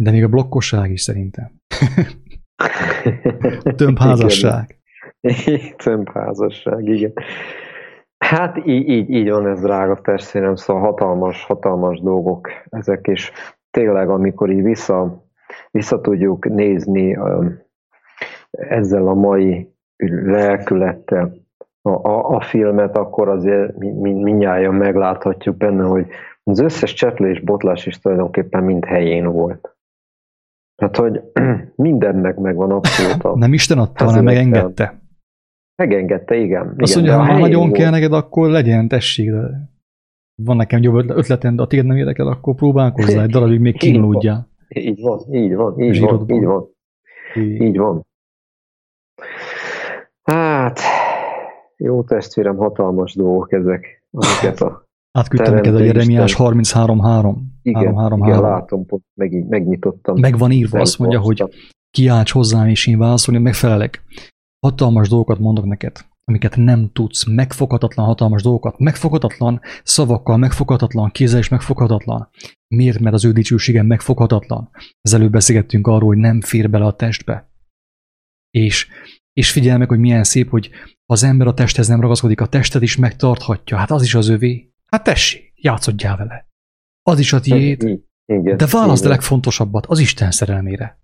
De 0.02 0.12
még 0.12 0.24
a 0.24 0.30
blokkosság 0.30 0.92
is 0.92 1.02
szerintem. 1.02 1.60
Tömbházasság. 3.76 4.78
Tömbházasság, 5.84 6.88
igen. 6.88 7.14
Hát 8.18 8.58
így, 8.66 8.90
így, 8.90 9.10
így 9.10 9.30
van 9.30 9.48
ez, 9.48 9.62
drága 9.62 10.02
testvérem, 10.02 10.56
szóval 10.56 10.84
hatalmas, 10.84 11.44
hatalmas 11.44 12.00
dolgok 12.00 12.50
ezek, 12.70 13.08
és 13.08 13.32
tényleg, 13.72 14.10
amikor 14.10 14.50
így 14.50 14.64
vissza, 14.64 15.24
vissza 15.72 16.02
tudjuk 16.02 16.46
nézni 16.46 17.18
ezzel 18.52 19.08
a 19.08 19.14
mai 19.14 19.74
lelkülettel 20.24 21.34
a, 21.82 22.10
a, 22.10 22.36
a 22.36 22.42
filmet, 22.42 22.98
akkor 22.98 23.30
azért 23.30 23.78
mi, 23.78 23.92
mi, 23.92 24.14
mindjárt 24.14 24.72
megláthatjuk 24.72 25.58
benne, 25.58 25.84
hogy 25.84 26.08
az 26.44 26.60
összes 26.60 26.94
csetlés, 26.94 27.40
botlás 27.40 27.86
is 27.86 28.00
tulajdonképpen 28.00 28.64
mind 28.64 28.86
helyén 28.86 29.32
volt. 29.32 29.76
Hát, 30.84 30.96
hogy 30.98 31.22
mindennek 31.76 32.38
megvan 32.38 32.72
abszolút 32.72 33.36
Nem 33.36 33.54
Isten 33.54 33.78
adta, 33.78 34.06
hanem 34.06 34.24
megengedte. 34.24 35.02
Megengedte, 35.76 36.36
igen. 36.36 36.76
Azt 36.78 36.98
igen, 36.98 37.16
mondja, 37.16 37.34
ha 37.34 37.40
nagyon 37.40 37.62
volt. 37.62 37.74
kell 37.74 37.90
neked, 37.90 38.14
akkor 38.14 38.50
legyen, 38.50 38.88
tessék. 38.88 39.32
De 39.32 39.70
van 40.36 40.56
nekem 40.56 40.82
jobb 40.82 41.10
ötletem, 41.10 41.56
de 41.56 41.62
a 41.62 41.68
téged 41.68 41.86
nem 41.86 41.98
érdekel, 41.98 42.28
akkor 42.28 42.56
próbálkozzál 42.56 43.24
egy 43.24 43.30
darabig 43.36 43.60
még 43.60 43.78
kínlódjál. 43.78 44.48
Így 44.68 45.02
van, 45.02 45.34
így 45.34 45.56
van, 45.56 45.80
így 45.80 46.00
van, 46.00 46.30
így 46.30 46.44
van. 46.44 46.70
Így 47.36 47.78
van. 47.78 48.06
Hát, 50.24 50.80
jó 51.78 52.04
testvérem, 52.04 52.56
hatalmas 52.56 53.16
dolgok 53.16 53.52
ezek, 53.52 54.04
amiket 54.12 54.62
a 54.62 54.83
Átküldtem 55.18 55.54
neked 55.54 55.76
a 55.76 55.80
Jeremiás 55.80 56.36
33.3. 56.38 57.36
Igen, 57.62 57.96
3, 57.96 57.98
3, 57.98 58.24
igen 58.24 58.42
látom, 58.42 58.86
pont 58.86 59.04
meg, 59.14 59.48
megnyitottam. 59.48 60.20
Meg 60.20 60.38
van 60.38 60.52
írva, 60.52 60.80
azt 60.80 61.00
mondja, 61.00 61.20
hogy 61.20 61.44
kiálts 61.90 62.32
hozzám, 62.32 62.68
és 62.68 62.88
én 62.88 62.98
válaszolni, 62.98 63.42
megfelelek. 63.42 64.04
Hatalmas 64.60 65.10
dolgokat 65.10 65.40
mondok 65.40 65.66
neked, 65.66 66.06
amiket 66.24 66.56
nem 66.56 66.90
tudsz, 66.94 67.26
megfoghatatlan 67.26 68.06
hatalmas 68.06 68.42
dolgokat, 68.42 68.80
megfoghatatlan 68.80 69.62
szavakkal, 69.84 70.38
megfoghatatlan 70.38 71.12
kézzel 71.12 71.40
és 71.40 71.50
megfoghatatlan. 71.50 72.30
Miért? 72.76 73.00
Mert 73.00 73.16
az 73.16 73.26
ő 73.26 73.32
dicsősége 73.32 73.84
megfoghatatlan. 73.84 74.70
Az 75.02 75.14
előbb 75.14 75.32
beszélgettünk 75.32 75.88
arról, 75.88 76.08
hogy 76.08 76.18
nem 76.18 76.42
fér 76.42 76.70
bele 76.70 76.86
a 76.86 76.96
testbe. 76.96 77.50
És, 78.50 78.88
és 79.34 79.52
figyelj 79.52 79.78
meg, 79.78 79.90
hogy 79.90 80.00
milyen 80.00 80.24
szép, 80.24 80.50
hogy 80.50 80.70
az 81.06 81.24
ember 81.24 81.48
a 81.48 81.54
testhez 81.54 81.88
nem 81.88 82.02
ragaszkodik, 82.02 82.42
a 82.42 82.48
testet 82.48 82.82
is 82.82 82.98
megtarthatja. 82.98 83.78
Hát 83.78 83.92
az 83.92 84.04
is 84.04 84.16
az 84.16 84.28
övé. 84.28 84.73
Hát 84.94 85.04
tessék, 85.04 85.54
játszodjál 85.56 86.18
vele. 86.18 86.48
Az 87.02 87.20
is 87.20 87.34
a 87.34 87.40
tiéd. 87.40 87.84
Igen, 88.26 88.58
de 88.58 88.66
válaszd 88.72 89.06
a 89.06 89.10
legfontosabbat, 89.10 89.86
az 89.86 90.00
Isten 90.00 90.32
szerelmére. 90.32 91.00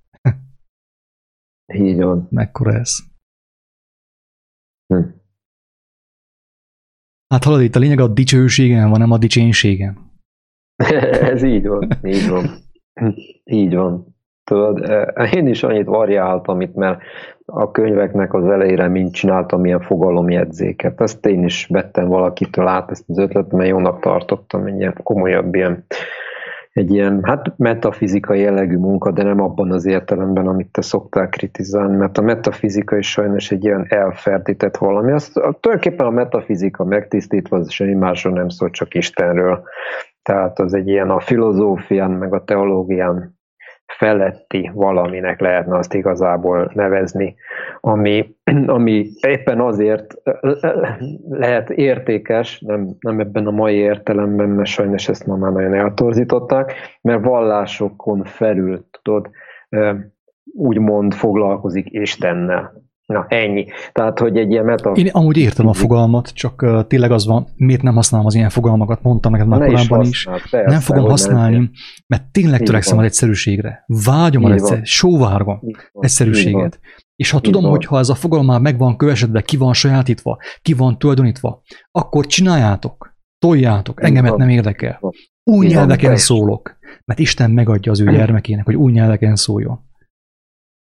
Így 1.74 1.98
van. 1.98 2.28
Mekkora 2.32 2.74
ez? 2.74 2.98
Hm. 4.94 5.10
Hát 7.28 7.44
hallod, 7.44 7.62
itt 7.62 7.76
a 7.76 7.80
lényeg 7.80 8.00
a 8.00 8.08
dicsőségem 8.08 8.90
van, 8.90 9.00
nem 9.00 9.12
a 9.12 9.18
dicsénségem. 9.18 10.12
ez 11.34 11.44
így 11.44 11.68
van, 11.68 12.06
így 12.06 12.28
van. 12.28 12.64
Így 13.44 13.74
van. 13.74 14.16
Tudod, 14.50 14.92
én 15.34 15.48
is 15.48 15.64
annyit 15.64 15.86
variáltam 15.86 16.62
itt, 16.62 16.76
mert 16.76 17.02
a 17.46 17.72
könyveknek 17.72 18.34
az 18.34 18.46
elejére 18.46 18.88
mind 18.88 19.12
csináltam 19.12 19.66
ilyen 19.66 19.82
fogalomjegyzéket. 19.82 21.02
Ezt 21.02 21.26
én 21.26 21.44
is 21.44 21.68
vettem 21.68 22.08
valakitől 22.08 22.68
át, 22.68 22.92
ezt 22.92 23.04
az 23.08 23.18
ötletet, 23.18 23.52
mert 23.52 23.70
jónak 23.70 24.00
tartottam, 24.00 24.66
egy 24.66 24.80
ilyen 24.80 24.96
komolyabb 25.04 25.56
ilyen, 25.56 25.86
egy 26.74 26.94
ilyen, 26.94 27.20
hát 27.24 27.58
metafizikai 27.58 28.40
jellegű 28.40 28.78
munka, 28.78 29.12
de 29.12 29.24
nem 29.24 29.42
abban 29.42 29.72
az 29.72 29.86
értelemben, 29.86 30.48
amit 30.48 30.72
te 30.72 30.82
szoktál 30.82 31.30
kritizálni, 31.30 31.96
mert 31.96 32.18
a 32.18 32.22
metafizika 32.22 32.98
is 32.98 33.12
sajnos 33.12 33.52
egy 33.52 33.64
ilyen 33.64 33.86
elferdített 33.90 34.78
valami. 34.78 35.12
Azt, 35.12 35.34
tulajdonképpen 35.34 36.06
a 36.06 36.10
metafizika 36.10 36.84
megtisztítva, 36.84 37.58
az 37.58 37.72
semmi 37.72 37.94
másról 37.94 38.34
nem 38.34 38.50
szól, 38.50 38.70
csak 38.70 38.94
Istenről. 38.94 39.64
Tehát 40.22 40.60
az 40.60 40.74
egy 40.74 40.88
ilyen 40.88 41.10
a 41.10 41.20
filozófián, 41.20 42.12
meg 42.12 42.34
a 42.34 42.44
teológián 42.44 43.38
feletti 43.98 44.72
valaminek 44.74 45.40
lehetne 45.40 45.78
azt 45.78 45.94
igazából 45.94 46.72
nevezni, 46.74 47.36
ami, 47.80 48.36
ami 48.68 49.10
éppen 49.28 49.60
azért 49.60 50.14
lehet 51.30 51.70
értékes, 51.70 52.60
nem, 52.60 52.96
nem 53.00 53.20
ebben 53.20 53.48
a 53.48 53.52
mai 53.52 53.76
értelemben, 53.76 54.50
mert 54.50 54.70
sajnos 54.70 55.10
ezt 55.10 55.26
ma 55.26 55.36
már 55.36 55.52
nagyon 55.52 55.74
eltorzították, 55.74 56.74
mert 57.02 57.24
vallásokon 57.24 58.24
felül, 58.24 58.86
tudod, 58.92 59.30
úgymond 60.54 61.14
foglalkozik 61.14 61.88
Istennel. 61.90 62.88
Na, 63.14 63.26
ennyi. 63.28 63.66
Tehát, 63.92 64.20
hogy 64.20 64.38
egy 64.38 64.52
ilyen 64.52 64.66
meta... 64.66 64.92
Én 64.92 65.08
amúgy 65.08 65.38
értem 65.38 65.68
a 65.68 65.74
fogalmat, 65.74 66.30
csak 66.30 66.62
uh, 66.62 66.88
tényleg 66.88 67.12
az 67.12 67.26
van, 67.26 67.48
miért 67.56 67.82
nem 67.82 67.96
használom 67.96 68.26
az 68.26 68.36
ilyen 68.36 68.50
fogalmakat, 68.50 69.02
mondtam 69.02 69.32
neked 69.32 69.48
már 69.48 69.60
korábban 69.60 70.06
is. 70.06 70.24
Persze, 70.24 70.62
nem 70.66 70.80
fogom 70.80 71.10
használni, 71.10 71.56
nem. 71.56 71.72
mert 72.08 72.24
tényleg 72.32 72.62
törekszem 72.62 72.98
az 72.98 73.04
egyszerűségre. 73.04 73.84
Vágyom 73.88 74.44
az 74.44 74.52
egyszer, 74.52 74.80
sóvárgom 74.84 75.60
egyszerűséget. 75.94 76.80
És 77.16 77.32
ha 77.32 77.38
Így 77.38 77.44
tudom, 77.44 77.62
van. 77.62 77.72
hogy 77.72 77.86
ha 77.86 78.00
ez 78.00 78.10
a 78.10 78.16
fogalom 78.16 78.46
már 78.46 78.60
meg 78.60 78.78
van 78.78 78.98
kövesedve, 78.98 79.42
ki 79.42 79.58
van 79.58 79.74
sajátítva, 79.74 80.38
ki 80.62 80.74
van 80.74 80.98
tulajdonítva, 80.98 81.62
akkor 81.92 82.26
csináljátok, 82.26 83.18
toljátok, 83.40 84.04
engemet 84.04 84.38
nem 84.38 84.50
érdekel. 84.50 85.00
Új 85.44 85.68
nyelveken 85.68 86.16
szólok, 86.16 86.78
mert 87.06 87.20
Isten 87.20 87.52
megadja 87.52 87.92
az 87.92 88.00
ő 88.00 88.12
gyermekének, 88.18 88.66
hogy 88.66 88.76
új 88.76 88.92
nyelveken 88.92 89.36
szóljon 89.36 89.88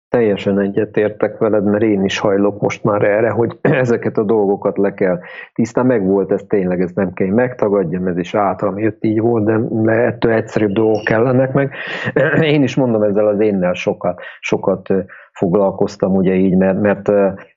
teljesen 0.08 0.58
egyetértek 0.60 1.38
veled, 1.38 1.64
mert 1.64 1.82
én 1.82 2.04
is 2.04 2.18
hajlok 2.18 2.60
most 2.60 2.84
már 2.84 3.02
erre, 3.02 3.30
hogy 3.30 3.58
ezeket 3.84 4.16
a 4.16 4.22
dolgokat 4.22 4.78
le 4.78 4.94
kell. 4.94 5.18
Tisztán 5.54 5.86
meg 5.86 6.06
volt 6.06 6.32
ez 6.32 6.42
tényleg, 6.48 6.80
ez 6.80 6.90
nem 6.94 7.12
kell 7.12 7.28
megtagadjam, 7.28 8.06
ez 8.06 8.18
is 8.18 8.34
általam 8.34 8.78
jött 8.78 9.04
így 9.04 9.20
volt, 9.20 9.44
de 9.82 9.92
ettől 9.92 10.32
egyszerűbb 10.32 10.72
dolgok 10.72 11.04
kellenek 11.04 11.52
meg. 11.52 11.74
Én 12.54 12.62
is 12.62 12.76
mondom 12.76 13.02
ezzel 13.02 13.26
az 13.26 13.40
énnel 13.40 13.72
sokat, 13.72 14.20
sokat 14.40 14.88
foglalkoztam 15.36 16.14
ugye 16.14 16.34
így, 16.34 16.56
mert, 16.56 16.80
mert 16.80 17.02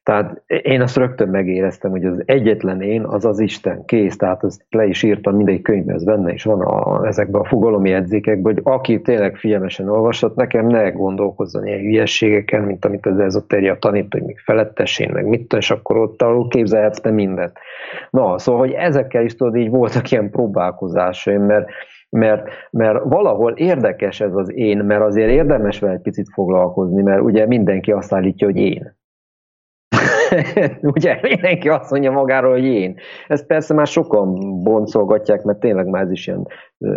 tehát 0.03 0.41
én 0.47 0.81
azt 0.81 0.97
rögtön 0.97 1.29
megéreztem, 1.29 1.91
hogy 1.91 2.05
az 2.05 2.21
egyetlen 2.25 2.81
én 2.81 3.03
az 3.03 3.25
az 3.25 3.39
Isten, 3.39 3.85
kész, 3.85 4.15
tehát 4.15 4.43
ezt 4.43 4.65
le 4.69 4.85
is 4.85 5.03
írtam, 5.03 5.35
mindegy 5.35 5.61
könyvben 5.61 5.95
ez 5.95 6.03
benne 6.03 6.33
is 6.33 6.43
van 6.43 6.61
a, 6.61 7.05
ezekben 7.07 7.41
a 7.41 7.45
fogalomi 7.45 7.89
jegyzékekben, 7.89 8.53
hogy 8.53 8.61
aki 8.65 9.01
tényleg 9.01 9.35
figyelmesen 9.35 9.89
olvasott, 9.89 10.35
nekem 10.35 10.67
ne 10.67 10.89
gondolkozzon 10.89 11.67
ilyen 11.67 11.79
hülyességeken, 11.79 12.63
mint 12.63 12.85
amit 12.85 13.05
az 13.05 13.19
ezoteria 13.19 13.77
tanít, 13.79 14.13
hogy 14.13 14.23
még 14.23 14.39
felettesén, 14.39 15.09
meg 15.13 15.25
mit 15.25 15.53
és 15.53 15.71
akkor 15.71 15.97
ott 15.97 16.21
alul 16.21 16.47
képzelhetsz 16.47 17.01
te 17.01 17.11
mindent. 17.11 17.57
Na, 18.09 18.37
szóval, 18.37 18.61
hogy 18.61 18.71
ezekkel 18.71 19.23
is 19.23 19.35
tudod, 19.35 19.55
így 19.55 19.69
voltak 19.69 20.11
ilyen 20.11 20.29
próbálkozásaim, 20.29 21.41
mert 21.41 21.69
mert, 22.09 22.47
mert 22.71 23.03
valahol 23.03 23.51
érdekes 23.51 24.21
ez 24.21 24.35
az 24.35 24.53
én, 24.53 24.77
mert 24.77 25.01
azért 25.01 25.29
érdemes 25.29 25.79
vele 25.79 25.93
egy 25.93 26.01
picit 26.01 26.29
foglalkozni, 26.33 27.01
mert 27.01 27.21
ugye 27.21 27.45
mindenki 27.45 27.91
azt 27.91 28.13
állítja, 28.13 28.47
hogy 28.47 28.57
én. 28.57 28.97
ugye 30.95 31.19
mindenki 31.21 31.69
azt 31.69 31.91
mondja 31.91 32.11
magáról, 32.11 32.51
hogy 32.51 32.63
én. 32.63 32.95
Ezt 33.27 33.45
persze 33.45 33.73
már 33.73 33.87
sokan 33.87 34.33
boncolgatják, 34.63 35.43
mert 35.43 35.59
tényleg 35.59 35.87
már 35.87 36.03
ez 36.03 36.11
is 36.11 36.27
ilyen 36.27 36.47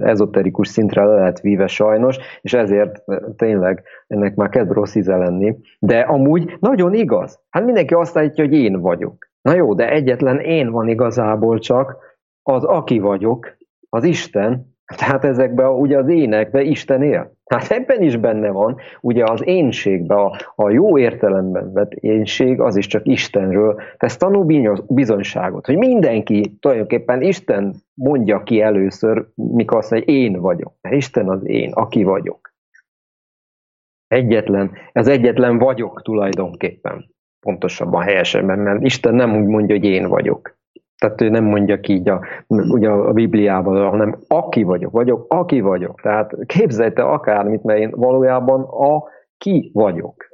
ezoterikus 0.03 0.69
szintre 0.69 1.05
le 1.05 1.15
lehet 1.15 1.41
víve 1.41 1.67
sajnos, 1.67 2.19
és 2.41 2.53
ezért 2.55 3.05
tényleg 3.37 3.83
ennek 4.07 4.35
már 4.35 4.49
kezd 4.49 4.71
rossz 4.71 4.95
íze 4.95 5.17
lenni. 5.17 5.57
De 5.79 6.01
amúgy 6.01 6.57
nagyon 6.61 6.95
igaz. 6.95 7.41
Hát 7.51 7.65
mindenki 7.65 7.95
azt 7.95 8.17
állítja, 8.17 8.45
hogy 8.45 8.55
én 8.55 8.81
vagyok. 8.81 9.31
Na 9.43 9.55
jó, 9.55 9.75
de 9.75 9.91
egyetlen 9.91 10.41
én 10.41 10.71
van 10.71 10.89
igazából 10.89 11.59
csak, 11.59 11.97
az 12.43 12.65
aki 12.65 12.99
vagyok, 12.99 13.57
az 13.89 14.05
Isten, 14.05 14.72
tehát 14.97 15.25
ezekben 15.25 15.69
ugye 15.69 15.99
az 15.99 16.09
énekben 16.09 16.67
Isten 16.67 17.03
él. 17.03 17.33
Hát 17.45 17.71
ebben 17.71 18.03
is 18.03 18.17
benne 18.17 18.51
van, 18.51 18.77
ugye 19.01 19.25
az 19.25 19.47
énségben, 19.47 20.19
a, 20.19 20.33
a 20.55 20.71
jó 20.71 20.99
értelemben 20.99 21.73
vett 21.73 21.93
énség, 21.93 22.61
az 22.61 22.77
is 22.77 22.87
csak 22.87 23.07
Istenről 23.07 23.81
tesz 23.97 24.17
tanú 24.17 24.47
bizonyságot, 24.89 25.67
hogy 25.67 25.77
mindenki 25.77 26.57
tulajdonképpen 26.61 27.23
Isten 27.23 27.75
mondja 27.95 28.43
ki 28.43 28.61
először, 28.61 29.27
mikor 29.35 29.79
azt 29.79 29.91
mondja, 29.91 30.13
hogy 30.13 30.23
én 30.23 30.41
vagyok. 30.41 30.73
Isten 30.91 31.29
az 31.29 31.49
én, 31.49 31.73
aki 31.73 32.03
vagyok. 32.03 32.55
Egyetlen, 34.07 34.71
ez 34.93 35.09
egyetlen 35.09 35.59
vagyok 35.59 36.03
tulajdonképpen, 36.03 37.05
pontosabban 37.41 38.03
helyesebben, 38.03 38.59
mert 38.59 38.85
Isten 38.85 39.15
nem 39.15 39.37
úgy 39.37 39.47
mondja, 39.47 39.75
hogy 39.75 39.85
én 39.85 40.09
vagyok. 40.09 40.61
Tehát 41.03 41.21
ő 41.21 41.29
nem 41.29 41.45
mondja 41.45 41.81
ki 41.81 41.93
így 41.93 42.09
a, 42.09 42.21
ugye 42.47 42.89
a 42.89 43.13
Bibliában, 43.13 43.91
hanem 43.91 44.17
aki 44.29 44.63
vagyok, 44.63 44.93
vagyok, 44.93 45.25
aki 45.29 45.61
vagyok. 45.61 46.01
Tehát 46.01 46.37
képzelj 46.47 46.93
te 46.93 47.03
akármit, 47.03 47.63
mert 47.63 47.79
én 47.79 47.91
valójában 47.91 48.61
a 48.63 49.05
ki 49.39 49.71
vagyok. 49.75 50.31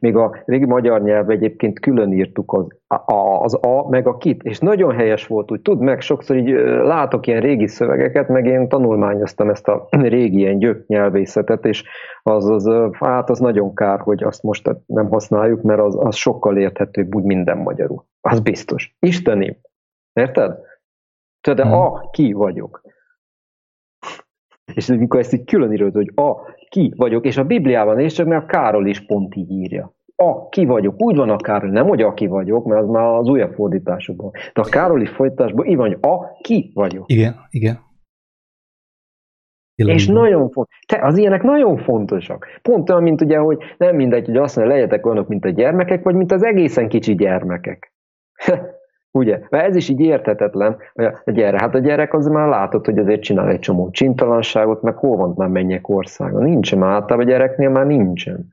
Még 0.00 0.16
a 0.16 0.42
régi 0.44 0.64
magyar 0.64 1.02
nyelv 1.02 1.30
egyébként 1.30 1.80
külön 1.80 2.12
írtuk 2.12 2.52
az 2.52 2.66
a, 3.06 3.42
az 3.42 3.54
a 3.54 3.88
meg 3.88 4.06
a 4.06 4.16
kit, 4.16 4.42
és 4.42 4.58
nagyon 4.58 4.94
helyes 4.94 5.26
volt, 5.26 5.50
úgy 5.50 5.60
tud 5.60 5.80
meg, 5.80 6.00
sokszor 6.00 6.36
így 6.36 6.50
látok 6.82 7.26
ilyen 7.26 7.40
régi 7.40 7.66
szövegeket, 7.66 8.28
meg 8.28 8.46
én 8.46 8.68
tanulmányoztam 8.68 9.50
ezt 9.50 9.68
a 9.68 9.86
régi 10.16 10.38
ilyen 10.38 10.58
gyök 10.58 10.86
nyelvészetet, 10.86 11.64
és 11.64 11.84
az, 12.22 12.48
az, 12.48 12.70
hát 12.92 13.30
az 13.30 13.38
nagyon 13.38 13.74
kár, 13.74 14.00
hogy 14.00 14.22
azt 14.22 14.42
most 14.42 14.70
nem 14.86 15.08
használjuk, 15.08 15.62
mert 15.62 15.80
az, 15.80 15.96
az 15.98 16.14
sokkal 16.14 16.56
érthetőbb 16.56 17.14
úgy 17.14 17.24
minden 17.24 17.58
magyarul. 17.58 18.04
Az 18.20 18.40
biztos. 18.40 18.96
Istenim. 18.98 19.56
Érted? 20.12 20.58
Tudod, 21.40 21.58
de 21.58 21.64
hmm. 21.64 21.80
a 21.80 22.10
ki 22.10 22.32
vagyok. 22.32 22.82
És 24.74 24.88
amikor 24.88 25.20
ezt 25.20 25.32
így 25.32 25.44
külön 25.44 25.72
írod, 25.72 25.94
hogy 25.94 26.12
a 26.14 26.54
ki 26.68 26.92
vagyok, 26.96 27.24
és 27.24 27.36
a 27.36 27.44
Bibliában 27.44 27.98
és 27.98 28.12
csak 28.12 28.26
mert 28.26 28.42
a 28.42 28.46
Károl 28.46 28.86
is 28.86 29.06
pont 29.06 29.34
így 29.34 29.50
írja. 29.50 29.94
A 30.16 30.48
ki 30.48 30.64
vagyok, 30.64 31.02
úgy 31.02 31.16
van 31.16 31.30
a 31.30 31.36
Károly, 31.36 31.70
nem 31.70 31.86
hogy 31.86 32.02
a 32.02 32.14
ki 32.14 32.26
vagyok, 32.26 32.64
mert 32.64 32.82
az 32.82 32.88
már 32.88 33.04
az 33.04 33.28
újabb 33.28 33.54
fordításokban. 33.54 34.30
De 34.30 34.60
a 34.60 34.64
Károli 34.64 35.06
fordításban 35.06 35.66
így 35.66 35.76
van, 35.76 35.86
hogy 35.86 35.98
a 36.00 36.40
ki 36.40 36.70
vagyok. 36.74 37.10
Igen, 37.10 37.36
igen. 37.50 37.88
És 39.74 40.06
nagyon 40.06 40.50
fontos. 40.50 40.78
Te, 40.86 41.06
az 41.06 41.16
ilyenek 41.16 41.42
nagyon 41.42 41.76
fontosak. 41.78 42.46
Pont 42.62 42.90
olyan, 42.90 43.02
mint 43.02 43.20
ugye, 43.20 43.38
hogy 43.38 43.58
nem 43.78 43.96
mindegy, 43.96 44.26
hogy 44.26 44.36
azt 44.36 44.56
mondja, 44.56 44.74
legyetek 44.74 45.06
olyanok, 45.06 45.28
mint 45.28 45.44
a 45.44 45.48
gyermekek, 45.48 46.02
vagy 46.02 46.14
mint 46.14 46.32
az 46.32 46.42
egészen 46.42 46.88
kicsi 46.88 47.14
gyermekek. 47.14 47.92
Ugye? 49.12 49.40
Mert 49.48 49.66
ez 49.66 49.76
is 49.76 49.88
így 49.88 50.00
érthetetlen. 50.00 50.76
A 51.24 51.30
gyerek, 51.30 51.60
hát 51.60 51.74
a 51.74 51.78
gyerek 51.78 52.14
az 52.14 52.26
már 52.26 52.48
látod, 52.48 52.84
hogy 52.84 52.98
azért 52.98 53.22
csinál 53.22 53.48
egy 53.48 53.58
csomó 53.58 53.90
csintalanságot, 53.90 54.82
meg 54.82 54.96
hol 54.96 55.16
van 55.16 55.34
már 55.36 55.48
mennyek 55.48 55.88
országa. 55.88 56.38
Nincsen 56.38 56.78
már, 56.78 56.90
általában 56.90 57.26
a 57.26 57.30
gyereknél 57.30 57.70
már 57.70 57.86
nincsen. 57.86 58.48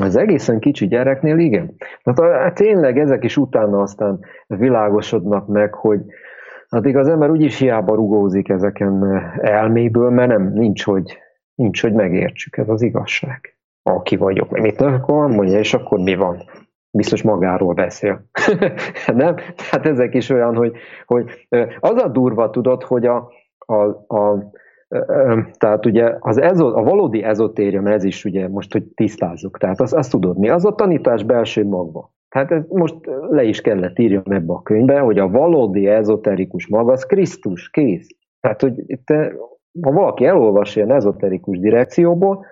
Az 0.00 0.16
egészen 0.16 0.58
kicsi 0.58 0.86
gyereknél 0.86 1.38
igen. 1.38 1.74
Tehát 2.02 2.42
hát 2.42 2.54
tényleg 2.54 2.98
ezek 2.98 3.24
is 3.24 3.36
utána 3.36 3.80
aztán 3.80 4.20
világosodnak 4.46 5.46
meg, 5.46 5.74
hogy 5.74 6.00
addig 6.68 6.96
az 6.96 7.08
ember 7.08 7.30
úgyis 7.30 7.58
hiába 7.58 7.94
rugózik 7.94 8.48
ezeken 8.48 9.22
elméből, 9.40 10.10
mert 10.10 10.28
nem, 10.28 10.52
nincs, 10.52 10.84
hogy, 10.84 11.18
nincs, 11.54 11.82
hogy 11.82 11.92
megértsük, 11.92 12.56
ez 12.56 12.68
az 12.68 12.82
igazság. 12.82 13.56
Aki 13.82 14.16
vagyok, 14.16 14.58
mit 14.58 14.80
akkor 14.80 15.28
mondja, 15.28 15.58
és 15.58 15.74
akkor 15.74 15.98
mi 15.98 16.14
van? 16.14 16.36
Biztos 16.90 17.22
magáról 17.22 17.74
beszél. 17.74 18.24
nem? 19.06 19.34
Tehát 19.34 19.86
ezek 19.86 20.14
is 20.14 20.30
olyan, 20.30 20.56
hogy, 20.56 20.72
hogy 21.06 21.46
az 21.80 22.02
a 22.02 22.08
durva 22.08 22.50
tudod, 22.50 22.82
hogy 22.82 23.06
a, 23.06 23.30
a, 23.58 23.82
a 24.16 24.50
tehát 25.58 25.86
ugye 25.86 26.16
az 26.18 26.38
ezo, 26.38 26.66
a 26.66 26.82
valódi 26.82 27.22
ezotérium, 27.22 27.86
ez 27.86 28.04
is 28.04 28.24
ugye 28.24 28.48
most, 28.48 28.72
hogy 28.72 28.84
tisztázzuk, 28.84 29.58
tehát 29.58 29.80
azt, 29.80 29.94
azt 29.94 30.10
tudod 30.10 30.38
mi, 30.38 30.48
az 30.48 30.64
a 30.64 30.74
tanítás 30.74 31.22
belső 31.22 31.66
magva. 31.66 32.12
Tehát 32.28 32.50
ez 32.50 32.62
most 32.68 32.94
le 33.30 33.42
is 33.42 33.60
kellett 33.60 33.98
írjam 33.98 34.22
ebbe 34.24 34.52
a 34.52 34.62
könyvbe, 34.62 34.98
hogy 34.98 35.18
a 35.18 35.28
valódi 35.28 35.86
ezoterikus 35.86 36.66
maga 36.66 36.92
az 36.92 37.06
Krisztus, 37.06 37.70
kész. 37.70 38.08
Tehát, 38.40 38.60
hogy 38.60 38.82
itt, 38.86 39.08
ha 39.82 39.92
valaki 39.92 40.24
elolvas 40.24 40.76
ilyen 40.76 40.92
ezoterikus 40.92 41.58
direkcióból, 41.58 42.46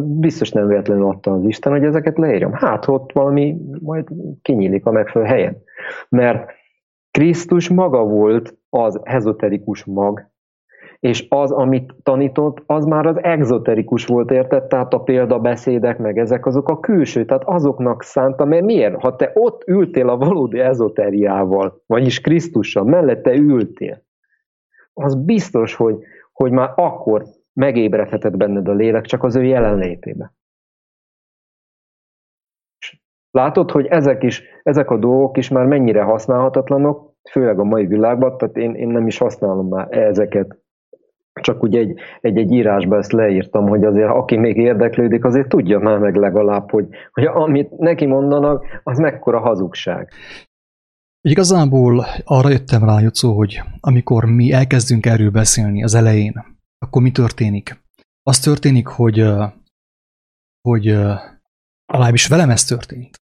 biztos 0.00 0.50
nem 0.50 0.66
véletlenül 0.66 1.06
adta 1.06 1.32
az 1.32 1.44
Isten, 1.44 1.72
hogy 1.72 1.84
ezeket 1.84 2.18
leírjam. 2.18 2.52
Hát 2.52 2.88
ott 2.88 3.12
valami 3.12 3.56
majd 3.80 4.08
kinyílik 4.42 4.86
a 4.86 4.90
megfelelő 4.90 5.30
helyen. 5.30 5.62
Mert 6.08 6.50
Krisztus 7.10 7.68
maga 7.68 8.04
volt 8.04 8.58
az 8.70 9.00
ezoterikus 9.02 9.84
mag, 9.84 10.30
és 11.00 11.26
az, 11.28 11.50
amit 11.50 11.94
tanított, 12.02 12.62
az 12.66 12.84
már 12.84 13.06
az 13.06 13.22
exoterikus 13.22 14.06
volt, 14.06 14.30
érted? 14.30 14.64
Tehát 14.64 14.94
a 14.94 15.00
példabeszédek, 15.00 15.98
meg 15.98 16.18
ezek 16.18 16.46
azok 16.46 16.68
a 16.68 16.80
külső, 16.80 17.24
tehát 17.24 17.42
azoknak 17.44 18.02
szánta, 18.02 18.44
mert 18.44 18.64
miért? 18.64 19.00
Ha 19.00 19.16
te 19.16 19.30
ott 19.34 19.62
ültél 19.66 20.08
a 20.08 20.16
valódi 20.16 20.58
ezoteriával, 20.58 21.82
vagyis 21.86 22.20
Krisztussal, 22.20 22.84
mellette 22.84 23.34
ültél, 23.34 24.02
az 24.92 25.14
biztos, 25.14 25.74
hogy, 25.74 25.96
hogy 26.32 26.50
már 26.50 26.72
akkor 26.76 27.24
megébredhetett 27.52 28.36
benned 28.36 28.68
a 28.68 28.72
lélek 28.72 29.04
csak 29.04 29.22
az 29.22 29.36
ő 29.36 29.44
jelenlétébe. 29.44 30.32
Látod, 33.30 33.70
hogy 33.70 33.86
ezek, 33.86 34.22
is, 34.22 34.42
ezek 34.62 34.90
a 34.90 34.98
dolgok 34.98 35.36
is 35.36 35.48
már 35.48 35.66
mennyire 35.66 36.02
használhatatlanok, 36.02 37.14
főleg 37.30 37.58
a 37.58 37.64
mai 37.64 37.86
világban, 37.86 38.36
tehát 38.36 38.56
én, 38.56 38.74
én 38.74 38.88
nem 38.88 39.06
is 39.06 39.18
használom 39.18 39.68
már 39.68 39.86
ezeket. 39.90 40.60
Csak 41.40 41.62
úgy 41.62 41.76
egy, 41.76 41.98
egy, 42.20 42.36
egy 42.36 42.52
írásba 42.52 42.96
ezt 42.96 43.12
leírtam, 43.12 43.68
hogy 43.68 43.84
azért 43.84 44.08
aki 44.10 44.36
még 44.36 44.56
érdeklődik, 44.56 45.24
azért 45.24 45.48
tudja 45.48 45.78
már 45.78 45.98
meg 45.98 46.14
legalább, 46.14 46.70
hogy, 46.70 46.86
hogy 47.12 47.24
amit 47.24 47.78
neki 47.78 48.06
mondanak, 48.06 48.80
az 48.82 48.98
mekkora 48.98 49.40
hazugság. 49.40 50.08
Igazából 51.20 52.04
arra 52.24 52.48
jöttem 52.48 52.84
rá, 52.84 53.00
Jocó, 53.00 53.32
hogy 53.32 53.60
amikor 53.80 54.24
mi 54.24 54.52
elkezdünk 54.52 55.06
erről 55.06 55.30
beszélni 55.30 55.82
az 55.82 55.94
elején, 55.94 56.44
akkor 56.82 57.02
mi 57.02 57.10
történik? 57.10 57.84
Az 58.22 58.40
történik, 58.40 58.86
hogy, 58.86 59.24
hogy 60.60 60.84
legalábbis 61.86 62.26
velem 62.26 62.50
ez 62.50 62.64
történt, 62.64 63.16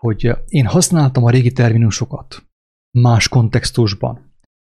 hogy 0.00 0.30
én 0.46 0.66
használtam 0.66 1.24
a 1.24 1.30
régi 1.30 1.52
terminusokat 1.52 2.46
más 2.98 3.28
kontextusban, 3.28 4.34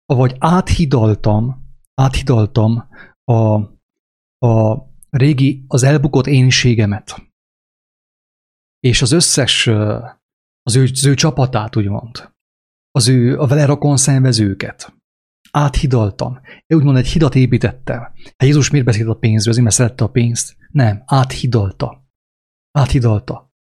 vagy 0.06 0.36
áthidaltam, 0.38 1.66
áthidaltam 1.94 2.88
a, 3.24 3.34
a 4.46 4.86
régi, 5.10 5.64
az 5.66 5.82
elbukott 5.82 6.26
énségemet, 6.26 7.30
és 8.80 9.02
az 9.02 9.12
összes, 9.12 9.66
az 10.62 10.76
ő, 10.76 10.82
az 10.82 11.06
ő 11.06 11.14
csapatát, 11.14 11.76
úgymond, 11.76 12.32
az 12.90 13.08
ő, 13.08 13.38
a 13.38 13.46
vele 13.46 13.64
rakon 13.64 13.96
szenvezőket, 13.96 14.97
áthidaltam. 15.50 16.40
Én 16.66 16.78
úgymond 16.78 16.96
egy 16.96 17.08
hidat 17.08 17.34
építettem. 17.34 17.98
Hát 18.00 18.42
Jézus 18.44 18.70
miért 18.70 18.86
beszélt 18.86 19.08
a 19.08 19.14
pénzről? 19.14 19.52
Azért, 19.52 19.64
mert 19.64 19.76
szerette 19.76 20.04
a 20.04 20.10
pénzt? 20.10 20.56
Nem, 20.70 21.02
áthidalta. 21.06 22.06
Áthidalta. 22.78 23.52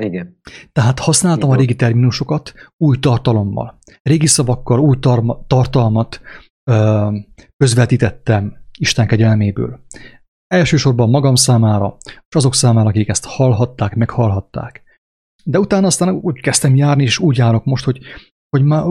Igen. 0.00 0.40
Tehát 0.72 0.98
használtam 0.98 1.48
Igen. 1.48 1.56
a 1.56 1.60
régi 1.60 1.76
terminusokat 1.76 2.52
új 2.76 2.98
tartalommal. 2.98 3.78
Régi 4.02 4.26
szavakkal 4.26 4.80
új 4.80 4.98
tarma, 4.98 5.44
tartalmat 5.46 6.20
ö, 6.70 7.08
közvetítettem 7.56 8.56
Isten 8.78 9.06
kegyelméből. 9.06 9.80
Elsősorban 10.46 11.10
magam 11.10 11.34
számára, 11.34 11.96
és 12.04 12.34
azok 12.34 12.54
számára, 12.54 12.88
akik 12.88 13.08
ezt 13.08 13.24
hallhatták, 13.24 13.94
meghallhatták. 13.94 14.82
De 15.44 15.58
utána 15.58 15.86
aztán 15.86 16.14
úgy 16.14 16.40
kezdtem 16.40 16.76
járni, 16.76 17.02
és 17.02 17.18
úgy 17.18 17.36
járok 17.36 17.64
most, 17.64 17.84
hogy 17.84 18.00
hogy 18.56 18.64
már 18.64 18.84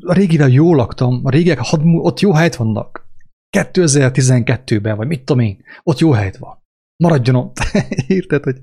a 0.00 0.12
régivel 0.12 0.48
jól 0.48 0.76
laktam, 0.76 1.20
a 1.22 1.30
régiek 1.30 1.58
ott 1.82 2.20
jó 2.20 2.32
helyet 2.32 2.56
vannak. 2.56 3.08
2012-ben, 3.56 4.96
vagy 4.96 5.06
mit 5.06 5.24
tudom 5.24 5.42
én, 5.42 5.62
ott 5.82 5.98
jó 5.98 6.10
helyet 6.10 6.36
van. 6.36 6.62
Maradjon 6.96 7.34
ott. 7.34 7.56
Érted, 8.06 8.44
hogy, 8.44 8.58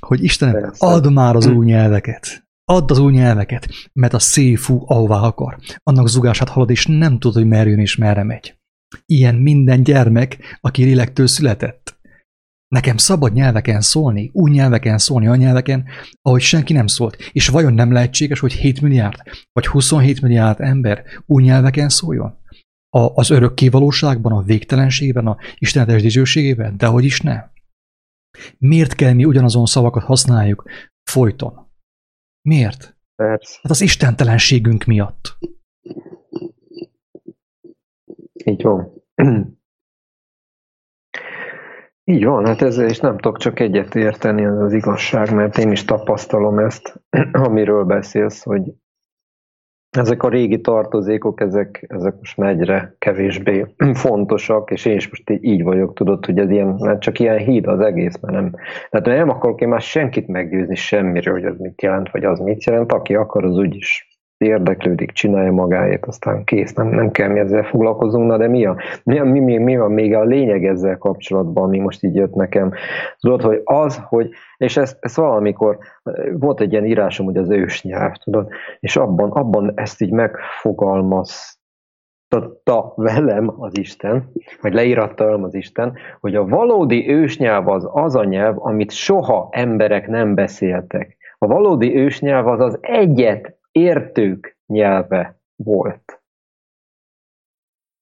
hogy 0.00 0.24
Istenem, 0.24 0.72
add 0.78 1.12
már 1.12 1.36
az 1.36 1.46
új 1.46 1.64
nyelveket. 1.64 2.46
Add 2.64 2.90
az 2.90 2.98
új 2.98 3.12
nyelveket, 3.12 3.68
mert 3.92 4.14
a 4.14 4.18
széfú 4.18 4.82
ahová 4.86 5.20
akar. 5.20 5.58
Annak 5.82 6.08
zugását 6.08 6.48
halad, 6.48 6.70
és 6.70 6.86
nem 6.86 7.18
tud, 7.18 7.34
hogy 7.34 7.46
merre 7.46 7.70
jön 7.70 7.78
és 7.78 7.96
merre 7.96 8.22
megy. 8.22 8.56
Ilyen 9.06 9.34
minden 9.34 9.82
gyermek, 9.82 10.58
aki 10.60 10.84
lélektől 10.84 11.26
született. 11.26 11.97
Nekem 12.68 12.96
szabad 12.96 13.32
nyelveken 13.32 13.80
szólni, 13.80 14.30
új 14.32 14.50
nyelveken 14.50 14.98
szólni, 14.98 15.26
a 15.26 15.36
nyelveken, 15.36 15.84
ahogy 16.22 16.40
senki 16.40 16.72
nem 16.72 16.86
szólt. 16.86 17.16
És 17.32 17.48
vajon 17.48 17.74
nem 17.74 17.92
lehetséges, 17.92 18.40
hogy 18.40 18.52
7 18.52 18.80
milliárd 18.80 19.20
vagy 19.52 19.66
27 19.66 20.20
milliárd 20.20 20.60
ember 20.60 21.04
új 21.26 21.42
nyelveken 21.42 21.88
szóljon? 21.88 22.38
A, 22.88 22.98
az 22.98 23.30
örökké 23.30 23.68
valóságban, 23.68 24.32
a 24.32 24.42
végtelenségben, 24.42 25.26
a 25.26 25.36
istenetes 25.58 26.02
dicsőségében? 26.02 26.76
De 26.76 26.86
hogy 26.86 27.04
is 27.04 27.20
ne? 27.20 27.44
Miért 28.58 28.94
kell 28.94 29.12
mi 29.12 29.24
ugyanazon 29.24 29.66
szavakat 29.66 30.02
használjuk 30.02 30.64
folyton? 31.10 31.70
Miért? 32.48 32.96
Persze. 33.14 33.58
Hát 33.62 33.70
az 33.70 33.80
istentelenségünk 33.80 34.84
miatt. 34.84 35.38
Így 38.44 38.62
van. 38.62 38.92
Így 42.10 42.24
van, 42.24 42.46
hát 42.46 42.62
ezzel 42.62 42.88
is 42.88 42.98
nem 42.98 43.18
tudok 43.18 43.38
csak 43.38 43.60
egyet 43.60 43.94
érteni, 43.94 44.44
az 44.44 44.58
az 44.58 44.72
igazság, 44.72 45.34
mert 45.34 45.58
én 45.58 45.70
is 45.70 45.84
tapasztalom 45.84 46.58
ezt, 46.58 47.00
amiről 47.32 47.84
beszélsz, 47.84 48.42
hogy 48.42 48.62
ezek 49.90 50.22
a 50.22 50.28
régi 50.28 50.60
tartozékok, 50.60 51.40
ezek, 51.40 51.84
ezek 51.88 52.14
most 52.18 52.40
egyre 52.40 52.94
kevésbé 52.98 53.74
fontosak, 53.92 54.70
és 54.70 54.84
én 54.84 54.96
is 54.96 55.08
most 55.08 55.30
így 55.40 55.62
vagyok, 55.62 55.94
tudod, 55.94 56.24
hogy 56.24 56.38
ez 56.38 56.50
ilyen, 56.50 56.66
mert 56.78 57.00
csak 57.00 57.18
ilyen 57.18 57.38
híd 57.38 57.66
az 57.66 57.80
egész, 57.80 58.20
mert 58.20 58.34
nem, 58.34 58.54
tehát 58.90 59.06
nem 59.06 59.28
akarok 59.28 59.60
én 59.60 59.68
már 59.68 59.80
senkit 59.80 60.26
meggyőzni 60.26 60.74
semmiről, 60.74 61.34
hogy 61.34 61.44
az 61.44 61.58
mit 61.58 61.82
jelent, 61.82 62.10
vagy 62.10 62.24
az 62.24 62.38
mit 62.38 62.64
jelent, 62.64 62.92
aki 62.92 63.14
akar, 63.14 63.44
az 63.44 63.56
úgyis 63.56 64.07
érdeklődik, 64.38 65.10
csinálja 65.10 65.52
magáét, 65.52 66.06
aztán 66.06 66.44
kész, 66.44 66.72
nem, 66.72 66.86
nem 66.88 67.10
kell 67.10 67.28
mi 67.28 67.38
ezzel 67.38 67.62
foglalkozunk, 67.62 68.28
na 68.28 68.36
de 68.36 68.48
mi, 68.48 68.66
a, 68.66 68.76
mi, 69.04 69.18
mi, 69.18 69.40
mi, 69.40 69.56
mi 69.56 69.76
van 69.76 69.90
még 69.90 70.14
a 70.14 70.24
lényeg 70.24 70.64
ezzel 70.64 70.98
kapcsolatban, 70.98 71.64
ami 71.64 71.78
most 71.78 72.02
így 72.02 72.14
jött 72.14 72.34
nekem? 72.34 72.72
Tudod, 73.20 73.42
hogy 73.42 73.60
az, 73.64 74.00
hogy, 74.08 74.30
és 74.56 74.76
ez, 74.76 74.96
ez 75.00 75.16
valamikor, 75.16 75.78
volt 76.32 76.60
egy 76.60 76.72
ilyen 76.72 76.86
írásom, 76.86 77.26
hogy 77.26 77.36
az 77.36 77.50
ősnyelv, 77.50 78.12
tudod, 78.12 78.48
és 78.80 78.96
abban, 78.96 79.30
abban 79.30 79.72
ezt 79.74 80.00
így 80.00 80.12
megfogalmaz, 80.12 81.58
leíratta 82.28 82.92
velem 82.96 83.54
az 83.60 83.78
Isten, 83.78 84.32
vagy 84.60 84.72
leíratta 84.72 85.24
velem 85.24 85.44
az 85.44 85.54
Isten, 85.54 85.96
hogy 86.20 86.34
a 86.34 86.46
valódi 86.46 87.10
ősnyelv 87.10 87.68
az 87.68 87.88
az 87.92 88.14
a 88.14 88.24
nyelv, 88.24 88.56
amit 88.58 88.90
soha 88.90 89.48
emberek 89.50 90.08
nem 90.08 90.34
beszéltek. 90.34 91.16
A 91.38 91.46
valódi 91.46 91.96
ősnyelv 91.96 92.46
az 92.46 92.60
az 92.60 92.78
egyet 92.80 93.57
értők 93.78 94.58
nyelve 94.66 95.40
volt. 95.56 96.22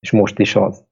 És 0.01 0.11
most 0.11 0.39
is 0.39 0.57
az. 0.57 0.85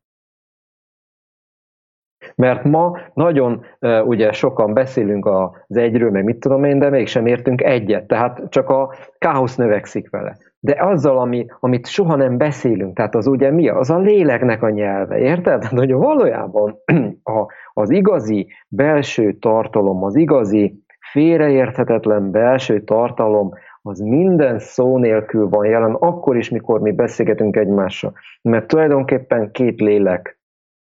Mert 2.35 2.65
ma 2.65 2.99
nagyon 3.15 3.65
ugye 4.05 4.33
sokan 4.33 4.75
beszélünk 4.75 5.27
az 5.27 5.77
egyről, 5.77 6.11
meg 6.11 6.25
mit 6.25 6.41
tudom 6.41 6.65
én, 6.65 6.79
de 6.79 6.91
mégsem 6.91 7.27
értünk 7.27 7.63
egyet. 7.63 8.07
Tehát 8.07 8.43
csak 8.49 8.69
a 8.69 8.95
káosz 9.19 9.57
növekszik 9.57 10.11
vele. 10.11 10.37
De 10.59 10.77
azzal, 10.79 11.19
ami, 11.19 11.47
amit 11.61 11.87
soha 11.87 12.17
nem 12.17 12.37
beszélünk, 12.37 12.97
tehát 12.97 13.15
az 13.15 13.27
ugye 13.27 13.51
mi? 13.51 13.69
Az 13.69 13.91
a 13.91 13.99
léleknek 13.99 14.63
a 14.63 14.71
nyelve, 14.71 15.19
érted? 15.19 15.61
Tehát, 15.61 15.79
hogy 15.79 15.93
valójában 15.93 16.79
a, 17.23 17.53
az 17.73 17.91
igazi 17.91 18.47
belső 18.69 19.33
tartalom, 19.33 20.05
az 20.05 20.17
igazi 20.17 20.85
félreérthetetlen 21.11 22.31
belső 22.31 22.85
tartalom, 22.85 23.53
az 23.87 23.99
minden 23.99 24.59
szó 24.59 24.99
nélkül 24.99 25.49
van 25.49 25.67
jelen, 25.67 25.95
akkor 25.95 26.37
is, 26.37 26.51
mikor 26.51 26.81
mi 26.81 26.93
beszélgetünk 26.93 27.57
egymással. 27.57 28.13
Mert 28.43 28.67
tulajdonképpen 28.67 29.51
két 29.51 29.81
lélek 29.81 30.39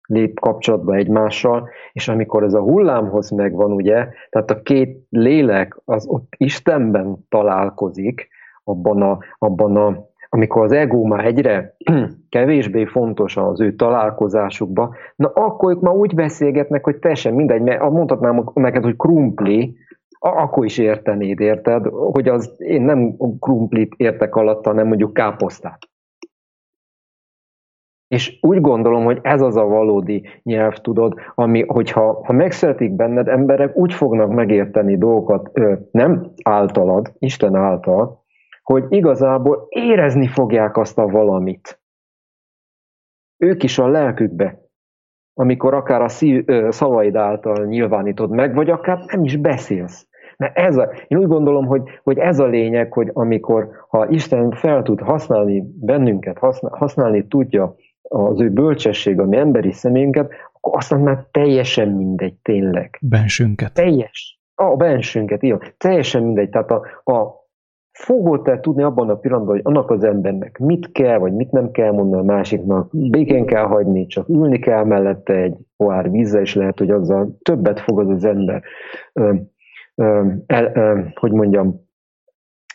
lép 0.08 0.40
kapcsolatba 0.40 0.96
egymással, 0.96 1.70
és 1.92 2.08
amikor 2.08 2.44
ez 2.44 2.54
a 2.54 2.62
hullámhoz 2.62 3.30
megvan, 3.30 3.72
ugye, 3.72 4.08
tehát 4.30 4.52
a 4.52 4.62
két 4.62 5.06
lélek 5.10 5.82
az 5.86 6.08
ott 6.08 6.34
Istenben 6.38 7.26
találkozik, 7.30 8.28
abban 8.64 9.02
a, 9.02 9.18
abban 9.38 9.76
a 9.76 10.08
amikor 10.32 10.64
az 10.64 10.72
ego 10.72 11.04
már 11.04 11.26
egyre 11.26 11.76
kevésbé 12.30 12.86
fontos 12.86 13.38
az 13.38 13.62
ő 13.62 13.76
találkozásukban, 13.76 14.96
na 15.16 15.28
akkor 15.28 15.72
ők 15.72 15.82
már 15.82 15.94
úgy 15.94 16.16
beszélgetnek, 16.16 16.84
hogy 16.84 16.98
teljesen 16.98 17.34
mindegy, 17.34 17.62
mert 17.62 17.90
mondhatnám 17.90 18.50
neked, 18.54 18.84
hogy 18.84 18.96
krumpli, 18.96 19.78
akkor 20.20 20.66
is 20.66 20.78
értenéd, 20.78 21.40
érted? 21.40 21.86
Hogy 21.86 22.28
az, 22.28 22.56
én 22.58 22.82
nem 22.82 23.18
krumplit 23.40 23.94
értek 23.98 24.36
alatt, 24.36 24.66
hanem 24.66 24.88
mondjuk 24.88 25.14
káposztát. 25.14 25.90
És 28.10 28.38
úgy 28.42 28.62
gondolom, 28.62 29.04
hogy 29.04 29.20
ez 29.22 29.42
az 29.42 29.56
a 29.56 29.66
valódi 29.66 30.30
nyelv, 30.44 30.74
tudod, 30.74 31.20
ami, 31.36 31.66
hogyha 31.68 32.26
ha 32.26 32.34
megszületik 32.34 32.92
benned, 32.92 33.28
emberek 33.28 33.76
úgy 33.76 33.94
fognak 33.94 34.34
megérteni 34.34 34.98
dolgokat, 34.98 35.50
ö, 35.54 35.74
nem 35.92 36.32
általad, 36.44 37.14
Isten 37.20 37.56
által, 37.56 38.24
hogy 38.64 38.86
igazából 38.90 39.66
érezni 39.70 40.28
fogják 40.28 40.78
azt 40.78 40.98
a 40.98 41.08
valamit. 41.08 41.82
Ők 43.38 43.64
is 43.64 43.80
a 43.80 43.88
lelkükbe, 43.88 44.62
amikor 45.34 45.74
akár 45.74 46.02
a 46.02 46.10
szív, 46.10 46.44
ö, 46.46 46.68
szavaid 46.72 47.16
által 47.16 47.66
nyilvánítod 47.66 48.30
meg, 48.30 48.54
vagy 48.54 48.70
akár 48.70 49.04
nem 49.06 49.24
is 49.24 49.38
beszélsz. 49.38 50.09
Mert 50.40 50.58
ez 50.58 50.78
a, 50.78 50.90
én 51.08 51.18
úgy 51.18 51.28
gondolom, 51.28 51.66
hogy, 51.66 51.82
hogy 52.04 52.18
ez 52.18 52.40
a 52.40 52.46
lényeg, 52.46 52.94
hogy 52.94 53.10
amikor, 53.14 53.70
ha 53.90 54.10
Isten 54.10 54.52
fel 54.52 54.82
tud 54.82 55.00
használni 55.00 55.64
bennünket, 55.80 56.38
használ, 56.38 56.72
használni 56.76 57.28
tudja 57.28 57.76
az 58.02 58.42
ő 58.42 58.50
bölcsesség, 58.50 59.20
a 59.20 59.26
mi 59.26 59.38
emberi 59.38 59.72
személyünket, 59.72 60.32
akkor 60.54 60.78
aztán 60.78 61.00
már 61.00 61.26
teljesen 61.32 61.90
mindegy, 61.90 62.34
tényleg. 62.34 62.98
Bensünket. 63.02 63.74
Teljes. 63.74 64.40
A 64.56 64.76
bensünket, 64.76 65.44
igen. 65.44 65.62
Teljesen 65.78 66.24
mindegy. 66.24 66.50
Tehát 66.50 66.72
a, 66.72 67.12
a 67.12 67.48
fogod 67.92 68.42
te 68.42 68.60
tudni 68.60 68.84
abban 68.84 69.10
a 69.10 69.16
pillanatban, 69.16 69.56
hogy 69.56 69.66
annak 69.66 69.92
az 69.92 70.04
embernek 70.04 70.58
mit 70.58 70.92
kell, 70.92 71.18
vagy 71.18 71.34
mit 71.34 71.52
nem 71.52 71.72
kell 71.72 71.92
mondani 71.92 72.22
a 72.22 72.34
másiknak, 72.34 72.90
békén 72.92 73.46
kell 73.46 73.66
hagyni, 73.66 74.06
csak 74.06 74.30
ülni 74.30 74.60
kell 74.60 74.84
mellette 74.84 75.34
egy 75.34 75.56
pohár 75.78 76.12
vízzel, 76.12 76.42
és 76.42 76.56
lehet, 76.56 76.80
hogy 76.80 76.90
azzal 76.90 77.38
többet 77.42 77.80
fog 77.80 78.00
az 78.00 78.10
az 78.10 78.26
ember, 78.26 78.64
el, 80.46 81.12
hogy 81.16 81.32
mondjam, 81.32 81.88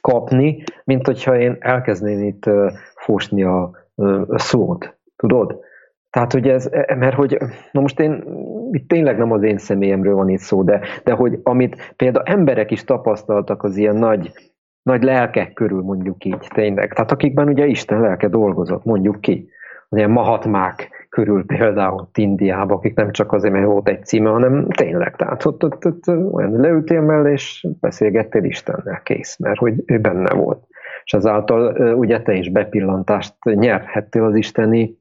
kapni, 0.01 0.63
mint 0.85 1.07
hogyha 1.07 1.39
én 1.39 1.57
elkezdném 1.61 2.23
itt 2.23 2.51
fosni 2.95 3.43
a, 3.43 3.71
a 4.27 4.39
szót. 4.39 4.99
Tudod? 5.17 5.63
Tehát, 6.11 6.33
hogy 6.33 6.49
ez, 6.49 6.69
e, 6.71 6.95
mert 6.95 7.15
hogy, 7.15 7.39
na 7.73 7.81
most 7.81 8.01
én, 8.01 8.25
itt 8.71 8.89
tényleg 8.89 9.19
nem 9.19 9.33
az 9.33 9.43
én 9.43 9.59
személyemről 9.59 10.15
van 10.15 10.29
itt 10.29 10.39
szó, 10.39 10.63
de, 10.63 10.81
de 11.05 11.13
hogy 11.13 11.41
amit 11.43 11.95
például 11.97 12.25
emberek 12.27 12.71
is 12.71 12.85
tapasztaltak 12.85 13.63
az 13.63 13.77
ilyen 13.77 13.97
nagy, 13.97 14.33
nagy 14.83 15.03
lelkek 15.03 15.53
körül, 15.53 15.83
mondjuk 15.83 16.25
így, 16.25 16.47
tényleg. 16.55 16.93
Tehát 16.93 17.11
akikben 17.11 17.49
ugye 17.49 17.67
Isten 17.67 18.01
lelke 18.01 18.29
dolgozott, 18.29 18.85
mondjuk 18.85 19.21
ki. 19.21 19.49
Az 19.89 19.99
ilyen 19.99 20.11
mahatmák 20.11 20.91
körül 21.15 21.47
például 21.47 22.09
Indiában, 22.15 22.77
akik 22.77 22.95
nem 22.95 23.11
csak 23.11 23.33
azért, 23.33 23.53
mert 23.53 23.67
volt 23.67 23.89
egy 23.89 24.05
címe, 24.05 24.31
hanem 24.31 24.69
tényleg. 24.69 25.17
Tehát 25.17 25.45
ott, 25.45 25.65
ott, 25.65 25.87
ott 25.87 26.09
olyan 26.09 26.61
leültél 26.61 27.01
mellé, 27.01 27.33
és 27.33 27.67
beszélgettél 27.81 28.45
Istennel, 28.45 29.01
kész, 29.03 29.39
mert 29.39 29.59
hogy 29.59 29.83
ő 29.87 29.99
benne 29.99 30.35
volt. 30.35 30.67
És 31.05 31.13
ezáltal 31.13 31.95
ugye 31.95 32.23
te 32.23 32.33
is 32.33 32.51
bepillantást 32.51 33.35
nyerhettél 33.45 34.25
az 34.25 34.35
isteni 34.35 34.99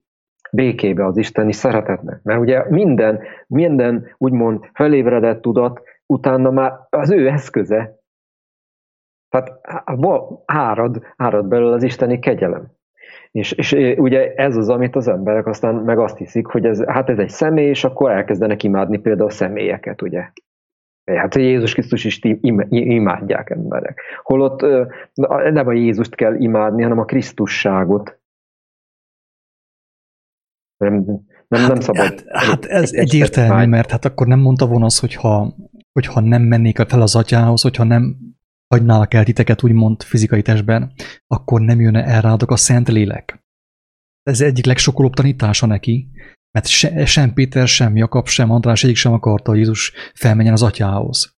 békébe, 0.52 1.06
az 1.06 1.18
isteni 1.18 1.53
szeretetnek. 1.53 2.19
Mert 2.23 2.40
ugye 2.40 2.69
minden, 2.69 3.19
minden 3.48 4.06
úgymond 4.18 4.69
felébredett 4.73 5.41
tudat 5.41 5.81
utána 6.06 6.52
már 6.52 6.73
az 6.90 7.11
ő 7.11 7.27
eszköze. 7.27 7.99
Tehát 9.30 9.60
árad, 10.45 11.02
árad 11.15 11.48
belőle 11.48 11.73
az 11.73 11.84
isteni 11.84 12.19
kegyelem. 12.19 12.72
És, 13.34 13.51
és 13.51 13.72
ugye 13.97 14.34
ez 14.34 14.55
az, 14.57 14.69
amit 14.69 14.95
az 14.95 15.07
emberek 15.07 15.47
aztán 15.47 15.76
meg 15.76 15.99
azt 15.99 16.18
hiszik, 16.18 16.45
hogy 16.45 16.65
ez, 16.65 16.84
hát 16.85 17.10
ez 17.10 17.18
egy 17.18 17.30
személy, 17.30 17.68
és 17.68 17.84
akkor 17.84 18.11
elkezdenek 18.11 18.64
imádni 18.64 18.97
például 18.97 19.30
a 19.30 19.31
személyeket, 19.31 20.01
ugye. 20.01 20.31
Hát 21.11 21.35
Jézus 21.35 21.73
Krisztus 21.73 22.03
is 22.05 22.19
imádják 22.69 23.49
emberek. 23.49 24.01
Holott 24.23 24.61
nem 25.51 25.68
a 25.68 25.72
Jézust 25.72 26.15
kell 26.15 26.35
imádni, 26.35 26.81
hanem 26.81 26.99
a 26.99 27.05
Krisztusságot. 27.05 28.19
Nem, 30.77 30.93
nem, 31.47 31.60
hát, 31.61 31.68
nem 31.68 31.80
szabad. 31.80 32.03
Hát, 32.03 32.26
hát 32.30 32.65
ez 32.65 32.91
egyértelmű, 32.93 33.65
mert 33.65 33.91
hát 33.91 34.05
akkor 34.05 34.27
nem 34.27 34.39
mondta 34.39 34.68
volna 34.68 34.85
az, 34.85 34.99
hogyha, 34.99 35.55
hogyha 35.91 36.19
nem 36.19 36.41
mennék 36.41 36.77
fel 36.77 37.01
az 37.01 37.15
atyához, 37.15 37.61
hogyha 37.61 37.84
nem 37.84 38.32
hagynálak 38.74 39.14
el 39.14 39.24
titeket 39.24 39.64
úgymond 39.64 40.04
fizikai 40.04 40.41
testben, 40.41 40.94
akkor 41.28 41.62
nem 41.62 41.82
jönne 41.82 42.04
el 42.06 42.22
ráadok 42.22 42.52
a 42.52 42.56
Szent 42.56 42.88
Lélek. 42.88 43.44
Ez 44.24 44.41
egyik 44.41 44.66
legsokolóbb 44.66 45.14
tanítása 45.14 45.66
neki, 45.66 46.10
mert 46.52 46.68
se, 46.68 47.06
sem 47.06 47.34
Péter, 47.34 47.68
sem 47.68 47.95
Jakab, 47.95 48.28
sem 48.28 48.52
András 48.52 48.84
egyik 48.84 48.95
sem 48.95 49.14
akarta, 49.14 49.50
hogy 49.50 49.60
Jézus 49.60 49.91
felmenjen 50.14 50.54
az 50.54 50.64
atyához. 50.64 51.36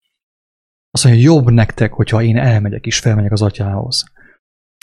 Azt 0.91 1.03
mondja, 1.03 1.23
jobb 1.23 1.49
nektek, 1.49 1.93
hogyha 1.93 2.23
én 2.23 2.37
elmegyek 2.37 2.85
és 2.85 2.99
felmegyek 2.99 3.31
az 3.31 3.41
atyához. 3.41 4.03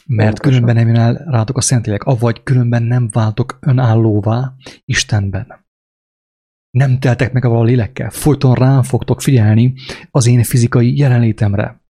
Mert 0.07 0.41
különben 0.41 0.75
nem 0.75 0.87
jön 0.87 0.97
el 0.97 1.15
rátok 1.15 1.57
a 1.57 1.61
Szentlélek, 1.61 2.03
avagy 2.03 2.43
különben 2.43 2.83
nem 2.83 3.09
váltok 3.09 3.59
önállóvá 3.61 4.55
Istenben. 4.85 5.67
Nem 6.71 6.99
teltek 6.99 7.33
meg 7.33 7.45
a 7.45 7.63
lélekkel, 7.63 8.11
folyton 8.11 8.55
rám 8.55 8.83
fogtok 8.83 9.21
figyelni 9.21 9.75
az 10.11 10.27
én 10.27 10.43
fizikai 10.43 10.97
jelenlétemre. 10.97 11.82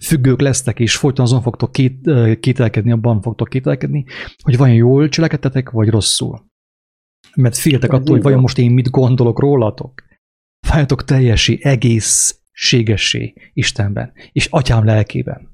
Függők 0.00 0.40
lesztek, 0.40 0.80
és 0.80 0.96
folyton 0.96 1.24
azon 1.24 1.42
fogtok 1.42 1.72
két, 1.72 2.10
kételkedni, 2.40 2.92
abban 2.92 3.20
fogtok 3.20 3.48
kételkedni, 3.48 4.04
hogy 4.42 4.56
vajon 4.56 4.76
jól 4.76 5.08
cselekedtetek, 5.08 5.70
vagy 5.70 5.88
rosszul. 5.88 6.48
Mert 7.34 7.56
féltek 7.56 7.92
attól, 7.92 8.14
hogy 8.14 8.22
vajon 8.22 8.40
most 8.40 8.58
én 8.58 8.70
mit 8.70 8.90
gondolok 8.90 9.40
rólatok. 9.40 10.02
Váljatok 10.68 11.04
teljesi, 11.04 11.58
egészségessé 11.62 13.34
Istenben, 13.52 14.12
és 14.32 14.46
atyám 14.50 14.84
lelkében. 14.84 15.48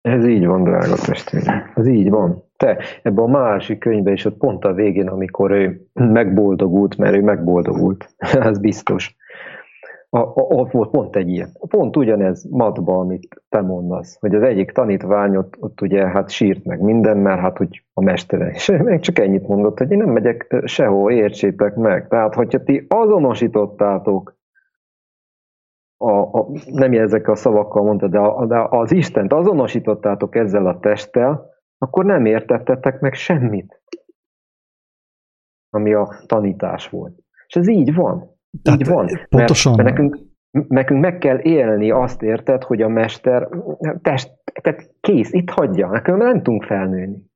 Ez 0.00 0.26
így 0.26 0.46
van, 0.46 0.64
drága 0.64 0.94
testvérem. 0.94 1.72
Ez 1.74 1.86
így 1.86 2.10
van. 2.10 2.44
Te 2.56 2.78
ebben 3.02 3.24
a 3.24 3.28
másik 3.28 3.78
könyvben 3.78 4.12
is 4.12 4.24
ott 4.24 4.36
pont 4.36 4.64
a 4.64 4.72
végén, 4.72 5.08
amikor 5.08 5.50
ő 5.50 5.86
megboldogult, 5.92 6.96
mert 6.96 7.14
ő 7.14 7.22
megboldogult, 7.22 8.14
ez 8.48 8.58
biztos. 8.58 9.16
Ott 10.14 10.70
volt 10.70 10.90
pont 10.90 11.16
egy 11.16 11.28
ilyen. 11.28 11.48
Pont 11.68 11.96
ugyanez 11.96 12.44
matba, 12.50 12.98
amit 12.98 13.42
te 13.48 13.60
mondasz, 13.60 14.16
hogy 14.20 14.34
az 14.34 14.42
egyik 14.42 14.70
tanítvány 14.70 15.36
ott, 15.36 15.56
ott 15.60 15.80
ugye 15.80 16.08
hát 16.08 16.30
sírt 16.30 16.64
meg 16.64 16.80
minden, 16.80 17.16
mert 17.16 17.40
hát 17.40 17.56
hogy 17.56 17.84
a 17.92 18.02
mestere, 18.02 18.50
és 18.50 18.66
még 18.84 19.00
csak 19.00 19.18
ennyit 19.18 19.48
mondott, 19.48 19.78
hogy 19.78 19.90
én 19.90 19.98
nem 19.98 20.10
megyek 20.10 20.62
sehol, 20.64 21.12
értsétek 21.12 21.74
meg. 21.74 22.08
Tehát, 22.08 22.34
hogyha 22.34 22.62
ti 22.62 22.86
azonosítottátok 22.88 24.36
a, 25.96 26.38
a, 26.38 26.48
nem 26.72 26.92
ezekkel 26.92 27.32
a 27.32 27.36
szavakkal 27.36 27.82
mondta, 27.82 28.08
de, 28.08 28.18
a, 28.18 28.46
de 28.46 28.66
az 28.70 28.92
Istent 28.92 29.32
azonosítottátok 29.32 30.36
ezzel 30.36 30.66
a 30.66 30.78
testtel, 30.78 31.50
akkor 31.78 32.04
nem 32.04 32.26
értettetek 32.26 33.00
meg 33.00 33.14
semmit, 33.14 33.82
ami 35.70 35.92
a 35.94 36.14
tanítás 36.26 36.88
volt. 36.88 37.18
És 37.46 37.56
ez 37.56 37.68
így 37.68 37.94
van. 37.94 38.40
Tehát 38.62 38.80
így 38.80 38.86
van. 38.86 39.08
Pontosan. 39.28 39.74
Mert, 39.74 39.84
mert 39.84 39.98
nekünk, 39.98 40.30
nekünk 40.68 41.00
meg 41.00 41.18
kell 41.18 41.38
élni 41.38 41.90
azt 41.90 42.22
érted, 42.22 42.62
hogy 42.62 42.82
a 42.82 42.88
mester 42.88 43.48
test, 44.02 44.32
tehát 44.62 44.94
kész, 45.00 45.32
itt 45.32 45.50
hagyja, 45.50 45.88
nekünk 45.88 46.18
nem 46.18 46.42
tudunk 46.42 46.64
felnőni. 46.64 47.30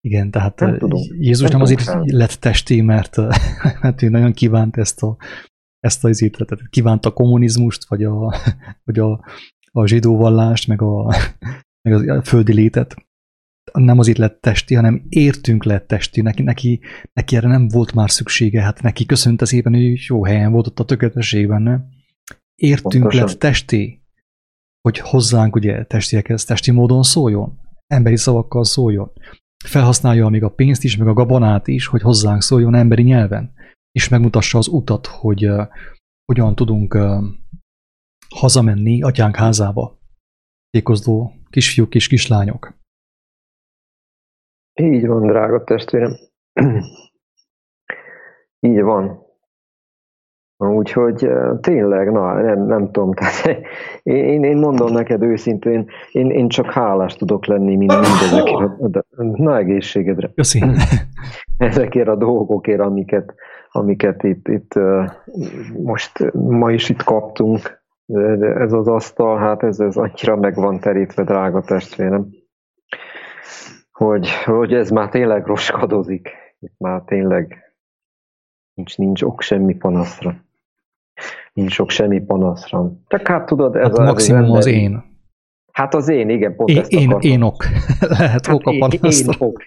Igen, 0.00 0.30
tehát 0.30 0.60
nem 0.60 0.78
tudom. 0.78 1.00
Jézus 1.18 1.42
nem, 1.42 1.50
nem 1.50 1.60
azért 1.60 1.82
fel. 1.82 2.02
lett 2.06 2.30
testé, 2.40 2.80
mert, 2.80 3.16
mert 3.82 4.02
ő 4.02 4.08
nagyon 4.08 4.32
kívánt 4.32 4.76
ezt 4.76 5.02
a, 5.02 5.16
ezt 5.78 6.04
a 6.04 6.08
izét, 6.08 6.36
tehát 6.36 6.68
kívánt 6.68 7.04
a 7.04 7.12
kommunizmust, 7.12 7.88
vagy 7.88 8.04
a, 8.04 8.34
vagy 8.84 8.98
a, 8.98 9.24
a 9.72 9.86
zsidó 9.86 10.16
vallást, 10.16 10.68
meg 10.68 10.82
a, 10.82 11.14
meg 11.88 12.08
a 12.08 12.22
földi 12.22 12.52
létet. 12.52 13.07
Nem 13.72 13.98
azért 13.98 14.18
lett 14.18 14.40
testi, 14.40 14.74
hanem 14.74 15.06
értünk 15.08 15.64
lett 15.64 15.86
testi. 15.86 16.20
Neki, 16.20 16.42
neki, 16.42 16.80
neki 17.12 17.36
erre 17.36 17.48
nem 17.48 17.68
volt 17.68 17.94
már 17.94 18.10
szüksége. 18.10 18.62
Hát 18.62 18.82
neki 18.82 19.06
köszönte 19.06 19.44
szépen, 19.44 19.74
hogy 19.74 20.04
jó 20.06 20.24
helyen 20.24 20.52
volt 20.52 20.66
ott 20.66 20.80
a 20.80 20.84
tökéletességben, 20.84 21.62
ne? 21.62 21.78
Értünk 22.54 23.02
Pontosan. 23.02 23.26
lett 23.26 23.38
testi, 23.38 24.02
hogy 24.80 24.98
hozzánk 24.98 25.54
ugye 25.54 25.84
testiekhez 25.84 26.44
testi 26.44 26.70
módon 26.70 27.02
szóljon, 27.02 27.58
emberi 27.86 28.16
szavakkal 28.16 28.64
szóljon 28.64 29.12
felhasználja 29.64 30.28
még 30.28 30.42
a 30.42 30.50
pénzt 30.50 30.84
is, 30.84 30.96
meg 30.96 31.08
a 31.08 31.12
gabonát 31.12 31.66
is, 31.68 31.86
hogy 31.86 32.02
hozzánk 32.02 32.42
szóljon 32.42 32.74
emberi 32.74 33.02
nyelven, 33.02 33.52
és 33.92 34.08
megmutassa 34.08 34.58
az 34.58 34.68
utat, 34.68 35.06
hogy 35.06 35.46
uh, 35.46 35.66
hogyan 36.24 36.54
tudunk 36.54 36.94
uh, 36.94 37.24
hazamenni 38.28 39.02
atyánk 39.02 39.36
házába. 39.36 39.98
Tékozdó 40.70 41.32
kisfiúk 41.50 41.94
és 41.94 42.06
kislányok. 42.06 42.77
Így 44.78 45.06
van, 45.06 45.26
drága 45.26 45.64
testvérem. 45.64 46.12
Így 48.60 48.82
van. 48.82 49.26
Úgyhogy 50.56 51.28
tényleg, 51.60 52.12
na, 52.12 52.32
nem, 52.32 52.66
nem 52.66 52.90
tudom, 52.90 53.12
tehát 53.12 53.66
én, 54.02 54.44
én 54.44 54.56
mondom 54.56 54.92
neked 54.92 55.22
őszintén, 55.22 55.90
én, 56.12 56.30
én 56.30 56.48
csak 56.48 56.72
hálás 56.72 57.16
tudok 57.16 57.46
lenni 57.46 57.76
mind, 57.76 57.92
mindezekért, 57.92 58.76
na 59.16 59.56
egészségedre. 59.56 60.30
Köszi. 60.34 60.62
Ezekért 61.58 62.08
a 62.08 62.16
dolgokért, 62.16 62.80
amiket, 62.80 63.34
amiket 63.70 64.22
itt, 64.22 64.48
itt 64.48 64.74
most 65.82 66.32
ma 66.32 66.72
is 66.72 66.88
itt 66.88 67.02
kaptunk. 67.02 67.82
Ez 68.40 68.72
az 68.72 68.88
asztal, 68.88 69.38
hát 69.38 69.62
ez, 69.62 69.80
ez 69.80 69.96
annyira 69.96 70.36
meg 70.36 70.54
van 70.54 70.80
terítve, 70.80 71.24
drága 71.24 71.60
testvérem, 71.60 72.28
hogy, 73.98 74.28
hogy 74.44 74.72
ez 74.72 74.90
már 74.90 75.08
tényleg 75.08 75.46
roskadozik. 75.46 76.30
Itt 76.60 76.74
már 76.78 77.02
tényleg 77.06 77.74
nincs, 78.74 78.98
nincs 78.98 79.22
ok 79.22 79.40
semmi 79.40 79.74
panaszra 79.74 80.46
nincs 81.58 81.72
sok 81.72 81.90
semmi 81.90 82.20
panaszra. 82.20 82.92
Csak 83.06 83.26
hát 83.26 83.46
tudod, 83.46 83.76
ez 83.76 83.82
hát 83.82 83.98
a... 83.98 84.02
Maximum 84.02 84.50
az 84.50 84.66
én. 84.66 85.04
Hát 85.72 85.94
az 85.94 86.08
én, 86.08 86.28
igen, 86.28 86.56
pont 86.56 86.70
én, 86.70 86.78
ezt 86.78 86.92
én, 86.92 87.16
én 87.20 87.42
ok. 87.42 87.64
Lehet 88.18 88.46
hát 88.46 88.54
ok 88.54 88.66
a 88.66 88.76
panaszra. 88.78 89.32
Én, 89.32 89.48
ok. 89.48 89.62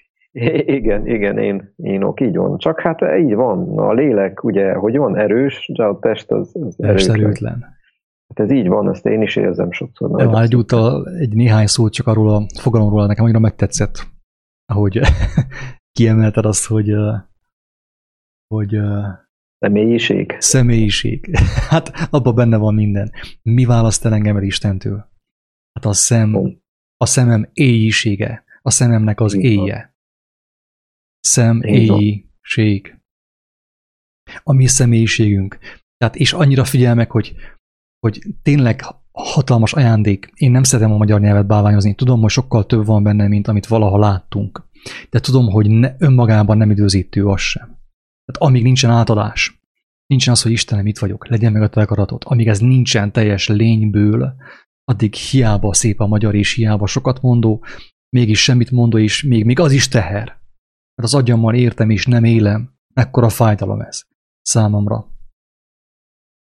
Igen, 0.65 1.07
igen, 1.07 1.37
én, 1.37 1.73
én 1.75 2.03
ok, 2.03 2.21
így 2.21 2.37
van. 2.37 2.57
Csak 2.57 2.79
hát 2.79 2.99
így 3.19 3.35
van. 3.35 3.77
A 3.77 3.93
lélek 3.93 4.43
ugye, 4.43 4.73
hogy 4.73 4.97
van 4.97 5.17
erős, 5.17 5.71
de 5.73 5.83
a 5.83 5.99
test 5.99 6.31
az, 6.31 6.49
az 6.53 6.75
erőtlen. 6.77 7.15
erőtlen. 7.15 7.65
Hát 8.27 8.39
ez 8.49 8.51
így 8.51 8.67
van, 8.67 8.89
ezt 8.89 9.05
én 9.05 9.21
is 9.21 9.35
érzem 9.35 9.71
sokszor. 9.71 10.09
Már 10.09 10.43
egyúttal 10.43 11.07
egy 11.19 11.35
néhány 11.35 11.65
szót 11.65 11.93
csak 11.93 12.07
arról 12.07 12.29
a 12.29 12.41
fogalomról 12.61 13.05
nekem 13.05 13.23
annyira 13.23 13.39
megtetszett, 13.39 14.07
ahogy 14.71 14.99
kiemelted 15.97 16.45
azt, 16.45 16.65
hogy 16.65 16.93
hogy 18.47 18.75
Személyiség? 19.57 20.35
Személyiség. 20.39 21.29
Hát 21.69 22.07
abban 22.09 22.35
benne 22.35 22.57
van 22.57 22.73
minden. 22.73 23.11
Mi 23.41 23.65
választ 23.65 24.05
el 24.05 24.13
engem 24.13 24.37
el 24.37 24.43
Istentől? 24.43 25.09
Hát 25.73 25.85
a 25.85 25.93
szem, 25.93 26.35
a 26.97 27.05
szemem 27.05 27.49
éjsége. 27.53 28.43
A 28.61 28.69
szememnek 28.69 29.19
az 29.19 29.33
éje. 29.33 29.95
Szem, 31.19 31.61
éjség. 31.61 32.99
A 34.43 34.53
mi 34.53 34.67
személyiségünk. 34.67 35.57
Tehát 35.97 36.15
és 36.15 36.33
annyira 36.33 36.65
figyelmek, 36.65 37.11
hogy, 37.11 37.35
hogy 37.99 38.21
tényleg 38.41 38.81
hatalmas 39.11 39.73
ajándék. 39.73 40.31
Én 40.35 40.51
nem 40.51 40.63
szeretem 40.63 40.91
a 40.91 40.97
magyar 40.97 41.19
nyelvet 41.19 41.47
bálványozni. 41.47 41.95
Tudom, 41.95 42.21
hogy 42.21 42.29
sokkal 42.29 42.65
több 42.65 42.85
van 42.85 43.03
benne, 43.03 43.27
mint 43.27 43.47
amit 43.47 43.67
valaha 43.67 43.97
láttunk. 43.97 44.69
De 45.09 45.19
tudom, 45.19 45.49
hogy 45.49 45.69
ne, 45.69 45.91
önmagában 45.97 46.57
nem 46.57 46.71
időzítő 46.71 47.25
az 47.25 47.39
sem. 47.39 47.65
Tehát 48.25 48.49
amíg 48.49 48.63
nincsen 48.63 48.91
átadás, 48.91 49.61
nincsen 50.05 50.33
az, 50.33 50.41
hogy 50.41 50.51
Istenem, 50.51 50.87
itt 50.87 50.99
vagyok, 50.99 51.27
legyen 51.27 51.51
meg 51.51 51.61
a 51.61 51.67
te 51.67 52.05
amíg 52.19 52.47
ez 52.47 52.59
nincsen 52.59 53.11
teljes 53.11 53.47
lényből, 53.47 54.33
addig 54.83 55.13
hiába 55.13 55.73
szép 55.73 55.99
a 55.99 56.07
magyar 56.07 56.35
és 56.35 56.53
hiába 56.53 56.87
sokat 56.87 57.21
mondó, 57.21 57.63
mégis 58.09 58.43
semmit 58.43 58.71
mondó, 58.71 58.97
és 58.97 59.23
még, 59.23 59.45
még 59.45 59.59
az 59.59 59.71
is 59.71 59.87
teher. 59.87 60.25
Mert 60.95 61.13
az 61.13 61.13
agyammal 61.13 61.55
értem 61.55 61.89
és 61.89 62.05
nem 62.05 62.23
élem, 62.23 62.73
mekkora 62.93 63.29
fájdalom 63.29 63.81
ez 63.81 64.01
számomra. 64.41 65.10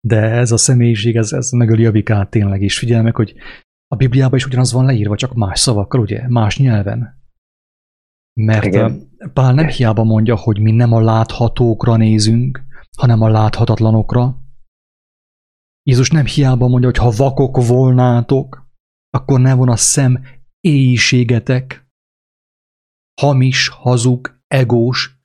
De 0.00 0.20
ez 0.20 0.52
a 0.52 0.56
személyiség, 0.56 1.16
ez, 1.16 1.32
ez 1.32 1.50
megöli 1.50 1.86
a 1.86 1.90
vikát 1.90 2.30
tényleg, 2.30 2.62
és 2.62 2.78
figyelj 2.78 3.02
meg, 3.02 3.16
hogy 3.16 3.34
a 3.86 3.96
Bibliában 3.96 4.38
is 4.38 4.46
ugyanaz 4.46 4.72
van 4.72 4.84
leírva, 4.84 5.16
csak 5.16 5.34
más 5.34 5.60
szavakkal, 5.60 6.00
ugye? 6.00 6.28
Más 6.28 6.58
nyelven. 6.58 7.22
Mert 8.40 8.64
Igen. 8.64 9.16
Pál 9.32 9.54
nem 9.54 9.66
hiába 9.66 10.04
mondja, 10.04 10.36
hogy 10.36 10.60
mi 10.60 10.70
nem 10.70 10.92
a 10.92 11.00
láthatókra 11.00 11.96
nézünk, 11.96 12.64
hanem 12.96 13.22
a 13.22 13.28
láthatatlanokra. 13.28 14.40
Jézus 15.82 16.10
nem 16.10 16.26
hiába 16.26 16.68
mondja, 16.68 16.88
hogy 16.88 16.98
ha 16.98 17.24
vakok 17.24 17.66
volnátok, 17.66 18.68
akkor 19.10 19.40
ne 19.40 19.54
von 19.54 19.68
a 19.68 19.76
szem 19.76 20.22
éjségetek, 20.60 21.88
hamis, 23.20 23.68
hazug, 23.68 24.42
egós, 24.46 25.18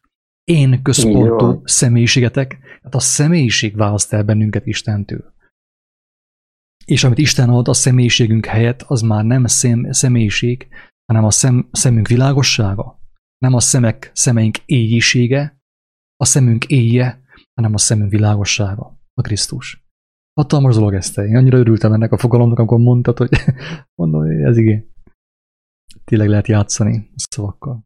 én 0.44 0.82
központú 0.82 1.62
személyiségetek. 1.64 2.60
Tehát 2.84 2.98
a 2.98 3.00
személyiség 3.00 3.76
választ 3.76 4.14
el 4.14 4.24
bennünket 4.24 4.66
Istentől. 4.66 5.34
És 6.86 7.04
amit 7.04 7.18
Isten 7.18 7.50
ad 7.50 7.68
a 7.68 7.74
személyiségünk 7.74 8.46
helyett, 8.46 8.82
az 8.82 9.02
már 9.02 9.24
nem 9.24 9.46
szem, 9.46 9.92
személyiség, 9.92 10.68
hanem 11.06 11.24
a 11.24 11.32
szem, 11.32 11.70
szemünk 11.72 12.08
világossága, 12.08 13.00
nem 13.38 13.54
a 13.54 13.60
szemek, 13.60 14.12
szemeink 14.14 14.58
éjjisége, 14.66 15.62
a 16.16 16.26
szemünk 16.26 16.66
éjje, 16.66 17.24
hanem 17.54 17.74
a 17.74 17.78
szemünk 17.78 18.12
világossága, 18.12 19.00
a 19.14 19.22
Krisztus. 19.22 19.86
Hatalmas 20.34 20.76
dolog 20.76 20.94
ezt. 20.94 21.18
Én 21.18 21.36
annyira 21.36 21.58
örültem 21.58 21.94
ennek 21.94 22.12
a 22.12 22.18
fogalomnak, 22.18 22.60
amikor 22.60 22.80
mondtad, 22.80 23.18
hogy 23.18 23.30
mondom, 24.00 24.22
hogy 24.22 24.42
ez 24.42 24.58
igen. 24.58 24.92
Tényleg 26.04 26.28
lehet 26.28 26.48
játszani 26.48 27.10
a 27.16 27.26
szavakkal. 27.30 27.84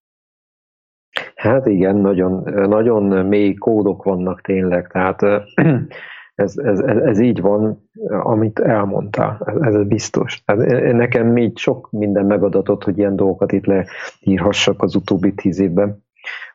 Hát 1.35 1.65
igen, 1.65 1.95
nagyon, 1.95 2.43
nagyon 2.69 3.25
mély 3.25 3.53
kódok 3.53 4.03
vannak 4.03 4.41
tényleg, 4.41 4.87
tehát 4.87 5.21
ez, 6.35 6.57
ez, 6.57 6.79
ez, 6.79 6.97
ez 6.97 7.19
így 7.19 7.41
van, 7.41 7.89
amit 8.07 8.59
elmondtál, 8.59 9.41
ez, 9.45 9.73
ez 9.73 9.87
biztos. 9.87 10.43
Tehát 10.45 10.93
nekem 10.93 11.27
még 11.27 11.57
sok 11.57 11.91
minden 11.91 12.25
megadatott, 12.25 12.83
hogy 12.83 12.97
ilyen 12.97 13.15
dolgokat 13.15 13.51
itt 13.51 13.65
leírhassak 13.65 14.81
az 14.81 14.95
utóbbi 14.95 15.33
tíz 15.33 15.59
évben. 15.59 16.05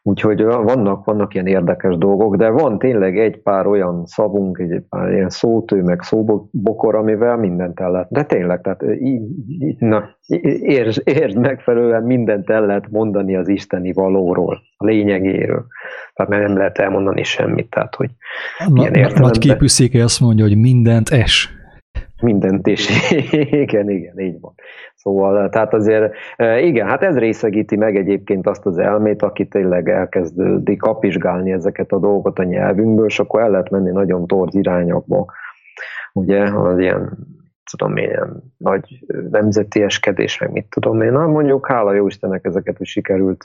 Úgyhogy 0.05 0.43
vannak, 0.45 1.05
vannak 1.05 1.35
ilyen 1.35 1.47
érdekes 1.47 1.97
dolgok, 1.97 2.37
de 2.37 2.49
van 2.49 2.79
tényleg 2.79 3.19
egy 3.19 3.43
pár 3.43 3.67
olyan 3.67 4.07
szavunk, 4.07 4.59
egy 4.59 4.83
pár 4.89 5.13
ilyen 5.13 5.29
szótő, 5.29 5.83
meg 5.83 6.03
szóbokor, 6.03 6.95
amivel 6.95 7.37
mindent 7.37 7.81
el 7.81 7.91
lehet. 7.91 8.11
De 8.11 8.25
tényleg, 8.25 8.61
tehát 8.61 8.83
így, 9.01 9.23
na, 9.79 10.09
értsd, 10.61 11.03
értsd 11.05 11.39
megfelelően 11.39 12.03
mindent 12.03 12.51
el 12.51 12.67
lehet 12.67 12.91
mondani 12.91 13.37
az 13.37 13.49
isteni 13.49 13.93
valóról, 13.93 14.63
a 14.77 14.85
lényegéről. 14.85 15.67
Tehát 16.15 16.33
nem 16.47 16.57
lehet 16.57 16.79
elmondani 16.79 17.23
semmit. 17.23 17.71
Tehát, 17.71 17.95
hogy 17.95 18.11
na, 18.69 18.89
ilyen 18.89 19.13
Nagy 19.15 19.39
képű 19.39 19.67
széke 19.67 20.03
azt 20.03 20.21
mondja, 20.21 20.45
hogy 20.45 20.57
mindent 20.57 21.09
es. 21.09 21.51
Mindent 22.23 22.67
is. 22.67 23.11
igen, 23.65 23.91
igen, 23.91 24.19
így 24.19 24.41
van. 24.41 24.55
Szóval, 25.03 25.49
tehát 25.49 25.75
azért, 25.75 26.15
e, 26.37 26.61
igen, 26.61 26.87
hát 26.87 27.03
ez 27.03 27.19
részegíti 27.19 27.77
meg 27.77 27.97
egyébként 27.97 28.47
azt 28.47 28.67
az 28.67 28.79
elmét, 28.79 29.23
aki 29.23 29.47
tényleg 29.47 29.89
elkezdi 29.89 30.77
kapizsgálni 30.77 31.53
ezeket 31.53 31.93
a 31.93 31.99
dolgokat 31.99 32.39
a 32.39 32.43
nyelvünkből, 32.43 33.07
és 33.07 33.19
akkor 33.19 33.41
el 33.41 33.51
lehet 33.51 33.71
menni 33.71 33.91
nagyon 33.91 34.27
torz 34.27 34.55
irányokba. 34.55 35.33
Ugye, 36.13 36.43
az 36.43 36.79
ilyen, 36.79 37.19
tudom 37.71 37.97
én, 37.97 38.09
ilyen 38.09 38.43
nagy 38.57 39.05
nemzeti 39.31 39.83
eskedés, 39.83 40.39
meg 40.39 40.53
mit 40.53 40.67
tudom 40.69 41.01
én. 41.01 41.13
Na, 41.13 41.27
mondjuk, 41.27 41.67
hála 41.67 41.93
jó 41.93 42.07
Istennek 42.07 42.45
ezeket 42.45 42.81
is 42.81 42.91
sikerült 42.91 43.45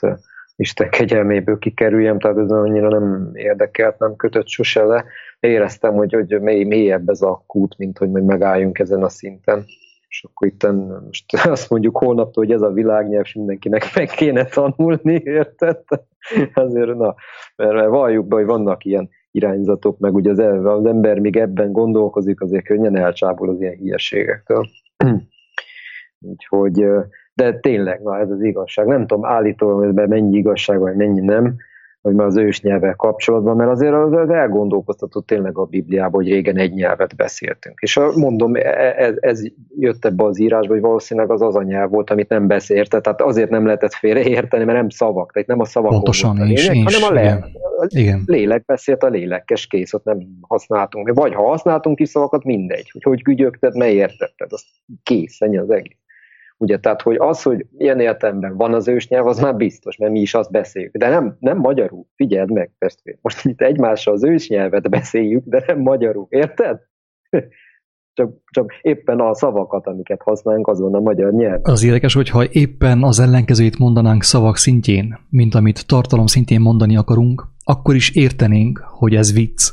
Isten 0.56 0.90
kegyelméből 0.90 1.58
kikerüljem, 1.58 2.18
tehát 2.18 2.38
ez 2.38 2.50
annyira 2.50 2.88
nem 2.88 3.30
érdekelt, 3.32 3.98
nem 3.98 4.16
kötött 4.16 4.46
sose 4.46 4.84
le, 4.84 5.04
éreztem, 5.40 5.94
hogy, 5.94 6.12
hogy 6.12 6.40
mély, 6.40 6.64
mélyebb 6.64 7.08
ez 7.08 7.22
a 7.22 7.44
kút, 7.46 7.78
mint 7.78 7.98
hogy 7.98 8.10
megálljunk 8.10 8.78
ezen 8.78 9.02
a 9.02 9.08
szinten. 9.08 9.64
És 10.08 10.24
akkor 10.24 10.46
itt 10.46 10.66
most 11.04 11.34
azt 11.46 11.70
mondjuk 11.70 11.98
holnaptól, 11.98 12.44
hogy 12.44 12.54
ez 12.54 12.62
a 12.62 12.72
világnyelv, 12.72 13.24
és 13.24 13.34
mindenkinek 13.34 13.82
meg 13.94 14.08
kéne 14.08 14.44
tanulni, 14.44 15.20
érted? 15.24 15.82
Azért, 16.54 16.94
na, 16.94 17.14
mert 17.56 17.88
valljuk 17.88 18.26
be, 18.26 18.36
hogy 18.36 18.46
vannak 18.46 18.84
ilyen 18.84 19.08
irányzatok, 19.30 19.98
meg 19.98 20.14
ugye 20.14 20.30
az, 20.30 20.38
az 20.64 20.86
ember 20.86 21.18
még 21.18 21.36
ebben 21.36 21.72
gondolkozik, 21.72 22.40
azért 22.40 22.64
könnyen 22.64 22.96
elcsábul 22.96 23.48
az 23.48 23.60
ilyen 23.60 23.76
hülyeségektől. 23.76 24.68
Úgyhogy, 26.20 26.86
de 27.34 27.58
tényleg, 27.58 28.02
na 28.02 28.18
ez 28.18 28.30
az 28.30 28.42
igazság. 28.42 28.86
Nem 28.86 29.06
tudom 29.06 29.24
állítólag, 29.24 29.94
hogy 29.96 30.08
mennyi 30.08 30.36
igazság, 30.36 30.78
vagy 30.78 30.96
mennyi 30.96 31.20
nem, 31.20 31.56
hogy 32.08 32.16
már 32.16 32.26
az 32.26 32.36
ős 32.36 32.62
nyelvvel 32.62 32.94
kapcsolatban, 32.94 33.56
mert 33.56 33.70
azért 33.70 33.92
az 33.92 34.30
elgondolkoztatott 34.30 35.26
tényleg 35.26 35.58
a 35.58 35.64
Bibliában, 35.64 36.22
hogy 36.22 36.32
régen 36.32 36.56
egy 36.56 36.72
nyelvet 36.72 37.16
beszéltünk. 37.16 37.78
És 37.80 38.00
mondom, 38.14 38.54
ez, 38.54 38.62
e, 38.64 39.16
ez 39.20 39.42
jött 39.78 40.04
ebbe 40.04 40.24
az 40.24 40.40
írásba, 40.40 40.72
hogy 40.72 40.82
valószínűleg 40.82 41.30
az 41.30 41.42
az 41.42 41.56
a 41.56 41.62
nyelv 41.62 41.90
volt, 41.90 42.10
amit 42.10 42.28
nem 42.28 42.46
beszélte, 42.46 43.00
tehát 43.00 43.20
azért 43.20 43.50
nem 43.50 43.64
lehetett 43.64 43.92
félreérteni, 43.92 44.64
mert 44.64 44.78
nem 44.78 44.88
szavak, 44.88 45.32
tehát 45.32 45.48
nem 45.48 45.60
a 45.60 45.64
szavak 45.64 45.90
Pontosan, 45.90 46.36
volt 46.36 46.40
a 46.40 46.52
lényeg, 46.52 46.76
is, 46.76 46.96
hanem 46.96 47.10
a, 47.10 47.20
le, 47.20 47.48
igen. 47.88 48.22
a 48.26 48.32
lélek 48.32 48.64
beszélt 48.64 49.02
a 49.02 49.08
lélekes 49.08 49.66
kész, 49.66 49.94
ott 49.94 50.04
nem 50.04 50.18
használtunk. 50.40 51.10
Vagy 51.14 51.34
ha 51.34 51.42
használtunk 51.48 52.00
is 52.00 52.08
szavakat, 52.08 52.44
mindegy, 52.44 52.90
hogy 52.90 53.02
hogy 53.02 53.22
gügyögted, 53.22 53.76
mely 53.76 53.94
értetted, 53.94 54.52
az 54.52 54.64
kész, 55.02 55.40
ennyi 55.40 55.58
az 55.58 55.70
egész. 55.70 55.96
Ugye, 56.60 56.78
tehát, 56.78 57.02
hogy 57.02 57.16
az, 57.16 57.42
hogy 57.42 57.66
ilyen 57.76 58.00
értelemben 58.00 58.56
van 58.56 58.74
az 58.74 58.88
ősnyelv, 58.88 59.26
az 59.26 59.38
már 59.38 59.56
biztos, 59.56 59.96
mert 59.96 60.12
mi 60.12 60.20
is 60.20 60.34
azt 60.34 60.50
beszéljük. 60.50 60.96
De 60.96 61.08
nem, 61.08 61.36
nem 61.40 61.58
magyarul. 61.58 62.06
Figyeld 62.14 62.52
meg, 62.52 62.70
testvér. 62.78 63.18
Most 63.20 63.44
itt 63.44 63.60
egymással 63.60 64.14
az 64.14 64.24
ősnyelvet 64.24 64.90
beszéljük, 64.90 65.44
de 65.46 65.64
nem 65.66 65.78
magyarul. 65.78 66.26
Érted? 66.30 66.78
Csak, 68.12 68.30
csak 68.50 68.72
éppen 68.82 69.20
a 69.20 69.34
szavakat, 69.34 69.86
amiket 69.86 70.22
használunk, 70.22 70.66
azon 70.66 70.94
a 70.94 71.00
magyar 71.00 71.32
nyelv. 71.32 71.60
Az 71.62 71.84
érdekes, 71.84 72.14
hogyha 72.14 72.44
éppen 72.50 73.02
az 73.02 73.20
ellenkezőjét 73.20 73.78
mondanánk 73.78 74.22
szavak 74.22 74.56
szintjén, 74.56 75.18
mint 75.30 75.54
amit 75.54 75.86
tartalom 75.86 76.26
szintjén 76.26 76.60
mondani 76.60 76.96
akarunk, 76.96 77.46
akkor 77.64 77.94
is 77.94 78.14
értenénk, 78.14 78.78
hogy 78.78 79.14
ez 79.14 79.32
vicc 79.32 79.70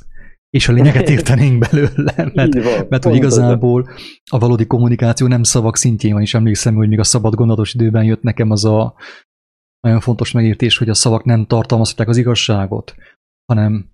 és 0.56 0.68
a 0.68 0.72
lényeget 0.72 1.10
értenénk 1.10 1.60
belőle, 1.60 2.14
mert, 2.34 2.54
van, 2.54 2.86
mert 2.90 3.04
hogy 3.04 3.16
igazából 3.16 3.90
a 4.32 4.40
valódi 4.40 4.66
kommunikáció 4.66 5.28
nem 5.28 5.44
szavak 5.44 5.78
szintjén 5.78 6.14
van, 6.14 6.22
és 6.22 6.34
emlékszem, 6.34 6.76
hogy 6.76 6.88
még 6.88 7.00
a 7.00 7.04
szabad 7.04 7.36
gondolatos 7.36 7.74
időben 7.74 8.04
jött 8.04 8.22
nekem 8.22 8.52
az 8.52 8.66
a 8.66 8.96
nagyon 9.80 10.00
fontos 10.00 10.32
megértés, 10.32 10.78
hogy 10.78 10.90
a 10.90 10.94
szavak 10.94 11.24
nem 11.24 11.46
tartalmazhatják 11.46 12.08
az 12.08 12.18
igazságot, 12.18 12.96
hanem, 13.46 13.90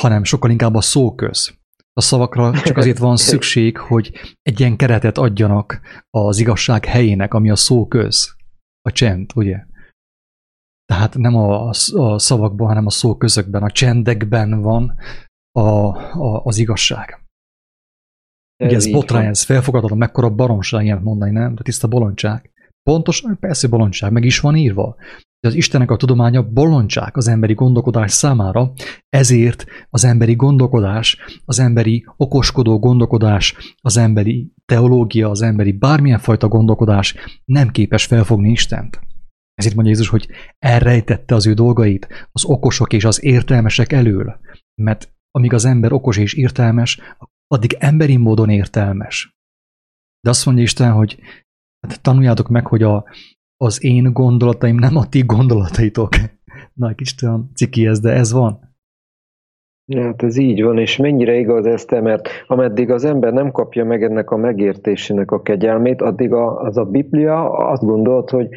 hanem 0.00 0.24
sokkal 0.24 0.50
inkább 0.50 0.74
a 0.74 0.80
szóköz. 0.80 1.54
A 1.92 2.00
szavakra 2.00 2.52
csak 2.52 2.76
azért 2.76 2.98
van 2.98 3.16
szükség, 3.30 3.78
hogy 3.78 4.12
egy 4.42 4.60
ilyen 4.60 4.76
keretet 4.76 5.18
adjanak 5.18 5.80
az 6.10 6.38
igazság 6.38 6.84
helyének, 6.84 7.34
ami 7.34 7.50
a 7.50 7.56
szóköz, 7.56 8.34
a 8.80 8.92
csend, 8.92 9.30
ugye? 9.34 9.64
Tehát 10.84 11.16
nem 11.16 11.34
a, 11.34 11.68
a 11.92 12.18
szavakban, 12.18 12.66
hanem 12.66 12.86
a 12.86 12.90
szóközökben, 12.90 13.62
a 13.62 13.70
csendekben 13.70 14.60
van 14.60 14.94
a, 15.52 15.60
a, 15.60 16.44
az 16.44 16.58
igazság. 16.58 17.24
Ez 18.56 18.66
Ugye 18.66 18.76
ez 18.76 18.90
botrány, 18.90 19.26
ez 19.26 19.42
felfogadhatom, 19.42 19.98
mekkora 19.98 20.30
baromság 20.30 20.84
ilyen 20.84 21.00
mondani, 21.02 21.30
nem? 21.30 21.54
De 21.54 21.62
tiszta 21.62 21.88
bolondság. 21.88 22.50
Pontosan, 22.82 23.38
persze 23.38 23.68
bolondság, 23.68 24.12
meg 24.12 24.24
is 24.24 24.40
van 24.40 24.56
írva. 24.56 24.96
De 25.40 25.48
az 25.48 25.54
Istennek 25.54 25.90
a 25.90 25.96
tudománya 25.96 26.42
bolondság 26.42 27.16
az 27.16 27.28
emberi 27.28 27.54
gondolkodás 27.54 28.12
számára, 28.12 28.72
ezért 29.08 29.64
az 29.90 30.04
emberi 30.04 30.34
gondolkodás, 30.34 31.18
az 31.44 31.58
emberi 31.58 32.04
okoskodó 32.16 32.78
gondolkodás, 32.78 33.76
az 33.80 33.96
emberi 33.96 34.52
teológia, 34.64 35.30
az 35.30 35.42
emberi 35.42 35.72
bármilyen 35.72 36.18
fajta 36.18 36.48
gondolkodás 36.48 37.14
nem 37.44 37.68
képes 37.68 38.06
felfogni 38.06 38.50
Istent. 38.50 39.00
Ezért 39.54 39.74
mondja 39.74 39.92
Jézus, 39.92 40.08
hogy 40.08 40.28
elrejtette 40.58 41.34
az 41.34 41.46
ő 41.46 41.54
dolgait 41.54 42.28
az 42.32 42.44
okosok 42.44 42.92
és 42.92 43.04
az 43.04 43.24
értelmesek 43.24 43.92
elől, 43.92 44.40
mert 44.82 45.12
amíg 45.30 45.52
az 45.52 45.64
ember 45.64 45.92
okos 45.92 46.16
és 46.16 46.34
értelmes, 46.34 47.00
addig 47.46 47.76
emberi 47.78 48.16
módon 48.16 48.48
értelmes. 48.48 49.38
De 50.20 50.30
azt 50.30 50.46
mondja 50.46 50.64
Isten, 50.64 50.92
hogy 50.92 51.18
hát 51.86 52.02
tanuljátok 52.02 52.48
meg, 52.48 52.66
hogy 52.66 52.82
a, 52.82 53.04
az 53.56 53.84
én 53.84 54.12
gondolataim 54.12 54.76
nem 54.76 54.96
a 54.96 55.08
ti 55.08 55.22
gondolataitok. 55.22 56.10
Na, 56.74 56.88
egy 56.88 57.14
olyan 57.22 57.50
ciki 57.54 57.86
ez, 57.86 58.00
de 58.00 58.10
ez 58.10 58.32
van. 58.32 58.68
Hát 59.96 60.22
ez 60.22 60.36
így 60.36 60.62
van, 60.62 60.78
és 60.78 60.96
mennyire 60.96 61.34
igaz 61.34 61.66
ez 61.66 61.84
te, 61.84 62.00
mert 62.00 62.28
ameddig 62.46 62.90
az 62.90 63.04
ember 63.04 63.32
nem 63.32 63.50
kapja 63.50 63.84
meg 63.84 64.02
ennek 64.02 64.30
a 64.30 64.36
megértésének 64.36 65.30
a 65.30 65.42
kegyelmét, 65.42 66.00
addig 66.00 66.32
a, 66.32 66.56
az 66.56 66.76
a 66.76 66.84
Biblia 66.84 67.50
azt 67.50 67.82
gondolt, 67.82 68.30
hogy 68.30 68.48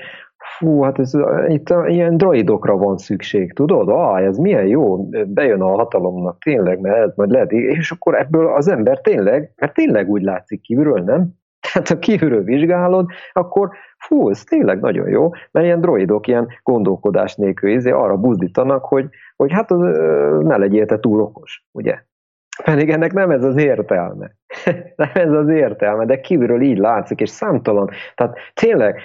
fú, 0.58 0.82
hát 0.82 1.00
ez, 1.00 1.12
itt 1.48 1.74
ilyen 1.88 2.18
droidokra 2.18 2.78
van 2.78 2.98
szükség, 2.98 3.54
tudod? 3.54 3.90
Ah, 3.90 4.24
ez 4.24 4.38
milyen 4.38 4.68
jó, 4.68 5.08
bejön 5.28 5.62
a 5.62 5.76
hatalomnak, 5.76 6.38
tényleg, 6.44 6.80
mert 6.80 7.16
majd 7.16 7.32
lehet, 7.32 7.52
és 7.52 7.92
akkor 7.92 8.16
ebből 8.16 8.48
az 8.48 8.68
ember 8.68 9.02
tényleg, 9.02 9.52
mert 9.56 9.74
tényleg 9.74 10.10
úgy 10.10 10.22
látszik 10.22 10.62
kívülről, 10.62 11.04
nem? 11.04 11.30
Tehát 11.74 11.88
ha 11.88 12.00
kívülről 12.00 12.44
vizsgálod, 12.44 13.06
akkor 13.34 13.70
fú, 13.98 14.30
ez 14.30 14.44
tényleg 14.44 14.80
nagyon 14.80 15.10
jó, 15.10 15.30
mert 15.52 15.66
ilyen 15.66 15.82
droidok 15.82 16.28
ilyen 16.28 16.48
gondolkodás 16.64 17.36
nélkül 17.36 17.70
izé 17.70 17.92
arra 17.92 18.18
buzdítanak, 18.18 18.86
hogy, 18.86 19.10
hogy 19.36 19.52
hát 19.52 19.72
az, 19.72 19.80
ne 20.40 20.58
legyél 20.58 20.86
te 20.86 21.00
túl 21.00 21.22
okos, 21.22 21.66
ugye? 21.72 22.04
Pedig 22.64 22.90
ennek 22.90 23.14
nem 23.14 23.30
ez 23.32 23.44
az 23.44 23.58
értelme. 23.58 24.32
nem 24.96 25.10
ez 25.14 25.32
az 25.32 25.50
értelme, 25.50 26.06
de 26.06 26.20
kívülről 26.20 26.62
így 26.62 26.78
látszik, 26.78 27.20
és 27.20 27.30
számtalan. 27.30 27.90
Tehát 28.16 28.38
tényleg, 28.54 29.00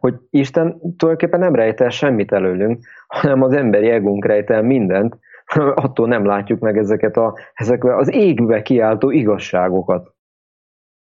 hogy 0.00 0.14
Isten 0.30 0.80
tulajdonképpen 0.96 1.40
nem 1.40 1.54
rejt 1.54 1.80
el 1.80 1.90
semmit 1.90 2.32
előlünk, 2.32 2.84
hanem 3.06 3.42
az 3.42 3.52
emberi 3.52 3.90
egónk 3.90 4.24
rejt 4.24 4.50
el 4.50 4.62
mindent, 4.62 5.16
attól 5.74 6.08
nem 6.08 6.24
látjuk 6.24 6.60
meg 6.60 6.78
ezeket 6.78 7.16
a, 7.16 7.34
ezek 7.54 7.84
az 7.84 8.12
égbe 8.12 8.62
kiáltó 8.62 9.10
igazságokat. 9.10 10.13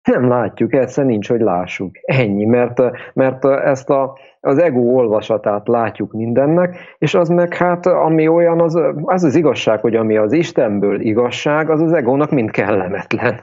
Nem 0.04 0.28
látjuk, 0.28 0.74
egyszerűen 0.74 1.12
nincs, 1.12 1.30
hogy 1.30 1.42
lássuk. 1.42 1.92
Ennyi, 2.02 2.46
mert, 2.46 2.82
mert 3.14 3.46
ezt 3.46 3.90
a, 3.90 4.18
az 4.40 4.58
ego 4.58 4.80
olvasatát 4.80 5.68
látjuk 5.68 6.12
mindennek, 6.12 6.78
és 6.98 7.14
az 7.14 7.30
meg 7.30 7.54
hát, 7.54 7.86
ami 7.86 8.28
olyan, 8.28 8.62
az 8.62 8.76
az, 9.04 9.24
az 9.24 9.36
igazság, 9.36 9.80
hogy 9.80 9.96
ami 9.96 10.18
az 10.18 10.32
Istenből 10.32 11.00
igazság, 11.02 11.70
az 11.70 11.82
az 11.82 11.94
egónak 11.94 12.32
mind 12.32 12.52
kellemetlen. 12.52 13.40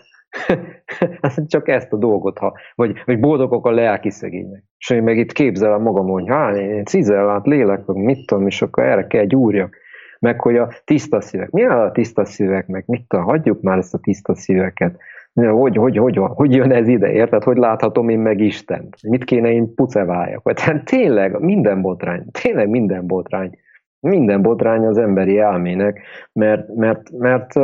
Csak 1.47 1.69
ezt 1.69 1.93
a 1.93 1.97
dolgot, 1.97 2.39
ha, 2.39 2.53
vagy, 2.75 3.03
vagy 3.05 3.21
boldogok 3.21 3.67
a 3.67 3.71
lelki 3.71 4.11
szegények. 4.11 4.65
És 4.79 4.91
én 4.91 5.03
meg 5.03 5.19
itt 5.19 5.33
képzelem 5.33 5.83
magam, 5.83 6.07
hogy 6.07 6.29
hát 6.29 6.57
én 6.57 6.85
cizellált 6.85 7.47
lélek, 7.47 7.85
vagy 7.85 7.97
mit 7.97 8.27
tudom, 8.27 8.47
és 8.47 8.63
akkor 8.63 8.85
erre 8.85 9.07
kell 9.07 9.25
gyúrjak. 9.25 9.77
Meg 10.19 10.41
hogy 10.41 10.57
a 10.57 10.69
tiszta 10.85 11.21
szívek. 11.21 11.51
Mi 11.51 11.65
a 11.65 11.91
tiszta 11.93 12.25
szívek, 12.25 12.67
meg 12.67 12.85
mit 12.87 13.09
tudom, 13.09 13.25
hagyjuk 13.25 13.63
már 13.63 13.79
ezt 13.79 13.95
a 13.95 13.99
tiszta 13.99 14.35
szíveket 14.35 14.99
hogy, 15.45 15.77
hogy, 15.77 15.97
hogy, 15.97 16.19
hogy 16.19 16.55
jön 16.55 16.73
ez 16.73 16.89
ide, 16.89 17.13
érted? 17.13 17.43
Hogy 17.43 17.57
láthatom 17.57 18.09
én 18.09 18.19
meg 18.19 18.41
Istent? 18.41 19.03
Mit 19.03 19.25
kéne 19.25 19.53
én 19.53 19.75
puceváljak? 19.75 20.43
Vagy 20.43 20.61
hát 20.61 20.85
tényleg 20.85 21.41
minden 21.41 21.83
botrány, 21.83 22.25
tényleg 22.43 22.69
minden 22.69 23.07
botrány. 23.07 23.59
Minden 24.01 24.43
botrány 24.43 24.87
az 24.87 24.99
emberi 24.99 25.39
elmének, 25.39 26.01
mert, 26.33 26.75
mert, 26.75 27.11
mert 27.11 27.55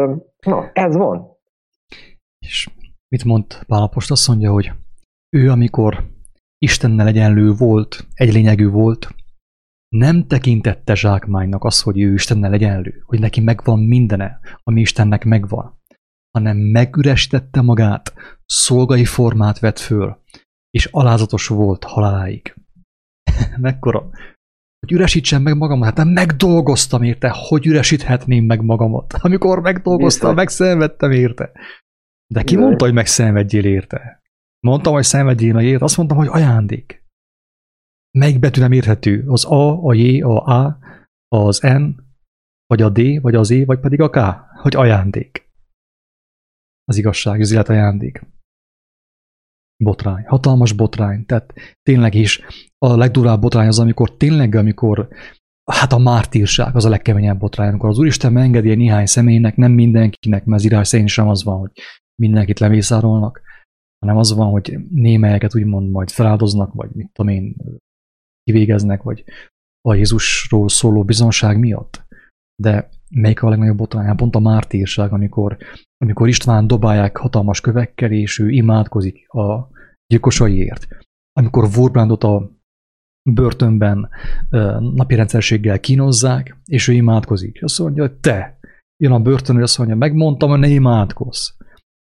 na, 0.46 0.70
ez 0.72 0.96
van. 0.96 1.26
És 2.38 2.68
mit 3.08 3.24
mond 3.24 3.44
Pálapost? 3.66 4.10
Azt 4.10 4.28
mondja, 4.28 4.52
hogy 4.52 4.72
ő, 5.30 5.50
amikor 5.50 5.98
Istennel 6.58 7.06
egyenlő 7.06 7.52
volt, 7.58 8.06
egy 8.14 8.32
lényegű 8.32 8.68
volt, 8.68 9.08
nem 9.88 10.26
tekintette 10.26 10.94
zsákmánynak 10.94 11.64
az, 11.64 11.82
hogy 11.82 12.00
ő 12.00 12.12
Istennel 12.12 12.52
egyenlő, 12.52 13.02
hogy 13.06 13.20
neki 13.20 13.40
megvan 13.40 13.78
mindene, 13.78 14.38
ami 14.62 14.80
Istennek 14.80 15.24
megvan 15.24 15.81
hanem 16.32 16.56
megüresítette 16.56 17.60
magát, 17.60 18.14
szolgai 18.46 19.04
formát 19.04 19.58
vett 19.58 19.78
föl, 19.78 20.22
és 20.70 20.88
alázatos 20.90 21.46
volt 21.46 21.84
haláláig. 21.84 22.54
Mekkora? 23.60 24.10
Hogy 24.78 24.92
üresítsem 24.92 25.42
meg 25.42 25.56
magamat? 25.56 25.84
Hát 25.84 25.96
nem 25.96 26.08
megdolgoztam 26.08 27.02
érte, 27.02 27.30
hogy 27.48 27.66
üresíthetném 27.66 28.44
meg 28.44 28.62
magamat. 28.62 29.12
Amikor 29.26 29.60
megdolgoztam, 29.60 30.34
megszenvedtem 30.34 31.10
érte. 31.10 31.52
De 32.34 32.42
ki 32.42 32.56
mondta, 32.56 32.84
hogy 32.84 32.94
megszenvedjél 32.94 33.64
érte? 33.64 34.22
Mondtam, 34.66 34.92
hogy 34.92 35.04
szenvedjél 35.04 35.52
meg 35.52 35.64
érte, 35.64 35.84
azt 35.84 35.96
mondtam, 35.96 36.18
hogy 36.18 36.28
ajándék. 36.30 37.04
Melyik 38.18 38.38
betű 38.38 38.60
nem 38.60 38.72
érthető? 38.72 39.24
Az 39.26 39.44
A, 39.44 39.84
a 39.84 39.94
J, 39.94 40.20
a 40.20 40.46
A, 40.46 40.78
az 41.28 41.60
N, 41.60 41.84
vagy 42.66 42.82
a 42.82 42.88
D, 42.88 43.20
vagy 43.20 43.34
az 43.34 43.50
E, 43.50 43.64
vagy 43.64 43.80
pedig 43.80 44.00
a 44.00 44.10
K, 44.10 44.18
hogy 44.62 44.76
ajándék 44.76 45.51
az 46.84 46.96
igazság, 46.96 47.40
az 47.40 47.52
élet 47.52 47.68
ajándék. 47.68 48.22
Botrány, 49.84 50.24
hatalmas 50.26 50.72
botrány. 50.72 51.26
Tehát 51.26 51.52
tényleg 51.82 52.14
is 52.14 52.40
a 52.78 52.96
legdurább 52.96 53.40
botrány 53.40 53.66
az, 53.66 53.78
amikor 53.78 54.16
tényleg, 54.16 54.54
amikor 54.54 55.08
hát 55.70 55.92
a 55.92 55.98
mártírság 55.98 56.76
az 56.76 56.84
a 56.84 56.88
legkeményebb 56.88 57.38
botrány, 57.38 57.68
amikor 57.68 57.88
az 57.88 57.98
Úristen 57.98 58.32
megengedi 58.32 58.70
egy 58.70 58.76
néhány 58.76 59.06
személynek, 59.06 59.56
nem 59.56 59.72
mindenkinek, 59.72 60.44
mert 60.44 60.60
az 60.60 60.66
írás 60.66 60.88
szerint 60.88 61.08
sem 61.08 61.28
az 61.28 61.44
van, 61.44 61.58
hogy 61.58 61.70
mindenkit 62.22 62.58
lemészárolnak, 62.58 63.40
hanem 63.98 64.16
az 64.16 64.34
van, 64.34 64.50
hogy 64.50 64.78
némelyeket 64.90 65.54
úgymond 65.54 65.90
majd 65.90 66.10
feláldoznak, 66.10 66.72
vagy 66.72 66.90
mit 66.90 67.10
tudom 67.12 67.32
én, 67.32 67.56
kivégeznek, 68.42 69.02
vagy 69.02 69.24
a 69.88 69.94
Jézusról 69.94 70.68
szóló 70.68 71.04
bizonság 71.04 71.58
miatt. 71.58 72.06
De 72.62 72.88
melyik 73.14 73.42
a 73.42 73.48
legnagyobb 73.48 73.76
botrány? 73.76 74.16
Pont 74.16 74.34
a 74.34 74.40
mártírság, 74.40 75.12
amikor, 75.12 75.56
amikor 76.04 76.28
István 76.28 76.66
dobálják 76.66 77.16
hatalmas 77.16 77.60
kövekkel, 77.60 78.12
és 78.12 78.38
ő 78.38 78.50
imádkozik 78.50 79.28
a 79.28 79.70
gyilkosaiért. 80.06 80.88
Amikor 81.32 81.68
Wurbrandot 81.76 82.24
a 82.24 82.50
börtönben 83.30 84.08
napi 84.80 85.14
rendszerséggel 85.14 85.80
kínozzák, 85.80 86.60
és 86.64 86.88
ő 86.88 86.92
imádkozik. 86.92 87.62
Azt 87.62 87.78
mondja, 87.78 88.02
hogy 88.02 88.12
te, 88.12 88.58
jön 89.02 89.12
a 89.12 89.20
börtön, 89.20 89.62
azt 89.62 89.78
mondja, 89.78 89.96
megmondtam, 89.96 90.50
hogy 90.50 90.58
ne 90.58 90.68
imádkozz. 90.68 91.48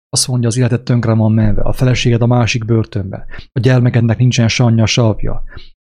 Azt 0.09 0.29
mondja, 0.29 0.49
az 0.49 0.57
életet 0.57 0.85
tönkre 0.85 1.13
van 1.13 1.33
menve, 1.33 1.63
a 1.63 1.73
feleséged 1.73 2.23
a 2.23 2.27
másik 2.27 2.65
börtönbe, 2.65 3.27
a 3.53 3.61
gyermekednek 3.61 4.19
nincsen 4.19 4.49
sanya, 4.49 4.87
sapja. 4.87 5.43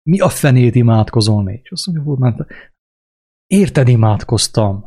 Mi 0.09 0.19
a 0.19 0.29
fenét 0.29 0.75
imádkozol 0.75 1.43
még? 1.43 1.67
Azt 1.69 1.85
mondja, 1.85 2.05
Wurbrand, 2.05 2.45
érted 3.47 3.87
imádkoztam. 3.87 4.85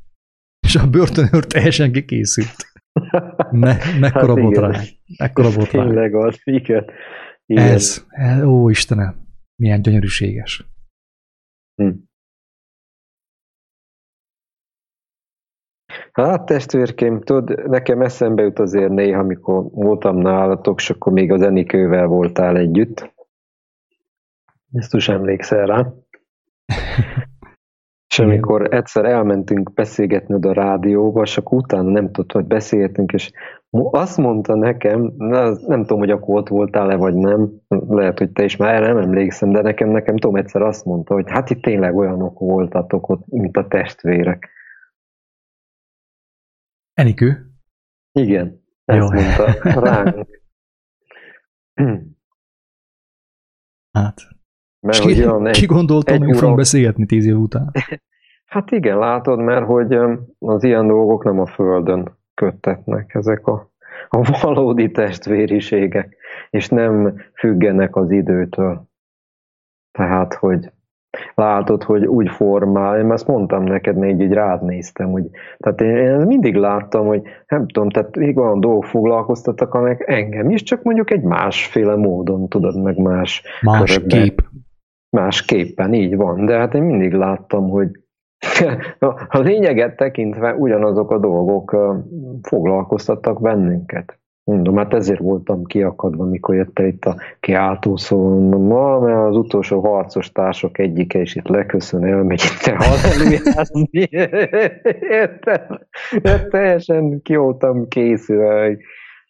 És 0.66 0.76
a 0.76 0.90
börtönőr 0.90 1.44
teljesen 1.46 1.92
kikészült. 1.92 2.72
Me, 3.50 3.76
mekkora 4.00 4.34
hát 4.34 4.44
botrány. 4.44 4.86
Mekkora 5.18 5.50
botrány. 5.50 5.86
Tényleg 5.86 6.14
az, 6.14 6.40
igen. 6.44 6.90
igen. 7.46 7.64
Ez, 7.64 8.04
ez, 8.08 8.42
ó 8.42 8.68
Istenem, 8.68 9.26
milyen 9.56 9.82
gyönyörűséges. 9.82 10.66
Hm. 11.74 11.90
Hát 16.12 16.44
testvérkém, 16.46 17.20
tudod, 17.20 17.68
nekem 17.68 18.00
eszembe 18.00 18.42
jut 18.42 18.58
azért 18.58 18.90
néha, 18.90 19.20
amikor 19.20 19.70
voltam 19.70 20.18
nálatok, 20.18 20.80
és 20.80 20.90
akkor 20.90 21.12
még 21.12 21.32
az 21.32 21.42
Enikővel 21.42 22.06
voltál 22.06 22.56
együtt. 22.56 23.14
Biztos 24.66 25.08
emlékszel 25.08 25.66
rá. 25.66 25.92
És 28.12 28.18
amikor 28.18 28.74
egyszer 28.74 29.04
elmentünk 29.04 29.72
beszélgetni 29.72 30.48
a 30.48 30.52
rádióba, 30.52 31.22
és 31.22 31.38
akkor 31.38 31.58
utána 31.58 31.90
nem 31.90 32.12
tudott, 32.12 32.32
hogy 32.32 32.44
beszéltünk, 32.44 33.12
és 33.12 33.32
azt 33.70 34.16
mondta 34.16 34.54
nekem, 34.54 35.12
nem 35.66 35.80
tudom, 35.80 35.98
hogy 35.98 36.10
akkor 36.10 36.36
ott 36.36 36.48
voltál-e, 36.48 36.96
vagy 36.96 37.14
nem, 37.14 37.50
lehet, 37.68 38.18
hogy 38.18 38.32
te 38.32 38.44
is 38.44 38.56
már 38.56 38.80
nem 38.80 38.96
emlékszem, 38.96 39.52
de 39.52 39.60
nekem, 39.60 39.88
nekem 39.88 40.16
Tom 40.16 40.36
egyszer 40.36 40.62
azt 40.62 40.84
mondta, 40.84 41.14
hogy 41.14 41.30
hát 41.30 41.50
itt 41.50 41.62
tényleg 41.62 41.96
olyanok 41.96 42.38
voltatok 42.38 43.08
ott, 43.08 43.26
mint 43.26 43.56
a 43.56 43.68
testvérek. 43.68 44.48
Enikő? 46.92 47.50
Igen, 48.12 48.64
ezt 48.84 49.12
Jó. 49.12 49.20
mondta 49.20 49.80
ránk. 49.80 50.26
hát, 53.98 54.14
mert 54.82 54.98
ki, 54.98 55.14
hogy 55.14 55.22
olyan 55.24 55.46
egy, 55.46 55.58
ki 55.58 55.66
gondoltam, 55.66 56.18
hogy 56.18 56.36
fogunk 56.36 56.56
beszélgetni 56.56 57.06
tíz 57.06 57.26
év 57.26 57.38
után? 57.38 57.70
Hát 58.52 58.70
igen, 58.70 58.98
látod, 58.98 59.38
mert 59.38 59.66
hogy 59.66 59.98
az 60.38 60.64
ilyen 60.64 60.86
dolgok 60.86 61.24
nem 61.24 61.40
a 61.40 61.46
Földön 61.46 62.18
köttetnek, 62.34 63.14
ezek 63.14 63.46
a, 63.46 63.70
a 64.08 64.30
valódi 64.42 64.90
testvériségek, 64.90 66.16
és 66.50 66.68
nem 66.68 67.20
függenek 67.34 67.96
az 67.96 68.10
időtől. 68.10 68.84
Tehát, 69.92 70.34
hogy 70.34 70.72
látod, 71.34 71.82
hogy 71.82 72.06
úgy 72.06 72.28
formál, 72.30 72.98
én 72.98 73.12
ezt 73.12 73.26
mondtam 73.26 73.62
neked, 73.62 73.96
még 73.96 74.20
így 74.20 74.32
rád 74.32 74.62
néztem, 74.62 75.10
hogy, 75.10 75.24
tehát 75.58 75.80
én, 75.80 75.96
én 75.96 76.16
mindig 76.16 76.54
láttam, 76.54 77.06
hogy 77.06 77.22
nem 77.48 77.68
tudom, 77.68 77.90
tehát 77.90 78.16
még 78.16 78.38
olyan 78.38 78.60
dolgok 78.60 78.84
foglalkoztattak, 78.84 79.74
amelyek 79.74 80.04
engem 80.06 80.50
is, 80.50 80.62
csak 80.62 80.82
mondjuk 80.82 81.10
egy 81.10 81.22
másféle 81.22 81.96
módon, 81.96 82.48
tudod, 82.48 82.82
meg 82.82 82.98
más 82.98 83.42
Más 83.60 83.94
körökben. 83.94 84.22
kép 84.22 84.42
másképpen, 85.16 85.94
így 85.94 86.16
van. 86.16 86.44
De 86.44 86.58
hát 86.58 86.74
én 86.74 86.82
mindig 86.82 87.12
láttam, 87.12 87.68
hogy 87.68 87.88
a 89.28 89.38
lényeget 89.38 89.96
tekintve 89.96 90.54
ugyanazok 90.54 91.10
a 91.10 91.18
dolgok 91.18 91.76
foglalkoztattak 92.42 93.40
bennünket. 93.40 94.20
Mondom, 94.44 94.76
hát 94.76 94.94
ezért 94.94 95.20
voltam 95.20 95.64
kiakadva, 95.64 96.24
mikor 96.24 96.54
jött 96.54 96.78
itt 96.78 97.04
a 97.04 97.16
kiáltó 97.40 97.96
szó, 97.96 98.48
ma, 98.48 98.98
mert 98.98 99.28
az 99.28 99.36
utolsó 99.36 99.80
harcos 99.80 100.32
társok 100.32 100.78
egyike 100.78 101.20
is 101.20 101.34
itt 101.34 101.48
leköszön, 101.48 102.04
elmegy 102.04 102.42
itt 102.42 102.74
hallelujázni. 102.74 103.88
Érted? 105.22 105.66
Teljesen 106.50 107.22
ki 107.22 107.36
voltam 107.36 107.88
készülve, 107.88 108.66
hogy 108.66 108.78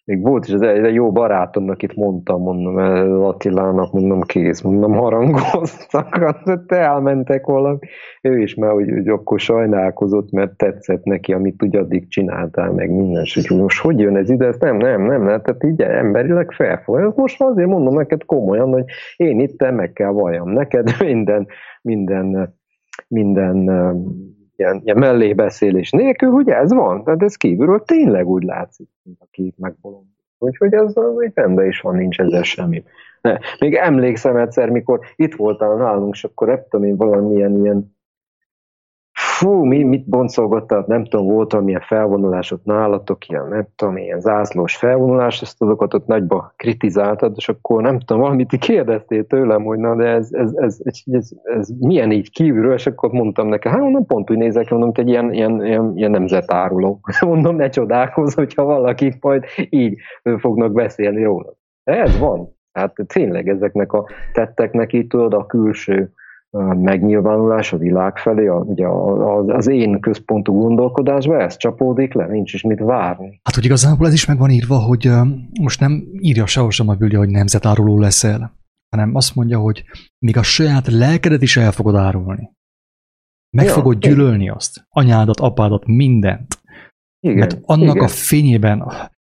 még 0.05 0.23
volt 0.23 0.47
is, 0.47 0.55
egy 0.55 0.95
jó 0.95 1.13
barátomnak 1.13 1.83
itt 1.83 1.95
mondtam, 1.95 2.43
mondom, 2.43 2.77
Attilának, 3.23 3.93
mondom, 3.93 4.21
kész, 4.21 4.61
mondom, 4.61 4.93
harangoztak, 4.93 6.35
te 6.67 6.77
elmentek 6.77 7.47
valami. 7.47 7.79
Ő 8.23 8.39
is 8.39 8.55
már 8.55 8.73
hogy, 8.73 8.91
hogy 8.91 9.09
akkor 9.09 9.41
sajnálkozott, 9.41 10.31
mert 10.31 10.57
tetszett 10.57 11.05
neki, 11.05 11.33
amit 11.33 11.63
úgy 11.63 11.77
addig 11.77 12.09
csináltál, 12.09 12.73
meg 12.73 12.91
minden, 12.91 13.25
hogy 13.49 13.59
most 13.59 13.81
hogy 13.81 13.99
jön 13.99 14.17
ez 14.17 14.31
ide, 14.31 14.47
ezt 14.47 14.61
nem, 14.61 14.77
nem, 14.77 15.03
nem, 15.03 15.23
nem, 15.23 15.43
tehát 15.43 15.65
így 15.65 15.83
emberileg 15.83 16.51
felfoly. 16.51 17.03
Ez 17.03 17.13
most 17.15 17.43
azért 17.43 17.69
mondom 17.69 17.95
neked 17.95 18.25
komolyan, 18.25 18.69
hogy 18.73 18.85
én 19.17 19.41
itt 19.41 19.71
meg 19.71 19.93
kell 19.93 20.11
valljam 20.11 20.49
neked 20.49 20.97
minden, 21.01 21.47
minden, 21.83 22.55
minden 23.09 23.71
ilyen, 24.57 24.81
ilyen 24.85 24.99
mellébeszélés 24.99 25.91
nélkül, 25.91 26.31
hogy 26.31 26.49
ez 26.49 26.73
van, 26.73 27.05
tehát 27.05 27.23
ez 27.23 27.37
kívülről 27.37 27.83
tényleg 27.85 28.27
úgy 28.29 28.43
látszik, 28.43 28.89
mint 29.03 29.21
a 29.21 29.27
kép 29.31 29.55
megbolond. 29.57 30.07
Úgyhogy 30.39 30.73
ez 30.73 30.95
egy 31.19 31.33
rendben 31.35 31.67
is 31.67 31.81
van, 31.81 31.97
nincs 31.97 32.19
ezzel 32.19 32.43
semmi. 32.43 32.83
Ne. 33.21 33.39
Még 33.59 33.75
emlékszem 33.75 34.37
egyszer, 34.37 34.71
mikor 34.71 35.01
itt 35.17 35.35
voltál 35.35 35.75
nálunk, 35.75 36.15
és 36.15 36.25
akkor 36.25 36.63
tudom 36.63 36.87
én 36.87 36.97
valamilyen 36.97 37.65
ilyen 37.65 37.97
fú, 39.43 39.65
mi, 39.65 39.83
mit 39.83 40.09
boncolgattál, 40.09 40.85
nem 40.87 41.05
tudom, 41.05 41.27
volt 41.27 41.53
valamilyen 41.53 41.81
felvonulás 41.81 42.53
ott 42.53 42.65
nálatok, 42.65 43.29
ilyen, 43.29 43.49
nem 43.49 43.67
tudom, 43.77 43.97
ilyen 43.97 44.21
zászlós 44.21 44.77
felvonulás, 44.77 45.43
ezt 45.43 45.63
azokat 45.63 45.95
ott 45.95 46.07
nagyba 46.07 46.53
kritizáltad, 46.57 47.33
és 47.37 47.49
akkor 47.49 47.83
nem 47.83 48.01
tudom, 48.01 48.23
valamit 48.23 48.57
kérdeztél 48.59 49.25
tőlem, 49.27 49.65
hogy 49.65 49.79
na, 49.79 49.97
de 49.97 50.05
ez, 50.05 50.29
ez, 50.33 50.53
ez, 50.55 50.81
ez, 50.85 51.01
ez, 51.11 51.31
ez 51.43 51.69
milyen 51.79 52.11
így 52.11 52.31
kívülről, 52.31 52.75
és 52.75 52.87
akkor 52.87 53.11
mondtam 53.11 53.49
neki, 53.49 53.69
hát 53.69 53.81
mondom, 53.81 54.07
pont 54.07 54.31
úgy 54.31 54.37
nézek, 54.37 54.71
mondom, 54.71 54.91
hogy 54.95 55.05
egy 55.05 55.09
ilyen, 55.09 55.33
ilyen, 55.33 55.65
ilyen, 55.65 55.93
ilyen 55.97 56.11
nemzetáruló. 56.11 57.01
mondom, 57.21 57.57
ne 57.57 57.69
csodálkozz, 57.69 58.35
hogyha 58.35 58.65
valaki 58.65 59.15
majd 59.21 59.45
így 59.71 59.99
fognak 60.39 60.73
beszélni 60.73 61.23
róla. 61.23 61.55
Ez 61.85 62.19
van. 62.19 62.61
Hát 62.73 62.95
tényleg 63.07 63.49
ezeknek 63.49 63.93
a 63.93 64.07
tetteknek 64.33 64.93
így 64.93 65.07
tudod 65.07 65.35
a 65.35 65.47
külső 65.47 66.13
megnyilvánulás 66.59 67.73
a 67.73 67.77
világ 67.77 68.17
felé, 68.17 68.47
a, 68.47 68.55
ugye 68.55 68.87
az, 68.87 69.49
az 69.49 69.69
én 69.69 70.01
központú 70.01 70.53
gondolkodásba, 70.53 71.41
ez 71.41 71.57
csapódik 71.57 72.13
le, 72.13 72.27
nincs 72.27 72.53
is 72.55 72.63
mit 72.63 72.79
várni. 72.81 73.41
Hát, 73.43 73.55
hogy 73.55 73.65
igazából 73.65 74.07
ez 74.07 74.13
is 74.13 74.27
meg 74.27 74.39
van 74.39 74.51
írva, 74.51 74.77
hogy 74.79 75.11
most 75.61 75.81
nem 75.81 76.05
írja 76.19 76.47
sehol 76.47 76.71
sem 76.71 76.89
a 76.89 76.95
Biblia, 76.95 77.19
hogy 77.19 77.29
nemzetáruló 77.29 77.99
leszel, 77.99 78.53
hanem 78.97 79.15
azt 79.15 79.35
mondja, 79.35 79.59
hogy 79.59 79.85
még 80.19 80.37
a 80.37 80.43
saját 80.43 80.87
lelkedet 80.87 81.43
is 81.43 81.57
el 81.57 81.73
fogod 81.73 81.95
árulni. 81.95 82.51
Meg 83.57 83.67
ja, 83.67 83.73
fogod 83.73 83.99
gyűlölni 83.99 84.45
én. 84.45 84.53
azt, 84.53 84.87
anyádat, 84.89 85.41
apádat, 85.41 85.87
mindent. 85.87 86.61
Igen, 87.21 87.39
Mert 87.39 87.59
annak 87.63 87.95
igen. 87.95 88.05
a 88.05 88.09
fényében, 88.09 88.81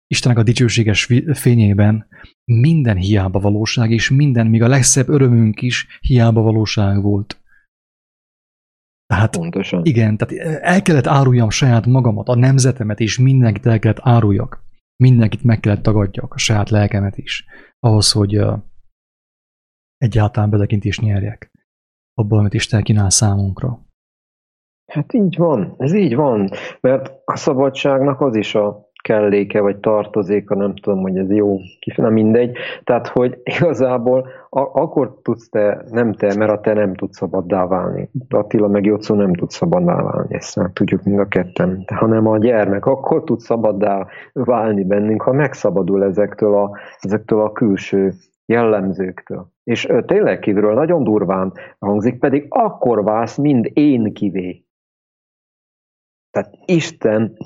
Istenek 0.08 0.38
a 0.38 0.44
dicsőséges 0.44 1.10
fényében 1.34 2.08
minden 2.46 2.98
hiába 2.98 3.40
valóság, 3.40 3.92
és 3.92 4.10
minden, 4.10 4.48
még 4.48 4.62
a 4.62 4.68
legszebb 4.68 5.10
örömünk 5.10 5.62
is 5.62 6.00
hiába 6.00 6.42
valóság 6.42 7.02
volt. 7.02 7.42
Tehát 9.06 9.38
Pontosan. 9.38 9.82
igen, 9.84 10.18
tehát 10.18 10.62
el 10.62 10.82
kellett 10.82 11.08
áruljam 11.08 11.50
saját 11.50 11.86
magamat, 11.86 12.28
a 12.28 12.36
nemzetemet, 12.36 13.00
és 13.00 13.20
mindenkit 13.20 13.66
el 13.66 13.80
kellett 13.80 14.00
áruljak. 14.02 14.66
Mindenkit 14.96 15.44
meg 15.44 15.60
kellett 15.60 15.84
tagadjak, 15.84 16.34
a 16.34 16.38
saját 16.38 16.70
lelkemet 16.70 17.18
is. 17.18 17.46
Ahhoz, 17.80 18.12
hogy 18.12 18.38
uh, 18.38 18.60
egyáltalán 19.98 20.50
belekintést 20.50 21.02
nyerjek 21.02 21.52
abból, 22.14 22.40
amit 22.40 22.54
Isten 22.54 22.84
kínál 22.84 23.10
számunkra. 23.10 23.86
Hát 24.92 25.14
így 25.14 25.38
van, 25.38 25.76
ez 25.78 25.94
így 25.94 26.16
van, 26.16 26.50
mert 26.82 27.12
a 27.26 27.36
szabadságnak 27.36 28.22
az 28.22 28.36
is 28.36 28.56
a 28.56 28.86
kelléke 29.08 29.62
vagy 29.62 29.78
tartozéka, 29.78 30.56
nem 30.56 30.76
tudom, 30.76 31.02
hogy 31.02 31.18
ez 31.18 31.32
jó, 31.32 31.58
nem 31.96 32.14
mindegy. 32.14 32.58
Tehát, 32.84 33.08
hogy 33.08 33.42
igazából 33.44 34.28
a- 34.50 34.80
akkor 34.82 35.20
tudsz 35.22 35.50
te, 35.50 35.84
nem 35.92 36.14
te, 36.14 36.36
mert 36.38 36.52
a 36.52 36.60
te 36.60 36.74
nem 36.74 36.94
tudsz 36.94 37.18
szabaddá 37.18 37.68
válni. 37.68 38.10
Attila 38.30 38.68
meg 38.68 38.86
Jocó 38.86 39.16
nem 39.16 39.34
tud 39.34 39.50
szabaddá 39.50 40.02
válni, 40.02 40.36
ezt 40.36 40.56
már 40.56 40.70
tudjuk 40.74 41.04
mind 41.04 41.20
a 41.20 41.28
ketten. 41.28 41.84
Hanem 41.94 42.28
a 42.28 42.38
gyermek 42.38 42.86
akkor 42.86 43.24
tud 43.24 43.40
szabaddá 43.40 44.08
válni 44.34 44.84
bennünk, 44.84 45.22
ha 45.22 45.32
megszabadul 45.32 46.04
ezektől 46.04 46.56
a, 46.56 46.78
ezektől 47.00 47.42
a 47.42 47.52
külső 47.52 48.14
jellemzőktől. 48.46 49.48
És 49.64 49.88
tényleg 50.06 50.40
kívülről 50.40 50.74
nagyon 50.74 51.04
durván 51.04 51.54
hangzik, 51.80 52.20
pedig 52.20 52.46
akkor 52.50 53.04
válsz 53.04 53.38
mind 53.38 53.70
én 53.74 54.14
kivé. 54.14 54.66
Tehát 56.32 56.54
Isten 56.66 57.38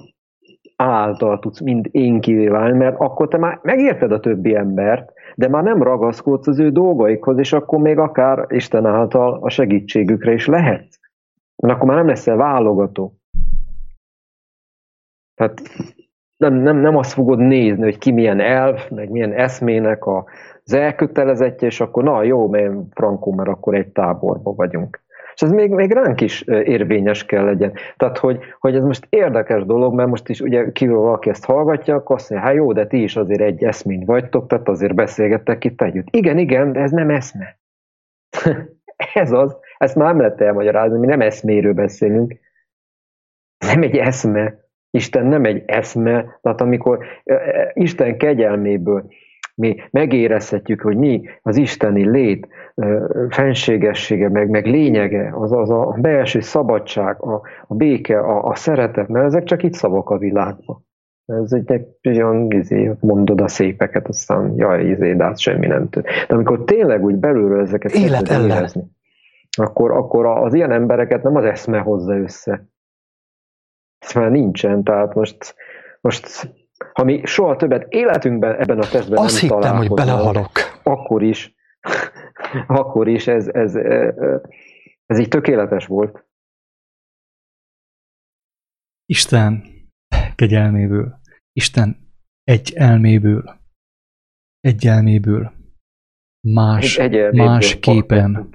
által 0.82 1.40
tudsz 1.40 1.60
mind 1.60 1.88
én 1.92 2.50
válni, 2.50 2.78
mert 2.78 3.00
akkor 3.00 3.28
te 3.28 3.38
már 3.38 3.60
megérted 3.62 4.12
a 4.12 4.20
többi 4.20 4.56
embert, 4.56 5.14
de 5.36 5.48
már 5.48 5.64
nem 5.64 5.84
ragaszkodsz 5.84 6.48
az 6.48 6.60
ő 6.60 6.70
dolgaikhoz, 6.70 7.38
és 7.38 7.54
akkor 7.54 7.80
még 7.80 7.98
akár 7.98 8.46
Isten 8.50 8.86
által 8.86 9.40
a 9.42 9.50
segítségükre 9.50 10.34
is 10.34 10.48
lehetsz. 10.48 11.00
Mert 11.56 11.76
akkor 11.76 11.88
már 11.88 11.98
nem 11.98 12.08
leszel 12.08 12.36
válogató. 12.36 13.14
Tehát 15.36 15.62
nem, 16.38 16.54
nem, 16.54 16.78
nem 16.78 16.96
azt 16.96 17.14
fogod 17.14 17.40
nézni, 17.40 17.84
hogy 17.84 17.98
ki 17.98 18.12
milyen 18.12 18.40
elf, 18.40 18.90
meg 18.90 19.10
milyen 19.10 19.34
eszmének 19.34 20.08
az 20.08 20.74
elkötelezettje, 20.74 21.68
és 21.68 21.82
akkor 21.82 22.04
na 22.04 22.24
jó, 22.24 22.48
mert 22.48 22.74
frankó, 22.94 23.34
mert 23.34 23.50
akkor 23.50 23.76
egy 23.76 23.88
táborban 23.88 24.56
vagyunk. 24.56 25.02
És 25.42 25.48
ez 25.48 25.54
még, 25.54 25.70
még 25.70 25.92
ránk 25.92 26.22
is 26.22 26.42
érvényes 26.42 27.26
kell 27.26 27.44
legyen. 27.44 27.74
Tehát, 27.98 28.18
hogy, 28.18 28.40
hogy 28.60 28.76
ez 28.76 28.84
most 28.84 29.08
érdekes 29.10 29.66
dolog, 29.66 29.94
mert 29.94 30.10
most 30.10 30.30
is 30.30 30.42
ugye 30.42 30.72
kívül 30.72 30.98
valaki 30.98 31.30
ezt 31.30 31.46
hallgatja, 31.46 31.96
akkor 31.96 32.16
azt 32.16 32.30
mondja, 32.30 32.48
hát 32.48 32.58
jó, 32.58 32.74
de 32.74 32.88
ti 32.88 33.04
is 33.04 33.16
azért 33.16 33.42
egy 33.42 33.64
eszmény 33.64 34.06
vagytok, 34.06 34.48
tehát 34.48 34.68
azért 34.68 34.96
beszélgettek 34.96 35.64
itt 35.64 35.82
együtt. 35.82 36.08
Igen, 36.10 36.38
igen, 36.38 36.72
de 36.72 36.80
ez 36.80 36.92
nem 36.92 37.10
eszme. 37.10 37.60
ez 39.14 39.32
az, 39.32 39.58
ezt 39.78 39.96
már 39.96 40.08
nem 40.08 40.20
lehet 40.20 40.42
elmagyarázni, 40.42 40.98
mi 40.98 41.06
nem 41.06 41.22
eszméről 41.22 41.74
beszélünk. 41.74 42.40
Nem 43.58 43.82
egy 43.82 43.98
eszme. 43.98 44.60
Isten 44.90 45.26
nem 45.26 45.46
egy 45.46 45.64
eszme, 45.66 46.40
tehát 46.42 46.62
amikor 46.62 47.06
Isten 47.74 48.18
kegyelméből 48.18 49.12
mi 49.62 49.76
megérezhetjük, 49.92 50.82
hogy 50.82 50.98
mi 50.98 51.22
az 51.42 51.58
isteni 51.58 52.10
lét 52.10 52.48
fenségessége, 53.30 54.30
meg, 54.30 54.50
meg 54.50 54.66
lényege, 54.66 55.32
az, 55.36 55.52
az 55.52 55.70
a 55.70 55.96
belső 56.00 56.40
szabadság, 56.40 57.22
a, 57.22 57.42
a 57.68 57.76
béke, 57.76 58.20
a, 58.20 58.44
a 58.44 58.56
szeretet, 58.56 59.08
mert 59.08 59.26
ezek 59.26 59.44
csak 59.44 59.64
itt 59.64 59.74
szavak 59.74 60.10
a 60.10 60.18
világban. 60.18 60.86
Ez 61.26 61.52
egy, 61.52 61.86
olyan, 62.04 62.52
izé, 62.52 62.92
mondod 63.00 63.42
a 63.42 63.48
szépeket, 63.48 64.08
aztán 64.08 64.54
jaj, 64.56 64.86
izé, 64.86 65.14
de 65.14 65.24
hát 65.24 65.40
semmi 65.40 65.68
nem 65.68 65.90
tűnt. 65.90 66.06
De 66.06 66.34
amikor 66.34 66.64
tényleg 66.64 67.04
úgy 67.04 67.16
belülről 67.16 67.62
ezeket 67.62 67.92
Élet 67.92 68.30
érezni, 68.30 68.84
akkor, 69.58 69.92
akkor 69.92 70.26
az 70.26 70.54
ilyen 70.54 70.72
embereket 70.72 71.24
nem 71.24 71.36
az 71.36 71.44
eszme 71.44 71.80
hozza 71.80 72.18
össze. 72.18 72.70
Ez 74.00 74.14
már 74.14 74.32
nincsen, 74.32 74.84
tehát 74.84 75.14
most, 75.14 75.56
most 76.02 76.52
ha 76.94 77.04
mi 77.04 77.26
soha 77.26 77.56
többet 77.56 77.94
életünkben 77.94 78.60
ebben 78.60 78.80
a 78.80 78.88
testben 78.88 79.18
Azt 79.18 79.42
nem 79.42 79.52
hittem, 79.52 79.76
hogy 79.76 79.90
belehalok. 79.90 80.52
Akkor 80.84 81.24
is, 81.24 81.56
akkor 82.68 83.08
is 83.08 83.28
ez, 83.28 83.48
ez, 83.48 83.76
ez 85.06 85.20
így 85.20 85.28
tökéletes 85.28 85.86
volt. 85.86 86.26
Isten 89.06 89.64
kegyelméből, 90.36 91.20
Isten 91.54 91.98
egy 92.44 92.74
elméből, 92.76 93.60
egy 94.60 94.88
elméből, 94.88 95.52
más, 96.48 96.98
egy 96.98 97.16
elméből 97.16 97.46
más 97.46 97.80
képen. 97.80 98.50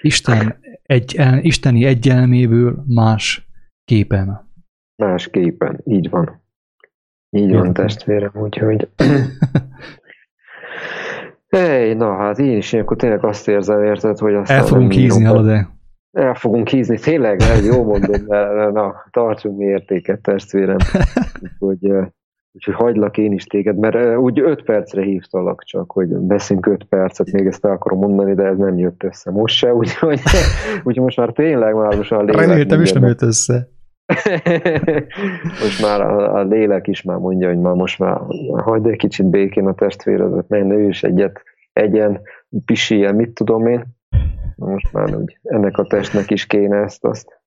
Isten 0.00 0.60
egy, 0.82 1.14
el, 1.16 1.38
isteni 1.38 1.84
egyelméből 1.84 2.84
más 2.86 3.48
képen. 3.84 4.50
Más 5.02 5.30
képen, 5.30 5.80
így 5.84 6.10
van. 6.10 6.41
Így 7.36 7.52
van, 7.52 7.72
testvérem, 7.72 8.30
úgyhogy... 8.34 8.88
Hey, 11.56 11.94
na 11.94 12.16
hát 12.16 12.38
én 12.38 12.56
is 12.56 12.72
ilyenkor 12.72 12.96
tényleg 12.96 13.24
azt 13.24 13.48
érzem, 13.48 13.84
érted, 13.84 14.18
hogy 14.18 14.34
aztán... 14.34 14.58
El 14.58 14.64
fogunk 14.64 14.92
hízni, 14.92 15.24
halad 15.24 15.66
El 16.12 16.34
fogunk 16.34 16.68
hízni, 16.68 16.98
tényleg, 16.98 17.38
nem, 17.38 17.64
jó 17.64 17.84
mondom, 17.84 18.26
de 18.26 18.70
na, 18.70 18.94
tartsunk 19.10 19.58
mi 19.58 19.64
értéket, 19.64 20.20
testvérem. 20.20 20.76
Úgyhogy, 21.58 21.92
úgyhogy 22.52 22.74
hagylak 22.74 23.18
én 23.18 23.32
is 23.32 23.44
téged, 23.44 23.78
mert 23.78 24.16
úgy 24.16 24.40
öt 24.40 24.62
percre 24.62 25.02
hívtalak 25.02 25.62
csak, 25.64 25.92
hogy 25.92 26.08
beszélünk 26.08 26.66
öt 26.66 26.84
percet, 26.84 27.32
még 27.32 27.46
ezt 27.46 27.64
el 27.64 27.72
akarom 27.72 27.98
mondani, 27.98 28.34
de 28.34 28.42
ez 28.42 28.56
nem 28.56 28.78
jött 28.78 29.02
össze 29.02 29.30
most 29.30 29.56
se, 29.56 29.74
úgyhogy, 29.74 30.20
úgyhogy 30.84 31.04
most 31.04 31.16
már 31.16 31.32
tényleg 31.32 31.74
már 31.74 31.96
most 31.96 32.12
a 32.12 32.22
lélek... 32.22 32.46
Reméltem 32.46 32.80
is 32.80 32.92
nem 32.92 33.04
jött 33.04 33.22
össze. 33.22 33.68
most 35.62 35.82
már 35.82 36.00
a, 36.00 36.34
a 36.34 36.42
lélek 36.42 36.88
is 36.88 37.02
már 37.02 37.18
mondja, 37.18 37.48
hogy 37.48 37.58
már 37.58 37.74
most 37.74 37.98
már 37.98 38.20
hagyd 38.52 38.86
egy 38.86 38.96
kicsit 38.96 39.26
békén 39.26 39.66
a 39.66 39.74
testvéredet, 39.74 40.48
mert 40.48 40.70
ő 40.70 40.88
is 40.88 41.02
egyet, 41.02 41.42
egyen, 41.72 42.20
pisiljen, 42.64 43.14
mit 43.14 43.30
tudom 43.30 43.66
én. 43.66 43.84
Most 44.56 44.92
már 44.92 45.16
úgy, 45.16 45.38
ennek 45.42 45.78
a 45.78 45.84
testnek 45.84 46.30
is 46.30 46.46
kéne 46.46 46.76
ezt, 46.76 47.04
azt 47.04 47.40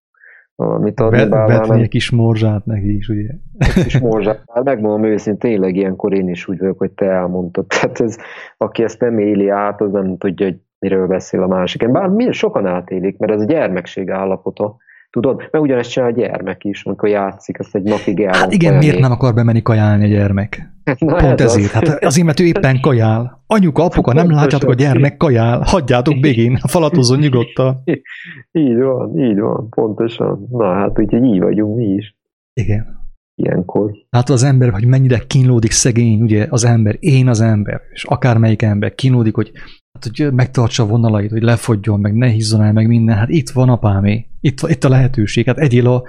valamit 0.56 1.00
adni. 1.00 1.30
Be, 1.30 1.46
betni 1.46 1.82
egy 1.82 1.88
kis 1.88 2.10
morzsát 2.10 2.66
neki 2.66 2.96
is, 2.96 3.10
ugye? 3.10 3.30
Egy 3.58 3.84
kis 3.84 4.00
morzsát. 4.00 4.44
Hát 4.54 4.64
megmondom 4.64 5.04
őszintén, 5.04 5.52
tényleg 5.52 5.76
ilyenkor 5.76 6.14
én 6.14 6.30
is 6.30 6.48
úgy 6.48 6.60
vagyok, 6.60 6.78
hogy 6.78 6.92
te 6.92 7.06
elmondtad. 7.06 7.66
Tehát 7.68 8.00
ez, 8.00 8.18
aki 8.58 8.84
ezt 8.84 9.00
nem 9.00 9.20
éli 9.20 9.50
át, 9.50 9.82
az 9.82 9.92
nem 9.92 10.18
tudja, 10.18 10.46
hogy 10.46 10.60
miről 10.80 11.08
beszél 11.08 11.44
a 11.44 11.48
másik. 11.48 11.92
Bár 11.92 12.08
mi 12.08 12.32
sokan 12.32 12.66
átélik, 12.66 13.18
mert 13.18 13.32
ez 13.32 13.42
a 13.42 13.46
gyermekség 13.46 14.10
állapota 14.10 14.76
Tudod, 15.16 15.48
meg 15.52 15.62
ugyanezt 15.62 15.92
csinál 15.92 16.10
a 16.10 16.12
gyermek 16.12 16.64
is, 16.64 16.84
amikor 16.84 17.10
játszik, 17.10 17.60
azt 17.60 17.76
egy 17.76 17.84
napig 17.84 18.22
el. 18.22 18.34
Hát 18.34 18.54
igen, 18.54 18.78
miért 18.78 19.00
nem 19.00 19.12
akar 19.12 19.34
bemenni 19.34 19.62
kajálni 19.62 20.04
a 20.04 20.08
gyermek? 20.08 20.72
Na 21.00 21.16
Pont 21.16 21.42
ez 21.42 21.56
ezért. 21.56 21.76
Az. 21.76 21.90
Hát 21.90 22.04
azért, 22.04 22.26
mert 22.26 22.40
ő 22.40 22.46
éppen 22.46 22.80
kajál. 22.82 23.44
Anyuka, 23.48 23.84
apuka, 23.84 24.14
nem 24.14 24.32
látjátok, 24.32 24.70
a 24.70 24.74
gyermek 24.74 25.18
kajál. 25.18 25.62
Hagyjátok 25.66 26.14
végén, 26.22 26.58
falatozó 26.68 27.16
nyugodtan. 27.16 27.84
Így 28.52 28.78
van, 28.78 29.20
így 29.20 29.40
van, 29.40 29.70
pontosan. 29.70 30.48
Na 30.52 30.74
hát 30.74 31.00
úgyhogy 31.00 31.24
így 31.24 31.40
vagyunk 31.40 31.76
mi 31.76 31.86
is. 31.86 32.16
Igen. 32.54 33.05
Ilyenkor. 33.36 33.92
Hát 34.10 34.30
az 34.30 34.44
ember, 34.44 34.72
hogy 34.72 34.86
mennyire 34.86 35.20
kínlódik 35.28 35.72
szegény, 35.72 36.22
ugye 36.22 36.48
az 36.50 36.64
ember, 36.64 36.98
én 37.00 37.28
az 37.28 37.42
ember, 37.42 37.82
és 37.92 38.04
akármelyik 38.04 38.62
ember 38.62 38.96
kínlódik, 38.96 39.36
hogy 39.36 39.52
hát, 39.94 40.04
hogy 40.04 40.34
megtartsa 40.34 40.84
a 40.84 40.88
vonalait, 40.88 41.32
hogy 41.32 41.42
lefogjon, 41.42 42.00
meg 42.00 42.16
ne 42.16 42.28
hízzon 42.28 42.62
el, 42.62 42.74
meg 42.74 42.88
minden. 42.88 43.16
Hát 43.16 43.30
itt 43.30 43.50
van 43.50 43.70
apámé. 43.70 44.28
Itt, 44.40 44.62
itt 44.62 44.84
a 44.84 44.90
lehetőség. 44.90 45.46
Hát 45.46 45.58
egyél 45.58 45.88
a, 45.88 46.04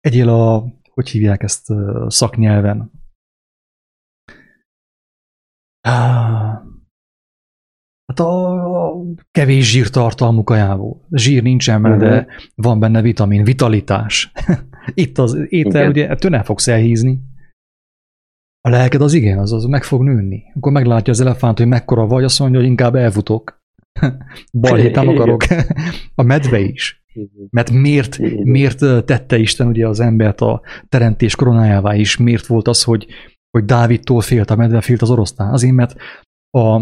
egyél 0.00 0.28
a, 0.28 0.64
hogy 0.90 1.08
hívják 1.08 1.42
ezt 1.42 1.66
szaknyelven? 2.06 2.90
Hát 8.06 8.20
a, 8.20 8.52
a 8.88 9.02
kevés 9.30 9.70
zsírtartalmú 9.70 10.42
kajából. 10.42 11.06
Zsír 11.10 11.42
nincsen 11.42 11.82
benne, 11.82 11.94
uh-huh. 11.94 12.10
de 12.10 12.26
van 12.54 12.80
benne 12.80 13.00
vitamin, 13.00 13.44
vitalitás. 13.44 14.32
Itt 14.94 15.18
az 15.18 15.34
étel, 15.48 15.80
Igen. 15.80 15.88
ugye, 15.88 16.08
ettől 16.08 16.30
nem 16.30 16.42
fogsz 16.42 16.68
elhízni. 16.68 17.20
A 18.60 18.68
lelked 18.68 19.00
az 19.00 19.12
igen, 19.12 19.38
az, 19.38 19.52
az 19.52 19.64
meg 19.64 19.84
fog 19.84 20.02
nőni. 20.02 20.42
Akkor 20.54 20.72
meglátja 20.72 21.12
az 21.12 21.20
elefánt, 21.20 21.58
hogy 21.58 21.66
mekkora 21.66 22.06
vagy, 22.06 22.24
azt 22.24 22.38
mondja, 22.38 22.58
hogy 22.58 22.68
inkább 22.68 22.94
elfutok. 22.94 23.62
Balhét 24.60 24.94
nem 24.94 25.08
akarok. 25.08 25.44
a 26.14 26.22
medve 26.22 26.58
is. 26.58 27.04
Mert 27.50 27.70
miért, 27.70 28.18
miért 28.44 28.78
tette 29.04 29.38
Isten 29.38 29.66
ugye 29.66 29.88
az 29.88 30.00
embert 30.00 30.40
a 30.40 30.62
teremtés 30.88 31.36
koronájává 31.36 31.94
is? 31.94 32.16
Miért 32.16 32.46
volt 32.46 32.68
az, 32.68 32.82
hogy, 32.82 33.06
hogy 33.50 33.64
Dávidtól 33.64 34.20
félt, 34.20 34.50
a 34.50 34.56
medve 34.56 34.80
félt 34.80 35.02
az 35.02 35.10
oroszlán? 35.10 35.52
Azért, 35.52 35.74
mert 35.74 35.96
a, 36.50 36.80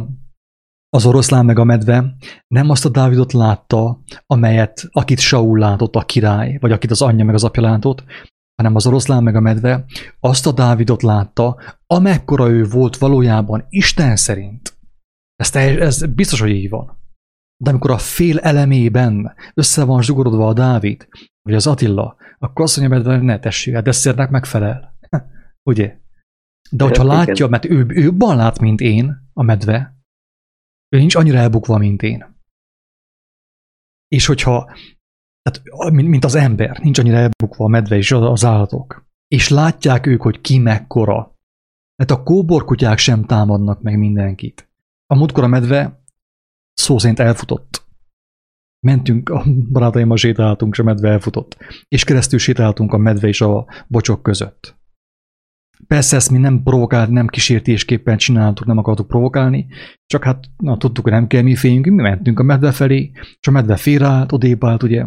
az 0.95 1.07
oroszlán 1.07 1.45
meg 1.45 1.59
a 1.59 1.65
medve 1.65 2.15
nem 2.47 2.71
azt 2.71 2.85
a 2.85 2.89
Dávidot 2.89 3.33
látta, 3.33 4.01
amelyet, 4.27 4.89
akit 4.91 5.19
Saul 5.19 5.59
látott, 5.59 5.95
a 5.95 6.05
király, 6.05 6.59
vagy 6.61 6.73
akit 6.73 6.91
az 6.91 7.03
anyja 7.03 7.25
meg 7.25 7.35
az 7.35 7.45
apja 7.45 7.62
látott, 7.62 8.05
hanem 8.57 8.75
az 8.75 8.87
oroszlán 8.87 9.23
meg 9.23 9.37
a 9.37 9.41
medve 9.41 9.85
azt 10.21 10.47
a 10.47 10.53
Dávidot 10.53 11.03
látta, 11.03 11.57
amekkora 11.87 12.49
ő 12.49 12.65
volt 12.65 12.97
valójában 12.97 13.66
Isten 13.69 14.16
szerint. 14.16 14.77
Ez, 15.37 15.55
ez 15.57 16.07
biztos, 16.07 16.41
hogy 16.41 16.51
így 16.51 16.69
van. 16.69 16.99
De 17.65 17.71
amikor 17.71 17.91
a 17.91 17.99
fél 17.99 18.39
elemében 18.39 19.35
össze 19.55 19.85
van 19.85 20.03
zsugorodva 20.03 20.49
a 20.49 20.53
Dávid, 20.53 21.09
vagy 21.43 21.55
az 21.55 21.66
Attila, 21.66 22.16
akkor 22.39 22.65
azt 22.65 22.81
mondja, 22.81 23.12
hogy 23.12 23.23
ne 23.23 23.39
tessék, 23.39 23.75
hát 23.75 23.85
Deszérnek 23.85 24.31
megfelel. 24.31 24.97
Ugye? 25.71 25.99
De 26.71 26.85
hogyha 26.85 27.05
látja, 27.05 27.47
mert 27.47 27.65
ő, 27.65 27.87
ő 27.89 28.03
jobban 28.03 28.37
lát, 28.37 28.59
mint 28.59 28.81
én, 28.81 29.31
a 29.33 29.43
medve, 29.43 29.94
ő 30.95 30.99
nincs 30.99 31.15
annyira 31.15 31.39
elbukva, 31.39 31.79
mint 31.79 32.03
én. 32.03 32.37
És 34.09 34.27
hogyha, 34.27 34.77
tehát, 35.43 35.91
mint, 35.93 36.25
az 36.25 36.35
ember, 36.35 36.79
nincs 36.79 36.99
annyira 36.99 37.16
elbukva 37.16 37.65
a 37.65 37.69
medve 37.69 37.97
és 37.97 38.12
az 38.12 38.45
állatok, 38.45 39.07
és 39.29 39.49
látják 39.49 40.07
ők, 40.07 40.23
hogy 40.23 40.41
ki 40.41 40.59
mekkora, 40.59 41.37
mert 41.97 42.11
a 42.11 42.23
kóborkutyák 42.23 42.99
sem 42.99 43.25
támadnak 43.25 43.83
meg 43.83 43.99
mindenkit. 43.99 44.69
A 45.07 45.15
múltkor 45.15 45.45
a 45.45 45.47
medve 45.47 46.05
szó 46.73 46.99
szerint 46.99 47.19
elfutott. 47.19 47.87
Mentünk, 48.87 49.29
a 49.29 49.45
barátaimmal 49.73 50.16
sétáltunk, 50.16 50.73
és 50.73 50.79
a 50.79 50.83
medve 50.83 51.11
elfutott. 51.11 51.57
És 51.89 52.05
keresztül 52.05 52.39
sétáltunk 52.39 52.93
a 52.93 52.97
medve 52.97 53.29
és 53.29 53.41
a 53.41 53.66
bocsok 53.89 54.23
között. 54.23 54.77
Persze 55.86 56.16
ezt 56.16 56.31
mi 56.31 56.39
nem 56.39 56.62
provokált, 56.62 57.11
nem 57.11 57.27
kísértésképpen 57.27 58.16
csináltuk, 58.16 58.66
nem 58.66 58.78
akartuk 58.78 59.06
provokálni, 59.06 59.66
csak 60.06 60.24
hát 60.24 60.44
na, 60.56 60.77
tudtuk, 60.77 61.05
hogy 61.05 61.12
nem 61.12 61.27
kell 61.27 61.43
mi 61.43 61.55
féljünk, 61.55 61.86
mi 61.86 62.02
mentünk 62.02 62.39
a 62.39 62.43
medve 62.43 62.73
felé, 62.73 63.11
és 63.40 63.47
a 63.47 63.51
medve 63.51 63.77
félreállt, 63.77 64.32
odébb 64.32 64.65
állt, 64.65 64.82
ugye. 64.82 65.05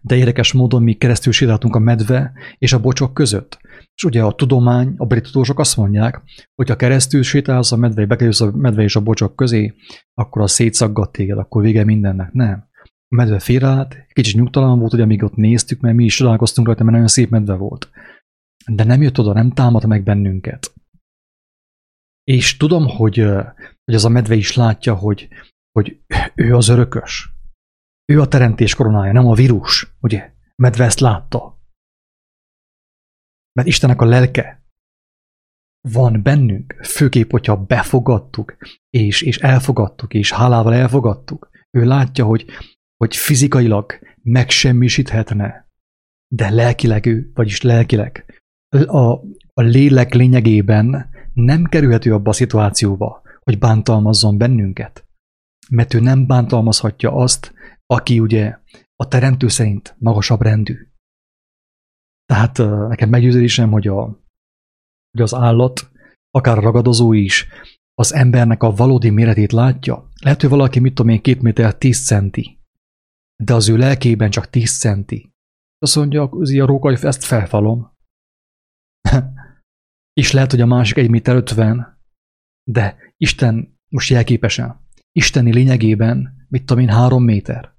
De 0.00 0.16
érdekes 0.16 0.52
módon 0.52 0.82
mi 0.82 0.92
keresztül 0.92 1.32
sétáltunk 1.32 1.76
a 1.76 1.78
medve 1.78 2.32
és 2.58 2.72
a 2.72 2.80
bocsok 2.80 3.14
között. 3.14 3.58
És 3.94 4.04
ugye 4.04 4.22
a 4.22 4.32
tudomány, 4.32 4.94
a 4.96 5.06
brit 5.06 5.22
tudósok 5.22 5.58
azt 5.58 5.76
mondják, 5.76 6.22
hogy 6.54 6.68
ha 6.68 6.76
keresztül 6.76 7.22
sétálsz 7.22 7.72
a 7.72 7.76
medve, 7.76 8.06
bekerülsz 8.06 8.40
a 8.40 8.50
medve 8.56 8.82
és 8.82 8.96
a 8.96 9.00
bocsok 9.00 9.36
közé, 9.36 9.74
akkor 10.14 10.42
az 10.42 10.52
szétszaggat 10.52 11.12
téged, 11.12 11.38
akkor 11.38 11.62
vége 11.62 11.84
mindennek. 11.84 12.32
Nem. 12.32 12.64
A 13.08 13.14
medve 13.14 13.38
félreállt, 13.38 13.96
kicsit 14.12 14.36
nyugtalan 14.36 14.78
volt, 14.78 14.92
ugye 14.92 15.02
amíg 15.02 15.22
ott 15.22 15.34
néztük, 15.34 15.80
mert 15.80 15.96
mi 15.96 16.04
is 16.04 16.16
találkoztunk 16.16 16.66
rajta, 16.66 16.82
mert 16.82 16.94
nagyon 16.94 17.10
szép 17.10 17.30
medve 17.30 17.54
volt. 17.54 17.90
De 18.70 18.84
nem 18.84 19.02
jött 19.02 19.18
oda, 19.18 19.32
nem 19.32 19.52
támadta 19.52 19.86
meg 19.86 20.02
bennünket. 20.02 20.74
És 22.24 22.56
tudom, 22.56 22.88
hogy, 22.88 23.16
hogy 23.84 23.94
az 23.94 24.04
a 24.04 24.08
medve 24.08 24.34
is 24.34 24.54
látja, 24.54 24.94
hogy, 24.94 25.28
hogy 25.72 26.00
ő 26.34 26.54
az 26.54 26.68
örökös. 26.68 27.30
Ő 28.12 28.20
a 28.20 28.28
teremtés 28.28 28.74
koronája, 28.74 29.12
nem 29.12 29.26
a 29.26 29.34
vírus, 29.34 29.96
ugye? 30.00 30.32
Medve 30.56 30.84
ezt 30.84 31.00
látta. 31.00 31.60
Mert 33.52 33.68
Istennek 33.68 34.00
a 34.00 34.04
lelke 34.04 34.66
van 35.88 36.22
bennünk, 36.22 36.76
főképp, 36.82 37.30
hogyha 37.30 37.64
befogadtuk, 37.64 38.56
és, 38.90 39.22
és 39.22 39.38
elfogadtuk, 39.38 40.14
és 40.14 40.32
hálával 40.32 40.74
elfogadtuk. 40.74 41.50
Ő 41.70 41.84
látja, 41.84 42.24
hogy, 42.24 42.46
hogy 42.96 43.16
fizikailag 43.16 43.98
megsemmisíthetne, 44.22 45.70
de 46.34 46.50
lelkileg 46.50 47.06
ő, 47.06 47.30
vagyis 47.34 47.60
lelkileg, 47.60 48.42
a, 48.68 49.12
a 49.54 49.62
lélek 49.62 50.14
lényegében 50.14 51.10
nem 51.32 51.64
kerülhető 51.64 52.14
abba 52.14 52.30
a 52.30 52.32
szituációba, 52.32 53.22
hogy 53.42 53.58
bántalmazzon 53.58 54.38
bennünket. 54.38 55.06
Mert 55.70 55.94
ő 55.94 56.00
nem 56.00 56.26
bántalmazhatja 56.26 57.12
azt, 57.12 57.52
aki 57.86 58.20
ugye 58.20 58.58
a 58.96 59.08
teremtő 59.08 59.48
szerint 59.48 59.96
magasabb 59.98 60.42
rendű. 60.42 60.88
Tehát 62.24 62.58
nekem 62.88 63.08
meggyőződésem, 63.08 63.70
hogy, 63.70 63.86
a, 63.86 64.02
hogy 65.10 65.20
az 65.20 65.34
állat, 65.34 65.90
akár 66.30 66.58
a 66.58 66.60
ragadozó 66.60 67.12
is, 67.12 67.48
az 67.94 68.14
embernek 68.14 68.62
a 68.62 68.74
valódi 68.74 69.10
méretét 69.10 69.52
látja. 69.52 70.08
Lehet, 70.22 70.40
hogy 70.40 70.50
valaki, 70.50 70.78
mit 70.78 70.94
tudom 70.94 71.12
én, 71.12 71.22
két 71.22 71.42
méter 71.42 71.76
10 71.78 72.06
centi, 72.06 72.58
de 73.42 73.54
az 73.54 73.68
ő 73.68 73.76
lelkében 73.76 74.30
csak 74.30 74.50
10 74.50 74.78
centi. 74.78 75.30
Azt 75.78 75.96
mondja, 75.96 76.22
az 76.22 76.54
a 76.54 76.66
róka, 76.66 76.88
hogy 76.88 77.04
ezt 77.04 77.24
felfalom. 77.24 77.94
És 80.20 80.32
lehet, 80.32 80.50
hogy 80.50 80.60
a 80.60 80.66
másik 80.66 80.96
1 80.96 81.10
méter 81.10 81.36
50, 81.36 82.00
de 82.70 82.96
Isten 83.16 83.78
most 83.88 84.10
jelképesen, 84.10 84.84
Isteni 85.12 85.52
lényegében, 85.52 86.46
mit 86.48 86.64
tudom 86.64 86.82
én, 86.82 86.88
3 86.88 87.24
méter, 87.24 87.74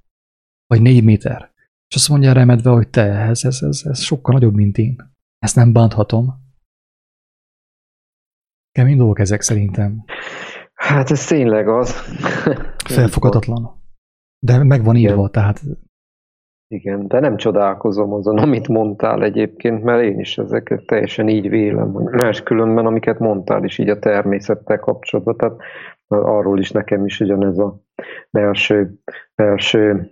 vagy 0.66 0.82
4 0.82 1.04
méter. 1.04 1.54
És 1.88 1.96
azt 1.96 2.10
mondja 2.10 2.34
remedve, 2.34 2.70
hogy 2.70 2.90
te, 2.90 3.02
ez, 3.02 3.44
ez, 3.44 3.62
ez, 3.62 3.82
ez 3.86 4.00
sokkal 4.00 4.34
nagyobb, 4.34 4.54
mint 4.54 4.78
én. 4.78 5.12
Ezt 5.38 5.56
nem 5.56 5.74
bánthatom. 5.74 6.46
Kemény 8.72 8.98
dolgok 8.98 9.20
ezek 9.20 9.42
szerintem. 9.42 10.04
Hát 10.74 11.12
ez 11.12 11.26
tényleg 11.26 11.68
az. 11.68 11.92
Felfogadatlan. 12.86 13.82
De 14.40 14.64
meg 14.64 14.84
van 14.84 14.96
írva, 14.96 15.30
tehát... 15.30 15.64
Igen, 16.70 17.08
de 17.08 17.20
nem 17.20 17.38
csodálkozom 17.38 18.14
azon, 18.14 18.38
amit 18.38 18.68
mondtál 18.68 19.24
egyébként, 19.24 19.84
mert 19.84 20.04
én 20.04 20.20
is 20.20 20.38
ezeket 20.38 20.86
teljesen 20.86 21.28
így 21.28 21.50
vélem, 21.50 21.94
hogy 21.94 22.06
máskülönben, 22.06 22.86
amiket 22.86 23.20
mondtál 23.20 23.64
is 23.64 23.78
így 23.78 23.90
a 23.90 24.00
természettel 24.00 24.80
kapcsolatban, 24.80 25.36
tehát 25.38 25.58
arról 26.08 26.60
is 26.60 26.72
nekem 26.72 27.06
is 27.06 27.20
ugyanez 27.20 27.58
a 27.58 27.80
belső, 28.30 28.94
belső 29.36 30.12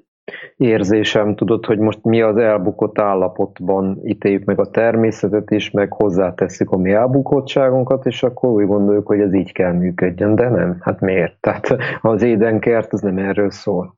érzésem, 0.57 1.35
tudod, 1.35 1.65
hogy 1.65 1.79
most 1.79 2.03
mi 2.03 2.21
az 2.21 2.37
elbukott 2.37 2.99
állapotban 2.99 3.99
ítéljük 4.03 4.43
meg 4.43 4.59
a 4.59 4.69
természetet 4.69 5.51
is, 5.51 5.71
meg 5.71 5.93
hozzáteszük 5.93 6.71
a 6.71 6.77
mi 6.77 6.91
elbukottságunkat, 6.91 8.05
és 8.05 8.23
akkor 8.23 8.49
úgy 8.49 8.65
gondoljuk, 8.65 9.07
hogy 9.07 9.19
ez 9.19 9.33
így 9.33 9.51
kell 9.51 9.73
működjön, 9.73 10.35
de 10.35 10.49
nem. 10.49 10.77
Hát 10.79 10.99
miért? 10.99 11.39
Tehát 11.39 11.77
az 12.01 12.21
édenkert 12.21 12.93
az 12.93 13.01
nem 13.01 13.17
erről 13.17 13.51
szól. 13.51 13.95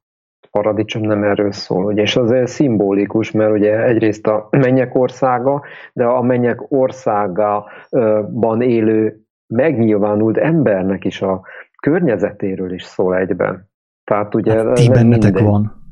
Paradicsom 0.51 1.01
nem 1.01 1.23
erről 1.23 1.51
szól, 1.51 1.85
ugye, 1.85 2.01
és 2.01 2.15
azért 2.15 2.47
szimbolikus, 2.47 3.31
mert 3.31 3.51
ugye 3.51 3.83
egyrészt 3.83 4.27
a 4.27 4.47
mennyek 4.51 4.95
országa, 4.95 5.63
de 5.93 6.05
a 6.05 6.21
mennyek 6.21 6.71
országában 6.71 8.61
élő 8.61 9.21
megnyilvánult 9.47 10.37
embernek 10.37 11.05
is 11.05 11.21
a 11.21 11.41
környezetéről 11.81 12.73
is 12.73 12.83
szól 12.83 13.15
egyben. 13.17 13.69
Tehát 14.03 14.35
ugye 14.35 14.53
hát 14.53 14.73
ti 14.73 14.89
bennetek 14.89 15.33
mindegy. 15.33 15.43
van. 15.43 15.85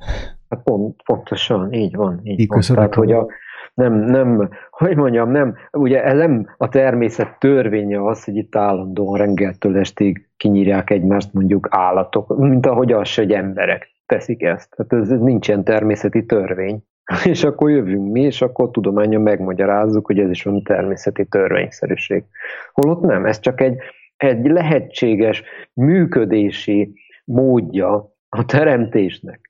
Hát 0.50 0.64
pont, 0.64 1.02
pontosan, 1.06 1.74
így 1.74 1.96
van. 1.96 2.20
Így 2.24 2.48
van. 2.48 2.62
Tehát, 2.76 2.96
hogy 2.96 3.12
a, 3.12 3.28
nem, 3.74 3.94
nem, 3.94 4.50
hogy 4.70 4.96
mondjam, 4.96 5.32
nem, 5.32 5.56
ugye 5.72 6.04
ez 6.04 6.18
nem 6.18 6.46
a 6.58 6.70
természet 6.70 7.40
törvénye 7.40 8.06
az, 8.06 8.24
hogy 8.24 8.36
itt 8.36 8.56
állandóan 8.56 9.18
reggeltől 9.18 9.78
estig 9.78 10.30
kinyírják 10.38 10.90
egymást 10.90 11.34
mondjuk 11.34 11.68
állatok, 11.70 12.38
mint 12.38 12.66
ahogy 12.66 12.92
az, 12.92 13.16
hogy 13.16 13.32
emberek 13.32 13.95
teszik 14.06 14.42
ezt. 14.44 14.76
Tehát 14.76 15.06
ez, 15.06 15.20
nincsen 15.20 15.64
természeti 15.64 16.26
törvény. 16.26 16.84
És 17.24 17.44
akkor 17.44 17.70
jövünk 17.70 18.12
mi, 18.12 18.22
és 18.22 18.42
akkor 18.42 18.72
tudományon 18.72 19.22
megmagyarázzuk, 19.22 20.06
hogy 20.06 20.20
ez 20.20 20.30
is 20.30 20.44
van 20.44 20.64
természeti 20.64 21.26
törvényszerűség. 21.26 22.24
Holott 22.72 23.02
nem, 23.02 23.26
ez 23.26 23.40
csak 23.40 23.62
egy, 23.62 23.78
egy 24.18 24.46
lehetséges 24.46 25.44
működési 25.74 26.94
módja 27.26 28.14
a 28.30 28.46
teremtésnek 28.46 29.46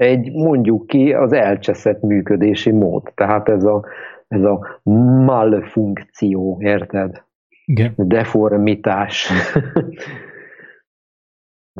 egy 0.00 0.32
mondjuk 0.32 0.86
ki 0.86 1.12
az 1.12 1.32
elcseszett 1.32 2.02
működési 2.02 2.70
mód. 2.70 3.12
Tehát 3.14 3.48
ez 3.48 3.64
a, 3.64 3.84
ez 4.28 4.42
a 4.42 4.80
malfunkció, 5.24 6.58
érted? 6.60 7.22
Igen. 7.64 7.92
Deformitás. 7.96 9.30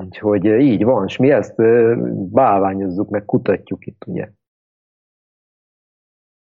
Úgyhogy 0.05 0.45
így 0.45 0.85
van, 0.85 1.07
és 1.07 1.17
mi 1.17 1.31
ezt 1.31 1.55
bálványozzuk, 2.33 3.11
meg 3.11 3.25
kutatjuk 3.25 3.87
itt, 3.87 4.03
ugye. 4.07 4.29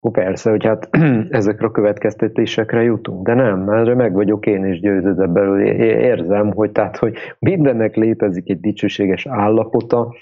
Akkor 0.02 0.24
persze, 0.24 0.50
hogy 0.50 0.66
hát 0.66 0.90
ezekre 1.30 1.68
a 1.68 1.72
következtetésekre 1.72 2.84
jutunk, 2.84 3.26
de 3.26 3.34
nem, 3.34 3.70
erre 3.70 3.96
meg 3.96 4.14
vagyok 4.14 4.46
én 4.46 4.66
is 4.66 4.80
győződve 4.80 5.28
belül, 5.28 5.62
érzem, 5.82 6.52
hogy 6.52 6.72
tehát, 6.72 6.98
hogy 6.98 7.18
mindennek 7.40 7.96
létezik 7.96 8.50
egy 8.50 8.60
dicsőséges 8.60 9.26
állapota, 9.26 10.16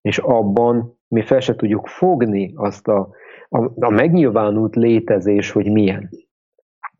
és 0.00 0.18
abban 0.18 0.98
mi 1.08 1.22
fel 1.22 1.40
se 1.40 1.54
tudjuk 1.54 1.86
fogni 1.86 2.52
azt 2.54 2.88
a, 2.88 3.08
a, 3.48 3.84
a 3.84 3.90
megnyilvánult 3.90 4.76
létezés, 4.76 5.50
hogy 5.50 5.72
milyen. 5.72 6.08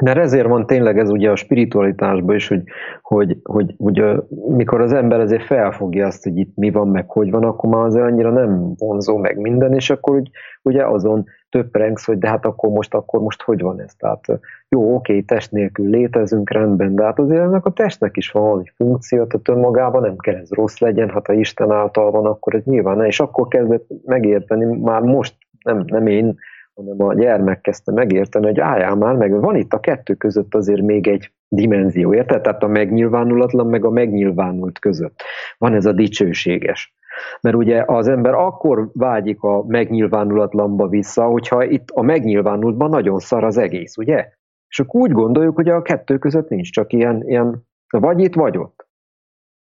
Mert 0.02 0.18
ezért 0.18 0.46
van 0.46 0.66
tényleg 0.66 0.98
ez 0.98 1.10
ugye 1.10 1.30
a 1.30 1.36
spiritualitásban 1.36 2.34
is, 2.34 2.48
hogy, 2.48 2.62
hogy, 3.02 3.36
hogy, 3.42 3.74
hogy 3.78 4.02
mikor 4.48 4.80
az 4.80 4.92
ember 4.92 5.20
ezért 5.20 5.44
felfogja 5.44 6.06
azt, 6.06 6.22
hogy 6.22 6.36
itt 6.36 6.56
mi 6.56 6.70
van, 6.70 6.88
meg 6.88 7.10
hogy 7.10 7.30
van, 7.30 7.44
akkor 7.44 7.70
már 7.70 7.84
azért 7.84 8.04
annyira 8.04 8.30
nem 8.30 8.74
vonzó 8.78 9.16
meg 9.16 9.38
minden, 9.38 9.74
és 9.74 9.90
akkor 9.90 10.16
úgy, 10.16 10.30
ugye 10.62 10.86
azon 10.86 11.26
töprengsz, 11.50 12.04
hogy 12.04 12.18
de 12.18 12.28
hát 12.28 12.44
akkor 12.44 12.70
most, 12.70 12.94
akkor 12.94 13.20
most 13.20 13.42
hogy 13.42 13.60
van 13.60 13.80
ez? 13.80 13.94
Tehát 13.94 14.40
jó, 14.68 14.94
oké, 14.94 15.20
test 15.20 15.52
nélkül 15.52 15.88
létezünk, 15.88 16.50
rendben, 16.50 16.94
de 16.94 17.04
hát 17.04 17.18
azért 17.18 17.40
ennek 17.40 17.64
a 17.64 17.72
testnek 17.72 18.16
is 18.16 18.30
van 18.30 18.42
valami 18.42 18.64
funkció, 18.76 19.24
tehát 19.24 19.48
önmagában 19.48 20.02
nem 20.02 20.16
kell 20.16 20.34
ez 20.34 20.50
rossz 20.50 20.78
legyen, 20.78 21.08
hát 21.08 21.26
ha 21.26 21.32
Isten 21.32 21.70
által 21.70 22.10
van, 22.10 22.26
akkor 22.26 22.54
ez 22.54 22.64
nyilván 22.64 22.96
ne, 22.96 23.06
és 23.06 23.20
akkor 23.20 23.48
kezdett 23.48 23.86
megérteni, 24.04 24.80
már 24.80 25.00
most 25.00 25.34
nem, 25.62 25.82
nem 25.86 26.06
én, 26.06 26.38
hanem 26.80 27.08
a 27.08 27.14
gyermek 27.14 27.60
kezdte 27.60 27.92
megérteni, 27.92 28.46
hogy 28.46 28.60
álljál 28.60 28.94
már 28.94 29.14
meg, 29.14 29.40
van 29.40 29.56
itt 29.56 29.72
a 29.72 29.80
kettő 29.80 30.14
között 30.14 30.54
azért 30.54 30.82
még 30.82 31.08
egy 31.08 31.32
dimenzió, 31.48 32.14
érted? 32.14 32.40
Tehát 32.40 32.62
a 32.62 32.66
megnyilvánulatlan 32.66 33.66
meg 33.66 33.84
a 33.84 33.90
megnyilvánult 33.90 34.78
között. 34.78 35.22
Van 35.58 35.74
ez 35.74 35.86
a 35.86 35.92
dicsőséges. 35.92 36.94
Mert 37.40 37.56
ugye 37.56 37.84
az 37.86 38.08
ember 38.08 38.34
akkor 38.34 38.90
vágyik 38.92 39.42
a 39.42 39.64
megnyilvánulatlanba 39.66 40.88
vissza, 40.88 41.24
hogyha 41.24 41.64
itt 41.64 41.90
a 41.90 42.02
megnyilvánultban 42.02 42.90
nagyon 42.90 43.18
szar 43.18 43.44
az 43.44 43.56
egész, 43.56 43.96
ugye? 43.96 44.28
És 44.68 44.80
akkor 44.80 45.00
úgy 45.00 45.12
gondoljuk, 45.12 45.54
hogy 45.54 45.68
a 45.68 45.82
kettő 45.82 46.18
között 46.18 46.48
nincs 46.48 46.72
csak 46.72 46.92
ilyen, 46.92 47.22
ilyen 47.28 47.66
vagy 47.88 48.20
itt, 48.20 48.34
vagy 48.34 48.58
ott. 48.58 48.88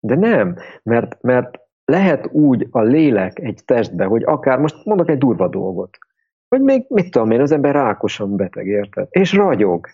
De 0.00 0.14
nem, 0.14 0.56
mert, 0.82 1.22
mert 1.22 1.58
lehet 1.84 2.28
úgy 2.32 2.66
a 2.70 2.80
lélek 2.80 3.38
egy 3.38 3.60
testbe, 3.64 4.04
hogy 4.04 4.22
akár 4.24 4.58
most 4.58 4.84
mondok 4.84 5.08
egy 5.08 5.18
durva 5.18 5.48
dolgot, 5.48 5.98
vagy 6.48 6.60
még, 6.60 6.84
mit 6.88 7.10
tudom 7.10 7.30
én, 7.30 7.40
az 7.40 7.52
ember 7.52 7.74
rákosan 7.74 8.36
beteg, 8.36 8.66
érted? 8.66 9.06
És 9.10 9.32
ragyog. 9.32 9.86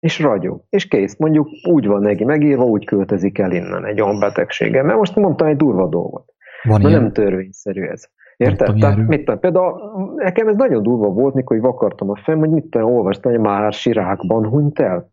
És 0.00 0.20
ragyog. 0.20 0.62
És 0.68 0.88
kész. 0.88 1.16
Mondjuk 1.16 1.48
úgy 1.68 1.86
van 1.86 2.00
neki 2.00 2.24
megírva, 2.24 2.64
úgy 2.64 2.84
költözik 2.84 3.38
el 3.38 3.52
innen 3.52 3.84
egy 3.84 4.00
olyan 4.00 4.18
betegsége. 4.18 4.82
Mert 4.82 4.98
most 4.98 5.16
mondtam 5.16 5.48
egy 5.48 5.56
durva 5.56 5.88
dolgot. 5.88 6.32
Van 6.62 6.80
Na 6.80 6.88
nem 6.88 7.12
törvényszerű 7.12 7.82
ez. 7.82 8.08
Érted? 8.36 8.78
Tehát, 8.78 8.96
mit 8.96 9.18
tudom, 9.18 9.40
például 9.40 10.14
nekem 10.16 10.48
ez 10.48 10.56
nagyon 10.56 10.82
durva 10.82 11.08
volt, 11.08 11.34
mikor 11.34 11.60
vakartam 11.60 12.10
a 12.10 12.16
fenn, 12.16 12.38
hogy 12.38 12.50
mit 12.50 12.66
tudom, 12.70 12.94
olvastam, 12.94 13.32
hogy 13.32 13.40
már 13.40 13.72
sirákban 13.72 14.48
hunyt 14.48 14.78
el. 14.78 15.12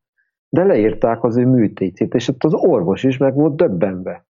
De 0.49 0.63
leírták 0.63 1.23
az 1.23 1.37
ő 1.37 1.45
műtétét, 1.45 2.13
és 2.13 2.27
ott 2.27 2.43
az 2.43 2.53
orvos 2.53 3.03
is 3.03 3.17
meg 3.17 3.33
volt 3.33 3.55
döbbenve, 3.55 4.25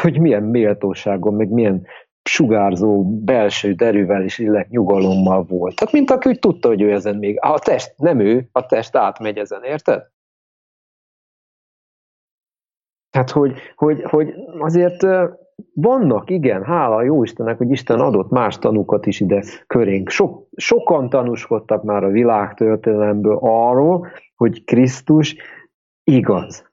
hogy 0.00 0.20
milyen 0.20 0.42
méltóságon, 0.42 1.34
meg 1.34 1.48
milyen 1.48 1.86
sugárzó 2.24 3.04
belső 3.04 3.72
derűvel 3.72 4.22
és 4.22 4.38
illet 4.38 4.68
nyugalommal 4.68 5.44
volt. 5.44 5.76
Tehát 5.76 5.94
mint 5.94 6.10
aki 6.10 6.38
tudta, 6.38 6.68
hogy 6.68 6.82
ő 6.82 6.92
ezen 6.92 7.16
még, 7.16 7.38
a 7.40 7.58
test, 7.58 7.94
nem 7.96 8.20
ő, 8.20 8.48
a 8.52 8.66
test 8.66 8.96
átmegy 8.96 9.38
ezen, 9.38 9.62
érted? 9.62 10.10
Tehát, 13.10 13.30
hogy, 13.30 13.58
hogy, 13.74 14.02
hogy 14.02 14.34
azért 14.58 15.06
vannak, 15.74 16.30
igen, 16.30 16.64
hála 16.64 17.02
jó 17.02 17.22
Istennek, 17.22 17.58
hogy 17.58 17.70
Isten 17.70 18.00
adott 18.00 18.30
más 18.30 18.58
tanúkat 18.58 19.06
is 19.06 19.20
ide 19.20 19.42
körénk. 19.66 20.08
Sok, 20.08 20.48
sokan 20.56 21.08
tanúskodtak 21.08 21.82
már 21.82 22.04
a 22.04 22.10
világtörténelemből 22.10 23.38
arról, 23.40 24.06
hogy 24.36 24.64
Krisztus 24.64 25.36
igaz. 26.04 26.70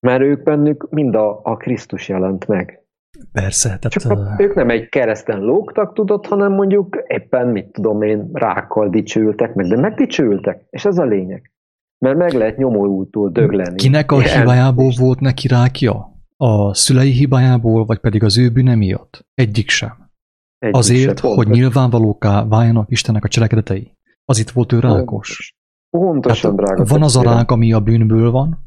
Mert 0.00 0.22
ők 0.22 0.42
bennük 0.42 0.90
mind 0.90 1.14
a, 1.14 1.40
a 1.42 1.56
Krisztus 1.56 2.08
jelent 2.08 2.46
meg. 2.46 2.83
Persze. 3.32 3.68
Tehát, 3.68 3.88
Csak 3.88 4.10
a, 4.10 4.34
ők 4.38 4.54
nem 4.54 4.70
egy 4.70 4.88
kereszten 4.88 5.40
lógtak, 5.40 5.94
tudod, 5.94 6.26
hanem 6.26 6.52
mondjuk 6.52 7.02
éppen, 7.06 7.48
mit 7.48 7.66
tudom 7.72 8.02
én, 8.02 8.30
rákkal 8.32 8.88
dicsültek 8.88 9.54
meg, 9.54 9.66
de 9.66 9.76
megdicsültek, 9.76 10.66
és 10.70 10.84
ez 10.84 10.98
a 10.98 11.04
lényeg. 11.04 11.52
Mert 11.98 12.16
meg 12.16 12.32
lehet 12.32 12.56
nyomorultól 12.56 13.30
dögleni. 13.30 13.76
Kinek 13.76 14.12
a 14.12 14.20
hibájából 14.20 14.92
volt 14.98 15.20
neki 15.20 15.48
rákja? 15.48 16.12
A 16.36 16.74
szülei 16.74 17.10
hibájából, 17.10 17.84
vagy 17.84 17.98
pedig 17.98 18.22
az 18.22 18.38
ő 18.38 18.50
bűne 18.50 18.74
miatt? 18.74 19.26
Egyik 19.34 19.70
sem. 19.70 20.10
Egyik 20.58 20.76
Azért, 20.76 21.18
sem, 21.18 21.30
hogy 21.30 21.48
nyilvánvalóká 21.48 22.44
váljanak 22.44 22.90
Istennek 22.90 23.24
a 23.24 23.28
cselekedetei. 23.28 23.96
Az 24.24 24.38
itt 24.38 24.50
volt 24.50 24.72
ő 24.72 24.78
rákos. 24.78 25.54
Pontosan, 25.90 26.56
drága. 26.56 26.84
Van 26.84 27.02
az 27.02 27.16
a 27.16 27.22
rák, 27.22 27.50
ami 27.50 27.72
a 27.72 27.80
bűnből 27.80 28.30
van, 28.30 28.63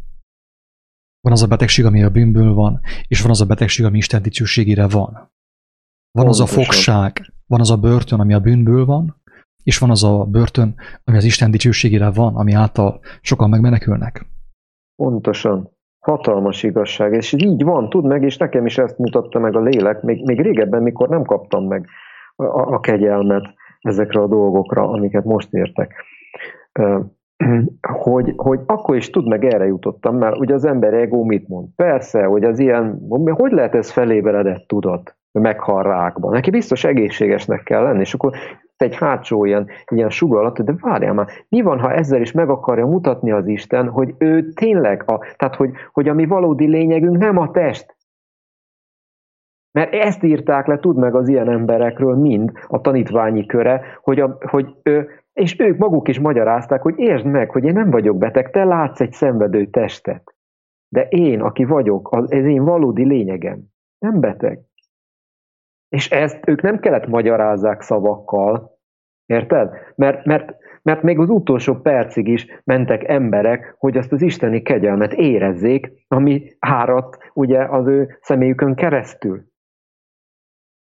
van 1.27 1.35
az 1.35 1.43
a 1.43 1.47
betegség, 1.47 1.85
ami 1.85 2.03
a 2.03 2.09
bűnből 2.09 2.53
van, 2.53 2.79
és 3.07 3.21
van 3.21 3.31
az 3.31 3.41
a 3.41 3.45
betegség, 3.45 3.85
ami 3.85 3.97
Isten 3.97 4.21
dicsőségére 4.21 4.87
van. 4.87 5.31
Van 6.11 6.27
az 6.27 6.39
a 6.39 6.45
fogság, 6.45 7.33
van 7.47 7.59
az 7.59 7.71
a 7.71 7.77
börtön, 7.77 8.19
ami 8.19 8.33
a 8.33 8.39
bűnből 8.39 8.85
van, 8.85 9.15
és 9.63 9.77
van 9.77 9.89
az 9.89 10.03
a 10.03 10.23
börtön, 10.23 10.75
ami 11.03 11.17
az 11.17 11.23
Isten 11.23 11.51
dicsőségére 11.51 12.09
van, 12.11 12.35
ami 12.35 12.53
által 12.53 12.99
sokan 13.21 13.49
megmenekülnek. 13.49 14.25
Pontosan. 14.95 15.69
Hatalmas 15.99 16.63
igazság, 16.63 17.13
és 17.13 17.33
így 17.33 17.63
van, 17.63 17.89
tud 17.89 18.05
meg, 18.05 18.23
és 18.23 18.37
nekem 18.37 18.65
is 18.65 18.77
ezt 18.77 18.97
mutatta 18.97 19.39
meg 19.39 19.55
a 19.55 19.61
lélek, 19.61 20.01
még, 20.01 20.25
még 20.25 20.41
régebben, 20.41 20.81
mikor 20.81 21.09
nem 21.09 21.23
kaptam 21.23 21.67
meg 21.67 21.87
a, 22.35 22.73
a 22.73 22.79
kegyelmet 22.79 23.53
ezekre 23.81 24.21
a 24.21 24.27
dolgokra, 24.27 24.89
amiket 24.89 25.23
most 25.23 25.53
értek 25.53 25.93
hogy, 28.03 28.33
hogy 28.35 28.59
akkor 28.65 28.95
is 28.95 29.09
tud 29.09 29.27
meg 29.27 29.45
erre 29.45 29.65
jutottam, 29.65 30.17
mert 30.17 30.37
ugye 30.37 30.53
az 30.53 30.65
ember 30.65 30.93
ego 30.93 31.23
mit 31.23 31.47
mond? 31.47 31.67
Persze, 31.75 32.23
hogy 32.23 32.43
az 32.43 32.59
ilyen, 32.59 33.07
hogy 33.29 33.51
lehet 33.51 33.75
ez 33.75 33.91
feléberedett 33.91 34.67
tudat, 34.67 35.15
meghal 35.31 35.83
rákban? 35.83 36.31
Neki 36.31 36.49
biztos 36.49 36.83
egészségesnek 36.83 37.63
kell 37.63 37.83
lenni, 37.83 37.99
és 37.99 38.13
akkor 38.13 38.37
egy 38.77 38.95
hátsó 38.95 39.45
ilyen, 39.45 39.67
ilyen 39.87 40.09
sugallat, 40.09 40.63
de 40.63 40.73
várjál 40.79 41.13
már, 41.13 41.27
mi 41.49 41.61
van, 41.61 41.79
ha 41.79 41.93
ezzel 41.93 42.21
is 42.21 42.31
meg 42.31 42.49
akarja 42.49 42.85
mutatni 42.85 43.31
az 43.31 43.47
Isten, 43.47 43.89
hogy 43.89 44.15
ő 44.17 44.51
tényleg, 44.53 45.03
a, 45.05 45.19
tehát 45.37 45.55
hogy, 45.55 45.71
hogy 45.91 46.07
a 46.09 46.13
mi 46.13 46.25
valódi 46.25 46.67
lényegünk 46.67 47.17
nem 47.17 47.37
a 47.37 47.51
test, 47.51 47.95
mert 49.71 49.93
ezt 49.93 50.23
írták 50.23 50.67
le, 50.67 50.77
tud 50.79 50.97
meg 50.97 51.15
az 51.15 51.27
ilyen 51.27 51.49
emberekről 51.49 52.15
mind 52.15 52.51
a 52.67 52.81
tanítványi 52.81 53.45
köre, 53.45 53.81
hogy, 54.01 54.19
a, 54.19 54.37
hogy 54.45 54.75
ő, 54.83 55.09
és 55.37 55.59
ők 55.59 55.77
maguk 55.77 56.07
is 56.07 56.19
magyarázták, 56.19 56.81
hogy 56.81 56.99
értsd 56.99 57.25
meg, 57.25 57.49
hogy 57.49 57.63
én 57.63 57.73
nem 57.73 57.89
vagyok 57.89 58.17
beteg, 58.17 58.49
te 58.49 58.63
látsz 58.63 59.01
egy 59.01 59.11
szenvedő 59.11 59.65
testet. 59.65 60.35
De 60.89 61.07
én, 61.07 61.41
aki 61.41 61.65
vagyok, 61.65 62.11
az, 62.11 62.31
ez 62.31 62.45
én 62.45 62.63
valódi 62.63 63.05
lényegem. 63.05 63.63
Nem 63.99 64.19
beteg. 64.19 64.59
És 65.89 66.09
ezt 66.09 66.47
ők 66.47 66.61
nem 66.61 66.79
kellett 66.79 67.07
magyarázzák 67.07 67.81
szavakkal, 67.81 68.79
érted? 69.25 69.73
Mert, 69.95 70.25
mert, 70.25 70.55
mert 70.81 71.01
még 71.01 71.19
az 71.19 71.29
utolsó 71.29 71.75
percig 71.75 72.27
is 72.27 72.61
mentek 72.63 73.07
emberek, 73.07 73.75
hogy 73.77 73.97
azt 73.97 74.11
az 74.11 74.21
isteni 74.21 74.61
kegyelmet 74.61 75.13
érezzék, 75.13 75.91
ami 76.07 76.55
hárat 76.59 77.17
ugye 77.33 77.63
az 77.63 77.87
ő 77.87 78.17
személyükön 78.21 78.75
keresztül. 78.75 79.45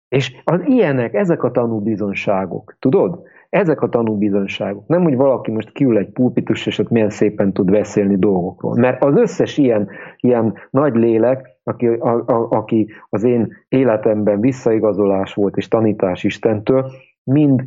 És 0.09 0.40
az 0.44 0.60
ilyenek, 0.64 1.14
ezek 1.14 1.43
a 1.43 1.51
tanúbizonságok, 1.51 2.77
tudod? 2.78 3.35
Ezek 3.56 3.80
a 3.80 3.88
tanúbizonságok. 3.88 4.86
Nem, 4.86 5.02
hogy 5.02 5.16
valaki 5.16 5.50
most 5.50 5.72
kiül 5.72 5.98
egy 5.98 6.10
pulpitus, 6.10 6.66
és 6.66 6.78
ott 6.78 6.90
milyen 6.90 7.10
szépen 7.10 7.52
tud 7.52 7.70
beszélni 7.70 8.16
dolgokról. 8.16 8.74
Mert 8.74 9.04
az 9.04 9.16
összes 9.16 9.58
ilyen, 9.58 9.88
ilyen 10.20 10.54
nagy 10.70 10.94
lélek, 10.94 11.58
aki, 11.62 11.86
a, 11.86 12.24
a, 12.26 12.48
aki 12.50 12.90
az 13.08 13.24
én 13.24 13.52
életemben 13.68 14.40
visszaigazolás 14.40 15.34
volt 15.34 15.56
és 15.56 15.68
tanítás 15.68 16.24
Istentől, 16.24 16.90
mind, 17.24 17.66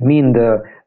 mind 0.00 0.38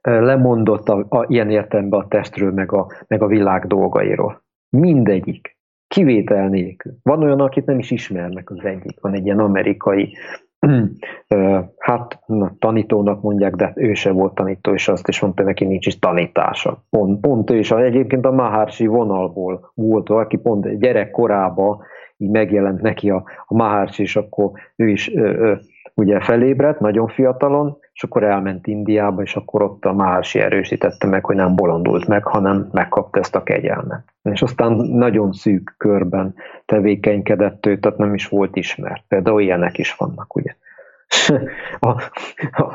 lemondott 0.01 0.89
a, 0.89 1.05
a, 1.09 1.25
ilyen 1.27 1.49
értelemben 1.49 1.99
a 1.99 2.07
testről, 2.07 2.51
meg 2.51 2.71
a, 2.71 2.87
meg 3.07 3.21
a 3.21 3.27
világ 3.27 3.67
dolgairól. 3.67 4.43
Mindegyik. 4.69 5.57
Kivétel 5.87 6.47
nélkül. 6.47 6.93
Van 7.03 7.23
olyan, 7.23 7.39
akit 7.39 7.65
nem 7.65 7.79
is 7.79 7.91
ismernek 7.91 8.49
az 8.49 8.63
egyik. 8.63 8.99
Van 8.99 9.13
egy 9.13 9.25
ilyen 9.25 9.39
amerikai 9.39 10.15
hát 11.77 12.19
na, 12.25 12.55
tanítónak 12.59 13.21
mondják, 13.21 13.55
de 13.55 13.71
ő 13.75 13.93
se 13.93 14.11
volt 14.11 14.33
tanító, 14.33 14.73
és 14.73 14.87
azt 14.87 15.07
is 15.07 15.19
mondta, 15.19 15.43
neki 15.43 15.65
nincs 15.65 15.85
is 15.85 15.99
tanítása. 15.99 16.83
Pont, 16.89 17.19
pont 17.19 17.49
ő 17.49 17.57
is 17.57 17.71
egyébként 17.71 18.25
a 18.25 18.31
Mahársi 18.31 18.85
vonalból 18.85 19.71
volt, 19.75 20.09
aki 20.09 20.37
pont 20.37 20.79
gyerekkorában 20.79 21.79
így 22.17 22.29
megjelent 22.29 22.81
neki 22.81 23.09
a, 23.09 23.23
a 23.45 23.53
Mahársi, 23.53 24.01
és 24.01 24.15
akkor 24.15 24.51
ő 24.75 24.89
is 24.89 25.15
ö, 25.15 25.19
ö, 25.19 25.55
ugye 26.01 26.19
felébredt, 26.19 26.79
nagyon 26.79 27.07
fiatalon, 27.07 27.77
és 27.93 28.03
akkor 28.03 28.23
elment 28.23 28.67
Indiába, 28.67 29.21
és 29.21 29.35
akkor 29.35 29.61
ott 29.61 29.85
a 29.85 29.93
Mahársi 29.93 30.39
erősítette 30.39 31.07
meg, 31.07 31.25
hogy 31.25 31.35
nem 31.35 31.55
bolondult 31.55 32.07
meg, 32.07 32.23
hanem 32.23 32.69
megkapta 32.71 33.19
ezt 33.19 33.35
a 33.35 33.43
kegyelmet. 33.43 34.03
És 34.23 34.41
aztán 34.41 34.71
nagyon 34.73 35.31
szűk 35.31 35.73
körben 35.77 36.35
tevékenykedett 36.65 37.65
ő, 37.65 37.79
tehát 37.79 37.97
nem 37.97 38.13
is 38.13 38.27
volt 38.27 38.55
ismert. 38.55 39.03
Például 39.07 39.41
ilyenek 39.41 39.77
is 39.77 39.95
vannak, 39.95 40.35
ugye. 40.35 40.55
A, 41.79 42.01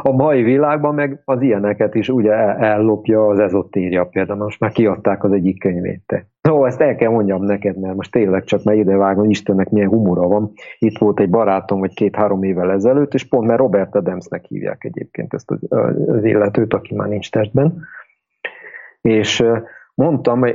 a 0.03 0.13
mai 0.13 0.43
világban 0.43 0.95
meg 0.95 1.21
az 1.25 1.43
ilyeneket 1.43 1.95
is 1.95 2.09
ugye 2.09 2.33
ellopja 2.59 3.27
az 3.27 3.39
ezotéria 3.39 4.05
például, 4.05 4.39
most 4.39 4.61
már 4.61 4.73
kiadták 4.73 5.25
az 5.25 5.33
egyik 5.33 5.61
könyvét. 5.61 6.27
Ó, 6.51 6.67
ezt 6.67 6.81
el 6.81 6.95
kell 6.95 7.11
mondjam 7.11 7.43
neked, 7.43 7.81
mert 7.81 7.95
most 7.95 8.11
tényleg 8.11 8.45
csak 8.45 8.65
mert 8.65 8.79
idevágom, 8.79 9.31
Istennek 9.31 9.71
milyen 9.71 9.89
humora 9.89 10.29
van. 10.29 10.53
Itt 10.79 10.99
volt 10.99 11.21
egy 11.21 11.31
barátom, 11.31 11.81
vagy 11.81 11.95
két-három 11.95 12.43
évvel 12.43 12.73
ezelőtt, 12.73 13.15
és 13.15 13.25
pont 13.25 13.47
mert 13.47 13.59
Robert 13.59 13.95
Adamsnek 13.95 14.45
hívják 14.45 14.85
egyébként 14.85 15.35
ezt 15.35 15.51
az, 15.51 15.59
az 16.07 16.25
illetőt, 16.25 16.75
aki 16.75 16.95
már 16.95 17.09
nincs 17.09 17.31
testben. 17.31 17.85
És 19.01 19.45
mondtam, 19.97 20.41
hogy 20.41 20.55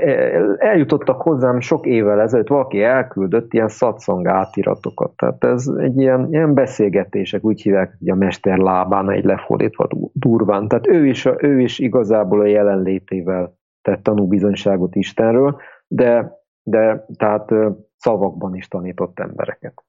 eljutottak 0.57 1.22
hozzám 1.22 1.59
sok 1.59 1.85
évvel 1.85 2.22
ezelőtt, 2.22 2.47
valaki 2.47 2.84
elküldött 2.84 3.53
ilyen 3.53 3.68
szatszong 3.68 4.27
átiratokat. 4.27 5.11
Tehát 5.15 5.43
ez 5.43 5.68
egy 5.77 5.97
ilyen, 5.97 6.27
ilyen 6.31 6.53
beszélgetések, 6.53 7.43
úgy 7.43 7.61
hívják, 7.61 7.95
hogy 7.99 8.09
a 8.09 8.15
mester 8.15 8.57
lábán 8.57 9.09
egy 9.09 9.23
lefordítva 9.23 9.88
durván. 10.13 10.68
Tehát 10.68 10.88
ő 10.88 11.05
is, 11.05 11.27
ő 11.38 11.59
is 11.59 11.80
igazából 11.80 12.39
a 12.39 12.45
jelenlétével 12.45 13.57
tett 13.81 14.03
tanúbizonyságot 14.03 14.95
Istenről, 14.95 15.59
de, 15.88 16.31
de 16.63 17.05
tehát 17.18 17.53
szavakban 17.97 18.55
is 18.55 18.68
tanított 18.68 19.19
embereket. 19.19 19.84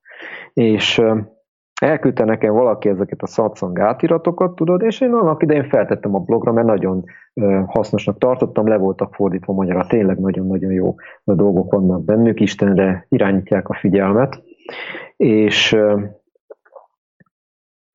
És 0.53 1.03
elküldte 1.83 2.25
nekem 2.25 2.53
valaki 2.53 2.89
ezeket 2.89 3.23
a 3.23 3.27
szatszang 3.27 3.79
átiratokat, 3.79 4.55
tudod, 4.55 4.83
és 4.83 5.01
én 5.01 5.13
annak 5.13 5.43
idején 5.43 5.69
feltettem 5.69 6.15
a 6.15 6.19
blogra, 6.19 6.53
mert 6.53 6.67
nagyon 6.67 7.05
hasznosnak 7.67 8.19
tartottam, 8.19 8.67
le 8.67 8.77
voltak 8.77 9.15
fordítva 9.15 9.53
magyarra, 9.53 9.87
tényleg 9.87 10.19
nagyon-nagyon 10.19 10.73
jó 10.73 10.95
dolgok 11.25 11.73
vannak 11.73 12.05
bennük, 12.05 12.41
Istenre 12.41 13.07
irányítják 13.09 13.69
a 13.69 13.75
figyelmet, 13.75 14.43
és 15.17 15.77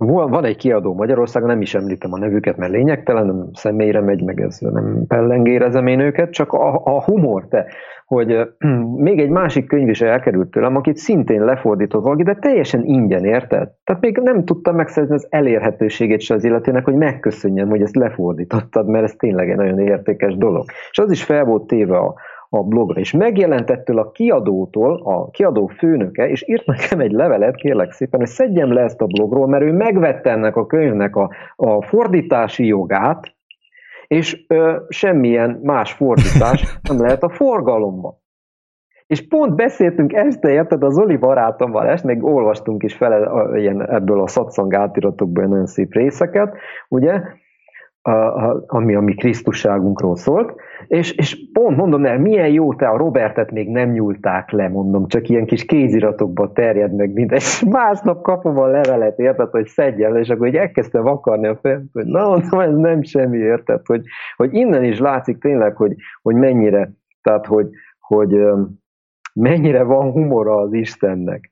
van 0.05 0.43
egy 0.43 0.57
kiadó 0.57 0.93
Magyarországon, 0.93 1.47
nem 1.49 1.61
is 1.61 1.75
említem 1.75 2.13
a 2.13 2.17
nevüket, 2.17 2.57
mert 2.57 2.71
lényegtelen, 2.71 3.25
nem 3.25 3.49
személyre 3.53 4.01
megy, 4.01 4.23
meg 4.23 4.41
ez 4.41 4.59
nem 4.59 5.03
pellengérezem 5.07 5.87
én 5.87 5.99
őket, 5.99 6.31
csak 6.31 6.53
a, 6.53 6.81
a 6.83 7.03
humor, 7.03 7.47
te, 7.47 7.65
hogy 8.07 8.49
még 9.07 9.19
egy 9.19 9.29
másik 9.29 9.67
könyv 9.67 9.89
is 9.89 10.01
elkerült 10.01 10.49
tőlem, 10.49 10.75
akit 10.75 10.97
szintén 10.97 11.43
lefordított 11.43 12.03
valaki, 12.03 12.23
de 12.23 12.35
teljesen 12.35 12.85
ingyen, 12.85 13.25
érted? 13.25 13.69
Tehát 13.83 14.01
még 14.01 14.17
nem 14.17 14.45
tudtam 14.45 14.75
megszerzni 14.75 15.13
az 15.13 15.27
elérhetőségét 15.29 16.21
se 16.21 16.33
az 16.33 16.43
életének, 16.43 16.85
hogy 16.85 16.95
megköszönjem, 16.95 17.69
hogy 17.69 17.81
ezt 17.81 17.95
lefordítottad, 17.95 18.87
mert 18.87 19.03
ez 19.03 19.13
tényleg 19.17 19.49
egy 19.49 19.55
nagyon 19.55 19.79
értékes 19.79 20.37
dolog. 20.37 20.65
És 20.91 20.97
az 20.97 21.11
is 21.11 21.23
fel 21.23 21.43
volt 21.43 21.67
téve 21.67 21.97
a, 21.97 22.15
a 22.49 22.63
blogra, 22.63 22.99
és 22.99 23.11
megjelentettől 23.11 23.99
a 23.99 24.11
kiadótól, 24.11 25.01
a 25.03 25.29
kiadó 25.29 25.67
főnöke, 25.67 26.29
és 26.29 26.47
írt 26.47 26.65
nekem 26.65 26.99
egy 26.99 27.11
levelet, 27.11 27.55
kérlek 27.55 27.91
szépen, 27.91 28.19
hogy 28.19 28.29
szedjem 28.29 28.73
le 28.73 28.81
ezt 28.81 29.01
a 29.01 29.05
blogról, 29.05 29.47
mert 29.47 29.63
ő 29.63 29.71
megvette 29.71 30.29
ennek 30.29 30.55
a 30.55 30.65
könyvnek 30.65 31.15
a, 31.15 31.31
a 31.55 31.81
fordítási 31.81 32.65
jogát, 32.65 33.35
és 34.07 34.45
ö, 34.47 34.77
semmilyen 34.89 35.59
más 35.63 35.93
fordítás 35.93 36.61
nem 36.89 37.01
lehet 37.01 37.23
a 37.23 37.29
forgalomban. 37.29 38.15
És 39.07 39.27
pont 39.27 39.55
beszéltünk 39.55 40.13
este, 40.13 40.49
érted, 40.49 40.83
az 40.83 40.99
Oli 40.99 41.17
barátommal, 41.17 41.87
ezt 41.87 42.03
még 42.03 42.23
olvastunk 42.23 42.83
is 42.83 42.95
fel 42.95 43.55
ilyen, 43.55 43.89
ebből 43.89 44.21
a 44.21 44.27
szatszang 44.27 44.73
átiratokból 44.73 45.45
nagyon 45.45 45.65
szép 45.65 45.93
részeket, 45.93 46.57
ugye, 46.87 47.21
a, 48.01 48.11
a, 48.11 48.63
ami 48.67 48.95
a 48.95 49.01
mi 49.01 49.13
Krisztusságunkról 49.13 50.15
szólt, 50.15 50.55
és, 50.87 51.11
és 51.11 51.37
pont 51.53 51.77
mondom 51.77 52.05
el, 52.05 52.19
milyen 52.19 52.49
jó 52.49 52.73
te 52.73 52.87
a 52.87 52.97
Robertet 52.97 53.51
még 53.51 53.69
nem 53.69 53.89
nyúlták 53.89 54.51
le, 54.51 54.69
mondom, 54.69 55.07
csak 55.07 55.29
ilyen 55.29 55.45
kis 55.45 55.65
kéziratokba 55.65 56.51
terjed 56.51 56.95
meg 56.95 57.13
minden, 57.13 57.37
és 57.37 57.63
másnap 57.69 58.21
kapom 58.21 58.57
a 58.57 58.67
levelet, 58.67 59.19
érted, 59.19 59.49
hogy 59.49 59.65
szedjem 59.65 60.13
le, 60.13 60.19
és 60.19 60.29
akkor 60.29 60.47
hogy 60.47 60.55
elkezdtem 60.55 61.05
akarni 61.07 61.47
a 61.47 61.55
fent, 61.61 61.89
hogy 61.93 62.05
na, 62.05 62.27
mondom, 62.27 62.59
ez 62.59 62.75
nem 62.75 63.01
semmi, 63.01 63.37
érted, 63.37 63.81
hogy, 63.85 64.01
hogy 64.35 64.53
innen 64.53 64.83
is 64.83 64.99
látszik 64.99 65.37
tényleg, 65.37 65.75
hogy, 65.75 65.95
hogy 66.21 66.35
mennyire, 66.35 66.91
tehát, 67.21 67.45
hogy, 67.45 67.67
hogy 67.99 68.41
mennyire 69.33 69.83
van 69.83 70.11
humora 70.11 70.57
az 70.57 70.73
Istennek 70.73 71.51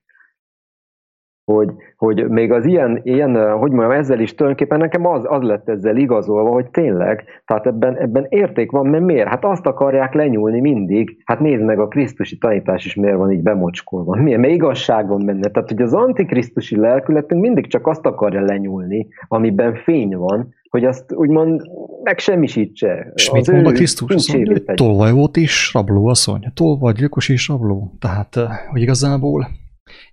hogy, 1.46 1.70
hogy 1.98 2.28
még 2.28 2.52
az 2.52 2.66
ilyen, 2.66 3.00
ilyen, 3.04 3.58
hogy 3.58 3.72
mondjam, 3.72 3.92
ezzel 3.92 4.20
is 4.20 4.36
tulajdonképpen 4.36 4.80
nekem 4.80 5.06
az, 5.06 5.24
az 5.28 5.42
lett 5.42 5.70
ezzel 5.70 5.98
igazolva, 5.98 6.50
hogy 6.50 6.70
tényleg, 6.70 7.24
tehát 7.46 7.66
ebben, 7.66 7.98
ebben 7.98 8.26
érték 8.30 8.72
van, 8.72 8.88
mert 8.88 9.04
miért? 9.04 9.28
Hát 9.28 9.46
azt 9.46 9.66
akarják 9.66 10.14
lenyúlni 10.14 10.60
mindig, 10.60 11.18
hát 11.26 11.40
nézd 11.40 11.64
meg 11.64 11.80
a 11.80 11.88
krisztusi 11.88 12.38
tanítás 12.38 12.86
is 12.86 12.96
miért 12.96 13.18
van 13.18 13.32
így 13.32 13.42
bemocskolva. 13.42 14.16
Miért? 14.22 14.40
Mert 14.40 14.54
igazság 14.54 15.08
van 15.08 15.26
benne. 15.26 15.50
Tehát, 15.50 15.70
hogy 15.70 15.82
az 15.82 15.94
antikrisztusi 15.94 16.76
lelkületünk 16.76 17.42
mindig 17.42 17.68
csak 17.68 17.88
azt 17.88 18.06
akarja 18.06 18.42
lenyúlni, 18.42 19.08
amiben 19.28 19.76
fény 19.76 20.16
van, 20.18 20.54
hogy 20.70 20.86
azt 20.86 21.14
úgymond 21.14 21.62
megsemmisítse. 22.04 23.12
És 23.16 23.32
mit 23.32 23.52
mond 23.52 23.68
a 23.68 23.72
Krisztus? 23.72 24.34
Tolvaj 24.76 25.12
volt 25.12 25.38
és 25.38 25.74
rabló 25.74 26.08
asszony. 26.08 26.40
Tolvaj, 26.54 26.94
gyilkos 26.94 27.30
és 27.30 27.48
rabló. 27.48 27.92
Tehát, 28.00 28.36
hogy 28.72 28.82
igazából 28.82 29.48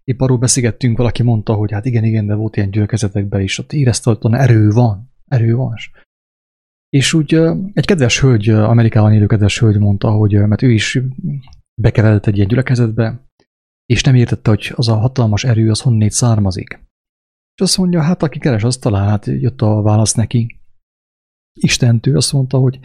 Épp 0.05 0.20
arról 0.20 0.39
beszélgettünk, 0.39 0.97
valaki 0.97 1.23
mondta, 1.23 1.55
hogy 1.55 1.73
hát 1.73 1.85
igen, 1.85 2.05
igen, 2.05 2.27
de 2.27 2.35
volt 2.35 2.57
ilyen 2.57 2.70
gyülekezetekben 2.70 3.40
is, 3.40 3.59
ott 3.59 3.73
érezte, 3.73 4.16
hogy 4.20 4.32
erő 4.32 4.70
van, 4.70 5.12
erő 5.24 5.55
van. 5.55 5.74
És 6.89 7.12
úgy 7.12 7.35
egy 7.73 7.86
kedves 7.86 8.20
hölgy, 8.20 8.49
Amerikában 8.49 9.12
élő 9.12 9.27
kedves 9.27 9.59
hölgy 9.59 9.78
mondta, 9.78 10.11
hogy 10.11 10.47
mert 10.47 10.62
ő 10.62 10.70
is 10.70 11.01
bekeveredett 11.81 12.27
egy 12.27 12.36
ilyen 12.36 12.49
gyülekezetbe, 12.49 13.27
és 13.86 14.03
nem 14.03 14.15
értette, 14.15 14.51
hogy 14.51 14.73
az 14.74 14.89
a 14.89 14.97
hatalmas 14.97 15.44
erő 15.44 15.70
az 15.70 15.81
honnét 15.81 16.11
származik. 16.12 16.69
És 17.55 17.62
azt 17.62 17.78
mondja, 17.78 18.03
hát 18.03 18.23
aki 18.23 18.39
keres, 18.39 18.62
azt 18.62 18.81
talál, 18.81 19.09
hát 19.09 19.27
jött 19.27 19.61
a 19.61 19.82
válasz 19.82 20.15
neki. 20.15 20.61
Istentől 21.61 22.16
azt 22.16 22.32
mondta, 22.32 22.59
hogy 22.59 22.78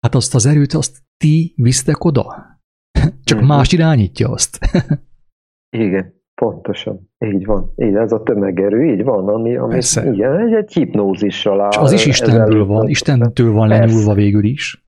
hát 0.00 0.14
azt 0.14 0.34
az 0.34 0.46
erőt, 0.46 0.72
azt 0.72 1.02
ti 1.16 1.52
visztek 1.56 2.04
oda. 2.04 2.46
Csak 3.24 3.38
mm-hmm. 3.38 3.46
más 3.46 3.72
irányítja 3.72 4.30
azt. 4.30 4.58
Igen. 5.76 6.19
Pontosan, 6.40 7.10
így 7.18 7.44
van. 7.44 7.72
Így, 7.76 7.94
ez 7.94 8.12
a 8.12 8.22
tömegerő, 8.22 8.84
így 8.84 9.04
van, 9.04 9.28
ami, 9.28 9.56
ami 9.56 9.78
igen, 9.94 10.38
egy, 10.38 10.52
egy 10.52 10.72
hipnózissal 10.72 11.60
áll. 11.60 11.70
És 11.70 11.76
az 11.76 11.92
is 11.92 12.06
Istenből 12.06 12.66
van, 12.66 12.88
Istentől 12.88 13.52
van 13.52 13.68
lenyúlva 13.68 14.14
végül 14.14 14.44
is. 14.44 14.84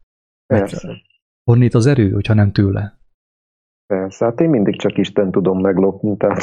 Persze. 0.46 0.88
Honnét 1.44 1.74
az 1.74 1.86
erő, 1.86 2.10
hogyha 2.10 2.34
nem 2.34 2.52
tőle? 2.52 2.98
Persze, 3.86 4.24
hát 4.24 4.40
én 4.40 4.48
mindig 4.48 4.80
csak 4.80 4.98
Isten 4.98 5.30
tudom 5.30 5.60
meglopni. 5.60 6.16
Tehát 6.16 6.42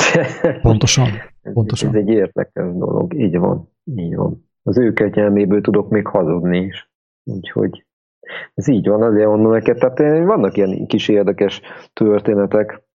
pontosan, 0.62 1.08
pontosan. 1.54 1.90
Ez 1.90 1.96
egy 1.96 2.10
érdekes 2.10 2.74
dolog, 2.74 3.14
így 3.14 3.38
van, 3.38 3.70
így 3.84 4.16
van. 4.16 4.50
Az 4.64 4.78
ő 4.78 4.94
kegyelméből 4.94 5.62
tudok 5.62 5.90
még 5.90 6.08
hazudni 6.08 6.58
is. 6.58 6.92
Úgyhogy 7.24 7.86
ez 8.54 8.68
így 8.68 8.88
van, 8.88 9.02
azért 9.02 9.28
mondom 9.28 9.52
neked, 9.52 9.78
tehát 9.78 10.26
vannak 10.26 10.58
ilyen 10.58 10.88
kis 10.88 11.08
érdekes 11.08 11.62
történetek, 11.94 12.88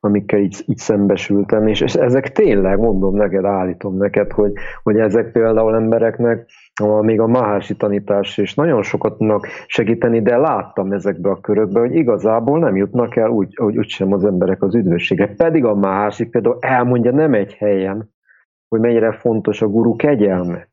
amikkel 0.00 0.38
így, 0.38 0.64
így 0.66 0.76
szembesültem, 0.76 1.66
és, 1.66 1.80
és 1.80 1.94
ezek 1.94 2.32
tényleg, 2.32 2.78
mondom 2.78 3.16
neked, 3.16 3.44
állítom 3.44 3.96
neked, 3.96 4.32
hogy, 4.32 4.52
hogy 4.82 4.96
ezek 4.96 5.32
például 5.32 5.74
embereknek 5.74 6.50
a, 6.82 7.02
még 7.02 7.20
a 7.20 7.26
Mahási 7.26 7.76
tanítás 7.76 8.38
is 8.38 8.54
nagyon 8.54 8.82
sokat 8.82 9.16
tudnak 9.16 9.46
segíteni, 9.66 10.22
de 10.22 10.36
láttam 10.36 10.92
ezekbe 10.92 11.30
a 11.30 11.40
körökbe, 11.40 11.80
hogy 11.80 11.94
igazából 11.94 12.58
nem 12.58 12.76
jutnak 12.76 13.16
el 13.16 13.28
úgy, 13.28 13.54
úgy, 13.60 13.78
úgy 13.78 13.88
sem 13.88 14.12
az 14.12 14.24
emberek 14.24 14.62
az 14.62 14.74
üdvösségre. 14.74 15.34
Pedig 15.34 15.64
a 15.64 15.74
Mahási 15.74 16.26
például 16.26 16.56
elmondja 16.60 17.12
nem 17.12 17.34
egy 17.34 17.54
helyen, 17.54 18.10
hogy 18.68 18.80
mennyire 18.80 19.12
fontos 19.12 19.62
a 19.62 19.66
guru 19.66 19.96
kegyelme 19.96 20.69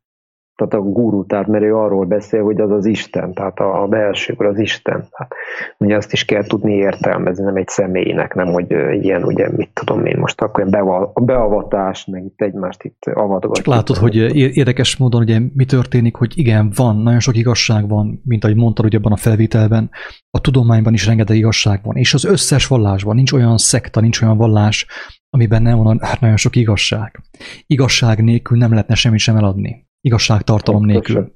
tehát 0.58 0.74
a 0.74 0.90
guru, 0.90 1.26
tehát 1.26 1.48
mert 1.48 1.64
ő 1.64 1.76
arról 1.76 2.06
beszél, 2.06 2.44
hogy 2.44 2.60
az 2.60 2.72
az 2.72 2.86
Isten, 2.86 3.34
tehát 3.34 3.60
a, 3.60 3.84
a 3.84 3.88
belső 3.88 4.34
az 4.38 4.60
Isten. 4.60 5.08
Tehát, 5.10 5.34
ugye 5.78 5.96
azt 5.96 6.14
is 6.14 6.26
kell 6.26 6.44
tudni 6.44 6.74
értelmezni, 6.74 7.44
nem 7.44 7.56
egy 7.56 7.68
személynek, 7.68 8.34
nem 8.34 8.48
hogy 8.48 8.72
ilyen, 9.02 9.24
ugye, 9.24 9.50
mit 9.52 9.70
tudom 9.74 10.06
én 10.06 10.18
most, 10.18 10.42
akkor 10.42 10.70
beval, 10.70 11.12
beavatás, 11.16 12.06
meg 12.06 12.24
itt 12.24 12.42
egymást 12.42 12.84
itt 12.84 13.06
avatgatjuk. 13.14 13.56
Csak 13.56 13.74
látod, 13.74 13.96
hogy 13.96 14.16
érdekes 14.58 14.98
módon 14.98 15.22
ugye 15.22 15.40
mi 15.54 15.66
történik, 15.66 16.16
hogy 16.16 16.32
igen, 16.36 16.72
van, 16.76 16.98
nagyon 16.98 17.20
sok 17.20 17.36
igazság 17.36 17.88
van, 17.88 18.22
mint 18.26 18.44
ahogy 18.44 18.58
mondtad 18.58 18.86
ugye 18.86 18.98
abban 18.98 19.12
a 19.12 19.18
felvételben, 19.18 19.90
a 20.30 20.42
tudományban 20.42 20.94
is 20.94 21.06
rengeteg 21.06 21.36
igazság 21.36 21.80
van, 21.84 21.96
és 21.96 22.14
az 22.14 22.26
összes 22.26 22.68
vallásban 22.68 23.16
nincs 23.16 23.32
olyan 23.32 23.58
szekta, 23.58 24.02
nincs 24.02 24.22
olyan 24.22 24.38
vallás, 24.38 24.86
amiben 25.30 25.62
nem 25.62 25.78
van 25.78 26.00
hát 26.02 26.20
nagyon 26.20 26.38
sok 26.38 26.56
igazság. 26.56 27.20
Igazság 27.68 28.24
nélkül 28.24 28.58
nem 28.58 28.70
lehetne 28.70 28.96
semmit 28.96 29.20
sem 29.20 29.36
eladni 29.36 29.87
Igazságtartalom 30.02 30.86
nélkül. 30.86 31.36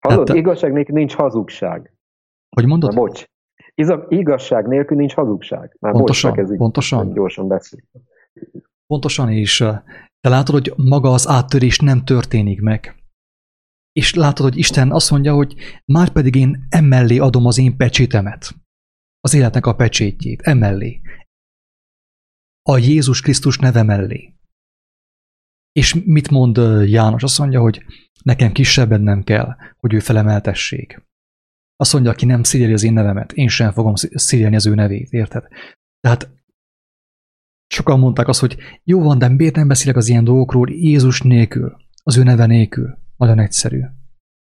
Hallod, 0.00 0.26
Tehát, 0.26 0.40
igazság 0.40 0.72
nélkül 0.72 0.94
nincs 0.94 1.14
hazugság. 1.14 1.94
Hogy 2.56 2.66
mondod? 2.66 2.94
Na, 2.94 3.00
bocs. 3.00 3.24
Igazság 4.08 4.66
nélkül 4.66 4.96
nincs 4.96 5.14
hazugság. 5.14 5.76
Már 5.80 5.92
pontosan, 5.92 6.30
bocs, 6.30 6.40
ez 6.40 6.56
pontosan. 6.56 7.12
Gyorsan 7.12 7.48
beszél. 7.48 7.80
Pontosan, 8.86 9.30
és 9.32 9.56
te 10.20 10.28
látod, 10.28 10.54
hogy 10.54 10.72
maga 10.76 11.12
az 11.12 11.28
áttörés 11.28 11.78
nem 11.78 12.04
történik 12.04 12.60
meg. 12.60 13.04
És 13.92 14.14
látod, 14.14 14.44
hogy 14.44 14.58
Isten 14.58 14.92
azt 14.92 15.10
mondja, 15.10 15.34
hogy 15.34 15.54
már 15.84 16.12
pedig 16.12 16.34
én 16.34 16.66
emellé 16.68 17.18
adom 17.18 17.46
az 17.46 17.58
én 17.58 17.76
pecsétemet. 17.76 18.54
Az 19.20 19.34
életnek 19.34 19.66
a 19.66 19.74
pecsétjét, 19.74 20.42
emellé. 20.42 21.00
A 22.62 22.76
Jézus 22.76 23.20
Krisztus 23.20 23.58
neve 23.58 23.82
mellé. 23.82 24.34
És 25.78 25.94
mit 26.04 26.30
mond 26.30 26.56
János? 26.88 27.22
Azt 27.22 27.38
mondja, 27.38 27.60
hogy 27.60 27.84
nekem 28.22 28.52
kisebben 28.52 29.00
nem 29.00 29.22
kell, 29.22 29.56
hogy 29.76 29.94
ő 29.94 29.98
felemeltessék. 29.98 31.02
Azt 31.76 31.92
mondja, 31.92 32.10
aki 32.10 32.24
nem 32.24 32.42
szígyeli 32.42 32.72
az 32.72 32.82
én 32.82 32.92
nevemet, 32.92 33.32
én 33.32 33.48
sem 33.48 33.72
fogom 33.72 33.94
szígyelni 33.94 34.56
az 34.56 34.66
ő 34.66 34.74
nevét, 34.74 35.12
érted? 35.12 35.44
Tehát 36.00 36.30
sokan 37.66 37.98
mondták 37.98 38.28
azt, 38.28 38.40
hogy 38.40 38.56
jó 38.84 39.02
van, 39.02 39.18
de 39.18 39.28
miért 39.28 39.54
nem 39.54 39.68
beszélek 39.68 39.96
az 39.96 40.08
ilyen 40.08 40.24
dolgokról 40.24 40.70
Jézus 40.70 41.20
nélkül, 41.20 41.76
az 42.02 42.16
ő 42.16 42.22
neve 42.22 42.46
nélkül? 42.46 42.98
Nagyon 43.16 43.38
egyszerű. 43.38 43.80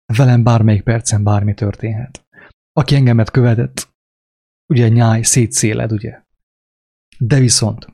Velem 0.06 0.44
bármelyik 0.44 0.84
percen 0.84 1.24
bármi 1.24 1.54
történhet. 1.54 2.28
Aki 2.74 2.96
engemet 2.96 3.32
követett, 3.32 3.90
ugye 4.74 4.88
nyáj, 4.88 5.22
szétszéled, 5.22 5.92
ugye? 5.92 6.22
De 7.18 7.40
viszont 7.40 7.88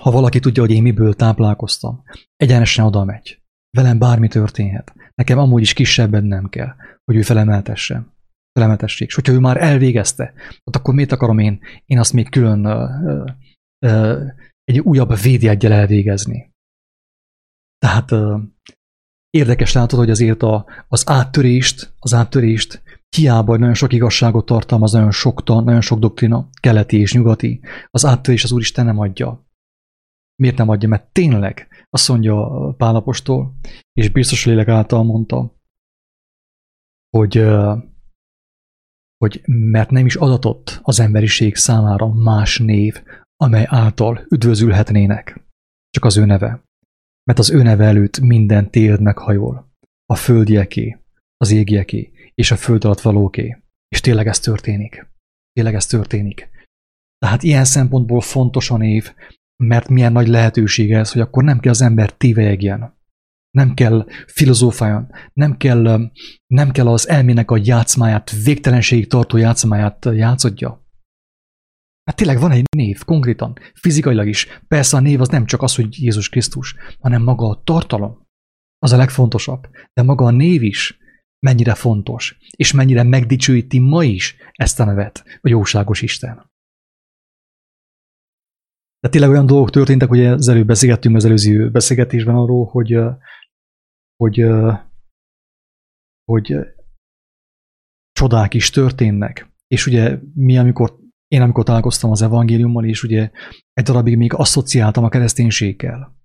ha 0.00 0.10
valaki 0.10 0.38
tudja, 0.38 0.62
hogy 0.62 0.72
én 0.72 0.82
miből 0.82 1.14
táplálkoztam, 1.14 2.02
egyenesen 2.36 2.84
oda 2.84 3.04
megy. 3.04 3.42
Velem 3.70 3.98
bármi 3.98 4.28
történhet. 4.28 4.94
Nekem 5.14 5.38
amúgy 5.38 5.62
is 5.62 5.72
kisebben 5.72 6.24
nem 6.24 6.48
kell, 6.48 6.74
hogy 7.04 7.16
ő 7.16 7.22
felemeltessen. 7.22 8.12
Felemeltessék. 8.52 9.08
És 9.08 9.14
hogyha 9.14 9.32
ő 9.32 9.38
már 9.38 9.62
elvégezte, 9.62 10.32
hát 10.64 10.76
akkor 10.76 10.94
miért 10.94 11.12
akarom 11.12 11.38
én, 11.38 11.60
én 11.86 11.98
azt 11.98 12.12
még 12.12 12.30
külön 12.30 12.66
uh, 12.66 13.24
uh, 13.86 14.22
egy 14.64 14.78
újabb 14.80 15.20
védjegyel 15.20 15.72
elvégezni. 15.72 16.50
Tehát 17.78 18.10
uh, 18.10 18.40
érdekes 19.30 19.72
látod, 19.72 19.98
hogy 19.98 20.10
azért 20.10 20.42
a, 20.42 20.66
az 20.88 21.02
áttörést, 21.06 21.94
az 21.98 22.14
áttörést 22.14 22.82
hiába, 23.16 23.50
hogy 23.50 23.58
nagyon 23.58 23.74
sok 23.74 23.92
igazságot 23.92 24.46
tartalmaz, 24.46 24.92
nagyon 24.92 25.10
sok 25.10 25.44
tan, 25.44 25.64
nagyon 25.64 25.80
sok 25.80 25.98
doktrina, 25.98 26.48
keleti 26.60 26.98
és 26.98 27.12
nyugati, 27.12 27.60
az 27.90 28.04
áttörés 28.04 28.44
az 28.44 28.52
Úristen 28.52 28.84
nem 28.84 28.98
adja. 28.98 29.43
Miért 30.42 30.56
nem 30.56 30.68
adja? 30.68 30.88
Mert 30.88 31.12
tényleg, 31.12 31.68
azt 31.90 32.08
mondja 32.08 32.48
Pálapostól, 32.76 33.54
és 33.92 34.08
biztos 34.08 34.44
lélek 34.46 34.68
által 34.68 35.02
mondta, 35.02 35.54
hogy, 37.16 37.44
hogy 39.16 39.42
mert 39.46 39.90
nem 39.90 40.06
is 40.06 40.14
adatott 40.14 40.80
az 40.82 41.00
emberiség 41.00 41.54
számára 41.54 42.08
más 42.12 42.58
név, 42.58 43.02
amely 43.36 43.64
által 43.68 44.26
üdvözülhetnének, 44.30 45.40
csak 45.90 46.04
az 46.04 46.16
ő 46.16 46.24
neve. 46.24 46.62
Mert 47.24 47.38
az 47.38 47.50
ő 47.50 47.62
neve 47.62 47.84
előtt 47.84 48.20
minden 48.20 48.70
térd 48.70 49.00
meghajol, 49.00 49.72
a 50.06 50.14
földieké, 50.14 50.98
az 51.36 51.50
égieké 51.50 52.12
és 52.34 52.50
a 52.50 52.56
föld 52.56 52.84
alatt 52.84 53.00
valóké. 53.00 53.62
És 53.88 54.00
tényleg 54.00 54.26
ez 54.26 54.38
történik. 54.40 55.06
Tényleg 55.52 55.74
ez 55.74 55.86
történik. 55.86 56.50
Tehát 57.18 57.42
ilyen 57.42 57.64
szempontból 57.64 58.20
fontos 58.20 58.70
a 58.70 58.76
név, 58.76 59.14
mert 59.56 59.88
milyen 59.88 60.12
nagy 60.12 60.28
lehetőség 60.28 60.92
ez, 60.92 61.12
hogy 61.12 61.20
akkor 61.20 61.44
nem 61.44 61.60
kell 61.60 61.72
az 61.72 61.82
ember 61.82 62.12
tévejegjen. 62.12 63.02
Nem 63.50 63.74
kell 63.74 64.06
filozófáljon, 64.26 65.10
nem 65.32 65.56
kell, 65.56 66.10
nem 66.46 66.70
kell 66.70 66.88
az 66.88 67.08
elmének 67.08 67.50
a 67.50 67.60
játszmáját, 67.62 68.30
végtelenségig 68.44 69.08
tartó 69.08 69.36
játszmáját 69.36 70.04
játszodja. 70.04 70.82
Hát 72.04 72.16
tényleg 72.16 72.38
van 72.38 72.50
egy 72.50 72.64
név, 72.76 73.04
konkrétan, 73.04 73.58
fizikailag 73.74 74.28
is. 74.28 74.46
Persze 74.68 74.96
a 74.96 75.00
név 75.00 75.20
az 75.20 75.28
nem 75.28 75.46
csak 75.46 75.62
az, 75.62 75.74
hogy 75.74 76.02
Jézus 76.02 76.28
Krisztus, 76.28 76.74
hanem 77.00 77.22
maga 77.22 77.48
a 77.48 77.62
tartalom. 77.64 78.26
Az 78.78 78.92
a 78.92 78.96
legfontosabb. 78.96 79.68
De 79.92 80.02
maga 80.02 80.24
a 80.24 80.30
név 80.30 80.62
is 80.62 80.98
mennyire 81.46 81.74
fontos, 81.74 82.36
és 82.56 82.72
mennyire 82.72 83.02
megdicsőíti 83.02 83.78
ma 83.78 84.04
is 84.04 84.36
ezt 84.52 84.80
a 84.80 84.84
nevet, 84.84 85.24
a 85.40 85.48
jóságos 85.48 86.02
Isten. 86.02 86.52
De 89.04 89.10
tényleg 89.10 89.30
olyan 89.30 89.46
dolgok 89.46 89.70
történtek, 89.70 90.08
hogy 90.08 90.24
az 90.24 90.48
előbb 90.48 90.66
beszélgettünk 90.66 91.16
az 91.16 91.24
előző 91.24 91.70
beszélgetésben 91.70 92.34
arról, 92.34 92.66
hogy, 92.66 92.98
hogy, 94.16 94.46
hogy 96.24 96.56
csodák 98.12 98.54
is 98.54 98.70
történnek. 98.70 99.52
És 99.66 99.86
ugye 99.86 100.18
mi, 100.34 100.58
amikor 100.58 100.98
én 101.28 101.42
amikor 101.42 101.64
találkoztam 101.64 102.10
az 102.10 102.22
evangéliummal, 102.22 102.84
és 102.84 103.02
ugye 103.02 103.30
egy 103.72 103.84
darabig 103.84 104.16
még 104.16 104.34
asszociáltam 104.34 105.04
a 105.04 105.08
kereszténységgel. 105.08 106.16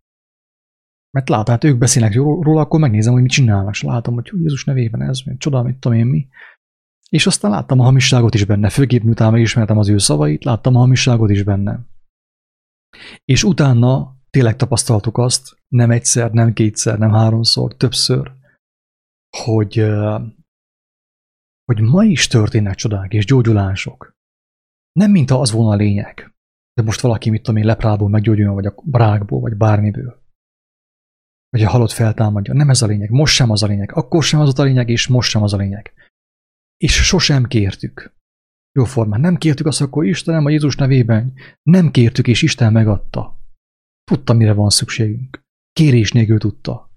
Mert 1.11 1.29
látom, 1.29 1.53
hát 1.53 1.63
ők 1.63 1.77
beszélnek 1.77 2.13
róla, 2.15 2.61
akkor 2.61 2.79
megnézem, 2.79 3.13
hogy 3.13 3.21
mit 3.21 3.31
csinálnak, 3.31 3.73
és 3.73 3.81
látom, 3.81 4.13
hogy 4.13 4.31
Jézus 4.33 4.65
nevében 4.65 5.01
ez, 5.01 5.21
mint 5.25 5.39
csoda, 5.39 5.63
mit 5.63 5.77
tudom 5.79 5.97
én 5.97 6.05
mi. 6.05 6.27
És 7.09 7.27
aztán 7.27 7.51
láttam 7.51 7.79
a 7.79 7.83
hamisságot 7.83 8.33
is 8.33 8.45
benne, 8.45 8.69
főképp 8.69 9.03
miután 9.03 9.31
megismertem 9.31 9.77
az 9.77 9.89
ő 9.89 9.97
szavait, 9.97 10.43
láttam 10.43 10.75
a 10.75 10.79
hamisságot 10.79 11.29
is 11.29 11.43
benne. 11.43 11.88
És 13.25 13.43
utána 13.43 14.15
tényleg 14.29 14.55
tapasztaltuk 14.55 15.17
azt, 15.17 15.57
nem 15.67 15.91
egyszer, 15.91 16.31
nem 16.31 16.53
kétszer, 16.53 16.97
nem 16.97 17.11
háromszor, 17.11 17.75
többször, 17.75 18.31
hogy, 19.37 19.75
hogy 21.65 21.81
ma 21.81 22.03
is 22.03 22.27
történnek 22.27 22.75
csodák 22.75 23.13
és 23.13 23.25
gyógyulások. 23.25 24.17
Nem 24.91 25.11
mintha 25.11 25.39
az 25.39 25.51
volna 25.51 25.71
a 25.71 25.75
lényeg, 25.75 26.33
de 26.73 26.83
most 26.83 27.01
valaki, 27.01 27.29
mit 27.29 27.41
tudom 27.41 27.61
én, 27.61 27.65
leprából 27.65 28.09
meggyógyuljon, 28.09 28.53
vagy 28.53 28.65
a 28.65 28.75
brákból, 28.83 29.39
vagy 29.39 29.55
bármiből. 29.55 30.27
Vagy 31.49 31.63
a 31.63 31.69
halott 31.69 31.91
feltámadja. 31.91 32.53
Nem 32.53 32.69
ez 32.69 32.81
a 32.81 32.85
lényeg. 32.85 33.09
Most 33.09 33.33
sem 33.33 33.49
az 33.49 33.63
a 33.63 33.67
lényeg. 33.67 33.91
Akkor 33.95 34.23
sem 34.23 34.39
az 34.39 34.59
a 34.59 34.63
lényeg, 34.63 34.89
és 34.89 35.07
most 35.07 35.29
sem 35.29 35.41
az 35.43 35.53
a 35.53 35.57
lényeg. 35.57 35.93
És 36.77 36.93
sosem 36.93 37.43
kértük. 37.43 38.17
Jóformán 38.71 39.19
nem 39.19 39.35
kértük 39.35 39.65
azt, 39.65 39.81
akkor 39.81 40.05
Istenem 40.05 40.45
a 40.45 40.49
Jézus 40.49 40.75
nevében. 40.75 41.33
Nem 41.63 41.91
kértük, 41.91 42.27
és 42.27 42.41
Isten 42.41 42.71
megadta. 42.71 43.39
Tudta, 44.03 44.33
mire 44.33 44.53
van 44.53 44.69
szükségünk. 44.69 45.41
Kérés 45.73 46.11
nélkül 46.11 46.39
tudta. 46.39 46.91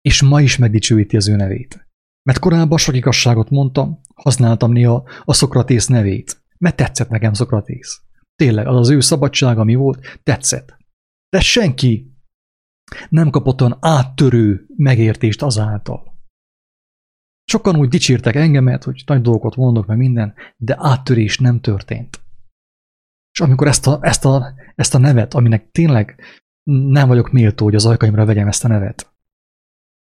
És 0.00 0.22
ma 0.22 0.40
is 0.40 0.56
megdicsőíti 0.56 1.16
az 1.16 1.28
ő 1.28 1.36
nevét. 1.36 1.86
Mert 2.22 2.38
korábban 2.38 2.78
sok 2.78 2.94
igazságot 2.94 3.50
mondtam, 3.50 4.00
használtam 4.14 4.72
néha 4.72 5.08
a 5.24 5.32
Szokratész 5.32 5.86
nevét 5.86 6.42
mert 6.62 6.76
tetszett 6.76 7.08
nekem 7.08 7.32
Szokratész. 7.32 8.02
Tényleg, 8.34 8.66
az 8.66 8.76
az 8.76 8.90
ő 8.90 9.00
szabadság, 9.00 9.58
ami 9.58 9.74
volt, 9.74 10.20
tetszett. 10.22 10.76
De 11.28 11.40
senki 11.40 12.12
nem 13.08 13.30
kapott 13.30 13.60
olyan 13.60 13.76
áttörő 13.80 14.66
megértést 14.76 15.42
azáltal. 15.42 16.11
Sokan 17.52 17.76
úgy 17.76 17.88
dicsértek 17.88 18.34
engemet, 18.34 18.84
hogy 18.84 19.02
nagy 19.06 19.22
dolgokat 19.22 19.56
mondok 19.56 19.86
meg 19.86 19.96
minden, 19.96 20.34
de 20.56 20.76
áttörés 20.78 21.38
nem 21.38 21.60
történt. 21.60 22.20
És 23.32 23.40
amikor 23.40 23.66
ezt 23.66 23.86
a, 23.86 23.98
ezt 24.02 24.24
a, 24.24 24.54
ezt 24.74 24.94
a 24.94 24.98
nevet, 24.98 25.34
aminek 25.34 25.70
tényleg 25.70 26.20
nem 26.70 27.08
vagyok 27.08 27.32
méltó, 27.32 27.64
hogy 27.64 27.74
az 27.74 27.86
ajkaimra 27.86 28.24
vegyem 28.24 28.48
ezt 28.48 28.64
a 28.64 28.68
nevet. 28.68 29.12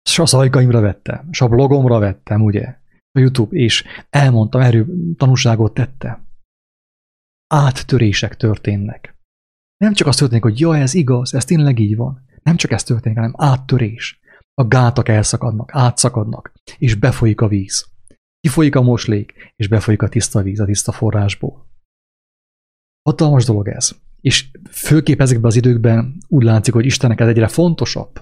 És 0.09 0.19
az 0.19 0.35
ajkaimra 0.35 0.81
vettem, 0.81 1.28
és 1.31 1.40
a 1.40 1.48
blogomra 1.48 1.98
vettem, 1.98 2.43
ugye, 2.43 2.64
a 3.12 3.19
YouTube, 3.19 3.56
és 3.56 3.85
elmondtam, 4.10 4.60
erő 4.60 4.86
tanúságot 5.16 5.74
tette 5.74 6.24
áttörések 7.55 8.36
történnek. 8.36 9.16
Nem 9.77 9.93
csak 9.93 10.06
az 10.06 10.16
történik, 10.16 10.43
hogy 10.43 10.60
ja, 10.60 10.77
ez 10.77 10.94
igaz, 10.94 11.35
ez 11.35 11.44
tényleg 11.44 11.78
így 11.78 11.97
van. 11.97 12.24
Nem 12.43 12.56
csak 12.56 12.70
ez 12.70 12.82
történik, 12.82 13.16
hanem 13.16 13.35
áttörés. 13.36 14.20
A 14.62 14.68
gátak 14.68 15.09
elszakadnak, 15.09 15.70
átszakadnak, 15.72 16.52
és 16.78 16.94
befolyik 16.94 17.40
a 17.40 17.48
víz. 17.48 17.86
Kifolyik 18.40 18.74
a 18.74 18.82
moslék, 18.82 19.52
és 19.56 19.68
befolyik 19.68 20.02
a 20.02 20.09
tiszta 20.09 20.43
víz 20.43 20.60
a 20.60 20.64
tiszta 20.64 20.93
forrásból. 20.93 21.66
Hatalmas 23.09 23.44
dolog 23.44 23.68
ez. 23.68 23.90
És 24.20 24.51
főképp 24.70 25.20
ezekben 25.20 25.51
az 25.51 25.56
időkben 25.56 26.16
úgy 26.28 26.43
látszik, 26.43 26.74
hogy 26.74 26.84
Istennek 26.84 27.20
ez 27.20 27.28
egyre 27.28 27.48
fontosabb, 27.48 28.20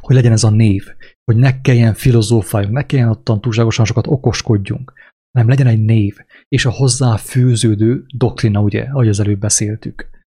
hogy 0.00 0.14
legyen 0.14 0.32
ez 0.32 0.44
a 0.44 0.50
név, 0.50 0.86
hogy 1.24 1.36
ne 1.36 1.60
kelljen 1.60 1.94
filozófáljunk, 1.94 2.74
ne 2.74 2.86
kelljen 2.86 3.08
ottan 3.08 3.40
túlságosan 3.40 3.84
sokat 3.84 4.06
okoskodjunk, 4.06 4.92
hanem 5.32 5.48
legyen 5.48 5.66
egy 5.66 5.84
név, 5.84 6.16
és 6.48 6.64
a 6.64 6.70
hozzá 6.70 7.16
fűződő 7.16 8.04
doktrina, 8.14 8.60
ugye, 8.60 8.82
ahogy 8.82 9.08
az 9.08 9.20
előbb 9.20 9.38
beszéltük. 9.38 10.17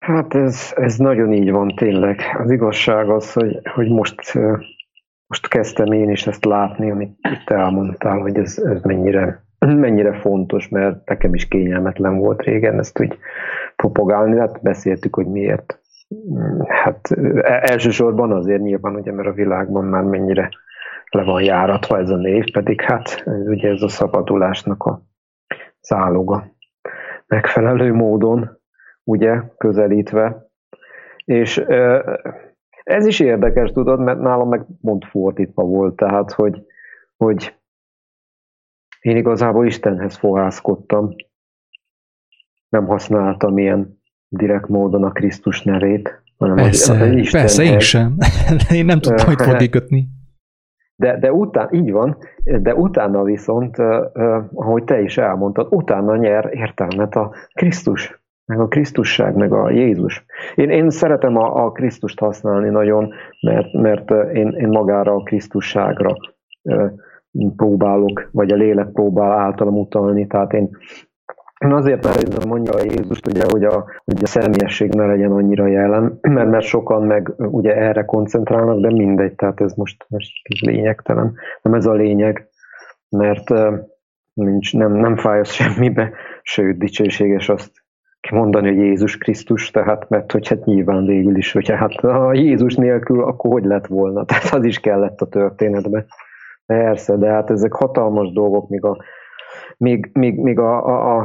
Hát 0.00 0.34
ez, 0.34 0.72
ez 0.76 0.96
nagyon 0.96 1.32
így 1.32 1.50
van 1.50 1.68
tényleg. 1.68 2.20
Az 2.38 2.50
igazság 2.50 3.08
az, 3.08 3.32
hogy, 3.32 3.60
hogy 3.74 3.88
most, 3.88 4.38
most 5.26 5.48
kezdtem 5.48 5.92
én 5.92 6.10
is 6.10 6.26
ezt 6.26 6.44
látni, 6.44 6.90
amit 6.90 7.18
itt 7.30 7.50
elmondtál, 7.50 8.18
hogy 8.18 8.36
ez, 8.36 8.58
ez 8.58 8.82
mennyire, 8.82 9.44
mennyire 9.58 10.12
fontos, 10.12 10.68
mert 10.68 11.08
nekem 11.08 11.34
is 11.34 11.48
kényelmetlen 11.48 12.18
volt 12.18 12.42
régen 12.42 12.78
ezt 12.78 13.00
úgy 13.00 13.18
propagálni, 13.76 14.38
hát 14.38 14.62
beszéltük, 14.62 15.14
hogy 15.14 15.26
miért. 15.26 15.80
Hát 16.66 17.10
e, 17.42 17.60
elsősorban 17.70 18.32
azért 18.32 18.62
nyilván, 18.62 18.94
ugye, 18.94 19.12
mert 19.12 19.28
a 19.28 19.32
világban 19.32 19.84
már 19.84 20.02
mennyire 20.02 20.48
le 21.10 21.22
van 21.22 21.42
járatva 21.42 21.98
ez 21.98 22.10
a 22.10 22.16
név, 22.16 22.50
pedig 22.52 22.80
hát 22.80 23.24
ugye 23.46 23.68
ez 23.68 23.82
a 23.82 23.88
szabadulásnak 23.88 24.84
a 24.84 25.02
záloga 25.82 26.44
megfelelő 27.26 27.92
módon, 27.92 28.59
ugye, 29.10 29.40
közelítve. 29.56 30.50
És 31.24 31.64
ez 32.82 33.06
is 33.06 33.20
érdekes, 33.20 33.70
tudod, 33.70 34.00
mert 34.00 34.20
nálam 34.20 34.48
meg 34.48 34.66
mond 34.80 35.04
fordítva 35.04 35.62
volt, 35.62 35.96
tehát, 35.96 36.32
hogy, 36.32 36.66
hogy 37.16 37.54
én 39.00 39.16
igazából 39.16 39.66
Istenhez 39.66 40.16
fohászkodtam, 40.16 41.14
nem 42.68 42.86
használtam 42.86 43.58
ilyen 43.58 44.00
direkt 44.28 44.68
módon 44.68 45.04
a 45.04 45.12
Krisztus 45.12 45.62
nevét, 45.62 46.22
hanem 46.38 46.56
persze, 46.56 46.92
az, 46.92 47.00
az 47.00 47.30
persze, 47.30 47.62
én 47.62 47.78
sem. 47.78 48.16
én 48.78 48.84
nem 48.84 49.00
tudtam, 49.00 49.26
hogy 49.26 49.42
fordítani. 49.42 50.08
De, 50.96 51.18
de 51.18 51.32
után, 51.32 51.68
így 51.72 51.90
van, 51.90 52.16
de 52.44 52.74
utána 52.74 53.22
viszont, 53.22 53.78
ahogy 54.54 54.84
te 54.84 55.00
is 55.00 55.18
elmondtad, 55.18 55.66
utána 55.70 56.16
nyer 56.16 56.50
értelmet 56.52 57.14
a 57.14 57.34
Krisztus, 57.52 58.19
meg 58.50 58.60
a 58.60 58.68
Krisztusság, 58.68 59.36
meg 59.36 59.52
a 59.52 59.70
Jézus. 59.70 60.24
Én, 60.54 60.70
én 60.70 60.90
szeretem 60.90 61.36
a, 61.36 61.64
a 61.64 61.72
Krisztust 61.72 62.18
használni 62.18 62.68
nagyon, 62.68 63.12
mert, 63.40 63.72
mert 63.72 64.10
én, 64.10 64.48
én 64.48 64.68
magára 64.68 65.14
a 65.14 65.22
Krisztusságra 65.22 66.14
próbálok, 67.56 68.28
vagy 68.32 68.52
a 68.52 68.56
lélek 68.56 68.88
próbál 68.92 69.38
általam 69.38 69.78
utalni, 69.78 70.26
tehát 70.26 70.52
én 70.52 70.70
Azért, 71.68 72.04
mert 72.04 72.44
mondja 72.44 72.72
a 72.72 72.82
Jézus, 72.82 73.20
ugye, 73.28 73.42
hogy, 73.48 73.64
a, 73.64 73.84
hogy 74.04 74.22
a 74.22 74.26
személyesség 74.26 74.94
ne 74.94 75.06
legyen 75.06 75.32
annyira 75.32 75.66
jelen, 75.66 76.18
mert, 76.34 76.50
mert 76.50 76.64
sokan 76.64 77.02
meg 77.02 77.32
ugye 77.36 77.76
erre 77.76 78.04
koncentrálnak, 78.04 78.80
de 78.80 78.90
mindegy, 78.90 79.34
tehát 79.34 79.60
ez 79.60 79.72
most, 79.72 80.06
most 80.08 80.32
lényegtelen. 80.60 81.34
Nem 81.62 81.74
ez 81.74 81.86
a 81.86 81.92
lényeg, 81.92 82.48
mert 83.08 83.50
nincs, 84.32 84.74
nem, 84.74 84.92
nem 84.92 85.16
fáj 85.16 85.40
az 85.40 85.50
semmibe, 85.58 86.12
sőt, 86.42 86.78
dicsőséges 86.78 87.48
azt 87.48 87.79
mondani, 88.30 88.68
hogy 88.68 88.76
Jézus 88.76 89.18
Krisztus, 89.18 89.70
tehát 89.70 90.08
mert 90.08 90.32
hogy 90.32 90.48
hát 90.48 90.64
nyilván 90.64 91.06
végül 91.06 91.36
is, 91.36 91.52
hogy 91.52 91.68
hát 91.68 91.94
a 91.94 92.32
Jézus 92.32 92.74
nélkül 92.74 93.22
akkor 93.22 93.52
hogy 93.52 93.64
lett 93.64 93.86
volna, 93.86 94.24
tehát 94.28 94.52
az 94.54 94.64
is 94.64 94.78
kellett 94.78 95.20
a 95.20 95.28
történetbe. 95.28 96.06
Persze, 96.66 97.16
de 97.16 97.28
hát 97.28 97.50
ezek 97.50 97.72
hatalmas 97.72 98.32
dolgok, 98.32 98.68
még 98.68 98.84
a 98.84 98.96
még, 99.76 100.10
még, 100.12 100.38
még 100.38 100.58
a, 100.58 100.86
a, 101.16 101.18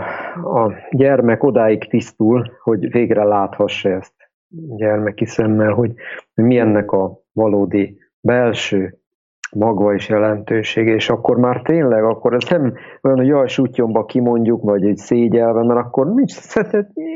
a 0.64 0.74
gyermek 0.92 1.44
odáig 1.44 1.90
tisztul, 1.90 2.52
hogy 2.64 2.92
végre 2.92 3.24
láthassa 3.24 3.90
ezt 3.90 4.14
gyermeki 4.78 5.26
szemmel, 5.26 5.74
hogy 5.74 5.94
mi 6.34 6.58
ennek 6.58 6.92
a 6.92 7.20
valódi 7.32 7.98
belső 8.20 9.00
magva 9.56 9.94
és 9.94 10.10
jelentősége, 10.10 10.94
és 10.94 11.10
akkor 11.10 11.38
már 11.38 11.62
tényleg, 11.62 12.04
akkor 12.04 12.34
ez 12.34 12.44
nem 12.50 12.74
olyan, 13.02 13.18
hogy 13.18 13.28
jaj, 13.28 13.48
sutyomba 13.48 14.06
kimondjuk, 14.06 14.64
vagy 14.64 14.86
egy 14.86 14.98
szégyelve, 14.98 15.64
mert 15.64 15.80
akkor 15.80 16.14
nincs, 16.14 16.34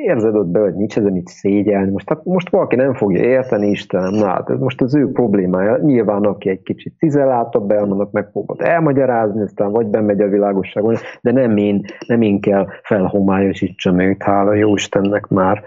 érzed 0.04 0.36
ott 0.36 0.48
be, 0.48 0.60
hogy 0.60 0.76
nincs 0.76 0.98
ezen 0.98 1.12
mit 1.12 1.28
szégyelni. 1.28 1.92
Most, 1.92 2.10
hát 2.10 2.24
most 2.24 2.50
valaki 2.50 2.76
nem 2.76 2.94
fogja 2.94 3.24
érteni, 3.24 3.70
Istenem, 3.70 4.14
na 4.14 4.26
hát 4.26 4.50
ez 4.50 4.60
most 4.60 4.82
az 4.82 4.96
ő 4.96 5.12
problémája. 5.12 5.78
Nyilván, 5.78 6.24
aki 6.24 6.50
egy 6.50 6.62
kicsit 6.62 6.94
cizelátabb, 6.98 7.72
elmondok, 7.72 8.12
meg 8.12 8.30
fogod 8.32 8.62
elmagyarázni, 8.62 9.42
aztán 9.42 9.72
vagy 9.72 9.88
bemegy 9.88 10.22
a 10.22 10.28
világosságon, 10.28 10.96
de 11.22 11.32
nem 11.32 11.58
én, 11.58 11.82
nem 12.08 12.22
én 12.22 12.42
kell 12.42 12.68
felhomályosítsam 12.84 14.00
őt, 14.00 14.24
hála 14.24 14.54
jó 14.54 14.74
Istennek 14.74 15.28
már, 15.28 15.64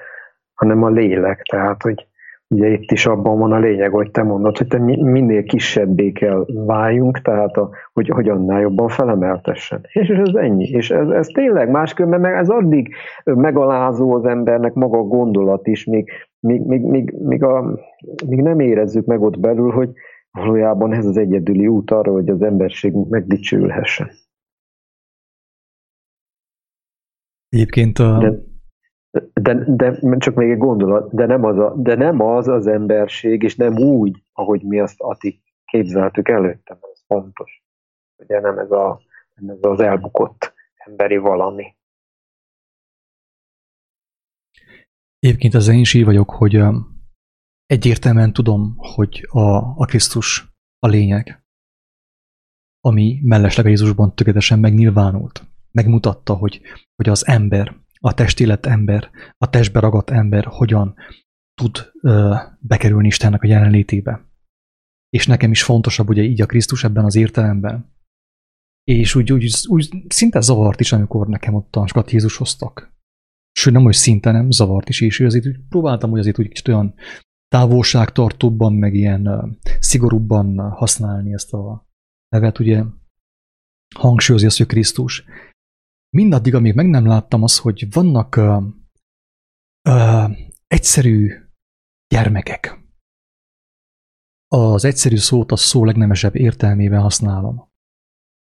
hanem 0.55 0.83
a 0.83 0.89
lélek, 0.89 1.43
tehát, 1.43 1.83
hogy 1.83 2.07
Ugye 2.53 2.69
itt 2.69 2.91
is 2.91 3.07
abban 3.07 3.39
van 3.39 3.53
a 3.53 3.59
lényeg, 3.59 3.91
hogy 3.91 4.11
te 4.11 4.23
mondod, 4.23 4.57
hogy 4.57 4.67
te 4.67 4.79
minél 4.79 5.43
kisebbé 5.43 6.13
kell 6.13 6.47
váljunk, 6.47 7.21
tehát 7.21 7.57
a, 7.57 7.71
hogy, 7.93 8.09
hogy 8.09 8.29
annál 8.29 8.61
jobban 8.61 8.89
felemeltessen. 8.89 9.81
És 9.93 10.09
ez 10.09 10.35
ennyi. 10.35 10.69
És 10.69 10.91
ez, 10.91 11.09
ez 11.09 11.27
tényleg 11.27 11.71
máskülönben, 11.71 12.21
meg 12.21 12.35
ez 12.35 12.49
addig 12.49 12.95
megalázó 13.25 14.15
az 14.15 14.25
embernek 14.25 14.73
maga 14.73 14.99
a 14.99 15.03
gondolat 15.03 15.67
is, 15.67 15.85
míg, 15.85 16.11
míg, 16.41 16.67
míg, 16.67 16.83
míg, 16.83 17.15
míg, 17.19 17.43
a, 17.43 17.79
míg 18.27 18.41
nem 18.41 18.61
érezzük 18.61 19.07
meg 19.07 19.23
ott 19.23 19.41
belül, 19.41 19.71
hogy 19.71 19.91
valójában 20.31 20.93
ez 20.93 21.07
az 21.07 21.17
egyedüli 21.17 21.67
út 21.67 21.91
arra, 21.91 22.13
hogy 22.13 22.29
az 22.29 22.43
emberségünk 22.43 23.09
megdicsőülhessen. 23.09 24.11
Egyébként 27.49 27.99
a, 27.99 28.19
De, 28.19 28.52
de, 29.33 29.65
de 29.67 30.17
csak 30.19 30.35
még 30.35 30.51
egy 30.51 30.59
gondolat, 30.59 31.15
de 31.15 31.27
nem, 31.27 31.45
az 31.45 31.59
a, 31.59 31.75
de 31.77 31.95
nem 31.95 32.21
az 32.21 32.49
az 32.49 32.67
emberség, 32.67 33.43
és 33.43 33.57
nem 33.57 33.77
úgy, 33.77 34.25
ahogy 34.33 34.63
mi 34.63 34.81
azt 34.81 35.01
Ati 35.01 35.43
képzeltük 35.65 36.29
előttem, 36.29 36.79
ez 36.93 37.03
fontos. 37.07 37.65
Ugye 38.17 38.41
nem 38.41 38.59
ez, 38.59 38.71
a, 38.71 39.01
nem 39.35 39.57
ez 39.57 39.63
az 39.71 39.81
elbukott 39.81 40.53
emberi 40.75 41.17
valami. 41.17 41.77
Egyébként 45.19 45.55
az 45.55 45.69
én 45.69 45.79
is 45.79 45.95
így 45.95 46.05
vagyok, 46.05 46.31
hogy 46.31 46.63
egyértelműen 47.67 48.33
tudom, 48.33 48.75
hogy 48.77 49.29
a, 49.31 49.57
a 49.57 49.85
Krisztus 49.87 50.53
a 50.79 50.87
lényeg, 50.87 51.45
ami 52.81 53.21
mellesleg 53.23 53.67
Jézusban 53.67 54.15
tökéletesen 54.15 54.59
megnyilvánult. 54.59 55.43
Megmutatta, 55.71 56.35
hogy, 56.35 56.61
hogy 56.97 57.09
az 57.09 57.27
ember, 57.27 57.82
a 58.05 58.15
testélet 58.15 58.67
ember, 58.67 59.11
a 59.39 59.51
testbe 59.51 59.81
ragadt 59.81 60.11
ember 60.11 60.45
hogyan 60.45 60.95
tud 61.55 61.93
ö, 62.01 62.35
bekerülni 62.61 63.07
Istennek 63.07 63.43
a 63.43 63.47
jelenlétébe. 63.47 64.31
És 65.09 65.27
nekem 65.27 65.51
is 65.51 65.63
fontosabb 65.63 66.09
ugye 66.09 66.23
így 66.23 66.41
a 66.41 66.47
Krisztus 66.47 66.85
ebben 66.85 67.05
az 67.05 67.15
értelemben. 67.15 67.91
És 68.85 69.15
úgy, 69.15 69.33
úgy, 69.33 69.51
úgy 69.69 70.05
szinte 70.09 70.41
zavart 70.41 70.81
is, 70.81 70.93
amikor 70.93 71.29
nekem 71.29 71.55
ott 71.55 71.77
a 71.77 71.87
sokat 71.87 72.11
Jézus 72.11 72.37
hoztak. 72.37 72.93
Sőt, 73.53 73.73
nem, 73.73 73.83
hogy 73.83 73.95
szinte 73.95 74.31
nem, 74.31 74.51
zavart 74.51 74.89
is, 74.89 75.01
és 75.01 75.21
azért 75.21 75.47
úgy 75.47 75.61
próbáltam, 75.69 76.11
hogy 76.11 76.19
azért 76.19 76.39
úgy 76.39 76.49
kicsit 76.49 76.69
olyan 76.69 76.95
távolságtartóbban, 77.49 78.73
meg 78.73 78.95
ilyen 78.95 79.29
uh, 79.29 79.51
szigorúbban 79.79 80.59
használni 80.59 81.33
ezt 81.33 81.53
a 81.53 81.87
nevet, 82.29 82.59
ugye 82.59 82.85
hangsúlyozni 83.95 84.47
azt, 84.49 84.57
hogy 84.57 84.67
Krisztus 84.67 85.25
mindaddig, 86.17 86.55
amíg 86.55 86.75
meg 86.75 86.89
nem 86.89 87.07
láttam 87.07 87.43
az, 87.43 87.59
hogy 87.59 87.93
vannak 87.93 88.37
uh, 88.37 88.65
uh, 89.89 90.37
egyszerű 90.67 91.47
gyermekek. 92.07 92.81
Az 94.49 94.85
egyszerű 94.85 95.17
szót 95.17 95.53
a 95.53 95.57
szó 95.57 95.85
legnemesebb 95.85 96.37
értelmében 96.37 97.01
használom. 97.01 97.71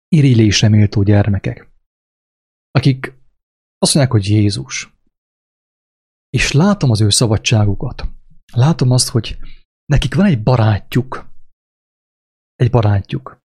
Irélésre 0.09 0.69
méltó 0.69 1.03
gyermekek, 1.03 1.71
akik 2.71 3.19
azt 3.79 3.95
mondják, 3.95 4.17
hogy 4.17 4.29
Jézus. 4.29 4.95
És 6.31 6.53
látom 6.53 6.91
az 6.91 7.01
ő 7.01 7.11
szabadságukat. 7.11 8.09
Látom 8.53 8.91
azt, 8.91 9.09
hogy 9.09 9.39
nekik 9.85 10.15
van 10.15 10.27
egy 10.27 10.43
barátjuk. 10.43 11.29
Egy 12.55 12.71
barátjuk. 12.71 13.39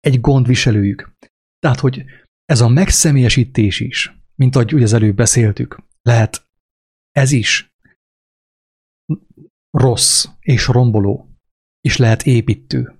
Egy 0.00 0.20
gondviselőjük. 0.20 1.16
Tehát, 1.58 1.80
hogy 1.80 2.04
ez 2.46 2.60
a 2.60 2.68
megszemélyesítés 2.68 3.80
is, 3.80 4.18
mint 4.34 4.54
ahogy 4.54 4.74
ugye 4.74 4.84
az 4.84 4.92
előbb 4.92 5.16
beszéltük, 5.16 5.82
lehet 6.02 6.46
ez 7.10 7.32
is 7.32 7.74
rossz 9.70 10.26
és 10.40 10.66
romboló, 10.66 11.28
és 11.80 11.96
lehet 11.96 12.22
építő. 12.22 12.94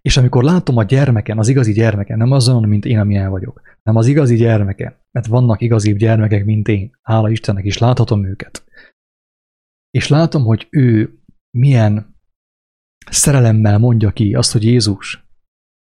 És 0.00 0.16
amikor 0.16 0.44
látom 0.44 0.76
a 0.76 0.82
gyermeken, 0.82 1.38
az 1.38 1.48
igazi 1.48 1.72
gyermeken, 1.72 2.18
nem 2.18 2.30
azon, 2.30 2.68
mint 2.68 2.84
én, 2.84 2.98
amilyen 2.98 3.30
vagyok, 3.30 3.60
hanem 3.82 4.00
az 4.00 4.06
igazi 4.06 4.36
gyermeken, 4.36 4.96
mert 5.10 5.26
vannak 5.26 5.60
igazi 5.60 5.94
gyermekek, 5.96 6.44
mint 6.44 6.68
én, 6.68 6.98
hála 7.02 7.30
Istennek 7.30 7.64
is, 7.64 7.78
láthatom 7.78 8.24
őket. 8.24 8.64
És 9.90 10.08
látom, 10.08 10.44
hogy 10.44 10.66
ő 10.70 11.18
milyen 11.58 12.16
szerelemmel 13.10 13.78
mondja 13.78 14.12
ki 14.12 14.34
azt, 14.34 14.52
hogy 14.52 14.64
Jézus, 14.64 15.24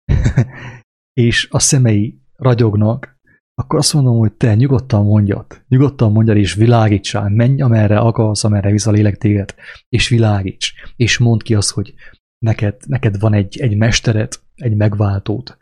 és 1.18 1.48
a 1.52 1.60
szemei 1.60 2.22
ragyognak, 2.36 3.18
akkor 3.54 3.80
azt 3.80 3.94
mondom, 3.94 4.18
hogy 4.18 4.34
te 4.34 4.56
nyugodtan 4.56 5.06
mondjad, 5.06 5.64
nyugodtan 5.68 6.12
mondjad, 6.12 6.38
és 6.38 6.54
világítsál, 6.54 7.30
menj 7.30 7.62
amerre 7.62 8.00
akarsz, 8.00 8.44
amerre 8.44 8.72
visz 8.72 8.86
a 8.86 8.92
lélek 8.92 9.18
téged, 9.18 9.56
és 9.90 10.10
világíts, 10.10 10.74
és 10.96 11.18
mondd 11.18 11.44
ki 11.44 11.56
azt, 11.56 11.72
hogy 11.72 11.94
neked, 12.38 12.82
neked 12.88 13.20
van 13.20 13.34
egy, 13.34 13.60
egy 13.60 13.78
mestered, 13.78 14.34
egy 14.56 14.76
megváltót, 14.76 15.58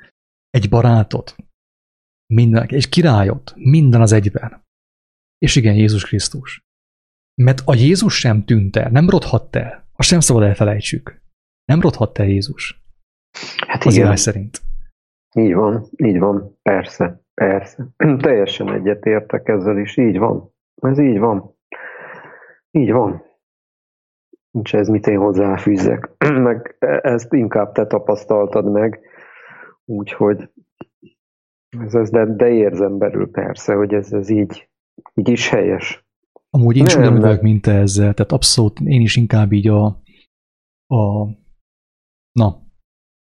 egy 0.49 0.69
barátod, 0.69 1.35
minden, 2.33 2.67
egy 2.67 2.89
királyod, 2.89 3.53
minden 3.55 4.01
az 4.01 4.11
egyben. 4.11 4.63
És 5.37 5.55
igen, 5.55 5.75
Jézus 5.75 6.03
Krisztus. 6.05 6.63
Mert 7.41 7.61
a 7.65 7.75
Jézus 7.75 8.19
sem 8.19 8.45
tűnt 8.45 8.75
el, 8.75 8.89
nem 8.89 9.09
rothadt 9.09 9.55
el. 9.55 9.87
Azt 9.93 10.07
sem 10.07 10.19
szabad 10.19 10.43
elfelejtsük. 10.43 11.21
Nem 11.65 11.81
rothadt 11.81 12.17
el 12.17 12.27
Jézus. 12.27 12.83
Hát 13.67 13.85
az 13.85 13.95
igen. 13.95 14.15
szerint. 14.15 14.64
Így 15.35 15.53
van, 15.53 15.85
így 15.97 16.19
van, 16.19 16.57
persze, 16.61 17.21
persze. 17.33 17.87
Teljesen 18.21 18.73
egyetértek 18.73 19.47
ezzel 19.47 19.77
is, 19.77 19.97
így 19.97 20.17
van. 20.17 20.53
Ez 20.75 20.99
így 20.99 21.19
van. 21.19 21.55
Így 22.71 22.91
van. 22.91 23.23
Nincs 24.51 24.75
ez, 24.75 24.87
mit 24.87 25.07
én 25.07 25.17
hozzáfűzzek. 25.17 26.11
meg 26.47 26.75
ezt 27.01 27.33
inkább 27.33 27.71
te 27.71 27.87
tapasztaltad 27.87 28.71
meg, 28.71 28.99
úgyhogy 29.85 30.49
ez, 31.79 31.93
ez 31.93 32.09
de, 32.09 32.25
de 32.25 32.49
érzem 32.49 32.97
belül 32.97 33.31
persze, 33.31 33.73
hogy 33.73 33.93
ez, 33.93 34.13
ez 34.13 34.29
így, 34.29 34.69
így 35.13 35.29
is 35.29 35.49
helyes. 35.49 36.07
Amúgy 36.49 36.77
én 36.77 36.85
is 36.85 36.95
nem, 36.95 37.15
ugyanúgy 37.15 37.41
mint 37.41 37.61
te 37.61 37.71
ezzel, 37.71 38.13
tehát 38.13 38.31
abszolút 38.31 38.79
én 38.79 39.01
is 39.01 39.15
inkább 39.15 39.51
így 39.51 39.67
a, 39.67 39.85
a 40.87 41.25
na, 42.31 42.64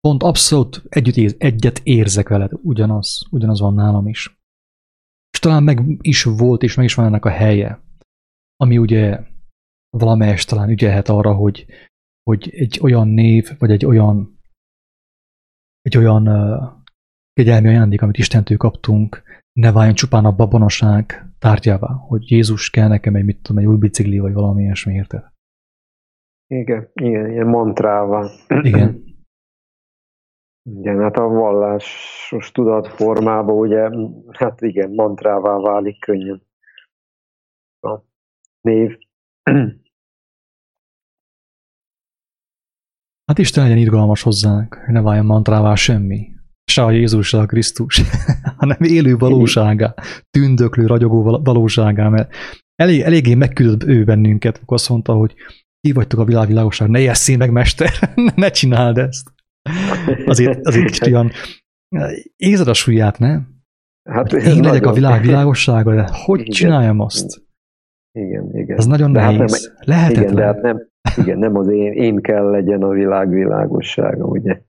pont 0.01 0.23
abszolút 0.23 0.83
együtt, 0.89 1.41
egyet 1.41 1.79
érzek 1.83 2.29
veled, 2.29 2.51
ugyanaz, 2.61 3.27
ugyanaz 3.29 3.59
van 3.59 3.73
nálam 3.73 4.07
is. 4.07 4.39
És 5.31 5.39
talán 5.39 5.63
meg 5.63 5.81
is 6.01 6.23
volt, 6.23 6.63
és 6.63 6.75
meg 6.75 6.85
is 6.85 6.93
van 6.93 7.05
ennek 7.05 7.25
a 7.25 7.29
helye, 7.29 7.79
ami 8.55 8.77
ugye 8.77 9.19
valamelyest 9.97 10.49
talán 10.49 10.69
ügyelhet 10.69 11.09
arra, 11.09 11.33
hogy, 11.33 11.65
hogy 12.23 12.49
egy 12.53 12.79
olyan 12.81 13.07
név, 13.07 13.49
vagy 13.59 13.71
egy 13.71 13.85
olyan 13.85 14.39
egy 15.81 15.97
olyan 15.97 16.27
uh, 16.27 16.81
kegyelmi 17.33 17.67
ajándék, 17.67 18.01
amit 18.01 18.17
Istentől 18.17 18.57
kaptunk, 18.57 19.23
ne 19.59 19.71
váljon 19.71 19.95
csupán 19.95 20.25
a 20.25 20.35
babonaság 20.35 21.25
tárgyává, 21.39 21.87
hogy 21.87 22.31
Jézus 22.31 22.69
kell 22.69 22.87
nekem 22.87 23.15
egy, 23.15 23.23
mit 23.23 23.41
tudom, 23.41 23.61
egy 23.61 23.69
új 23.69 23.77
bicikli, 23.77 24.19
vagy 24.19 24.33
valami 24.33 24.61
ilyesmi, 24.61 24.93
érted? 24.93 25.23
Igen, 26.47 26.89
igen, 26.93 27.31
ilyen 27.31 27.47
mantrává. 27.47 28.29
Igen. 28.61 29.10
Igen, 30.63 30.99
hát 30.99 31.17
a 31.17 31.27
vallásos 31.27 32.51
tudatformában 32.51 33.57
ugye, 33.57 33.89
hát 34.31 34.61
igen, 34.61 34.91
mantrává 34.91 35.57
válik 35.57 35.99
könnyen 35.99 36.41
a 37.79 37.99
név. 38.61 38.97
Hát 43.25 43.39
Isten 43.39 43.63
legyen 43.63 43.77
irgalmas 43.77 44.21
hozzánk, 44.21 44.87
ne 44.87 45.01
váljon 45.01 45.25
mantrává 45.25 45.75
semmi. 45.75 46.29
Se 46.71 46.83
a 46.83 46.91
Jézus, 46.91 47.27
se 47.27 47.37
a 47.37 47.45
Krisztus, 47.45 48.01
hanem 48.57 48.77
élő 48.81 49.17
valóságá, 49.17 49.93
tündöklő, 50.29 50.85
ragyogó 50.85 51.39
valóságá, 51.43 52.09
mert 52.09 52.33
elég, 52.75 53.01
eléggé 53.01 53.33
megküldött 53.33 53.83
ő 53.83 54.03
bennünket, 54.03 54.57
akkor 54.57 54.77
azt 54.77 54.89
mondta, 54.89 55.13
hogy 55.13 55.35
ti 55.79 55.91
vagytok 55.91 56.19
a 56.19 56.25
világvilágosság, 56.25 56.89
ne 56.89 56.99
jesszél 56.99 57.37
meg, 57.37 57.51
mester, 57.51 57.89
ne 58.35 58.49
csináld 58.49 58.97
ezt. 58.97 59.40
Azért, 60.25 60.65
azért 60.65 60.85
kicsit 60.85 61.07
olyan 61.07 61.31
érzed 62.35 62.67
a 62.67 62.73
súlyát, 62.73 63.19
ne? 63.19 63.39
Hát 64.09 64.33
én 64.33 64.41
nagyon. 64.43 64.63
legyek 64.63 64.85
a 64.85 64.93
világ 64.93 65.21
világossága, 65.29 65.95
de 65.95 66.09
hogy 66.11 66.39
igen. 66.39 66.51
csináljam 66.51 66.99
azt? 66.99 67.43
Igen, 68.11 68.49
igen. 68.53 68.77
Ez 68.77 68.85
nagyon 68.85 69.11
de 69.11 69.21
nehéz. 69.21 69.39
Hát 69.39 69.85
nem, 69.85 69.95
Lehetetlen. 69.95 70.23
Igen, 70.23 70.35
de 70.35 70.45
hát 70.45 70.61
nem, 70.61 70.87
igen, 71.17 71.37
nem 71.37 71.55
az 71.55 71.67
én, 71.67 71.93
én 71.93 72.21
kell 72.21 72.49
legyen 72.49 72.81
a 72.83 72.89
világ 72.89 73.29
világossága, 73.29 74.25
ugye? 74.25 74.61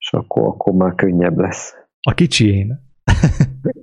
és 0.00 0.12
akkor, 0.12 0.42
akkor 0.42 0.72
már 0.72 0.94
könnyebb 0.94 1.38
lesz. 1.38 1.74
A 2.00 2.14
kicsi 2.14 2.48
én. 2.56 2.80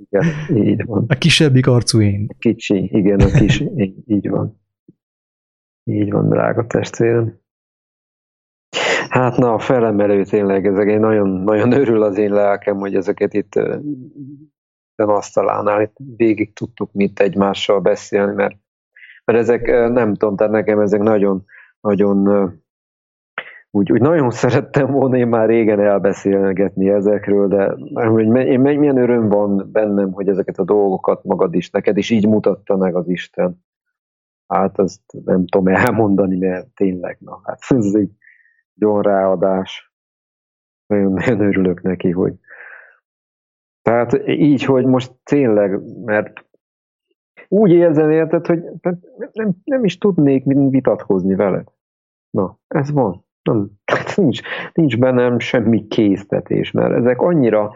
Igen, 0.09 0.25
így 0.65 0.85
van. 0.85 1.05
A 1.07 1.15
kisebbik 1.15 1.67
arcú 1.67 2.01
én. 2.01 2.25
A 2.29 2.35
kicsi, 2.39 2.89
igen, 2.91 3.19
a 3.19 3.31
kis, 3.31 3.59
így, 3.59 3.95
így 4.05 4.29
van. 4.29 4.59
Így 5.83 6.11
van, 6.11 6.29
drága 6.29 6.67
testvérem. 6.67 7.39
Hát 9.09 9.37
na, 9.37 9.53
a 9.53 9.59
felemelő 9.59 10.23
tényleg, 10.23 10.65
ezek 10.65 10.87
egy 10.87 10.99
nagyon, 10.99 11.29
nagyon 11.29 11.71
örül 11.71 12.03
az 12.03 12.17
én 12.17 12.31
lelkem, 12.33 12.77
hogy 12.77 12.95
ezeket 12.95 13.33
itt 13.33 13.55
az 14.95 15.09
asztalánál 15.09 15.81
itt 15.81 15.95
végig 16.15 16.53
tudtuk 16.53 16.93
mit 16.93 17.19
egymással 17.19 17.79
beszélni, 17.79 18.33
mert, 18.33 18.55
mert 19.25 19.39
ezek 19.39 19.67
nem 19.91 20.13
tudom, 20.13 20.35
tehát 20.35 20.53
nekem 20.53 20.79
ezek 20.79 21.01
nagyon, 21.01 21.45
nagyon 21.79 22.27
úgy, 23.71 23.91
úgy 23.91 24.01
nagyon 24.01 24.29
szerettem 24.29 24.91
volna 24.91 25.17
én 25.17 25.27
már 25.27 25.47
régen 25.47 25.79
elbeszélgetni 25.79 26.89
ezekről, 26.89 27.47
de 27.47 27.75
hogy 28.07 28.35
én, 28.35 28.59
milyen 28.59 28.97
öröm 28.97 29.29
van 29.29 29.69
bennem, 29.71 30.11
hogy 30.11 30.27
ezeket 30.27 30.57
a 30.57 30.63
dolgokat 30.63 31.23
magad 31.23 31.53
is, 31.53 31.69
neked 31.69 31.97
is 31.97 32.09
így 32.09 32.27
mutatta 32.27 32.77
meg 32.77 32.95
az 32.95 33.09
Isten. 33.09 33.65
Hát 34.47 34.79
azt 34.79 35.01
nem 35.25 35.45
tudom 35.45 35.67
elmondani, 35.67 36.37
mert 36.37 36.67
tényleg, 36.67 37.17
na 37.19 37.41
hát 37.43 37.59
ez 37.69 37.93
egy 37.93 38.11
olyan 38.85 39.01
ráadás. 39.01 39.93
Nagyon, 40.85 41.11
nagyon 41.11 41.39
örülök 41.39 41.81
neki, 41.81 42.11
hogy 42.11 42.33
tehát 43.81 44.27
így, 44.27 44.63
hogy 44.63 44.85
most 44.85 45.11
tényleg, 45.23 45.79
mert 46.05 46.45
úgy 47.47 47.71
érzem, 47.71 48.11
érted, 48.11 48.45
hogy 48.45 48.63
nem, 49.33 49.51
nem 49.63 49.83
is 49.83 49.97
tudnék 49.97 50.43
vitatkozni 50.69 51.35
veled. 51.35 51.67
Na, 52.29 52.57
ez 52.67 52.91
van. 52.91 53.25
Nem, 53.43 53.69
nincs, 54.15 54.41
nincs 54.73 54.97
bennem 54.97 55.39
semmi 55.39 55.87
késztetés, 55.87 56.71
mert 56.71 56.93
ezek 56.93 57.21
annyira, 57.21 57.71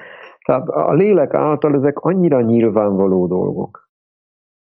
tehát 0.45 0.67
a 0.67 0.93
lélek 0.93 1.33
által 1.33 1.75
ezek 1.75 1.99
annyira 1.99 2.41
nyilvánvaló 2.41 3.27
dolgok. 3.27 3.90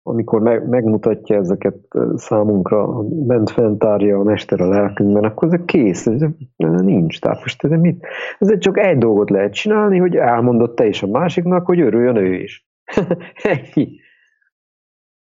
Amikor 0.04 0.42
meg, 0.42 0.68
megmutatja 0.68 1.36
ezeket 1.36 1.78
számunkra, 2.16 3.04
bent 3.04 3.50
fentárja 3.50 4.20
a 4.20 4.24
mester 4.24 4.62
a 4.62 4.70
lelkünkben, 4.70 5.24
akkor 5.24 5.54
ez 5.54 5.60
kész, 5.66 6.08
ez, 6.08 6.22
nincs. 6.58 7.20
Tehát 7.20 7.40
most 7.40 7.64
ez 7.64 7.80
mit? 7.80 8.06
Ez 8.40 8.58
csak 8.58 8.78
egy 8.78 8.98
dolgot 8.98 9.30
lehet 9.30 9.54
csinálni, 9.54 9.98
hogy 9.98 10.16
elmondott 10.16 10.76
te 10.76 10.86
is 10.88 11.04
a 11.04 11.08
másiknak, 11.08 11.66
hogy 11.66 11.80
örüljön 11.82 12.16
ő 12.16 12.34
is. 12.34 12.68
Ennyi. 13.44 14.00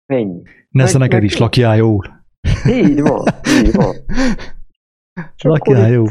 Ennyi. 0.06 0.41
Nesze 0.69 0.98
neked 0.98 1.24
is 1.24 1.38
lakjál 1.38 1.77
jól. 1.77 2.25
Így 2.67 3.01
van, 3.01 3.24
így 3.64 3.75
van. 3.75 3.95
Lakjál 5.43 5.90
jó. 5.90 6.03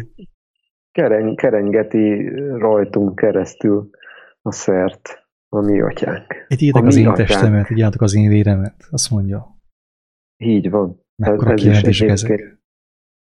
Kereng, 0.92 1.34
kerengeti 1.34 2.28
rajtunk 2.58 3.14
keresztül 3.14 3.90
a 4.42 4.52
szert 4.52 5.27
a 5.48 5.60
mi 5.60 5.80
atyánk. 5.80 6.44
Egyétek 6.48 6.84
az 6.84 6.96
én 6.96 7.12
testemet, 7.14 7.70
egyátok 7.70 8.00
az 8.00 8.16
én 8.16 8.28
véremet, 8.28 8.74
azt 8.90 9.10
mondja. 9.10 9.56
Így 10.36 10.70
van. 10.70 11.00
Mekkora 11.16 11.54
kijelentések 11.54 12.08
ezek. 12.08 12.58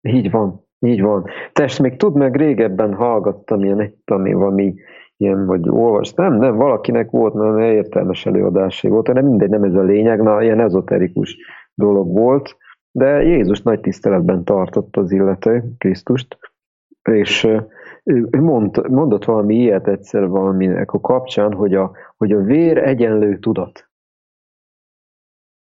Így 0.01 0.31
van, 0.31 0.65
így 0.79 1.01
van. 1.01 1.27
Test, 1.53 1.79
még 1.79 1.97
tud 1.97 2.17
meg 2.17 2.37
régebben 2.37 2.95
hallgattam 2.95 3.65
ilyen 3.65 3.81
egy 3.81 3.97
ami 4.05 4.33
valami 4.33 4.75
ilyen, 5.17 5.47
vagy 5.47 5.69
olvas, 5.69 6.13
nem, 6.15 6.35
nem, 6.35 6.57
valakinek 6.57 7.11
volt 7.11 7.35
nagyon 7.35 7.63
értelmes 7.63 8.27
előadásai 8.27 8.91
volt, 8.91 9.13
de 9.13 9.23
mindegy, 9.23 9.49
nem 9.49 9.63
ez 9.63 9.75
a 9.75 9.83
lényeg, 9.83 10.23
na, 10.23 10.43
ilyen 10.43 10.61
ezoterikus 10.61 11.37
dolog 11.75 12.13
volt, 12.13 12.57
de 12.91 13.23
Jézus 13.23 13.63
nagy 13.63 13.81
tiszteletben 13.81 14.45
tartott 14.45 14.97
az 14.97 15.13
illető, 15.13 15.73
Krisztust, 15.79 16.39
és 17.03 17.49
ő 18.05 18.29
mond, 18.41 18.91
mondott 18.91 19.25
valami 19.25 19.55
ilyet 19.55 19.89
egyszer 19.89 20.29
valaminek 20.29 20.93
a 20.93 21.01
kapcsán, 21.01 21.53
hogy 21.53 21.75
a, 21.75 21.93
hogy 22.17 22.33
a 22.33 22.43
vér 22.43 22.79
egyenlő 22.79 23.39
tudat. 23.39 23.90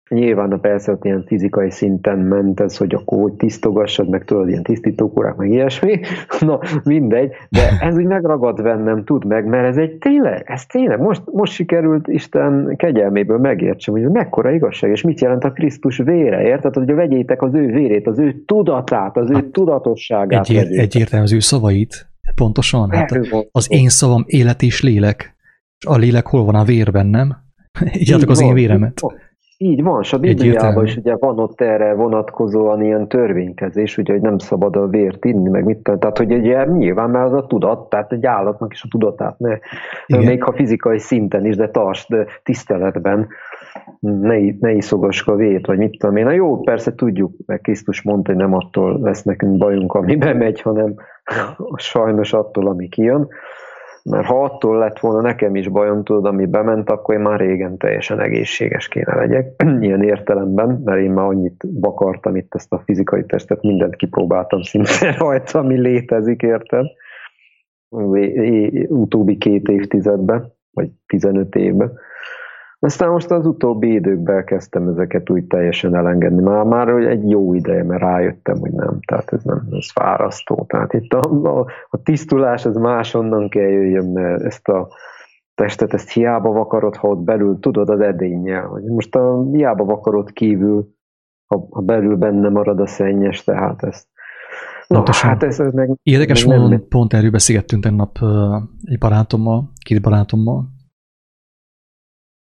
Nyilván 0.09 0.53
a 0.53 0.57
persze 0.57 0.93
ott 0.93 1.05
ilyen 1.05 1.25
fizikai 1.27 1.71
szinten 1.71 2.19
ment 2.19 2.61
ez, 2.61 2.77
hogy 2.77 2.95
akkor 2.95 3.19
hogy 3.19 3.33
tisztogassad, 3.33 4.09
meg 4.09 4.25
tudod, 4.25 4.49
ilyen 4.49 4.63
tisztítókorák, 4.63 5.37
meg 5.37 5.51
ilyesmi, 5.51 6.01
na 6.41 6.61
mindegy, 6.85 7.33
de 7.49 7.61
ez 7.81 7.97
úgy 7.97 8.07
megragad 8.07 8.63
bennem, 8.63 9.05
tud 9.05 9.25
meg, 9.25 9.47
mert 9.47 9.67
ez 9.67 9.77
egy 9.77 9.99
tényleg, 9.99 10.43
ez 10.47 10.67
tényleg, 10.67 11.01
most, 11.01 11.23
most 11.25 11.53
sikerült 11.53 12.09
Isten 12.09 12.75
kegyelméből 12.77 13.39
megértsem, 13.39 13.95
hogy 13.95 14.11
mekkora 14.11 14.51
igazság, 14.51 14.91
és 14.91 15.03
mit 15.03 15.21
jelent 15.21 15.45
a 15.45 15.53
Krisztus 15.53 15.97
vére, 15.97 16.43
érted, 16.43 16.75
hogy 16.75 16.95
vegyétek 16.95 17.43
az 17.43 17.55
ő 17.55 17.67
vérét, 17.67 18.07
az 18.07 18.19
ő 18.19 18.43
tudatát, 18.47 19.17
az 19.17 19.31
ő 19.31 19.35
hát, 19.35 19.45
tudatosságát. 19.45 20.49
Egy, 20.49 20.77
egyértelmű 20.77 21.25
az 21.25 21.33
ő 21.33 21.39
szavait, 21.39 22.09
pontosan, 22.35 22.91
hát 22.91 23.19
az 23.53 23.67
én 23.71 23.89
szavam 23.89 24.25
élet 24.27 24.63
és 24.63 24.83
lélek, 24.83 25.37
és 25.79 25.87
a 25.87 25.97
lélek 25.97 26.27
hol 26.27 26.45
van 26.45 26.55
a 26.55 26.65
vérben, 26.65 27.07
nem? 27.07 27.37
Így 28.01 28.13
az 28.27 28.41
én 28.41 28.55
véremet. 28.55 29.01
Így 29.61 29.83
van, 29.83 30.03
és 30.03 30.13
a 30.13 30.19
Bibliában 30.19 30.85
is 30.85 30.97
ugye 30.97 31.17
van 31.17 31.39
ott 31.39 31.61
erre 31.61 31.95
vonatkozóan 31.95 32.83
ilyen 32.83 33.09
törvénykezés, 33.09 33.99
ugye, 33.99 34.13
hogy 34.13 34.23
nem 34.23 34.39
szabad 34.39 34.77
a 34.77 34.87
vért 34.87 35.25
inni, 35.25 35.49
meg 35.49 35.65
mit 35.65 35.79
tehát 35.83 36.19
hogy 36.19 36.33
ugye 36.33 36.65
nyilván 36.65 37.11
már 37.11 37.25
az 37.25 37.33
a 37.33 37.47
tudat, 37.47 37.89
tehát 37.89 38.13
egy 38.13 38.27
állatnak 38.27 38.73
is 38.73 38.83
a 38.83 38.89
tudatát, 38.91 39.39
ne, 39.39 39.59
Igen. 40.07 40.25
még 40.25 40.43
ha 40.43 40.53
fizikai 40.53 40.99
szinten 40.99 41.47
is, 41.47 41.57
de 41.57 41.69
tartsd 41.69 42.15
tiszteletben, 42.43 43.29
ne, 44.01 44.37
ne 44.61 44.73
iszogask 44.73 45.29
a 45.29 45.35
vért, 45.35 45.67
vagy 45.67 45.79
mit 45.79 45.99
tudom 45.99 46.17
én. 46.17 46.25
Na 46.25 46.31
jó, 46.31 46.61
persze 46.61 46.95
tudjuk, 46.95 47.33
mert 47.47 47.63
Krisztus 47.63 48.03
mondta, 48.03 48.33
hogy 48.33 48.41
nem 48.41 48.55
attól 48.55 48.99
lesz 49.01 49.23
nekünk 49.23 49.57
bajunk, 49.57 49.95
ami 49.95 50.17
bemegy, 50.17 50.61
hanem 50.61 50.95
sajnos 51.77 52.33
attól, 52.33 52.69
ami 52.69 52.89
kijön. 52.89 53.29
Mert 54.11 54.27
ha 54.27 54.45
attól 54.45 54.79
lett 54.79 54.99
volna 54.99 55.21
nekem 55.21 55.57
is 55.57 55.69
bajom, 55.69 56.05
tudod, 56.05 56.25
ami 56.25 56.47
bement, 56.47 56.91
akkor 56.91 57.15
én 57.15 57.21
már 57.21 57.41
régen 57.41 57.77
teljesen 57.77 58.21
egészséges 58.21 58.89
kéne 58.89 59.15
legyek. 59.15 59.63
Ilyen 59.81 60.03
értelemben, 60.03 60.81
mert 60.85 61.01
én 61.01 61.11
már 61.11 61.27
annyit 61.27 61.81
bakartam 61.81 62.37
itt 62.37 62.55
ezt 62.55 62.73
a 62.73 62.83
fizikai 62.85 63.25
testet, 63.25 63.63
mindent 63.63 63.97
kipróbáltam 63.97 64.63
szinte 64.63 65.15
rajta, 65.19 65.59
ami 65.59 65.81
létezik, 65.81 66.43
érted? 66.43 66.87
Utóbbi 68.89 69.37
két 69.37 69.69
évtizedben, 69.69 70.53
vagy 70.71 70.91
15 71.07 71.55
évben. 71.55 71.93
Aztán 72.81 73.11
most 73.11 73.31
az 73.31 73.47
utóbbi 73.47 73.93
időkben 73.93 74.37
elkezdtem 74.37 74.89
ezeket 74.89 75.31
úgy 75.31 75.45
teljesen 75.45 75.95
elengedni. 75.95 76.43
Már, 76.43 76.65
már 76.65 76.89
egy 76.89 77.31
jó 77.31 77.55
ideje, 77.55 77.85
mert 77.85 78.01
rájöttem, 78.01 78.59
hogy 78.59 78.73
nem, 78.73 78.99
tehát 79.07 79.33
ez 79.33 79.43
nem, 79.43 79.69
ez 79.71 79.91
fárasztó. 79.91 80.65
Tehát 80.69 80.93
itt 80.93 81.13
a, 81.13 81.49
a, 81.59 81.67
a 81.89 82.03
tisztulás, 82.03 82.65
ez 82.65 82.77
másonnan 82.77 83.49
kell 83.49 83.69
jöjjön, 83.69 84.07
mert 84.07 84.43
ezt 84.43 84.69
a 84.69 84.89
testet, 85.55 85.95
ezt 85.95 86.11
hiába 86.11 86.53
vakarod, 86.53 86.97
ha 86.97 87.09
ott 87.09 87.25
belül 87.25 87.59
tudod 87.61 87.89
az 87.89 88.01
edényel, 88.01 88.67
hogy 88.67 88.83
most 88.83 89.15
a 89.15 89.45
hiába 89.53 89.85
vakarod 89.85 90.33
kívül, 90.33 90.89
ha, 91.47 91.67
ha 91.71 91.81
belül 91.81 92.17
benne 92.17 92.49
marad 92.49 92.81
a 92.81 92.87
szennyes, 92.87 93.45
tehát 93.45 93.83
ezt 93.83 94.07
No, 94.87 95.03
hát 95.13 95.43
ez 95.43 95.59
meg, 95.59 95.91
Érdekes 96.03 96.45
meg 96.45 96.57
módon 96.57 96.71
nem... 96.71 96.89
pont 96.89 97.13
erről 97.13 97.31
beszélgettünk 97.31 97.83
tegnap 97.83 98.19
egy 98.85 98.99
barátommal, 98.99 99.71
két 99.85 100.03
barátommal, 100.03 100.69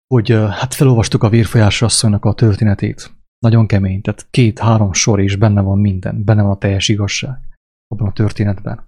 hogy 0.07 0.29
hát 0.29 0.73
felolvastuk 0.73 1.23
a 1.23 1.29
vérfolyás 1.29 1.81
asszonynak 1.81 2.25
a 2.25 2.33
történetét. 2.33 3.13
Nagyon 3.39 3.67
kemény, 3.67 4.01
tehát 4.01 4.29
két-három 4.29 4.93
sor 4.93 5.19
és 5.19 5.35
benne 5.35 5.61
van 5.61 5.79
minden, 5.79 6.23
benne 6.23 6.41
van 6.41 6.51
a 6.51 6.57
teljes 6.57 6.87
igazság 6.87 7.39
abban 7.87 8.07
a 8.07 8.13
történetben. 8.13 8.87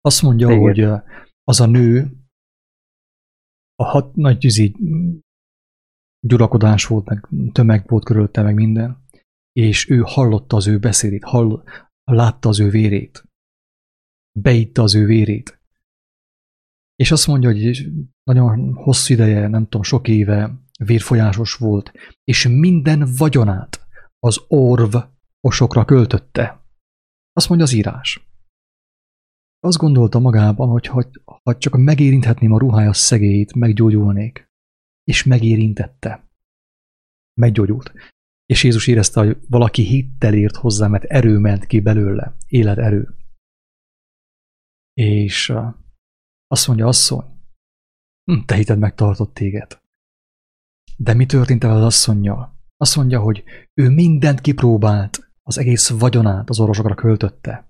Azt 0.00 0.22
mondja, 0.22 0.50
Igen. 0.50 0.60
hogy 0.60 1.02
az 1.44 1.60
a 1.60 1.66
nő, 1.66 2.10
a 3.74 3.84
hat, 3.84 4.14
nagy 4.14 4.38
tűzi 4.38 4.76
gyurakodás 6.26 6.86
volt, 6.86 7.06
meg 7.06 7.28
tömeg 7.52 7.88
volt 7.88 8.04
körülte, 8.04 8.42
meg 8.42 8.54
minden, 8.54 9.04
és 9.52 9.90
ő 9.90 10.02
hallotta 10.04 10.56
az 10.56 10.66
ő 10.66 10.78
beszédét, 10.78 11.24
hall, 11.24 11.62
látta 12.04 12.48
az 12.48 12.60
ő 12.60 12.70
vérét, 12.70 13.24
beitta 14.38 14.82
az 14.82 14.94
ő 14.94 15.06
vérét, 15.06 15.60
és 16.96 17.10
azt 17.10 17.26
mondja, 17.26 17.52
hogy 17.52 17.92
nagyon 18.22 18.74
hosszú 18.74 19.12
ideje, 19.14 19.48
nem 19.48 19.62
tudom, 19.62 19.82
sok 19.82 20.08
éve 20.08 20.60
vérfolyásos 20.84 21.54
volt, 21.54 21.92
és 22.24 22.48
minden 22.48 23.08
vagyonát 23.16 23.86
az 24.18 24.40
orv 24.48 24.94
osokra 25.40 25.84
költötte. 25.84 26.64
Azt 27.32 27.48
mondja 27.48 27.66
az 27.66 27.72
írás. 27.72 28.28
Azt 29.58 29.78
gondolta 29.78 30.18
magában, 30.18 30.68
hogy 30.68 30.86
ha, 30.86 31.10
ha 31.42 31.58
csak 31.58 31.76
megérinthetném 31.76 32.52
a 32.52 32.58
ruhája 32.58 32.92
szegélyét, 32.92 33.54
meggyógyulnék. 33.54 34.50
És 35.04 35.24
megérintette. 35.24 36.30
Meggyógyult. 37.40 37.92
És 38.46 38.64
Jézus 38.64 38.86
érezte, 38.86 39.20
hogy 39.20 39.38
valaki 39.48 39.82
hittel 39.82 40.34
ért 40.34 40.56
hozzá, 40.56 40.86
mert 40.86 41.04
erő 41.04 41.38
ment 41.38 41.66
ki 41.66 41.80
belőle, 41.80 42.36
életerő. 42.46 43.14
És 44.92 45.52
azt 46.56 46.66
mondja, 46.66 46.86
asszony, 46.86 47.24
hm, 48.24 48.44
te 48.46 48.54
hited 48.54 48.78
megtartott 48.78 49.34
téged. 49.34 49.80
De 50.96 51.14
mi 51.14 51.26
történt 51.26 51.64
el 51.64 51.76
az 51.76 51.82
asszonynal? 51.82 52.54
Azt 52.76 52.96
mondja, 52.96 53.20
hogy 53.20 53.44
ő 53.74 53.88
mindent 53.88 54.40
kipróbált, 54.40 55.32
az 55.42 55.58
egész 55.58 55.88
vagyonát 55.88 56.48
az 56.48 56.60
orvosokra 56.60 56.94
költötte. 56.94 57.68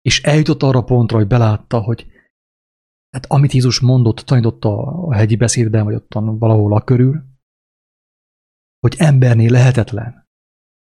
És 0.00 0.22
eljutott 0.22 0.62
arra 0.62 0.84
pontra, 0.84 1.16
hogy 1.16 1.26
belátta, 1.26 1.80
hogy 1.80 2.06
Tehát 3.10 3.26
amit 3.28 3.52
Jézus 3.52 3.80
mondott, 3.80 4.16
tanított 4.16 4.64
a 4.64 5.12
hegyi 5.14 5.36
beszédben, 5.36 5.84
vagy 5.84 5.94
ottan 5.94 6.38
valahol 6.38 6.74
a 6.74 6.84
körül, 6.84 7.24
hogy 8.80 8.94
embernél 8.98 9.50
lehetetlen. 9.50 10.28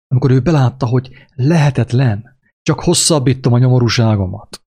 Amikor 0.07 0.31
ő 0.31 0.41
belátta, 0.41 0.85
hogy 0.85 1.11
lehetetlen, 1.35 2.37
csak 2.61 2.79
hosszabbítom 2.79 3.53
a 3.53 3.57
nyomorúságomat. 3.57 4.64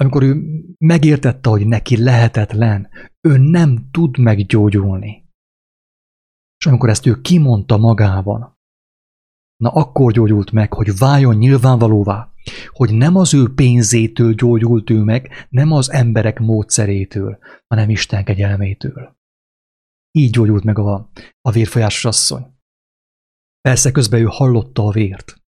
Amikor 0.00 0.22
ő 0.22 0.62
megértette, 0.78 1.48
hogy 1.48 1.66
neki 1.66 2.02
lehetetlen, 2.02 2.88
ő 3.20 3.36
nem 3.36 3.90
tud 3.90 4.18
meggyógyulni. 4.18 5.26
És 6.58 6.66
amikor 6.66 6.88
ezt 6.88 7.06
ő 7.06 7.20
kimondta 7.20 7.76
magában, 7.76 8.58
na 9.56 9.70
akkor 9.70 10.12
gyógyult 10.12 10.50
meg, 10.50 10.72
hogy 10.72 10.98
váljon 10.98 11.36
nyilvánvalóvá, 11.36 12.32
hogy 12.68 12.94
nem 12.94 13.16
az 13.16 13.34
ő 13.34 13.54
pénzétől 13.54 14.34
gyógyult 14.34 14.90
ő 14.90 15.02
meg, 15.02 15.46
nem 15.48 15.72
az 15.72 15.90
emberek 15.90 16.38
módszerétől, 16.38 17.38
hanem 17.66 17.90
Isten 17.90 18.24
kegyelmétől. 18.24 19.16
Így 20.10 20.30
gyógyult 20.30 20.64
meg 20.64 20.78
a, 20.78 21.10
a 21.40 21.50
vérfolyásos 21.50 22.04
asszony. 22.04 22.56
Persze 23.60 23.90
közben 23.90 24.20
ő 24.20 24.24
hallotta 24.24 24.86
a 24.86 24.90
vért. 24.90 25.42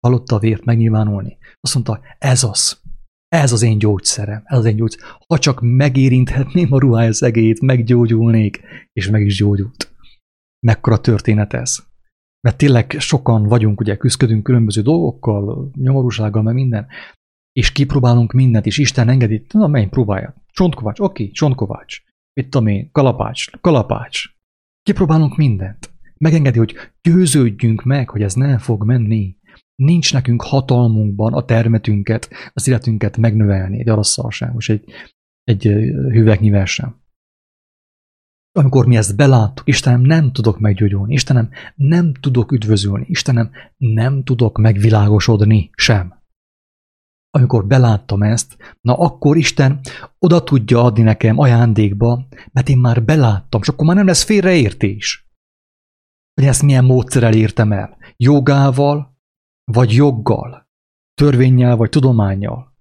Hallotta 0.00 0.36
a 0.36 0.38
vért 0.38 0.64
megnyilvánulni. 0.64 1.38
Azt 1.60 1.74
mondta, 1.74 2.00
ez 2.18 2.42
az. 2.42 2.81
Ez 3.32 3.52
az 3.52 3.62
én 3.62 3.78
gyógyszerem. 3.78 4.42
Ez 4.44 4.58
az 4.58 4.64
én 4.64 4.76
gyógyszerem. 4.76 5.08
Ha 5.26 5.38
csak 5.38 5.60
megérinthetném 5.60 6.72
a 6.72 6.78
ruhája 6.78 7.12
szegélyét, 7.12 7.60
meggyógyulnék, 7.60 8.60
és 8.92 9.08
meg 9.08 9.26
is 9.26 9.36
gyógyult. 9.36 9.94
Mekkora 10.66 11.00
történet 11.00 11.52
ez. 11.52 11.78
Mert 12.40 12.56
tényleg 12.56 12.96
sokan 12.98 13.42
vagyunk, 13.42 13.80
ugye 13.80 13.96
küzdködünk 13.96 14.42
különböző 14.42 14.82
dolgokkal, 14.82 15.70
nyomorúsággal, 15.74 16.42
meg 16.42 16.54
minden, 16.54 16.86
és 17.52 17.72
kipróbálunk 17.72 18.32
mindent, 18.32 18.66
és 18.66 18.78
Isten 18.78 19.08
engedi, 19.08 19.44
na 19.52 19.66
menj, 19.66 19.86
próbálja. 19.86 20.34
Csontkovács, 20.50 21.00
oké, 21.00 21.30
csontkovács. 21.30 22.02
Mit 22.32 22.50
tudom 22.50 22.66
én, 22.66 22.88
kalapács, 22.92 23.50
kalapács. 23.60 24.24
Kipróbálunk 24.82 25.36
mindent. 25.36 25.90
Megengedi, 26.18 26.58
hogy 26.58 26.74
győződjünk 27.02 27.82
meg, 27.82 28.08
hogy 28.08 28.22
ez 28.22 28.34
nem 28.34 28.58
fog 28.58 28.84
menni. 28.84 29.36
Nincs 29.74 30.12
nekünk 30.12 30.42
hatalmunkban 30.42 31.32
a 31.32 31.44
termetünket, 31.44 32.30
az 32.52 32.68
életünket 32.68 33.16
megnövelni, 33.16 33.78
egy 33.78 33.88
arasszal 33.88 34.30
sem, 34.30 34.52
most 34.52 34.70
egy, 34.70 34.84
egy 35.42 35.62
hüvegnyivel 36.12 36.64
sem. 36.64 37.00
Amikor 38.58 38.86
mi 38.86 38.96
ezt 38.96 39.16
beláttuk, 39.16 39.68
Istenem, 39.68 40.00
nem 40.00 40.32
tudok 40.32 40.58
meggyógyulni, 40.58 41.12
Istenem, 41.12 41.50
nem 41.74 42.14
tudok 42.14 42.52
üdvözülni, 42.52 43.04
Istenem, 43.08 43.50
nem 43.76 44.24
tudok 44.24 44.58
megvilágosodni 44.58 45.70
sem. 45.74 46.20
Amikor 47.30 47.66
beláttam 47.66 48.22
ezt, 48.22 48.56
na 48.80 48.94
akkor 48.98 49.36
Isten 49.36 49.80
oda 50.18 50.42
tudja 50.42 50.82
adni 50.82 51.02
nekem 51.02 51.38
ajándékba, 51.38 52.26
mert 52.52 52.68
én 52.68 52.78
már 52.78 53.04
beláttam, 53.04 53.60
és 53.60 53.68
akkor 53.68 53.86
már 53.86 53.96
nem 53.96 54.06
lesz 54.06 54.22
félreértés. 54.22 55.30
Hogy 56.34 56.44
ezt 56.44 56.62
milyen 56.62 56.84
módszerrel 56.84 57.34
értem 57.34 57.72
el. 57.72 57.96
Jogával, 58.16 59.11
vagy 59.64 59.92
joggal, 59.92 60.70
törvényel, 61.14 61.76
vagy 61.76 61.88
tudományjal. 61.88 62.76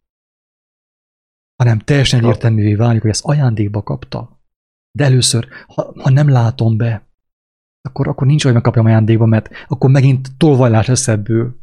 Hanem 1.56 1.80
teljesen 1.80 2.24
értelművé 2.24 2.76
válik, 2.76 3.02
hogy 3.02 3.10
ezt 3.10 3.26
ajándékba 3.26 3.84
kaptam. 3.84 4.40
De 4.92 5.04
először, 5.04 5.48
ha, 5.68 6.02
ha 6.02 6.10
nem 6.10 6.30
látom 6.30 6.78
be, 6.78 7.10
akkor, 7.82 8.08
akkor 8.08 8.28
nincs, 8.28 8.44
hogy 8.44 8.54
megkapjam 8.54 8.86
ajándékba, 8.86 9.26
mert 9.26 9.50
akkor 9.68 9.90
megint 9.90 10.38
tolvajlás 10.38 10.88
lesz 10.88 11.08
ebből. 11.08 11.60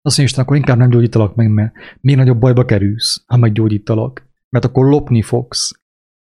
Azt 0.00 0.18
mondja, 0.18 0.42
akkor 0.42 0.56
inkább 0.56 0.78
nem 0.78 0.90
gyógyítalak 0.90 1.34
meg, 1.34 1.50
mert 1.50 1.74
még 2.00 2.16
nagyobb 2.16 2.38
bajba 2.38 2.64
kerülsz, 2.64 3.24
ha 3.26 3.36
meggyógyítalak. 3.36 4.28
Mert 4.48 4.64
akkor 4.64 4.86
lopni 4.86 5.22
fogsz. 5.22 5.80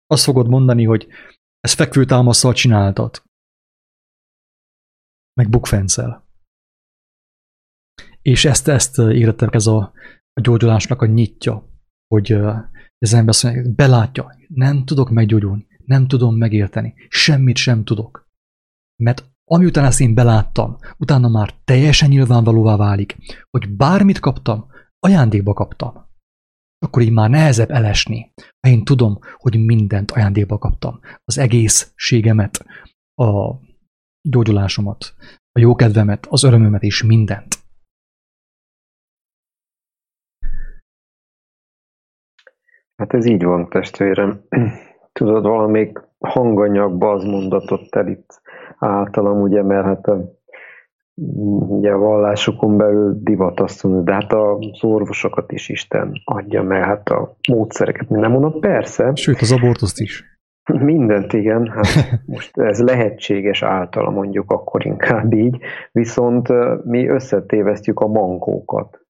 Azt 0.07 0.23
fogod 0.23 0.47
mondani, 0.47 0.83
hogy 0.83 1.07
ez 1.59 1.73
fekvőtámaszsal 1.73 2.53
csináltad. 2.53 3.23
Meg 5.33 5.49
bukfencel. 5.49 6.24
És 8.29 8.45
ezt, 8.45 8.67
ezt 8.67 8.97
értettem, 8.97 9.49
ez 9.51 9.67
a, 9.67 9.91
a 10.33 10.41
gyógyulásnak 10.41 11.01
a 11.01 11.05
nyitja, 11.05 11.69
hogy 12.07 12.31
ez 12.97 13.13
ember 13.13 13.29
azt 13.29 13.43
mondja, 13.43 13.71
belátja, 13.75 14.35
nem 14.47 14.85
tudok 14.85 15.09
meggyógyulni, 15.09 15.67
nem 15.85 16.07
tudom 16.07 16.35
megérteni. 16.35 16.93
Semmit 17.07 17.55
sem 17.55 17.83
tudok. 17.83 18.29
Mert 19.03 19.33
amiután 19.51 19.85
ezt 19.85 19.99
én 19.99 20.13
beláttam, 20.13 20.77
utána 20.97 21.27
már 21.27 21.53
teljesen 21.63 22.09
nyilvánvalóvá 22.09 22.75
válik, 22.75 23.17
hogy 23.49 23.75
bármit 23.75 24.19
kaptam, 24.19 24.65
ajándékba 24.99 25.53
kaptam. 25.53 25.93
Akkor 26.85 27.01
így 27.01 27.11
már 27.11 27.29
nehezebb 27.29 27.71
elesni, 27.71 28.33
ha 28.59 28.69
én 28.69 28.83
tudom, 28.83 29.19
hogy 29.37 29.65
mindent 29.65 30.11
ajándékba 30.11 30.57
kaptam. 30.57 30.99
Az 31.23 31.37
egészségemet, 31.37 32.65
a 33.21 33.55
gyógyulásomat, 34.29 35.13
a 35.51 35.59
jókedvemet, 35.59 36.25
az 36.29 36.43
örömömet 36.43 36.83
és 36.83 37.03
mindent. 37.03 37.63
Hát 42.97 43.13
ez 43.13 43.25
így 43.25 43.43
van, 43.43 43.69
testvérem 43.69 44.41
tudod, 45.13 45.43
valamelyik 45.43 46.01
mondatott 47.23 47.95
el 47.95 48.07
itt 48.07 48.41
általam, 48.77 49.41
ugye, 49.41 49.63
mert 49.63 49.85
hát 49.85 50.07
a, 50.07 50.33
ugye 51.67 51.91
a 51.91 51.97
vallásokon 51.97 52.77
belül 52.77 53.19
divat 53.23 53.59
azt 53.59 53.83
mondani, 53.83 54.05
de 54.05 54.13
hát 54.13 54.33
az 54.33 54.83
orvosokat 54.83 55.51
is 55.51 55.69
Isten 55.69 56.11
adja, 56.23 56.63
mert 56.63 56.85
hát 56.85 57.09
a 57.09 57.35
módszereket 57.51 58.09
minden 58.09 58.31
mondom, 58.31 58.59
persze. 58.59 59.11
Sőt, 59.15 59.41
az 59.41 59.51
abortuszt 59.51 59.99
is. 59.99 60.23
Mindent, 60.73 61.33
igen. 61.33 61.67
Hát 61.67 62.11
most 62.25 62.57
ez 62.57 62.81
lehetséges 62.81 63.63
általa 63.63 64.09
mondjuk 64.09 64.51
akkor 64.51 64.85
inkább 64.85 65.33
így, 65.33 65.57
viszont 65.91 66.47
mi 66.83 67.07
összetévesztjük 67.07 67.99
a 67.99 68.07
mankókat. 68.07 69.04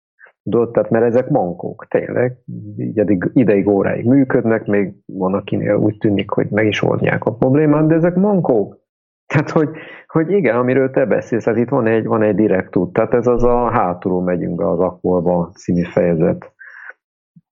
Tudod, 0.50 0.72
tehát 0.72 0.90
mert 0.90 1.06
ezek 1.06 1.30
mankók, 1.30 1.86
tényleg, 1.90 2.38
így 2.78 2.98
ideig, 3.34 3.68
óráig 3.68 4.06
működnek, 4.06 4.66
még 4.66 4.94
van 5.06 5.34
akinél 5.34 5.76
úgy 5.76 5.98
tűnik, 5.98 6.30
hogy 6.30 6.48
meg 6.50 6.66
is 6.66 6.82
oldják 6.82 7.26
a 7.26 7.34
problémát, 7.34 7.88
de 7.88 7.96
ezek 7.96 8.16
mankók. 8.16 8.78
Tehát, 9.26 9.50
hogy, 9.50 9.70
hogy 10.08 10.32
igen, 10.32 10.56
amiről 10.56 10.92
te 10.92 11.06
beszélsz, 11.06 11.46
hát 11.46 11.58
itt 11.58 11.70
van 11.70 11.88
egy, 11.88 12.06
van 12.06 12.22
egy 12.22 12.36
direkt 12.36 12.76
út, 12.76 12.94
tehát 12.94 13.14
ez 13.14 13.28
az 13.28 13.44
a 13.44 13.72
hátulról 13.72 14.24
megyünk 14.24 14.56
be 14.56 14.70
az 14.70 14.80
akkolba 14.80 15.52
című 15.56 15.84
fejezet, 15.84 16.54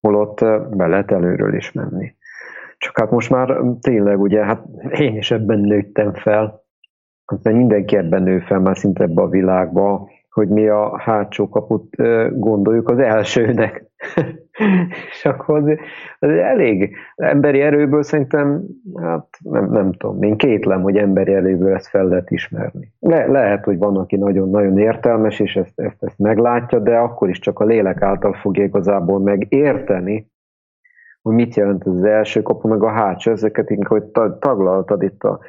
holott 0.02 0.46
be 0.70 0.88
lehet 0.88 1.12
előről 1.12 1.54
is 1.54 1.72
menni. 1.72 2.16
Csak 2.78 2.98
hát 3.00 3.12
most 3.12 3.30
már 3.30 3.62
tényleg 3.82 4.20
ugye, 4.20 4.46
hát 4.46 4.66
én 4.90 5.16
is 5.16 5.32
ebben 5.32 5.60
nőttem 5.60 6.14
fel, 6.14 6.64
mert 7.44 7.56
mindenki 7.56 7.96
ebben 7.96 8.24
nő 8.24 8.40
fel 8.40 8.60
már 8.60 8.78
szinte 8.78 9.04
ebbe 9.04 9.22
a 9.22 9.30
világba, 9.30 10.10
hogy 10.34 10.48
mi 10.48 10.68
a 10.68 11.00
hátsó 11.00 11.50
kaput 11.50 11.95
gondoljuk 12.32 12.90
az 12.90 13.00
elsőnek. 13.00 13.86
és 15.10 15.26
akkor 15.26 15.58
az, 15.58 15.78
az 16.20 16.30
elég 16.30 16.95
emberi 17.16 17.62
erőből 17.62 18.03
szerintem, 18.03 18.64
hát 19.02 19.28
nem, 19.40 19.72
nem 19.72 19.92
tudom, 19.92 20.24
én 20.24 20.38
kétlem, 20.38 20.82
hogy 20.82 20.98
emberi 20.98 21.34
erőből 21.34 21.74
ezt 21.74 21.88
fel 21.88 22.06
lehet 22.06 22.32
ismerni. 22.32 22.92
Le, 23.00 23.26
lehet, 23.26 23.64
hogy 23.64 23.78
van, 23.78 23.98
aki 23.98 24.16
nagyon-nagyon 24.16 24.78
értelmes, 24.78 25.40
és 25.40 25.56
ezt, 25.56 25.80
ezt, 25.80 26.03
ezt 26.03 26.20
meglátja, 26.20 26.80
de 26.80 26.95
akkor 26.95 27.30
is 27.30 27.40
csak 27.40 27.60
a 27.60 27.66
lélek 27.66 28.02
által 28.02 28.34
fogja 28.34 28.64
igazából 28.64 29.20
megérteni, 29.20 30.32
hogy 31.22 31.36
mit 31.36 31.56
jelent 31.56 31.84
az 31.84 32.03
első 32.03 32.42
kapu, 32.42 32.68
meg 32.68 32.84
a 32.84 32.92
hátsó, 32.92 33.32
ezeket 33.32 33.70
inkább, 33.70 34.12
taglaltad 34.40 35.03
itt 35.03 35.24
a, 35.24 35.40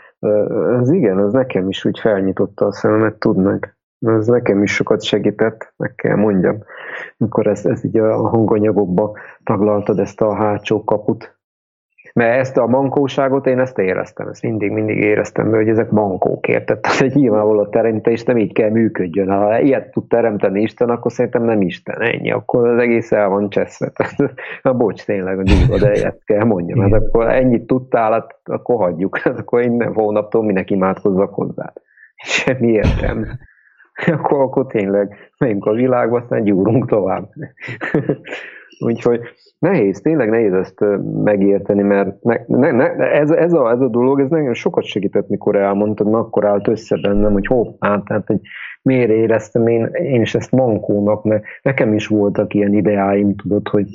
az 0.78 0.90
igen, 0.90 1.18
az 1.18 1.32
nekem 1.32 1.68
is 1.68 1.84
úgy 1.84 1.98
felnyitotta 1.98 2.66
a 2.66 2.72
szememet, 2.72 3.18
tudnak 3.18 3.73
ez 4.06 4.26
nekem 4.26 4.62
is 4.62 4.74
sokat 4.74 5.02
segített, 5.02 5.72
meg 5.76 5.94
kell 5.94 6.16
mondjam, 6.16 6.58
amikor 7.18 7.46
ezt, 7.46 7.66
ezt 7.66 7.84
így 7.84 7.98
a 7.98 8.28
hanganyagokba 8.28 9.16
taglaltad 9.44 9.98
ezt 9.98 10.20
a 10.20 10.34
hátsó 10.34 10.84
kaput. 10.84 11.38
Mert 12.14 12.38
ezt 12.38 12.56
a 12.56 12.66
mankóságot 12.66 13.46
én 13.46 13.58
ezt 13.58 13.78
éreztem, 13.78 14.28
ezt 14.28 14.42
mindig, 14.42 14.70
mindig 14.70 14.96
éreztem, 14.96 15.50
hogy 15.50 15.68
ezek 15.68 15.90
mankók, 15.90 16.48
érted? 16.48 16.78
Tehát 16.78 17.00
egy 17.00 17.14
nyilvánvaló 17.14 17.66
teremtés 17.66 18.22
nem 18.22 18.38
így 18.38 18.52
kell 18.52 18.70
működjön. 18.70 19.28
Ha 19.28 19.58
ilyet 19.58 19.90
tud 19.90 20.08
teremteni 20.08 20.60
Isten, 20.60 20.88
akkor 20.88 21.12
szerintem 21.12 21.42
nem 21.42 21.62
Isten, 21.62 22.02
ennyi, 22.02 22.32
akkor 22.32 22.68
az 22.68 22.82
egész 22.82 23.12
el 23.12 23.28
van 23.28 23.50
cseszve. 23.50 23.92
Na 24.62 24.72
bocs, 24.72 25.04
tényleg, 25.04 25.38
a 25.38 25.42
durva, 25.42 25.78
de 25.78 25.94
ilyet 25.94 26.22
kell 26.24 26.44
mondjam. 26.44 26.80
Hát 26.80 26.92
akkor 26.92 27.28
ennyit 27.28 27.66
tudtál, 27.66 28.12
hát 28.12 28.40
akkor 28.44 28.76
hagyjuk. 28.76 29.18
Hát 29.18 29.38
akkor 29.38 29.60
én 29.60 29.92
hónaptól 29.94 30.44
minek 30.44 30.70
imádkozzak 30.70 31.34
hozzá. 31.34 31.72
Semmi 32.16 32.72
értelme. 32.72 33.38
akkor, 34.16 34.40
akkor 34.40 34.66
tényleg 34.66 35.16
megyünk 35.38 35.64
a 35.64 35.72
világba, 35.72 36.18
aztán 36.18 36.44
gyúrunk 36.44 36.88
tovább. 36.88 37.28
Úgyhogy 38.84 39.20
nehéz, 39.58 40.00
tényleg 40.00 40.30
nehéz 40.30 40.52
ezt 40.52 40.84
megérteni, 41.24 41.82
mert 41.82 42.22
ne, 42.22 42.36
ne, 42.46 42.70
ne, 42.70 42.88
ez, 42.94 43.30
ez, 43.30 43.52
a, 43.52 43.70
ez 43.70 43.80
a 43.80 43.88
dolog, 43.88 44.20
ez 44.20 44.28
nagyon 44.28 44.54
sokat 44.54 44.84
segített, 44.84 45.28
mikor 45.28 45.56
elmondtad, 45.56 46.06
mert 46.06 46.24
akkor 46.24 46.44
állt 46.44 46.68
össze 46.68 46.96
bennem, 47.02 47.32
hogy 47.32 47.46
hoppá, 47.46 48.02
tehát 48.06 48.26
hogy 48.26 48.40
miért 48.82 49.10
éreztem 49.10 49.66
én, 49.66 49.84
én 49.84 50.20
is 50.20 50.34
ezt 50.34 50.50
mankónak, 50.50 51.24
mert 51.24 51.44
nekem 51.62 51.94
is 51.94 52.06
voltak 52.06 52.54
ilyen 52.54 52.72
ideáim, 52.72 53.36
tudod, 53.36 53.68
hogy 53.68 53.86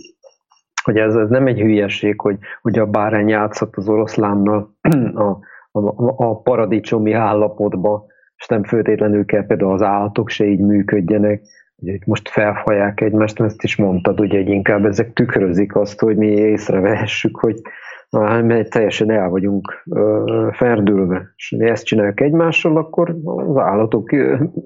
hogy 0.83 0.97
ez, 0.97 1.15
ez 1.15 1.29
nem 1.29 1.47
egy 1.47 1.59
hülyeség, 1.59 2.21
hogy, 2.21 2.37
hogy 2.61 2.79
a 2.79 2.85
bárány 2.85 3.27
játszott 3.27 3.75
az 3.75 3.89
oroszlánnal 3.89 4.75
a, 5.13 5.29
a, 5.71 6.13
a 6.15 6.41
paradicsomi 6.41 7.13
állapotba, 7.13 8.05
és 8.39 8.45
nem 8.47 8.63
főtétlenül 8.63 9.25
kell 9.25 9.45
például 9.45 9.73
az 9.73 9.81
állatok 9.81 10.29
se 10.29 10.45
így 10.45 10.59
működjenek, 10.59 11.41
hogy 11.81 12.01
most 12.05 12.29
felfaják 12.29 13.01
egymást, 13.01 13.41
ezt 13.41 13.63
is 13.63 13.75
mondtad, 13.75 14.19
ugye, 14.19 14.37
hogy 14.37 14.49
inkább 14.49 14.85
ezek 14.85 15.13
tükrözik 15.13 15.75
azt, 15.75 15.99
hogy 15.99 16.17
mi 16.17 16.27
észrevehessük, 16.27 17.37
hogy 17.39 17.61
na, 18.09 18.41
mert 18.41 18.69
teljesen 18.69 19.11
el 19.11 19.29
vagyunk 19.29 19.83
ö, 19.89 20.47
ferdülve, 20.51 21.33
és 21.35 21.55
mi 21.57 21.69
ezt 21.69 21.85
csináljuk 21.85 22.21
egymással, 22.21 22.77
akkor 22.77 23.17
az 23.23 23.57
állatok 23.57 24.09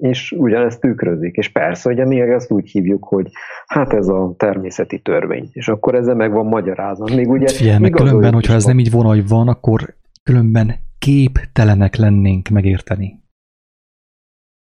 is 0.00 0.32
ugyanezt 0.36 0.80
tükrözik. 0.80 1.36
És 1.36 1.48
persze, 1.48 1.90
ugye 1.90 2.06
mi 2.06 2.20
ezt 2.20 2.50
úgy 2.50 2.70
hívjuk, 2.70 3.04
hogy 3.04 3.30
hát 3.66 3.92
ez 3.92 4.08
a 4.08 4.34
természeti 4.36 5.00
törvény, 5.00 5.48
és 5.52 5.68
akkor 5.68 5.94
ezzel 5.94 6.14
meg 6.14 6.32
van 6.32 6.46
magyarázva. 6.46 7.14
Még 7.14 7.30
ugye 7.30 7.48
Figyelj, 7.48 7.78
meg 7.78 7.90
különben, 7.90 8.32
hogyha 8.32 8.54
ez 8.54 8.64
nem 8.64 8.78
így 8.78 8.90
van, 8.90 9.04
hogy 9.04 9.28
van, 9.28 9.48
akkor 9.48 9.94
különben 10.22 10.74
képtelenek 10.98 11.96
lennénk 11.96 12.48
megérteni. 12.48 13.23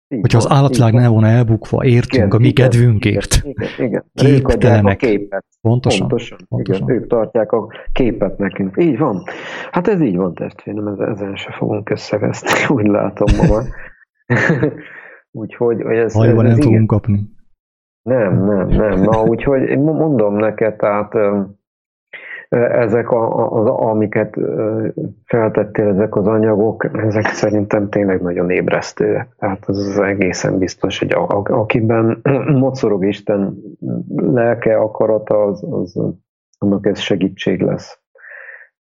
Így 0.09 0.21
Hogyha 0.21 0.39
van, 0.39 0.51
az 0.51 0.57
állatvilág 0.57 0.93
ne 0.93 1.09
volna 1.09 1.27
elbukva, 1.27 1.85
értünk 1.85 2.15
igen, 2.15 2.31
a 2.31 2.39
mi 2.39 2.49
igen, 2.49 2.71
kedvünkért. 2.71 3.41
Igen, 3.43 3.69
igen. 3.79 4.05
Képtelenek. 4.15 5.03
A 5.03 5.07
képet. 5.07 5.45
Pontosan. 5.61 6.09
Pontosan. 6.09 6.39
Pontosan. 6.49 6.89
Igen, 6.89 6.97
ők 6.97 7.07
tartják 7.07 7.53
a 7.53 7.69
képet 7.93 8.39
nekünk. 8.39 8.77
Így 8.79 8.99
van. 8.99 9.23
Hát 9.71 9.89
ez 9.89 10.01
így 10.01 10.17
van, 10.17 10.35
testvérem, 10.35 11.01
ezen 11.01 11.37
se 11.37 11.53
fogunk 11.53 11.91
összeveszni, 11.91 12.51
úgy 12.77 12.87
látom 12.87 13.29
ma 13.49 13.63
Úgyhogy 15.31 15.81
ez, 15.81 16.15
Hajban 16.15 16.45
ez, 16.45 16.51
ez 16.51 16.57
nem 16.57 16.67
fogunk 16.67 16.87
kapni. 16.87 17.35
Nem, 18.03 18.45
nem, 18.45 18.69
nem. 18.69 19.01
Na, 19.01 19.23
úgyhogy 19.23 19.63
én 19.63 19.79
mondom 19.79 20.37
neked, 20.37 20.77
tehát 20.77 21.15
ezek, 22.49 23.11
a, 23.11 23.51
az, 23.53 23.67
amiket 23.67 24.37
feltettél, 25.25 25.89
ezek 25.89 26.17
az 26.17 26.27
anyagok, 26.27 26.91
ezek 26.93 27.27
szerintem 27.27 27.89
tényleg 27.89 28.23
nagyon 28.23 28.51
ébresztőek. 28.51 29.29
Tehát 29.39 29.65
az 29.67 29.99
egészen 29.99 30.59
biztos, 30.59 30.99
hogy 30.99 31.13
a, 31.13 31.43
akiben 31.45 32.21
mocorog 32.59 33.07
Isten 33.07 33.57
lelke, 34.17 34.77
akarata, 34.77 35.43
az, 35.43 35.65
az, 35.71 36.01
annak 36.59 36.87
ez 36.87 36.99
segítség 36.99 37.61
lesz. 37.61 38.01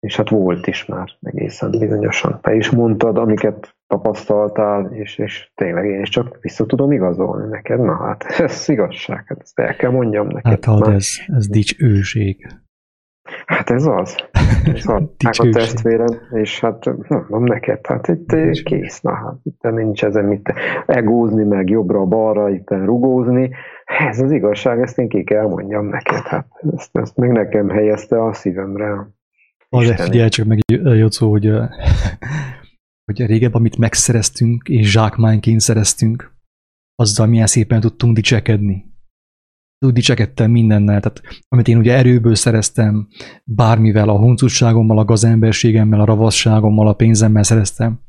És 0.00 0.16
hát 0.16 0.28
volt 0.28 0.66
is 0.66 0.84
már 0.84 1.08
egészen 1.20 1.70
bizonyosan. 1.70 2.38
Te 2.42 2.54
is 2.54 2.70
mondtad, 2.70 3.18
amiket 3.18 3.76
tapasztaltál, 3.86 4.92
és, 4.92 5.18
és 5.18 5.50
tényleg 5.54 5.84
én 5.84 6.00
is 6.00 6.08
csak 6.08 6.38
vissza 6.40 6.66
tudom 6.66 6.92
igazolni 6.92 7.48
neked. 7.48 7.80
Na 7.80 7.94
hát, 7.94 8.24
ez 8.38 8.68
igazság, 8.68 9.24
hát 9.26 9.38
ezt 9.40 9.58
el 9.58 9.76
kell 9.76 9.90
mondjam 9.90 10.26
neked. 10.26 10.44
Hát 10.44 10.64
hát 10.64 10.88
ez, 10.88 11.08
ez 11.26 11.48
dicsőség. 11.48 12.46
Hát 13.46 13.70
ez 13.70 13.86
az. 13.86 14.14
Ez 14.64 14.88
az. 14.88 15.38
a 15.38 15.48
testvérem, 15.52 16.20
és 16.30 16.60
hát 16.60 16.84
mondom 17.08 17.44
neked, 17.44 17.86
hát 17.86 18.08
itt 18.08 18.62
kész, 18.62 19.00
na 19.00 19.14
hát 19.14 19.36
itt 19.42 19.62
nincs 19.62 20.04
ezen 20.04 20.24
mit 20.24 20.52
egózni, 20.86 21.44
meg 21.44 21.68
jobbra-balra, 21.68 22.50
itt 22.50 22.70
rugózni. 22.70 23.50
Ez 23.84 24.20
az 24.20 24.32
igazság, 24.32 24.80
ezt 24.80 24.98
én 24.98 25.08
ki 25.08 25.24
kell 25.24 25.46
mondjam 25.46 25.86
neked, 25.86 26.22
hát 26.22 26.46
ezt, 26.76 26.96
ezt 26.96 27.16
még 27.16 27.30
nekem 27.30 27.68
helyezte 27.68 28.24
a 28.24 28.32
szívemre. 28.32 29.08
Azért 29.68 30.00
figyelj 30.00 30.28
csak 30.28 30.46
meg, 30.46 30.58
Jocó, 30.82 31.30
hogy, 31.30 31.46
hogy 33.12 33.26
régebb, 33.26 33.54
amit 33.54 33.78
megszereztünk, 33.78 34.68
és 34.68 34.90
zsákmányként 34.90 35.60
szereztünk, 35.60 36.34
azzal 36.94 37.26
milyen 37.26 37.46
szépen 37.46 37.80
tudtunk 37.80 38.14
dicsekedni 38.14 38.95
úgy 39.78 39.92
dicsekedtem 39.92 40.50
mindennel, 40.50 41.00
tehát 41.00 41.22
amit 41.48 41.68
én 41.68 41.78
ugye 41.78 41.96
erőből 41.96 42.34
szereztem, 42.34 43.08
bármivel, 43.44 44.08
a 44.08 44.18
huncutságommal, 44.18 44.98
a 44.98 45.04
gazemberségemmel, 45.04 46.00
a 46.00 46.04
ravasságommal, 46.04 46.88
a 46.88 46.94
pénzemmel 46.94 47.42
szereztem, 47.42 48.00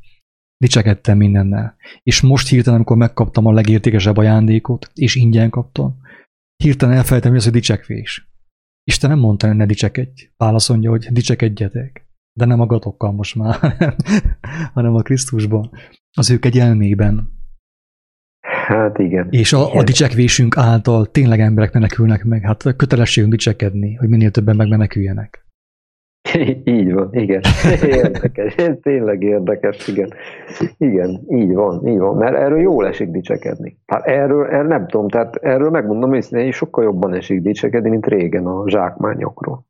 dicsekedtem 0.56 1.16
mindennel. 1.16 1.76
És 2.02 2.20
most 2.20 2.48
hirtelen, 2.48 2.76
amikor 2.76 2.96
megkaptam 2.96 3.46
a 3.46 3.52
legértékesebb 3.52 4.16
ajándékot, 4.16 4.90
és 4.94 5.14
ingyen 5.14 5.50
kaptam, 5.50 5.96
hirtelen 6.56 6.96
elfelejtem, 6.96 7.30
hogy 7.30 7.38
az, 7.38 7.44
hogy 7.44 7.54
dicsekvés. 7.54 8.30
Isten 8.84 9.10
nem 9.10 9.18
mondta, 9.18 9.46
hogy 9.46 9.56
ne 9.56 9.66
dicsekedj. 9.66 10.28
Válasz 10.36 10.68
mondja, 10.68 10.90
hogy 10.90 11.06
dicsekedjetek. 11.10 12.08
De 12.32 12.44
nem 12.44 12.60
a 12.60 12.66
gatokkal 12.66 13.12
most 13.12 13.34
már, 13.34 13.76
hanem 14.74 14.94
a 14.94 15.02
Krisztusban. 15.02 15.70
Az 16.12 16.30
ők 16.30 16.44
egy 16.44 16.58
elmében, 16.58 17.37
Hát 18.68 18.98
igen. 18.98 19.26
És 19.30 19.52
a, 19.52 19.74
a 19.74 19.82
dicsekvésünk 19.82 20.56
által 20.56 21.06
tényleg 21.06 21.40
emberek 21.40 21.72
menekülnek 21.72 22.24
meg. 22.24 22.42
Hát 22.42 22.76
kötelességünk 22.76 23.32
dicsekedni, 23.32 23.94
hogy 23.94 24.08
minél 24.08 24.30
többen 24.30 24.56
megmeneküljenek. 24.56 25.46
Így 26.64 26.92
van, 26.92 27.08
igen. 27.12 27.42
Érdekes, 27.82 28.54
tényleg 28.82 29.22
érdekes, 29.22 29.88
igen. 29.88 30.12
Igen, 30.78 31.20
így 31.28 31.54
van, 31.54 31.86
így 31.86 31.98
van. 31.98 32.16
Mert 32.16 32.36
erről 32.36 32.60
jól 32.60 32.86
esik 32.86 33.08
dicsekedni. 33.08 33.78
Hát 33.86 34.06
erről, 34.06 34.46
erről 34.46 34.68
nem 34.68 34.86
tudom, 34.86 35.08
tehát 35.08 35.36
erről 35.36 35.70
megmondom 35.70 36.10
hogy 36.10 36.52
sokkal 36.52 36.84
jobban 36.84 37.14
esik 37.14 37.40
dicsekedni, 37.40 37.88
mint 37.88 38.06
régen 38.06 38.46
a 38.46 38.70
zsákmányokról. 38.70 39.66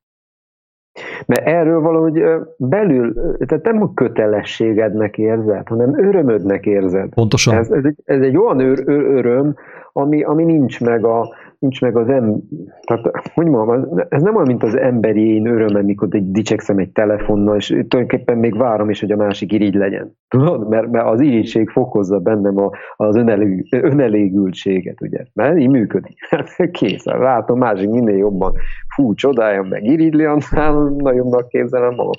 Mert 1.26 1.46
erről 1.46 1.80
valahogy 1.80 2.22
belül, 2.56 3.14
tehát 3.46 3.64
nem 3.64 3.82
a 3.82 3.94
kötelességednek 3.94 5.18
érzed, 5.18 5.68
hanem 5.68 6.04
örömödnek 6.06 6.66
érzed. 6.66 7.08
Pontosan. 7.08 7.54
Ez, 7.54 7.70
ez, 7.70 7.84
egy, 7.84 7.96
ez 8.04 8.20
egy 8.20 8.36
olyan 8.36 8.60
ör, 8.60 8.82
ör, 8.86 9.02
öröm, 9.02 9.54
ami, 9.92 10.22
ami 10.22 10.44
nincs 10.44 10.80
meg 10.80 11.04
a, 11.04 11.34
nincs 11.58 11.80
meg 11.80 11.96
az 11.96 12.08
em... 12.08 12.40
Tehát, 12.80 13.30
hogy 13.34 13.46
mondjam, 13.46 13.98
ez 14.08 14.22
nem 14.22 14.34
olyan, 14.34 14.46
mint 14.46 14.62
az 14.62 14.76
emberi 14.76 15.34
én 15.34 15.46
öröm, 15.46 15.84
mikor 15.84 16.08
egy 16.10 16.30
dicsekszem 16.30 16.78
egy 16.78 16.90
telefonnal, 16.90 17.56
és 17.56 17.66
tulajdonképpen 17.66 18.38
még 18.38 18.56
várom 18.56 18.90
is, 18.90 19.00
hogy 19.00 19.12
a 19.12 19.16
másik 19.16 19.52
irigy 19.52 19.74
legyen. 19.74 20.16
Tudod? 20.28 20.68
Mert, 20.68 20.90
mert 20.90 21.06
az 21.06 21.20
irigység 21.20 21.68
fokozza 21.68 22.18
bennem 22.18 22.58
a, 22.58 22.70
az 22.96 23.16
önelég, 23.16 23.66
önelégültséget, 23.70 25.00
ugye? 25.00 25.24
Mert 25.32 25.58
így 25.58 25.70
működik. 25.70 26.18
Kész, 26.70 27.04
látom, 27.04 27.58
másik 27.58 27.88
minél 27.88 28.16
jobban 28.16 28.52
fú, 28.94 29.14
csodálja 29.14 29.62
meg 29.62 29.84
irigyli, 29.84 30.24
annál 30.24 30.72
nagyobbnak 30.96 31.48
képzelem 31.48 31.94
magam. 31.94 32.12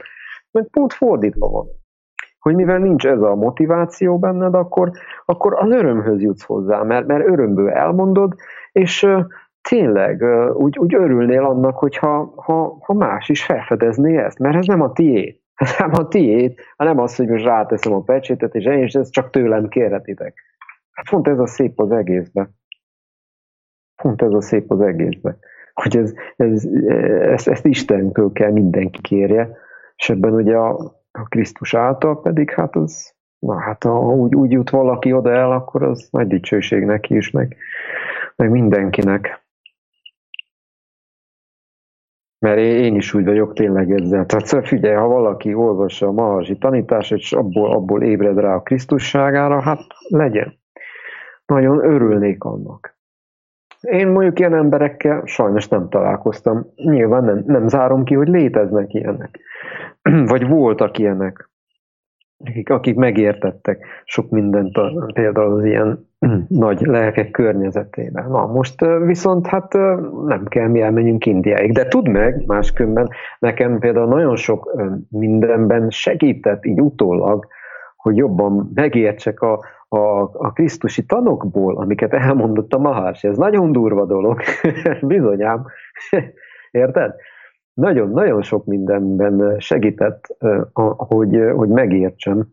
Meg 0.52 0.68
pont 0.72 0.94
fordítva 0.94 1.50
van 1.50 1.68
hogy 2.40 2.56
mivel 2.56 2.78
nincs 2.78 3.06
ez 3.06 3.22
a 3.22 3.36
motiváció 3.36 4.20
benned, 4.20 4.54
akkor, 4.54 4.92
akkor 5.26 5.54
az 5.54 5.72
örömhöz 5.72 6.22
jutsz 6.22 6.44
hozzá, 6.44 6.84
mert, 6.84 7.08
mert 7.08 7.28
örömből 7.28 7.70
elmondod, 7.70 8.34
és 8.72 9.08
tényleg 9.62 10.24
úgy, 10.54 10.78
úgy 10.78 10.96
örülnél 10.96 11.44
annak, 11.44 11.78
hogyha 11.78 12.34
ha, 12.36 12.78
ha 12.82 12.94
más 12.94 13.30
is 13.30 13.46
felfedezné 13.46 14.18
ezt, 14.18 14.40
mert 14.40 14.56
ez 14.56 14.66
nem 14.66 14.82
a 14.82 14.92
tiéd. 14.92 15.38
Ez 15.60 15.76
nem 15.78 15.92
a 15.94 16.08
tiéd, 16.08 16.54
hanem 16.78 17.00
az, 17.00 17.16
hogy 17.16 17.28
most 17.28 17.46
ráteszem 17.46 17.94
a 17.94 18.02
pecsétet, 18.02 18.56
és 18.56 18.66
én 18.66 18.84
is 18.84 18.94
ezt 18.94 19.12
csak 19.12 19.30
tőlem 19.30 19.68
kérhetitek. 19.68 20.42
Hát 20.92 21.10
pont 21.10 21.28
ez 21.28 21.40
a 21.40 21.48
szép 21.48 21.80
az 21.80 21.92
egészben. 21.92 22.56
Pont 24.02 24.22
ez 24.22 24.32
a 24.32 24.42
szép 24.42 24.72
az 24.72 24.82
egészben. 24.82 25.38
Hogy 25.74 25.98
ez, 25.98 26.14
ez, 26.36 26.66
ezt, 27.22 27.48
ezt 27.48 27.66
Istentől 27.66 28.32
kell 28.32 28.52
mindenki 28.52 29.02
kérje, 29.02 29.58
és 29.96 30.10
ebben 30.10 30.34
ugye 30.34 30.56
a, 30.56 30.70
a 31.12 31.24
Krisztus 31.24 31.74
által 31.74 32.22
pedig 32.22 32.52
hát 32.52 32.76
az, 32.76 33.14
na 33.40 33.60
hát 33.60 33.84
ha 33.84 34.00
úgy, 34.00 34.36
úgy 34.36 34.52
jut 34.52 34.70
valaki 34.70 35.14
oda 35.14 35.32
el, 35.32 35.52
akkor 35.52 35.84
az 35.84 36.08
nagy 36.12 36.28
dicsőség 36.28 36.86
neki 36.86 37.16
is, 37.16 37.32
meg, 37.32 37.58
meg 38.40 38.50
mindenkinek. 38.50 39.44
Mert 42.40 42.58
én 42.58 42.96
is 42.96 43.14
úgy 43.14 43.26
vagyok 43.26 43.54
tényleg 43.54 43.92
ezzel. 43.92 44.26
Tehát 44.26 44.46
szóval 44.46 44.66
figyelj, 44.66 44.96
ha 44.96 45.08
valaki 45.08 45.54
olvassa 45.54 46.08
a 46.08 46.12
Maharsi 46.12 46.58
tanítást, 46.58 47.12
és 47.12 47.32
abból, 47.34 47.72
abból 47.72 48.04
ébred 48.04 48.38
rá 48.38 48.56
a 48.56 48.62
Krisztusságára, 48.62 49.62
hát 49.62 49.82
legyen. 50.08 50.60
Nagyon 51.46 51.84
örülnék 51.84 52.44
annak. 52.44 52.98
Én 53.82 54.08
mondjuk 54.08 54.40
ilyen 54.40 54.56
emberekkel 54.56 55.22
sajnos 55.26 55.68
nem 55.68 55.90
találkoztam. 55.90 56.66
Nyilván 56.76 57.24
nem, 57.24 57.44
nem 57.46 57.68
zárom 57.68 58.04
ki, 58.04 58.14
hogy 58.14 58.28
léteznek 58.28 58.94
ilyenek. 58.94 59.40
Vagy 60.32 60.48
voltak 60.48 60.98
ilyenek 60.98 61.49
akik, 62.46 62.70
akik 62.70 62.96
megértettek 62.96 63.86
sok 64.06 64.30
mindent 64.30 64.78
a, 64.78 65.12
például 65.14 65.54
az 65.54 65.66
ilyen 65.66 66.08
nagy 66.48 66.82
lelkek 66.82 67.32
környezetében. 67.32 68.30
Na 68.30 68.46
most 68.46 68.86
viszont 69.06 69.48
hát 69.48 69.74
nem 70.26 70.46
kell 70.48 70.68
mi 70.68 70.82
elmenjünk 70.82 71.26
Indiáig, 71.26 71.72
de 71.72 71.88
tudd 71.88 72.10
meg, 72.10 72.44
máskülönben 72.46 73.10
nekem 73.40 73.80
például 73.80 74.08
nagyon 74.08 74.36
sok 74.36 74.76
mindenben 75.10 75.90
segített 75.90 76.66
így 76.66 76.82
utólag, 76.82 77.48
hogy 77.96 78.18
jobban 78.18 78.72
megértsek 78.74 79.42
a, 79.42 79.60
a, 79.88 80.22
a 80.34 80.52
krisztusi 80.54 81.06
tanokból, 81.06 81.78
amiket 81.78 82.14
elmondott 82.14 82.74
a 82.74 82.80
Mahás. 82.80 83.24
Ez 83.24 83.38
nagyon 83.38 83.72
durva 83.72 84.06
dolog, 84.06 84.42
bizonyám. 85.02 85.66
Érted? 86.72 87.16
Nagyon-nagyon 87.80 88.42
sok 88.42 88.66
mindenben 88.66 89.60
segített, 89.60 90.38
hogy, 90.96 91.38
hogy 91.56 91.70
megértsem 91.70 92.48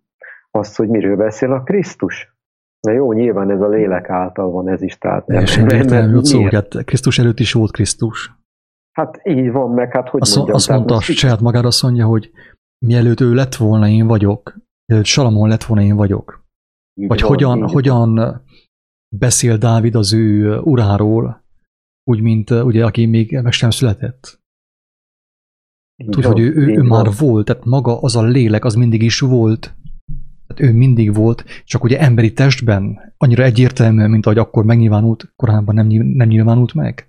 azt, 0.50 0.76
hogy 0.76 0.88
miről 0.88 1.16
beszél 1.16 1.52
a 1.52 1.62
Krisztus. 1.62 2.34
Na 2.80 2.92
jó, 2.92 3.12
nyilván 3.12 3.50
ez 3.50 3.60
a 3.60 3.68
lélek 3.68 4.10
által 4.10 4.50
van, 4.50 4.68
ez 4.68 4.82
is. 4.82 4.98
Tehát 4.98 5.26
nem, 5.26 5.44
nem, 5.64 5.86
nem, 5.86 6.22
szó, 6.22 6.42
hát 6.42 6.84
Krisztus 6.84 7.18
előtt 7.18 7.38
is 7.38 7.52
volt 7.52 7.70
Krisztus. 7.70 8.32
Hát 8.92 9.20
így 9.24 9.50
van, 9.50 9.70
meg 9.70 9.92
hát 9.92 10.08
hogy 10.08 10.20
azt, 10.20 10.36
mondjam. 10.36 10.56
Azt 10.56 10.68
mondta 10.68 10.94
most 10.94 11.12
saját 11.12 11.40
magára, 11.40 11.66
azt 11.66 11.82
mondja, 11.82 12.06
hogy 12.06 12.30
mielőtt 12.86 13.20
ő 13.20 13.34
lett 13.34 13.54
volna, 13.54 13.88
én 13.88 14.06
vagyok, 14.06 14.56
mielőtt 14.86 15.06
Salamon 15.06 15.48
lett 15.48 15.64
volna, 15.64 15.82
én 15.82 15.96
vagyok. 15.96 16.44
Így 17.00 17.08
Vagy 17.08 17.20
van, 17.20 17.30
hogyan, 17.30 17.68
hogyan 17.68 18.42
beszél 19.16 19.56
Dávid 19.56 19.94
az 19.94 20.12
ő 20.14 20.58
uráról, 20.58 21.44
úgy, 22.10 22.20
mint 22.20 22.50
ugye, 22.50 22.84
aki 22.84 23.06
még 23.06 23.40
meg 23.42 23.52
sem 23.52 23.70
született. 23.70 24.40
Tudja, 26.04 26.28
hogy 26.28 26.40
ő, 26.40 26.54
ő, 26.54 26.66
ő 26.66 26.82
már 26.82 27.10
volt, 27.18 27.46
tehát 27.46 27.64
maga 27.64 28.00
az 28.00 28.16
a 28.16 28.22
lélek, 28.22 28.64
az 28.64 28.74
mindig 28.74 29.02
is 29.02 29.20
volt. 29.20 29.74
Tehát 30.46 30.72
ő 30.72 30.76
mindig 30.76 31.14
volt, 31.14 31.44
csak 31.64 31.84
ugye 31.84 32.00
emberi 32.00 32.32
testben 32.32 33.14
annyira 33.16 33.42
egyértelműen, 33.42 34.10
mint 34.10 34.26
ahogy 34.26 34.38
akkor 34.38 34.64
megnyilvánult, 34.64 35.32
korábban 35.36 35.74
nem, 35.74 35.86
nem 35.86 36.28
nyilvánult 36.28 36.74
meg. 36.74 37.08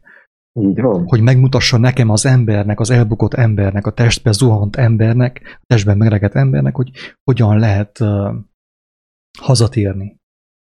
Így 0.59 0.82
van. 0.82 1.07
Hogy 1.07 1.22
megmutassa 1.22 1.77
nekem 1.77 2.09
az 2.09 2.25
embernek, 2.25 2.80
az 2.80 2.90
elbukott 2.90 3.33
embernek, 3.33 3.85
a 3.85 3.91
testbe 3.91 4.32
zuhant 4.32 4.75
embernek, 4.75 5.57
a 5.61 5.66
testben 5.66 5.98
megregett 5.98 6.33
embernek, 6.33 6.75
hogy 6.75 6.91
hogyan 7.24 7.59
lehet 7.59 7.99
uh, 7.99 8.35
hazatérni, 9.40 10.17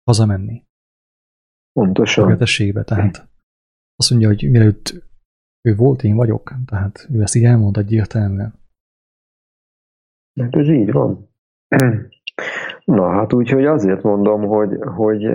hazamenni. 0.04 0.64
Pontosan. 1.80 2.24
Tökéletességbe, 2.24 2.84
tehát 2.84 3.30
azt 3.96 4.10
mondja, 4.10 4.28
hogy 4.28 4.50
mielőtt 4.52 5.10
ő 5.62 5.76
volt, 5.76 6.04
én 6.04 6.16
vagyok, 6.16 6.54
tehát 6.66 7.08
ő 7.12 7.22
ezt 7.22 7.36
így 7.36 7.44
elmondta 7.44 7.80
egyértelműen. 7.80 8.54
Hát 10.40 10.56
ez 10.56 10.68
így 10.68 10.92
van. 10.92 11.30
Na 12.86 13.10
hát 13.10 13.34
úgyhogy 13.34 13.66
azért 13.66 14.04
mondom, 14.04 14.42
hogy, 14.42 14.78
hogy 14.96 15.26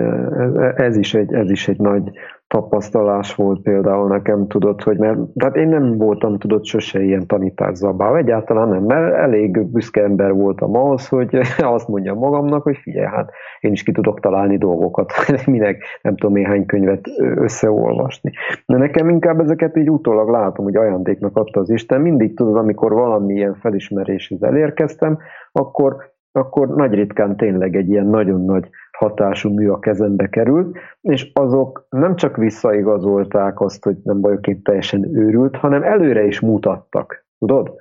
ez, 0.75 0.97
is 0.97 1.13
egy, 1.13 1.33
ez 1.33 1.49
is 1.49 1.67
egy 1.67 1.79
nagy 1.79 2.11
tapasztalás 2.47 3.35
volt 3.35 3.61
például 3.61 4.07
nekem, 4.07 4.47
tudod, 4.47 4.83
hogy 4.83 4.97
mert 4.97 5.19
tehát 5.35 5.55
én 5.55 5.67
nem 5.67 5.97
voltam, 5.97 6.37
tudod, 6.37 6.65
sose 6.65 7.03
ilyen 7.03 7.27
tanítászabá, 7.27 8.15
egyáltalán 8.15 8.69
nem, 8.69 8.83
mert 8.83 9.15
elég 9.15 9.67
büszke 9.71 10.03
ember 10.03 10.33
voltam 10.33 10.75
ahhoz, 10.75 11.07
hogy 11.07 11.35
azt 11.57 11.87
mondjam 11.87 12.17
magamnak, 12.17 12.63
hogy 12.63 12.77
figyelj, 12.77 13.07
hát 13.07 13.31
én 13.59 13.71
is 13.71 13.83
ki 13.83 13.91
tudok 13.91 14.19
találni 14.19 14.57
dolgokat, 14.57 15.11
minek 15.45 15.83
nem 16.01 16.15
tudom 16.15 16.35
néhány 16.35 16.65
könyvet 16.65 17.07
összeolvasni. 17.17 18.31
De 18.65 18.77
nekem 18.77 19.09
inkább 19.09 19.39
ezeket 19.39 19.77
így 19.77 19.89
utólag 19.89 20.29
látom, 20.29 20.65
hogy 20.65 20.75
ajándéknak 20.75 21.37
adta 21.37 21.59
az 21.59 21.69
Isten, 21.69 22.01
mindig 22.01 22.35
tudod, 22.35 22.57
amikor 22.57 22.93
valamilyen 22.93 23.53
felismeréshez 23.53 24.43
elérkeztem, 24.43 25.17
akkor 25.51 26.15
akkor 26.37 26.67
nagy 26.67 26.93
ritkán 26.93 27.37
tényleg 27.37 27.75
egy 27.75 27.89
ilyen 27.89 28.05
nagyon 28.05 28.45
nagy 28.45 28.69
hatású 28.91 29.53
mű 29.53 29.69
a 29.69 29.79
kezembe 29.79 30.29
került, 30.29 30.77
és 31.01 31.31
azok 31.33 31.85
nem 31.89 32.15
csak 32.15 32.37
visszaigazolták 32.37 33.61
azt, 33.61 33.83
hogy 33.83 33.95
nem 34.03 34.21
vagyok 34.21 34.47
én 34.47 34.61
teljesen 34.61 35.15
őrült, 35.17 35.55
hanem 35.55 35.83
előre 35.83 36.25
is 36.25 36.39
mutattak, 36.39 37.25
tudod? 37.39 37.73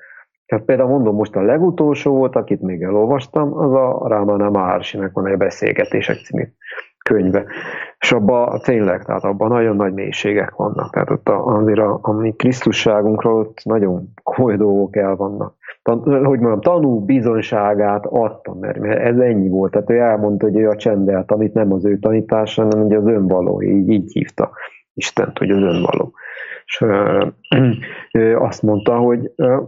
Tehát 0.47 0.65
például 0.65 0.89
mondom, 0.89 1.15
most 1.15 1.36
a 1.36 1.43
legutolsó 1.43 2.15
volt, 2.15 2.36
akit 2.36 2.60
még 2.60 2.83
elolvastam, 2.83 3.59
az 3.59 3.73
a 3.73 4.09
Rámana 4.09 4.51
Mahársinek 4.51 5.12
van 5.12 5.26
egy 5.26 5.36
beszélgetések 5.36 6.17
című 6.17 6.44
könyve. 7.05 7.44
És 7.99 8.12
abban 8.12 8.60
tényleg, 8.60 9.05
tehát 9.05 9.25
abban 9.25 9.49
nagyon 9.49 9.76
nagy 9.76 9.93
mélységek 9.93 10.55
vannak. 10.55 10.93
Tehát 10.93 11.10
ott 11.10 11.28
azért 11.28 11.78
a, 11.78 11.99
a 12.02 12.12
mi 12.12 12.33
Krisztusságunkról 12.33 13.41
ott 13.41 13.60
nagyon 13.65 14.12
komoly 14.23 14.57
dolgok 14.57 14.97
el 14.97 15.17
vannak. 15.17 15.56
Hogy 15.92 16.40
mondjam, 16.40 16.60
tanú 16.60 17.05
bizonyságát 17.05 18.06
adtam, 18.06 18.58
mert, 18.58 18.78
mert 18.78 19.00
ez 19.00 19.18
ennyi 19.18 19.48
volt. 19.48 19.73
Tehát 19.73 19.90
ő 19.90 19.98
elmondta, 19.98 20.47
hogy 20.47 20.56
ő 20.56 20.68
a 20.68 20.76
csendelt, 20.76 21.31
amit 21.31 21.55
nem 21.55 21.73
az 21.73 21.84
ő 21.84 21.98
tanítása, 21.98 22.62
hanem 22.62 22.82
hogy 22.82 22.94
az 22.94 23.06
önvaló. 23.06 23.62
Így, 23.62 23.89
így 23.89 24.12
hívta 24.12 24.50
Istent, 24.94 25.39
hogy 25.39 25.50
az 25.50 25.62
önvaló. 25.62 26.12
És 26.65 26.81
ö, 26.81 27.26
ö, 28.12 28.36
azt 28.36 28.62
mondta, 28.62 28.97
hogy 28.97 29.32
ö, 29.36 29.60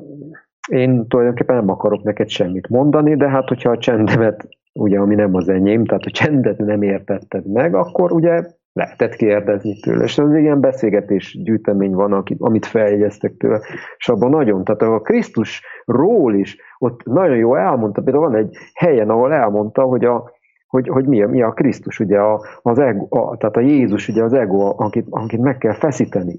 én 0.70 1.06
tulajdonképpen 1.08 1.56
nem 1.56 1.70
akarok 1.70 2.02
neked 2.02 2.28
semmit 2.28 2.68
mondani, 2.68 3.16
de 3.16 3.28
hát 3.28 3.48
hogyha 3.48 3.70
a 3.70 3.78
csendemet 3.78 4.48
ugye, 4.72 4.98
ami 4.98 5.14
nem 5.14 5.34
az 5.34 5.48
enyém, 5.48 5.84
tehát 5.84 6.04
a 6.04 6.10
csendet 6.10 6.58
nem 6.58 6.82
értetted 6.82 7.46
meg, 7.52 7.74
akkor 7.74 8.12
ugye 8.12 8.42
lehetett 8.78 9.14
kérdezni 9.14 9.80
tőle. 9.80 10.04
És 10.04 10.18
egy 10.18 10.34
ilyen 10.34 10.60
beszélgetés 10.60 11.38
gyűjtemény 11.42 11.92
van, 11.92 12.24
amit 12.38 12.66
feljegyeztek 12.66 13.36
tőle, 13.36 13.60
és 13.98 14.08
abban 14.08 14.30
nagyon, 14.30 14.64
tehát 14.64 14.82
a 14.82 15.00
Krisztusról 15.00 16.34
is, 16.34 16.56
ott 16.78 17.04
nagyon 17.04 17.36
jó 17.36 17.54
elmondta, 17.54 18.02
például 18.02 18.30
van 18.30 18.36
egy 18.36 18.56
helyen, 18.74 19.10
ahol 19.10 19.32
elmondta, 19.32 19.82
hogy 19.82 20.04
a, 20.04 20.30
hogy, 20.66 20.88
hogy 20.88 21.06
mi, 21.06 21.22
a, 21.22 21.28
mi 21.28 21.42
a 21.42 21.50
Krisztus, 21.50 22.00
ugye 22.00 22.18
a, 22.18 22.40
az 22.62 22.78
ego, 22.78 23.06
a, 23.18 23.36
tehát 23.36 23.56
a 23.56 23.60
Jézus, 23.60 24.08
ugye 24.08 24.22
az 24.22 24.32
ego, 24.32 24.74
akit, 24.76 25.06
akit 25.10 25.40
meg 25.40 25.58
kell 25.58 25.74
feszíteni. 25.74 26.36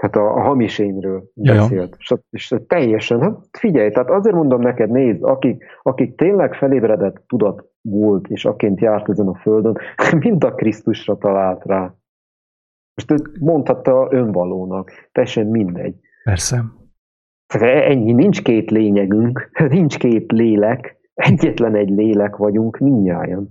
Tehát 0.00 0.16
a, 0.16 0.36
a 0.36 0.40
hamis 0.40 0.78
énről 0.78 1.30
beszélt. 1.34 1.96
És, 1.98 2.14
és 2.30 2.54
teljesen, 2.66 3.20
hát 3.20 3.48
figyelj, 3.58 3.90
tehát 3.90 4.10
azért 4.10 4.34
mondom 4.34 4.60
neked, 4.60 4.90
nézd, 4.90 5.22
akik, 5.22 5.64
akik 5.82 6.16
tényleg 6.16 6.54
felébredett 6.54 7.24
tudat 7.26 7.64
volt, 7.80 8.26
és 8.28 8.44
aként 8.44 8.80
járt 8.80 9.08
ezen 9.08 9.26
a 9.26 9.34
földön, 9.34 9.78
mind 10.24 10.44
a 10.44 10.54
Krisztusra 10.54 11.16
talált 11.16 11.64
rá. 11.64 11.94
Most 12.94 13.10
ő 13.10 13.38
mondhatta 13.40 14.08
önvalónak, 14.10 14.90
teljesen 15.12 15.46
mindegy. 15.46 15.94
Persze. 16.24 16.64
Tehát 17.46 17.84
ennyi, 17.84 18.12
nincs 18.12 18.42
két 18.42 18.70
lényegünk, 18.70 19.50
nincs 19.68 19.98
két 19.98 20.32
lélek, 20.32 20.96
egyetlen 21.14 21.74
egy 21.74 21.90
lélek 21.90 22.36
vagyunk 22.36 22.78
minnyáján. 22.78 23.48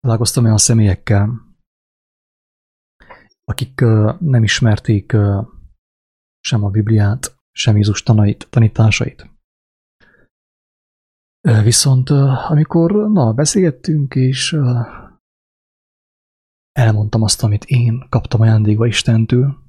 Találkoztam 0.00 0.44
olyan 0.44 0.56
személyekkel, 0.56 1.28
akik 3.52 3.80
nem 4.18 4.42
ismerték 4.42 5.16
sem 6.40 6.64
a 6.64 6.70
Bibliát, 6.70 7.36
sem 7.50 7.76
Jézus 7.76 8.02
tanait, 8.02 8.46
tanításait. 8.50 9.30
Viszont 11.40 12.10
amikor 12.50 13.10
na, 13.10 13.32
beszélgettünk, 13.32 14.14
és 14.14 14.56
elmondtam 16.72 17.22
azt, 17.22 17.42
amit 17.42 17.64
én 17.64 18.06
kaptam 18.08 18.40
ajándékba 18.40 18.86
Istentől, 18.86 19.60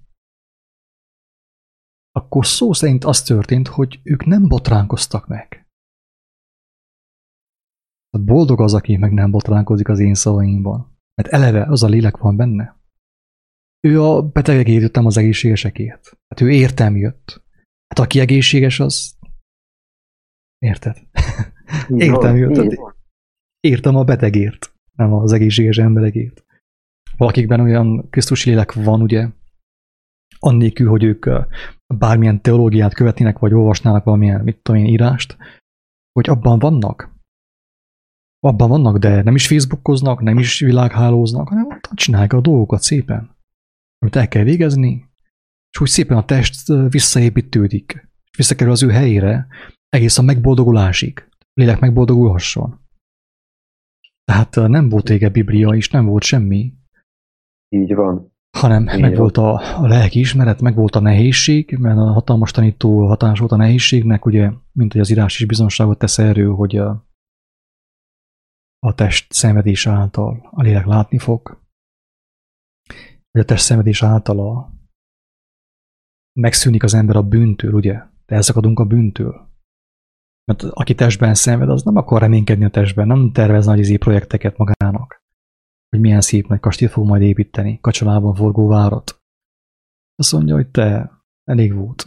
akkor 2.12 2.45
szó 2.45 2.74
szerint 2.74 3.03
az 3.03 3.22
történt, 3.22 3.68
hogy 3.68 4.00
ők 4.03 4.26
nem 4.26 4.48
botránkoztak 4.48 5.28
meg. 5.28 5.68
Boldog 8.10 8.62
az, 8.62 8.74
aki 8.74 8.98
meg 8.98 9.14
nem 9.14 9.32
botránkozik 9.32 9.88
az 9.88 10.00
én 10.00 10.14
szavaimban. 10.14 10.92
Mert 11.16 11.34
eleve 11.34 11.66
az 11.66 11.84
a 11.84 11.88
lélek 11.88 12.18
van 12.18 12.36
benne. 12.36 12.82
Ő 13.88 14.02
a 14.02 14.22
betegekért 14.22 14.82
jött, 14.82 14.95
nem 14.95 15.06
az 15.06 15.18
egészségesekért. 15.18 16.18
Hát 16.28 16.42
ő 16.42 16.52
értem 16.52 16.95
jött. 16.95 17.44
Hát 17.88 18.00
aki 18.06 18.20
egészséges, 18.20 18.80
az... 18.80 19.18
Érted? 20.58 20.98
értem 21.88 22.36
jött. 22.36 22.56
Hát 22.56 22.95
értem 23.60 23.95
a 23.95 24.03
betegért, 24.03 24.76
nem 24.95 25.14
az 25.14 25.32
egészséges 25.32 25.78
emberekért. 25.78 26.45
Valakikben 27.18 27.60
olyan 27.60 28.10
Krisztus 28.10 28.45
lélek 28.45 28.74
van, 28.74 29.02
ugye, 29.02 29.30
annélkül, 30.40 30.90
hogy 30.90 31.03
ők 31.03 31.26
bármilyen 31.94 32.42
teológiát 32.42 32.94
követnének, 32.94 33.40
vagy 33.40 33.53
olvasnának 33.53 34.03
valamilyen, 34.03 34.44
mit 34.44 34.58
tudom 34.58 34.82
én, 34.82 34.88
írást, 34.88 35.38
hogy 36.12 36.30
abban 36.30 36.60
vannak. 36.60 37.12
Abban 38.40 38.70
vannak, 38.70 38.98
de 38.98 39.22
nem 39.22 39.36
is 39.36 39.48
Facebookoznak, 39.48 40.22
nem 40.22 40.40
is 40.40 40.60
világhálóznak, 40.60 41.48
hanem 41.48 41.80
csinálják 41.94 42.34
a 42.34 42.42
dolgokat 42.42 42.82
szépen 42.82 43.33
amit 44.03 44.15
el 44.15 44.27
kell 44.27 44.43
végezni, 44.43 45.09
és 45.69 45.82
úgy 45.82 45.88
szépen 45.88 46.17
a 46.17 46.25
test 46.25 46.67
visszaépítődik, 46.90 48.09
és 48.32 48.38
visszakerül 48.38 48.73
az 48.73 48.83
ő 48.83 48.90
helyére 48.90 49.48
egész 49.90 50.17
a 50.17 50.22
megboldogulásig. 50.22 51.27
Lélek 51.53 51.80
megboldogulhasson. 51.80 52.80
Tehát 54.23 54.56
nem 54.56 54.90
volt 54.90 55.09
ége 55.09 55.30
Biblia, 55.30 55.69
és 55.69 55.90
nem 55.90 56.06
volt 56.06 56.23
semmi. 56.23 56.73
Így 57.69 57.95
van. 57.95 58.32
Hanem 58.57 58.88
Így 58.88 59.01
meg 59.01 59.11
van. 59.11 59.19
volt 59.19 59.38
a, 59.38 59.80
a 59.82 59.88
lelki 59.88 60.19
ismeret, 60.19 60.61
meg 60.61 60.75
volt 60.75 60.95
a 60.95 60.99
nehézség, 60.99 61.77
mert 61.80 61.98
a 61.98 62.11
hatalmas 62.11 62.51
tanító 62.51 63.07
hatás 63.07 63.40
volt 63.40 63.51
a 63.51 63.56
nehézségnek, 63.56 64.25
ugye, 64.25 64.51
mint 64.72 64.91
hogy 64.91 65.01
az 65.01 65.09
írás 65.09 65.40
is 65.40 65.45
bizonságot 65.45 65.98
tesz 65.98 66.17
erről, 66.17 66.53
hogy 66.56 66.77
a, 66.77 67.07
a 68.80 68.95
test 68.95 69.33
szenvedés 69.33 69.88
által 69.88 70.49
a 70.51 70.61
lélek 70.61 70.85
látni 70.85 71.17
fog, 71.17 71.62
hogy 73.34 73.42
a 73.42 73.45
test 73.45 73.64
szenvedés 73.64 74.03
által 74.03 74.72
megszűnik 76.40 76.84
az 76.84 76.94
ember 76.94 77.16
a 77.16 77.24
bűntől, 77.24 77.74
ugye? 77.74 77.94
De 78.26 78.36
elszakadunk 78.36 78.80
a 78.80 78.86
bűntől. 78.86 79.52
Mert 80.45 80.64
aki 80.64 80.95
testben 80.95 81.34
szenved, 81.34 81.70
az 81.70 81.84
nem 81.84 81.95
akar 81.95 82.22
reménykedni 82.22 82.66
a 82.66 82.70
testben, 82.70 83.08
nem 83.08 83.32
tervez 83.32 83.66
nagy 83.66 83.80
izé 83.80 83.98
projekteket 83.98 84.58
magának. 84.58 85.22
Hogy 85.90 86.00
milyen 86.00 86.22
szép 86.22 86.48
nagy 86.48 86.60
kastélyt 86.60 86.92
fog 86.92 87.08
majd 87.08 87.22
építeni, 87.22 87.80
kacsalában 87.82 88.36
forgó 88.36 88.68
várat. 88.68 89.22
Azt 90.16 90.32
mondja, 90.32 90.56
hogy 90.56 90.68
te, 90.68 91.12
elég 91.44 91.74
volt. 91.74 92.06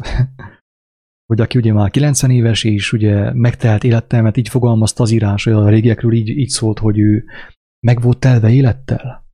hogy 1.27 1.41
aki 1.41 1.59
ugye 1.59 1.73
már 1.73 1.91
90 1.91 2.31
éves 2.31 2.65
és 2.65 2.93
ugye 2.93 3.33
megtelt 3.33 3.85
élettel, 3.85 4.23
mert 4.23 4.37
így 4.37 4.49
fogalmazta 4.49 5.03
az 5.03 5.11
írás, 5.11 5.45
hogy 5.45 5.53
a 5.53 5.69
régiekről 5.69 6.13
így, 6.13 6.29
így 6.29 6.49
szólt, 6.49 6.79
hogy 6.79 6.99
ő 6.99 7.25
meg 7.87 8.01
volt 8.01 8.19
telve 8.19 8.51
élettel 8.51 9.26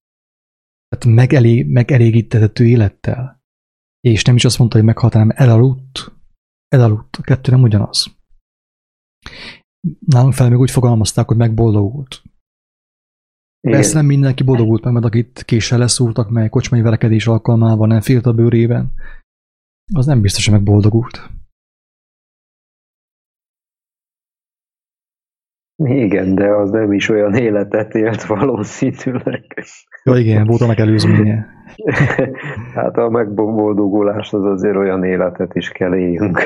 tehát 0.92 1.16
megelé, 1.16 1.62
megelégítető 1.62 2.66
élettel. 2.66 3.40
És 4.00 4.24
nem 4.24 4.36
is 4.36 4.44
azt 4.44 4.58
mondta, 4.58 4.76
hogy 4.76 4.86
meghalt, 4.86 5.12
hanem 5.12 5.32
elaludt. 5.34 6.12
Elaludt. 6.68 7.16
A 7.16 7.22
kettő 7.22 7.50
nem 7.50 7.62
ugyanaz. 7.62 8.16
Nálunk 10.06 10.32
fel 10.32 10.48
még 10.48 10.58
úgy 10.58 10.70
fogalmazták, 10.70 11.26
hogy 11.26 11.36
megboldogult. 11.36 12.22
Igen. 13.60 13.78
Persze 13.78 13.94
nem 13.94 14.06
mindenki 14.06 14.42
boldogult 14.42 14.84
meg, 14.84 14.92
mert 14.92 15.04
akit 15.04 15.42
késsel 15.42 15.78
leszúrtak 15.78 16.30
meg 16.30 16.50
kocsmai 16.50 16.80
verekedés 16.80 17.26
alkalmával, 17.26 17.86
nem 17.86 18.00
félt 18.00 18.26
a 18.26 18.32
bőrében, 18.32 18.92
az 19.94 20.06
nem 20.06 20.20
biztos, 20.20 20.44
hogy 20.44 20.54
megboldogult. 20.54 21.30
Igen, 25.84 26.34
de 26.34 26.48
az 26.48 26.70
nem 26.70 26.92
is 26.92 27.08
olyan 27.08 27.34
életet 27.34 27.94
élt 27.94 28.24
valószínűleg. 28.24 29.64
Ja 30.04 30.16
igen, 30.16 30.46
volt 30.46 30.60
a 30.60 30.66
megelőzménye. 30.66 31.46
hát 32.74 32.96
a 32.96 33.08
megboldogulás 33.08 34.32
az 34.32 34.44
azért 34.44 34.76
olyan 34.76 35.04
életet 35.04 35.54
is 35.54 35.68
kell 35.68 35.94
éljünk. 35.94 36.40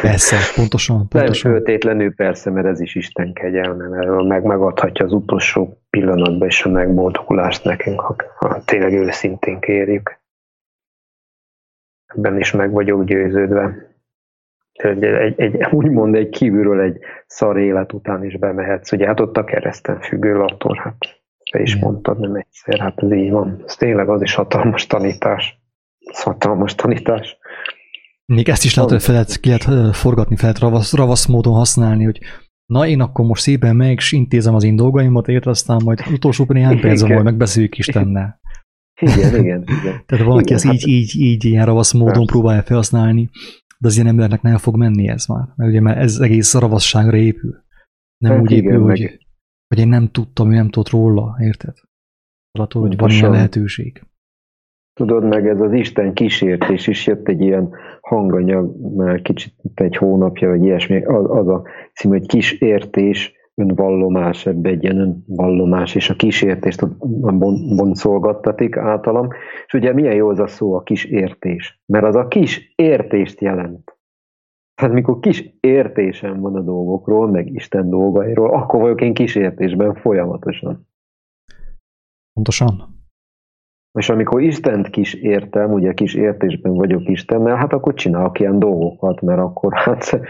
Persze, 0.00 0.36
pontosan. 0.54 1.08
pontosan. 1.08 1.50
Nem 1.50 1.60
föltétlenül 1.60 2.14
persze, 2.14 2.50
mert 2.50 2.66
ez 2.66 2.80
is 2.80 2.94
Isten 2.94 3.32
kegyelme, 3.32 3.88
mert 3.88 4.22
meg 4.22 4.44
megadhatja 4.44 5.04
az 5.04 5.12
utolsó 5.12 5.78
pillanatban 5.90 6.48
is 6.48 6.64
a 6.64 6.70
megboldogulást 6.70 7.64
nekünk, 7.64 8.00
ha, 8.00 8.16
ha 8.38 8.62
tényleg 8.64 8.92
őszintén 8.92 9.58
kérjük. 9.58 10.18
Ebben 12.06 12.38
is 12.38 12.52
meg 12.52 12.70
vagyok 12.70 13.04
győződve 13.04 13.88
egy, 14.82 15.04
egy, 15.04 15.40
egy, 15.40 15.66
úgymond 15.70 16.14
egy 16.14 16.28
kívülről 16.28 16.80
egy 16.80 16.98
szar 17.26 17.58
élet 17.58 17.92
után 17.92 18.24
is 18.24 18.38
bemehetsz. 18.38 18.92
Ugye 18.92 19.06
hát 19.06 19.20
ott 19.20 19.36
a 19.36 19.44
kereszten 19.44 20.00
függő 20.00 20.36
lator, 20.36 20.76
hát 20.76 20.96
te 21.50 21.60
is 21.60 21.76
mondtad 21.76 22.18
nem 22.18 22.34
egyszer, 22.34 22.78
hát 22.78 23.02
ez 23.02 23.12
így 23.12 23.30
van. 23.30 23.62
Ez 23.66 23.76
tényleg 23.76 24.08
az 24.08 24.22
is 24.22 24.34
hatalmas 24.34 24.86
tanítás. 24.86 25.60
Ez 25.98 26.22
hatalmas 26.22 26.74
tanítás. 26.74 27.36
Még 28.26 28.48
ezt 28.48 28.64
is 28.64 28.74
lehet, 28.74 28.90
hogy 28.90 29.02
fel 29.02 29.14
lehet, 29.14 29.40
ki 29.40 29.48
lehet 29.48 29.96
forgatni, 29.96 30.36
fel 30.36 30.44
lehet 30.44 30.62
ravasz, 30.62 30.94
ravasz 30.94 31.26
módon 31.26 31.54
használni, 31.54 32.04
hogy 32.04 32.18
na 32.66 32.86
én 32.86 33.00
akkor 33.00 33.24
most 33.24 33.42
szépen 33.42 33.76
meg 33.76 33.92
és 33.96 34.12
intézem 34.12 34.54
az 34.54 34.64
én 34.64 34.76
dolgaimat, 34.76 35.28
érte 35.28 35.50
aztán 35.50 35.80
majd 35.84 36.00
utolsó 36.12 36.44
néhány 36.48 36.80
percben 36.80 37.12
majd 37.12 37.24
megbeszéljük 37.24 37.78
Istennel. 37.78 38.40
Igen, 39.00 39.44
igen, 39.44 39.64
igen. 39.80 40.02
Tehát 40.06 40.24
valaki 40.24 40.42
igen, 40.42 40.56
ezt 40.56 40.64
hát... 40.64 40.74
így, 40.74 40.88
így, 40.88 41.14
így 41.16 41.44
ilyen 41.44 41.66
ravasz 41.66 41.92
módon 41.92 42.12
Persze. 42.12 42.32
próbálja 42.32 42.62
felhasználni, 42.62 43.30
de 43.78 43.88
az 43.88 43.94
ilyen 43.94 44.06
embernek 44.06 44.42
nem 44.42 44.56
fog 44.56 44.76
menni 44.76 45.08
ez 45.08 45.26
már, 45.26 45.48
mert 45.56 45.70
ugye 45.70 45.80
mert 45.80 45.98
ez 45.98 46.18
egész 46.18 46.54
ravasságra 46.54 47.16
épül. 47.16 47.64
Nem 48.18 48.32
hát 48.32 48.40
úgy 48.40 48.50
igen, 48.50 48.72
épül, 48.72 48.84
meg... 48.84 48.96
hogy, 48.96 49.26
hogy 49.68 49.78
én 49.78 49.88
nem 49.88 50.08
tudtam, 50.10 50.46
hogy 50.46 50.56
nem 50.56 50.70
tudott 50.70 50.88
róla, 50.88 51.36
érted? 51.40 51.74
Attól, 52.58 52.82
hogy 52.82 52.96
van 52.96 53.10
ilyen 53.10 53.30
lehetőség. 53.30 54.02
Tudod, 54.92 55.24
meg 55.24 55.46
ez 55.46 55.60
az 55.60 55.72
Isten 55.72 56.14
kísértés 56.14 56.86
is 56.86 57.06
jött 57.06 57.28
egy 57.28 57.40
ilyen 57.40 57.70
hanganyag, 58.00 58.94
már 58.96 59.22
kicsit 59.22 59.54
egy 59.74 59.96
hónapja, 59.96 60.48
vagy 60.48 60.64
ilyesmi, 60.64 61.04
az, 61.04 61.24
az 61.30 61.48
a 61.48 61.62
cím, 61.94 62.10
hogy 62.10 62.26
kis 62.26 62.52
értés, 62.52 63.32
önvallomás, 63.58 64.46
ebbe 64.46 64.68
egy 64.68 64.82
ilyen 64.82 64.98
önvallomás, 64.98 65.94
és 65.94 66.10
a 66.10 66.14
kísértést 66.14 66.86
boncolgattatik 67.76 68.76
általam. 68.76 69.28
És 69.66 69.72
ugye 69.72 69.92
milyen 69.92 70.14
jó 70.14 70.28
az 70.28 70.38
a 70.38 70.46
szó, 70.46 70.74
a 70.74 70.82
kis 70.82 71.04
értés, 71.04 71.82
mert 71.86 72.04
az 72.04 72.16
a 72.16 72.28
kis 72.28 72.72
értést 72.76 73.40
jelent. 73.40 73.96
Hát 74.74 74.92
mikor 74.92 75.18
kis 75.18 75.56
értésem 75.60 76.40
van 76.40 76.54
a 76.54 76.60
dolgokról, 76.60 77.30
meg 77.30 77.54
Isten 77.54 77.90
dolgairól, 77.90 78.54
akkor 78.54 78.80
vagyok 78.80 79.00
én 79.00 79.14
kísértésben 79.14 79.94
folyamatosan. 79.94 80.86
Pontosan. 82.32 82.96
És 83.98 84.08
amikor 84.08 84.42
Istent 84.42 84.90
kis 84.90 85.14
értem, 85.14 85.72
ugye 85.72 85.92
kis 85.92 86.14
értésben 86.14 86.74
vagyok 86.74 87.08
Istennel, 87.08 87.56
hát 87.56 87.72
akkor 87.72 87.94
csinálok 87.94 88.40
ilyen 88.40 88.58
dolgokat, 88.58 89.20
mert 89.20 89.40
akkor 89.40 89.72
hát 89.74 90.20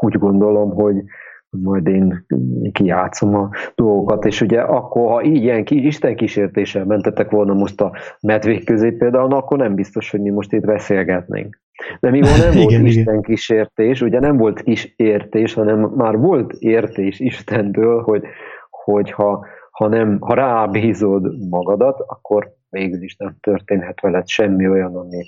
úgy 0.00 0.18
gondolom, 0.18 0.70
hogy, 0.70 1.04
majd 1.50 1.86
én 1.86 2.26
kijátszom 2.72 3.34
a 3.34 3.50
dolgokat, 3.74 4.24
és 4.24 4.40
ugye 4.40 4.60
akkor, 4.60 5.10
ha 5.10 5.22
így 5.22 5.42
ilyen 5.42 5.64
Isten 5.66 6.16
kísértéssel 6.16 6.84
mentetek 6.84 7.30
volna 7.30 7.54
most 7.54 7.80
a 7.80 7.92
medvék 8.20 8.64
közé 8.64 8.90
például, 8.90 9.34
akkor 9.34 9.58
nem 9.58 9.74
biztos, 9.74 10.10
hogy 10.10 10.20
mi 10.20 10.30
most 10.30 10.52
itt 10.52 10.64
beszélgetnénk. 10.66 11.60
De 12.00 12.10
mivel 12.10 12.38
nem 12.38 12.54
volt 12.62 12.70
igen, 12.70 12.86
Isten 12.86 13.02
igen. 13.02 13.22
kísértés, 13.22 14.00
ugye 14.00 14.20
nem 14.20 14.36
volt 14.36 14.62
kis 14.62 14.94
értés, 14.96 15.54
hanem 15.54 15.78
már 15.78 16.16
volt 16.16 16.52
értés 16.52 17.20
Istentől, 17.20 18.02
hogy, 18.02 18.22
hogy 18.70 19.10
ha, 19.10 19.46
ha, 19.70 19.88
nem, 19.88 20.16
ha 20.20 20.34
rábízod 20.34 21.48
magadat, 21.50 22.00
akkor 22.06 22.56
végül 22.70 23.02
is 23.02 23.16
nem 23.16 23.36
történhet 23.40 24.00
veled 24.00 24.28
semmi 24.28 24.68
olyan, 24.68 24.96
ami, 24.96 25.24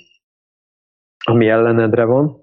ami 1.25 1.47
ellenedre 1.47 2.03
van. 2.03 2.40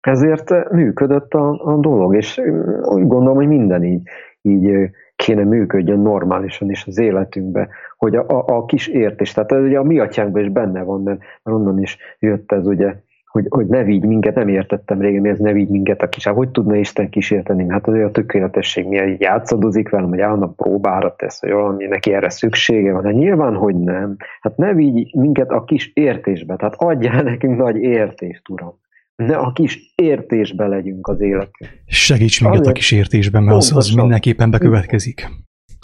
Ezért 0.00 0.70
működött 0.72 1.34
a, 1.34 1.50
a 1.50 1.76
dolog, 1.76 2.16
és 2.16 2.40
úgy 2.82 3.06
gondolom, 3.06 3.36
hogy 3.36 3.48
minden 3.48 3.84
így, 3.84 4.02
így 4.42 4.90
kéne 5.16 5.44
működjön 5.44 6.00
normálisan 6.00 6.70
is 6.70 6.86
az 6.86 6.98
életünkbe, 6.98 7.68
hogy 7.96 8.16
a, 8.16 8.24
a, 8.28 8.44
a 8.46 8.64
kis 8.64 8.86
értés, 8.86 9.32
tehát 9.32 9.52
ez 9.52 9.62
ugye 9.62 9.78
a 9.78 9.82
mi 9.82 9.98
atyánkban 9.98 10.42
is 10.42 10.48
benne 10.48 10.82
van, 10.82 11.02
mert 11.02 11.20
onnan 11.42 11.80
is 11.80 11.98
jött 12.18 12.52
ez 12.52 12.66
ugye, 12.66 12.94
hogy, 13.30 13.46
hogy 13.48 13.66
ne 13.66 13.82
vigy 13.82 14.04
minket, 14.04 14.34
nem 14.34 14.48
értettem 14.48 15.00
régen, 15.00 15.26
ez 15.26 15.38
ne 15.38 15.52
vigy 15.52 15.68
minket 15.68 16.02
a 16.02 16.08
kis, 16.08 16.24
hát 16.24 16.34
hogy 16.34 16.48
tudna 16.48 16.76
Isten 16.76 17.08
kísérteni? 17.08 17.68
Hát 17.68 17.88
azért 17.88 18.08
a 18.08 18.10
tökéletesség 18.10 18.86
miért 18.86 19.20
játszadozik 19.20 19.88
velem, 19.88 20.08
hogy 20.08 20.20
állandóan 20.20 20.54
próbára 20.54 21.16
tesz, 21.16 21.40
hogy 21.40 21.50
valami 21.50 21.86
neki 21.86 22.12
erre 22.12 22.30
szüksége 22.30 22.92
van. 22.92 23.04
Hát 23.04 23.12
nyilván, 23.12 23.54
hogy 23.54 23.76
nem. 23.76 24.16
Hát 24.40 24.56
ne 24.56 24.74
vigy 24.74 25.16
minket 25.16 25.50
a 25.50 25.64
kis 25.64 25.92
értésbe, 25.94 26.56
tehát 26.56 26.74
adjál 26.76 27.22
nekünk 27.22 27.56
nagy 27.56 27.76
értést, 27.76 28.48
Uram 28.48 28.78
ne 29.20 29.36
a 29.36 29.52
kis 29.52 29.92
értésbe 29.94 30.66
legyünk 30.66 31.08
az 31.08 31.20
életben. 31.20 31.70
Segíts 31.86 32.40
minket 32.40 32.60
Azért, 32.60 32.76
a 32.76 32.78
kis 32.78 32.92
értésben, 32.92 33.42
mert 33.42 33.56
az, 33.56 33.76
az 33.76 33.90
mindenképpen 33.90 34.50
bekövetkezik. 34.50 35.28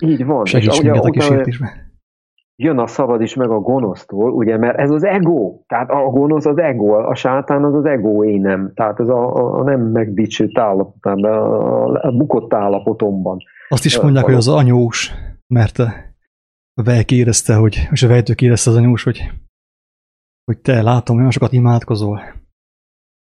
Így 0.05 0.25
van. 0.25 0.45
Segíts 0.45 0.83
minket 0.83 1.05
a 1.05 1.11
kis 1.11 1.29
értésben. 1.29 1.85
Jön 2.63 2.79
a 2.79 2.87
szabad 2.87 3.21
is 3.21 3.35
meg 3.35 3.51
a 3.51 3.59
gonosztól, 3.59 4.33
ugye, 4.33 4.57
mert 4.57 4.79
ez 4.79 4.91
az 4.91 5.05
ego. 5.05 5.61
Tehát 5.67 5.91
a 5.91 6.03
gonosz 6.03 6.47
az 6.47 6.59
ego, 6.59 6.93
a 6.93 7.15
sátán 7.15 7.65
az 7.65 7.75
az 7.75 7.85
ego 7.85 8.23
nem. 8.23 8.73
Tehát 8.75 9.01
ez 9.01 9.09
a, 9.09 9.35
a, 9.35 9.63
nem 9.63 9.81
megdicsőt 9.81 10.59
állapotában, 10.59 11.25
a, 11.25 12.07
a 12.07 12.13
bukott 12.13 12.55
állapotomban. 12.55 13.39
Azt 13.69 13.85
is 13.85 14.01
mondják, 14.01 14.25
a, 14.25 14.27
hogy 14.27 14.37
az 14.37 14.49
anyós, 14.49 15.13
mert 15.47 15.79
a 16.75 16.83
vejk 16.85 17.11
érezte, 17.11 17.55
hogy, 17.55 17.89
és 17.91 18.03
a 18.03 18.09
vejtők 18.09 18.43
érezte 18.43 18.71
az 18.71 18.77
anyós, 18.77 19.03
hogy, 19.03 19.33
hogy 20.45 20.59
te 20.59 20.83
látom, 20.83 21.17
olyan 21.17 21.31
sokat 21.31 21.53
imádkozol, 21.53 22.21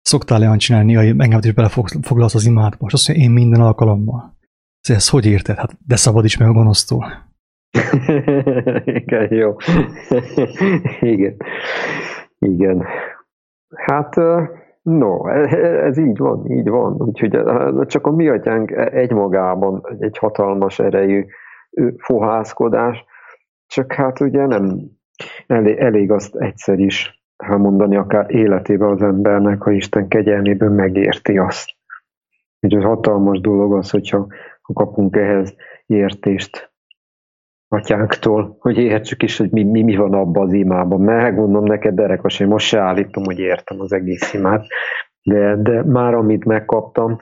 Szoktál 0.04 0.42
olyan 0.42 0.58
csinálni, 0.58 0.94
hogy 0.94 1.08
engem 1.08 1.40
is 1.42 1.54
belefoglalsz 1.54 2.36
az 2.36 2.46
imádba. 2.46 2.78
Most 2.80 2.94
azt 2.94 3.08
mondja, 3.08 3.26
én 3.26 3.32
minden 3.32 3.62
alkalommal. 3.62 4.38
Ezt 4.90 5.10
hogy 5.10 5.26
érted? 5.26 5.58
Hát 5.58 5.78
de 5.88 5.96
szabadíts 5.96 6.40
meg 6.40 6.48
a 6.48 6.54
gonosztól. 6.54 7.06
Igen, 8.86 9.34
jó. 9.34 9.56
Igen. 11.14 11.38
Igen. 12.40 12.86
Hát, 13.76 14.16
no, 14.82 15.28
ez 15.88 15.98
így 15.98 16.18
van, 16.18 16.52
így 16.52 16.70
van. 16.70 17.02
Úgyhogy 17.02 17.40
csak 17.86 18.08
a 18.08 18.12
mi 18.12 18.28
atyánk 18.28 18.72
egymagában 18.72 19.82
egy 20.00 20.18
hatalmas 20.18 20.80
erejű 20.80 21.26
fohászkodás, 21.98 23.06
csak 23.68 23.94
hát 23.94 24.20
ugye 24.20 24.46
nem 24.46 24.80
elég, 25.48 25.78
elég 25.78 26.12
azt 26.12 26.36
egyszer 26.36 26.80
is 26.80 27.23
elmondani 27.50 27.96
akár 27.96 28.36
életébe 28.36 28.88
az 28.88 29.02
embernek, 29.02 29.62
ha 29.62 29.72
Isten 29.72 30.08
kegyelméből 30.08 30.70
megérti 30.70 31.38
azt. 31.38 31.70
Úgyhogy 32.60 32.84
hatalmas 32.84 33.40
dolog 33.40 33.74
az, 33.74 33.90
hogyha 33.90 34.28
ha 34.62 34.74
kapunk 34.74 35.16
ehhez 35.16 35.56
értést 35.86 36.74
atyánktól, 37.68 38.58
hogy 38.60 38.78
értsük 38.78 39.24
is, 39.24 39.38
hogy 39.38 39.52
mi, 39.52 39.64
mi, 39.64 39.82
mi 39.82 39.96
van 39.96 40.14
abban 40.14 40.44
az 40.44 40.54
imában. 40.54 41.02
Mert 41.02 41.36
gondolom 41.36 41.66
neked, 41.66 41.94
Derekas, 41.94 42.40
én 42.40 42.48
most 42.48 42.68
se 42.68 42.80
állítom, 42.80 43.24
hogy 43.24 43.40
értem 43.40 43.80
az 43.80 43.94
egész 43.94 44.34
imát, 44.34 44.66
de, 45.24 45.56
de 45.56 45.84
már 45.84 46.14
amit 46.14 46.46
megkaptam, 46.46 47.18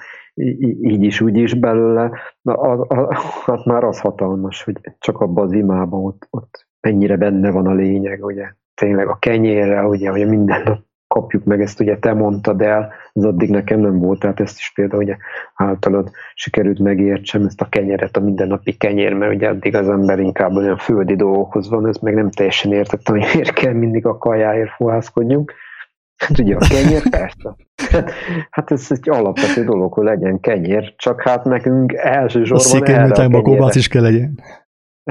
így 0.82 1.04
is, 1.04 1.22
úgy 1.22 1.38
is 1.38 1.54
belőle, 1.54 2.12
az, 2.42 2.80
az, 2.88 3.08
az 3.46 3.64
már 3.66 3.84
az 3.84 4.00
hatalmas, 4.00 4.64
hogy 4.64 4.80
csak 5.00 5.20
abban 5.20 5.46
az 5.46 5.54
imában 5.54 6.04
ott, 6.04 6.28
ott 6.30 6.68
mennyire 6.80 7.18
benne 7.18 7.52
van 7.52 7.68
a 7.68 7.74
lényeg, 7.74 8.24
ugye 8.24 8.54
tényleg 8.82 9.08
a 9.08 9.18
kenyérrel, 9.20 9.86
ugye, 9.86 10.10
hogy 10.10 10.28
minden 10.28 10.62
nap 10.64 10.80
kapjuk 11.08 11.44
meg, 11.44 11.62
ezt 11.62 11.80
ugye 11.80 11.98
te 11.98 12.14
mondtad 12.14 12.62
el, 12.62 12.94
az 13.14 13.24
addig 13.24 13.50
nekem 13.50 13.80
nem 13.80 14.00
volt, 14.00 14.20
tehát 14.20 14.40
ezt 14.40 14.58
is 14.58 14.72
például 14.76 15.04
ugye 15.04 15.18
általad 15.56 16.12
sikerült 16.34 16.80
megértsem 16.80 17.46
ezt 17.46 17.62
a 17.62 17.70
kenyeret, 17.70 18.18
a 18.18 18.20
mindennapi 18.20 18.78
kenyér, 18.78 19.14
mert 19.14 19.34
ugye 19.34 19.50
addig 19.50 19.76
az 19.76 19.90
ember 19.90 20.20
inkább 20.20 20.56
olyan 20.56 20.78
földi 20.78 21.16
dolgokhoz 21.16 21.70
van, 21.70 21.88
ez 21.88 21.98
meg 21.98 22.14
nem 22.14 22.30
teljesen 22.30 22.74
értettem, 22.74 23.18
hogy 23.20 23.30
miért 23.34 23.54
kell 23.54 23.74
mindig 23.74 24.06
a 24.06 24.18
kajáért 24.18 24.70
fohászkodjunk. 24.70 25.54
Hát 26.16 26.40
ugye 26.40 26.56
a 26.56 26.68
kenyér, 26.70 27.10
persze. 27.10 27.56
Hát, 27.92 28.12
hát 28.50 28.72
ez 28.72 28.88
egy 28.90 29.10
alapvető 29.10 29.64
dolog, 29.64 29.94
hogy 29.94 30.06
legyen 30.06 30.40
kenyér, 30.40 30.94
csak 30.98 31.22
hát 31.22 31.44
nekünk 31.44 31.94
elsősorban 31.94 32.90
erre 32.94 33.26
a 33.26 33.42
kenyérre. 33.42 33.70
is 33.74 33.88
kell 33.88 34.02
legyen. 34.02 34.40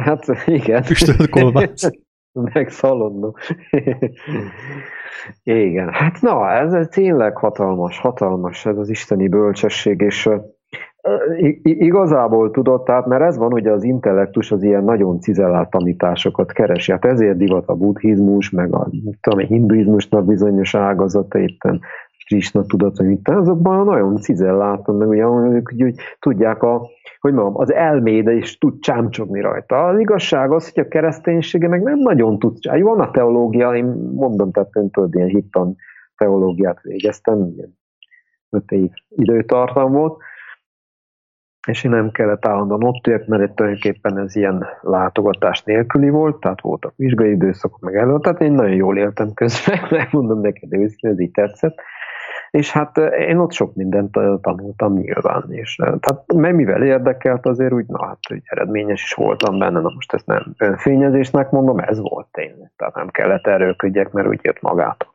Hát 0.01 0.27
igen. 0.47 0.83
Füstölt 0.83 1.29
kolbász. 1.29 1.91
meg 2.33 2.70
szalonna. 2.70 3.33
Igen, 5.42 5.89
hát 5.92 6.20
na, 6.20 6.50
ez, 6.50 6.89
tényleg 6.89 7.36
hatalmas, 7.36 7.99
hatalmas 7.99 8.67
ez 8.67 8.76
az 8.76 8.89
isteni 8.89 9.28
bölcsesség, 9.28 10.00
és 10.00 10.28
Igazából 11.62 12.50
tudod, 12.50 12.83
tehát 12.83 13.07
mert 13.07 13.23
ez 13.23 13.36
van, 13.36 13.52
ugye 13.52 13.70
az 13.70 13.84
intellektus 13.84 14.52
az 14.52 14.62
ilyen 14.62 14.84
nagyon 14.84 15.20
cizellált 15.20 15.70
tanításokat 15.70 16.52
keresi, 16.52 16.92
hát 16.92 17.05
ezért 17.05 17.36
divat 17.36 17.67
a 17.67 17.75
buddhizmus, 17.75 18.50
meg 18.50 18.75
a, 18.75 18.91
tudom, 19.20 19.47
hinduizmusnak 19.47 20.25
bizonyos 20.25 20.75
ágazata 20.75 21.39
éppen, 21.39 21.81
Krishna 22.26 22.65
tudat, 22.65 22.97
hogy 22.97 23.07
mit 23.07 23.28
azokban 23.28 23.84
nagyon 23.84 24.17
cizelláltan, 24.17 24.97
meg 24.97 25.09
ugye, 25.09 25.25
hogy, 25.25 25.62
hogy 25.83 25.94
tudják 26.18 26.62
a, 26.62 26.89
hogy 27.21 27.33
mondjam, 27.33 27.61
az 27.61 27.73
elméde 27.73 28.33
is 28.33 28.59
tud 28.59 28.81
csámcsogni 28.81 29.41
rajta. 29.41 29.87
Az 29.87 29.99
igazság 29.99 30.51
az, 30.51 30.73
hogy 30.73 30.85
a 30.85 30.89
kereszténysége 30.89 31.69
meg 31.69 31.83
nem 31.83 31.99
nagyon 31.99 32.39
tud. 32.39 32.57
Jó, 32.61 32.89
van 32.89 33.01
a 33.01 33.11
teológia, 33.11 33.75
én 33.75 33.85
mondom, 34.15 34.53
tehát 34.53 34.75
én 34.75 34.91
tudod, 34.91 35.15
ilyen 35.15 35.29
hittan 35.29 35.77
teológiát 36.17 36.81
végeztem, 36.83 37.53
ilyen 37.55 37.79
öt 38.51 38.71
év 38.71 38.91
időtartam 39.09 39.93
volt, 39.93 40.23
és 41.67 41.85
én 41.85 41.91
nem 41.91 42.11
kellett 42.11 42.47
állandóan 42.47 42.85
ott 42.85 43.07
ért, 43.07 43.27
mert 43.27 43.55
tulajdonképpen 43.55 44.19
ez 44.19 44.37
ilyen 44.37 44.67
látogatás 44.81 45.63
nélküli 45.63 46.09
volt, 46.09 46.41
tehát 46.41 46.61
voltak 46.61 46.93
vizsgai 46.97 47.31
időszakok 47.31 47.81
meg 47.81 47.97
elő, 47.97 48.19
tehát 48.19 48.41
én 48.41 48.53
nagyon 48.53 48.75
jól 48.75 48.99
éltem 48.99 49.33
közben, 49.35 49.79
megmondom 49.91 50.41
neked 50.41 50.73
őszintén, 50.73 51.11
ez 51.11 51.21
így 51.21 51.31
tetszett. 51.31 51.75
És 52.51 52.73
hát 52.73 52.97
én 53.29 53.39
ott 53.39 53.53
sok 53.53 53.75
mindent 53.75 54.12
tanultam 54.41 54.93
nyilván, 54.93 55.45
és 55.49 55.79
eh, 55.79 55.93
tehát 56.01 56.55
mivel 56.55 56.83
érdekelt 56.83 57.47
azért 57.47 57.73
úgy, 57.73 57.87
na 57.87 58.07
hát 58.07 58.19
hogy 58.29 58.41
eredményes 58.45 59.03
is 59.03 59.12
voltam 59.12 59.59
benne, 59.59 59.81
na 59.81 59.91
most 59.95 60.12
ezt 60.12 60.27
nem 60.27 60.55
önfényezésnek 60.59 61.51
mondom, 61.51 61.79
ez 61.79 62.01
volt 62.01 62.27
tényleg, 62.31 62.73
tehát 62.77 62.95
nem 62.95 63.09
kellett 63.09 63.47
erőködjek, 63.47 64.12
mert 64.12 64.29
úgy 64.29 64.41
jött 64.43 64.61
magától 64.61 65.11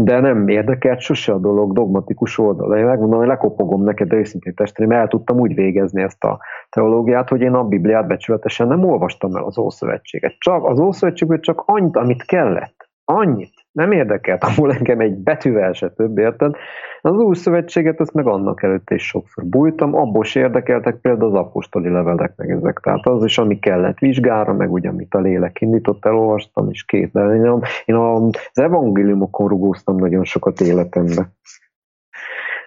de 0.00 0.20
nem 0.20 0.48
érdekelt 0.48 1.00
sose 1.00 1.32
a 1.32 1.38
dolog 1.38 1.72
dogmatikus 1.72 2.38
oldala. 2.38 2.78
Én 2.78 2.84
megmondom, 2.84 3.18
hogy 3.18 3.28
lekopogom 3.28 3.84
neked, 3.84 4.08
de 4.08 4.16
őszintén 4.16 4.54
testvérem, 4.54 4.98
el 4.98 5.08
tudtam 5.08 5.38
úgy 5.38 5.54
végezni 5.54 6.02
ezt 6.02 6.24
a 6.24 6.40
teológiát, 6.70 7.28
hogy 7.28 7.40
én 7.40 7.54
a 7.54 7.64
Bibliát 7.64 8.06
becsületesen 8.06 8.66
nem 8.68 8.84
olvastam 8.84 9.36
el 9.36 9.44
az 9.44 9.58
Ószövetséget. 9.58 10.34
Csak 10.38 10.64
az 10.64 10.78
Ószövetségből 10.78 11.40
csak 11.40 11.62
annyit, 11.66 11.96
amit 11.96 12.24
kellett. 12.24 12.88
Annyit 13.04 13.59
nem 13.72 13.92
érdekelt, 13.92 14.44
ahol 14.44 14.72
engem 14.72 15.00
egy 15.00 15.16
betűvel 15.16 15.72
se 15.72 15.90
több, 15.90 16.18
érted? 16.18 16.54
Az 17.00 17.16
új 17.16 17.34
szövetséget, 17.34 18.00
ezt 18.00 18.12
meg 18.12 18.26
annak 18.26 18.62
előtt 18.62 18.90
is 18.90 19.06
sokszor 19.06 19.44
bújtam, 19.44 19.94
abból 19.94 20.24
se 20.24 20.40
érdekeltek 20.40 20.96
például 20.96 21.36
az 21.36 21.46
apostoli 21.46 21.88
levelek 21.88 22.36
meg 22.36 22.50
ezek. 22.50 22.78
Tehát 22.78 23.06
az 23.06 23.24
is, 23.24 23.38
ami 23.38 23.58
kellett 23.58 23.98
vizsgára, 23.98 24.52
meg 24.52 24.72
ugye, 24.72 24.88
amit 24.88 25.14
a 25.14 25.20
lélek 25.20 25.60
indított, 25.60 26.04
elolvastam, 26.04 26.70
és 26.70 26.84
két 26.84 27.16
elnyom. 27.16 27.60
Én 27.84 27.94
az 27.94 28.38
evangéliumokon 28.52 29.48
rugóztam 29.48 29.96
nagyon 29.96 30.24
sokat 30.24 30.60
életembe. 30.60 31.32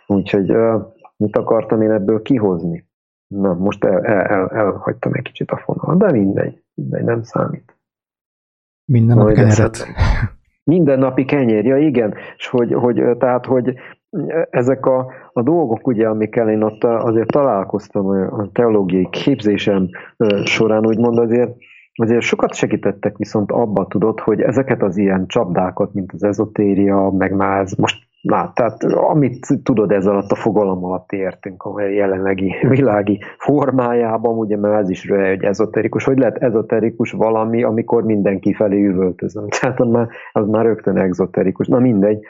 Úgyhogy 0.07 0.55
mit 1.17 1.37
akartam 1.37 1.81
én 1.81 1.91
ebből 1.91 2.21
kihozni? 2.21 2.91
Na, 3.27 3.53
most 3.53 3.83
el, 3.83 4.05
el, 4.05 4.25
el, 4.25 4.49
elhagytam 4.49 5.13
egy 5.13 5.21
kicsit 5.21 5.51
a 5.51 5.57
fonalat, 5.57 5.99
de 5.99 6.11
mindegy, 6.11 6.63
mindegy, 6.73 7.03
nem 7.03 7.23
számít. 7.23 7.77
Minden 8.85 9.17
nap 9.17 9.31
kenyeret. 9.31 9.87
Mindennapi 10.63 11.25
kenyér, 11.25 11.65
igen, 11.65 12.13
és 12.37 12.47
hogy, 12.47 12.73
hogy, 12.73 13.03
tehát, 13.17 13.45
hogy 13.45 13.73
ezek 14.49 14.85
a, 14.85 15.11
a 15.33 15.41
dolgok, 15.41 15.87
ugye, 15.87 16.07
amikkel 16.07 16.49
én 16.49 16.61
ott 16.61 16.83
azért 16.83 17.31
találkoztam 17.31 18.07
a 18.09 18.51
teológiai 18.51 19.07
képzésem 19.09 19.89
során, 20.43 20.85
úgymond 20.85 21.17
azért, 21.17 21.51
azért 21.93 22.21
sokat 22.21 22.53
segítettek 22.53 23.17
viszont 23.17 23.51
abba 23.51 23.87
tudod, 23.87 24.19
hogy 24.19 24.41
ezeket 24.41 24.81
az 24.81 24.97
ilyen 24.97 25.27
csapdákat, 25.27 25.93
mint 25.93 26.11
az 26.13 26.23
ezotéria, 26.23 27.09
meg 27.17 27.35
már 27.35 27.61
ez 27.61 27.71
most 27.71 28.03
Na, 28.23 28.51
tehát 28.55 28.83
amit 28.83 29.47
tudod 29.63 29.91
ez 29.91 30.05
alatt 30.05 30.31
a 30.31 30.35
fogalom 30.35 30.83
alatt 30.83 31.11
értünk 31.11 31.63
a 31.63 31.81
jelenlegi 31.81 32.55
világi 32.75 33.19
formájában, 33.37 34.37
ugye 34.37 34.57
már 34.57 34.79
ez 34.79 34.89
is 34.89 35.05
röhely, 35.05 35.29
hogy 35.29 35.43
ezoterikus. 35.43 36.03
Hogy 36.03 36.17
lehet 36.17 36.37
ezoterikus 36.37 37.11
valami, 37.11 37.63
amikor 37.63 38.03
mindenki 38.03 38.53
felé 38.53 38.85
üvöltözöm? 38.85 39.47
Tehát 39.59 39.79
az 39.79 39.87
már, 39.87 40.07
az 40.31 40.47
már 40.47 40.65
rögtön 40.65 40.97
exoterikus. 40.97 41.67
Na 41.67 41.79
mindegy. 41.79 42.25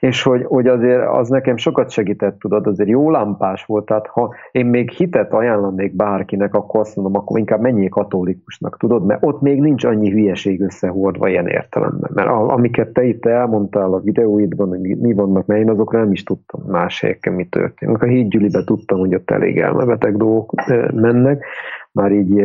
És 0.00 0.22
hogy, 0.22 0.44
hogy 0.44 0.66
azért 0.66 1.06
az 1.08 1.28
nekem 1.28 1.56
sokat 1.56 1.90
segített, 1.90 2.38
tudod, 2.38 2.66
azért 2.66 2.88
jó 2.88 3.10
lámpás 3.10 3.64
volt, 3.64 3.86
tehát 3.86 4.06
ha 4.06 4.34
én 4.50 4.66
még 4.66 4.90
hitet 4.90 5.32
ajánlanék 5.32 5.96
bárkinek, 5.96 6.54
akkor 6.54 6.80
azt 6.80 6.96
mondom, 6.96 7.16
akkor 7.16 7.38
inkább 7.38 7.60
menjél 7.60 7.88
katolikusnak, 7.88 8.76
tudod, 8.78 9.06
mert 9.06 9.24
ott 9.24 9.40
még 9.40 9.60
nincs 9.60 9.84
annyi 9.84 10.10
hülyeség 10.10 10.60
összehordva 10.60 11.28
ilyen 11.28 11.46
értelemben. 11.46 12.10
Mert 12.14 12.28
amiket 12.28 12.88
te 12.88 13.04
itt 13.04 13.26
elmondtál 13.26 13.92
a 13.92 14.00
videóidban, 14.00 14.68
hogy 14.68 14.80
mi 14.80 15.12
van 15.12 15.32
vannak, 15.34 15.46
mert 15.46 15.60
én 15.60 15.70
azokra 15.70 15.98
nem 15.98 16.12
is 16.12 16.22
tudtam 16.22 16.60
más 16.66 17.00
helyeken 17.00 17.32
mi 17.32 17.44
történik. 17.44 18.02
A 18.02 18.06
hídgyülibe 18.06 18.64
tudtam, 18.64 18.98
hogy 18.98 19.14
ott 19.14 19.30
elég 19.30 19.58
elmebeteg 19.58 20.16
dolgok 20.16 20.52
mennek, 20.94 21.44
már 21.92 22.12
így 22.12 22.38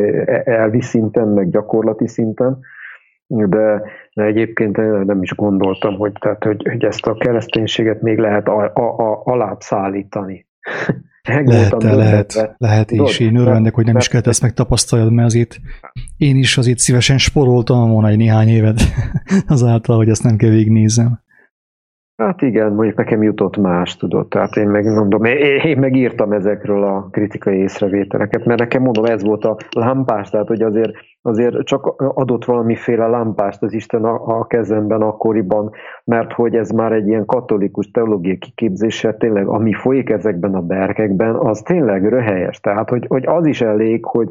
elvi 0.44 0.82
szinten, 0.82 1.28
meg 1.28 1.50
gyakorlati 1.50 2.08
szinten, 2.08 2.60
de, 3.30 3.82
de 4.14 4.24
egyébként 4.24 4.78
nem 5.06 5.22
is 5.22 5.36
gondoltam, 5.36 5.96
hogy, 5.96 6.12
tehát, 6.20 6.44
hogy, 6.44 6.68
hogy 6.70 6.84
ezt 6.84 7.06
a 7.06 7.14
kereszténységet 7.14 8.02
még 8.02 8.18
lehet 8.18 8.48
a, 8.48 8.72
a, 8.74 8.80
a, 8.80 9.22
alább 9.24 9.60
szállítani. 9.60 10.48
lehet, 11.24 11.84
lehet, 11.84 12.56
lehet, 12.58 12.92
és 12.92 13.20
én 13.20 13.36
örvendek, 13.36 13.74
hogy 13.74 13.86
nem 13.86 13.98
is 13.98 14.08
kellett 14.08 14.28
ezt 14.28 14.42
megtapasztaljad, 14.42 15.12
mert 15.12 15.28
azért 15.28 15.60
én 16.18 16.38
is 16.38 16.58
azért 16.58 16.78
szívesen 16.78 17.18
sporoltam 17.18 17.90
volna 17.90 18.08
egy 18.08 18.18
néhány 18.18 18.48
évet 18.48 18.82
azáltal, 19.48 19.98
hogy 19.98 20.10
ezt 20.10 20.24
nem 20.24 20.36
kell 20.36 20.50
végignézem. 20.50 21.20
Hát 22.20 22.42
igen, 22.42 22.72
mondjuk 22.72 22.98
nekem 22.98 23.24
jutott 23.24 23.58
más, 23.58 23.98
tudod, 23.98 24.28
tehát 24.28 24.56
én 24.56 24.68
meg 24.68 24.86
mondom, 24.86 25.24
én 25.64 25.78
meg 25.80 25.96
írtam 25.96 26.32
ezekről 26.32 26.84
a 26.84 27.08
kritikai 27.12 27.58
észrevételeket, 27.58 28.46
mert 28.46 28.60
nekem 28.60 28.82
mondom, 28.82 29.06
ez 29.06 29.24
volt 29.24 29.46
a 29.46 29.58
lámpás, 29.72 30.30
tehát 30.30 30.48
hogy 30.48 30.62
azért, 30.62 30.92
azért 31.22 31.64
csak 31.64 31.86
adott 31.98 32.46
valamiféle 32.46 33.08
lámpást 33.08 33.62
az 33.62 33.74
Isten 33.74 34.04
a, 34.04 34.40
a 34.40 34.48
kezemben 34.48 35.02
akkoriban, 35.02 35.72
mert 36.04 36.34
hogy 36.34 36.56
ez 36.56 36.70
már 36.70 36.92
egy 36.92 37.08
ilyen 37.08 37.26
katolikus 37.26 37.92
teológiai 37.92 38.38
kiképzése, 38.38 39.14
tényleg 39.14 39.48
ami 39.48 39.74
folyik 39.74 40.10
ezekben 40.10 40.56
a 40.56 40.62
berkekben, 40.62 41.36
az 41.36 41.62
tényleg 41.62 42.10
röhelyes, 42.10 42.60
tehát 42.60 42.90
hogy, 42.90 43.06
hogy 43.08 43.26
az 43.26 43.46
is 43.46 43.62
elég, 43.62 44.06
hogy, 44.06 44.30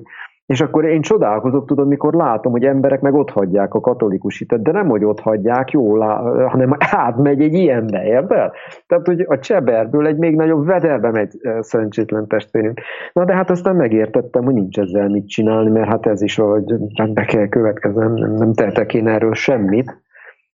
és 0.49 0.61
akkor 0.61 0.85
én 0.85 1.01
csodálkozok, 1.01 1.67
tudod, 1.67 1.89
mikor 1.89 2.15
látom, 2.15 2.53
hogy 2.53 2.65
emberek 2.65 3.01
meg 3.01 3.15
ott 3.15 3.31
hagyják 3.31 3.75
a 3.75 3.81
katolikus 3.81 4.39
hitet, 4.39 4.63
de 4.63 4.73
nem, 4.73 4.89
hogy 4.89 5.05
ott 5.05 5.21
hagyják 5.21 5.71
jól, 5.71 6.01
hanem 6.49 6.77
átmegy 6.79 7.41
egy 7.41 7.55
ilyenbe, 7.55 8.05
érted? 8.05 8.53
Tehát, 8.87 9.07
hogy 9.07 9.25
a 9.29 9.39
cseberből 9.39 10.07
egy 10.07 10.17
még 10.17 10.37
nagyobb 10.37 10.67
vederbe 10.67 11.11
megy 11.11 11.41
szerencsétlen 11.61 12.27
testvérünk. 12.27 12.81
Na, 13.13 13.25
de 13.25 13.35
hát 13.35 13.51
aztán 13.51 13.77
megértettem, 13.77 14.45
hogy 14.45 14.55
nincs 14.55 14.79
ezzel 14.79 15.09
mit 15.09 15.29
csinálni, 15.29 15.71
mert 15.71 15.89
hát 15.89 16.07
ez 16.07 16.23
is, 16.23 16.37
hogy 16.37 16.75
be 17.13 17.25
kell 17.25 17.49
következnem, 17.49 18.15
nem, 18.15 18.35
nem 18.35 18.53
tehetek 18.53 18.95
én 18.95 19.09
erről 19.09 19.35
semmit. 19.35 20.03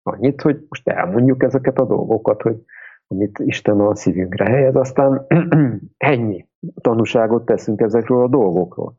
Annyit, 0.04 0.42
hogy 0.42 0.58
most 0.70 0.90
elmondjuk 0.90 1.44
ezeket 1.44 1.80
a 1.80 1.86
dolgokat, 1.86 2.42
hogy 2.42 2.56
amit 3.08 3.40
Isten 3.40 3.80
a 3.80 3.96
szívünkre 3.96 4.46
helyez, 4.46 4.76
aztán 4.76 5.26
ennyi 5.98 6.48
tanúságot 6.82 7.46
teszünk 7.46 7.82
ezekről 7.82 8.24
a 8.24 8.28
dolgokról 8.28 8.94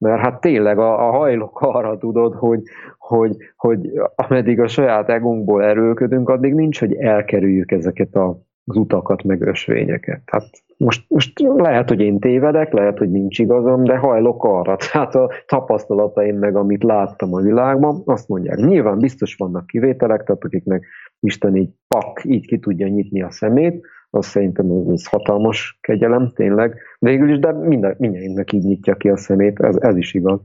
mert 0.00 0.20
hát 0.20 0.40
tényleg 0.40 0.78
a, 0.78 1.08
a 1.08 1.10
hajlok 1.10 1.60
arra 1.74 1.98
tudod, 1.98 2.34
hogy, 2.34 2.62
hogy, 2.98 3.36
hogy 3.56 3.90
ameddig 4.14 4.60
a 4.60 4.68
saját 4.68 5.08
egunkból 5.08 5.64
erőlködünk, 5.64 6.28
addig 6.28 6.54
nincs, 6.54 6.80
hogy 6.80 6.94
elkerüljük 6.94 7.72
ezeket 7.72 8.14
a, 8.14 8.42
az 8.64 8.76
utakat, 8.76 9.22
meg 9.22 9.42
ösvényeket. 9.42 10.22
Hát 10.26 10.44
most, 10.76 11.04
most 11.08 11.40
lehet, 11.40 11.88
hogy 11.88 12.00
én 12.00 12.18
tévedek, 12.18 12.72
lehet, 12.72 12.98
hogy 12.98 13.10
nincs 13.10 13.38
igazam, 13.38 13.84
de 13.84 13.96
hajlok 13.96 14.44
arra. 14.44 14.76
Tehát 14.92 15.14
a 15.14 15.30
tapasztalataim 15.46 16.38
meg, 16.38 16.56
amit 16.56 16.82
láttam 16.82 17.34
a 17.34 17.40
világban, 17.40 18.02
azt 18.04 18.28
mondják, 18.28 18.56
nyilván 18.56 18.98
biztos 18.98 19.34
vannak 19.34 19.66
kivételek, 19.66 20.22
tehát 20.22 20.44
akiknek 20.44 20.86
Isten 21.20 21.56
így 21.56 21.70
pak, 21.88 22.24
így 22.24 22.46
ki 22.46 22.58
tudja 22.58 22.88
nyitni 22.88 23.22
a 23.22 23.30
szemét, 23.30 23.86
az 24.10 24.26
szerintem 24.26 24.70
az, 24.70 25.06
hatalmas 25.06 25.78
kegyelem, 25.80 26.30
tényleg. 26.34 26.80
Végül 26.98 27.30
is, 27.30 27.38
de 27.38 27.52
minden, 27.52 27.94
mindenkinek 27.98 28.52
így 28.52 28.64
nyitja 28.64 28.96
ki 28.96 29.08
a 29.08 29.16
szemét, 29.16 29.60
ez, 29.60 29.76
ez 29.76 29.96
is 29.96 30.14
igaz. 30.14 30.40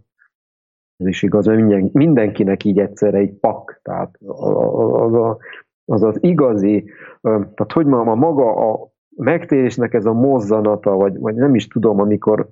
Ez 0.98 1.08
is 1.08 1.24
igaz, 1.24 1.46
mert 1.46 1.60
minden, 1.60 1.90
mindenkinek 1.94 2.64
így 2.64 2.80
egyszerre 2.80 3.18
egy 3.18 3.34
pak, 3.34 3.80
tehát 3.84 4.18
az, 4.26 5.14
az, 5.14 5.38
az, 5.86 6.04
az 6.04 6.18
igazi, 6.24 6.92
tehát 7.22 7.72
hogy 7.72 7.86
ma 7.86 8.00
a 8.00 8.16
maga 8.16 8.72
a 8.72 8.94
megtérésnek 9.16 9.94
ez 9.94 10.06
a 10.06 10.14
mozzanata, 10.14 10.92
vagy, 10.92 11.18
vagy 11.18 11.36
nem 11.36 11.56
is 11.56 11.68
tudom, 11.68 12.00
amikor, 12.00 12.50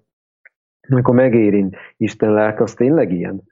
amikor 0.89 1.15
megérint 1.15 1.75
Isten 1.97 2.33
lelke, 2.33 2.63
az 2.63 2.73
tényleg 2.73 3.11
ilyen. 3.11 3.43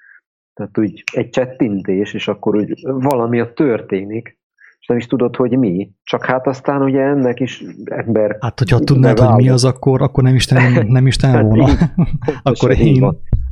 Tehát 0.53 0.77
úgy 0.77 1.03
egy 1.13 1.29
csettintés, 1.29 2.13
és 2.13 2.27
akkor 2.27 2.55
úgy 2.55 2.81
valami 2.83 3.39
a 3.39 3.53
történik, 3.53 4.39
és 4.81 4.87
nem 4.87 4.97
is 4.97 5.07
tudod, 5.07 5.35
hogy 5.35 5.57
mi. 5.57 5.91
Csak 6.03 6.25
hát 6.25 6.47
aztán 6.47 6.81
ugye 6.81 7.01
ennek 7.01 7.39
is 7.39 7.63
ember... 7.85 8.37
Hát, 8.39 8.59
hogyha 8.59 8.79
tudnád, 8.79 9.19
hogy 9.19 9.35
mi 9.35 9.49
az, 9.49 9.65
akkor, 9.65 10.01
akkor 10.01 10.23
nem 10.23 10.35
Isten, 10.35 10.85
nem 10.87 11.07
Isten 11.07 11.31
hát 11.35 11.45
volna. 11.45 11.73
akkor 12.43 12.79
én, 12.79 13.03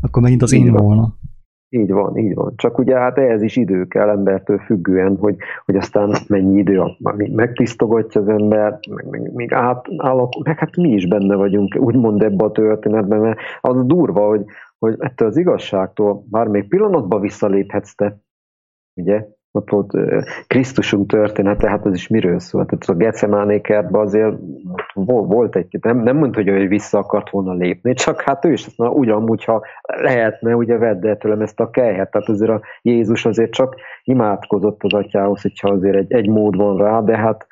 akkor 0.01 0.21
megint 0.21 0.41
az 0.41 0.53
én 0.53 0.71
volna. 0.73 1.17
Így 1.69 1.91
van, 1.91 2.17
így 2.17 2.33
van. 2.33 2.53
Csak 2.55 2.77
ugye 2.77 2.97
hát 2.97 3.17
ehhez 3.17 3.41
is 3.41 3.55
idő 3.55 3.85
kell 3.87 4.09
embertől 4.09 4.59
függően, 4.59 5.17
hogy, 5.17 5.35
hogy 5.65 5.75
aztán 5.75 6.15
mennyi 6.27 6.57
idő, 6.57 6.83
amíg 7.01 7.33
megtisztogatja 7.33 8.21
az 8.21 8.27
ember, 8.27 8.79
meg, 8.89 9.05
meg, 9.09 9.33
meg, 9.33 9.53
át, 9.53 9.87
meg 10.43 10.57
hát 10.57 10.75
mi 10.75 10.89
is 10.89 11.07
benne 11.07 11.35
vagyunk, 11.35 11.75
úgymond 11.79 12.21
ebbe 12.23 12.43
a 12.45 12.51
történetben, 12.51 13.19
mert 13.19 13.39
az 13.61 13.85
durva, 13.85 14.27
hogy, 14.27 14.45
hogy 14.79 14.95
ettől 14.99 15.27
az 15.27 15.37
igazságtól 15.37 16.23
bármelyik 16.29 16.67
pillanatban 16.67 17.21
visszaléphetsz 17.21 17.95
te, 17.95 18.21
ugye, 18.93 19.25
ott 19.51 19.69
volt 19.69 19.93
Krisztusunk 20.47 21.09
története, 21.09 21.69
hát 21.69 21.85
az 21.85 21.93
is 21.93 22.07
miről 22.07 22.39
szól? 22.39 22.65
Tehát 22.65 22.85
a 22.89 22.93
Gecemáné 22.93 23.61
kertben 23.61 24.01
azért 24.01 24.35
volt 24.93 25.55
egy, 25.55 25.77
nem, 25.81 25.97
nem 25.97 26.17
mondta, 26.17 26.39
hogy 26.39 26.47
ő 26.47 26.67
vissza 26.67 26.97
akart 26.97 27.29
volna 27.29 27.53
lépni, 27.53 27.93
csak 27.93 28.21
hát 28.21 28.45
ő 28.45 28.51
is 28.51 28.65
azt 28.65 28.77
mondja, 28.77 28.97
ugyanúgy, 28.97 29.43
ha 29.43 29.63
lehetne, 29.81 30.55
ugye 30.55 30.77
vedd 30.77 31.07
el 31.07 31.17
tőlem 31.17 31.41
ezt 31.41 31.59
a 31.59 31.69
kelyhet, 31.69 32.11
tehát 32.11 32.29
azért 32.29 32.51
a 32.51 32.61
Jézus 32.81 33.25
azért 33.25 33.51
csak 33.51 33.75
imádkozott 34.03 34.83
az 34.83 34.93
atyához, 34.93 35.41
hogyha 35.41 35.69
azért 35.69 35.95
egy, 35.95 36.13
egy 36.13 36.27
mód 36.27 36.55
van 36.55 36.77
rá, 36.77 37.01
de 37.01 37.17
hát 37.17 37.47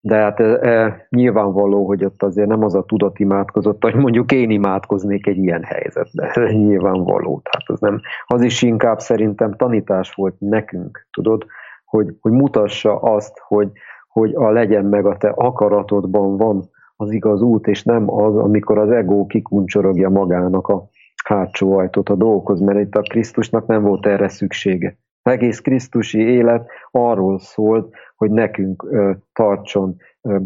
de 0.00 0.16
hát 0.16 0.40
e, 0.40 1.06
nyilvánvaló, 1.10 1.86
hogy 1.86 2.04
ott 2.04 2.22
azért 2.22 2.48
nem 2.48 2.64
az 2.64 2.74
a 2.74 2.84
tudat 2.84 3.18
imádkozott, 3.18 3.82
hogy 3.82 3.94
mondjuk 3.94 4.32
én 4.32 4.50
imádkoznék 4.50 5.26
egy 5.26 5.38
ilyen 5.38 5.62
helyzetben. 5.62 6.54
nyilvánvaló. 6.66 7.40
Tehát 7.42 7.68
az, 7.68 7.80
nem, 7.80 8.00
az 8.26 8.42
is 8.42 8.62
inkább 8.62 8.98
szerintem 8.98 9.56
tanítás 9.56 10.14
volt 10.14 10.34
nekünk, 10.38 11.06
tudod, 11.10 11.46
hogy, 11.84 12.16
hogy 12.20 12.32
mutassa 12.32 12.96
azt, 13.00 13.38
hogy, 13.46 13.70
hogy 14.08 14.34
a 14.34 14.50
legyen 14.50 14.84
meg 14.84 15.06
a 15.06 15.16
te 15.16 15.28
akaratodban 15.28 16.36
van 16.36 16.70
az 16.96 17.10
igaz 17.10 17.42
út, 17.42 17.66
és 17.66 17.84
nem 17.84 18.12
az, 18.12 18.36
amikor 18.36 18.78
az 18.78 18.90
ego 18.90 19.26
kikuncsorogja 19.26 20.08
magának 20.08 20.68
a 20.68 20.88
hátsó 21.24 21.78
ajtót 21.78 22.08
a 22.08 22.14
dolgokhoz, 22.14 22.60
mert 22.60 22.78
itt 22.78 22.94
a 22.94 23.02
Krisztusnak 23.02 23.66
nem 23.66 23.82
volt 23.82 24.06
erre 24.06 24.28
szüksége. 24.28 24.98
Egész 25.22 25.60
Krisztusi 25.60 26.18
élet 26.18 26.70
arról 26.90 27.38
szólt, 27.38 27.94
hogy 28.16 28.30
nekünk 28.30 28.82
ö, 28.90 29.12
tartson 29.32 29.96
ö, 30.22 30.38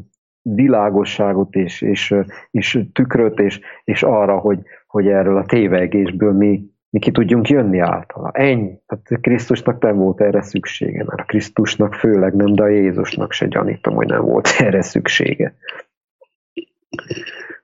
világosságot 0.42 1.55
és, 1.55 1.83
és, 1.83 2.15
és 2.51 2.81
tükröt, 2.92 3.39
és, 3.39 3.60
és 3.84 4.02
arra, 4.02 4.39
hogy, 4.39 4.59
hogy 4.86 5.07
erről 5.07 5.36
a 5.36 5.44
tévegésből 5.44 6.33
mi, 6.33 6.70
mi 6.91 6.99
ki 6.99 7.10
tudjunk 7.10 7.49
jönni 7.49 7.78
általa. 7.78 8.31
Ennyi. 8.33 8.78
Hát 8.86 9.20
Krisztusnak 9.20 9.83
nem 9.83 9.97
volt 9.97 10.20
erre 10.20 10.42
szüksége, 10.42 11.05
mert 11.05 11.20
a 11.20 11.25
Krisztusnak 11.25 11.94
főleg 11.94 12.34
nem, 12.34 12.55
de 12.55 12.62
a 12.62 12.68
Jézusnak 12.68 13.33
se 13.33 13.47
gyanítom, 13.47 13.94
hogy 13.94 14.07
nem 14.07 14.23
volt 14.25 14.49
erre 14.59 14.83
szüksége. 14.83 15.55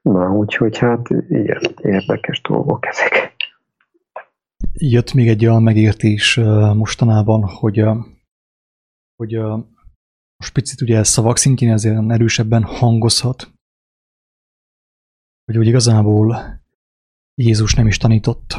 Na, 0.03 0.31
úgyhogy 0.31 0.79
hát 0.79 1.09
ilyen 1.29 1.61
érdekes 1.83 2.41
dolgok 2.41 2.87
ezek. 2.87 3.28
Jött 4.81 5.13
még 5.13 5.29
egy 5.29 5.47
olyan 5.47 5.63
megértés 5.63 6.37
mostanában, 6.75 7.43
hogy, 7.43 7.83
hogy 9.17 9.33
most 10.37 10.53
picit 10.53 10.81
ugye 10.81 11.03
szavak 11.03 11.37
szintjén 11.37 11.73
ezért 11.73 12.11
erősebben 12.11 12.63
hangozhat, 12.63 13.53
hogy 15.45 15.59
úgy 15.59 15.67
igazából 15.67 16.61
Jézus 17.35 17.75
nem 17.75 17.87
is 17.87 17.97
tanított, 17.97 18.57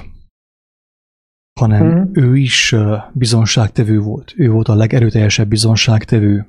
hanem 1.60 1.86
mm. 1.88 2.12
ő 2.14 2.38
is 2.38 2.76
bizonságtevő 3.14 4.00
volt. 4.00 4.34
Ő 4.38 4.50
volt 4.50 4.68
a 4.68 4.76
legerőteljesebb 4.76 5.48
bizonságtevő 5.48 6.48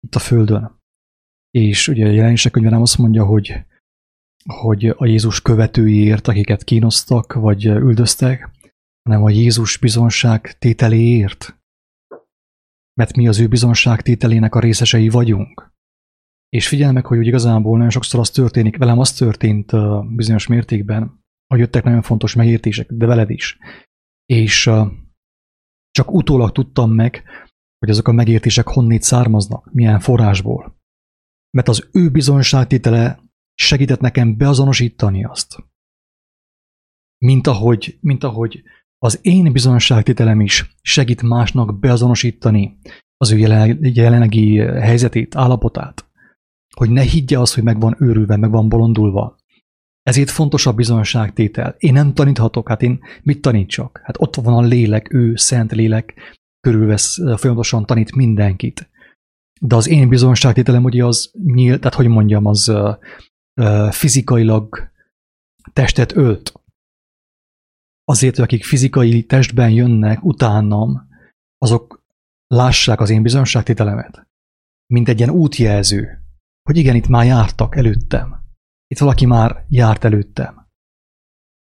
itt 0.00 0.14
a 0.14 0.18
Földön. 0.18 0.80
És 1.50 1.88
ugye 1.88 2.06
a 2.06 2.10
jelenések 2.10 2.52
könyve 2.52 2.70
nem 2.70 2.82
azt 2.82 2.98
mondja, 2.98 3.24
hogy, 3.24 3.64
hogy 4.44 4.86
a 4.86 5.06
Jézus 5.06 5.42
követőiért, 5.42 6.28
akiket 6.28 6.64
kínoztak, 6.64 7.32
vagy 7.32 7.64
üldöztek, 7.64 8.50
hanem 9.02 9.22
a 9.22 9.30
Jézus 9.30 9.76
bizonság 9.76 10.58
tételéért, 10.58 11.60
mert 12.94 13.16
mi 13.16 13.28
az 13.28 13.38
ő 13.38 13.48
bizonságtételének 13.48 14.54
a 14.54 14.60
részesei 14.60 15.08
vagyunk. 15.08 15.70
És 16.48 16.68
figyelj 16.68 16.92
meg, 16.92 17.06
hogy 17.06 17.18
úgy 17.18 17.26
igazából 17.26 17.76
nagyon 17.76 17.90
sokszor 17.90 18.20
az 18.20 18.30
történik, 18.30 18.76
velem 18.76 18.98
az 18.98 19.12
történt 19.12 19.72
bizonyos 20.14 20.46
mértékben, 20.46 21.20
hogy 21.46 21.58
jöttek 21.58 21.84
nagyon 21.84 22.02
fontos 22.02 22.34
megértések, 22.34 22.92
de 22.92 23.06
veled 23.06 23.30
is. 23.30 23.58
És 24.24 24.70
csak 25.90 26.12
utólag 26.12 26.52
tudtam 26.52 26.90
meg, 26.90 27.22
hogy 27.78 27.90
azok 27.90 28.08
a 28.08 28.12
megértések 28.12 28.66
honnét 28.66 29.02
származnak, 29.02 29.72
milyen 29.72 30.00
forrásból. 30.00 30.80
Mert 31.50 31.68
az 31.68 31.88
ő 31.92 32.10
bizonságtétele 32.10 33.20
segített 33.54 34.00
nekem 34.00 34.36
beazonosítani 34.36 35.24
azt. 35.24 35.56
Mint 37.24 37.46
ahogy, 37.46 37.98
mint 38.00 38.24
ahogy 38.24 38.62
az 39.02 39.18
én 39.22 39.52
bizonságtételem 39.52 40.40
is 40.40 40.76
segít 40.82 41.22
másnak 41.22 41.78
beazonosítani 41.78 42.78
az 43.16 43.30
ő 43.30 43.38
jelenlegi 43.80 44.56
helyzetét, 44.58 45.36
állapotát, 45.36 46.06
hogy 46.76 46.90
ne 46.90 47.00
higgye 47.00 47.38
azt, 47.38 47.54
hogy 47.54 47.62
meg 47.62 47.80
van 47.80 47.96
őrülve, 47.98 48.36
meg 48.36 48.50
van 48.50 48.68
bolondulva. 48.68 49.36
Ezért 50.02 50.30
fontos 50.30 50.66
a 50.66 50.72
bizonságtétel. 50.72 51.74
Én 51.78 51.92
nem 51.92 52.14
taníthatok, 52.14 52.68
hát 52.68 52.82
én 52.82 53.00
mit 53.22 53.40
tanítsak? 53.40 54.00
Hát 54.04 54.20
ott 54.20 54.34
van 54.34 54.54
a 54.54 54.66
lélek, 54.66 55.12
ő 55.12 55.36
szent 55.36 55.72
lélek, 55.72 56.14
körülvesz, 56.60 57.18
folyamatosan 57.36 57.86
tanít 57.86 58.14
mindenkit. 58.14 58.90
De 59.60 59.76
az 59.76 59.88
én 59.88 60.08
bizonságtételem 60.08 60.84
ugye 60.84 61.04
az 61.04 61.30
nyílt, 61.44 61.80
tehát 61.80 61.96
hogy 61.96 62.08
mondjam, 62.08 62.46
az 62.46 62.68
uh, 63.54 63.90
fizikailag 63.90 64.90
testet 65.72 66.16
ölt 66.16 66.61
azért, 68.04 68.34
hogy 68.34 68.44
akik 68.44 68.64
fizikai 68.64 69.24
testben 69.24 69.70
jönnek 69.70 70.24
utánam, 70.24 71.08
azok 71.58 72.04
lássák 72.46 73.00
az 73.00 73.10
én 73.10 73.22
bizonságtételemet, 73.22 74.26
mint 74.86 75.08
egy 75.08 75.18
ilyen 75.18 75.30
útjelző, 75.30 76.22
hogy 76.62 76.76
igen, 76.76 76.94
itt 76.94 77.08
már 77.08 77.26
jártak 77.26 77.76
előttem. 77.76 78.40
Itt 78.86 78.98
valaki 78.98 79.26
már 79.26 79.64
járt 79.68 80.04
előttem. 80.04 80.66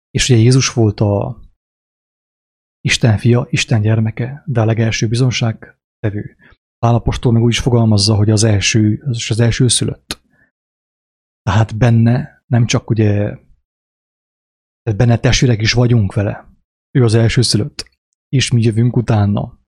És 0.09 0.29
ugye 0.29 0.39
Jézus 0.39 0.73
volt 0.73 0.99
a 0.99 1.41
Isten 2.81 3.17
fia, 3.17 3.47
Isten 3.49 3.81
gyermeke, 3.81 4.43
de 4.45 4.61
a 4.61 4.65
legelső 4.65 5.07
bizonságtevő. 5.07 6.35
Pálapostól 6.79 7.31
meg 7.31 7.41
úgy 7.41 7.51
is 7.51 7.59
fogalmazza, 7.59 8.15
hogy 8.15 8.29
az 8.29 8.43
első, 8.43 9.03
az, 9.05 9.25
az 9.29 9.39
első 9.39 9.67
szülött. 9.67 10.21
Tehát 11.41 11.77
benne 11.77 12.43
nem 12.45 12.65
csak 12.65 12.89
ugye 12.89 13.37
tehát 14.87 15.01
benne 15.01 15.17
testvérek 15.19 15.61
is 15.61 15.73
vagyunk 15.73 16.13
vele. 16.13 16.49
Ő 16.91 17.03
az 17.03 17.13
első 17.13 17.41
szülött. 17.41 17.89
És 18.29 18.51
mi 18.51 18.61
jövünk 18.61 18.95
utána. 18.95 19.59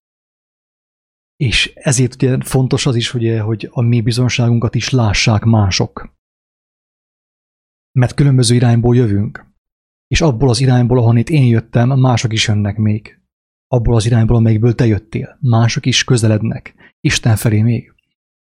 És 1.35 1.73
ezért 1.75 2.15
ugye 2.15 2.41
fontos 2.43 2.85
az 2.85 2.95
is, 2.95 3.13
ugye, 3.13 3.41
hogy 3.41 3.69
a 3.71 3.81
mi 3.81 4.01
bizonságunkat 4.01 4.75
is 4.75 4.89
lássák 4.89 5.43
mások. 5.43 6.13
Mert 7.99 8.13
különböző 8.13 8.55
irányból 8.55 8.95
jövünk. 8.95 9.45
És 10.07 10.21
abból 10.21 10.49
az 10.49 10.59
irányból, 10.59 10.97
ahonnét 10.97 11.29
én 11.29 11.45
jöttem, 11.45 11.89
mások 11.89 12.33
is 12.33 12.47
jönnek 12.47 12.77
még. 12.77 13.19
Abból 13.67 13.95
az 13.95 14.05
irányból, 14.05 14.35
amelyikből 14.35 14.75
te 14.75 14.85
jöttél. 14.85 15.37
Mások 15.41 15.85
is 15.85 16.03
közelednek. 16.03 16.75
Isten 16.99 17.35
felé 17.35 17.61
még. 17.61 17.93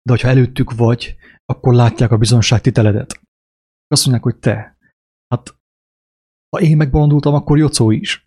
De 0.02 0.12
hogyha 0.12 0.28
előttük 0.28 0.74
vagy, 0.74 1.16
akkor 1.46 1.74
látják 1.74 2.12
a 2.12 2.18
bizonság 2.18 2.62
titeledet. 2.62 3.22
Azt 3.88 4.06
mondják, 4.06 4.24
hogy 4.24 4.40
te. 4.40 4.78
Hát 5.28 5.64
ha 6.56 6.62
én 6.62 6.78
megbolondultam, 6.78 7.34
akkor 7.34 7.58
Jocó 7.58 7.92
is. 7.92 8.26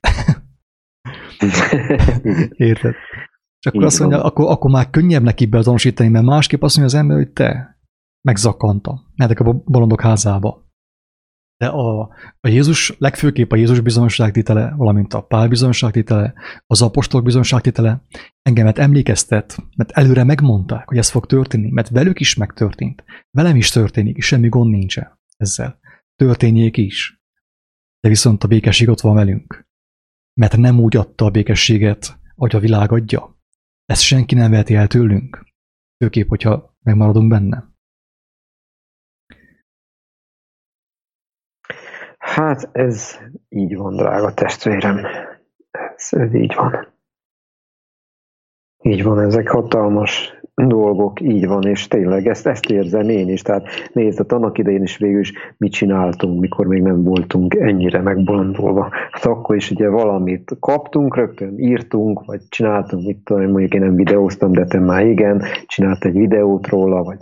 Érted? 2.57 2.94
És 3.60 3.66
akkor 3.66 3.84
azt 3.84 4.00
mondja, 4.00 4.23
akkor, 4.23 4.50
akkor 4.50 4.70
már 4.70 4.90
könnyebb 4.90 5.23
neki 5.23 5.47
beazonosítani, 5.47 6.08
mert 6.08 6.24
másképp 6.24 6.62
azt 6.62 6.76
mondja 6.76 6.97
az 6.97 7.02
ember, 7.02 7.16
hogy 7.16 7.31
te 7.31 7.78
megzakkantam. 8.28 9.00
Mentek 9.16 9.40
a 9.40 9.62
bolondok 9.65 10.00
házába. 10.00 10.66
De 11.57 11.66
a, 11.66 12.00
a 12.40 12.48
Jézus, 12.48 12.94
legfőképp 12.98 13.52
a 13.52 13.57
Jézus 13.57 13.81
bizonságtitele, 13.81 14.74
valamint 14.76 15.15
a 15.15 15.20
Pál 15.20 15.48
bizonságtitele, 15.48 16.34
az 16.66 16.82
apostolok 16.82 17.26
bizonságtitele 17.26 18.05
engemet 18.42 18.78
emlékeztet, 18.78 19.57
mert 19.76 19.90
előre 19.90 20.24
megmondták, 20.24 20.89
hogy 20.89 20.98
ez 20.98 21.10
fog 21.10 21.26
történni, 21.26 21.70
mert 21.70 21.89
velük 21.89 22.20
is 22.20 22.34
megtörtént. 22.34 23.05
Velem 23.31 23.57
is 23.57 23.70
történik, 23.70 24.16
és 24.16 24.26
semmi 24.26 24.48
gond 24.48 24.70
nincsen 24.70 25.18
ezzel. 25.36 25.78
Történjék 26.16 26.76
is 26.76 27.17
de 28.01 28.09
viszont 28.09 28.44
a 28.44 28.49
békesség 28.49 28.89
ott 28.89 29.01
van 29.01 29.15
velünk. 29.15 29.67
Mert 30.41 30.57
nem 30.57 30.81
úgy 30.81 30.97
adta 30.97 31.25
a 31.25 31.31
békességet, 31.31 32.18
ahogy 32.35 32.57
a 32.57 32.59
világ 32.59 32.93
adja. 32.93 33.36
Ezt 33.85 34.02
senki 34.02 34.35
nem 34.35 34.51
veheti 34.51 34.75
el 34.75 34.86
tőlünk. 34.86 35.47
Főképp, 36.05 36.28
hogyha 36.28 36.77
megmaradunk 36.83 37.28
benne. 37.28 37.77
Hát 42.18 42.68
ez 42.73 43.18
így 43.49 43.77
van, 43.77 43.97
drága 43.97 44.35
testvérem. 44.35 45.05
Ez, 45.70 46.09
ez 46.10 46.35
így 46.35 46.55
van. 46.55 46.97
Így 48.83 49.02
van, 49.02 49.18
ezek 49.20 49.49
hatalmas 49.49 50.38
dolgok, 50.67 51.20
így 51.20 51.47
van, 51.47 51.62
és 51.62 51.89
tényleg 51.89 52.27
ezt, 52.27 52.47
ezt 52.47 52.70
érzem 52.70 53.09
én 53.09 53.28
is. 53.28 53.43
Tehát 53.43 53.67
nézd, 53.93 54.19
hát 54.19 54.33
annak 54.33 54.59
idején 54.59 54.83
is 54.83 54.97
végül 54.97 55.20
is 55.20 55.33
mit 55.57 55.73
csináltunk, 55.73 56.41
mikor 56.41 56.67
még 56.67 56.83
nem 56.83 57.03
voltunk 57.05 57.55
ennyire 57.55 58.01
megbolondulva. 58.01 58.89
Hát 59.11 59.25
akkor 59.25 59.57
is 59.57 59.70
ugye 59.70 59.89
valamit 59.89 60.57
kaptunk, 60.61 61.17
rögtön 61.17 61.59
írtunk, 61.59 62.25
vagy 62.25 62.41
csináltunk, 62.49 63.07
mit 63.07 63.19
tudom, 63.25 63.51
mondjuk 63.51 63.75
én 63.75 63.81
nem 63.81 63.95
videóztam, 63.95 64.53
de 64.53 64.65
te 64.65 64.81
már 64.81 65.07
igen, 65.07 65.43
csinált 65.67 66.05
egy 66.05 66.17
videót 66.19 66.67
róla, 66.67 67.03
vagy 67.03 67.19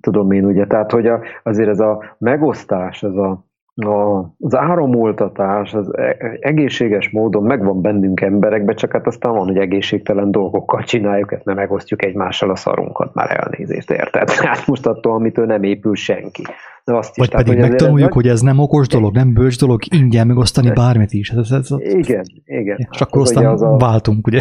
tudom 0.00 0.30
én 0.30 0.44
ugye, 0.44 0.66
tehát 0.66 0.90
hogy 0.90 1.06
a, 1.06 1.20
azért 1.42 1.68
ez 1.68 1.80
a 1.80 2.16
megosztás, 2.18 3.02
ez 3.02 3.16
a 3.16 3.47
a, 3.86 4.18
az 4.38 4.54
áramoltatás 4.54 5.74
az 5.74 5.96
e, 5.96 6.16
egészséges 6.40 7.10
módon 7.10 7.42
megvan 7.42 7.80
bennünk 7.80 8.20
emberekbe, 8.20 8.74
csak 8.74 8.92
hát 8.92 9.06
aztán 9.06 9.32
van, 9.32 9.46
hogy 9.46 9.56
egészségtelen 9.56 10.30
dolgokkal 10.30 10.82
csináljuk, 10.82 11.32
ezt 11.32 11.44
nem 11.44 11.56
megosztjuk 11.56 12.04
egymással 12.04 12.50
a 12.50 12.56
szarunkat, 12.56 13.14
már 13.14 13.44
elnézést 13.44 13.90
érted. 13.90 14.30
Hát 14.48 14.66
most 14.66 14.86
attól, 14.86 15.14
amitől 15.14 15.46
nem 15.46 15.62
épül 15.62 15.94
senki. 15.94 16.42
De 16.84 16.96
azt 16.96 17.10
is, 17.10 17.16
Vagy 17.16 17.28
tehát, 17.28 17.46
pedig 17.46 17.60
hogy 17.60 17.70
megtanuljuk, 17.70 18.12
hogy 18.12 18.26
ez 18.26 18.40
nem 18.40 18.58
okos 18.58 18.86
dolog, 18.86 19.14
nem 19.14 19.32
bölcs 19.32 19.58
dolog, 19.58 19.80
ingyen 19.94 20.26
megosztani 20.26 20.70
bármit 20.70 21.12
is. 21.12 21.30
Ez, 21.30 21.36
ez, 21.38 21.52
ez, 21.52 21.94
igen, 21.94 22.24
igen. 22.44 22.76
És 22.78 22.86
hát 22.90 23.00
akkor 23.00 23.20
aztán 23.20 23.46
az 23.46 23.62
a, 23.62 23.76
váltunk, 23.76 24.26
ugye? 24.26 24.40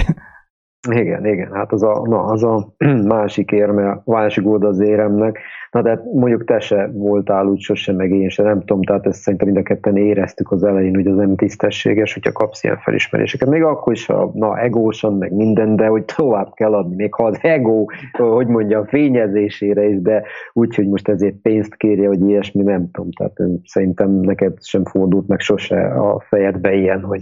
Igen, 0.89 1.25
igen, 1.25 1.53
hát 1.53 1.71
az 1.71 1.83
a, 1.83 2.01
na, 2.05 2.23
az 2.23 2.43
a 2.43 2.73
másik 3.15 3.51
érme, 3.51 3.89
a 3.89 4.01
másik 4.05 4.47
oldal 4.47 4.69
az 4.69 4.79
éremnek, 4.79 5.39
na 5.71 5.81
de 5.81 6.01
mondjuk 6.13 6.43
te 6.43 6.59
se 6.59 6.89
voltál 6.93 7.45
úgy 7.45 7.59
sosem, 7.59 7.95
meg 7.95 8.11
én 8.11 8.29
se, 8.29 8.43
nem 8.43 8.59
tudom, 8.59 8.83
tehát 8.83 9.05
ezt 9.05 9.21
szerintem 9.21 9.47
mind 9.47 9.59
a 9.59 9.63
ketten 9.63 9.97
éreztük 9.97 10.51
az 10.51 10.63
elején, 10.63 10.95
hogy 10.95 11.07
az 11.07 11.15
nem 11.15 11.35
tisztességes, 11.35 12.13
hogyha 12.13 12.31
kapsz 12.31 12.63
ilyen 12.63 12.77
felismeréseket, 12.77 13.49
még 13.49 13.63
akkor 13.63 13.93
is, 13.93 14.05
ha 14.05 14.31
na, 14.33 14.59
egósan, 14.59 15.17
meg 15.17 15.33
minden, 15.33 15.75
de 15.75 15.87
hogy 15.87 16.05
tovább 16.05 16.53
kell 16.53 16.73
adni, 16.73 16.95
még 16.95 17.13
ha 17.13 17.23
az 17.23 17.37
ego, 17.41 17.85
hogy 18.17 18.47
mondjam, 18.47 18.85
fényezésére 18.85 19.85
is, 19.85 20.01
de 20.01 20.23
úgy, 20.53 20.75
hogy 20.75 20.87
most 20.87 21.07
ezért 21.07 21.35
pénzt 21.35 21.75
kérje, 21.75 22.07
hogy 22.07 22.21
ilyesmi, 22.21 22.63
nem 22.63 22.91
tudom, 22.91 23.11
tehát 23.11 23.37
szerintem 23.63 24.11
neked 24.11 24.63
sem 24.63 24.85
fordult 24.85 25.27
meg 25.27 25.39
sose 25.39 25.87
a 25.87 26.19
fejedbe 26.19 26.73
ilyen, 26.73 27.01
hogy 27.01 27.21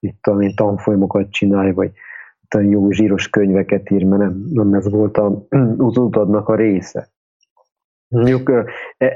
itt 0.00 0.22
talán 0.22 0.54
tanfolyamokat 0.54 1.30
csinálj, 1.30 1.72
vagy 1.72 1.90
jó 2.60 2.90
zsíros 2.90 3.28
könyveket 3.28 3.90
ír, 3.90 4.04
mert 4.04 4.22
nem, 4.22 4.42
nem 4.52 4.74
ez 4.74 4.90
volt 4.90 5.16
a, 5.16 5.46
az 5.88 5.96
utadnak 5.96 6.48
a 6.48 6.54
része. 6.54 7.08
Mondjuk 8.08 8.50
e, 8.50 8.64
e, 8.96 9.06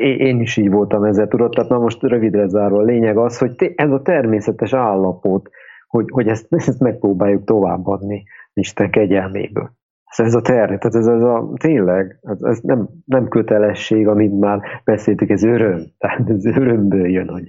én 0.00 0.40
is 0.40 0.56
így 0.56 0.70
voltam 0.70 1.04
ezzel, 1.04 1.28
tudod, 1.28 1.50
tehát 1.50 1.70
na 1.70 1.78
most 1.78 2.02
rövidre 2.02 2.48
zárva 2.48 2.78
a 2.78 2.82
lényeg 2.82 3.16
az, 3.16 3.38
hogy 3.38 3.72
ez 3.76 3.90
a 3.90 4.02
természetes 4.02 4.72
állapot, 4.72 5.50
hogy, 5.86 6.06
hogy 6.10 6.28
ezt, 6.28 6.46
ezt 6.68 6.80
megpróbáljuk 6.80 7.44
továbbadni 7.44 8.24
Isten 8.52 8.90
kegyelméből. 8.90 9.70
Ez 10.16 10.34
a 10.34 10.40
terv, 10.40 10.66
tehát 10.66 10.94
ez, 10.94 11.06
ez 11.06 11.22
a, 11.22 11.52
tényleg, 11.56 12.18
ez, 12.22 12.42
ez 12.42 12.58
nem, 12.60 12.88
nem 13.04 13.28
kötelesség, 13.28 14.08
amit 14.08 14.38
már 14.38 14.60
beszéltük, 14.84 15.30
ez 15.30 15.42
öröm, 15.42 15.84
tehát 15.98 16.28
ez 16.30 16.46
örömből 16.46 17.08
jön, 17.08 17.28
hogy, 17.28 17.46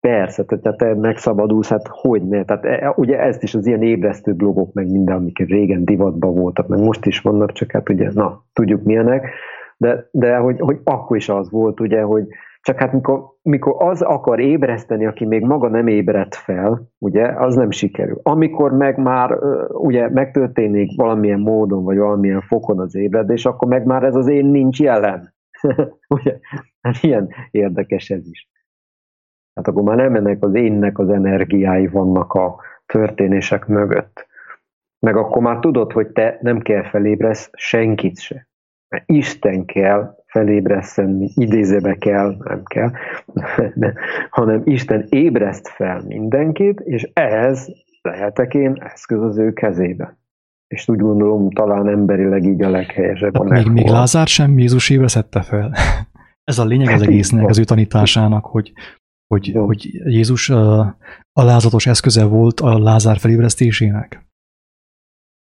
Persze, 0.00 0.44
tehát 0.44 0.76
te 0.76 0.94
megszabadulsz, 0.94 1.68
hát 1.68 1.88
hogy 1.90 2.28
ne? 2.28 2.44
Tehát 2.44 2.64
e, 2.64 2.92
ugye 2.96 3.20
ezt 3.20 3.42
is 3.42 3.54
az 3.54 3.66
ilyen 3.66 3.82
ébresztő 3.82 4.32
blogok, 4.34 4.72
meg 4.72 4.90
minden, 4.90 5.16
amik 5.16 5.38
régen 5.38 5.84
divatban 5.84 6.34
voltak, 6.34 6.68
meg 6.68 6.78
most 6.78 7.06
is 7.06 7.20
vannak, 7.20 7.52
csak 7.52 7.70
hát 7.70 7.88
ugye, 7.88 8.10
na, 8.12 8.44
tudjuk 8.52 8.82
milyenek, 8.82 9.30
de, 9.76 10.08
de 10.10 10.36
hogy, 10.36 10.60
hogy 10.60 10.80
akkor 10.84 11.16
is 11.16 11.28
az 11.28 11.50
volt, 11.50 11.80
ugye, 11.80 12.02
hogy 12.02 12.24
csak 12.62 12.78
hát 12.78 12.92
mikor, 12.92 13.22
mikor 13.42 13.74
az 13.78 14.02
akar 14.02 14.40
ébreszteni, 14.40 15.06
aki 15.06 15.26
még 15.26 15.42
maga 15.42 15.68
nem 15.68 15.86
ébredt 15.86 16.34
fel, 16.34 16.90
ugye, 16.98 17.26
az 17.26 17.54
nem 17.54 17.70
sikerül. 17.70 18.20
Amikor 18.22 18.72
meg 18.72 18.98
már 18.98 19.38
ugye 19.68 20.10
megtörténik 20.10 20.96
valamilyen 20.96 21.40
módon, 21.40 21.84
vagy 21.84 21.98
valamilyen 21.98 22.40
fokon 22.40 22.80
az 22.80 22.94
ébredés, 22.94 23.46
akkor 23.46 23.68
meg 23.68 23.84
már 23.84 24.02
ez 24.02 24.14
az 24.14 24.28
én 24.28 24.46
nincs 24.46 24.80
jelen. 24.80 25.34
ugye, 26.08 26.38
hát 26.80 27.02
ilyen 27.02 27.28
érdekes 27.50 28.10
ez 28.10 28.26
is. 28.30 28.49
Hát 29.60 29.68
akkor 29.68 29.82
már 29.82 29.96
nem 29.96 30.14
ennek 30.14 30.42
az 30.42 30.54
énnek 30.54 30.98
az 30.98 31.08
energiái 31.10 31.86
vannak 31.86 32.32
a 32.32 32.56
történések 32.86 33.66
mögött. 33.66 34.26
Meg 34.98 35.16
akkor 35.16 35.42
már 35.42 35.58
tudod, 35.58 35.92
hogy 35.92 36.06
te 36.06 36.38
nem 36.40 36.60
kell 36.60 36.82
felébresz 36.82 37.50
senkit 37.52 38.18
se. 38.18 38.48
Mert 38.88 39.04
Isten 39.06 39.64
kell 39.64 40.14
felébreszteni, 40.26 41.30
idézőbe 41.34 41.94
kell, 41.94 42.36
nem 42.38 42.62
kell, 42.64 42.90
de, 43.74 43.94
hanem 44.30 44.62
Isten 44.64 45.06
ébreszt 45.08 45.68
fel 45.68 46.02
mindenkit, 46.06 46.80
és 46.80 47.10
ehhez 47.12 47.68
lehetek 48.02 48.54
én 48.54 48.76
eszköz 48.80 49.22
az 49.22 49.38
ő 49.38 49.52
kezébe. 49.52 50.18
És 50.66 50.88
úgy 50.88 50.98
gondolom, 50.98 51.50
talán 51.50 51.88
emberileg 51.88 52.44
így 52.44 52.62
a 52.62 52.70
leghelyesebb. 52.70 53.34
a 53.34 53.44
még, 53.44 53.66
még 53.66 53.86
Lázár 53.86 54.26
sem 54.26 54.58
Jézus 54.58 54.90
ébreszette 54.90 55.42
fel. 55.42 55.72
Ez 56.44 56.58
a 56.58 56.64
lényeg 56.64 56.86
az 56.86 56.92
hát 56.92 57.08
egésznek, 57.08 57.48
az 57.48 57.58
ő 57.58 57.64
tanításának, 57.64 58.44
hogy 58.44 58.72
hogy, 59.34 59.52
hogy 59.54 59.84
Jézus 59.92 60.48
uh, 60.48 60.86
alázatos 61.32 61.86
eszköze 61.86 62.24
volt 62.24 62.60
a 62.60 62.78
Lázár 62.78 63.18
felébresztésének. 63.18 64.28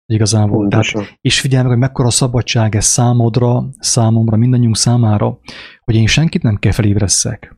Igazából. 0.07 0.69
Tehát, 0.69 1.19
és 1.21 1.41
figyelj 1.41 1.63
meg, 1.63 1.73
hogy 1.73 1.81
mekkora 1.81 2.11
szabadság 2.11 2.75
ez 2.75 2.85
számodra, 2.85 3.69
számomra, 3.79 4.37
mindannyiunk 4.37 4.77
számára, 4.77 5.39
hogy 5.81 5.95
én 5.95 6.07
senkit 6.07 6.43
nem 6.43 6.57
kell 6.57 6.73
felébresszek. 6.73 7.57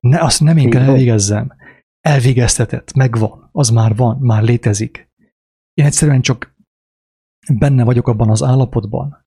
Ne, 0.00 0.20
azt 0.20 0.40
nem 0.40 0.56
én 0.56 0.70
kell 0.70 0.82
elvégezzem. 0.82 1.52
Elvégeztetett, 2.00 2.92
megvan, 2.92 3.48
az 3.52 3.70
már 3.70 3.96
van, 3.96 4.18
már 4.20 4.42
létezik. 4.42 5.10
Én 5.74 5.84
egyszerűen 5.84 6.20
csak 6.20 6.56
benne 7.58 7.84
vagyok 7.84 8.08
abban 8.08 8.30
az 8.30 8.42
állapotban, 8.42 9.26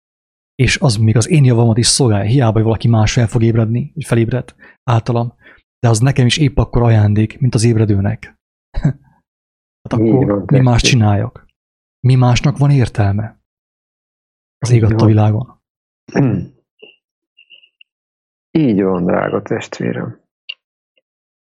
és 0.56 0.78
az 0.78 0.96
még 0.96 1.16
az 1.16 1.30
én 1.30 1.44
javamat 1.44 1.78
is 1.78 1.88
szolgálja, 1.88 2.30
hiába, 2.30 2.54
hogy 2.54 2.64
valaki 2.64 2.88
más 2.88 3.14
fel 3.14 3.28
fog 3.28 3.44
ébredni, 3.44 3.92
vagy 3.94 4.06
felébred 4.06 4.56
általam, 4.84 5.40
de 5.82 5.90
az 5.90 6.00
nekem 6.00 6.26
is 6.26 6.38
épp 6.38 6.58
akkor 6.58 6.82
ajándék, 6.82 7.40
mint 7.40 7.56
az 7.56 7.64
ébredőnek. 7.64 8.36
hát 9.82 9.94
akkor 9.94 10.26
van, 10.26 10.44
mi 10.46 10.60
más 10.60 10.82
csináljak? 10.82 11.46
Mi 12.00 12.16
másnak 12.16 12.58
van 12.58 12.72
értelme? 12.72 13.40
Az 14.58 14.70
ég 14.70 14.84
a 14.84 15.06
világon. 15.06 15.62
Így 18.52 18.82
van, 18.82 19.06
drága 19.06 19.42
testvérem. 19.42 20.22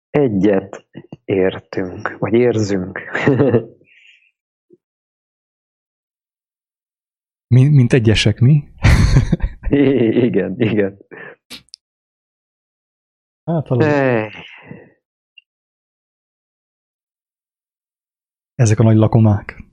Egyet 0.10 0.88
értünk, 1.26 2.18
vagy 2.20 2.34
érzünk. 2.34 3.00
mint 7.48 7.94
egyesek, 7.94 8.40
mi? 8.40 8.64
igen, 10.28 10.56
igen. 10.58 10.98
Hát 13.46 13.68
valami. 13.68 14.30
Ezek 18.56 18.80
a 18.80 18.84
nagy 18.84 18.96
lakomák. 18.96 19.64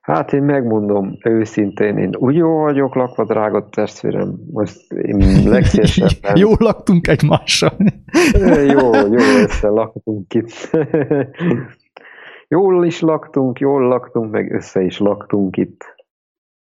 Hát 0.00 0.32
én 0.32 0.42
megmondom 0.42 1.18
őszintén, 1.24 1.98
én 1.98 2.16
úgy 2.16 2.34
jó 2.34 2.58
vagyok 2.58 2.94
lakva, 2.94 3.24
drága 3.24 3.68
testvérem, 3.68 4.38
most 4.52 4.92
én 4.92 5.48
legszívesebben... 5.48 6.36
jó 6.44 6.50
laktunk 6.58 7.06
egymással. 7.08 7.76
jó, 8.66 8.94
jó 8.94 9.40
össze 9.42 9.68
laktunk 9.68 10.34
itt. 10.34 10.70
Jól 12.48 12.86
is 12.86 13.00
laktunk, 13.00 13.58
jól 13.58 13.82
laktunk, 13.82 14.30
meg 14.30 14.52
össze 14.52 14.82
is 14.82 14.98
laktunk 14.98 15.56
itt. 15.56 15.94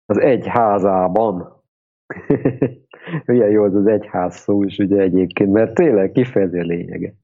Az 0.06 0.18
egy 0.20 0.48
házában. 0.48 1.64
Milyen 3.26 3.50
jó 3.50 3.64
az 3.64 3.76
az 3.76 3.88
egyház 3.88 4.36
szó 4.36 4.64
is 4.64 4.78
ugye 4.78 5.02
egyébként, 5.02 5.52
mert 5.52 5.74
tényleg 5.74 6.12
kifejezi 6.12 6.60
a 6.60 6.64
lényeget. 6.64 7.16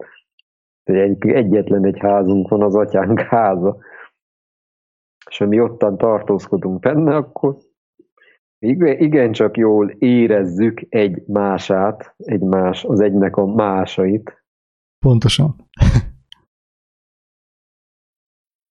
Egy, 0.83 1.27
egyetlen 1.27 1.85
egy 1.85 1.99
házunk 1.99 2.49
van, 2.49 2.61
az 2.61 2.75
atyánk 2.75 3.19
háza. 3.19 3.77
És 5.29 5.37
ha 5.37 5.45
mi 5.45 5.59
ottan 5.59 5.97
tartózkodunk 5.97 6.79
benne, 6.79 7.15
akkor 7.15 7.55
igen, 8.59 9.31
csak 9.31 9.57
jól 9.57 9.89
érezzük 9.89 10.81
egy 10.89 11.23
mását, 11.27 12.15
egymás, 12.17 12.83
az 12.83 12.99
egynek 12.99 13.35
a 13.35 13.45
másait. 13.45 14.43
Pontosan. 14.99 15.55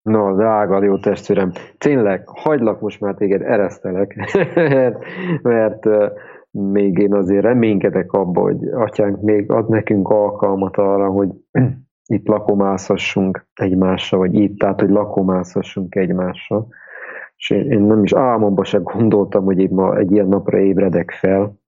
No, 0.03 0.35
drága 0.37 0.83
jó 0.83 0.99
testvérem, 0.99 1.53
tényleg, 1.79 2.29
hagylak 2.29 2.81
most 2.81 3.01
már 3.01 3.15
téged, 3.15 3.43
eresztelek, 3.43 4.15
mert, 4.55 5.05
mert 5.43 5.87
még 6.53 6.99
én 6.99 7.15
azért 7.15 7.43
reménykedek 7.43 8.13
abba, 8.13 8.41
hogy 8.41 8.69
atyánk 8.69 9.21
még 9.21 9.51
ad 9.51 9.69
nekünk 9.69 10.09
alkalmat 10.09 10.77
arra, 10.77 11.11
hogy 11.11 11.29
itt 12.15 12.27
lakomászhassunk 12.27 13.47
egymással, 13.55 14.19
vagy 14.19 14.35
itt, 14.35 14.59
tehát, 14.59 14.81
hogy 14.81 14.91
lakomászhassunk 14.91 15.95
egymással. 15.95 16.69
És 17.37 17.51
én, 17.51 17.83
nem 17.83 18.03
is 18.03 18.13
álmomban 18.13 18.65
se 18.65 18.79
gondoltam, 18.79 19.45
hogy 19.45 19.59
én 19.59 19.71
ma 19.73 19.97
egy 19.97 20.13
ilyen 20.13 20.29
napra 20.29 20.59
ébredek 20.59 21.11
fel. 21.11 21.61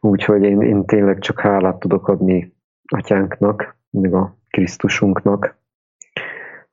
Úgyhogy 0.00 0.42
én, 0.42 0.60
én 0.60 0.84
tényleg 0.84 1.18
csak 1.18 1.40
hálát 1.40 1.78
tudok 1.78 2.08
adni 2.08 2.54
atyánknak, 2.84 3.76
meg 3.90 4.14
a 4.14 4.36
Krisztusunknak, 4.48 5.58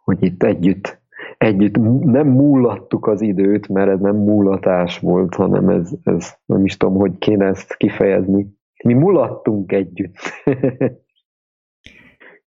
hogy 0.04 0.24
itt 0.24 0.44
együtt 0.44 1.01
együtt 1.42 1.76
nem 2.04 2.28
múlattuk 2.28 3.08
az 3.08 3.22
időt, 3.22 3.68
mert 3.68 3.90
ez 3.90 4.00
nem 4.00 4.16
múlatás 4.16 5.00
volt, 5.00 5.36
hanem 5.36 5.70
ez, 5.70 5.92
ez 6.04 6.34
nem 6.46 6.66
is 6.66 6.78
tudom, 6.78 6.96
hogy 6.96 7.18
kéne 7.18 7.46
ezt 7.46 7.78
kifejezni. 7.78 8.48
Mi 8.84 8.94
mulattunk 8.94 9.72
együtt. 9.72 10.16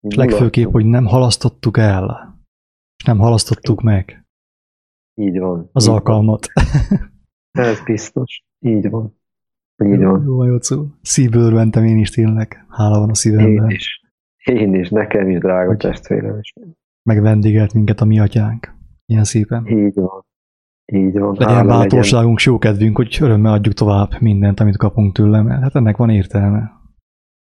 És 0.01 0.15
legfőképp, 0.15 0.71
hogy 0.71 0.85
nem 0.85 1.05
halasztottuk 1.05 1.77
el, 1.77 2.37
és 2.97 3.03
nem 3.03 3.17
halasztottuk 3.17 3.81
meg. 3.81 4.25
Így 5.13 5.39
van. 5.39 5.69
Az 5.71 5.83
így 5.83 5.93
alkalmat. 5.93 6.47
Van. 6.53 6.65
Ez 7.69 7.83
biztos. 7.83 8.43
Így 8.59 8.89
van. 8.89 9.19
Így 9.85 10.03
van. 10.03 10.23
Jó, 10.23 10.43
jó, 10.43 10.61
szó. 10.61 10.85
Szívből 11.01 11.53
mentem 11.53 11.85
én 11.85 11.97
is 11.97 12.09
tényleg. 12.09 12.65
Hála 12.69 12.99
van 12.99 13.09
a 13.09 13.15
szívemben. 13.15 13.69
Én 13.69 13.75
is. 13.75 14.01
Én 14.43 14.73
is, 14.73 14.89
nekem 14.89 15.29
is, 15.29 15.39
drága 15.39 15.77
testvérem 15.77 16.39
is. 16.39 16.53
Meg 17.03 17.21
vendégelt 17.21 17.73
minket 17.73 18.01
a 18.01 18.05
mi 18.05 18.19
atyánk. 18.19 18.81
Ilyen 19.05 19.23
szépen. 19.23 19.67
Így 19.67 19.95
van. 19.95 20.25
Így 20.85 21.19
van. 21.19 21.35
Legyen 21.39 21.67
bátorságunk, 21.67 22.41
jó 22.41 22.57
kedvünk, 22.57 22.95
hogy 22.95 23.17
örömmel 23.21 23.53
adjuk 23.53 23.73
tovább 23.73 24.09
mindent, 24.19 24.59
amit 24.59 24.77
kapunk 24.77 25.13
tőle, 25.13 25.41
mert 25.41 25.61
hát 25.61 25.75
ennek 25.75 25.97
van 25.97 26.09
értelme. 26.09 26.71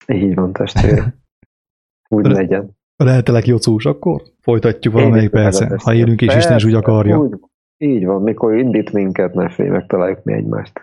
Így 0.07 0.35
van, 0.35 0.53
testvérem. 0.53 1.15
Úgy 2.09 2.27
Ö- 2.27 2.33
legyen. 2.33 2.77
Lehetelek 2.97 3.47
jocús, 3.47 3.87
akkor 3.87 4.23
folytatjuk 4.41 4.95
valamelyik 4.95 5.31
percen. 5.31 5.79
Ha 5.79 5.95
élünk 5.95 6.23
és. 6.23 6.35
Isten 6.37 6.57
is 6.57 6.65
úgy 6.65 6.75
akarja. 6.75 7.19
Úgy, 7.19 7.39
így 7.77 8.05
van, 8.05 8.23
mikor 8.23 8.55
indít 8.55 8.93
minket, 8.93 9.35
ne 9.35 9.49
félj, 9.49 9.69
megtaláljuk 9.69 10.25
mi 10.25 10.33
egymást. 10.33 10.81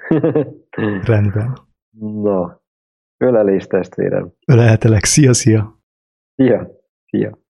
Rendben. 1.06 1.58
Na, 2.00 2.62
ölelés 3.18 3.68
testvérem. 3.68 4.32
Lehetelek. 4.46 5.04
Szia, 5.04 5.34
szia. 5.34 5.82
Szia, 6.36 6.72
szia. 7.06 7.40